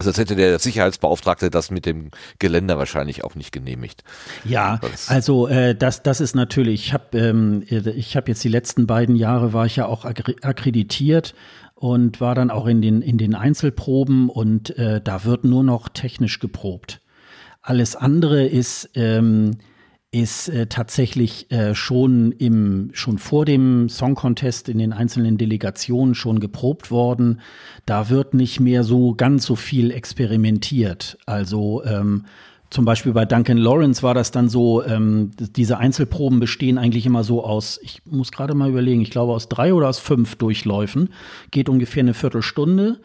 Sonst 0.00 0.18
hätte 0.18 0.36
der 0.36 0.58
Sicherheitsbeauftragte 0.58 1.50
das 1.50 1.70
mit 1.70 1.84
dem 1.84 2.10
Geländer 2.38 2.78
wahrscheinlich 2.78 3.24
auch 3.24 3.34
nicht 3.34 3.50
genehmigt. 3.50 4.04
Ja, 4.44 4.80
also 5.08 5.48
äh, 5.48 5.74
das, 5.74 6.02
das 6.02 6.20
ist 6.20 6.36
natürlich, 6.36 6.86
ich 6.86 6.92
habe 6.92 7.18
ähm, 7.18 7.64
ich 7.68 8.16
hab 8.16 8.28
jetzt 8.28 8.44
die 8.44 8.48
letzten 8.48 8.86
beiden 8.86 9.16
Jahre 9.16 9.52
war 9.52 9.66
ich 9.66 9.76
ja 9.76 9.86
auch 9.86 10.04
akkre- 10.04 10.42
akkreditiert 10.42 11.34
und 11.74 12.20
war 12.20 12.34
dann 12.34 12.50
auch 12.50 12.66
in 12.66 12.80
den, 12.80 13.02
in 13.02 13.18
den 13.18 13.34
Einzelproben 13.34 14.28
und 14.28 14.76
äh, 14.78 15.00
da 15.02 15.24
wird 15.24 15.44
nur 15.44 15.64
noch 15.64 15.88
technisch 15.88 16.38
geprobt. 16.38 17.00
alles 17.68 17.96
andere 17.96 18.46
ist, 18.46 18.90
ähm, 18.94 19.58
ist 20.10 20.48
äh, 20.48 20.66
tatsächlich 20.66 21.50
äh, 21.50 21.74
schon 21.74 22.32
im 22.32 22.90
schon 22.94 23.18
vor 23.18 23.44
dem 23.44 23.90
Song 23.90 24.14
Contest 24.14 24.68
in 24.70 24.78
den 24.78 24.94
einzelnen 24.94 25.36
Delegationen 25.36 26.14
schon 26.14 26.40
geprobt 26.40 26.90
worden. 26.90 27.40
Da 27.84 28.08
wird 28.08 28.32
nicht 28.32 28.58
mehr 28.58 28.84
so 28.84 29.14
ganz 29.14 29.44
so 29.44 29.54
viel 29.54 29.90
experimentiert. 29.90 31.18
Also 31.26 31.84
ähm, 31.84 32.24
zum 32.70 32.84
Beispiel 32.84 33.12
bei 33.12 33.26
Duncan 33.26 33.58
Lawrence 33.58 34.02
war 34.02 34.14
das 34.14 34.30
dann 34.30 34.48
so, 34.48 34.82
ähm, 34.82 35.30
diese 35.38 35.78
Einzelproben 35.78 36.40
bestehen 36.40 36.78
eigentlich 36.78 37.06
immer 37.06 37.24
so 37.24 37.44
aus, 37.44 37.78
ich 37.82 38.02
muss 38.04 38.30
gerade 38.30 38.54
mal 38.54 38.68
überlegen, 38.68 39.00
ich 39.00 39.10
glaube 39.10 39.32
aus 39.32 39.48
drei 39.48 39.72
oder 39.72 39.88
aus 39.88 39.98
fünf 39.98 40.36
Durchläufen, 40.36 41.10
geht 41.50 41.68
ungefähr 41.68 42.02
eine 42.02 42.14
Viertelstunde. 42.14 43.00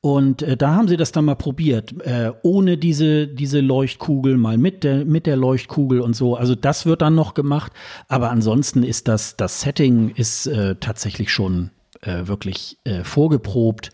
Und 0.00 0.42
äh, 0.42 0.56
da 0.56 0.74
haben 0.74 0.88
sie 0.88 0.96
das 0.96 1.10
dann 1.10 1.24
mal 1.24 1.34
probiert, 1.34 1.94
äh, 2.06 2.32
ohne 2.42 2.78
diese, 2.78 3.26
diese 3.26 3.60
Leuchtkugel, 3.60 4.36
mal 4.36 4.58
mit 4.58 4.84
der, 4.84 5.04
mit 5.04 5.26
der 5.26 5.36
Leuchtkugel 5.36 6.00
und 6.00 6.14
so. 6.14 6.36
Also 6.36 6.54
das 6.54 6.86
wird 6.86 7.02
dann 7.02 7.14
noch 7.14 7.34
gemacht. 7.34 7.72
Aber 8.08 8.30
ansonsten 8.30 8.82
ist 8.82 9.08
das, 9.08 9.36
das 9.36 9.60
Setting 9.62 10.10
ist 10.10 10.46
äh, 10.46 10.76
tatsächlich 10.76 11.32
schon 11.32 11.70
äh, 12.02 12.26
wirklich 12.26 12.78
äh, 12.84 13.02
vorgeprobt. 13.02 13.90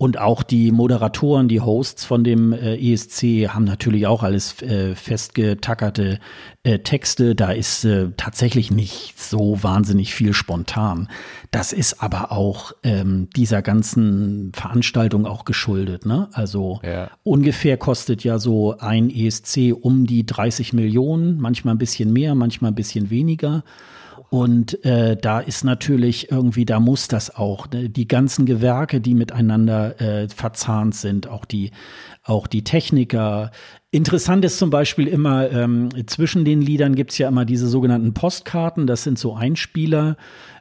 Und 0.00 0.18
auch 0.18 0.42
die 0.42 0.72
Moderatoren, 0.72 1.46
die 1.46 1.60
Hosts 1.60 2.06
von 2.06 2.24
dem 2.24 2.54
äh, 2.54 2.74
ESC 2.76 3.50
haben 3.50 3.64
natürlich 3.64 4.06
auch 4.06 4.22
alles 4.22 4.62
äh, 4.62 4.94
festgetackerte 4.94 6.20
äh, 6.62 6.78
Texte. 6.78 7.34
Da 7.34 7.52
ist 7.52 7.84
äh, 7.84 8.08
tatsächlich 8.16 8.70
nicht 8.70 9.20
so 9.20 9.62
wahnsinnig 9.62 10.14
viel 10.14 10.32
spontan. 10.32 11.08
Das 11.50 11.74
ist 11.74 12.02
aber 12.02 12.32
auch 12.32 12.72
ähm, 12.82 13.28
dieser 13.36 13.60
ganzen 13.60 14.52
Veranstaltung 14.54 15.26
auch 15.26 15.44
geschuldet. 15.44 16.06
Ne? 16.06 16.30
Also 16.32 16.80
ja. 16.82 17.10
ungefähr 17.22 17.76
kostet 17.76 18.24
ja 18.24 18.38
so 18.38 18.78
ein 18.78 19.10
ESC 19.10 19.74
um 19.78 20.06
die 20.06 20.24
30 20.24 20.72
Millionen, 20.72 21.38
manchmal 21.38 21.74
ein 21.74 21.78
bisschen 21.78 22.10
mehr, 22.10 22.34
manchmal 22.34 22.70
ein 22.70 22.74
bisschen 22.74 23.10
weniger. 23.10 23.64
Und 24.30 24.84
äh, 24.84 25.16
da 25.16 25.40
ist 25.40 25.64
natürlich 25.64 26.30
irgendwie, 26.30 26.64
da 26.64 26.78
muss 26.78 27.08
das 27.08 27.34
auch, 27.34 27.68
ne? 27.72 27.90
die 27.90 28.06
ganzen 28.06 28.46
Gewerke, 28.46 29.00
die 29.00 29.14
miteinander 29.14 30.00
äh, 30.00 30.28
verzahnt 30.28 30.94
sind, 30.94 31.26
auch 31.26 31.44
die, 31.44 31.72
auch 32.22 32.46
die 32.46 32.62
Techniker. 32.62 33.50
Interessant 33.90 34.44
ist 34.44 34.58
zum 34.58 34.70
Beispiel 34.70 35.08
immer, 35.08 35.50
ähm, 35.50 35.88
zwischen 36.06 36.44
den 36.44 36.62
Liedern 36.62 36.94
gibt's 36.94 37.18
ja 37.18 37.26
immer 37.26 37.44
diese 37.44 37.66
sogenannten 37.66 38.14
Postkarten, 38.14 38.86
das 38.86 39.02
sind 39.02 39.18
so 39.18 39.34
Einspieler, 39.34 40.16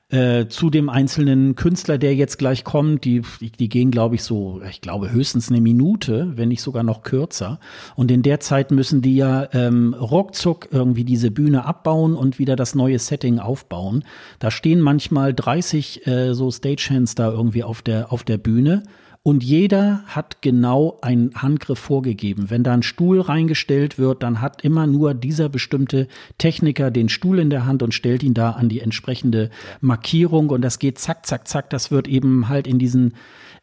äh, 0.10 0.48
zu 0.48 0.70
dem 0.70 0.90
einzelnen 0.90 1.56
Künstler, 1.56 1.98
der 1.98 2.16
jetzt 2.16 2.38
gleich 2.38 2.64
kommt. 2.64 3.06
Die, 3.06 3.22
die, 3.60 3.70
gehen, 3.70 3.92
glaube 3.92 4.16
ich, 4.16 4.24
so, 4.24 4.62
ich 4.70 4.82
glaube, 4.82 5.12
höchstens 5.12 5.50
eine 5.50 5.62
Minute, 5.62 6.34
wenn 6.36 6.50
nicht 6.50 6.62
sogar 6.62 6.84
noch 6.84 7.04
kürzer. 7.04 7.60
Und 7.96 8.10
in 8.10 8.24
der 8.24 8.40
Zeit 8.40 8.72
müssen 8.72 9.02
die 9.02 9.16
ja 9.16 9.48
ähm, 9.54 9.94
ruckzuck 9.94 10.70
irgendwie 10.72 11.04
diese 11.04 11.30
Bühne 11.30 11.66
abbauen 11.66 12.16
und 12.16 12.40
wieder 12.40 12.56
das 12.56 12.74
neue 12.74 12.98
Setting 12.98 13.40
aufbauen. 13.40 14.04
Da 14.40 14.50
stehen 14.50 14.82
manchmal 14.82 15.34
30 15.34 16.08
äh, 16.08 16.34
so 16.34 16.50
Stagehands 16.50 17.16
da 17.16 17.32
irgendwie 17.32 17.64
auf 17.64 17.82
der, 17.82 18.12
auf 18.12 18.24
der 18.24 18.38
Bühne. 18.38 18.84
Und 19.22 19.44
jeder 19.44 20.04
hat 20.08 20.42
genau 20.42 20.98
einen 21.02 21.36
Handgriff 21.36 21.80
vorgegeben. 21.80 22.50
Wenn 22.50 22.64
da 22.64 22.74
ein 22.74 22.84
Stuhl 22.84 23.20
reingestellt 23.20 24.00
wird, 24.00 24.24
dann 24.24 24.40
hat 24.40 24.64
immer 24.64 24.88
nur 24.88 25.14
dieser 25.14 25.50
bestimmte 25.50 26.08
Techniker 26.38 26.90
den 26.90 27.10
Stuhl 27.10 27.40
in 27.40 27.50
der 27.50 27.66
Hand 27.66 27.84
und 27.84 27.94
stellt 27.94 28.24
ihn 28.24 28.34
da 28.34 28.52
an 28.52 28.70
die 28.70 28.80
entsprechende 28.80 29.50
Markierung. 29.82 30.50
Und 30.50 30.62
das 30.62 30.80
geht 30.80 31.00
zack, 31.00 31.26
zack, 31.26 31.50
zack. 31.50 31.70
Das 31.70 31.92
wird 31.92 32.08
eben 32.08 32.48
halt 32.48 32.66
in 32.66 32.80
diesen 32.80 33.14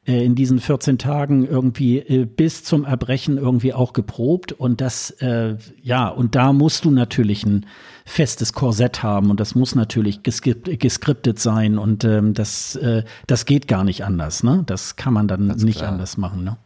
äh, 0.07 0.25
in 0.25 0.35
diesen 0.35 0.61
14 0.61 0.99
Tagen 0.99 1.47
irgendwie 1.47 1.99
äh, 1.99 2.25
bis 2.25 2.65
zum 2.65 2.85
Erbrechen 2.85 3.39
irgendwie 3.39 3.73
auch 3.75 3.93
geprobt 3.93 4.53
und 4.53 4.81
das 4.81 5.11
äh, 5.21 5.57
ja 5.83 6.09
und 6.09 6.35
da 6.35 6.53
musst 6.53 6.85
du 6.85 6.91
natürlich 6.91 7.45
ein 7.45 7.67
festes 8.07 8.53
Korsett 8.53 9.03
haben 9.03 9.31
und 9.31 9.41
das 9.41 9.55
muss 9.57 9.75
natürlich 9.75 10.23
geskriptet 10.23 11.41
sein 11.41 11.77
und 11.77 12.05
ähm, 12.05 12.35
das, 12.35 12.77
äh, 12.77 13.03
das 13.27 13.45
geht 13.47 13.67
gar 13.67 13.83
nicht 13.83 14.05
anders. 14.05 14.45
Ne? 14.45 14.63
Das 14.65 14.95
kann 14.95 15.13
man 15.13 15.27
dann 15.27 15.49
Ganz 15.49 15.65
nicht 15.65 15.79
klar. 15.79 15.91
anders 15.91 16.17
machen. 16.17 16.45
Ne? 16.45 16.57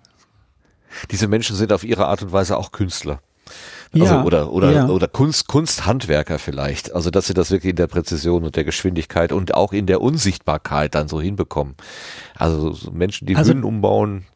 Diese 1.10 1.28
Menschen 1.28 1.56
sind 1.56 1.72
auf 1.72 1.82
ihre 1.82 2.06
Art 2.06 2.22
und 2.22 2.30
Weise 2.30 2.58
auch 2.58 2.72
Künstler. 2.72 3.20
Also, 3.92 4.04
ja, 4.04 4.24
oder 4.24 4.52
oder 4.52 4.72
ja. 4.72 4.88
oder 4.88 5.08
Kunst 5.08 5.48
Kunsthandwerker 5.48 6.38
vielleicht. 6.38 6.94
Also 6.94 7.10
dass 7.10 7.26
sie 7.26 7.34
das 7.34 7.50
wirklich 7.50 7.70
in 7.70 7.76
der 7.76 7.88
Präzision 7.88 8.44
und 8.44 8.54
der 8.54 8.64
Geschwindigkeit 8.64 9.32
und 9.32 9.54
auch 9.54 9.72
in 9.72 9.86
der 9.86 10.00
Unsichtbarkeit 10.00 10.94
dann 10.94 11.08
so 11.08 11.20
hinbekommen. 11.20 11.74
Also 12.36 12.72
so 12.72 12.92
Menschen, 12.92 13.26
die 13.26 13.34
also, 13.34 13.52
Bühnen 13.52 13.64
umbauen, 13.64 14.26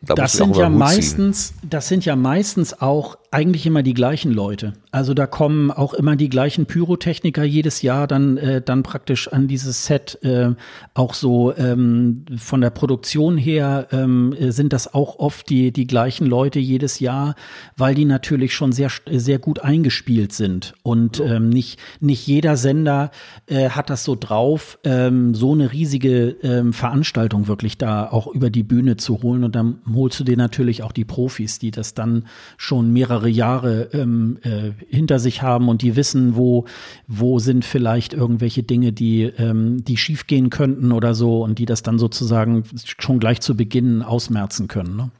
da 0.00 0.14
das 0.14 0.32
sind 0.32 0.56
ja 0.56 0.68
meistens, 0.68 1.54
das 1.62 1.88
sind 1.88 2.04
ja 2.04 2.16
meistens 2.16 2.80
auch 2.80 3.16
eigentlich 3.32 3.64
immer 3.64 3.84
die 3.84 3.94
gleichen 3.94 4.32
Leute. 4.32 4.72
Also 4.90 5.14
da 5.14 5.28
kommen 5.28 5.70
auch 5.70 5.94
immer 5.94 6.16
die 6.16 6.28
gleichen 6.28 6.66
Pyrotechniker 6.66 7.44
jedes 7.44 7.80
Jahr 7.80 8.08
dann 8.08 8.36
äh, 8.36 8.60
dann 8.60 8.82
praktisch 8.82 9.28
an 9.28 9.46
dieses 9.46 9.86
Set. 9.86 10.18
Äh, 10.22 10.54
auch 10.94 11.14
so 11.14 11.54
ähm, 11.56 12.24
von 12.36 12.60
der 12.60 12.70
Produktion 12.70 13.38
her 13.38 13.86
ähm, 13.92 14.34
sind 14.48 14.72
das 14.72 14.92
auch 14.92 15.20
oft 15.20 15.48
die 15.48 15.72
die 15.72 15.86
gleichen 15.86 16.26
Leute 16.26 16.58
jedes 16.58 16.98
Jahr, 16.98 17.36
weil 17.76 17.94
die 17.94 18.04
natürlich 18.04 18.52
schon 18.52 18.72
sehr 18.72 18.90
sehr 19.08 19.38
gut 19.38 19.60
eingespielt 19.60 20.32
sind 20.32 20.74
und 20.82 21.20
ähm, 21.20 21.50
nicht 21.50 21.78
nicht 22.00 22.26
jeder 22.26 22.56
Sender 22.56 23.12
äh, 23.46 23.70
hat 23.70 23.90
das 23.90 24.02
so 24.02 24.16
drauf, 24.16 24.80
ähm, 24.82 25.36
so 25.36 25.52
eine 25.52 25.72
riesige 25.72 26.30
ähm, 26.42 26.72
Veranstaltung 26.72 27.46
wirklich 27.46 27.78
da 27.78 28.10
auch 28.10 28.26
über 28.26 28.50
die 28.50 28.64
Bühne 28.64 28.96
zu 28.96 29.22
holen 29.22 29.44
und 29.44 29.54
dann 29.54 29.78
holst 29.94 30.18
du 30.18 30.24
dir 30.24 30.36
natürlich 30.36 30.82
auch 30.82 30.92
die 30.92 31.04
Profis, 31.04 31.60
die 31.60 31.70
das 31.70 31.94
dann 31.94 32.24
schon 32.56 32.92
mehrere 32.92 33.19
Jahre 33.28 33.88
ähm, 33.92 34.38
äh, 34.42 34.72
hinter 34.88 35.18
sich 35.18 35.42
haben 35.42 35.68
und 35.68 35.82
die 35.82 35.96
wissen, 35.96 36.36
wo, 36.36 36.66
wo 37.06 37.38
sind 37.38 37.64
vielleicht 37.64 38.12
irgendwelche 38.12 38.62
Dinge, 38.62 38.92
die, 38.92 39.22
ähm, 39.22 39.84
die 39.84 39.96
schiefgehen 39.96 40.50
könnten 40.50 40.92
oder 40.92 41.14
so 41.14 41.42
und 41.42 41.58
die 41.58 41.66
das 41.66 41.82
dann 41.82 41.98
sozusagen 41.98 42.64
schon 42.98 43.18
gleich 43.18 43.40
zu 43.40 43.56
Beginn 43.56 44.02
ausmerzen 44.02 44.68
können. 44.68 44.96
Ne? 44.96 45.10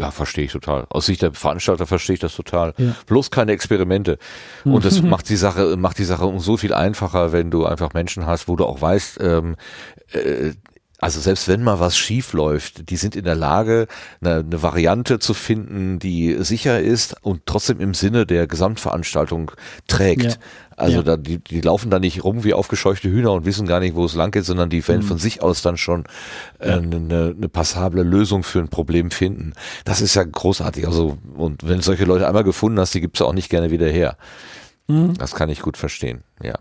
Ja, 0.00 0.10
verstehe 0.10 0.44
ich 0.44 0.52
total. 0.52 0.86
Aus 0.88 1.06
Sicht 1.06 1.20
der 1.20 1.34
Veranstalter 1.34 1.86
verstehe 1.86 2.14
ich 2.14 2.20
das 2.20 2.34
total. 2.34 2.72
Ja. 2.78 2.94
Bloß 3.06 3.30
keine 3.30 3.52
Experimente. 3.52 4.18
Und 4.64 4.86
das 4.86 5.02
macht 5.02 5.28
die 5.28 5.36
Sache, 5.36 5.76
macht 5.76 5.98
die 5.98 6.04
Sache 6.04 6.32
so 6.38 6.56
viel 6.56 6.72
einfacher, 6.72 7.32
wenn 7.32 7.50
du 7.50 7.66
einfach 7.66 7.92
Menschen 7.92 8.24
hast, 8.24 8.48
wo 8.48 8.56
du 8.56 8.64
auch 8.64 8.80
weißt, 8.80 9.18
ähm, 9.20 9.56
äh, 10.12 10.52
also 11.00 11.18
selbst 11.18 11.48
wenn 11.48 11.62
mal 11.62 11.80
was 11.80 11.96
schief 11.96 12.34
läuft, 12.34 12.90
die 12.90 12.96
sind 12.96 13.16
in 13.16 13.24
der 13.24 13.34
Lage, 13.34 13.86
eine, 14.20 14.36
eine, 14.36 14.62
Variante 14.62 15.18
zu 15.18 15.32
finden, 15.32 15.98
die 15.98 16.36
sicher 16.40 16.80
ist 16.80 17.16
und 17.22 17.46
trotzdem 17.46 17.80
im 17.80 17.94
Sinne 17.94 18.26
der 18.26 18.46
Gesamtveranstaltung 18.46 19.50
trägt. 19.88 20.24
Ja. 20.24 20.34
Also 20.76 20.96
ja. 20.96 21.02
da, 21.02 21.16
die, 21.16 21.38
die 21.38 21.62
laufen 21.62 21.90
da 21.90 21.98
nicht 21.98 22.22
rum 22.22 22.44
wie 22.44 22.52
aufgescheuchte 22.52 23.10
Hühner 23.10 23.32
und 23.32 23.46
wissen 23.46 23.66
gar 23.66 23.80
nicht, 23.80 23.94
wo 23.94 24.04
es 24.04 24.14
lang 24.14 24.30
geht, 24.30 24.44
sondern 24.44 24.68
die 24.68 24.86
werden 24.86 25.02
mhm. 25.02 25.08
von 25.08 25.18
sich 25.18 25.42
aus 25.42 25.62
dann 25.62 25.78
schon 25.78 26.04
äh, 26.58 26.68
ja. 26.68 26.76
eine, 26.76 27.34
eine 27.36 27.48
passable 27.48 28.02
Lösung 28.02 28.42
für 28.42 28.58
ein 28.58 28.68
Problem 28.68 29.10
finden. 29.10 29.54
Das 29.86 30.02
ist 30.02 30.14
ja 30.14 30.24
großartig. 30.24 30.86
Also, 30.86 31.16
und 31.34 31.66
wenn 31.66 31.80
solche 31.80 32.04
Leute 32.04 32.28
einmal 32.28 32.44
gefunden 32.44 32.78
hast, 32.78 32.94
die 32.94 33.00
gibt's 33.00 33.22
auch 33.22 33.32
nicht 33.32 33.48
gerne 33.48 33.70
wieder 33.70 33.88
her. 33.88 34.16
Mhm. 34.86 35.14
Das 35.16 35.34
kann 35.34 35.48
ich 35.48 35.60
gut 35.60 35.78
verstehen, 35.78 36.24
ja. 36.42 36.58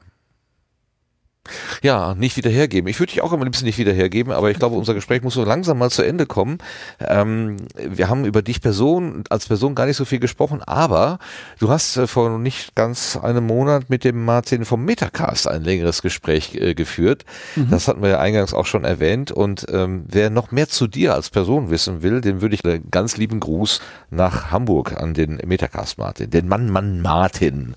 Ja, 1.82 2.16
nicht 2.16 2.38
wieder 2.38 2.50
hergeben. 2.50 2.88
Ich 2.88 3.00
würde 3.00 3.12
dich 3.12 3.22
auch 3.22 3.32
am 3.32 3.44
liebsten 3.44 3.66
nicht 3.66 3.78
wieder 3.78 3.94
hergeben, 3.94 4.32
aber 4.32 4.52
ich 4.52 4.60
glaube, 4.60 4.76
unser 4.76 4.94
Gespräch 4.94 5.22
muss 5.22 5.34
so 5.34 5.44
langsam 5.44 5.78
mal 5.78 5.90
zu 5.90 6.03
Ende 6.03 6.26
kommen. 6.26 6.60
Ähm, 7.00 7.58
wir 7.78 8.10
haben 8.10 8.26
über 8.26 8.42
dich 8.42 8.61
Person, 8.61 9.24
als 9.30 9.48
Person 9.48 9.76
gar 9.76 9.86
nicht 9.86 9.98
so 9.98 10.06
viel 10.06 10.19
gesprochen, 10.19 10.61
aber 10.64 11.19
du 11.60 11.69
hast 11.69 11.98
äh, 11.98 12.08
vor 12.08 12.38
nicht 12.38 12.76
ganz 12.76 13.18
einem 13.18 13.45
Monat 13.45 13.90
mit 13.90 14.03
dem 14.03 14.26
Martin 14.26 14.66
vom 14.66 14.86
Metacast 14.86 15.48
ein 15.48 15.64
längeres 15.64 16.02
Gespräch 16.02 16.56
äh, 16.56 16.74
geführt. 16.74 17.26
Mhm. 17.56 17.69
Das 17.69 17.88
hatten 17.88 18.02
wir 18.02 18.10
ja 18.10 18.19
eingangs 18.19 18.53
auch 18.53 18.66
schon 18.66 18.84
erwähnt. 18.84 19.32
Und 19.32 19.66
ähm, 19.72 20.06
wer 20.08 20.30
noch 20.30 20.52
mehr 20.52 20.68
zu 20.68 20.88
dir 20.88 21.16
als 21.16 21.30
Person 21.30 21.69
wissen 21.69 22.02
will, 22.02 22.22
den 22.22 22.42
würde 22.42 22.56
ich 22.56 22.66
einen 22.66 22.90
ganz 22.92 23.18
lieben 23.18 23.40
Gruß 23.40 23.82
nach 24.10 24.52
Hamburg 24.52 24.94
an 24.98 25.14
den 25.14 25.40
Metacast 25.45 25.98
Martin, 25.98 26.30
den 26.30 26.48
Mann, 26.48 26.69
Mann 26.69 27.02
Martin. 27.02 27.76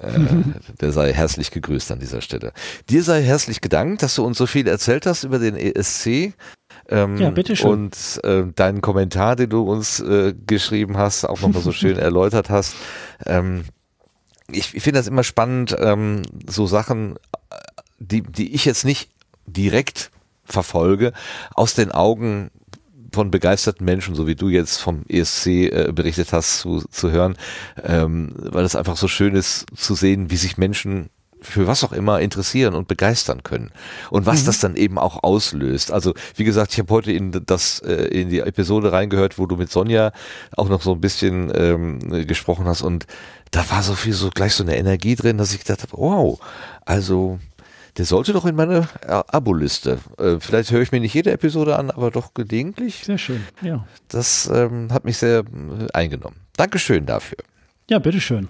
Äh, 0.00 0.80
der 0.80 0.92
sei 0.92 1.12
herzlich 1.12 1.50
gegrüßt 1.50 1.92
an 1.92 1.98
dieser 1.98 2.20
Stelle. 2.20 2.52
Dir 2.88 3.02
sei 3.02 3.22
herzlich 3.22 3.60
gedankt, 3.60 4.02
dass 4.02 4.14
du 4.14 4.24
uns 4.24 4.38
so 4.38 4.46
viel 4.46 4.66
erzählt 4.66 5.06
hast 5.06 5.24
über 5.24 5.38
den 5.38 5.56
ESC. 5.56 6.34
Ähm, 6.88 7.16
ja, 7.18 7.30
bitteschön. 7.30 7.70
Und 7.70 8.20
äh, 8.24 8.44
deinen 8.54 8.80
Kommentar, 8.80 9.36
den 9.36 9.50
du 9.50 9.62
uns 9.62 10.00
äh, 10.00 10.34
geschrieben 10.46 10.96
hast, 10.96 11.24
auch 11.24 11.40
nochmal 11.40 11.62
so 11.62 11.72
schön 11.72 11.98
erläutert 11.98 12.50
hast. 12.50 12.74
Ähm, 13.26 13.64
ich, 14.48 14.74
ich 14.74 14.82
finde 14.82 15.00
das 15.00 15.06
immer 15.06 15.24
spannend, 15.24 15.74
ähm, 15.78 16.22
so 16.46 16.66
Sachen, 16.66 17.16
die, 17.98 18.22
die 18.22 18.54
ich 18.54 18.64
jetzt 18.64 18.84
nicht 18.84 19.10
direkt 19.46 20.10
verfolge, 20.44 21.12
aus 21.54 21.74
den 21.74 21.90
Augen 21.90 22.50
von 23.14 23.30
begeisterten 23.30 23.84
Menschen, 23.84 24.14
so 24.14 24.26
wie 24.26 24.34
du 24.34 24.48
jetzt 24.48 24.78
vom 24.78 25.02
ESC 25.08 25.46
äh, 25.46 25.92
berichtet 25.94 26.32
hast, 26.32 26.58
zu, 26.58 26.84
zu 26.90 27.10
hören, 27.10 27.36
ähm, 27.82 28.34
weil 28.36 28.64
es 28.64 28.76
einfach 28.76 28.96
so 28.96 29.08
schön 29.08 29.34
ist 29.34 29.66
zu 29.74 29.94
sehen, 29.94 30.30
wie 30.30 30.36
sich 30.36 30.58
Menschen 30.58 31.08
für 31.44 31.66
was 31.66 31.84
auch 31.84 31.92
immer 31.92 32.20
interessieren 32.20 32.74
und 32.74 32.88
begeistern 32.88 33.42
können. 33.42 33.70
Und 34.10 34.26
was 34.26 34.42
mhm. 34.42 34.46
das 34.46 34.60
dann 34.60 34.76
eben 34.76 34.98
auch 34.98 35.22
auslöst. 35.22 35.92
Also 35.92 36.14
wie 36.36 36.44
gesagt, 36.44 36.72
ich 36.72 36.78
habe 36.78 36.92
heute 36.92 37.12
in 37.12 37.32
das 37.46 37.80
äh, 37.80 38.06
in 38.06 38.30
die 38.30 38.40
Episode 38.40 38.92
reingehört, 38.92 39.38
wo 39.38 39.46
du 39.46 39.56
mit 39.56 39.70
Sonja 39.70 40.12
auch 40.56 40.68
noch 40.68 40.82
so 40.82 40.92
ein 40.92 41.00
bisschen 41.00 41.52
ähm, 41.54 42.26
gesprochen 42.26 42.66
hast 42.66 42.82
und 42.82 43.06
da 43.50 43.68
war 43.70 43.82
so 43.82 43.94
viel 43.94 44.14
so 44.14 44.30
gleich 44.30 44.54
so 44.54 44.64
eine 44.64 44.76
Energie 44.76 45.14
drin, 45.14 45.38
dass 45.38 45.52
ich 45.52 45.60
gedacht 45.60 45.82
habe, 45.82 45.92
wow, 45.96 46.40
also 46.84 47.38
der 47.96 48.04
sollte 48.04 48.32
doch 48.32 48.44
in 48.44 48.56
meine 48.56 48.88
äh, 49.06 49.22
Abo-Liste. 49.28 49.98
Äh, 50.18 50.36
vielleicht 50.40 50.70
höre 50.70 50.82
ich 50.82 50.92
mir 50.92 51.00
nicht 51.00 51.14
jede 51.14 51.30
Episode 51.30 51.78
an, 51.78 51.90
aber 51.90 52.10
doch 52.10 52.34
gelegentlich. 52.34 53.04
Sehr 53.04 53.18
schön, 53.18 53.42
ja. 53.62 53.86
Das 54.08 54.50
ähm, 54.52 54.92
hat 54.92 55.04
mich 55.04 55.18
sehr 55.18 55.40
äh, 55.40 55.86
eingenommen. 55.92 56.36
Dankeschön 56.56 57.06
dafür. 57.06 57.38
Ja, 57.88 57.98
bitteschön. 57.98 58.48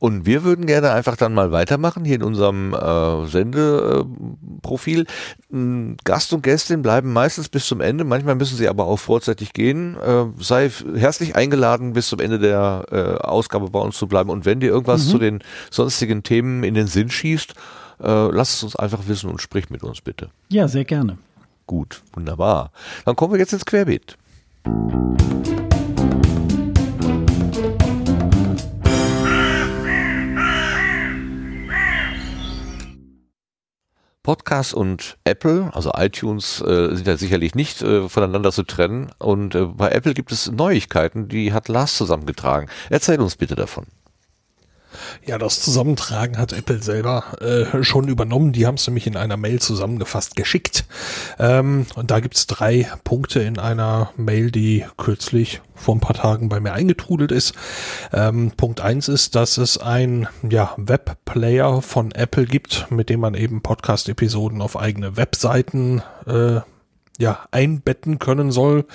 Und 0.00 0.26
wir 0.26 0.42
würden 0.42 0.66
gerne 0.66 0.90
einfach 0.90 1.16
dann 1.16 1.32
mal 1.32 1.52
weitermachen 1.52 2.04
hier 2.04 2.16
in 2.16 2.24
unserem 2.24 2.74
äh, 2.74 3.26
Sendeprofil. 3.26 5.06
Äh, 5.52 5.96
Gast 6.04 6.32
und 6.32 6.42
Gästin 6.42 6.82
bleiben 6.82 7.12
meistens 7.12 7.48
bis 7.48 7.66
zum 7.66 7.80
Ende, 7.80 8.04
manchmal 8.04 8.34
müssen 8.34 8.56
sie 8.56 8.68
aber 8.68 8.86
auch 8.86 8.98
vorzeitig 8.98 9.52
gehen. 9.52 9.96
Äh, 9.96 10.26
sei 10.40 10.68
herzlich 10.96 11.36
eingeladen, 11.36 11.92
bis 11.92 12.08
zum 12.08 12.18
Ende 12.18 12.40
der 12.40 13.22
Ausgabe 13.22 13.70
bei 13.70 13.78
uns 13.78 13.96
zu 13.96 14.08
bleiben. 14.08 14.30
Und 14.30 14.44
wenn 14.44 14.60
dir 14.60 14.70
irgendwas 14.70 15.06
mhm. 15.06 15.10
zu 15.10 15.18
den 15.18 15.44
sonstigen 15.70 16.22
Themen 16.24 16.64
in 16.64 16.74
den 16.74 16.88
Sinn 16.88 17.08
schießt, 17.08 17.54
äh, 18.00 18.28
lass 18.30 18.54
es 18.54 18.62
uns 18.62 18.76
einfach 18.76 19.06
wissen 19.06 19.30
und 19.30 19.40
sprich 19.40 19.70
mit 19.70 19.82
uns 19.82 20.00
bitte. 20.00 20.30
Ja, 20.48 20.68
sehr 20.68 20.84
gerne. 20.84 21.18
Gut, 21.66 22.02
wunderbar. 22.12 22.72
Dann 23.04 23.16
kommen 23.16 23.32
wir 23.32 23.40
jetzt 23.40 23.52
ins 23.52 23.64
Querbeet. 23.64 24.16
Podcast 34.24 34.72
und 34.72 35.18
Apple, 35.24 35.70
also 35.74 35.92
iTunes, 35.94 36.62
äh, 36.62 36.96
sind 36.96 37.06
ja 37.06 37.18
sicherlich 37.18 37.54
nicht 37.54 37.82
äh, 37.82 38.08
voneinander 38.08 38.52
zu 38.52 38.62
trennen. 38.62 39.10
Und 39.18 39.54
äh, 39.54 39.66
bei 39.66 39.90
Apple 39.90 40.14
gibt 40.14 40.32
es 40.32 40.50
Neuigkeiten, 40.50 41.28
die 41.28 41.52
hat 41.52 41.68
Lars 41.68 41.96
zusammengetragen. 41.96 42.70
Erzähl 42.88 43.20
uns 43.20 43.36
bitte 43.36 43.54
davon. 43.54 43.86
Ja, 45.26 45.38
das 45.38 45.60
Zusammentragen 45.60 46.38
hat 46.38 46.52
Apple 46.52 46.82
selber 46.82 47.40
äh, 47.40 47.82
schon 47.82 48.08
übernommen. 48.08 48.52
Die 48.52 48.66
haben 48.66 48.76
es 48.76 48.86
nämlich 48.86 49.06
in 49.06 49.16
einer 49.16 49.36
Mail 49.36 49.60
zusammengefasst 49.60 50.36
geschickt. 50.36 50.84
Ähm, 51.38 51.86
und 51.94 52.10
da 52.10 52.20
gibt's 52.20 52.46
drei 52.46 52.88
Punkte 53.04 53.40
in 53.40 53.58
einer 53.58 54.10
Mail, 54.16 54.50
die 54.50 54.84
kürzlich 54.96 55.60
vor 55.74 55.96
ein 55.96 56.00
paar 56.00 56.14
Tagen 56.14 56.48
bei 56.48 56.60
mir 56.60 56.72
eingetrudelt 56.72 57.32
ist. 57.32 57.54
Ähm, 58.12 58.52
Punkt 58.56 58.80
eins 58.80 59.08
ist, 59.08 59.34
dass 59.34 59.58
es 59.58 59.78
ein 59.78 60.28
ja, 60.48 60.74
Webplayer 60.76 61.82
von 61.82 62.12
Apple 62.12 62.46
gibt, 62.46 62.90
mit 62.90 63.08
dem 63.10 63.20
man 63.20 63.34
eben 63.34 63.62
Podcast-Episoden 63.62 64.62
auf 64.62 64.78
eigene 64.78 65.16
Webseiten 65.16 66.02
äh, 66.26 66.60
ja, 67.18 67.46
einbetten 67.52 68.18
können 68.18 68.50
soll. 68.50 68.86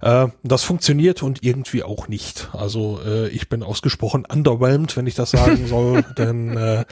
Äh, 0.00 0.28
das 0.44 0.62
funktioniert 0.62 1.22
und 1.22 1.42
irgendwie 1.42 1.82
auch 1.82 2.06
nicht. 2.06 2.48
Also 2.52 3.00
äh, 3.04 3.28
ich 3.28 3.48
bin 3.48 3.62
ausgesprochen 3.62 4.24
underwhelmed, 4.24 4.96
wenn 4.96 5.06
ich 5.06 5.14
das 5.14 5.32
sagen 5.32 5.66
soll. 5.66 6.02
denn 6.16 6.56
äh, 6.56 6.84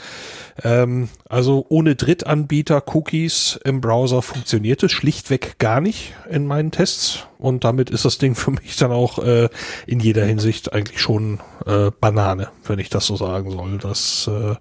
ähm, 0.65 1.09
also 1.29 1.65
ohne 1.69 1.95
Drittanbieter-Cookies 1.95 3.61
im 3.65 3.81
Browser 3.81 4.23
funktioniert 4.23 4.83
es 4.83 4.91
schlichtweg 4.91 5.59
gar 5.59 5.81
nicht 5.81 6.15
in 6.29 6.47
meinen 6.47 6.73
Tests. 6.73 7.21
Und 7.39 7.63
damit 7.63 7.91
ist 7.91 8.05
das 8.05 8.19
Ding 8.19 8.35
für 8.35 8.51
mich 8.51 8.77
dann 8.77 8.91
auch 8.91 9.19
äh, 9.19 9.49
in 9.87 10.01
jeder 10.01 10.25
Hinsicht 10.25 10.73
eigentlich 10.73 11.01
schon 11.01 11.41
äh, 11.67 11.91
Banane, 12.01 12.49
wenn 12.65 12.81
ich 12.81 12.91
das 12.91 13.07
so 13.07 13.17
sagen 13.17 13.51
soll. 13.51 13.79
Das 13.79 14.29
äh, 14.29 14.57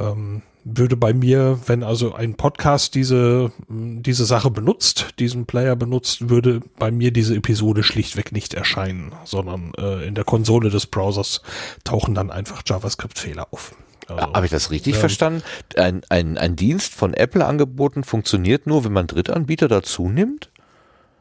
ähm, 0.00 0.42
würde 0.68 0.96
bei 0.96 1.14
mir, 1.14 1.60
wenn 1.66 1.84
also 1.84 2.12
ein 2.14 2.34
Podcast 2.34 2.96
diese, 2.96 3.52
diese 3.68 4.24
Sache 4.24 4.50
benutzt, 4.50 5.14
diesen 5.20 5.46
Player 5.46 5.76
benutzt, 5.76 6.28
würde 6.28 6.60
bei 6.76 6.90
mir 6.90 7.12
diese 7.12 7.36
Episode 7.36 7.84
schlichtweg 7.84 8.32
nicht 8.32 8.52
erscheinen, 8.52 9.12
sondern 9.24 9.72
äh, 9.78 10.04
in 10.04 10.16
der 10.16 10.24
Konsole 10.24 10.70
des 10.70 10.86
Browsers 10.86 11.40
tauchen 11.84 12.14
dann 12.16 12.32
einfach 12.32 12.62
JavaScript-Fehler 12.66 13.46
auf. 13.52 13.76
Also, 14.08 14.32
Habe 14.32 14.46
ich 14.46 14.50
das 14.50 14.72
richtig 14.72 14.94
ähm, 14.94 15.00
verstanden? 15.00 15.42
Ein, 15.76 16.02
ein, 16.08 16.36
ein 16.36 16.56
Dienst 16.56 16.94
von 16.94 17.14
Apple 17.14 17.46
angeboten 17.46 18.02
funktioniert 18.02 18.66
nur, 18.66 18.84
wenn 18.84 18.92
man 18.92 19.06
Drittanbieter 19.06 19.68
dazu 19.68 20.08
nimmt? 20.08 20.50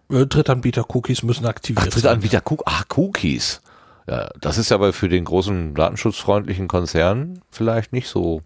Äh, 0.10 0.26
Drittanbieter-Cookies 0.26 1.22
müssen 1.22 1.46
aktiviert 1.46 1.88
Ach, 1.88 1.94
Drittanbieter 1.94 2.40
-Cook 2.40 2.64
Ach, 2.66 2.86
Cookies. 2.96 3.62
Ja, 4.08 4.30
das 4.42 4.58
ist 4.58 4.72
aber 4.72 4.92
für 4.92 5.10
den 5.10 5.26
großen 5.26 5.76
datenschutzfreundlichen 5.76 6.68
Konzern 6.68 7.42
vielleicht 7.52 7.94
nicht 7.94 8.08
so 8.08 8.42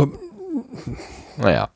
um, 0.00 0.18
naja. 1.36 1.68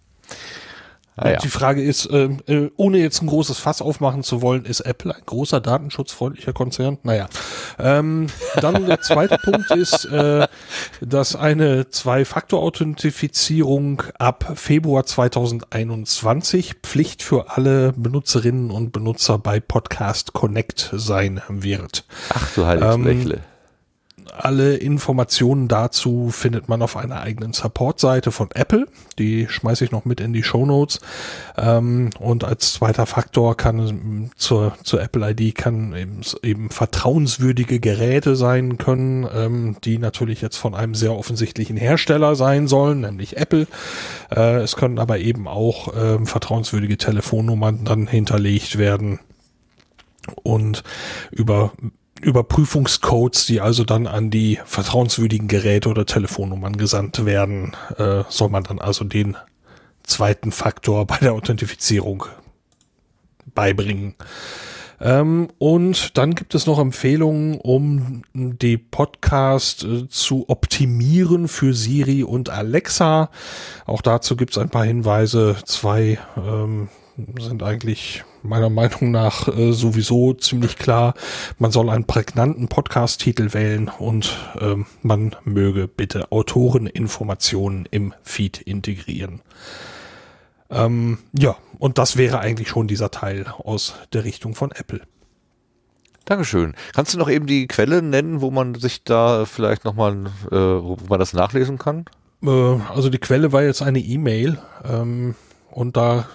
Ah, 1.20 1.30
ja. 1.30 1.38
Die 1.38 1.48
Frage 1.48 1.82
ist, 1.82 2.06
äh, 2.06 2.28
äh, 2.46 2.70
ohne 2.76 2.98
jetzt 2.98 3.22
ein 3.22 3.26
großes 3.26 3.58
Fass 3.58 3.82
aufmachen 3.82 4.22
zu 4.22 4.40
wollen, 4.40 4.64
ist 4.64 4.82
Apple 4.82 5.12
ein 5.12 5.22
großer 5.26 5.60
datenschutzfreundlicher 5.60 6.52
Konzern? 6.52 6.98
Naja. 7.02 7.26
Ähm, 7.80 8.28
dann 8.60 8.86
der 8.86 9.00
zweite 9.00 9.36
Punkt 9.42 9.68
ist, 9.72 10.04
äh, 10.04 10.46
dass 11.00 11.34
eine 11.34 11.88
Zwei-Faktor-Authentifizierung 11.88 14.04
ab 14.16 14.52
Februar 14.54 15.06
2021 15.06 16.74
Pflicht 16.84 17.24
für 17.24 17.56
alle 17.56 17.94
Benutzerinnen 17.96 18.70
und 18.70 18.92
Benutzer 18.92 19.38
bei 19.38 19.58
Podcast 19.58 20.34
Connect 20.34 20.90
sein 20.92 21.42
wird. 21.48 22.04
Ach 22.32 22.54
du 22.54 22.64
heilige 22.64 22.92
ähm, 22.92 23.34
alle 24.36 24.76
Informationen 24.76 25.68
dazu 25.68 26.30
findet 26.30 26.68
man 26.68 26.82
auf 26.82 26.96
einer 26.96 27.20
eigenen 27.20 27.52
Support-Seite 27.52 28.30
von 28.30 28.50
Apple. 28.52 28.86
Die 29.18 29.48
schmeiße 29.48 29.84
ich 29.84 29.90
noch 29.90 30.04
mit 30.04 30.20
in 30.20 30.32
die 30.32 30.42
Show. 30.42 30.58
Ähm, 31.56 32.10
und 32.18 32.44
als 32.44 32.74
zweiter 32.74 33.06
Faktor 33.06 33.56
kann 33.56 34.30
zur, 34.36 34.74
zur 34.82 35.00
Apple 35.00 35.30
ID 35.30 35.54
kann 35.54 35.94
eben, 35.94 36.20
eben 36.42 36.70
vertrauenswürdige 36.70 37.80
Geräte 37.80 38.36
sein 38.36 38.76
können, 38.76 39.26
ähm, 39.32 39.76
die 39.84 39.98
natürlich 39.98 40.40
jetzt 40.40 40.56
von 40.56 40.74
einem 40.74 40.94
sehr 40.94 41.14
offensichtlichen 41.14 41.76
Hersteller 41.76 42.34
sein 42.34 42.66
sollen, 42.66 43.02
nämlich 43.02 43.36
Apple. 43.36 43.66
Äh, 44.34 44.56
es 44.58 44.76
können 44.76 44.98
aber 44.98 45.18
eben 45.18 45.46
auch 45.46 45.94
ähm, 45.96 46.26
vertrauenswürdige 46.26 46.98
Telefonnummern 46.98 47.84
dann 47.84 48.06
hinterlegt 48.06 48.78
werden 48.78 49.20
und 50.42 50.82
über 51.30 51.72
Überprüfungscodes, 52.20 53.46
die 53.46 53.60
also 53.60 53.84
dann 53.84 54.06
an 54.06 54.30
die 54.30 54.58
vertrauenswürdigen 54.64 55.48
Geräte 55.48 55.88
oder 55.88 56.06
Telefonnummern 56.06 56.76
gesandt 56.76 57.24
werden, 57.24 57.76
äh, 57.96 58.24
soll 58.28 58.48
man 58.48 58.64
dann 58.64 58.78
also 58.78 59.04
den 59.04 59.36
zweiten 60.02 60.52
Faktor 60.52 61.06
bei 61.06 61.18
der 61.18 61.32
Authentifizierung 61.32 62.24
beibringen. 63.54 64.14
Ähm, 65.00 65.48
und 65.58 66.18
dann 66.18 66.34
gibt 66.34 66.54
es 66.54 66.66
noch 66.66 66.78
Empfehlungen, 66.78 67.58
um 67.60 68.22
die 68.34 68.78
Podcast 68.78 69.84
äh, 69.84 70.08
zu 70.08 70.48
optimieren 70.48 71.46
für 71.46 71.72
Siri 71.72 72.24
und 72.24 72.50
Alexa. 72.50 73.30
Auch 73.86 74.02
dazu 74.02 74.36
gibt 74.36 74.52
es 74.52 74.58
ein 74.58 74.70
paar 74.70 74.84
Hinweise. 74.84 75.56
Zwei 75.64 76.18
ähm, 76.36 76.88
sind 77.38 77.62
eigentlich 77.62 78.24
meiner 78.42 78.70
Meinung 78.70 79.10
nach 79.10 79.48
äh, 79.48 79.72
sowieso 79.72 80.34
ziemlich 80.34 80.76
klar. 80.76 81.14
Man 81.58 81.70
soll 81.70 81.90
einen 81.90 82.04
prägnanten 82.04 82.68
Podcast-Titel 82.68 83.52
wählen 83.52 83.90
und 83.98 84.36
ähm, 84.60 84.86
man 85.02 85.36
möge 85.44 85.88
bitte 85.88 86.30
Autoreninformationen 86.32 87.86
im 87.90 88.14
Feed 88.22 88.60
integrieren. 88.60 89.40
Ähm, 90.70 91.18
ja, 91.32 91.56
und 91.78 91.98
das 91.98 92.16
wäre 92.16 92.40
eigentlich 92.40 92.68
schon 92.68 92.88
dieser 92.88 93.10
Teil 93.10 93.46
aus 93.58 93.94
der 94.12 94.24
Richtung 94.24 94.54
von 94.54 94.70
Apple. 94.72 95.00
Dankeschön. 96.24 96.74
Kannst 96.94 97.14
du 97.14 97.18
noch 97.18 97.30
eben 97.30 97.46
die 97.46 97.66
Quelle 97.68 98.02
nennen, 98.02 98.42
wo 98.42 98.50
man 98.50 98.74
sich 98.74 99.02
da 99.02 99.46
vielleicht 99.46 99.86
nochmal, 99.86 100.26
äh, 100.50 100.56
wo 100.56 100.98
man 101.08 101.18
das 101.18 101.32
nachlesen 101.32 101.78
kann? 101.78 102.04
Äh, 102.42 102.50
also 102.94 103.08
die 103.08 103.18
Quelle 103.18 103.52
war 103.52 103.62
jetzt 103.62 103.80
eine 103.80 103.98
E-Mail 103.98 104.58
ähm, 104.84 105.34
und 105.70 105.96
da 105.96 106.28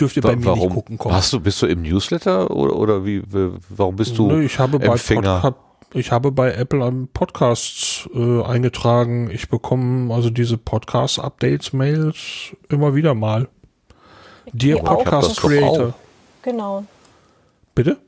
dürft 0.00 0.16
ihr 0.16 0.22
bei 0.22 0.36
mir 0.36 0.54
nicht 0.54 0.70
gucken 0.70 0.98
kommen. 0.98 1.14
Hast 1.14 1.32
du, 1.32 1.40
bist 1.40 1.60
du 1.62 1.66
im 1.66 1.82
Newsletter 1.82 2.50
oder, 2.50 2.76
oder 2.76 3.04
wie, 3.04 3.22
warum 3.68 3.96
bist 3.96 4.18
du 4.18 4.28
Nö, 4.28 4.44
ich 4.44 4.58
habe 4.58 4.80
Empfänger? 4.80 5.40
Bei 5.40 5.54
ich 5.96 6.10
habe 6.10 6.32
bei 6.32 6.52
Apple 6.52 6.84
einen 6.84 7.06
Podcast 7.06 8.08
äh, 8.12 8.42
eingetragen. 8.42 9.30
Ich 9.30 9.48
bekomme 9.48 10.12
also 10.12 10.28
diese 10.28 10.58
Podcast-Updates, 10.58 11.72
Mails 11.72 12.16
immer 12.68 12.96
wieder 12.96 13.14
mal. 13.14 13.48
Dear 14.52 14.80
Podcast 14.80 15.40
Creator. 15.40 15.94
Genau. 16.42 16.84
Bitte? 17.76 17.98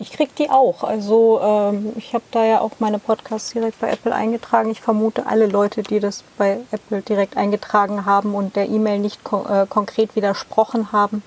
Ich 0.00 0.12
krieg 0.12 0.34
die 0.34 0.48
auch. 0.48 0.82
Also 0.82 1.40
ähm, 1.42 1.92
ich 1.94 2.14
habe 2.14 2.24
da 2.30 2.42
ja 2.42 2.62
auch 2.62 2.70
meine 2.78 2.98
Podcasts 2.98 3.50
direkt 3.50 3.80
bei 3.80 3.90
Apple 3.90 4.14
eingetragen. 4.14 4.70
Ich 4.70 4.80
vermute, 4.80 5.26
alle 5.26 5.46
Leute, 5.46 5.82
die 5.82 6.00
das 6.00 6.24
bei 6.38 6.58
Apple 6.70 7.02
direkt 7.02 7.36
eingetragen 7.36 8.06
haben 8.06 8.34
und 8.34 8.56
der 8.56 8.70
E-Mail 8.70 8.98
nicht 8.98 9.22
kon 9.24 9.44
äh, 9.44 9.66
konkret 9.68 10.16
widersprochen 10.16 10.90
haben, 10.90 11.22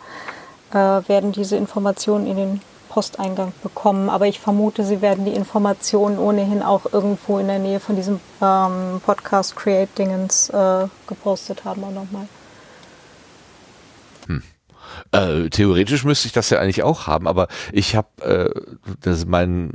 äh, 0.71 0.75
werden 0.75 1.31
diese 1.31 1.55
Informationen 1.55 2.25
in 2.25 2.35
den 2.35 2.61
Posteingang 2.89 3.53
bekommen. 3.61 4.09
Aber 4.09 4.25
ich 4.25 4.39
vermute, 4.39 4.83
sie 4.83 5.03
werden 5.03 5.23
die 5.23 5.35
Informationen 5.35 6.17
ohnehin 6.17 6.63
auch 6.63 6.91
irgendwo 6.91 7.37
in 7.37 7.49
der 7.49 7.59
Nähe 7.59 7.79
von 7.79 7.95
diesem 7.95 8.19
ähm, 8.41 9.01
Podcast 9.05 9.55
Create 9.55 9.95
Dingens 9.99 10.49
äh, 10.49 10.87
gepostet 11.05 11.63
haben 11.63 11.83
auch 11.83 11.91
nochmal. 11.91 12.27
Äh, 15.11 15.49
theoretisch 15.49 16.03
müsste 16.03 16.27
ich 16.27 16.33
das 16.33 16.49
ja 16.49 16.59
eigentlich 16.59 16.83
auch 16.83 17.07
haben, 17.07 17.27
aber 17.27 17.47
ich 17.71 17.95
habe 17.95 18.53
äh, 19.05 19.25
mein 19.25 19.71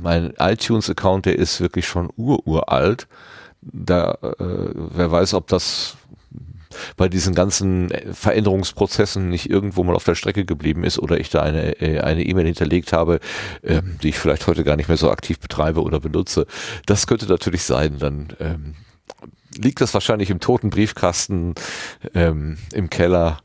mein 0.00 0.32
iTunes-Account, 0.38 1.26
der 1.26 1.36
ist 1.36 1.60
wirklich 1.60 1.86
schon 1.86 2.10
ururalt. 2.16 3.08
Da 3.60 4.18
äh, 4.22 4.34
wer 4.38 5.10
weiß, 5.10 5.34
ob 5.34 5.48
das 5.48 5.96
bei 6.96 7.08
diesen 7.08 7.34
ganzen 7.34 7.90
Veränderungsprozessen 8.12 9.28
nicht 9.28 9.50
irgendwo 9.50 9.82
mal 9.84 9.96
auf 9.96 10.04
der 10.04 10.14
Strecke 10.14 10.44
geblieben 10.44 10.84
ist 10.84 10.98
oder 10.98 11.18
ich 11.18 11.30
da 11.30 11.42
eine 11.42 11.80
äh, 11.80 12.00
eine 12.00 12.22
E-Mail 12.22 12.46
hinterlegt 12.46 12.92
habe, 12.92 13.20
ähm, 13.64 13.98
die 14.02 14.10
ich 14.10 14.18
vielleicht 14.18 14.46
heute 14.46 14.64
gar 14.64 14.76
nicht 14.76 14.88
mehr 14.88 14.96
so 14.96 15.10
aktiv 15.10 15.38
betreibe 15.38 15.82
oder 15.82 16.00
benutze. 16.00 16.46
Das 16.86 17.06
könnte 17.06 17.26
natürlich 17.26 17.62
sein. 17.62 17.98
Dann 17.98 18.28
ähm, 18.40 18.74
liegt 19.56 19.80
das 19.80 19.94
wahrscheinlich 19.94 20.30
im 20.30 20.40
toten 20.40 20.70
Briefkasten 20.70 21.54
ähm, 22.14 22.58
im 22.72 22.90
Keller 22.90 23.40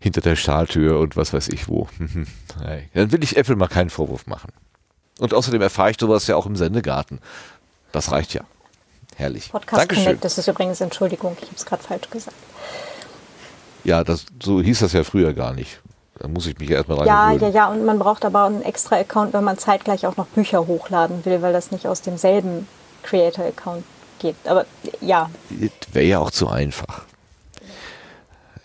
hinter 0.00 0.20
der 0.20 0.36
Stahltür 0.36 1.00
und 1.00 1.16
was 1.16 1.32
weiß 1.32 1.48
ich 1.48 1.68
wo. 1.68 1.88
Dann 2.94 3.12
will 3.12 3.22
ich 3.22 3.36
Apple 3.36 3.56
mal 3.56 3.68
keinen 3.68 3.90
Vorwurf 3.90 4.26
machen. 4.26 4.52
Und 5.18 5.34
außerdem 5.34 5.60
erfahre 5.60 5.90
ich 5.90 5.96
sowas 5.98 6.26
ja 6.26 6.36
auch 6.36 6.46
im 6.46 6.56
Sendegarten. 6.56 7.20
Das 7.92 8.12
reicht 8.12 8.34
ja. 8.34 8.42
Herrlich. 9.16 9.50
Podcast 9.50 9.82
Dankeschön. 9.82 10.04
Connect, 10.04 10.24
das 10.24 10.38
ist 10.38 10.46
übrigens, 10.46 10.80
Entschuldigung, 10.80 11.36
ich 11.40 11.46
habe 11.46 11.56
es 11.56 11.66
gerade 11.66 11.82
falsch 11.82 12.08
gesagt. 12.10 12.36
Ja, 13.82 14.04
das, 14.04 14.26
so 14.40 14.60
hieß 14.60 14.78
das 14.80 14.92
ja 14.92 15.02
früher 15.02 15.32
gar 15.32 15.54
nicht. 15.54 15.80
Da 16.18 16.28
muss 16.28 16.46
ich 16.46 16.58
mich 16.58 16.70
erstmal 16.70 17.04
Ja, 17.06 17.24
reingewöhnen. 17.24 17.54
ja, 17.54 17.64
ja, 17.66 17.70
und 17.72 17.84
man 17.84 17.98
braucht 17.98 18.24
aber 18.24 18.44
einen 18.44 18.62
extra 18.62 18.96
Account, 18.96 19.32
wenn 19.32 19.44
man 19.44 19.58
zeitgleich 19.58 20.06
auch 20.06 20.16
noch 20.16 20.26
Bücher 20.26 20.66
hochladen 20.66 21.24
will, 21.24 21.42
weil 21.42 21.52
das 21.52 21.70
nicht 21.72 21.86
aus 21.86 22.02
demselben 22.02 22.68
Creator-Account 23.04 23.84
geht. 24.18 24.36
Aber 24.44 24.66
ja, 25.00 25.30
Wäre 25.92 26.04
ja 26.06 26.18
auch 26.18 26.30
zu 26.30 26.48
einfach. 26.48 27.04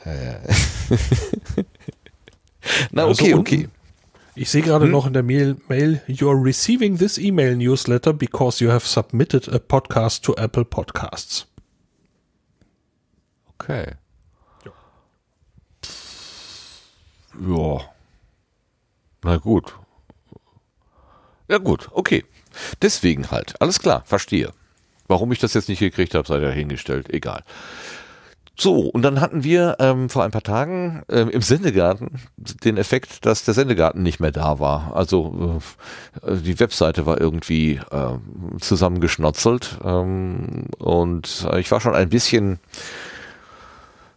Na, 2.91 3.05
Also 3.05 3.23
okay, 3.23 3.33
okay. 3.33 3.69
Ich 4.35 4.49
sehe 4.49 4.63
gerade 4.63 4.87
noch 4.87 5.05
in 5.05 5.13
der 5.13 5.21
Mail, 5.21 5.57
Mail, 5.67 6.01
you 6.07 6.27
are 6.27 6.43
receiving 6.43 6.97
this 6.97 7.19
email 7.19 7.55
newsletter 7.55 8.13
because 8.13 8.63
you 8.63 8.71
have 8.71 8.85
submitted 8.85 9.47
a 9.47 9.59
podcast 9.59 10.23
to 10.23 10.33
Apple 10.35 10.65
Podcasts. 10.65 11.45
Okay. 13.59 13.93
Ja. 17.47 17.81
Na 19.23 19.37
gut. 19.37 19.73
Ja 21.47 21.59
gut, 21.59 21.89
okay. 21.91 22.25
Deswegen 22.81 23.29
halt. 23.29 23.59
Alles 23.61 23.79
klar, 23.79 24.03
verstehe. 24.05 24.51
Warum 25.07 25.31
ich 25.31 25.39
das 25.39 25.53
jetzt 25.53 25.69
nicht 25.69 25.79
gekriegt 25.79 26.15
habe, 26.15 26.27
sei 26.27 26.39
dahingestellt. 26.39 27.09
Egal. 27.13 27.43
So, 28.55 28.81
und 28.81 29.01
dann 29.01 29.19
hatten 29.19 29.43
wir 29.43 29.77
ähm, 29.79 30.09
vor 30.09 30.23
ein 30.23 30.31
paar 30.31 30.43
Tagen 30.43 31.01
ähm, 31.09 31.29
im 31.29 31.41
Sendegarten 31.41 32.19
den 32.37 32.77
Effekt, 32.77 33.25
dass 33.25 33.43
der 33.43 33.55
Sendegarten 33.55 34.03
nicht 34.03 34.19
mehr 34.19 34.31
da 34.31 34.59
war. 34.59 34.95
Also 34.95 35.59
äh, 36.21 36.35
die 36.35 36.59
Webseite 36.59 37.07
war 37.07 37.19
irgendwie 37.19 37.79
äh, 37.89 38.59
zusammengeschnotzelt 38.59 39.79
ähm, 39.83 40.65
und 40.77 41.47
äh, 41.51 41.59
ich 41.59 41.71
war 41.71 41.81
schon 41.81 41.95
ein 41.95 42.09
bisschen 42.09 42.59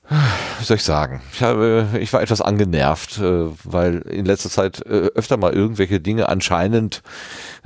wie 0.09 0.65
soll 0.65 0.76
ich 0.76 0.85
sagen? 0.85 1.20
Ich 1.33 1.43
habe, 1.43 1.89
ich 2.01 2.12
war 2.12 2.23
etwas 2.23 2.41
angenervt, 2.41 3.18
äh, 3.18 3.47
weil 3.65 3.99
in 4.02 4.25
letzter 4.25 4.51
Zeit 4.51 4.81
äh, 4.86 5.10
öfter 5.15 5.36
mal 5.36 5.52
irgendwelche 5.52 6.01
Dinge 6.01 6.28
anscheinend 6.28 7.02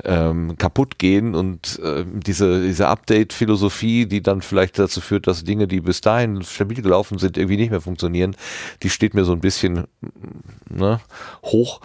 ähm, 0.05 0.57
kaputt 0.57 0.99
gehen 0.99 1.35
und 1.35 1.79
äh, 1.81 2.05
diese, 2.07 2.63
diese 2.63 2.89
Update-Philosophie, 2.89 4.07
die 4.07 4.23
dann 4.23 4.41
vielleicht 4.41 4.79
dazu 4.79 5.01
führt, 5.01 5.27
dass 5.27 5.45
Dinge, 5.45 5.69
die 5.69 5.81
bis 5.81 6.01
dahin 6.01 6.43
stabil 6.43 6.81
gelaufen 6.81 7.19
sind, 7.19 7.37
irgendwie 7.37 7.59
nicht 7.59 7.71
mehr 7.71 7.83
funktionieren, 7.83 8.35
die 8.83 8.91
steht 8.91 9.15
mir 9.15 9.25
so 9.25 9.33
ein 9.33 9.41
bisschen 9.41 9.85
ne, 10.71 11.01
hoch, 11.43 11.81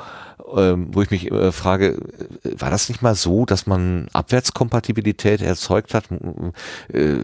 ähm, 0.56 0.90
wo 0.92 1.02
ich 1.02 1.12
mich 1.12 1.32
äh, 1.32 1.52
frage, 1.52 1.98
äh, 2.44 2.60
war 2.60 2.70
das 2.70 2.90
nicht 2.90 3.02
mal 3.02 3.16
so, 3.16 3.46
dass 3.46 3.68
man 3.68 4.08
Abwärtskompatibilität 4.14 5.42
erzeugt 5.42 5.94
hat? 5.94 6.06
Äh, 6.92 7.18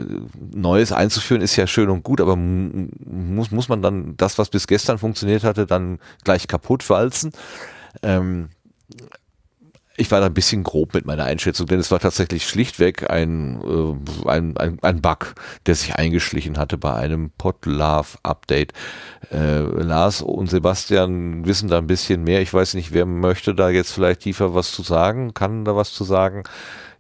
Neues 0.54 0.92
einzuführen 0.92 1.42
ist 1.42 1.56
ja 1.56 1.68
schön 1.68 1.90
und 1.90 2.04
gut, 2.04 2.22
aber 2.22 2.36
muss, 2.36 3.52
muss 3.52 3.70
man 3.70 3.82
dann 3.82 4.16
das, 4.18 4.38
was 4.38 4.50
bis 4.50 4.68
gestern 4.68 4.98
funktioniert 4.98 5.44
hatte, 5.44 5.66
dann 5.66 6.00
gleich 6.24 6.48
kaputt 6.48 6.90
walzen? 6.90 7.32
Ähm, 8.02 8.50
ich 9.98 10.10
war 10.10 10.20
da 10.20 10.28
ein 10.28 10.34
bisschen 10.34 10.64
grob 10.64 10.94
mit 10.94 11.06
meiner 11.06 11.26
Einschätzung, 11.26 11.68
denn 11.68 11.80
es 11.80 11.92
war 11.92 12.00
tatsächlich 12.00 12.48
schlichtweg 12.48 13.10
ein, 13.10 13.62
äh, 13.62 14.30
ein, 14.30 14.58
ein, 14.58 14.78
ein 14.82 15.02
Bug, 15.02 15.36
der 15.66 15.76
sich 15.76 15.96
eingeschlichen 15.96 16.58
hatte 16.58 16.78
bei 16.78 16.94
einem 16.94 17.32
Podlove-Update. 17.38 18.74
Äh, 19.32 19.60
Lars 19.60 20.22
und 20.22 20.50
Sebastian 20.50 21.46
wissen 21.46 21.70
da 21.70 21.78
ein 21.78 21.88
bisschen 21.88 22.24
mehr. 22.24 22.42
Ich 22.42 22.54
weiß 22.54 22.74
nicht, 22.74 22.94
wer 22.94 23.06
möchte 23.06 23.54
da 23.54 23.70
jetzt 23.70 23.92
vielleicht 23.92 24.22
tiefer 24.22 24.56
was 24.56 24.72
zu 24.72 24.82
sagen, 24.82 25.34
kann 25.34 25.66
da 25.66 25.76
was 25.76 25.94
zu 25.94 26.04
sagen. 26.04 26.44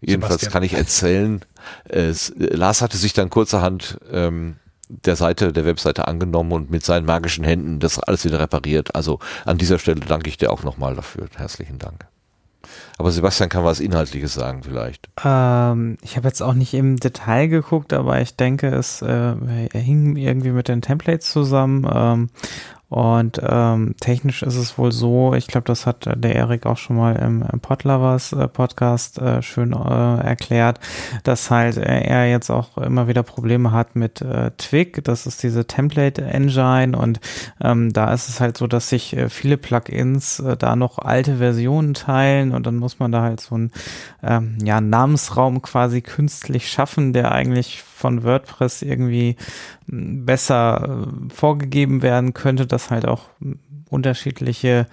Jedenfalls 0.01 0.41
Sebastian. 0.41 0.51
kann 0.51 0.63
ich 0.63 0.73
erzählen, 0.73 1.41
äh, 1.89 2.07
es- 2.07 2.33
Lars 2.37 2.81
hatte 2.81 2.97
sich 2.97 3.13
dann 3.13 3.29
kurzerhand 3.29 3.99
ähm, 4.11 4.57
der 4.89 5.15
Seite, 5.15 5.53
der 5.53 5.65
Webseite 5.65 6.07
angenommen 6.07 6.51
und 6.51 6.69
mit 6.71 6.83
seinen 6.83 7.05
magischen 7.05 7.45
Händen 7.45 7.79
das 7.79 7.97
alles 7.99 8.25
wieder 8.25 8.39
repariert. 8.39 8.93
Also 8.95 9.19
an 9.45 9.57
dieser 9.57 9.79
Stelle 9.79 10.01
danke 10.01 10.29
ich 10.29 10.37
dir 10.37 10.51
auch 10.51 10.63
nochmal 10.63 10.95
dafür. 10.95 11.27
Herzlichen 11.37 11.79
Dank. 11.79 12.10
Aber 12.97 13.11
Sebastian 13.11 13.49
kann 13.49 13.63
was 13.63 13.79
Inhaltliches 13.79 14.33
sagen 14.33 14.63
vielleicht. 14.63 15.09
Ähm, 15.23 15.97
ich 16.01 16.17
habe 16.17 16.27
jetzt 16.27 16.41
auch 16.41 16.53
nicht 16.53 16.73
im 16.73 16.97
Detail 16.97 17.47
geguckt, 17.47 17.93
aber 17.93 18.21
ich 18.21 18.35
denke, 18.35 18.67
es 18.67 19.01
äh, 19.01 19.35
hing 19.73 20.15
irgendwie 20.15 20.51
mit 20.51 20.67
den 20.67 20.81
Templates 20.81 21.31
zusammen. 21.31 21.87
Ähm, 21.91 22.29
und 22.91 23.39
ähm, 23.41 23.95
technisch 24.01 24.43
ist 24.43 24.57
es 24.57 24.77
wohl 24.77 24.91
so, 24.91 25.33
ich 25.33 25.47
glaube, 25.47 25.63
das 25.63 25.85
hat 25.85 26.09
der 26.13 26.35
Erik 26.35 26.65
auch 26.65 26.75
schon 26.75 26.97
mal 26.97 27.15
im, 27.15 27.41
im 27.41 27.61
Podlovers 27.61 28.33
äh, 28.33 28.49
Podcast 28.49 29.17
äh, 29.17 29.41
schön 29.41 29.71
äh, 29.71 30.17
erklärt, 30.17 30.81
dass 31.23 31.49
halt 31.49 31.77
äh, 31.77 32.01
er 32.01 32.29
jetzt 32.29 32.49
auch 32.49 32.77
immer 32.77 33.07
wieder 33.07 33.23
Probleme 33.23 33.71
hat 33.71 33.95
mit 33.95 34.21
äh, 34.21 34.51
Twig. 34.57 35.05
Das 35.05 35.25
ist 35.25 35.41
diese 35.41 35.65
Template 35.65 36.21
Engine 36.21 36.97
und 36.97 37.21
ähm, 37.63 37.93
da 37.93 38.13
ist 38.13 38.27
es 38.27 38.41
halt 38.41 38.57
so, 38.57 38.67
dass 38.67 38.89
sich 38.89 39.15
äh, 39.15 39.29
viele 39.29 39.55
Plugins 39.55 40.43
da 40.59 40.75
noch 40.75 40.99
alte 40.99 41.37
Versionen 41.37 41.93
teilen 41.93 42.51
und 42.51 42.67
dann 42.67 42.75
muss 42.75 42.99
man 42.99 43.13
da 43.13 43.21
halt 43.21 43.39
so 43.39 43.55
einen 43.55 43.71
ähm, 44.21 44.57
ja, 44.65 44.81
Namensraum 44.81 45.61
quasi 45.61 46.01
künstlich 46.01 46.69
schaffen, 46.69 47.13
der 47.13 47.31
eigentlich 47.31 47.85
von 48.01 48.23
WordPress 48.23 48.81
irgendwie 48.81 49.37
m, 49.89 50.25
besser 50.25 51.05
äh, 51.07 51.33
vorgegeben 51.33 52.01
werden 52.01 52.33
könnte, 52.33 52.67
dass 52.67 52.89
halt 52.89 53.07
auch 53.07 53.29
m, 53.41 53.59
unterschiedliche 53.89 54.87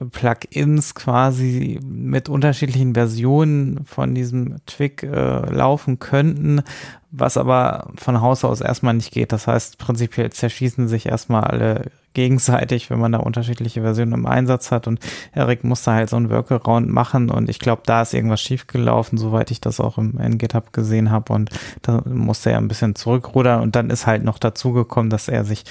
äh, 0.00 0.04
Plugins 0.06 0.94
quasi 0.94 1.78
mit 1.82 2.28
unterschiedlichen 2.28 2.94
Versionen 2.94 3.84
von 3.84 4.14
diesem 4.14 4.56
Twig 4.66 5.02
äh, 5.02 5.50
laufen 5.52 5.98
könnten, 5.98 6.62
was 7.10 7.36
aber 7.36 7.92
von 7.96 8.20
Haus 8.20 8.44
aus 8.44 8.60
erstmal 8.60 8.94
nicht 8.94 9.12
geht. 9.12 9.32
Das 9.32 9.46
heißt, 9.46 9.78
prinzipiell 9.78 10.30
zerschießen 10.30 10.88
sich 10.88 11.06
erstmal 11.06 11.44
alle 11.44 11.90
gegenseitig, 12.18 12.90
wenn 12.90 12.98
man 12.98 13.12
da 13.12 13.18
unterschiedliche 13.18 13.82
Versionen 13.82 14.12
im 14.12 14.26
Einsatz 14.26 14.72
hat. 14.72 14.88
Und 14.88 14.98
Erik 15.32 15.62
musste 15.62 15.92
halt 15.92 16.10
so 16.10 16.16
einen 16.16 16.30
Workaround 16.30 16.88
machen. 16.88 17.30
Und 17.30 17.48
ich 17.48 17.60
glaube, 17.60 17.82
da 17.86 18.02
ist 18.02 18.12
irgendwas 18.12 18.40
schiefgelaufen, 18.40 19.18
soweit 19.18 19.52
ich 19.52 19.60
das 19.60 19.78
auch 19.78 19.98
im, 19.98 20.18
in 20.18 20.36
GitHub 20.36 20.72
gesehen 20.72 21.12
habe 21.12 21.32
und 21.32 21.50
da 21.82 22.02
musste 22.06 22.50
er 22.50 22.58
ein 22.58 22.66
bisschen 22.66 22.96
zurückrudern. 22.96 23.62
Und 23.62 23.76
dann 23.76 23.88
ist 23.88 24.08
halt 24.08 24.24
noch 24.24 24.40
dazu 24.40 24.72
gekommen, 24.72 25.10
dass 25.10 25.28
er 25.28 25.44
sich 25.44 25.62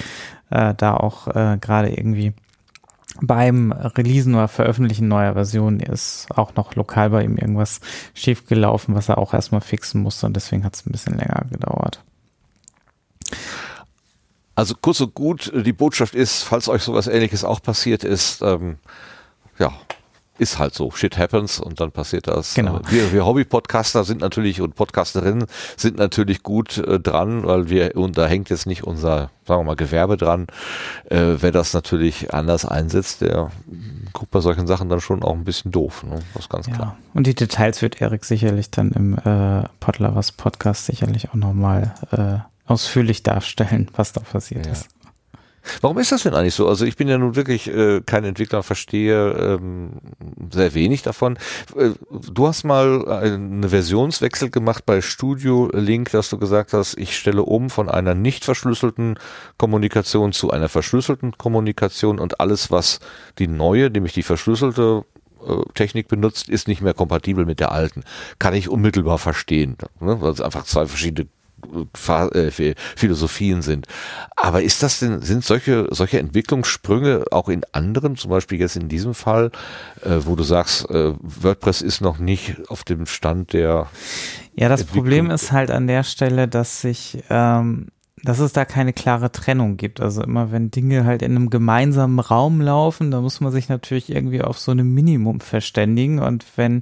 äh, 0.50 0.74
da 0.74 0.96
auch 0.96 1.28
äh, 1.28 1.58
gerade 1.60 1.90
irgendwie 1.90 2.34
beim 3.20 3.74
Releasen 3.74 4.34
oder 4.36 4.48
Veröffentlichen 4.48 5.10
neuer 5.10 5.34
Versionen 5.34 5.82
ist 5.82 6.28
auch 6.34 6.56
noch 6.56 6.76
lokal 6.76 7.10
bei 7.10 7.24
ihm 7.24 7.36
irgendwas 7.36 7.82
schiefgelaufen, 8.14 8.96
was 8.96 9.10
er 9.10 9.18
auch 9.18 9.34
erstmal 9.34 9.62
fixen 9.62 10.02
musste 10.02 10.28
und 10.28 10.36
deswegen 10.36 10.64
hat 10.64 10.76
es 10.76 10.86
ein 10.86 10.92
bisschen 10.92 11.18
länger 11.18 11.46
gedauert. 11.50 12.04
Also 14.58 14.74
kurz 14.82 15.00
und 15.02 15.14
gut, 15.14 15.52
die 15.56 15.72
Botschaft 15.72 16.16
ist, 16.16 16.42
falls 16.42 16.68
euch 16.68 16.82
sowas 16.82 17.06
ähnliches 17.08 17.44
auch 17.44 17.62
passiert 17.62 18.04
ist, 18.04 18.42
ähm, 18.42 18.78
ja, 19.60 19.72
ist 20.40 20.58
halt 20.58 20.74
so. 20.74 20.90
Shit 20.92 21.16
happens 21.18 21.60
und 21.60 21.80
dann 21.80 21.92
passiert 21.92 22.28
das. 22.28 22.56
Genau. 22.56 22.78
Äh, 22.78 22.82
Wir, 22.90 23.14
wir 23.14 23.26
Hobby-Podcaster 23.26 24.04
sind 24.04 24.22
natürlich 24.22 24.60
und 24.60 24.74
Podcasterinnen 24.76 25.46
sind 25.78 25.98
natürlich 25.98 26.42
gut 26.42 26.80
äh, 26.80 27.00
dran, 27.00 27.44
weil 27.46 27.70
wir, 27.70 27.96
und 27.96 28.18
da 28.18 28.26
hängt 28.28 28.50
jetzt 28.50 28.66
nicht 28.66 28.84
unser, 28.84 29.30
sagen 29.46 29.62
wir 29.62 29.64
mal, 29.64 29.76
Gewerbe 29.76 30.18
dran. 30.18 30.48
Äh, 31.06 31.36
wer 31.40 31.52
das 31.52 31.74
natürlich 31.74 32.34
anders 32.34 32.66
einsetzt, 32.66 33.22
der 33.22 33.52
guckt 34.14 34.32
bei 34.32 34.40
solchen 34.40 34.66
Sachen 34.66 34.90
dann 34.90 35.02
schon 35.02 35.22
auch 35.24 35.34
ein 35.34 35.44
bisschen 35.44 35.72
doof. 35.72 36.04
Ne? 36.04 36.20
Das 36.34 36.44
ist 36.46 36.50
ganz 36.50 36.66
Ja. 36.68 36.74
klar. 36.74 36.98
Und 37.14 37.28
die 37.28 37.36
Details 37.36 37.84
wird 37.84 38.02
Erik 38.02 38.26
sicherlich 38.26 38.72
dann 38.72 38.92
im 38.92 39.18
äh, 39.20 39.68
Podlovers 39.80 40.32
Podcast 40.32 40.86
sicherlich 40.88 41.30
auch 41.30 41.36
nochmal 41.36 41.94
äh, 42.12 42.40
ausführlich 42.68 43.24
darstellen, 43.24 43.90
was 43.96 44.14
da 44.14 44.22
passiert 44.22 44.66
Ja. 44.66 44.72
ist. 44.74 44.90
Warum 45.82 45.98
ist 45.98 46.12
das 46.12 46.24
denn 46.24 46.34
eigentlich 46.34 46.54
so? 46.54 46.68
Also 46.68 46.86
ich 46.86 46.96
bin 46.96 47.08
ja 47.08 47.18
nun 47.18 47.36
wirklich 47.36 47.68
äh, 47.68 48.02
kein 48.06 48.24
Entwickler, 48.24 48.64
verstehe 48.64 49.32
ähm, 49.32 49.92
sehr 50.52 50.74
wenig 50.74 51.02
davon. 51.02 51.38
Äh, 51.76 51.90
du 52.10 52.48
hast 52.48 52.64
mal 52.64 53.08
einen 53.10 53.68
Versionswechsel 53.68 54.50
gemacht 54.50 54.86
bei 54.86 55.02
Studio 55.02 55.70
Link, 55.74 56.12
dass 56.12 56.30
du 56.30 56.38
gesagt 56.38 56.74
hast, 56.74 56.98
ich 56.98 57.18
stelle 57.18 57.44
um 57.44 57.70
von 57.70 57.90
einer 57.90 58.14
nicht 58.16 58.46
verschlüsselten 58.46 59.20
Kommunikation 59.58 60.32
zu 60.32 60.52
einer 60.52 60.70
verschlüsselten 60.70 61.38
Kommunikation 61.38 62.20
und 62.20 62.40
alles, 62.40 62.72
was 62.72 63.00
die 63.38 63.48
neue, 63.48 63.90
nämlich 63.90 64.14
die 64.14 64.24
verschlüsselte 64.24 65.04
äh, 65.46 65.54
Technik 65.74 66.08
benutzt, 66.08 66.50
ist 66.50 66.68
nicht 66.68 66.82
mehr 66.82 66.94
kompatibel 66.94 67.46
mit 67.46 67.60
der 67.60 67.72
alten. 67.72 68.04
Kann 68.40 68.54
ich 68.54 68.70
unmittelbar 68.70 69.18
verstehen, 69.18 69.76
ne? 70.00 70.22
weil 70.22 70.32
es 70.32 70.42
einfach 70.42 70.64
zwei 70.64 70.86
verschiedene 70.86 71.28
Philosophien 72.96 73.62
sind. 73.62 73.88
Aber 74.36 74.62
ist 74.62 74.84
das 74.84 75.00
denn, 75.00 75.22
sind 75.22 75.44
solche, 75.44 75.88
solche 75.92 76.20
Entwicklungssprünge 76.20 77.26
auch 77.32 77.50
in 77.50 77.64
anderen, 77.72 78.16
zum 78.16 78.32
Beispiel 78.32 78.60
jetzt 78.60 78.76
in 78.76 78.88
diesem 78.88 79.14
Fall, 79.14 79.52
äh, 80.04 80.20
wo 80.22 80.36
du 80.36 80.44
sagst, 80.44 80.90
äh, 80.90 81.14
WordPress 81.20 81.82
ist 81.82 82.02
noch 82.02 82.20
nicht 82.20 82.70
auf 82.70 82.84
dem 82.84 83.06
Stand 83.06 83.54
der. 83.54 83.88
Ja, 84.56 84.70
das 84.70 84.84
Problem 84.84 85.30
ist 85.30 85.52
halt 85.52 85.72
an 85.72 85.88
der 85.88 86.04
Stelle, 86.04 86.48
dass 86.48 86.82
sich, 86.82 87.24
ähm, 87.30 87.88
dass 88.24 88.40
es 88.40 88.54
da 88.54 88.66
keine 88.66 88.94
klare 88.94 89.32
Trennung 89.32 89.78
gibt. 89.78 90.02
Also 90.02 90.24
immer 90.24 90.52
wenn 90.52 90.72
Dinge 90.72 91.06
halt 91.06 91.22
in 91.22 91.36
einem 91.36 91.50
gemeinsamen 91.50 92.20
Raum 92.20 92.62
laufen, 92.62 93.12
da 93.12 93.22
muss 93.22 93.40
man 93.40 93.52
sich 93.52 93.70
natürlich 93.70 94.10
irgendwie 94.10 94.42
auf 94.42 94.58
so 94.58 94.72
ein 94.72 94.94
Minimum 94.94 95.42
verständigen. 95.42 96.20
Und 96.20 96.46
wenn 96.56 96.82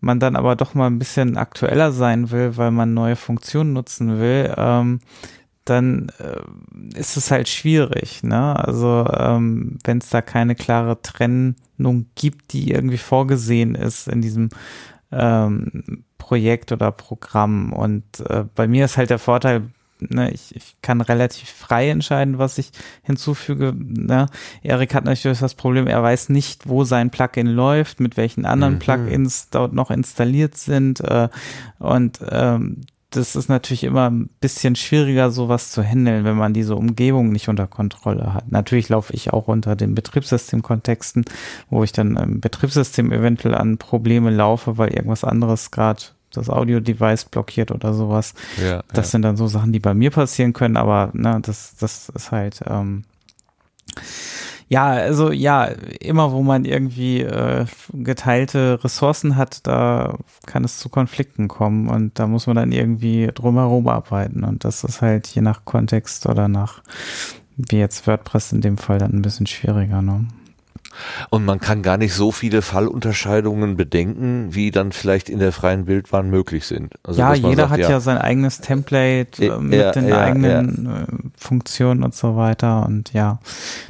man 0.00 0.20
dann 0.20 0.36
aber 0.36 0.56
doch 0.56 0.74
mal 0.74 0.86
ein 0.86 0.98
bisschen 0.98 1.36
aktueller 1.36 1.92
sein 1.92 2.30
will, 2.30 2.56
weil 2.56 2.70
man 2.70 2.94
neue 2.94 3.16
Funktionen 3.16 3.72
nutzen 3.72 4.18
will, 4.18 4.54
ähm, 4.56 5.00
dann 5.64 6.10
äh, 6.18 6.98
ist 6.98 7.16
es 7.16 7.30
halt 7.30 7.48
schwierig. 7.48 8.22
Ne? 8.22 8.56
Also 8.56 9.06
ähm, 9.12 9.78
wenn 9.84 9.98
es 9.98 10.08
da 10.08 10.22
keine 10.22 10.54
klare 10.54 11.02
Trennung 11.02 12.06
gibt, 12.14 12.52
die 12.52 12.70
irgendwie 12.70 12.98
vorgesehen 12.98 13.74
ist 13.74 14.08
in 14.08 14.22
diesem 14.22 14.48
ähm, 15.12 16.04
Projekt 16.16 16.72
oder 16.72 16.90
Programm. 16.92 17.72
Und 17.72 18.04
äh, 18.28 18.44
bei 18.54 18.66
mir 18.66 18.84
ist 18.84 18.96
halt 18.96 19.10
der 19.10 19.18
Vorteil, 19.18 19.70
ne, 20.00 20.30
ich, 20.30 20.54
ich 20.54 20.76
kann 20.82 21.00
relativ 21.00 21.48
frei 21.48 21.90
entscheiden, 21.90 22.38
was 22.38 22.58
ich 22.58 22.70
hinzufüge. 23.02 23.74
Ne. 23.76 24.26
Erik 24.62 24.94
hat 24.94 25.04
natürlich 25.04 25.38
das 25.38 25.54
Problem, 25.54 25.86
er 25.86 26.02
weiß 26.02 26.28
nicht, 26.28 26.68
wo 26.68 26.84
sein 26.84 27.10
Plugin 27.10 27.46
läuft, 27.46 28.00
mit 28.00 28.16
welchen 28.16 28.44
anderen 28.44 28.74
mhm. 28.74 28.78
Plugins 28.78 29.50
dort 29.50 29.72
noch 29.72 29.90
installiert 29.90 30.56
sind. 30.56 31.00
Äh, 31.00 31.28
und 31.78 32.20
ähm, 32.30 32.82
das 33.10 33.36
ist 33.36 33.48
natürlich 33.48 33.84
immer 33.84 34.10
ein 34.10 34.28
bisschen 34.40 34.76
schwieriger, 34.76 35.30
sowas 35.30 35.70
zu 35.70 35.82
handeln, 35.82 36.24
wenn 36.24 36.36
man 36.36 36.52
diese 36.52 36.76
Umgebung 36.76 37.30
nicht 37.30 37.48
unter 37.48 37.66
Kontrolle 37.66 38.34
hat. 38.34 38.52
Natürlich 38.52 38.90
laufe 38.90 39.14
ich 39.14 39.32
auch 39.32 39.48
unter 39.48 39.76
den 39.76 39.94
Betriebssystemkontexten, 39.94 41.24
wo 41.70 41.82
ich 41.84 41.92
dann 41.92 42.16
im 42.16 42.40
Betriebssystem 42.40 43.10
eventuell 43.10 43.54
an 43.54 43.78
Probleme 43.78 44.30
laufe, 44.30 44.76
weil 44.76 44.90
irgendwas 44.90 45.24
anderes 45.24 45.70
gerade 45.70 46.02
das 46.38 46.50
Audio-Device 46.50 47.26
blockiert 47.26 47.70
oder 47.70 47.92
sowas. 47.92 48.34
Ja, 48.62 48.82
das 48.88 49.06
ja. 49.06 49.10
sind 49.12 49.22
dann 49.22 49.36
so 49.36 49.46
Sachen, 49.46 49.72
die 49.72 49.80
bei 49.80 49.94
mir 49.94 50.10
passieren 50.10 50.52
können, 50.52 50.76
aber 50.76 51.10
ne, 51.12 51.40
das, 51.42 51.76
das 51.76 52.08
ist 52.08 52.32
halt, 52.32 52.60
ähm, 52.66 53.04
ja, 54.70 54.88
also 54.90 55.32
ja, 55.32 55.64
immer 55.64 56.32
wo 56.32 56.42
man 56.42 56.66
irgendwie 56.66 57.22
äh, 57.22 57.64
geteilte 57.92 58.78
Ressourcen 58.84 59.36
hat, 59.36 59.66
da 59.66 60.18
kann 60.46 60.62
es 60.62 60.78
zu 60.78 60.90
Konflikten 60.90 61.48
kommen 61.48 61.88
und 61.88 62.18
da 62.18 62.26
muss 62.26 62.46
man 62.46 62.56
dann 62.56 62.72
irgendwie 62.72 63.30
drumherum 63.34 63.88
arbeiten 63.88 64.44
und 64.44 64.64
das 64.64 64.84
ist 64.84 65.00
halt 65.00 65.26
je 65.28 65.40
nach 65.40 65.64
Kontext 65.64 66.26
oder 66.26 66.48
nach, 66.48 66.82
wie 67.56 67.78
jetzt 67.78 68.06
WordPress 68.06 68.52
in 68.52 68.60
dem 68.60 68.76
Fall, 68.76 68.98
dann 68.98 69.12
ein 69.12 69.22
bisschen 69.22 69.46
schwieriger. 69.46 70.02
Ne? 70.02 70.26
Und 71.30 71.44
man 71.44 71.60
kann 71.60 71.82
gar 71.82 71.96
nicht 71.96 72.14
so 72.14 72.32
viele 72.32 72.62
Fallunterscheidungen 72.62 73.76
bedenken, 73.76 74.54
wie 74.54 74.70
dann 74.70 74.92
vielleicht 74.92 75.28
in 75.28 75.38
der 75.38 75.52
freien 75.52 75.86
Wildbahn 75.86 76.30
möglich 76.30 76.66
sind. 76.66 76.94
Also, 77.02 77.20
ja, 77.20 77.34
jeder 77.34 77.62
sagt, 77.62 77.70
hat 77.70 77.78
ja, 77.80 77.90
ja, 77.90 78.00
sein 78.00 78.18
eigenes 78.18 78.60
Template 78.60 79.44
äh, 79.44 79.58
mit 79.58 79.78
ja, 79.78 79.92
den 79.92 80.08
ja, 80.08 80.20
eigenen 80.20 80.86
äh, 80.86 81.40
Funktionen 81.40 82.02
und 82.02 82.14
so 82.14 82.36
weiter. 82.36 82.86
Und 82.86 83.12
ja, 83.12 83.38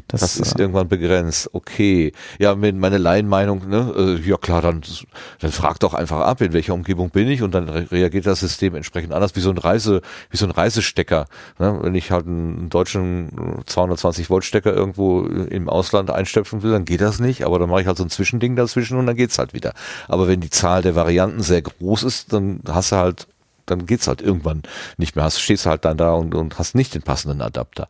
das, 0.08 0.20
das 0.20 0.36
ist 0.38 0.58
äh, 0.58 0.62
irgendwann 0.62 0.88
begrenzt. 0.88 1.50
Okay. 1.52 2.12
Ja, 2.38 2.54
meine 2.54 2.98
Laienmeinung, 2.98 3.68
ne, 3.68 3.94
äh, 3.96 4.28
ja 4.28 4.36
klar, 4.36 4.62
dann, 4.62 4.82
dann 5.40 5.52
frag 5.52 5.78
doch 5.80 5.94
einfach 5.94 6.20
ab, 6.20 6.40
in 6.40 6.52
welcher 6.52 6.74
Umgebung 6.74 7.10
bin 7.10 7.28
ich 7.28 7.42
und 7.42 7.54
dann 7.54 7.68
re 7.68 7.88
reagiert 7.90 8.26
das 8.26 8.40
System 8.40 8.74
entsprechend 8.74 9.12
anders, 9.12 9.34
wie 9.34 9.40
so 9.40 9.50
ein 9.50 9.58
Reise, 9.58 10.02
wie 10.30 10.36
so 10.36 10.46
ein 10.46 10.50
Reisestecker. 10.50 11.26
Ne? 11.58 11.78
Wenn 11.82 11.94
ich 11.94 12.10
halt 12.10 12.26
einen 12.26 12.68
deutschen 12.68 13.62
220 13.66 14.30
Volt 14.30 14.44
Stecker 14.44 14.74
irgendwo 14.74 15.22
im 15.22 15.68
Ausland 15.68 16.10
einstöpfen 16.10 16.62
will, 16.62 16.72
dann 16.72 16.84
geht 16.88 17.02
das 17.02 17.20
nicht, 17.20 17.44
aber 17.44 17.58
dann 17.58 17.68
mache 17.68 17.82
ich 17.82 17.86
halt 17.86 17.98
so 17.98 18.02
ein 18.02 18.10
Zwischending 18.10 18.56
dazwischen 18.56 18.98
und 18.98 19.06
dann 19.06 19.14
geht's 19.14 19.38
halt 19.38 19.52
wieder. 19.52 19.74
Aber 20.08 20.26
wenn 20.26 20.40
die 20.40 20.50
Zahl 20.50 20.82
der 20.82 20.94
Varianten 20.94 21.42
sehr 21.42 21.60
groß 21.62 22.02
ist, 22.02 22.32
dann 22.32 22.60
hast 22.66 22.92
du 22.92 22.96
halt, 22.96 23.28
dann 23.66 23.84
geht's 23.84 24.08
halt 24.08 24.22
irgendwann 24.22 24.62
nicht 24.96 25.14
mehr. 25.14 25.26
Hast, 25.26 25.38
stehst 25.38 25.66
halt 25.66 25.84
dann 25.84 25.98
da 25.98 26.12
und, 26.12 26.34
und 26.34 26.58
hast 26.58 26.74
nicht 26.74 26.94
den 26.94 27.02
passenden 27.02 27.42
Adapter. 27.42 27.88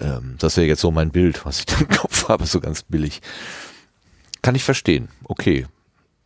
Ähm, 0.00 0.36
das 0.38 0.56
wäre 0.56 0.66
jetzt 0.66 0.80
so 0.80 0.90
mein 0.90 1.10
Bild, 1.10 1.44
was 1.44 1.60
ich 1.60 1.66
da 1.66 1.76
im 1.80 1.88
Kopf 1.88 2.28
habe, 2.28 2.46
so 2.46 2.58
ganz 2.58 2.82
billig. 2.82 3.20
Kann 4.40 4.54
ich 4.54 4.64
verstehen. 4.64 5.08
Okay. 5.24 5.66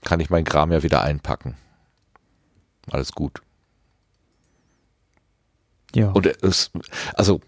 Kann 0.04 0.20
ich 0.20 0.30
mein 0.30 0.44
Kram 0.44 0.70
ja 0.70 0.84
wieder 0.84 1.02
einpacken. 1.02 1.56
Alles 2.88 3.12
gut. 3.12 3.42
Ja. 5.92 6.10
Und 6.10 6.26
es, 6.26 6.70
also, 7.14 7.40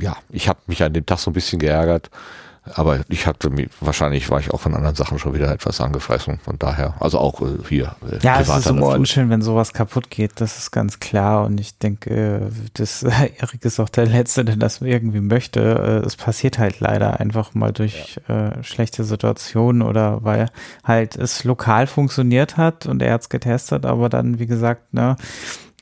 ja, 0.00 0.16
ich 0.30 0.48
habe 0.48 0.60
mich 0.68 0.82
an 0.82 0.94
dem 0.94 1.04
Tag 1.04 1.18
so 1.18 1.30
ein 1.30 1.34
bisschen 1.34 1.58
geärgert. 1.58 2.10
Aber 2.74 3.00
ich 3.08 3.26
hatte 3.26 3.50
mich, 3.50 3.68
wahrscheinlich 3.80 4.30
war 4.30 4.40
ich 4.40 4.50
auch 4.50 4.60
von 4.60 4.74
anderen 4.74 4.96
Sachen 4.96 5.18
schon 5.18 5.34
wieder 5.34 5.50
etwas 5.50 5.80
angefressen. 5.80 6.38
Von 6.44 6.58
daher, 6.58 6.94
also 7.00 7.18
auch 7.18 7.40
äh, 7.40 7.58
hier. 7.68 7.96
Äh, 8.10 8.18
ja, 8.22 8.40
es 8.40 8.48
ist 8.48 8.66
immer 8.66 8.88
unschön, 8.88 9.30
wenn 9.30 9.42
sowas 9.42 9.72
kaputt 9.72 10.10
geht. 10.10 10.40
Das 10.40 10.58
ist 10.58 10.70
ganz 10.70 11.00
klar. 11.00 11.44
Und 11.44 11.60
ich 11.60 11.78
denke, 11.78 12.10
äh, 12.10 12.40
das, 12.74 13.02
Erik 13.38 13.64
ist 13.64 13.80
auch 13.80 13.88
der 13.88 14.06
Letzte, 14.06 14.44
der 14.44 14.56
das 14.56 14.80
irgendwie 14.80 15.20
möchte. 15.20 15.60
Äh, 15.60 16.06
es 16.06 16.16
passiert 16.16 16.58
halt 16.58 16.80
leider 16.80 17.20
einfach 17.20 17.54
mal 17.54 17.72
durch 17.72 18.20
ja. 18.28 18.48
äh, 18.48 18.62
schlechte 18.62 19.04
Situationen 19.04 19.82
oder 19.82 20.24
weil 20.24 20.50
halt 20.84 21.16
es 21.16 21.44
lokal 21.44 21.86
funktioniert 21.86 22.56
hat 22.56 22.86
und 22.86 23.02
er 23.02 23.14
hat's 23.14 23.28
getestet, 23.28 23.86
aber 23.86 24.08
dann, 24.08 24.38
wie 24.38 24.46
gesagt, 24.46 24.92
ne, 24.92 25.16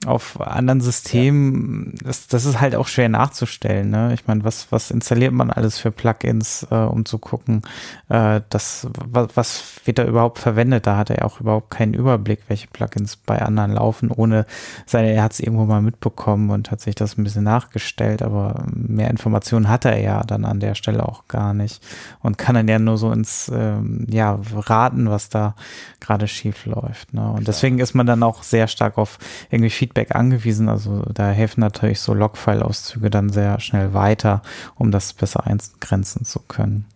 auf 0.07 0.41
anderen 0.41 0.81
Systemen, 0.81 1.95
ja. 1.95 2.09
das, 2.09 2.27
das 2.27 2.45
ist 2.45 2.61
halt 2.61 2.75
auch 2.75 2.89
schwer 2.89 3.09
nachzustellen. 3.09 3.91
Ne? 3.91 4.13
Ich 4.15 4.27
meine, 4.27 4.45
was, 4.45 4.71
was 4.71 4.91
installiert 4.91 5.33
man 5.33 5.51
alles 5.51 5.79
für 5.79 5.91
Plugins, 5.91 6.67
äh, 6.71 6.75
um 6.75 7.05
zu 7.05 7.19
gucken, 7.19 7.63
äh, 8.09 8.41
das, 8.51 8.87
was, 8.93 9.29
was 9.35 9.65
wird 9.85 9.99
da 9.99 10.05
überhaupt 10.05 10.39
verwendet? 10.39 10.87
Da 10.87 10.97
hat 10.97 11.11
er 11.11 11.25
auch 11.25 11.41
überhaupt 11.41 11.71
keinen 11.71 11.95
Überblick, 11.95 12.41
welche 12.49 12.67
Plugins 12.69 13.17
bei 13.17 13.41
anderen 13.41 13.73
laufen, 13.73 14.11
ohne 14.11 14.47
seine, 14.87 15.13
er 15.13 15.23
hat 15.23 15.33
es 15.33 15.41
irgendwo 15.41 15.65
mal 15.65 15.83
mitbekommen 15.83 16.51
und 16.51 16.71
hat 16.71 16.81
sich 16.81 16.95
das 16.95 17.17
ein 17.17 17.25
bisschen 17.25 17.45
nachgestellt, 17.45 18.23
aber 18.23 18.67
mehr 18.75 19.11
Informationen 19.11 19.69
hat 19.69 19.85
er 19.85 19.99
ja 20.01 20.23
dann 20.23 20.45
an 20.45 20.61
der 20.61 20.75
Stelle 20.75 21.09
auch 21.09 21.29
gar 21.29 21.55
nicht 21.55 21.83
und 22.21 22.39
kann 22.39 22.55
dann 22.55 22.69
ja 22.69 22.79
nur 22.79 22.99
so 22.99 23.11
ins, 23.11 23.51
ähm, 23.55 24.07
ja, 24.11 24.39
raten, 24.55 25.11
was 25.11 25.29
da 25.29 25.55
gerade 26.01 26.29
schief 26.29 26.67
läuft. 26.67 27.15
Ne? 27.15 27.27
Und 27.31 27.49
deswegen 27.49 27.79
ist 27.79 27.95
man 27.95 28.07
dann 28.07 28.23
auch 28.23 28.43
sehr 28.43 28.69
stark 28.69 28.99
auf 28.99 29.19
irgendwie 29.51 29.71
Feedback 29.85 30.15
angewiesen. 30.15 30.69
Also 30.71 31.05
da 31.13 31.31
helfen 31.31 31.61
natürlich 31.61 32.01
so 32.01 32.15
Logfile-Auszüge 32.15 33.11
dann 33.11 33.29
sehr 33.29 33.61
schnell 33.61 33.93
weiter, 33.93 34.43
um 34.77 34.91
das 34.91 35.13
besser 35.13 35.47
eingrenzen 35.47 36.25
zu 36.25 36.41
können. 36.41 36.87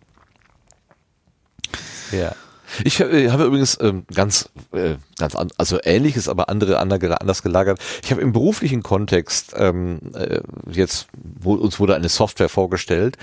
Ja. 2.11 2.33
Ich 2.83 2.99
äh, 2.99 3.29
habe 3.29 3.45
übrigens 3.45 3.77
ähm, 3.81 4.03
ganz, 4.13 4.49
äh, 4.71 4.95
ganz 5.17 5.35
an, 5.35 5.49
also 5.57 5.79
ähnliches, 5.83 6.27
aber 6.27 6.49
andere 6.49 6.79
anders 6.79 7.43
gelagert. 7.43 7.79
Ich 8.03 8.11
habe 8.11 8.21
im 8.21 8.31
beruflichen 8.31 8.83
Kontext 8.83 9.53
ähm, 9.57 9.99
äh, 10.13 10.41
jetzt, 10.71 11.07
wo, 11.13 11.53
uns 11.53 11.79
wurde 11.79 11.95
eine 11.95 12.09
Software 12.09 12.49
vorgestellt 12.49 13.17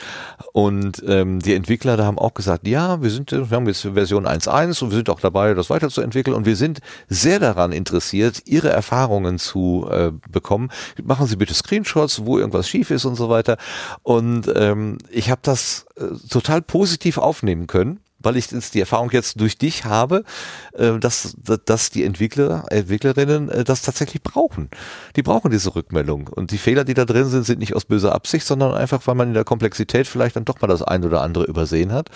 und 0.53 1.03
ähm, 1.07 1.41
die 1.41 1.55
Entwickler 1.55 1.97
da 1.97 2.05
haben 2.05 2.19
auch 2.19 2.35
gesagt, 2.35 2.67
ja, 2.67 3.03
wir 3.03 3.11
sind, 3.11 3.33
wir 3.33 3.51
haben 3.51 3.67
jetzt 3.67 3.83
Version 3.83 4.27
1.1 4.27 4.83
und 4.83 4.91
wir 4.91 4.97
sind 4.97 5.11
auch 5.11 5.21
dabei, 5.21 5.55
das 5.55 5.71
weiterzuentwickeln 5.71 6.37
und 6.37 6.47
wir 6.47 6.57
sind 6.57 6.81
sehr 7.09 7.39
daran 7.39 7.73
interessiert, 7.73 8.43
ihre 8.47 8.71
Erfahrungen 8.71 9.39
zu 9.39 9.89
äh, 9.91 10.13
bekommen. 10.31 10.71
Machen 11.03 11.27
Sie 11.27 11.37
bitte 11.37 11.55
Screenshots, 11.55 12.25
wo 12.25 12.39
irgendwas 12.39 12.69
schief 12.69 12.91
ist 12.91 13.05
und 13.05 13.17
so 13.17 13.29
weiter. 13.29 13.57
Und 14.03 14.51
ähm, 14.55 14.99
ich 15.11 15.31
habe 15.31 15.41
das 15.43 15.87
äh, 15.97 16.05
total 16.29 16.63
positiv 16.63 17.19
aufnehmen 17.19 17.67
können 17.67 18.01
weil 18.27 18.37
ich 18.37 18.49
die 18.49 18.81
Erfahrung 18.81 19.11
jetzt 19.13 19.41
durch 19.41 19.57
dich 19.57 19.85
habe, 19.85 20.25
äh, 20.73 20.99
dass, 20.99 21.37
dass 21.65 21.91
die 21.91 22.03
Entwickler, 22.03 22.65
Entwicklerinnen 22.71 23.49
äh, 23.49 23.63
das 23.65 23.83
tatsächlich 23.83 24.23
brauchen. 24.23 24.69
Die 25.15 25.23
brauchen 25.23 25.53
diese 25.53 25.75
Rückmeldung. 25.75 26.29
Und 26.29 26.51
die 26.51 26.59
Fehler, 26.59 26.85
die 26.85 26.95
da 26.95 27.05
drin 27.05 27.29
sind, 27.29 27.45
sind 27.45 27.61
nicht 27.61 27.77
aus 27.77 27.85
böser 27.85 28.15
Absicht, 28.15 28.45
sondern 28.45 28.75
einfach, 28.75 29.07
weil 29.07 29.15
man 29.15 29.29
in 29.29 29.35
der 29.35 29.45
Komplexität 29.45 30.09
vielleicht 30.09 30.35
dann 30.35 30.45
doch 30.45 30.61
mal 30.61 30.67
das 30.67 30.83
ein 30.83 31.05
oder 31.05 31.23
andere 31.23 31.45
übersehen 31.45 31.93
hat. 31.93 32.11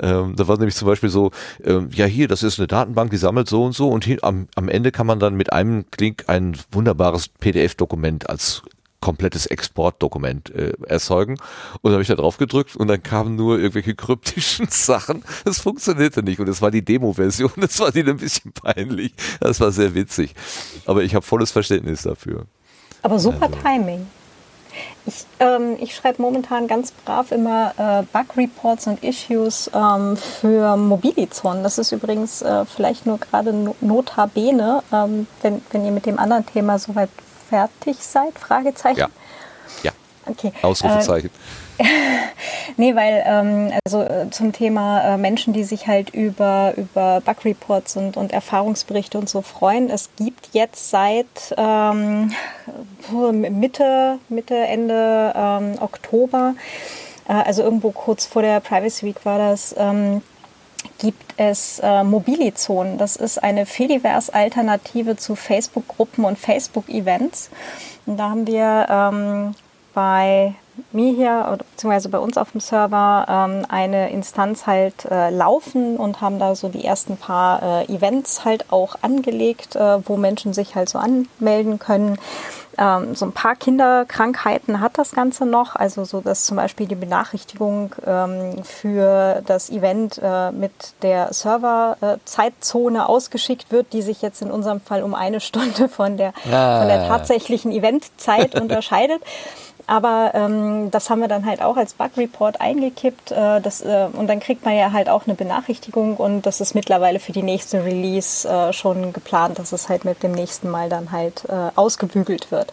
Ähm, 0.00 0.34
da 0.36 0.48
war 0.48 0.56
nämlich 0.56 0.74
zum 0.74 0.88
Beispiel 0.88 1.10
so, 1.10 1.30
ähm, 1.64 1.90
ja 1.92 2.06
hier, 2.06 2.28
das 2.28 2.42
ist 2.42 2.58
eine 2.58 2.66
Datenbank, 2.66 3.10
die 3.10 3.18
sammelt 3.18 3.48
so 3.48 3.62
und 3.62 3.72
so 3.74 3.90
und 3.90 4.06
hier, 4.06 4.18
am, 4.22 4.48
am 4.54 4.70
Ende 4.70 4.90
kann 4.90 5.06
man 5.06 5.20
dann 5.20 5.34
mit 5.34 5.52
einem 5.52 5.84
Klick 5.90 6.24
ein 6.28 6.56
wunderbares 6.70 7.28
PDF-Dokument 7.28 8.30
als 8.30 8.62
komplettes 9.02 9.44
Exportdokument 9.44 10.54
äh, 10.54 10.72
erzeugen. 10.86 11.32
Und 11.32 11.84
dann 11.84 11.92
habe 11.92 12.02
ich 12.02 12.08
da 12.08 12.14
drauf 12.14 12.38
gedrückt 12.38 12.76
und 12.76 12.88
dann 12.88 13.02
kamen 13.02 13.36
nur 13.36 13.58
irgendwelche 13.58 13.94
kryptischen 13.94 14.66
Sachen. 14.70 15.22
Das 15.44 15.60
funktionierte 15.60 16.22
nicht 16.22 16.40
und 16.40 16.46
das 16.46 16.62
war 16.62 16.70
die 16.70 16.82
Demo-Version. 16.82 17.52
Das 17.56 17.78
war 17.80 17.92
denen 17.92 18.10
ein 18.10 18.16
bisschen 18.16 18.52
peinlich. 18.52 19.12
Das 19.40 19.60
war 19.60 19.70
sehr 19.72 19.94
witzig. 19.94 20.34
Aber 20.86 21.02
ich 21.02 21.14
habe 21.14 21.24
volles 21.24 21.50
Verständnis 21.50 22.02
dafür. 22.02 22.46
Aber 23.02 23.18
super 23.18 23.46
also. 23.46 23.58
Timing. 23.62 24.06
Ich, 25.04 25.26
ähm, 25.40 25.76
ich 25.80 25.94
schreibe 25.94 26.22
momentan 26.22 26.66
ganz 26.66 26.92
brav 26.92 27.32
immer 27.32 27.74
äh, 27.76 28.02
Bug-Reports 28.12 28.86
und 28.86 29.02
Issues 29.02 29.70
ähm, 29.74 30.16
für 30.16 30.76
Mobilizon. 30.76 31.62
Das 31.62 31.78
ist 31.78 31.92
übrigens 31.92 32.40
äh, 32.40 32.64
vielleicht 32.64 33.04
nur 33.04 33.18
gerade 33.18 33.52
notabene, 33.80 34.82
ähm, 34.92 35.26
wenn, 35.42 35.60
wenn 35.70 35.84
ihr 35.84 35.90
mit 35.90 36.06
dem 36.06 36.18
anderen 36.18 36.46
Thema 36.46 36.78
soweit 36.78 37.10
fertig 37.52 37.98
seid? 37.98 38.38
Fragezeichen. 38.38 38.98
Ja. 38.98 39.08
Ja. 39.82 39.92
Okay. 40.24 40.52
Ausrufezeichen. 40.62 41.28
Äh, 41.76 41.84
nee, 42.78 42.94
weil 42.94 43.22
ähm, 43.26 43.72
also 43.84 44.02
äh, 44.02 44.30
zum 44.30 44.52
Thema 44.52 45.02
äh, 45.02 45.16
Menschen, 45.18 45.52
die 45.52 45.64
sich 45.64 45.86
halt 45.86 46.10
über, 46.10 46.72
über 46.76 47.20
Bug-Reports 47.20 47.96
und, 47.98 48.16
und 48.16 48.32
Erfahrungsberichte 48.32 49.18
und 49.18 49.28
so 49.28 49.42
freuen. 49.42 49.90
Es 49.90 50.08
gibt 50.16 50.50
jetzt 50.52 50.88
seit 50.88 51.26
ähm, 51.58 52.32
Mitte, 53.10 54.18
Mitte, 54.30 54.56
Ende 54.56 55.32
ähm, 55.36 55.74
Oktober, 55.80 56.54
äh, 57.28 57.32
also 57.32 57.62
irgendwo 57.62 57.90
kurz 57.90 58.24
vor 58.24 58.40
der 58.40 58.60
Privacy 58.60 59.04
Week 59.06 59.24
war 59.26 59.38
das, 59.38 59.74
ähm, 59.76 60.22
gibt 61.02 61.34
es 61.36 61.80
äh, 61.80 62.04
Mobilizonen. 62.04 62.96
Das 62.96 63.16
ist 63.16 63.42
eine 63.42 63.66
Fediverse-Alternative 63.66 65.16
zu 65.16 65.34
Facebook-Gruppen 65.34 66.24
und 66.24 66.38
Facebook-Events. 66.38 67.50
Und 68.06 68.18
da 68.18 68.30
haben 68.30 68.46
wir 68.46 68.86
ähm, 68.88 69.54
bei 69.94 70.54
mir 70.92 71.12
hier, 71.12 71.58
beziehungsweise 71.72 72.08
bei 72.08 72.18
uns 72.18 72.36
auf 72.36 72.52
dem 72.52 72.60
Server, 72.60 73.26
ähm, 73.28 73.66
eine 73.68 74.10
Instanz 74.10 74.66
halt 74.66 75.04
äh, 75.10 75.30
laufen 75.30 75.96
und 75.96 76.20
haben 76.20 76.38
da 76.38 76.54
so 76.54 76.68
die 76.68 76.84
ersten 76.84 77.16
paar 77.16 77.82
äh, 77.88 77.92
Events 77.92 78.44
halt 78.44 78.72
auch 78.72 78.94
angelegt, 79.02 79.74
äh, 79.74 80.06
wo 80.08 80.16
Menschen 80.16 80.52
sich 80.52 80.76
halt 80.76 80.88
so 80.88 80.98
anmelden 80.98 81.80
können. 81.80 82.16
Ähm, 82.78 83.14
so 83.14 83.26
ein 83.26 83.32
paar 83.32 83.54
Kinderkrankheiten 83.56 84.80
hat 84.80 84.98
das 84.98 85.12
Ganze 85.12 85.44
noch, 85.46 85.76
also 85.76 86.04
so, 86.04 86.20
dass 86.20 86.46
zum 86.46 86.56
Beispiel 86.56 86.86
die 86.86 86.94
Benachrichtigung 86.94 87.94
ähm, 88.06 88.64
für 88.64 89.42
das 89.46 89.70
Event 89.70 90.20
äh, 90.22 90.50
mit 90.52 90.72
der 91.02 91.32
Serverzeitzone 91.32 92.98
äh, 92.98 93.02
ausgeschickt 93.02 93.70
wird, 93.70 93.92
die 93.92 94.02
sich 94.02 94.22
jetzt 94.22 94.42
in 94.42 94.50
unserem 94.50 94.80
Fall 94.80 95.02
um 95.02 95.14
eine 95.14 95.40
Stunde 95.40 95.88
von 95.88 96.16
der, 96.16 96.32
ah. 96.50 96.78
von 96.78 96.88
der 96.88 97.08
tatsächlichen 97.08 97.72
Eventzeit 97.72 98.54
unterscheidet. 98.60 99.22
Aber 99.86 100.32
ähm, 100.34 100.90
das 100.90 101.10
haben 101.10 101.20
wir 101.20 101.28
dann 101.28 101.46
halt 101.46 101.60
auch 101.62 101.76
als 101.76 101.94
Bug-Report 101.94 102.60
eingekippt. 102.60 103.32
Äh, 103.32 103.60
das, 103.60 103.82
äh, 103.82 104.08
und 104.12 104.28
dann 104.28 104.40
kriegt 104.40 104.64
man 104.64 104.76
ja 104.76 104.92
halt 104.92 105.08
auch 105.08 105.26
eine 105.26 105.34
Benachrichtigung 105.34 106.16
und 106.16 106.46
das 106.46 106.60
ist 106.60 106.74
mittlerweile 106.74 107.18
für 107.18 107.32
die 107.32 107.42
nächste 107.42 107.84
Release 107.84 108.48
äh, 108.48 108.72
schon 108.72 109.12
geplant, 109.12 109.58
dass 109.58 109.72
es 109.72 109.88
halt 109.88 110.04
mit 110.04 110.22
dem 110.22 110.32
nächsten 110.32 110.70
Mal 110.70 110.88
dann 110.88 111.12
halt 111.12 111.44
äh, 111.48 111.70
ausgebügelt 111.74 112.50
wird. 112.50 112.72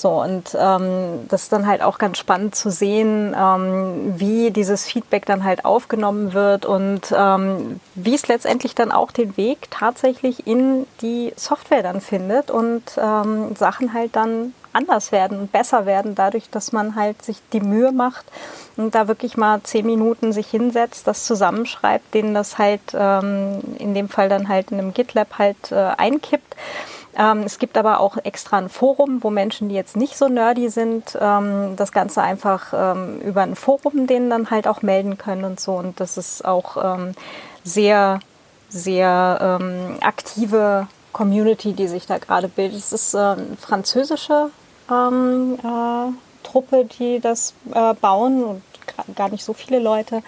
So, 0.00 0.22
und 0.22 0.56
ähm, 0.58 1.28
das 1.28 1.42
ist 1.42 1.52
dann 1.52 1.66
halt 1.66 1.82
auch 1.82 1.98
ganz 1.98 2.16
spannend 2.16 2.54
zu 2.54 2.70
sehen, 2.70 3.36
ähm, 3.38 4.14
wie 4.18 4.50
dieses 4.50 4.86
Feedback 4.86 5.26
dann 5.26 5.44
halt 5.44 5.66
aufgenommen 5.66 6.32
wird 6.32 6.64
und 6.64 7.12
ähm, 7.14 7.80
wie 7.94 8.14
es 8.14 8.26
letztendlich 8.26 8.74
dann 8.74 8.92
auch 8.92 9.10
den 9.10 9.36
Weg 9.36 9.70
tatsächlich 9.70 10.46
in 10.46 10.86
die 11.02 11.34
Software 11.36 11.82
dann 11.82 12.00
findet 12.00 12.50
und 12.50 12.82
ähm, 12.96 13.54
Sachen 13.56 13.92
halt 13.92 14.16
dann 14.16 14.54
anders 14.72 15.12
werden 15.12 15.38
und 15.38 15.52
besser 15.52 15.84
werden, 15.84 16.14
dadurch, 16.14 16.48
dass 16.48 16.72
man 16.72 16.94
halt 16.94 17.20
sich 17.22 17.36
die 17.52 17.60
Mühe 17.60 17.92
macht 17.92 18.24
und 18.78 18.94
da 18.94 19.06
wirklich 19.06 19.36
mal 19.36 19.60
zehn 19.64 19.84
Minuten 19.84 20.32
sich 20.32 20.48
hinsetzt, 20.48 21.06
das 21.06 21.24
zusammenschreibt, 21.24 22.14
denen 22.14 22.32
das 22.32 22.56
halt 22.56 22.80
ähm, 22.94 23.60
in 23.78 23.92
dem 23.92 24.08
Fall 24.08 24.30
dann 24.30 24.48
halt 24.48 24.70
in 24.70 24.78
einem 24.78 24.94
GitLab 24.94 25.38
halt 25.38 25.72
äh, 25.72 25.90
einkippt. 25.98 26.56
Ähm, 27.16 27.42
es 27.42 27.58
gibt 27.58 27.76
aber 27.76 28.00
auch 28.00 28.16
extra 28.22 28.58
ein 28.58 28.68
Forum, 28.68 29.22
wo 29.22 29.30
Menschen, 29.30 29.68
die 29.68 29.74
jetzt 29.74 29.96
nicht 29.96 30.16
so 30.16 30.28
nerdy 30.28 30.68
sind, 30.68 31.18
ähm, 31.20 31.74
das 31.76 31.92
Ganze 31.92 32.22
einfach 32.22 32.72
ähm, 32.72 33.20
über 33.20 33.42
ein 33.42 33.56
Forum 33.56 34.06
denen 34.06 34.30
dann 34.30 34.50
halt 34.50 34.68
auch 34.68 34.82
melden 34.82 35.18
können 35.18 35.44
und 35.44 35.60
so. 35.60 35.72
Und 35.72 35.98
das 36.00 36.16
ist 36.16 36.44
auch 36.44 36.76
ähm, 36.82 37.14
sehr, 37.64 38.20
sehr 38.68 39.58
ähm, 39.60 39.96
aktive 40.00 40.86
Community, 41.12 41.72
die 41.72 41.88
sich 41.88 42.06
da 42.06 42.18
gerade 42.18 42.48
bildet. 42.48 42.78
Es 42.78 42.92
ist 42.92 43.14
äh, 43.14 43.18
eine 43.18 43.56
französische 43.58 44.50
ähm, 44.90 45.58
äh, 45.62 46.12
Truppe, 46.46 46.86
die 46.98 47.20
das 47.20 47.54
äh, 47.72 47.94
bauen 47.94 48.44
und 48.44 48.62
gar 49.16 49.28
nicht 49.28 49.44
so 49.44 49.52
viele 49.52 49.78
Leute. 49.78 50.22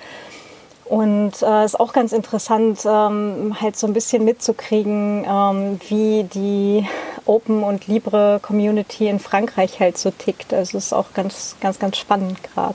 Und 0.93 1.37
es 1.37 1.41
äh, 1.41 1.65
ist 1.65 1.81
auch 1.81 1.95
ganz 1.95 2.13
interessant, 2.13 2.81
ähm, 2.85 3.57
halt 3.59 3.79
so 3.79 3.87
ein 3.87 3.95
bisschen 3.95 4.27
mitzukriegen, 4.27 5.25
ähm, 5.27 5.81
wie 5.89 6.25
die 6.25 6.87
Open 7.25 7.63
und 7.63 7.87
Libre 7.87 8.41
Community 8.43 9.09
in 9.09 9.19
Frankreich 9.19 9.81
halt 9.81 9.97
so 9.97 10.11
tickt. 10.11 10.53
Also 10.53 10.77
es 10.77 10.89
ist 10.89 10.93
auch 10.93 11.15
ganz, 11.15 11.57
ganz, 11.63 11.79
ganz 11.79 11.97
spannend 11.97 12.43
gerade. 12.43 12.75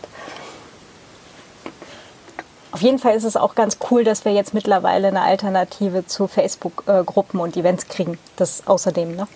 Auf 2.71 2.81
jeden 2.81 2.97
Fall 2.97 3.15
ist 3.15 3.23
es 3.23 3.37
auch 3.37 3.53
ganz 3.53 3.77
cool, 3.91 4.03
dass 4.03 4.25
wir 4.25 4.31
jetzt 4.31 4.55
mittlerweile 4.55 5.09
eine 5.09 5.21
Alternative 5.21 6.07
zu 6.07 6.27
Facebook-Gruppen 6.27 7.39
äh, 7.39 7.43
und 7.43 7.55
Events 7.55 7.87
kriegen. 7.87 8.17
Das 8.35 8.65
außerdem, 8.65 9.15
ne? 9.15 9.27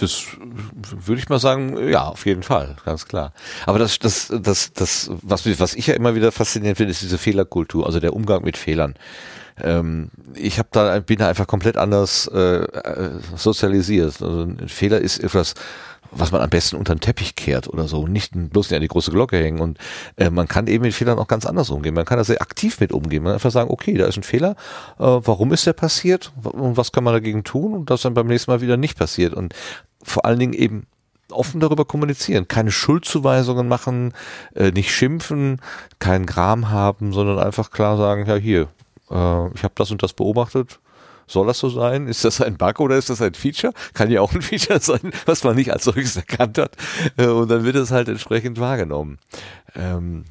Das 0.00 0.24
würde 0.38 1.20
ich 1.20 1.28
mal 1.28 1.38
sagen, 1.38 1.88
ja, 1.88 2.04
auf 2.04 2.26
jeden 2.26 2.42
Fall, 2.42 2.76
ganz 2.84 3.06
klar. 3.06 3.32
Aber 3.66 3.78
das, 3.78 3.98
das, 3.98 4.32
das, 4.42 4.72
das, 4.72 5.10
was, 5.22 5.46
was 5.60 5.74
ich 5.74 5.86
ja 5.88 5.94
immer 5.94 6.14
wieder 6.14 6.32
faszinierend 6.32 6.78
finde, 6.78 6.92
ist 6.92 7.02
diese 7.02 7.18
Fehlerkultur, 7.18 7.86
also 7.86 8.00
der 8.00 8.14
Umgang 8.14 8.42
mit 8.42 8.56
Fehlern. 8.56 8.94
Ähm, 9.62 10.10
ich 10.34 10.58
habe 10.58 10.68
da 10.72 11.00
bin 11.00 11.18
da 11.18 11.28
einfach 11.28 11.46
komplett 11.46 11.76
anders 11.76 12.26
äh, 12.32 12.62
äh, 12.64 13.10
sozialisiert. 13.36 14.22
Also 14.22 14.42
ein 14.42 14.68
Fehler 14.68 15.00
ist 15.00 15.18
etwas 15.18 15.54
was 16.12 16.32
man 16.32 16.40
am 16.40 16.50
besten 16.50 16.76
unter 16.76 16.94
den 16.94 17.00
Teppich 17.00 17.36
kehrt 17.36 17.68
oder 17.68 17.88
so, 17.88 18.06
nicht 18.06 18.32
bloß 18.34 18.70
nicht 18.70 18.76
an 18.76 18.82
die 18.82 18.88
große 18.88 19.10
Glocke 19.10 19.36
hängen. 19.36 19.60
Und 19.60 19.78
äh, 20.16 20.30
man 20.30 20.48
kann 20.48 20.66
eben 20.66 20.82
mit 20.82 20.94
Fehlern 20.94 21.18
auch 21.18 21.28
ganz 21.28 21.46
anders 21.46 21.70
umgehen. 21.70 21.94
Man 21.94 22.04
kann 22.04 22.18
da 22.18 22.24
sehr 22.24 22.42
aktiv 22.42 22.80
mit 22.80 22.92
umgehen. 22.92 23.22
Man 23.22 23.30
kann 23.30 23.34
einfach 23.34 23.50
sagen, 23.50 23.70
okay, 23.70 23.94
da 23.94 24.06
ist 24.06 24.16
ein 24.16 24.22
Fehler, 24.22 24.56
äh, 24.98 25.04
warum 25.04 25.52
ist 25.52 25.66
der 25.66 25.72
passiert 25.72 26.32
und 26.42 26.76
was 26.76 26.92
kann 26.92 27.04
man 27.04 27.14
dagegen 27.14 27.44
tun 27.44 27.74
und 27.74 27.90
das 27.90 28.02
dann 28.02 28.14
beim 28.14 28.26
nächsten 28.26 28.50
Mal 28.50 28.60
wieder 28.60 28.76
nicht 28.76 28.98
passiert. 28.98 29.34
Und 29.34 29.54
vor 30.02 30.24
allen 30.24 30.38
Dingen 30.38 30.52
eben 30.52 30.86
offen 31.30 31.60
darüber 31.60 31.84
kommunizieren, 31.84 32.48
keine 32.48 32.72
Schuldzuweisungen 32.72 33.68
machen, 33.68 34.12
äh, 34.54 34.70
nicht 34.72 34.92
schimpfen, 34.92 35.60
keinen 35.98 36.26
Gram 36.26 36.70
haben, 36.70 37.12
sondern 37.12 37.38
einfach 37.38 37.70
klar 37.70 37.96
sagen, 37.96 38.26
ja 38.26 38.34
hier, 38.36 38.62
äh, 39.10 39.52
ich 39.54 39.62
habe 39.62 39.74
das 39.76 39.90
und 39.90 40.02
das 40.02 40.12
beobachtet, 40.12 40.80
soll 41.30 41.46
das 41.46 41.60
so 41.60 41.68
sein? 41.68 42.08
Ist 42.08 42.24
das 42.24 42.40
ein 42.40 42.56
Bug 42.56 42.80
oder 42.80 42.96
ist 42.96 43.08
das 43.08 43.22
ein 43.22 43.34
Feature? 43.34 43.72
Kann 43.94 44.10
ja 44.10 44.20
auch 44.20 44.34
ein 44.34 44.42
Feature 44.42 44.80
sein, 44.80 45.12
was 45.26 45.44
man 45.44 45.54
nicht 45.54 45.72
als 45.72 45.84
solches 45.84 46.16
erkannt 46.16 46.58
hat. 46.58 46.76
Äh, 47.16 47.26
und 47.26 47.48
dann 47.48 47.64
wird 47.64 47.76
es 47.76 47.92
halt 47.92 48.08
entsprechend 48.08 48.58
wahrgenommen. 48.58 49.18
Ähm, 49.76 50.24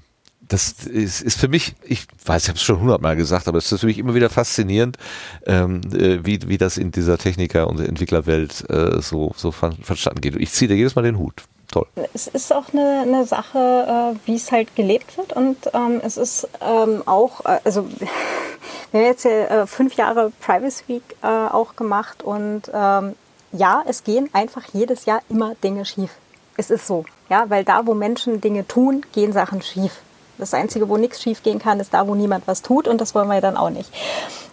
das 0.50 0.72
ist, 0.86 1.22
ist 1.22 1.40
für 1.40 1.48
mich, 1.48 1.76
ich 1.84 2.06
weiß, 2.26 2.44
ich 2.44 2.50
habe 2.50 2.58
es 2.58 2.64
schon 2.64 2.80
hundertmal 2.80 3.16
gesagt, 3.16 3.48
aber 3.48 3.60
es 3.60 3.72
ist 3.72 3.80
für 3.80 3.86
mich 3.86 4.00
immer 4.00 4.16
wieder 4.16 4.30
faszinierend, 4.30 4.98
ähm, 5.46 5.82
äh, 5.94 6.26
wie, 6.26 6.40
wie 6.50 6.58
das 6.58 6.78
in 6.78 6.92
dieser 6.92 7.18
Techniker- 7.18 7.68
und 7.68 7.80
Entwicklerwelt 7.80 8.70
äh, 8.70 9.00
so, 9.00 9.32
so 9.36 9.52
verstanden 9.52 10.22
geht. 10.22 10.36
Ich 10.36 10.52
ziehe 10.52 10.68
da 10.68 10.76
jedes 10.76 10.96
Mal 10.96 11.04
den 11.04 11.18
Hut. 11.18 11.44
Toll. 11.72 11.86
Es 12.16 12.26
ist 12.26 12.52
auch 12.52 12.74
eine, 12.74 13.04
eine 13.04 13.26
Sache, 13.26 14.16
äh, 14.16 14.28
wie 14.28 14.36
es 14.36 14.52
halt 14.52 14.76
gelebt 14.76 15.18
wird 15.18 15.34
und 15.34 15.58
ähm, 15.72 16.02
es 16.04 16.18
ist 16.18 16.48
ähm, 16.62 17.04
auch, 17.06 17.46
äh, 17.46 17.60
also 17.64 17.88
wir 18.92 19.02
haben 19.02 19.08
jetzt 19.08 19.24
ja 19.24 19.32
äh, 19.32 19.68
fünf 19.68 19.94
Jahre 19.94 20.32
Privacy 20.42 20.84
Week 20.88 21.04
äh, 21.22 21.28
auch 21.28 21.76
gemacht 21.76 22.24
und 22.24 22.64
ähm, 22.74 23.14
ja, 23.52 23.84
es 23.88 24.04
gehen 24.04 24.30
einfach 24.34 24.64
jedes 24.74 25.06
Jahr 25.06 25.22
immer 25.30 25.54
Dinge 25.64 25.86
schief. 25.86 26.10
Es 26.58 26.72
ist 26.72 26.88
so, 26.88 27.06
ja, 27.30 27.50
weil 27.50 27.64
da, 27.64 27.86
wo 27.86 27.94
Menschen 27.94 28.42
Dinge 28.42 28.68
tun, 28.68 29.06
gehen 29.14 29.32
Sachen 29.32 29.62
schief. 29.62 30.02
Das 30.40 30.54
Einzige, 30.54 30.90
wo 30.90 30.98
nichts 30.98 31.22
schief 31.22 31.44
gehen 31.44 31.60
kann, 31.60 31.80
ist 31.80 31.94
da, 31.94 32.08
wo 32.08 32.16
niemand 32.16 32.48
was 32.48 32.62
tut 32.62 32.88
und 32.88 33.00
das 33.02 33.14
wollen 33.14 33.28
wir 33.28 33.42
dann 33.42 33.58
auch 33.58 33.70
nicht. 33.70 33.92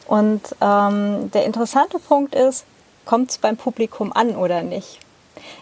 Und 0.07 0.43
ähm, 0.61 1.31
der 1.33 1.45
interessante 1.45 1.99
Punkt 1.99 2.35
ist, 2.35 2.65
kommt 3.05 3.31
es 3.31 3.39
beim 3.39 3.57
Publikum 3.57 4.13
an 4.13 4.37
oder 4.37 4.63
nicht? 4.63 4.99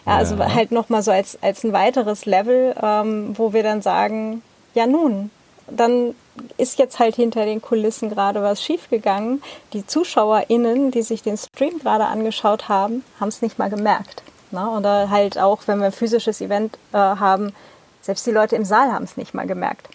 Ja, 0.05 0.17
also 0.17 0.35
ja. 0.35 0.53
halt 0.53 0.71
nochmal 0.71 1.03
so 1.03 1.11
als, 1.11 1.37
als 1.41 1.63
ein 1.63 1.73
weiteres 1.73 2.25
Level, 2.25 2.75
ähm, 2.81 3.37
wo 3.37 3.53
wir 3.53 3.63
dann 3.63 3.81
sagen, 3.81 4.41
ja 4.73 4.87
nun, 4.87 5.31
dann 5.67 6.15
ist 6.57 6.77
jetzt 6.77 6.99
halt 6.99 7.15
hinter 7.15 7.45
den 7.45 7.61
Kulissen 7.61 8.09
gerade 8.09 8.41
was 8.43 8.63
schiefgegangen. 8.63 9.41
Die 9.73 9.85
ZuschauerInnen, 9.85 10.91
die 10.91 11.01
sich 11.01 11.23
den 11.23 11.37
Stream 11.37 11.79
gerade 11.79 12.05
angeschaut 12.05 12.69
haben, 12.69 13.03
haben 13.19 13.29
es 13.29 13.41
nicht 13.41 13.57
mal 13.57 13.69
gemerkt. 13.69 14.21
Ne? 14.51 14.69
Oder 14.69 15.09
halt 15.09 15.37
auch, 15.39 15.61
wenn 15.65 15.79
wir 15.79 15.87
ein 15.87 15.91
physisches 15.91 16.41
Event 16.41 16.77
äh, 16.93 16.97
haben, 16.97 17.53
selbst 18.01 18.27
die 18.27 18.31
Leute 18.31 18.55
im 18.55 18.65
Saal 18.65 18.91
haben 18.91 19.05
es 19.05 19.17
nicht 19.17 19.33
mal 19.33 19.47
gemerkt. 19.47 19.89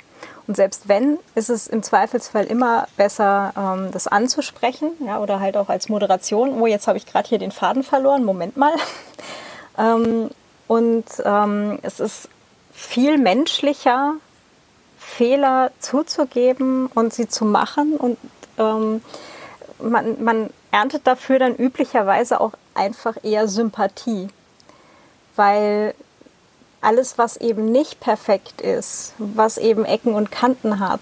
Und 0.51 0.57
selbst 0.57 0.89
wenn, 0.89 1.21
ist 1.37 1.49
es 1.49 1.69
im 1.69 1.81
Zweifelsfall 1.81 2.45
immer 2.45 2.89
besser, 2.97 3.53
ähm, 3.57 3.93
das 3.93 4.09
anzusprechen, 4.09 4.91
ja, 5.07 5.21
oder 5.21 5.39
halt 5.39 5.57
auch 5.57 5.69
als 5.69 5.89
Moderation. 5.89 6.61
Oh, 6.61 6.67
jetzt 6.67 6.89
habe 6.89 6.99
ich 6.99 7.07
gerade 7.07 7.29
hier 7.29 7.39
den 7.39 7.53
Faden 7.53 7.85
verloren. 7.85 8.25
Moment 8.25 8.57
mal. 8.57 8.73
Ähm, 9.79 10.29
und 10.67 11.05
ähm, 11.25 11.79
es 11.83 12.01
ist 12.01 12.29
viel 12.73 13.17
menschlicher, 13.19 14.15
Fehler 14.99 15.71
zuzugeben 15.79 16.89
und 16.89 17.15
sie 17.15 17.29
zu 17.29 17.45
machen. 17.45 17.95
Und 17.97 18.19
ähm, 18.59 19.01
man, 19.79 20.23
man 20.23 20.51
erntet 20.73 21.07
dafür 21.07 21.39
dann 21.39 21.55
üblicherweise 21.55 22.41
auch 22.41 22.53
einfach 22.75 23.17
eher 23.23 23.47
Sympathie. 23.47 24.29
Weil 25.37 25.95
alles, 26.81 27.19
was 27.19 27.37
eben 27.37 27.71
nicht 27.71 28.01
perfekt 28.01 28.61
ist, 28.61 29.15
was 29.19 29.59
eben 29.59 29.85
Ecken 29.85 30.15
und 30.15 30.31
Kanten 30.31 30.81
hat, 30.81 31.01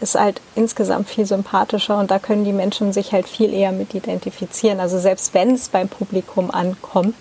ist 0.00 0.18
halt 0.18 0.40
insgesamt 0.54 1.08
viel 1.08 1.26
sympathischer 1.26 1.98
und 1.98 2.10
da 2.10 2.18
können 2.18 2.44
die 2.44 2.52
Menschen 2.52 2.92
sich 2.92 3.12
halt 3.12 3.28
viel 3.28 3.52
eher 3.52 3.72
mit 3.72 3.94
identifizieren. 3.94 4.80
Also 4.80 4.98
selbst 4.98 5.34
wenn 5.34 5.54
es 5.54 5.68
beim 5.68 5.88
Publikum 5.88 6.50
ankommt, 6.50 7.16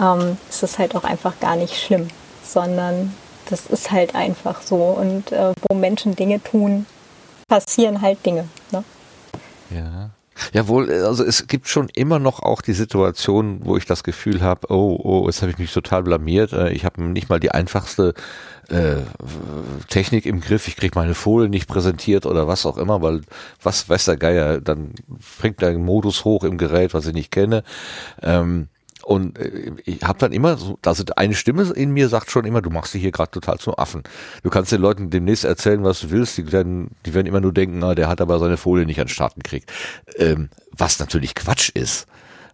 ähm, 0.00 0.38
ist 0.48 0.62
es 0.62 0.78
halt 0.78 0.94
auch 0.94 1.04
einfach 1.04 1.38
gar 1.40 1.56
nicht 1.56 1.74
schlimm, 1.76 2.08
sondern 2.44 3.14
das 3.50 3.66
ist 3.66 3.90
halt 3.90 4.14
einfach 4.14 4.62
so. 4.62 4.76
Und 4.76 5.32
äh, 5.32 5.52
wo 5.68 5.74
Menschen 5.74 6.14
Dinge 6.14 6.42
tun, 6.42 6.86
passieren 7.48 8.00
halt 8.02 8.24
Dinge. 8.24 8.48
Ne? 8.70 8.84
Ja. 9.70 10.10
Jawohl, 10.52 10.90
also 10.90 11.24
es 11.24 11.46
gibt 11.46 11.68
schon 11.68 11.88
immer 11.94 12.18
noch 12.18 12.40
auch 12.40 12.62
die 12.62 12.72
Situation, 12.72 13.60
wo 13.64 13.76
ich 13.76 13.86
das 13.86 14.04
Gefühl 14.04 14.42
habe, 14.42 14.70
oh, 14.70 14.98
oh, 15.02 15.26
jetzt 15.26 15.42
habe 15.42 15.52
ich 15.52 15.58
mich 15.58 15.72
total 15.72 16.02
blamiert. 16.02 16.52
Äh, 16.52 16.70
ich 16.72 16.84
habe 16.84 17.02
nicht 17.02 17.28
mal 17.28 17.40
die 17.40 17.52
einfachste 17.52 18.14
äh, 18.68 18.96
Technik 19.88 20.26
im 20.26 20.40
Griff, 20.40 20.68
ich 20.68 20.76
kriege 20.76 20.98
meine 20.98 21.14
Folie 21.14 21.48
nicht 21.48 21.68
präsentiert 21.68 22.26
oder 22.26 22.48
was 22.48 22.66
auch 22.66 22.78
immer, 22.78 23.02
weil 23.02 23.22
was 23.62 23.88
weiß 23.88 24.06
der 24.06 24.16
Geier, 24.16 24.60
dann 24.60 24.92
bringt 25.40 25.60
der 25.60 25.78
Modus 25.78 26.24
hoch 26.24 26.44
im 26.44 26.58
Gerät, 26.58 26.92
was 26.94 27.06
ich 27.06 27.14
nicht 27.14 27.30
kenne. 27.30 27.62
Ähm, 28.22 28.68
und 29.06 29.38
äh, 29.38 29.70
ich 29.84 30.02
habe 30.02 30.18
dann 30.18 30.32
immer 30.32 30.56
so, 30.56 30.80
also 30.84 31.04
eine 31.14 31.34
Stimme 31.34 31.62
in 31.76 31.92
mir 31.92 32.08
sagt 32.08 32.28
schon 32.28 32.44
immer, 32.44 32.60
du 32.60 32.70
machst 32.70 32.92
dich 32.92 33.02
hier 33.02 33.12
gerade 33.12 33.30
total 33.30 33.58
zum 33.58 33.74
Affen. 33.78 34.02
Du 34.42 34.50
kannst 34.50 34.72
den 34.72 34.80
Leuten 34.80 35.10
demnächst 35.10 35.44
erzählen, 35.44 35.84
was 35.84 36.00
du 36.00 36.10
willst, 36.10 36.36
die 36.38 36.50
werden, 36.50 36.90
die 37.06 37.14
werden 37.14 37.28
immer 37.28 37.40
nur 37.40 37.52
denken, 37.52 37.78
na, 37.78 37.94
der 37.94 38.08
hat 38.08 38.20
aber 38.20 38.40
seine 38.40 38.56
Folie 38.56 38.84
nicht 38.84 38.98
an 38.98 39.06
den 39.06 39.12
Start 39.12 39.36
gekriegt. 39.36 39.72
Ähm, 40.16 40.48
was 40.72 40.98
natürlich 40.98 41.36
Quatsch 41.36 41.70
ist. 41.72 42.08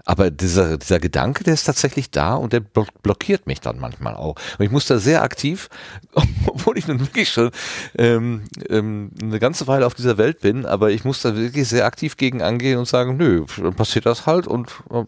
Aber 0.04 0.30
dieser, 0.30 0.78
dieser 0.78 0.98
Gedanke, 0.98 1.44
der 1.44 1.54
ist 1.54 1.64
tatsächlich 1.64 2.10
da 2.10 2.34
und 2.34 2.52
der 2.52 2.60
blockiert 2.60 3.46
mich 3.46 3.60
dann 3.60 3.78
manchmal 3.78 4.14
auch. 4.14 4.36
Und 4.58 4.64
ich 4.64 4.70
muss 4.70 4.86
da 4.86 4.98
sehr 4.98 5.22
aktiv, 5.22 5.68
obwohl 6.46 6.78
ich 6.78 6.88
nun 6.88 7.00
wirklich 7.00 7.30
schon 7.30 7.50
ähm, 7.96 8.42
ähm, 8.68 9.12
eine 9.22 9.38
ganze 9.38 9.66
Weile 9.66 9.86
auf 9.86 9.94
dieser 9.94 10.18
Welt 10.18 10.40
bin, 10.40 10.66
aber 10.66 10.90
ich 10.90 11.04
muss 11.04 11.22
da 11.22 11.36
wirklich 11.36 11.68
sehr 11.68 11.86
aktiv 11.86 12.16
gegen 12.16 12.42
angehen 12.42 12.78
und 12.78 12.88
sagen, 12.88 13.16
nö, 13.16 13.44
dann 13.56 13.74
passiert 13.74 14.06
das 14.06 14.26
halt 14.26 14.46
und 14.46 14.70
äh, 14.90 15.04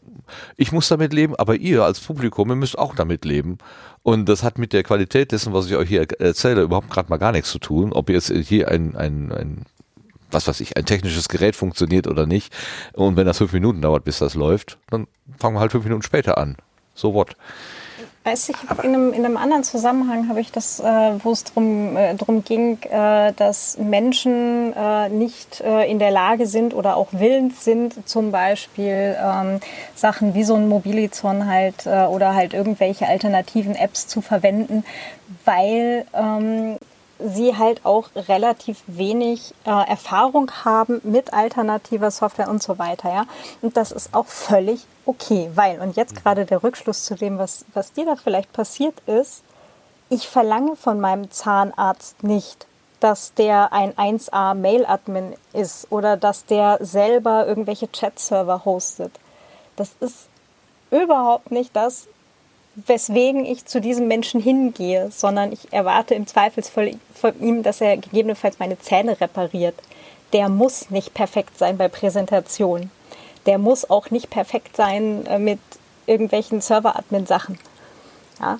ich 0.56 0.72
muss 0.72 0.88
damit 0.88 1.12
leben, 1.12 1.34
aber 1.36 1.56
ihr 1.56 1.84
als 1.84 2.00
Publikum, 2.00 2.50
ihr 2.50 2.56
müsst 2.56 2.78
auch 2.78 2.94
damit 2.94 3.24
leben. 3.24 3.58
Und 4.02 4.28
das 4.28 4.42
hat 4.42 4.58
mit 4.58 4.74
der 4.74 4.82
Qualität 4.82 5.32
dessen, 5.32 5.54
was 5.54 5.66
ich 5.66 5.76
euch 5.76 5.88
hier 5.88 6.06
erzähle, 6.20 6.62
überhaupt 6.62 6.90
gerade 6.90 7.08
mal 7.08 7.16
gar 7.16 7.32
nichts 7.32 7.50
zu 7.50 7.58
tun. 7.58 7.90
Ob 7.92 8.10
ihr 8.10 8.16
jetzt 8.16 8.30
hier 8.30 8.68
ein, 8.68 8.96
ein, 8.96 9.32
ein 9.32 9.64
was 10.34 10.46
weiß 10.46 10.60
ich, 10.60 10.76
ein 10.76 10.84
technisches 10.84 11.28
Gerät 11.28 11.56
funktioniert 11.56 12.06
oder 12.06 12.26
nicht. 12.26 12.52
Und 12.92 13.16
wenn 13.16 13.26
das 13.26 13.38
fünf 13.38 13.52
Minuten 13.52 13.80
dauert, 13.80 14.04
bis 14.04 14.18
das 14.18 14.34
läuft, 14.34 14.78
dann 14.90 15.06
fangen 15.38 15.56
wir 15.56 15.60
halt 15.60 15.72
fünf 15.72 15.84
Minuten 15.84 16.02
später 16.02 16.36
an. 16.36 16.56
So 16.94 17.14
what? 17.14 17.36
Weiß 18.26 18.48
ich, 18.48 18.56
in 18.82 18.94
einem, 18.94 19.12
in 19.12 19.22
einem 19.26 19.36
anderen 19.36 19.64
Zusammenhang 19.64 20.30
habe 20.30 20.40
ich 20.40 20.50
das, 20.50 20.80
äh, 20.80 20.84
wo 21.22 21.32
es 21.32 21.44
darum 21.44 21.94
äh, 21.94 22.14
drum 22.14 22.42
ging, 22.42 22.78
äh, 22.84 23.34
dass 23.34 23.76
Menschen 23.76 24.72
äh, 24.72 25.10
nicht 25.10 25.60
äh, 25.60 25.90
in 25.90 25.98
der 25.98 26.10
Lage 26.10 26.46
sind 26.46 26.72
oder 26.72 26.96
auch 26.96 27.08
willens 27.12 27.64
sind, 27.64 28.08
zum 28.08 28.30
Beispiel 28.32 29.14
ähm, 29.22 29.60
Sachen 29.94 30.32
wie 30.32 30.44
so 30.44 30.54
ein 30.54 30.68
Mobilizon 30.68 31.46
halt 31.46 31.84
äh, 31.84 32.06
oder 32.06 32.34
halt 32.34 32.54
irgendwelche 32.54 33.06
alternativen 33.06 33.74
Apps 33.74 34.06
zu 34.06 34.22
verwenden, 34.22 34.84
weil 35.44 36.06
ähm, 36.14 36.78
sie 37.18 37.56
halt 37.56 37.84
auch 37.84 38.08
relativ 38.14 38.82
wenig 38.86 39.54
äh, 39.64 39.70
Erfahrung 39.70 40.50
haben 40.64 41.00
mit 41.04 41.32
alternativer 41.32 42.10
Software 42.10 42.48
und 42.48 42.62
so 42.62 42.78
weiter. 42.78 43.12
Ja? 43.12 43.24
Und 43.62 43.76
das 43.76 43.92
ist 43.92 44.14
auch 44.14 44.26
völlig 44.26 44.86
okay, 45.06 45.50
weil, 45.54 45.80
und 45.80 45.96
jetzt 45.96 46.16
gerade 46.22 46.44
der 46.44 46.62
Rückschluss 46.62 47.04
zu 47.04 47.14
dem, 47.14 47.38
was, 47.38 47.64
was 47.74 47.92
dir 47.92 48.06
da 48.06 48.16
vielleicht 48.16 48.52
passiert 48.52 48.94
ist, 49.06 49.42
ich 50.08 50.28
verlange 50.28 50.76
von 50.76 51.00
meinem 51.00 51.30
Zahnarzt 51.30 52.22
nicht, 52.22 52.66
dass 53.00 53.34
der 53.34 53.72
ein 53.72 53.92
1A 53.92 54.54
Mail-Admin 54.54 55.34
ist 55.52 55.90
oder 55.90 56.16
dass 56.16 56.46
der 56.46 56.78
selber 56.80 57.46
irgendwelche 57.46 57.90
Chat-Server 57.90 58.64
hostet. 58.64 59.12
Das 59.76 59.90
ist 60.00 60.28
überhaupt 60.90 61.50
nicht 61.50 61.74
das, 61.74 62.06
weswegen 62.76 63.44
ich 63.44 63.66
zu 63.66 63.80
diesem 63.80 64.08
Menschen 64.08 64.40
hingehe, 64.40 65.10
sondern 65.10 65.52
ich 65.52 65.72
erwarte 65.72 66.14
im 66.14 66.26
Zweifelsfall 66.26 66.92
von 67.14 67.40
ihm, 67.40 67.62
dass 67.62 67.80
er 67.80 67.96
gegebenenfalls 67.96 68.58
meine 68.58 68.78
Zähne 68.78 69.20
repariert. 69.20 69.74
Der 70.32 70.48
muss 70.48 70.90
nicht 70.90 71.14
perfekt 71.14 71.56
sein 71.58 71.76
bei 71.76 71.88
Präsentation. 71.88 72.90
Der 73.46 73.58
muss 73.58 73.88
auch 73.88 74.10
nicht 74.10 74.30
perfekt 74.30 74.76
sein 74.76 75.26
äh, 75.26 75.38
mit 75.38 75.60
irgendwelchen 76.06 76.60
Server-Admin-Sachen. 76.60 77.58
Ja? 78.40 78.58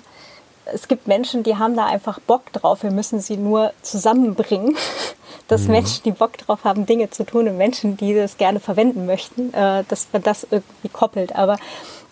Es 0.65 0.87
gibt 0.87 1.07
Menschen, 1.07 1.43
die 1.43 1.57
haben 1.57 1.75
da 1.75 1.85
einfach 1.85 2.19
Bock 2.19 2.51
drauf. 2.53 2.83
Wir 2.83 2.91
müssen 2.91 3.19
sie 3.19 3.37
nur 3.37 3.73
zusammenbringen, 3.81 4.77
dass 5.47 5.63
mhm. 5.63 5.71
Menschen, 5.71 6.03
die 6.03 6.11
Bock 6.11 6.37
drauf 6.37 6.63
haben, 6.63 6.85
Dinge 6.85 7.09
zu 7.09 7.25
tun 7.25 7.49
und 7.49 7.57
Menschen, 7.57 7.97
die 7.97 8.15
das 8.15 8.37
gerne 8.37 8.59
verwenden 8.59 9.05
möchten, 9.05 9.53
äh, 9.53 9.83
dass 9.89 10.07
man 10.13 10.23
das 10.23 10.47
irgendwie 10.49 10.89
koppelt. 10.89 11.35
Aber 11.35 11.57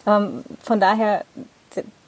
ähm, 0.06 0.44
von 0.62 0.80
daher 0.80 1.24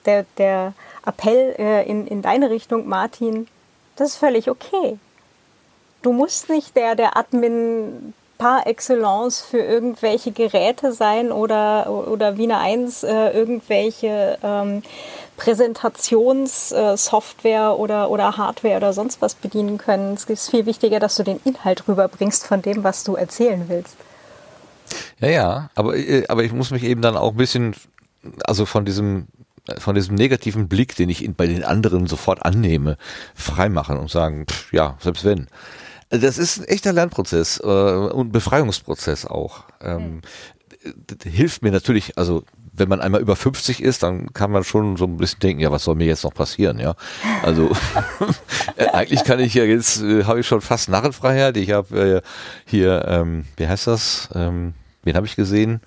der, 0.06 0.26
der 0.38 0.74
Appell 1.06 1.56
äh, 1.58 1.90
in, 1.90 2.08
in 2.08 2.22
deine 2.22 2.50
Richtung, 2.50 2.88
Martin, 2.88 3.48
das 3.96 4.10
ist 4.10 4.18
völlig 4.18 4.50
okay. 4.50 4.98
Du 6.02 6.14
musst 6.14 6.50
nicht 6.50 6.76
der, 6.76 6.96
der 6.96 7.18
Admin 7.18 8.14
par 8.38 8.68
excellence 8.68 9.42
für 9.42 9.60
irgendwelche 9.60 10.32
Geräte 10.32 10.92
sein 10.92 11.32
oder, 11.32 11.90
oder 11.90 12.38
Wiener 12.38 12.60
1 12.60 13.04
äh, 13.04 13.30
irgendwelche 13.30 14.38
ähm, 14.44 14.84
Präsentationssoftware 15.38 17.70
äh, 17.70 17.76
oder, 17.76 18.10
oder 18.10 18.38
Hardware 18.38 18.78
oder 18.78 18.94
sonst 18.94 19.22
was 19.22 19.36
bedienen 19.36 19.78
können. 19.78 20.14
Es 20.14 20.26
ist 20.26 20.50
viel 20.50 20.66
wichtiger, 20.66 21.00
dass 21.00 21.16
du 21.16 21.24
den 21.24 21.40
Inhalt 21.46 21.88
rüberbringst 21.88 22.46
von 22.46 22.62
dem, 22.62 22.84
was 22.84 23.04
du 23.04 23.16
erzählen 23.16 23.66
willst. 23.68 23.96
Ja, 25.20 25.30
ja, 25.30 25.70
aber, 25.76 25.96
äh, 25.96 26.26
aber 26.28 26.44
ich 26.44 26.52
muss 26.52 26.72
mich 26.72 26.84
eben 26.84 27.02
dann 27.02 27.18
auch 27.18 27.32
ein 27.32 27.38
bisschen, 27.38 27.76
also 28.46 28.66
von 28.66 28.86
diesem 28.86 29.28
von 29.78 29.96
diesem 29.96 30.16
negativen 30.16 30.68
Blick, 30.68 30.96
den 30.96 31.10
ich 31.10 31.28
bei 31.36 31.48
den 31.48 31.64
anderen 31.64 32.08
sofort 32.08 32.46
annehme, 32.46 32.98
freimachen 33.34 33.98
und 33.98 34.10
sagen, 34.10 34.46
pff, 34.48 34.72
ja, 34.74 34.98
selbst 35.00 35.24
wenn. 35.26 35.48
Das 36.10 36.38
ist 36.38 36.60
ein 36.60 36.66
echter 36.66 36.94
Lernprozess 36.94 37.60
äh, 37.64 37.68
und 37.68 38.32
Befreiungsprozess 38.32 39.26
auch. 39.26 39.64
Ähm, 39.82 40.22
hilft 41.24 41.64
mir 41.64 41.72
natürlich, 41.72 42.18
also 42.18 42.44
wenn 42.78 42.90
man 42.90 43.02
einmal 43.02 43.22
über 43.22 43.36
50 43.36 43.82
ist, 43.82 44.04
dann 44.04 44.34
kann 44.34 44.52
man 44.52 44.64
schon 44.64 44.98
so 44.98 45.06
ein 45.06 45.18
bisschen 45.18 45.40
denken, 45.40 45.62
ja, 45.62 45.72
was 45.72 45.86
soll 45.86 45.96
mir 45.96 46.06
jetzt 46.06 46.24
noch 46.24 46.34
passieren, 46.34 46.80
ja? 46.80 46.96
Also 47.42 47.72
äh, 48.76 48.88
eigentlich 48.88 49.24
kann 49.24 49.40
ich 49.40 49.54
ja 49.54 49.64
jetzt, 49.64 50.02
äh, 50.02 50.26
habe 50.26 50.42
ich 50.42 50.48
schon 50.48 50.62
fast 50.62 50.90
Narrenfreiheit. 50.90 51.58
Ich 51.58 51.72
habe 51.72 52.22
äh, 52.26 52.30
hier, 52.66 53.06
ähm, 53.08 53.46
wie 53.58 53.68
heißt 53.68 53.88
das? 53.88 54.30
Ähm, 54.36 54.74
wen 55.04 55.16
habe 55.16 55.26
ich 55.26 55.36
gesehen? 55.36 55.82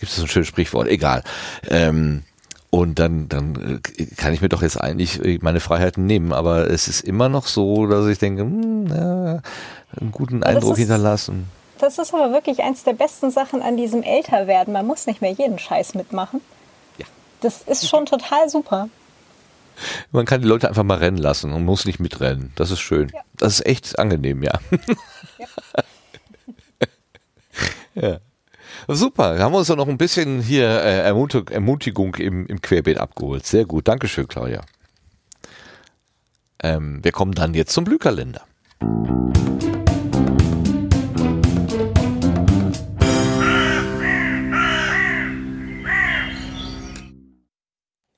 Gibt 0.00 0.10
es 0.10 0.16
so 0.16 0.22
ein 0.22 0.28
schönes 0.28 0.48
Sprichwort, 0.48 0.88
egal. 0.88 1.22
Ähm, 1.68 2.22
und 2.70 2.98
dann, 2.98 3.28
dann 3.28 3.80
äh, 3.96 4.06
kann 4.16 4.34
ich 4.34 4.42
mir 4.42 4.48
doch 4.48 4.62
jetzt 4.62 4.80
eigentlich 4.80 5.20
meine 5.42 5.60
Freiheiten 5.60 6.06
nehmen. 6.06 6.32
Aber 6.32 6.68
es 6.68 6.88
ist 6.88 7.02
immer 7.02 7.28
noch 7.28 7.46
so, 7.46 7.86
dass 7.86 8.06
ich 8.06 8.18
denke, 8.18 8.42
hm, 8.42 8.86
ja, 8.88 9.40
einen 9.98 10.12
guten 10.12 10.42
Eindruck 10.42 10.72
ist, 10.72 10.80
hinterlassen. 10.80 11.48
Das 11.78 11.98
ist 11.98 12.12
aber 12.12 12.32
wirklich 12.32 12.62
eins 12.62 12.84
der 12.84 12.94
besten 12.94 13.30
Sachen 13.30 13.62
an 13.62 13.76
diesem 13.76 14.02
Älterwerden. 14.02 14.72
Man 14.72 14.86
muss 14.86 15.06
nicht 15.06 15.20
mehr 15.20 15.32
jeden 15.32 15.58
Scheiß 15.58 15.94
mitmachen. 15.94 16.40
Ja. 16.98 17.06
Das 17.40 17.62
ist 17.62 17.88
schon 17.88 18.06
total 18.06 18.48
super. 18.48 18.88
Man 20.10 20.24
kann 20.24 20.40
die 20.40 20.48
Leute 20.48 20.68
einfach 20.68 20.82
mal 20.82 20.98
rennen 20.98 21.18
lassen 21.18 21.52
und 21.52 21.64
muss 21.64 21.84
nicht 21.84 22.00
mitrennen. 22.00 22.52
Das 22.56 22.70
ist 22.70 22.80
schön. 22.80 23.10
Ja. 23.14 23.20
Das 23.36 23.60
ist 23.60 23.66
echt 23.66 23.98
angenehm, 23.98 24.42
ja. 24.42 24.58
Ja. 25.38 25.46
ja. 28.08 28.18
Super, 28.88 29.38
haben 29.40 29.52
wir 29.52 29.58
uns 29.58 29.66
doch 29.66 29.76
noch 29.76 29.88
ein 29.88 29.98
bisschen 29.98 30.40
hier 30.40 30.68
äh, 30.68 31.00
Ermutig 31.00 31.50
Ermutigung 31.50 32.14
im, 32.16 32.46
im 32.46 32.60
Querbeet 32.60 32.98
abgeholt. 32.98 33.44
Sehr 33.44 33.64
gut, 33.64 33.88
Dankeschön, 33.88 34.28
Claudia. 34.28 34.62
Ähm, 36.62 37.02
wir 37.02 37.12
kommen 37.12 37.32
dann 37.32 37.54
jetzt 37.54 37.72
zum 37.72 37.84
Blühkalender. 37.84 38.42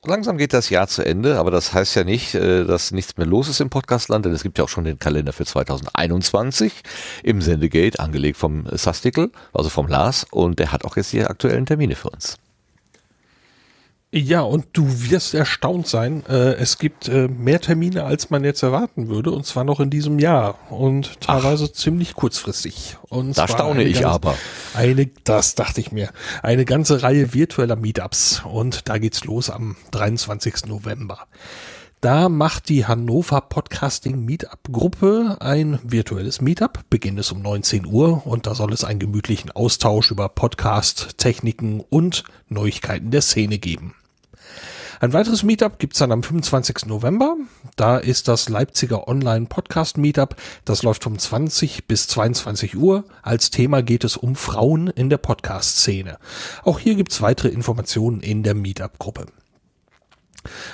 Langsam 0.09 0.39
geht 0.39 0.55
das 0.55 0.71
Jahr 0.71 0.89
zu 0.89 1.05
Ende, 1.05 1.39
aber 1.39 1.51
das 1.51 1.75
heißt 1.75 1.95
ja 1.95 2.03
nicht, 2.03 2.35
äh, 2.35 2.65
dass 2.65 2.93
nichts 2.93 3.19
mehr 3.19 3.27
los 3.27 3.47
ist 3.47 3.61
im 3.61 3.69
Podcastland, 3.69 4.25
denn 4.25 4.33
es 4.33 4.43
gibt 4.43 4.57
ja 4.57 4.65
auch 4.65 4.69
schon 4.71 4.85
den 4.85 4.99
Kalender 4.99 5.35
für 5.35 5.45
2021 5.45 6.73
im 7.23 7.43
Sendegate, 7.43 8.01
angelegt 8.01 8.39
vom 8.39 8.65
Sastikel, 8.73 9.31
also 9.53 9.69
vom 9.69 9.87
Lars, 9.87 10.25
und 10.31 10.61
der 10.61 10.73
hat 10.73 10.87
auch 10.87 10.97
jetzt 10.97 11.13
die 11.13 11.23
aktuellen 11.23 11.67
Termine 11.67 11.95
für 11.95 12.09
uns. 12.09 12.39
Ja, 14.11 14.41
und 14.41 14.67
du 14.73 14.87
wirst 15.11 15.35
erstaunt 15.35 15.87
sein. 15.87 16.25
Äh, 16.27 16.55
es 16.55 16.79
gibt 16.79 17.09
äh, 17.09 17.29
mehr 17.29 17.61
Termine, 17.61 18.05
als 18.05 18.31
man 18.31 18.43
jetzt 18.43 18.63
erwarten 18.63 19.09
würde, 19.09 19.31
und 19.31 19.45
zwar 19.45 19.65
noch 19.65 19.81
in 19.81 19.91
diesem 19.91 20.19
Jahr 20.19 20.59
und 20.71 21.21
teilweise 21.21 21.67
Ach, 21.69 21.73
ziemlich 21.75 22.15
kurzfristig. 22.15 22.97
Und 23.11 23.37
da 23.37 23.47
staune 23.47 23.83
ich 23.83 24.01
ganz, 24.01 24.15
aber. 24.15 24.35
Eine, 24.73 25.11
das 25.25 25.57
dachte 25.57 25.83
ich 25.83 25.93
mir, 25.93 26.09
eine 26.43 26.65
ganze 26.65 27.03
Reihe 27.03 27.35
virtueller 27.35 27.77
Meetups 27.77 28.45
und 28.51 28.89
da 28.89 28.97
geht's 28.97 29.25
los 29.25 29.51
am 29.51 29.77
23. 29.91 30.67
November. 30.67 31.27
Da 32.01 32.29
macht 32.29 32.69
die 32.69 32.87
Hannover 32.87 33.41
Podcasting 33.41 34.25
Meetup 34.25 34.61
Gruppe 34.71 35.37
ein 35.41 35.81
virtuelles 35.83 36.41
Meetup. 36.41 36.85
Beginn 36.91 37.19
ist 37.19 37.33
um 37.33 37.43
19 37.43 37.87
Uhr 37.87 38.25
und 38.25 38.47
da 38.47 38.55
soll 38.55 38.73
es 38.73 38.85
einen 38.85 39.01
gemütlichen 39.01 39.51
Austausch 39.51 40.13
über 40.13 40.29
Podcast, 40.29 41.19
Techniken 41.19 41.81
und 41.81 42.23
Neuigkeiten 42.49 43.11
der 43.11 43.23
Szene 43.23 43.59
geben. 43.59 43.97
Ein 45.01 45.13
weiteres 45.13 45.43
Meetup 45.43 45.81
gibt's 45.81 45.99
dann 45.99 46.13
am 46.13 46.23
25. 46.23 46.87
November. 46.87 47.37
Da 47.75 47.99
ist 47.99 48.29
das 48.29 48.49
Leipziger 48.49 49.09
Online 49.09 49.47
Podcast 49.47 49.99
Meetup. 49.99 50.37
Das 50.65 50.85
läuft 50.85 51.05
um 51.09 51.19
20 51.19 51.89
bis 51.89 52.07
22 52.07 52.77
Uhr. 52.77 53.07
Als 53.23 53.51
Thema 53.51 53.83
geht 53.83 54.05
es 54.05 54.17
um 54.17 54.37
Frauen 54.37 54.87
in 54.87 55.11
der 55.11 55.19
Podcast-Szene. 55.19 56.19
Auch 56.63 56.79
hier 56.79 56.95
gibt's 56.95 57.21
weitere 57.23 57.49
Informationen 57.49 58.21
in 58.21 58.45
der 58.45 58.55
Meetup-Gruppe. 58.55 59.27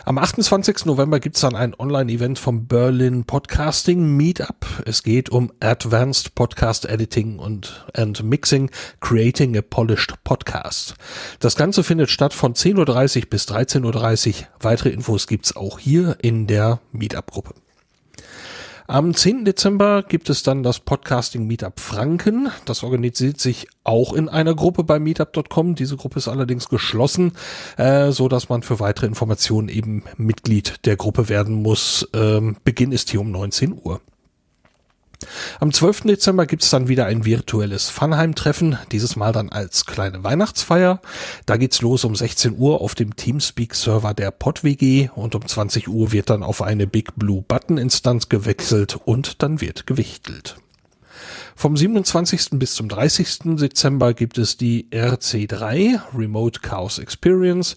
Am 0.05 0.19
28. 0.19 0.85
November 0.87 1.21
gibt's 1.21 1.41
dann 1.41 1.55
ein 1.55 1.75
Online-Event 1.75 2.39
vom 2.39 2.67
Berlin 2.67 3.25
Podcasting 3.25 4.17
Meetup. 4.17 4.67
Es 4.87 5.03
geht 5.03 5.31
um 5.31 5.53
Advanced 5.61 6.35
Podcast 6.35 6.87
Editing 6.87 7.39
und 7.39 7.87
and 7.95 8.23
Mixing, 8.23 8.71
Creating 9.01 9.57
a 9.57 9.63
Polished 9.63 10.15
Podcast. 10.25 10.95
Das 11.41 11.57
Ganze 11.57 11.83
findet 11.83 12.11
statt 12.11 12.35
von 12.35 12.55
10.30 12.55 13.23
Uhr 13.23 13.31
bis 13.31 13.49
13.30 13.49 14.29
Uhr. 14.29 14.35
Weitere 14.61 14.91
Infos 14.91 15.27
gibt's 15.27 15.57
auch 15.57 15.79
hier 15.79 16.17
in 16.23 16.47
der 16.47 16.81
Meetup-Gruppe. 16.93 17.64
Am 18.87 19.15
10. 19.15 19.47
Dezember 19.47 20.03
gibt 20.03 20.29
es 20.29 20.43
dann 20.43 20.63
das 20.63 20.79
Podcasting 20.79 21.47
Meetup 21.47 21.81
Franken. 21.81 22.51
Das 22.67 22.83
organisiert 22.83 23.41
sich 23.41 23.67
auch 23.83 24.13
in 24.13 24.29
einer 24.29 24.55
Gruppe 24.55 24.85
bei 24.85 24.99
meetup.com. 24.99 25.75
Diese 25.75 25.97
Gruppe 25.97 26.19
ist 26.19 26.29
allerdings 26.29 26.69
geschlossen, 26.69 27.33
äh, 27.79 28.11
so 28.11 28.29
dass 28.29 28.51
man 28.51 28.63
für 28.63 28.81
weitere 28.81 29.07
Informationen 29.07 29.71
eben 29.71 30.03
Mitglied 30.19 30.85
der 30.85 30.97
Gruppe 30.97 31.31
werden 31.31 31.63
muss. 31.63 32.07
Ähm, 32.13 32.57
Beginn 32.63 32.93
ist 32.93 33.09
hier 33.09 33.23
um 33.23 33.31
19 33.31 33.73
Uhr. 33.83 34.03
Am 35.61 35.73
12. 35.73 36.03
Dezember 36.03 36.47
gibt 36.47 36.63
es 36.63 36.71
dann 36.71 36.89
wieder 36.89 37.07
ein 37.07 37.25
virtuelles 37.25 37.89
Funheim-Treffen, 37.91 38.79
dieses 38.93 39.17
Mal 39.17 39.33
dann 39.33 39.49
als 39.49 39.87
kleine 39.87 40.23
Weihnachtsfeier. 40.25 41.01
Da 41.47 41.57
geht's 41.57 41.83
los 41.83 42.05
um 42.05 42.15
16 42.15 42.57
Uhr 42.59 42.81
auf 42.81 42.95
dem 42.95 43.17
Teamspeak-Server 43.17 44.15
der 44.15 44.31
PodWG 44.31 45.11
und 45.15 45.35
um 45.35 45.47
20 45.47 45.89
Uhr 45.89 46.13
wird 46.13 46.31
dann 46.31 46.43
auf 46.43 46.63
eine 46.63 46.87
Big 46.87 47.17
Blue 47.17 47.43
Button-Instanz 47.47 48.29
gewechselt 48.29 48.99
und 49.05 49.43
dann 49.43 49.61
wird 49.61 49.87
gewichtelt. 49.87 50.57
Vom 51.57 51.77
27. 51.77 52.59
bis 52.59 52.75
zum 52.75 52.89
30. 52.89 53.57
Dezember 53.57 54.13
gibt 54.13 54.39
es 54.39 54.57
die 54.57 54.89
RC3 54.91 56.01
Remote 56.17 56.61
Chaos 56.61 56.99
Experience. 56.99 57.77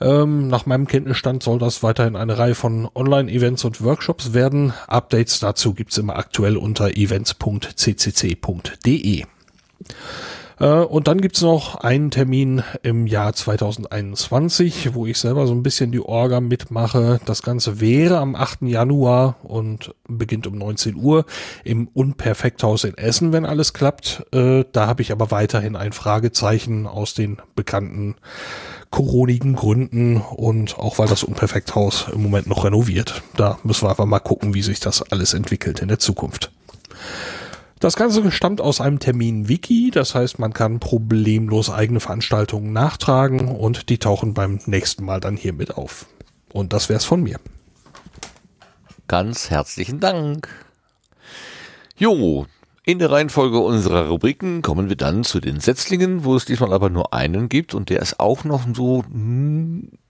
Ähm, 0.00 0.48
nach 0.48 0.66
meinem 0.66 0.86
Kenntnisstand 0.86 1.42
soll 1.42 1.58
das 1.58 1.82
weiterhin 1.82 2.16
eine 2.16 2.38
Reihe 2.38 2.54
von 2.54 2.88
Online-Events 2.94 3.64
und 3.64 3.82
Workshops 3.82 4.34
werden. 4.34 4.72
Updates 4.86 5.40
dazu 5.40 5.74
gibt's 5.74 5.98
immer 5.98 6.14
aktuell 6.16 6.56
unter 6.56 6.96
events.ccc.de. 6.96 9.24
Äh, 10.60 10.66
und 10.66 11.08
dann 11.08 11.20
gibt's 11.20 11.42
noch 11.42 11.76
einen 11.76 12.10
Termin 12.10 12.62
im 12.82 13.06
Jahr 13.06 13.32
2021, 13.32 14.94
wo 14.94 15.06
ich 15.06 15.18
selber 15.18 15.46
so 15.46 15.52
ein 15.52 15.62
bisschen 15.62 15.92
die 15.92 16.00
Orga 16.00 16.40
mitmache. 16.40 17.20
Das 17.24 17.42
Ganze 17.42 17.80
wäre 17.80 18.18
am 18.18 18.34
8. 18.34 18.62
Januar 18.62 19.36
und 19.42 19.94
beginnt 20.08 20.46
um 20.46 20.56
19 20.56 20.96
Uhr 20.96 21.24
im 21.64 21.88
Unperfekthaus 21.88 22.84
in 22.84 22.96
Essen, 22.96 23.32
wenn 23.32 23.46
alles 23.46 23.72
klappt. 23.72 24.24
Äh, 24.32 24.64
da 24.72 24.86
habe 24.86 25.02
ich 25.02 25.12
aber 25.12 25.30
weiterhin 25.30 25.76
ein 25.76 25.92
Fragezeichen 25.92 26.86
aus 26.86 27.14
den 27.14 27.38
bekannten 27.54 28.16
coronigen 28.94 29.56
Gründen 29.56 30.18
und 30.18 30.78
auch 30.78 31.00
weil 31.00 31.08
das 31.08 31.24
Unperfekthaus 31.24 32.06
im 32.12 32.22
Moment 32.22 32.46
noch 32.46 32.64
renoviert. 32.64 33.24
Da 33.36 33.58
müssen 33.64 33.86
wir 33.86 33.90
einfach 33.90 34.04
mal 34.04 34.20
gucken, 34.20 34.54
wie 34.54 34.62
sich 34.62 34.78
das 34.78 35.02
alles 35.02 35.34
entwickelt 35.34 35.80
in 35.80 35.88
der 35.88 35.98
Zukunft. 35.98 36.52
Das 37.80 37.96
Ganze 37.96 38.30
stammt 38.30 38.60
aus 38.60 38.80
einem 38.80 39.00
Termin-Wiki, 39.00 39.90
das 39.90 40.14
heißt, 40.14 40.38
man 40.38 40.52
kann 40.52 40.78
problemlos 40.78 41.70
eigene 41.70 41.98
Veranstaltungen 41.98 42.72
nachtragen 42.72 43.48
und 43.48 43.88
die 43.88 43.98
tauchen 43.98 44.32
beim 44.32 44.60
nächsten 44.66 45.04
Mal 45.04 45.18
dann 45.18 45.36
hier 45.36 45.54
mit 45.54 45.76
auf. 45.76 46.06
Und 46.52 46.72
das 46.72 46.88
wär's 46.88 47.04
von 47.04 47.20
mir. 47.20 47.40
Ganz 49.08 49.50
herzlichen 49.50 49.98
Dank. 49.98 50.48
Jo, 51.96 52.46
in 52.86 52.98
der 52.98 53.10
Reihenfolge 53.10 53.58
unserer 53.58 54.08
Rubriken 54.08 54.60
kommen 54.60 54.88
wir 54.90 54.96
dann 54.96 55.24
zu 55.24 55.40
den 55.40 55.58
Setzlingen, 55.60 56.24
wo 56.24 56.36
es 56.36 56.44
diesmal 56.44 56.72
aber 56.72 56.90
nur 56.90 57.14
einen 57.14 57.48
gibt 57.48 57.74
und 57.74 57.88
der 57.88 58.00
ist 58.00 58.20
auch 58.20 58.44
noch 58.44 58.66
so 58.74 59.04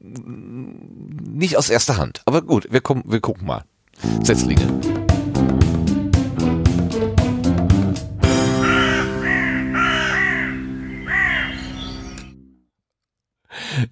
nicht 0.00 1.56
aus 1.56 1.70
erster 1.70 1.96
Hand. 1.96 2.22
Aber 2.26 2.42
gut, 2.42 2.66
wir 2.70 2.80
kommen, 2.80 3.04
wir 3.06 3.20
gucken 3.20 3.46
mal. 3.46 3.64
Setzlinge. 4.22 5.03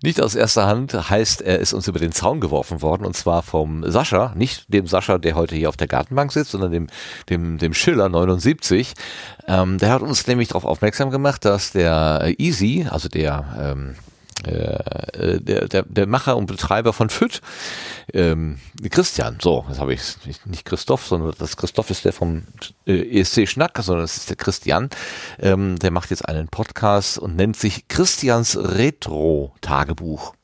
Nicht 0.02 0.20
aus 0.20 0.34
erster 0.34 0.66
Hand 0.66 1.10
heißt, 1.10 1.42
er 1.42 1.58
ist 1.58 1.72
uns 1.72 1.88
über 1.88 1.98
den 1.98 2.12
Zaun 2.12 2.40
geworfen 2.40 2.82
worden 2.82 3.04
und 3.04 3.16
zwar 3.16 3.42
vom 3.42 3.88
Sascha, 3.90 4.32
nicht 4.34 4.72
dem 4.72 4.86
Sascha, 4.86 5.18
der 5.18 5.34
heute 5.34 5.54
hier 5.54 5.68
auf 5.68 5.76
der 5.76 5.88
Gartenbank 5.88 6.32
sitzt, 6.32 6.52
sondern 6.52 6.72
dem, 6.72 6.86
dem, 7.28 7.58
dem 7.58 7.74
Schiller 7.74 8.08
79. 8.08 8.94
Ähm, 9.48 9.78
der 9.78 9.90
hat 9.90 10.02
uns 10.02 10.26
nämlich 10.26 10.48
darauf 10.48 10.64
aufmerksam 10.64 11.10
gemacht, 11.10 11.44
dass 11.44 11.72
der 11.72 12.34
Easy, 12.38 12.86
also 12.88 13.08
der 13.08 13.44
ähm, 13.58 13.96
äh, 14.44 15.40
der, 15.40 15.68
der, 15.68 15.82
der 15.82 16.06
Macher 16.06 16.36
und 16.36 16.46
Betreiber 16.46 16.92
von 16.92 17.10
FÜD, 17.10 17.40
ähm, 18.12 18.58
Christian, 18.90 19.38
so, 19.40 19.64
das 19.68 19.78
habe 19.78 19.94
ich 19.94 20.02
nicht, 20.26 20.46
nicht 20.46 20.64
Christoph, 20.64 21.06
sondern 21.06 21.34
das 21.38 21.56
Christoph 21.56 21.90
ist 21.90 22.04
der 22.04 22.12
vom 22.12 22.44
äh, 22.86 23.20
ESC 23.20 23.48
Schnack, 23.48 23.78
sondern 23.80 24.04
das 24.04 24.16
ist 24.16 24.30
der 24.30 24.36
Christian. 24.36 24.90
Ähm, 25.38 25.78
der 25.78 25.90
macht 25.90 26.10
jetzt 26.10 26.28
einen 26.28 26.48
Podcast 26.48 27.18
und 27.18 27.36
nennt 27.36 27.56
sich 27.56 27.88
Christians 27.88 28.56
Retro 28.56 29.54
Tagebuch. 29.60 30.34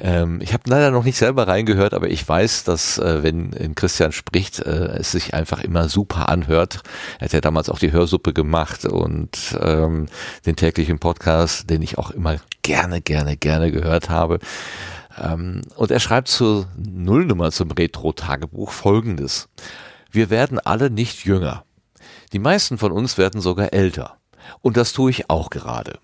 Ähm, 0.00 0.40
ich 0.40 0.52
habe 0.52 0.64
leider 0.66 0.90
noch 0.90 1.04
nicht 1.04 1.18
selber 1.18 1.46
reingehört, 1.46 1.94
aber 1.94 2.08
ich 2.08 2.26
weiß, 2.26 2.64
dass 2.64 2.98
äh, 2.98 3.22
wenn 3.22 3.74
Christian 3.74 4.12
spricht, 4.12 4.60
äh, 4.60 4.98
es 4.98 5.12
sich 5.12 5.34
einfach 5.34 5.62
immer 5.62 5.88
super 5.88 6.28
anhört. 6.28 6.82
Er 7.18 7.26
hat 7.26 7.32
ja 7.32 7.40
damals 7.40 7.68
auch 7.68 7.78
die 7.78 7.92
Hörsuppe 7.92 8.32
gemacht 8.32 8.84
und 8.86 9.58
ähm, 9.60 10.06
den 10.46 10.56
täglichen 10.56 10.98
Podcast, 10.98 11.68
den 11.68 11.82
ich 11.82 11.98
auch 11.98 12.10
immer 12.10 12.36
gerne, 12.62 13.00
gerne, 13.00 13.36
gerne 13.36 13.70
gehört 13.70 14.08
habe. 14.08 14.38
Ähm, 15.18 15.62
und 15.76 15.90
er 15.90 16.00
schreibt 16.00 16.28
zur 16.28 16.66
Nullnummer 16.76 17.52
zum 17.52 17.70
Retro-Tagebuch 17.70 18.72
folgendes. 18.72 19.48
Wir 20.10 20.30
werden 20.30 20.58
alle 20.58 20.90
nicht 20.90 21.24
jünger. 21.24 21.64
Die 22.32 22.38
meisten 22.38 22.78
von 22.78 22.92
uns 22.92 23.18
werden 23.18 23.40
sogar 23.40 23.72
älter. 23.72 24.16
Und 24.62 24.76
das 24.76 24.92
tue 24.92 25.10
ich 25.10 25.30
auch 25.30 25.50
gerade. 25.50 25.98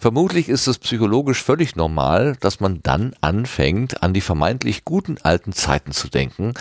Vermutlich 0.00 0.48
ist 0.48 0.66
es 0.66 0.78
psychologisch 0.78 1.42
völlig 1.42 1.76
normal, 1.76 2.36
dass 2.40 2.60
man 2.60 2.82
dann 2.82 3.14
anfängt, 3.20 4.02
an 4.02 4.14
die 4.14 4.20
vermeintlich 4.20 4.84
guten 4.84 5.18
alten 5.22 5.52
Zeiten 5.52 5.92
zu 5.92 6.08
denken 6.08 6.54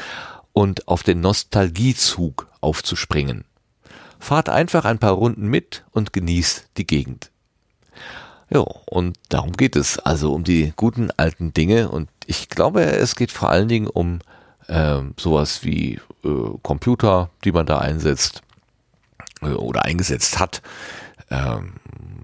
und 0.53 0.87
auf 0.87 1.03
den 1.03 1.21
Nostalgiezug 1.21 2.47
aufzuspringen. 2.61 3.45
Fahrt 4.19 4.49
einfach 4.49 4.85
ein 4.85 4.99
paar 4.99 5.13
Runden 5.13 5.47
mit 5.47 5.85
und 5.91 6.13
genießt 6.13 6.69
die 6.77 6.87
Gegend. 6.87 7.31
Ja, 8.49 8.61
und 8.61 9.17
darum 9.29 9.51
geht 9.53 9.75
es, 9.75 9.99
also 9.99 10.33
um 10.33 10.43
die 10.43 10.73
guten 10.75 11.11
alten 11.17 11.53
Dinge. 11.53 11.89
Und 11.89 12.09
ich 12.25 12.49
glaube, 12.49 12.83
es 12.83 13.15
geht 13.15 13.31
vor 13.31 13.49
allen 13.49 13.67
Dingen 13.67 13.87
um 13.87 14.19
äh, 14.67 15.01
sowas 15.17 15.63
wie 15.63 15.99
äh, 16.23 16.57
Computer, 16.63 17.29
die 17.43 17.51
man 17.51 17.65
da 17.65 17.79
einsetzt 17.79 18.41
äh, 19.41 19.47
oder 19.49 19.83
eingesetzt 19.83 20.39
hat. 20.39 20.61
Ähm, 21.29 21.73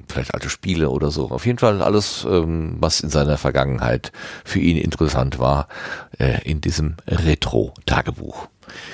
vielleicht 0.07 0.33
alte 0.33 0.49
Spiele 0.49 0.89
oder 0.89 1.11
so. 1.11 1.29
Auf 1.29 1.45
jeden 1.45 1.59
Fall 1.59 1.81
alles, 1.81 2.25
ähm, 2.29 2.77
was 2.79 3.01
in 3.01 3.09
seiner 3.09 3.37
Vergangenheit 3.37 4.11
für 4.43 4.59
ihn 4.59 4.77
interessant 4.77 5.39
war, 5.39 5.67
äh, 6.19 6.41
in 6.43 6.59
diesem 6.61 6.95
Retro-Tagebuch. 7.07 8.47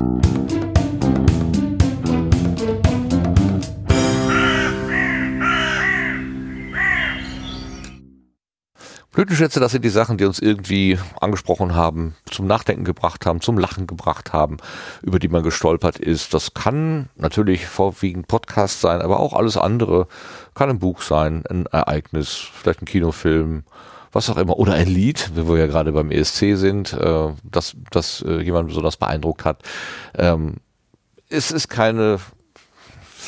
Blütenschätze, 9.12 9.58
das 9.58 9.72
sind 9.72 9.84
die 9.84 9.88
Sachen, 9.88 10.18
die 10.18 10.24
uns 10.24 10.38
irgendwie 10.38 10.96
angesprochen 11.20 11.74
haben, 11.74 12.14
zum 12.26 12.46
Nachdenken 12.46 12.84
gebracht 12.84 13.26
haben, 13.26 13.40
zum 13.40 13.58
Lachen 13.58 13.86
gebracht 13.88 14.32
haben, 14.32 14.58
über 15.02 15.18
die 15.18 15.28
man 15.28 15.42
gestolpert 15.42 15.98
ist. 15.98 16.32
Das 16.32 16.54
kann 16.54 17.08
natürlich 17.16 17.66
vorwiegend 17.66 18.28
Podcast 18.28 18.80
sein, 18.80 19.02
aber 19.02 19.18
auch 19.18 19.32
alles 19.34 19.56
andere. 19.56 20.06
Kann 20.54 20.70
ein 20.70 20.78
Buch 20.78 21.02
sein, 21.02 21.42
ein 21.50 21.66
Ereignis, 21.66 22.36
vielleicht 22.36 22.82
ein 22.82 22.86
Kinofilm, 22.86 23.64
was 24.12 24.28
auch 24.30 24.36
immer, 24.36 24.58
oder 24.58 24.74
ein 24.74 24.88
Lied, 24.88 25.30
wenn 25.34 25.48
wir 25.48 25.58
ja 25.58 25.66
gerade 25.66 25.92
beim 25.92 26.10
ESC 26.10 26.56
sind, 26.56 26.92
äh, 26.92 27.28
das, 27.44 27.76
das 27.90 28.22
äh, 28.22 28.40
jemand 28.40 28.68
besonders 28.68 28.96
beeindruckt 28.96 29.44
hat. 29.44 29.62
Ähm, 30.16 30.56
es 31.28 31.50
ist 31.50 31.68
keine 31.68 32.18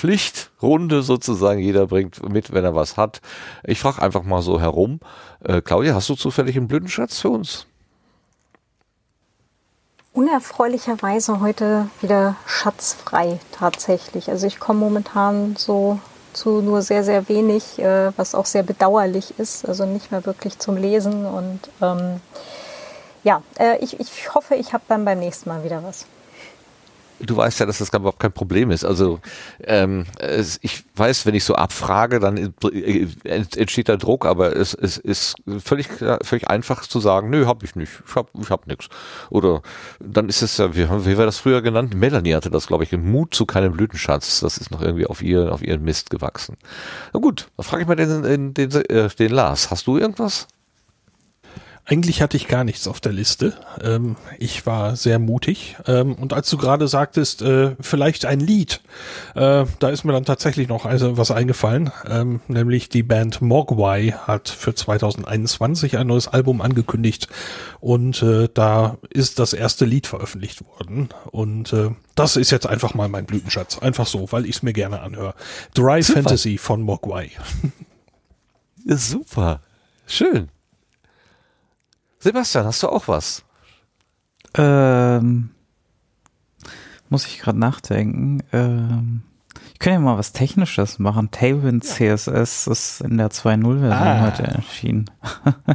Pflichtrunde 0.02 1.02
sozusagen. 1.02 1.61
Jeder 1.61 1.86
bringt 1.86 2.28
mit, 2.28 2.52
wenn 2.52 2.65
er 2.65 2.75
was 2.75 2.97
hat. 2.97 3.20
Ich 3.62 3.78
frage 3.78 4.02
einfach 4.02 4.25
mal 4.25 4.43
so 4.43 4.61
herum. 4.61 4.99
Äh, 5.44 5.61
Claudia, 5.61 5.94
hast 5.94 6.09
du 6.09 6.17
zufällig 6.17 6.57
einen 6.57 6.67
Blütenschatz 6.67 7.20
für 7.20 7.31
uns? 7.31 7.67
Unerfreulicherweise 10.12 11.41
heute 11.41 11.89
wieder 12.01 12.36
schatzfrei 12.47 13.39
tatsächlich. 13.52 14.28
Also 14.28 14.47
ich 14.47 14.59
komme 14.59 14.81
momentan 14.81 15.57
so 15.57 16.01
zu 16.33 16.61
nur 16.61 16.83
sehr, 16.83 17.05
sehr 17.05 17.28
wenig, 17.28 17.78
äh, 17.78 18.17
was 18.17 18.35
auch 18.35 18.47
sehr 18.47 18.62
bedauerlich 18.62 19.39
ist. 19.39 19.67
Also 19.67 19.86
nicht 19.86 20.11
mehr 20.11 20.25
wirklich 20.27 20.59
zum 20.59 20.77
Lesen. 20.77 21.27
Und 21.27 21.61
ähm, 21.81 22.20
ja, 23.25 23.43
äh, 23.59 23.78
ich, 23.78 24.01
ich 24.01 24.35
hoffe, 24.35 24.55
ich 24.55 24.73
habe 24.73 24.85
dann 24.89 25.05
beim 25.05 25.19
nächsten 25.19 25.49
Mal 25.49 25.65
wieder 25.65 25.83
was 25.83 26.07
du 27.26 27.36
weißt 27.36 27.60
ja, 27.60 27.67
dass 27.67 27.78
das 27.78 27.89
überhaupt 27.89 28.20
kein 28.20 28.33
Problem 28.33 28.70
ist. 28.70 28.84
Also 28.84 29.20
ähm, 29.65 30.05
es, 30.18 30.59
ich 30.62 30.84
weiß, 30.97 31.26
wenn 31.26 31.34
ich 31.34 31.44
so 31.44 31.55
abfrage, 31.55 32.20
dann 32.20 32.55
entsteht 33.25 33.89
da 33.89 33.97
Druck, 33.97 34.26
aber 34.26 34.57
es, 34.57 34.75
es 34.75 34.99
ist 34.99 35.36
völlig, 35.59 35.89
völlig 36.23 36.49
einfach 36.49 36.83
zu 36.83 37.01
sagen, 37.01 37.31
nö, 37.31 37.47
hab 37.47 37.62
ich 37.62 37.76
nicht, 37.76 37.92
ich 38.07 38.15
hab, 38.15 38.31
ich 38.41 38.51
hab 38.51 38.67
nix. 38.67 38.89
Oder 39.31 39.62
dann 40.01 40.28
ist 40.28 40.42
es 40.42 40.57
ja, 40.59 40.75
wie, 40.75 40.89
wie 40.89 41.18
war 41.18 41.26
das 41.26 41.39
früher 41.39 41.62
genannt? 41.62 41.94
Melanie 41.94 42.34
hatte 42.34 42.51
das, 42.51 42.67
glaube 42.67 42.84
ich, 42.84 42.92
Mut 42.92 43.34
zu 43.34 43.47
keinem 43.47 43.73
Blütenschatz. 43.73 44.41
Das 44.41 44.59
ist 44.59 44.70
noch 44.70 44.83
irgendwie 44.83 45.07
auf 45.07 45.23
ihr, 45.23 45.52
auf 45.52 45.62
ihren 45.62 45.83
Mist 45.83 46.10
gewachsen. 46.10 46.57
Na 47.12 47.20
gut, 47.20 47.49
dann 47.57 47.65
frage 47.65 47.83
ich 47.83 47.89
mal 47.89 47.97
den, 47.97 48.23
den, 48.23 48.55
den, 48.55 48.70
äh, 48.70 49.09
den 49.09 49.31
Lars. 49.31 49.70
Hast 49.70 49.86
du 49.86 49.99
irgendwas? 49.99 50.49
Eigentlich 51.85 52.23
hatte 52.23 52.36
ich 52.36 52.47
gar 52.47 52.62
nichts 52.62 52.86
auf 52.86 53.01
der 53.01 53.12
Liste. 53.12 53.55
Ähm, 53.83 54.15
ich 54.39 54.67
war 54.67 54.94
sehr 54.94 55.19
mutig. 55.19 55.77
Ähm, 55.89 56.15
und 56.15 56.33
als 56.33 56.49
du 56.49 56.57
gerade 56.57 56.86
sagtest, 56.86 57.43
äh, 57.43 57.75
vielleicht 57.81 58.25
ein 58.25 58.39
Lied, 58.39 58.81
äh, 59.35 59.65
da 59.81 59.89
ist 59.91 60.05
mir 60.05 60.12
dann 60.12 60.25
tatsächlich 60.25 60.69
noch 60.69 60.86
also 60.86 61.17
was 61.17 61.33
eingefallen. 61.33 61.91
Ähm, 62.09 62.41
nämlich 62.47 62.89
die 62.89 63.02
Band 63.02 63.43
Mogwai 63.43 64.12
hat 64.12 64.49
für 64.49 64.77
2021 64.77 65.99
ein 65.99 66.07
neues 66.07 66.28
Album 66.28 66.61
angekündigt. 66.61 67.27
Und 67.81 68.23
äh, 68.23 68.49
da 68.55 68.99
ist 69.11 69.41
das 69.41 69.52
erste 69.52 69.85
Lied 69.85 70.07
veröffentlicht 70.07 70.65
worden. 70.65 71.09
Und 71.33 71.73
äh, 71.73 71.91
das 72.15 72.36
ist 72.36 72.52
jetzt 72.52 72.69
einfach 72.69 72.94
mal 72.94 73.09
mein 73.09 73.27
Blütenschatz. 73.27 73.78
Einfach 73.78 74.07
so, 74.07 74.31
weil 74.31 74.44
ich 74.44 74.57
es 74.57 74.62
mir 74.62 74.73
gerne 74.73 75.01
anhöre. 75.01 75.35
Dry 75.75 76.01
Super. 76.01 76.23
Fantasy 76.23 76.59
von 76.59 76.81
Mogwai. 76.83 77.33
Super. 78.86 79.62
Schön. 80.07 80.49
Sebastian, 82.23 82.67
hast 82.67 82.81
du 82.84 82.89
auch 82.89 83.09
was? 83.09 83.42
Ähm, 84.55 85.51
muss 87.09 87.26
ich 87.26 87.41
gerade 87.41 87.59
nachdenken. 87.59 88.44
Ähm, 88.52 89.23
kann 89.83 89.93
ja 89.94 89.99
mal 89.99 90.17
was 90.17 90.33
Technisches 90.33 90.99
machen. 90.99 91.31
Tailwind 91.33 91.85
CSS 91.85 92.69
ist 92.69 93.01
in 93.01 93.19
der 93.19 93.31
2.0-Version 93.31 93.93
ah. 93.93 94.20
heute 94.23 94.44
erschienen. 94.44 95.11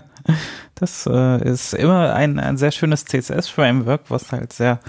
das 0.75 1.05
äh, 1.11 1.47
ist 1.47 1.73
immer 1.73 2.13
ein, 2.13 2.39
ein 2.39 2.57
sehr 2.57 2.71
schönes 2.71 3.05
CSS-Framework, 3.05 4.09
was 4.09 4.31
halt 4.31 4.53
sehr 4.53 4.79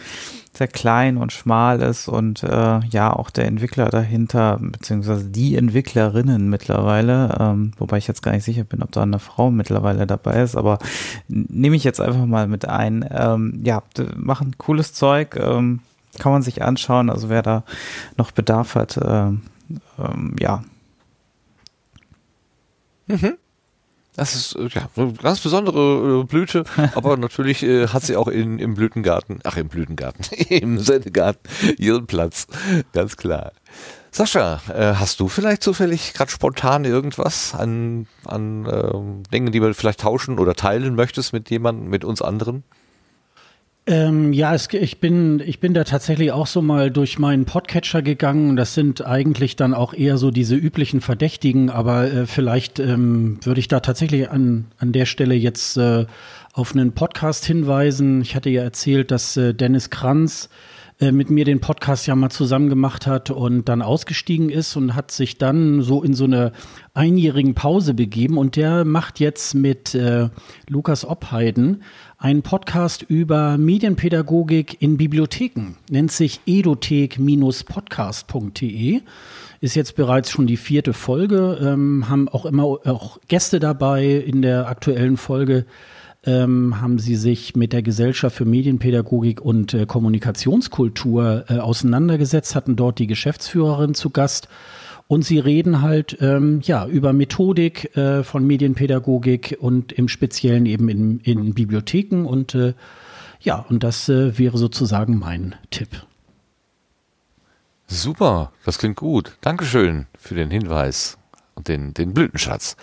sehr 0.59 0.67
klein 0.67 1.17
und 1.17 1.33
schmal 1.33 1.81
ist 1.81 2.09
und 2.09 2.43
äh, 2.43 2.81
ja 2.81 3.13
auch 3.13 3.31
der 3.31 3.47
Entwickler 3.47 3.91
dahinter, 3.91 4.59
beziehungsweise 4.61 5.25
die 5.27 5.57
Entwicklerinnen 5.57 6.51
mittlerweile, 6.51 7.37
ähm, 7.39 7.73
wobei 7.79 7.99
ich 7.99 8.09
jetzt 8.09 8.23
gar 8.23 8.33
nicht 8.33 8.43
sicher 8.43 8.65
bin, 8.65 8.83
ob 8.83 8.91
da 8.91 9.03
eine 9.03 9.21
Frau 9.21 9.53
mittlerweile 9.53 10.07
dabei 10.07 10.43
ist, 10.43 10.57
aber 10.57 10.79
nehme 11.29 11.77
ich 11.77 11.85
jetzt 11.85 12.01
einfach 12.01 12.27
mal 12.27 12.49
mit 12.49 12.69
ein. 12.69 13.09
Ähm, 13.09 13.61
ja, 13.63 13.83
machen 14.17 14.57
cooles 14.59 14.93
Zeug, 14.93 15.37
ähm, 15.37 15.81
kann 16.19 16.33
man 16.33 16.43
sich 16.43 16.63
anschauen, 16.63 17.11
also 17.11 17.29
wer 17.29 17.43
da 17.43 17.65
noch 18.17 18.31
Bedarf 18.31 18.75
hat, 18.75 18.97
äh, 18.97 19.31
ähm, 19.99 20.37
ja. 20.39 20.63
Mhm. 23.07 23.39
Das 24.19 24.35
ist 24.35 24.57
äh, 24.57 24.67
ja 24.67 24.89
eine 24.97 25.13
ganz 25.13 25.39
besondere 25.41 26.23
äh, 26.23 26.25
Blüte, 26.25 26.65
aber 26.97 27.17
natürlich 27.17 27.63
äh, 27.63 27.87
hat 27.87 28.03
sie 28.03 28.17
auch 28.17 28.27
in, 28.27 28.59
im 28.59 28.75
Blütengarten, 28.75 29.39
ach 29.45 29.57
im 29.57 29.69
Blütengarten, 29.69 30.25
im 30.49 30.81
Sendegarten 30.81 31.49
ihren 31.79 32.07
Platz, 32.07 32.49
ganz 32.93 33.17
klar. 33.17 33.53
Sascha, 34.11 34.61
äh, 34.75 34.95
hast 34.95 35.21
du 35.21 35.29
vielleicht 35.29 35.63
zufällig 35.63 36.15
gerade 36.15 36.33
spontan 36.33 36.85
irgendwas 36.85 37.55
an, 37.55 38.09
an 38.25 38.67
ähm, 38.67 39.23
Dingen, 39.33 39.53
die 39.53 39.63
wir 39.63 39.73
vielleicht 39.75 40.01
tauschen 40.01 40.41
oder 40.41 40.55
teilen 40.55 40.97
möchtest 40.97 41.33
mit 41.33 41.49
jemandem, 41.51 41.89
mit 41.89 42.05
uns 42.05 42.21
anderen? 42.21 42.65
Ähm, 43.89 44.35
ja, 44.35 44.55
es, 44.55 44.69
ich, 44.71 45.01
bin, 45.01 45.41
ich 45.41 45.61
bin 45.61 45.73
da 45.73 45.83
tatsächlich 45.83 46.31
auch 46.31 46.47
so 46.47 46.61
mal 46.61 46.91
durch 46.91 47.19
meinen 47.19 47.47
Podcatcher 47.47 48.03
gegangen. 48.03 48.55
Das 48.55 48.75
sind 48.75 49.07
eigentlich 49.07 49.57
dann 49.57 49.73
auch 49.73 49.95
eher 49.95 50.19
so 50.19 50.31
diese 50.31 50.57
üblichen 50.57 51.01
Verdächtigen, 51.01 51.71
aber 51.71 52.13
äh, 52.13 52.27
vielleicht 52.27 52.81
ähm, 52.81 53.39
würde 53.43 53.61
ich 53.61 53.69
da 53.69 53.81
tatsächlich 53.81 54.29
an, 54.29 54.67
an 54.77 54.93
der 54.93 55.07
Stelle 55.07 55.35
jetzt 55.35 55.79
äh, 55.79 56.05
auf 56.53 56.75
einen 56.75 56.93
Podcast 56.93 57.47
hinweisen. 57.47 58.21
Ich 58.21 58.37
hatte 58.37 58.51
ja 58.51 58.63
erzählt, 58.63 59.11
dass 59.11 59.39
äh, 59.39 59.55
Dennis 59.55 59.89
Kranz 59.89 60.51
äh, 61.01 61.13
mit 61.13 61.31
mir 61.31 61.45
den 61.45 61.61
Podcast 61.61 62.09
ja 62.09 62.17
mal 62.17 62.29
zusammen 62.29 62.69
gemacht 62.69 63.07
hat 63.07 63.31
und 63.31 63.69
dann 63.69 63.83
ausgestiegen 63.83 64.51
ist 64.51 64.75
und 64.75 64.97
hat 64.97 65.13
sich 65.13 65.39
dann 65.39 65.81
so 65.81 66.03
in 66.03 66.13
so 66.13 66.25
eine 66.25 66.53
einjährigen 66.93 67.55
Pause 67.55 67.95
begeben 67.95 68.37
und 68.37 68.57
der 68.57 68.85
macht 68.85 69.21
jetzt 69.21 69.55
mit 69.55 69.95
äh, 69.95 70.29
Lukas 70.69 71.07
Obheiden 71.07 71.85
einen 72.19 72.43
Podcast 72.43 73.03
über 73.03 73.57
Medienpädagogik 73.59 74.83
in 74.83 74.97
Bibliotheken, 74.97 75.77
nennt 75.89 76.11
sich 76.11 76.41
edothek-podcast.de. 76.47 79.03
Ist 79.61 79.77
jetzt 79.77 79.95
bereits 79.95 80.31
schon 80.31 80.49
die 80.49 80.57
vierte 80.57 80.93
Folge, 80.93 81.59
ähm, 81.63 82.09
haben 82.09 82.29
auch 82.29 82.45
immer 82.45 82.65
auch 82.65 83.21
Gäste 83.29 83.61
dabei. 83.61 84.07
In 84.07 84.43
der 84.43 84.67
aktuellen 84.69 85.17
Folge 85.17 85.65
ähm, 86.25 86.81
haben 86.81 86.99
sie 86.99 87.15
sich 87.15 87.55
mit 87.55 87.73
der 87.73 87.83
Gesellschaft 87.83 88.37
für 88.37 88.45
Medienpädagogik 88.45 89.41
und 89.41 89.75
äh, 89.75 89.87
Kommunikationskultur 89.87 91.45
äh, 91.49 91.59
auseinandergesetzt, 91.59 92.57
hatten 92.57 92.75
dort 92.75 92.99
die 92.99 93.07
Geschäftsführerin 93.07 93.95
zu 93.95 94.11
Gast 94.11 94.49
und 95.09 95.25
sie 95.25 95.39
reden 95.39 95.83
halt 95.83 96.19
ähm, 96.21 96.61
ja 96.63 96.87
über 96.87 97.13
Methodik 97.13 97.97
äh, 97.97 98.23
von 98.23 98.47
Medienpädagogik 98.47 99.57
und 99.59 99.93
im 99.93 100.07
Speziellen 100.07 100.67
eben 100.67 100.89
in, 100.89 101.19
in 101.21 101.55
Bibliotheken 101.55 102.25
und 102.27 102.55
äh, 102.55 102.75
ja, 103.41 103.65
und 103.69 103.83
das 103.83 104.09
äh, 104.09 104.39
wäre 104.39 104.59
sozusagen 104.59 105.19
mein 105.19 105.55
Tipp. 105.71 105.89
Super, 107.87 108.53
das 108.65 108.79
klingt 108.79 108.97
gut. 108.97 109.39
Dankeschön 109.41 110.07
für 110.19 110.35
den 110.35 110.51
Hinweis 110.51 111.17
und 111.59 111.69
den, 111.69 111.93
den 111.93 112.15
Blütenschatz. 112.15 112.77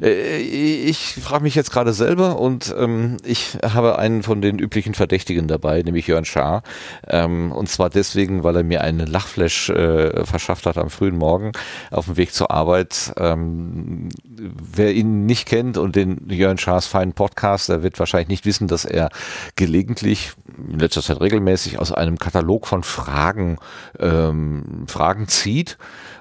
Äh, 0.00 0.38
ich 0.38 1.16
frage 1.20 1.42
mich 1.42 1.54
jetzt 1.54 1.72
gerade 1.72 1.92
selber 1.92 2.38
und 2.38 2.74
ähm, 2.78 3.16
ich 3.24 3.58
habe 3.62 3.98
einen 3.98 4.22
von 4.22 4.40
den 4.40 4.58
üblichen 4.58 4.94
Verdächtigen 4.94 5.48
dabei, 5.48 5.82
nämlich 5.82 6.06
Jörn 6.06 6.24
Schaar. 6.24 6.62
Ähm, 7.06 7.52
und 7.52 7.68
zwar 7.68 7.90
deswegen, 7.90 8.44
weil 8.44 8.56
er 8.56 8.62
mir 8.62 8.82
einen 8.82 9.06
Lachflash 9.06 9.70
äh, 9.70 10.24
verschafft 10.24 10.66
hat 10.66 10.78
am 10.78 10.90
frühen 10.90 11.16
Morgen 11.16 11.52
auf 11.90 12.06
dem 12.06 12.16
Weg 12.16 12.32
zur 12.32 12.50
Arbeit. 12.50 13.12
Ähm, 13.18 14.08
wer 14.24 14.94
ihn 14.94 15.26
nicht 15.26 15.46
kennt 15.46 15.76
und 15.76 15.96
den 15.96 16.30
Jörn 16.30 16.58
Schaars 16.58 16.86
feinen 16.86 17.12
Podcast, 17.12 17.68
der 17.68 17.82
wird 17.82 17.98
wahrscheinlich 17.98 18.28
nicht 18.28 18.46
wissen, 18.46 18.68
dass 18.68 18.84
er 18.84 19.10
gelegentlich, 19.56 20.32
in 20.56 20.78
letzter 20.78 21.02
Zeit 21.02 21.20
regelmäßig, 21.20 21.80
aus 21.80 21.90
einem 21.90 22.18
Katalog 22.18 22.68
von 22.68 22.84
Fragen, 22.84 23.58
ähm, 23.98 24.84
Fragen 24.86 25.26
zieht 25.26 25.76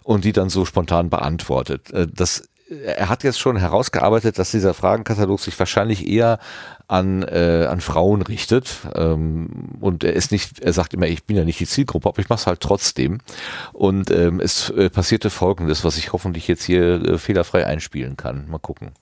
und 0.10 0.26
die 0.26 0.32
dann 0.32 0.50
so 0.50 0.66
spontan 0.66 1.12
beantwortet. 1.12 1.92
Äh, 1.92 2.08
das, 2.12 2.50
er 2.68 3.10
hat 3.10 3.24
jetzt 3.24 3.40
schon 3.40 3.58
herausgearbeitet, 3.58 4.40
dass 4.40 4.50
dieser 4.50 4.74
Fragenkatalog 4.74 5.40
sich 5.40 5.58
wahrscheinlich 5.60 6.08
eher 6.08 6.40
an, 6.88 7.22
äh, 7.22 7.68
an 7.70 7.80
Frauen 7.80 8.24
richtet. 8.24 8.80
Ähm, 8.96 9.78
und 9.80 10.04
er 10.04 10.14
ist 10.14 10.32
nicht, 10.32 10.62
er 10.62 10.74
sagt 10.74 10.96
immer, 10.96 11.06
ich 11.06 11.26
bin 11.26 11.38
ja 11.38 11.46
nicht 11.46 11.60
die 11.60 11.68
Zielgruppe, 11.68 12.10
aber 12.10 12.20
ich 12.20 12.28
mache 12.28 12.40
es 12.40 12.48
halt 12.48 12.60
trotzdem. 12.60 13.20
Und 13.72 14.10
ähm, 14.10 14.40
es 14.40 14.72
äh, 14.72 14.90
passierte 14.90 15.30
folgendes, 15.30 15.84
was 15.84 15.96
ich 15.96 16.12
hoffentlich 16.12 16.48
jetzt 16.48 16.64
hier 16.64 17.06
äh, 17.06 17.18
fehlerfrei 17.20 17.68
einspielen 17.68 18.18
kann. 18.18 18.50
Mal 18.50 18.58
gucken. 18.58 18.94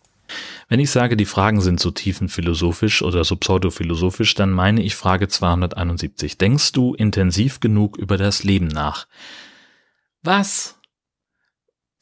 Wenn 0.68 0.82
ich 0.82 0.92
sage, 0.92 1.16
die 1.16 1.24
Fragen 1.24 1.62
sind 1.62 1.80
so 1.80 1.90
tiefenphilosophisch 1.90 3.02
oder 3.02 3.24
so 3.24 3.38
pseudophilosophisch, 3.38 4.34
dann 4.34 4.52
meine 4.52 4.82
ich 4.82 4.98
Frage 4.98 5.30
271. 5.30 6.38
Denkst 6.38 6.74
du 6.74 6.96
intensiv 6.96 7.62
genug 7.62 7.98
über 7.98 8.18
das 8.18 8.44
Leben 8.44 8.68
nach? 8.68 9.08
Was? 10.22 10.77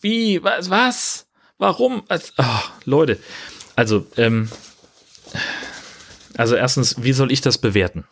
Wie? 0.05 0.43
Was? 0.43 0.69
Was? 0.69 1.25
Warum? 1.57 2.03
Oh, 2.37 2.43
Leute. 2.83 3.17
Also, 3.75 4.05
ähm, 4.17 4.49
also 6.37 6.55
erstens, 6.55 7.01
wie 7.01 7.11
soll 7.11 7.31
ich 7.31 7.41
das 7.41 7.57
bewerten? 7.57 8.03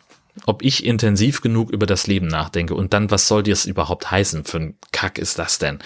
Ob 0.46 0.62
ich 0.62 0.84
intensiv 0.84 1.40
genug 1.40 1.70
über 1.70 1.86
das 1.86 2.06
Leben 2.06 2.26
nachdenke 2.26 2.74
und 2.74 2.92
dann, 2.92 3.10
was 3.10 3.28
soll 3.28 3.42
das 3.44 3.66
überhaupt 3.66 4.10
heißen? 4.10 4.44
Für 4.44 4.58
ein 4.58 4.74
Kack 4.90 5.18
ist 5.18 5.38
das 5.38 5.58
denn? 5.58 5.78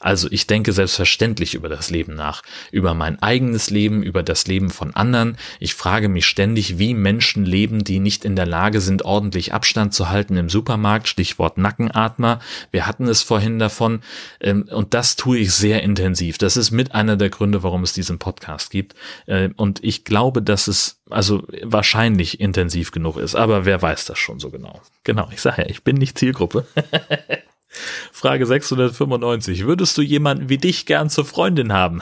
Also 0.00 0.28
ich 0.30 0.46
denke 0.46 0.72
selbstverständlich 0.72 1.54
über 1.54 1.68
das 1.68 1.90
Leben 1.90 2.14
nach, 2.14 2.42
über 2.70 2.94
mein 2.94 3.20
eigenes 3.20 3.70
Leben, 3.70 4.02
über 4.02 4.22
das 4.22 4.46
Leben 4.46 4.70
von 4.70 4.94
anderen. 4.94 5.36
Ich 5.58 5.74
frage 5.74 6.08
mich 6.08 6.26
ständig, 6.26 6.78
wie 6.78 6.94
Menschen 6.94 7.44
leben, 7.44 7.82
die 7.82 7.98
nicht 7.98 8.24
in 8.24 8.36
der 8.36 8.46
Lage 8.46 8.80
sind, 8.80 9.04
ordentlich 9.04 9.52
Abstand 9.52 9.92
zu 9.94 10.08
halten 10.08 10.36
im 10.36 10.48
Supermarkt, 10.48 11.08
Stichwort 11.08 11.58
Nackenatmer. 11.58 12.38
Wir 12.70 12.86
hatten 12.86 13.08
es 13.08 13.22
vorhin 13.22 13.58
davon 13.58 14.02
ähm, 14.40 14.68
und 14.70 14.94
das 14.94 15.16
tue 15.16 15.38
ich 15.38 15.52
sehr 15.52 15.82
intensiv. 15.82 16.38
Das 16.38 16.56
ist 16.56 16.70
mit 16.70 16.94
einer 16.94 17.16
der 17.16 17.30
Gründe, 17.30 17.64
warum 17.64 17.82
es 17.82 17.92
diesen 17.92 18.20
Podcast 18.20 18.70
gibt. 18.70 18.94
Äh, 19.26 19.50
und 19.56 19.82
ich 19.82 20.04
glaube, 20.04 20.40
dass 20.40 20.68
es 20.68 20.97
also 21.10 21.42
wahrscheinlich 21.62 22.40
intensiv 22.40 22.90
genug 22.90 23.16
ist, 23.16 23.34
aber 23.34 23.64
wer 23.64 23.80
weiß 23.80 24.06
das 24.06 24.18
schon 24.18 24.38
so 24.38 24.50
genau. 24.50 24.80
Genau, 25.04 25.28
ich 25.32 25.40
sage 25.40 25.62
ja, 25.62 25.68
ich 25.68 25.82
bin 25.82 25.96
nicht 25.96 26.18
Zielgruppe. 26.18 26.66
Frage 28.12 28.46
695. 28.46 29.66
Würdest 29.66 29.96
du 29.98 30.02
jemanden 30.02 30.48
wie 30.48 30.58
dich 30.58 30.86
gern 30.86 31.10
zur 31.10 31.24
Freundin 31.24 31.72
haben? 31.72 32.00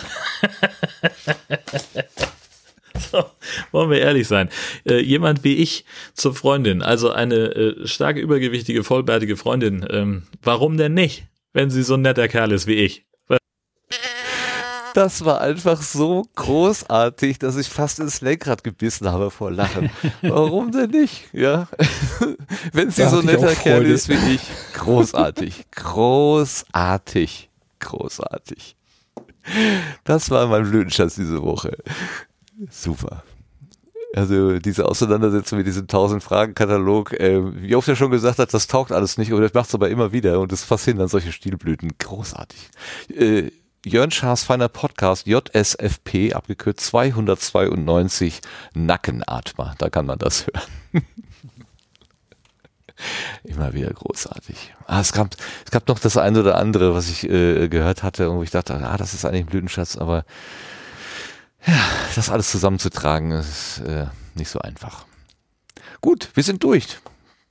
so, 3.11 3.25
wollen 3.73 3.91
wir 3.91 4.01
ehrlich 4.01 4.29
sein. 4.29 4.49
Äh, 4.85 5.01
jemand 5.01 5.45
wie 5.45 5.57
ich 5.57 5.85
zur 6.15 6.35
Freundin, 6.35 6.83
also 6.83 7.11
eine 7.11 7.35
äh, 7.37 7.87
starke 7.87 8.21
übergewichtige, 8.21 8.85
vollbärtige 8.85 9.37
Freundin, 9.37 9.87
ähm, 9.91 10.23
warum 10.43 10.77
denn 10.77 10.95
nicht, 10.95 11.25
wenn 11.53 11.71
sie 11.71 11.83
so 11.83 11.95
ein 11.95 12.03
netter 12.03 12.29
Kerl 12.29 12.53
ist 12.53 12.67
wie 12.67 12.75
ich? 12.75 13.06
Das 14.97 15.27
war 15.27 15.43
einfach 15.43 15.83
so 15.83 16.25
großartig, 16.37 17.39
dass 17.39 17.59
ich 17.59 17.69
fast 17.69 17.99
ins 17.99 18.23
Lenkrad 18.23 18.65
gebissen 18.65 19.07
habe 19.07 19.31
vor 19.31 19.51
Lachen. 19.51 19.91
Warum 20.23 20.73
denn 20.73 20.89
nicht? 20.89 21.29
Ja. 21.35 21.69
Wenn 22.73 22.91
sie 22.91 23.03
da 23.03 23.11
so 23.11 23.21
netter 23.21 23.55
Kerl 23.57 23.85
ist 23.85 24.09
wie 24.09 24.15
ich. 24.15 24.41
Großartig. 24.73 25.67
Großartig. 25.73 27.51
Großartig. 27.79 28.75
Das 30.05 30.31
war 30.31 30.47
mein 30.47 30.67
Blütenschatz 30.67 31.17
diese 31.17 31.43
Woche. 31.43 31.77
Super. 32.71 33.23
Also 34.15 34.59
diese 34.61 34.87
Auseinandersetzung 34.87 35.59
mit 35.59 35.67
diesem 35.67 35.83
1000 35.83 36.23
Fragen 36.23 36.55
Katalog, 36.55 37.13
äh, 37.13 37.43
wie 37.61 37.77
oft 37.77 37.87
er 37.87 37.97
schon 37.97 38.11
gesagt 38.11 38.39
hat, 38.39 38.55
das 38.55 38.67
taugt 38.67 38.93
alles 38.93 39.19
nicht, 39.19 39.31
aber 39.31 39.43
das 39.43 39.53
macht 39.53 39.69
es 39.69 39.75
aber 39.75 39.91
immer 39.91 40.13
wieder 40.13 40.41
und 40.41 40.53
es 40.53 40.65
fasziniert 40.65 41.11
solche 41.11 41.33
Stilblüten. 41.33 41.93
Großartig. 41.99 42.71
Äh, 43.15 43.51
Jörn 43.87 44.11
Schaas 44.11 44.43
feiner 44.43 44.69
Podcast, 44.69 45.29
JSFP, 45.29 46.33
abgekürzt 46.35 46.87
292 46.87 48.41
Nackenatmer. 48.75 49.77
Da 49.79 49.91
kann 49.91 50.07
man 50.07 50.19
das 50.19 50.49
hören. 50.49 51.05
Immer 53.45 53.75
wieder 53.75 53.93
großartig. 53.93 54.75
Ah, 54.89 55.01
es, 55.01 55.13
gab, 55.13 55.37
es 55.65 55.71
gab 55.71 55.87
noch 55.87 56.01
das 56.01 56.17
eine 56.17 56.41
oder 56.41 56.57
andere, 56.57 56.97
was 56.97 57.09
ich 57.09 57.31
äh, 57.31 57.69
gehört 57.69 58.03
hatte, 58.03 58.33
wo 58.33 58.43
ich 58.43 58.51
dachte, 58.51 58.75
ah, 58.75 58.97
das 58.97 59.15
ist 59.15 59.25
eigentlich 59.25 59.45
ein 59.45 59.51
Blütenschatz, 59.51 59.97
aber 59.97 60.25
ja, 61.65 61.79
das 62.17 62.29
alles 62.29 62.51
zusammenzutragen, 62.51 63.31
ist 63.31 63.83
äh, 63.87 64.07
nicht 64.35 64.51
so 64.51 64.59
einfach. 64.59 65.07
Gut, 66.01 66.31
wir 66.35 66.43
sind 66.43 66.65
durch. 66.65 66.99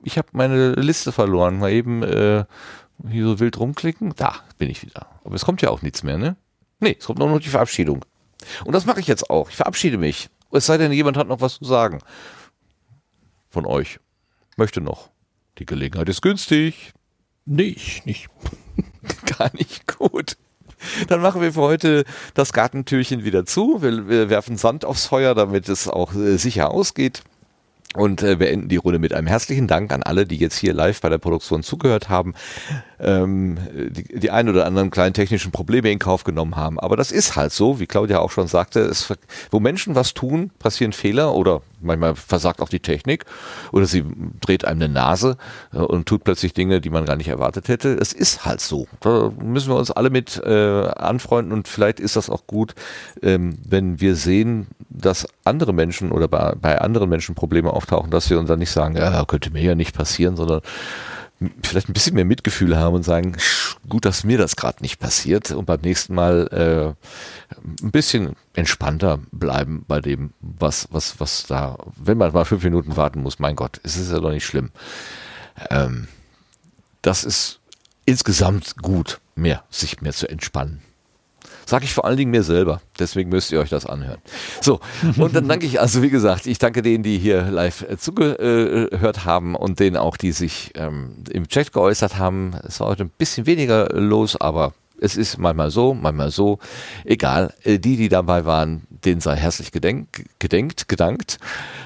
Ich 0.04 0.18
habe 0.18 0.28
meine 0.34 0.74
Liste 0.74 1.14
verloren. 1.14 1.60
Mal 1.60 1.72
eben 1.72 2.04
äh, 2.04 2.44
hier 3.10 3.26
so 3.26 3.40
wild 3.40 3.60
rumklicken. 3.60 4.14
Da 4.16 4.36
bin 4.58 4.70
ich 4.70 4.82
wieder. 4.82 5.08
Aber 5.24 5.36
es 5.36 5.46
kommt 5.46 5.62
ja 5.62 5.70
auch 5.70 5.82
nichts 5.82 6.04
mehr, 6.04 6.18
ne? 6.18 6.36
Nee, 6.80 6.98
es 7.00 7.06
kommt 7.06 7.20
nur 7.20 7.30
noch 7.30 7.40
die 7.40 7.50
Verabschiedung. 7.50 8.06
Und 8.64 8.74
das 8.74 8.86
mache 8.86 9.00
ich 9.00 9.08
jetzt 9.08 9.30
auch. 9.30 9.50
Ich 9.50 9.56
verabschiede 9.56 9.98
mich. 9.98 10.30
Es 10.52 10.66
sei 10.66 10.78
denn, 10.78 10.92
jemand 10.92 11.18
hat 11.18 11.28
noch 11.28 11.42
was 11.42 11.58
zu 11.58 11.66
sagen. 11.66 12.00
Von 13.50 13.66
euch. 13.66 14.00
Möchte 14.58 14.82
noch. 14.82 15.10
Die 15.58 15.66
Gelegenheit 15.66 16.10
ist 16.10 16.22
günstig. 16.22 16.94
Nicht, 17.46 18.06
nicht. 18.06 18.28
Gar 19.38 19.52
nicht 19.54 19.88
gut. 19.88 20.38
Dann 21.08 21.22
machen 21.22 21.42
wir 21.42 21.54
für 21.54 21.62
heute 21.62 22.06
das 22.34 22.54
Gartentürchen 22.54 23.24
wieder 23.24 23.46
zu. 23.46 23.82
Wir, 23.82 24.08
wir 24.08 24.30
werfen 24.30 24.58
Sand 24.58 24.86
aufs 24.86 25.06
Feuer, 25.06 25.34
damit 25.34 25.70
es 25.70 25.88
auch 25.88 26.14
äh, 26.14 26.38
sicher 26.38 26.72
ausgeht 26.72 27.24
und 27.94 28.24
äh, 28.24 28.36
beenden 28.36 28.68
die 28.68 28.78
Runde 28.78 29.00
mit 29.00 29.14
einem 29.14 29.28
herzlichen 29.28 29.68
Dank 29.68 29.94
an 29.94 30.04
alle, 30.04 30.26
die 30.26 30.38
jetzt 30.38 30.58
hier 30.58 30.74
live 30.74 31.02
bei 31.02 31.10
der 31.10 31.18
Produktion 31.18 31.64
zugehört 31.64 32.10
haben, 32.10 32.34
ähm, 33.00 33.58
die, 33.90 34.20
die 34.20 34.32
ein 34.32 34.50
oder 34.50 34.66
anderen 34.66 34.92
kleinen 34.92 35.14
technischen 35.14 35.52
Probleme 35.52 35.92
in 35.92 36.00
Kauf 36.00 36.24
genommen 36.24 36.56
haben. 36.56 36.80
Aber 36.80 36.96
das 36.96 37.12
ist 37.12 37.36
halt 37.36 37.52
so, 37.52 37.80
wie 37.80 37.88
Claudia 37.88 38.20
auch 38.20 38.32
schon 38.32 38.48
sagte, 38.48 38.82
es, 38.82 39.12
wo 39.52 39.60
Menschen 39.60 39.96
was 39.96 40.14
tun, 40.14 40.52
passieren 40.60 40.94
Fehler 40.94 41.34
oder 41.34 41.62
manchmal 41.82 42.16
versagt 42.16 42.62
auch 42.62 42.70
die 42.70 42.80
Technik 42.80 43.26
oder 43.72 43.86
sie 43.86 44.04
dreht 44.42 44.66
einem 44.66 44.76
eine 44.76 44.90
Nase 44.90 45.38
äh, 45.74 45.78
und 45.78 46.06
tut 46.06 46.24
plötzlich 46.24 46.54
Dinge, 46.54 46.82
die 46.82 46.90
man 46.90 47.06
gar 47.06 47.16
nicht 47.16 47.28
erwartet 47.28 47.68
hätte. 47.68 47.98
Es 48.00 48.14
ist 48.14 48.46
halt 48.46 48.62
so. 48.62 48.88
Da 49.00 49.32
müssen 49.42 49.70
wir 49.70 49.78
uns 49.78 49.92
alle 49.92 50.10
mit 50.10 50.42
äh, 50.44 50.88
anfreunden 50.88 51.54
und 51.54 51.68
vielleicht 51.68 52.00
ist 52.00 52.16
das 52.16 52.30
auch 52.30 52.48
gut, 52.48 52.76
ähm, 53.22 53.58
wenn 53.68 54.00
wir 54.00 54.16
sehen, 54.16 54.68
dass 54.90 55.28
andere 55.44 55.74
Menschen 55.74 56.12
oder 56.12 56.28
bei, 56.28 56.54
bei 56.60 56.80
anderen 56.80 57.10
Menschen 57.10 57.36
Probleme 57.36 57.72
auftauchen, 57.72 58.12
dass 58.12 58.30
wir 58.30 58.40
uns 58.40 58.48
dann 58.48 58.60
nicht 58.60 58.72
sagen, 58.72 58.96
ja, 58.96 59.26
könnte 59.26 59.52
mir 59.52 59.62
ja 59.62 59.76
nicht 59.76 59.96
passieren, 59.96 60.36
sondern 60.36 60.62
vielleicht 61.64 61.90
ein 61.90 61.94
bisschen 61.94 62.16
mehr 62.16 62.26
Mitgefühl 62.26 62.78
haben 62.78 62.96
und 62.96 63.04
sagen, 63.04 63.36
gut, 63.90 64.06
dass 64.06 64.24
mir 64.24 64.38
das 64.38 64.56
gerade 64.56 64.82
nicht 64.82 65.00
passiert 65.00 65.52
und 65.52 65.66
beim 65.66 65.82
nächsten 65.82 66.16
Mal 66.16 66.48
äh, 66.52 67.84
ein 67.84 67.92
bisschen 67.92 68.36
entspannter 68.54 69.20
bleiben 69.32 69.84
bei 69.88 70.00
dem, 70.00 70.34
was, 70.40 70.88
was, 70.92 71.20
was 71.20 71.46
da, 71.48 71.78
wenn 71.98 72.18
man 72.18 72.32
mal 72.32 72.46
fünf 72.46 72.64
Minuten 72.64 72.96
warten 72.96 73.22
muss, 73.22 73.40
mein 73.40 73.56
Gott, 73.56 73.80
es 73.84 73.98
ist 73.98 74.12
ja 74.12 74.20
doch 74.20 74.32
nicht 74.32 74.46
schlimm. 74.46 74.72
Ähm, 75.70 76.08
das 77.02 77.24
ist 77.24 77.60
insgesamt 78.06 78.78
gut, 78.78 79.20
mehr, 79.36 79.64
sich 79.70 80.02
mehr 80.02 80.14
zu 80.14 80.30
entspannen. 80.30 80.82
Sage 81.66 81.86
ich 81.86 81.94
vor 81.94 82.06
allen 82.06 82.18
Dingen 82.18 82.32
mir 82.32 82.44
selber. 82.44 82.82
Deswegen 83.00 83.30
müsst 83.30 83.52
ihr 83.52 83.60
euch 83.60 83.70
das 83.70 83.86
anhören. 83.86 84.20
So, 84.62 84.80
und 85.18 85.36
dann 85.36 85.48
danke 85.48 85.66
ich, 85.66 85.80
also 85.80 86.02
wie 86.02 86.10
gesagt, 86.10 86.46
ich 86.48 86.60
danke 86.60 86.82
denen, 86.82 87.04
die 87.04 87.18
hier 87.18 87.44
live 87.44 87.84
äh, 87.84 87.98
zugehört 87.98 89.26
haben 89.26 89.56
und 89.56 89.80
denen 89.80 89.98
auch, 89.98 90.18
die 90.18 90.32
sich 90.32 90.72
ähm, 90.76 91.24
im 91.30 91.48
Chat 91.48 91.74
geäußert 91.74 92.18
haben. 92.18 92.54
Es 92.68 92.80
war 92.80 92.88
heute 92.88 93.04
ein 93.04 93.12
bisschen 93.18 93.46
weniger 93.46 93.90
los, 93.94 94.36
aber 94.40 94.74
es 95.00 95.18
ist 95.18 95.38
manchmal 95.38 95.72
so, 95.72 95.94
manchmal 95.94 96.32
so. 96.32 96.60
Egal. 97.04 97.54
Äh, 97.64 97.80
die, 97.80 97.98
die 97.98 98.10
dabei 98.10 98.46
waren, 98.46 98.84
denen 98.90 99.22
sei 99.22 99.36
herzlich 99.36 99.72
gedenk, 99.72 100.26
gedenkt, 100.40 100.88
gedankt, 100.88 101.38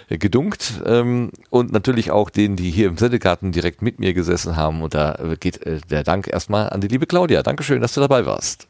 äh, 0.09 0.17
gedunkt. 0.17 0.81
Ähm, 0.85 1.31
und 1.49 1.71
natürlich 1.71 2.11
auch 2.11 2.29
denen, 2.29 2.55
die 2.55 2.69
hier 2.69 2.87
im 2.87 2.97
Sendegarten 2.97 3.51
direkt 3.51 3.81
mit 3.81 3.99
mir 3.99 4.13
gesessen 4.13 4.55
haben. 4.55 4.81
Und 4.81 4.93
da 4.93 5.17
geht 5.39 5.61
der 5.89 6.03
Dank 6.03 6.27
erstmal 6.27 6.69
an 6.69 6.81
die 6.81 6.87
liebe 6.87 7.07
Claudia. 7.07 7.43
Dankeschön, 7.43 7.81
dass 7.81 7.93
du 7.93 8.01
dabei 8.01 8.25
warst. 8.25 8.68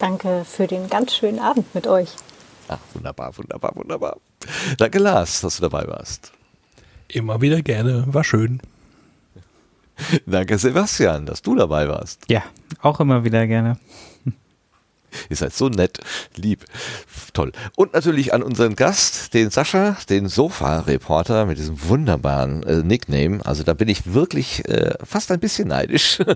Danke 0.00 0.46
für 0.46 0.66
den 0.66 0.88
ganz 0.88 1.14
schönen 1.14 1.38
Abend 1.38 1.74
mit 1.74 1.86
euch. 1.86 2.08
Ach, 2.68 2.78
wunderbar, 2.94 3.36
wunderbar, 3.36 3.72
wunderbar. 3.76 4.16
Danke, 4.78 4.98
Lars, 4.98 5.42
dass 5.42 5.56
du 5.56 5.68
dabei 5.68 5.86
warst. 5.86 6.32
Immer 7.08 7.42
wieder 7.42 7.60
gerne, 7.60 8.04
war 8.08 8.24
schön. 8.24 8.60
Danke, 10.26 10.56
Sebastian, 10.56 11.26
dass 11.26 11.42
du 11.42 11.54
dabei 11.54 11.86
warst. 11.86 12.22
Ja, 12.28 12.42
auch 12.80 12.98
immer 13.00 13.24
wieder 13.24 13.46
gerne. 13.46 13.78
Ihr 15.30 15.36
seid 15.36 15.54
so 15.54 15.68
nett, 15.68 15.98
lieb, 16.36 16.64
toll. 17.32 17.52
Und 17.76 17.92
natürlich 17.94 18.32
an 18.34 18.42
unseren 18.42 18.76
Gast, 18.76 19.34
den 19.34 19.50
Sascha, 19.50 19.96
den 20.08 20.28
Sofa-Reporter 20.28 21.46
mit 21.46 21.58
diesem 21.58 21.88
wunderbaren 21.88 22.62
äh, 22.62 22.82
Nickname. 22.82 23.44
Also 23.44 23.62
da 23.62 23.74
bin 23.74 23.88
ich 23.88 24.12
wirklich 24.12 24.68
äh, 24.68 24.94
fast 25.02 25.30
ein 25.30 25.40
bisschen 25.40 25.68
neidisch. 25.68 26.18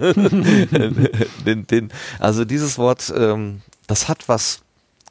den, 1.47 1.67
den, 1.67 1.93
also 2.19 2.45
dieses 2.45 2.79
Wort, 2.79 3.13
ähm, 3.17 3.61
das 3.87 4.09
hat 4.09 4.29
was 4.29 4.64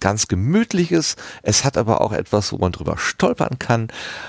ganz 0.04 0.28
Gemütliches. 0.28 1.16
Es 1.44 1.64
hat 1.64 1.78
aber 1.78 2.02
auch 2.02 2.12
etwas, 2.12 2.52
wo 2.52 2.58
man 2.58 2.74
drüber 2.74 2.98
stolpern 2.98 3.58
kann. 3.58 3.88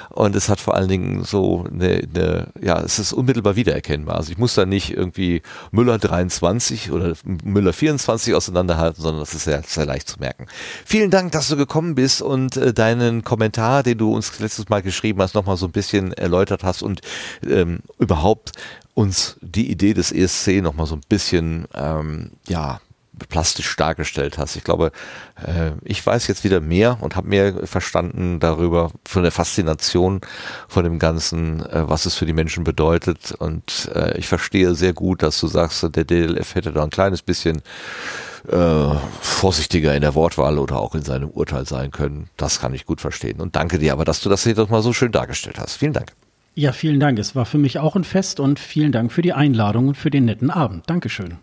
Und 0.08 0.36
es 0.36 0.48
hat 0.48 0.60
vor 0.60 0.76
allen 0.76 0.88
Dingen 0.88 1.24
so 1.24 1.66
eine, 1.68 2.06
eine 2.14 2.46
ja, 2.62 2.80
es 2.80 3.00
ist 3.00 3.12
unmittelbar 3.12 3.56
wiedererkennbar. 3.56 4.14
Also 4.16 4.30
ich 4.30 4.38
muss 4.38 4.54
da 4.54 4.66
nicht 4.66 4.96
irgendwie 4.96 5.42
Müller 5.72 5.98
23 5.98 6.92
oder 6.92 7.14
Müller 7.24 7.72
24 7.72 8.34
auseinanderhalten, 8.36 9.02
sondern 9.02 9.20
das 9.20 9.34
ist 9.34 9.44
sehr, 9.44 9.64
sehr 9.66 9.84
leicht 9.84 10.08
zu 10.08 10.20
merken. 10.20 10.46
Vielen 10.84 11.10
Dank, 11.10 11.32
dass 11.32 11.48
du 11.48 11.56
gekommen 11.56 11.96
bist 11.96 12.22
und 12.22 12.56
äh, 12.56 12.72
deinen 12.72 13.24
Kommentar, 13.24 13.82
den 13.82 13.98
du 13.98 14.14
uns 14.14 14.38
letztes 14.38 14.68
Mal 14.68 14.80
geschrieben 14.80 15.20
hast, 15.20 15.34
nochmal 15.34 15.56
so 15.56 15.66
ein 15.66 15.72
bisschen 15.72 16.12
erläutert 16.12 16.62
hast 16.62 16.84
und 16.84 17.00
ähm, 17.44 17.80
überhaupt 17.98 18.52
uns 18.94 19.38
die 19.40 19.72
Idee 19.72 19.92
des 19.92 20.12
ESC 20.12 20.62
nochmal 20.62 20.86
so 20.86 20.94
ein 20.94 21.02
bisschen, 21.08 21.66
ähm, 21.74 22.30
ja, 22.46 22.80
plastisch 23.28 23.74
dargestellt 23.76 24.38
hast. 24.38 24.56
Ich 24.56 24.64
glaube, 24.64 24.92
äh, 25.36 25.72
ich 25.82 26.04
weiß 26.04 26.26
jetzt 26.26 26.44
wieder 26.44 26.60
mehr 26.60 26.98
und 27.00 27.16
habe 27.16 27.28
mehr 27.28 27.66
verstanden 27.66 28.40
darüber, 28.40 28.90
von 29.04 29.22
der 29.22 29.32
Faszination 29.32 30.20
von 30.68 30.84
dem 30.84 30.98
Ganzen, 30.98 31.64
äh, 31.66 31.88
was 31.88 32.06
es 32.06 32.14
für 32.14 32.26
die 32.26 32.32
Menschen 32.32 32.64
bedeutet. 32.64 33.32
Und 33.32 33.90
äh, 33.94 34.16
ich 34.18 34.28
verstehe 34.28 34.74
sehr 34.74 34.92
gut, 34.92 35.22
dass 35.22 35.40
du 35.40 35.46
sagst, 35.46 35.86
der 35.94 36.04
DLF 36.04 36.54
hätte 36.54 36.72
da 36.72 36.82
ein 36.82 36.90
kleines 36.90 37.22
bisschen 37.22 37.62
äh, 38.48 38.94
vorsichtiger 39.20 39.94
in 39.94 40.02
der 40.02 40.14
Wortwahl 40.14 40.58
oder 40.58 40.78
auch 40.78 40.94
in 40.94 41.02
seinem 41.02 41.30
Urteil 41.30 41.66
sein 41.66 41.90
können. 41.90 42.28
Das 42.36 42.60
kann 42.60 42.74
ich 42.74 42.86
gut 42.86 43.00
verstehen. 43.00 43.40
Und 43.40 43.56
danke 43.56 43.78
dir 43.78 43.92
aber, 43.92 44.04
dass 44.04 44.20
du 44.20 44.28
das 44.28 44.44
hier 44.44 44.54
doch 44.54 44.68
mal 44.68 44.82
so 44.82 44.92
schön 44.92 45.12
dargestellt 45.12 45.58
hast. 45.58 45.76
Vielen 45.76 45.92
Dank. 45.92 46.12
Ja, 46.54 46.72
vielen 46.72 47.00
Dank. 47.00 47.18
Es 47.18 47.34
war 47.34 47.46
für 47.46 47.58
mich 47.58 47.78
auch 47.78 47.96
ein 47.96 48.04
Fest 48.04 48.38
und 48.38 48.60
vielen 48.60 48.92
Dank 48.92 49.12
für 49.12 49.22
die 49.22 49.32
Einladung 49.32 49.88
und 49.88 49.96
für 49.96 50.10
den 50.10 50.24
netten 50.26 50.50
Abend. 50.50 50.88
Dankeschön. 50.88 51.38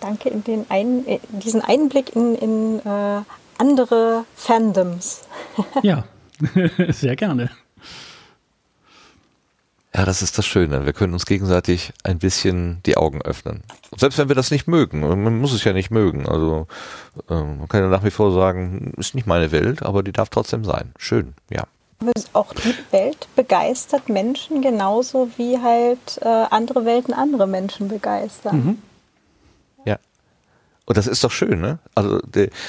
Danke 0.00 0.28
in 0.28 0.44
den 0.44 0.66
ein, 0.68 1.06
äh, 1.06 1.20
diesen 1.28 1.62
Einblick 1.62 2.14
in, 2.14 2.34
in 2.34 2.80
äh, 2.80 3.22
andere 3.58 4.24
Fandoms. 4.34 5.22
ja, 5.82 6.04
sehr 6.88 7.16
gerne. 7.16 7.50
Ja, 9.96 10.04
das 10.04 10.20
ist 10.20 10.36
das 10.36 10.44
Schöne. 10.44 10.84
Wir 10.84 10.92
können 10.92 11.14
uns 11.14 11.24
gegenseitig 11.24 11.94
ein 12.04 12.18
bisschen 12.18 12.82
die 12.84 12.98
Augen 12.98 13.22
öffnen. 13.22 13.62
Selbst 13.96 14.18
wenn 14.18 14.28
wir 14.28 14.34
das 14.34 14.50
nicht 14.50 14.68
mögen. 14.68 15.00
Man 15.00 15.38
muss 15.38 15.54
es 15.54 15.64
ja 15.64 15.72
nicht 15.72 15.90
mögen. 15.90 16.28
Also 16.28 16.66
ähm, 17.30 17.60
man 17.60 17.68
kann 17.68 17.80
ja 17.80 17.88
nach 17.88 18.04
wie 18.04 18.10
vor 18.10 18.30
sagen, 18.30 18.92
ist 18.98 19.14
nicht 19.14 19.26
meine 19.26 19.52
Welt, 19.52 19.82
aber 19.82 20.02
die 20.02 20.12
darf 20.12 20.28
trotzdem 20.28 20.64
sein. 20.66 20.92
Schön, 20.98 21.32
ja. 21.50 21.64
Auch 22.34 22.52
die 22.52 22.74
Welt 22.90 23.26
begeistert 23.36 24.10
Menschen 24.10 24.60
genauso 24.60 25.30
wie 25.38 25.58
halt 25.58 26.18
äh, 26.20 26.28
andere 26.28 26.84
Welten 26.84 27.14
andere 27.14 27.46
Menschen 27.46 27.88
begeistern. 27.88 28.56
Mhm. 28.56 28.82
Und 30.86 30.96
das 30.96 31.08
ist 31.08 31.22
doch 31.24 31.32
schön, 31.32 31.60
ne? 31.60 31.78
Also 31.94 32.20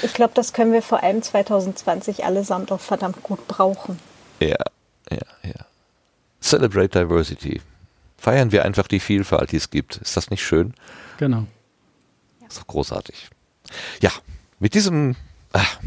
ich 0.02 0.12
glaube, 0.12 0.34
das 0.34 0.52
können 0.52 0.72
wir 0.72 0.82
vor 0.82 1.02
allem 1.02 1.22
2020 1.22 2.24
allesamt 2.24 2.72
auch 2.72 2.80
verdammt 2.80 3.22
gut 3.22 3.46
brauchen. 3.46 3.98
Ja, 4.40 4.56
ja, 5.10 5.18
ja. 5.44 5.66
Celebrate 6.40 6.88
Diversity. 6.88 7.60
Feiern 8.16 8.50
wir 8.50 8.64
einfach 8.64 8.88
die 8.88 8.98
Vielfalt, 8.98 9.52
die 9.52 9.56
es 9.56 9.70
gibt. 9.70 9.96
Ist 9.98 10.16
das 10.16 10.30
nicht 10.30 10.44
schön? 10.44 10.74
Genau. 11.18 11.46
Ist 12.48 12.58
doch 12.58 12.66
großartig. 12.66 13.30
Ja, 14.00 14.10
mit 14.58 14.74
diesem, 14.74 15.14
ach, 15.52 15.78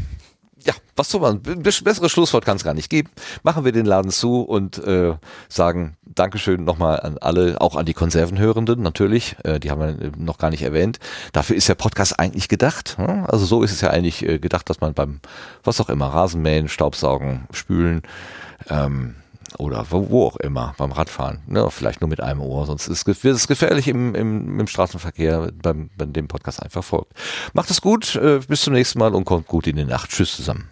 was 0.96 1.10
soll 1.10 1.20
man, 1.20 1.40
besseres 1.40 2.12
Schlusswort 2.12 2.44
kann 2.44 2.56
es 2.56 2.64
gar 2.64 2.74
nicht 2.74 2.90
geben. 2.90 3.10
Machen 3.42 3.64
wir 3.64 3.72
den 3.72 3.86
Laden 3.86 4.10
zu 4.10 4.42
und 4.42 4.78
äh, 4.78 5.14
sagen 5.48 5.96
Dankeschön 6.04 6.64
nochmal 6.64 7.00
an 7.00 7.18
alle, 7.18 7.60
auch 7.60 7.76
an 7.76 7.86
die 7.86 7.94
Konservenhörenden 7.94 8.82
natürlich, 8.82 9.36
äh, 9.44 9.58
die 9.58 9.70
haben 9.70 9.80
wir 9.80 10.12
noch 10.16 10.38
gar 10.38 10.50
nicht 10.50 10.62
erwähnt. 10.62 10.98
Dafür 11.32 11.56
ist 11.56 11.68
der 11.68 11.74
Podcast 11.74 12.18
eigentlich 12.18 12.48
gedacht. 12.48 12.96
Hm? 12.98 13.24
Also 13.26 13.46
so 13.46 13.62
ist 13.62 13.72
es 13.72 13.80
ja 13.80 13.90
eigentlich 13.90 14.26
äh, 14.26 14.38
gedacht, 14.38 14.68
dass 14.68 14.80
man 14.80 14.92
beim, 14.92 15.20
was 15.64 15.80
auch 15.80 15.88
immer, 15.88 16.08
Rasenmähen, 16.08 16.68
Staubsaugen, 16.68 17.46
Spülen, 17.52 18.02
ähm, 18.68 19.14
oder 19.58 19.86
wo, 19.90 20.10
wo, 20.10 20.26
auch 20.26 20.36
immer 20.36 20.74
beim 20.78 20.92
Radfahren. 20.92 21.40
Ne? 21.46 21.68
Vielleicht 21.70 22.00
nur 22.00 22.08
mit 22.08 22.20
einem 22.20 22.40
Ohr, 22.40 22.66
sonst 22.66 22.88
ist 22.88 23.06
es 23.06 23.48
gefährlich 23.48 23.88
im, 23.88 24.14
im, 24.14 24.60
im 24.60 24.66
Straßenverkehr, 24.66 25.50
beim, 25.62 25.90
bei 25.96 26.06
dem 26.06 26.28
Podcast 26.28 26.62
einfach 26.62 26.84
folgt. 26.84 27.12
Macht 27.52 27.70
es 27.70 27.80
gut, 27.80 28.16
äh, 28.16 28.40
bis 28.46 28.62
zum 28.62 28.72
nächsten 28.72 28.98
Mal 28.98 29.14
und 29.14 29.24
kommt 29.24 29.46
gut 29.46 29.66
in 29.66 29.76
die 29.76 29.84
Nacht. 29.84 30.10
Tschüss 30.10 30.36
zusammen. 30.36 30.71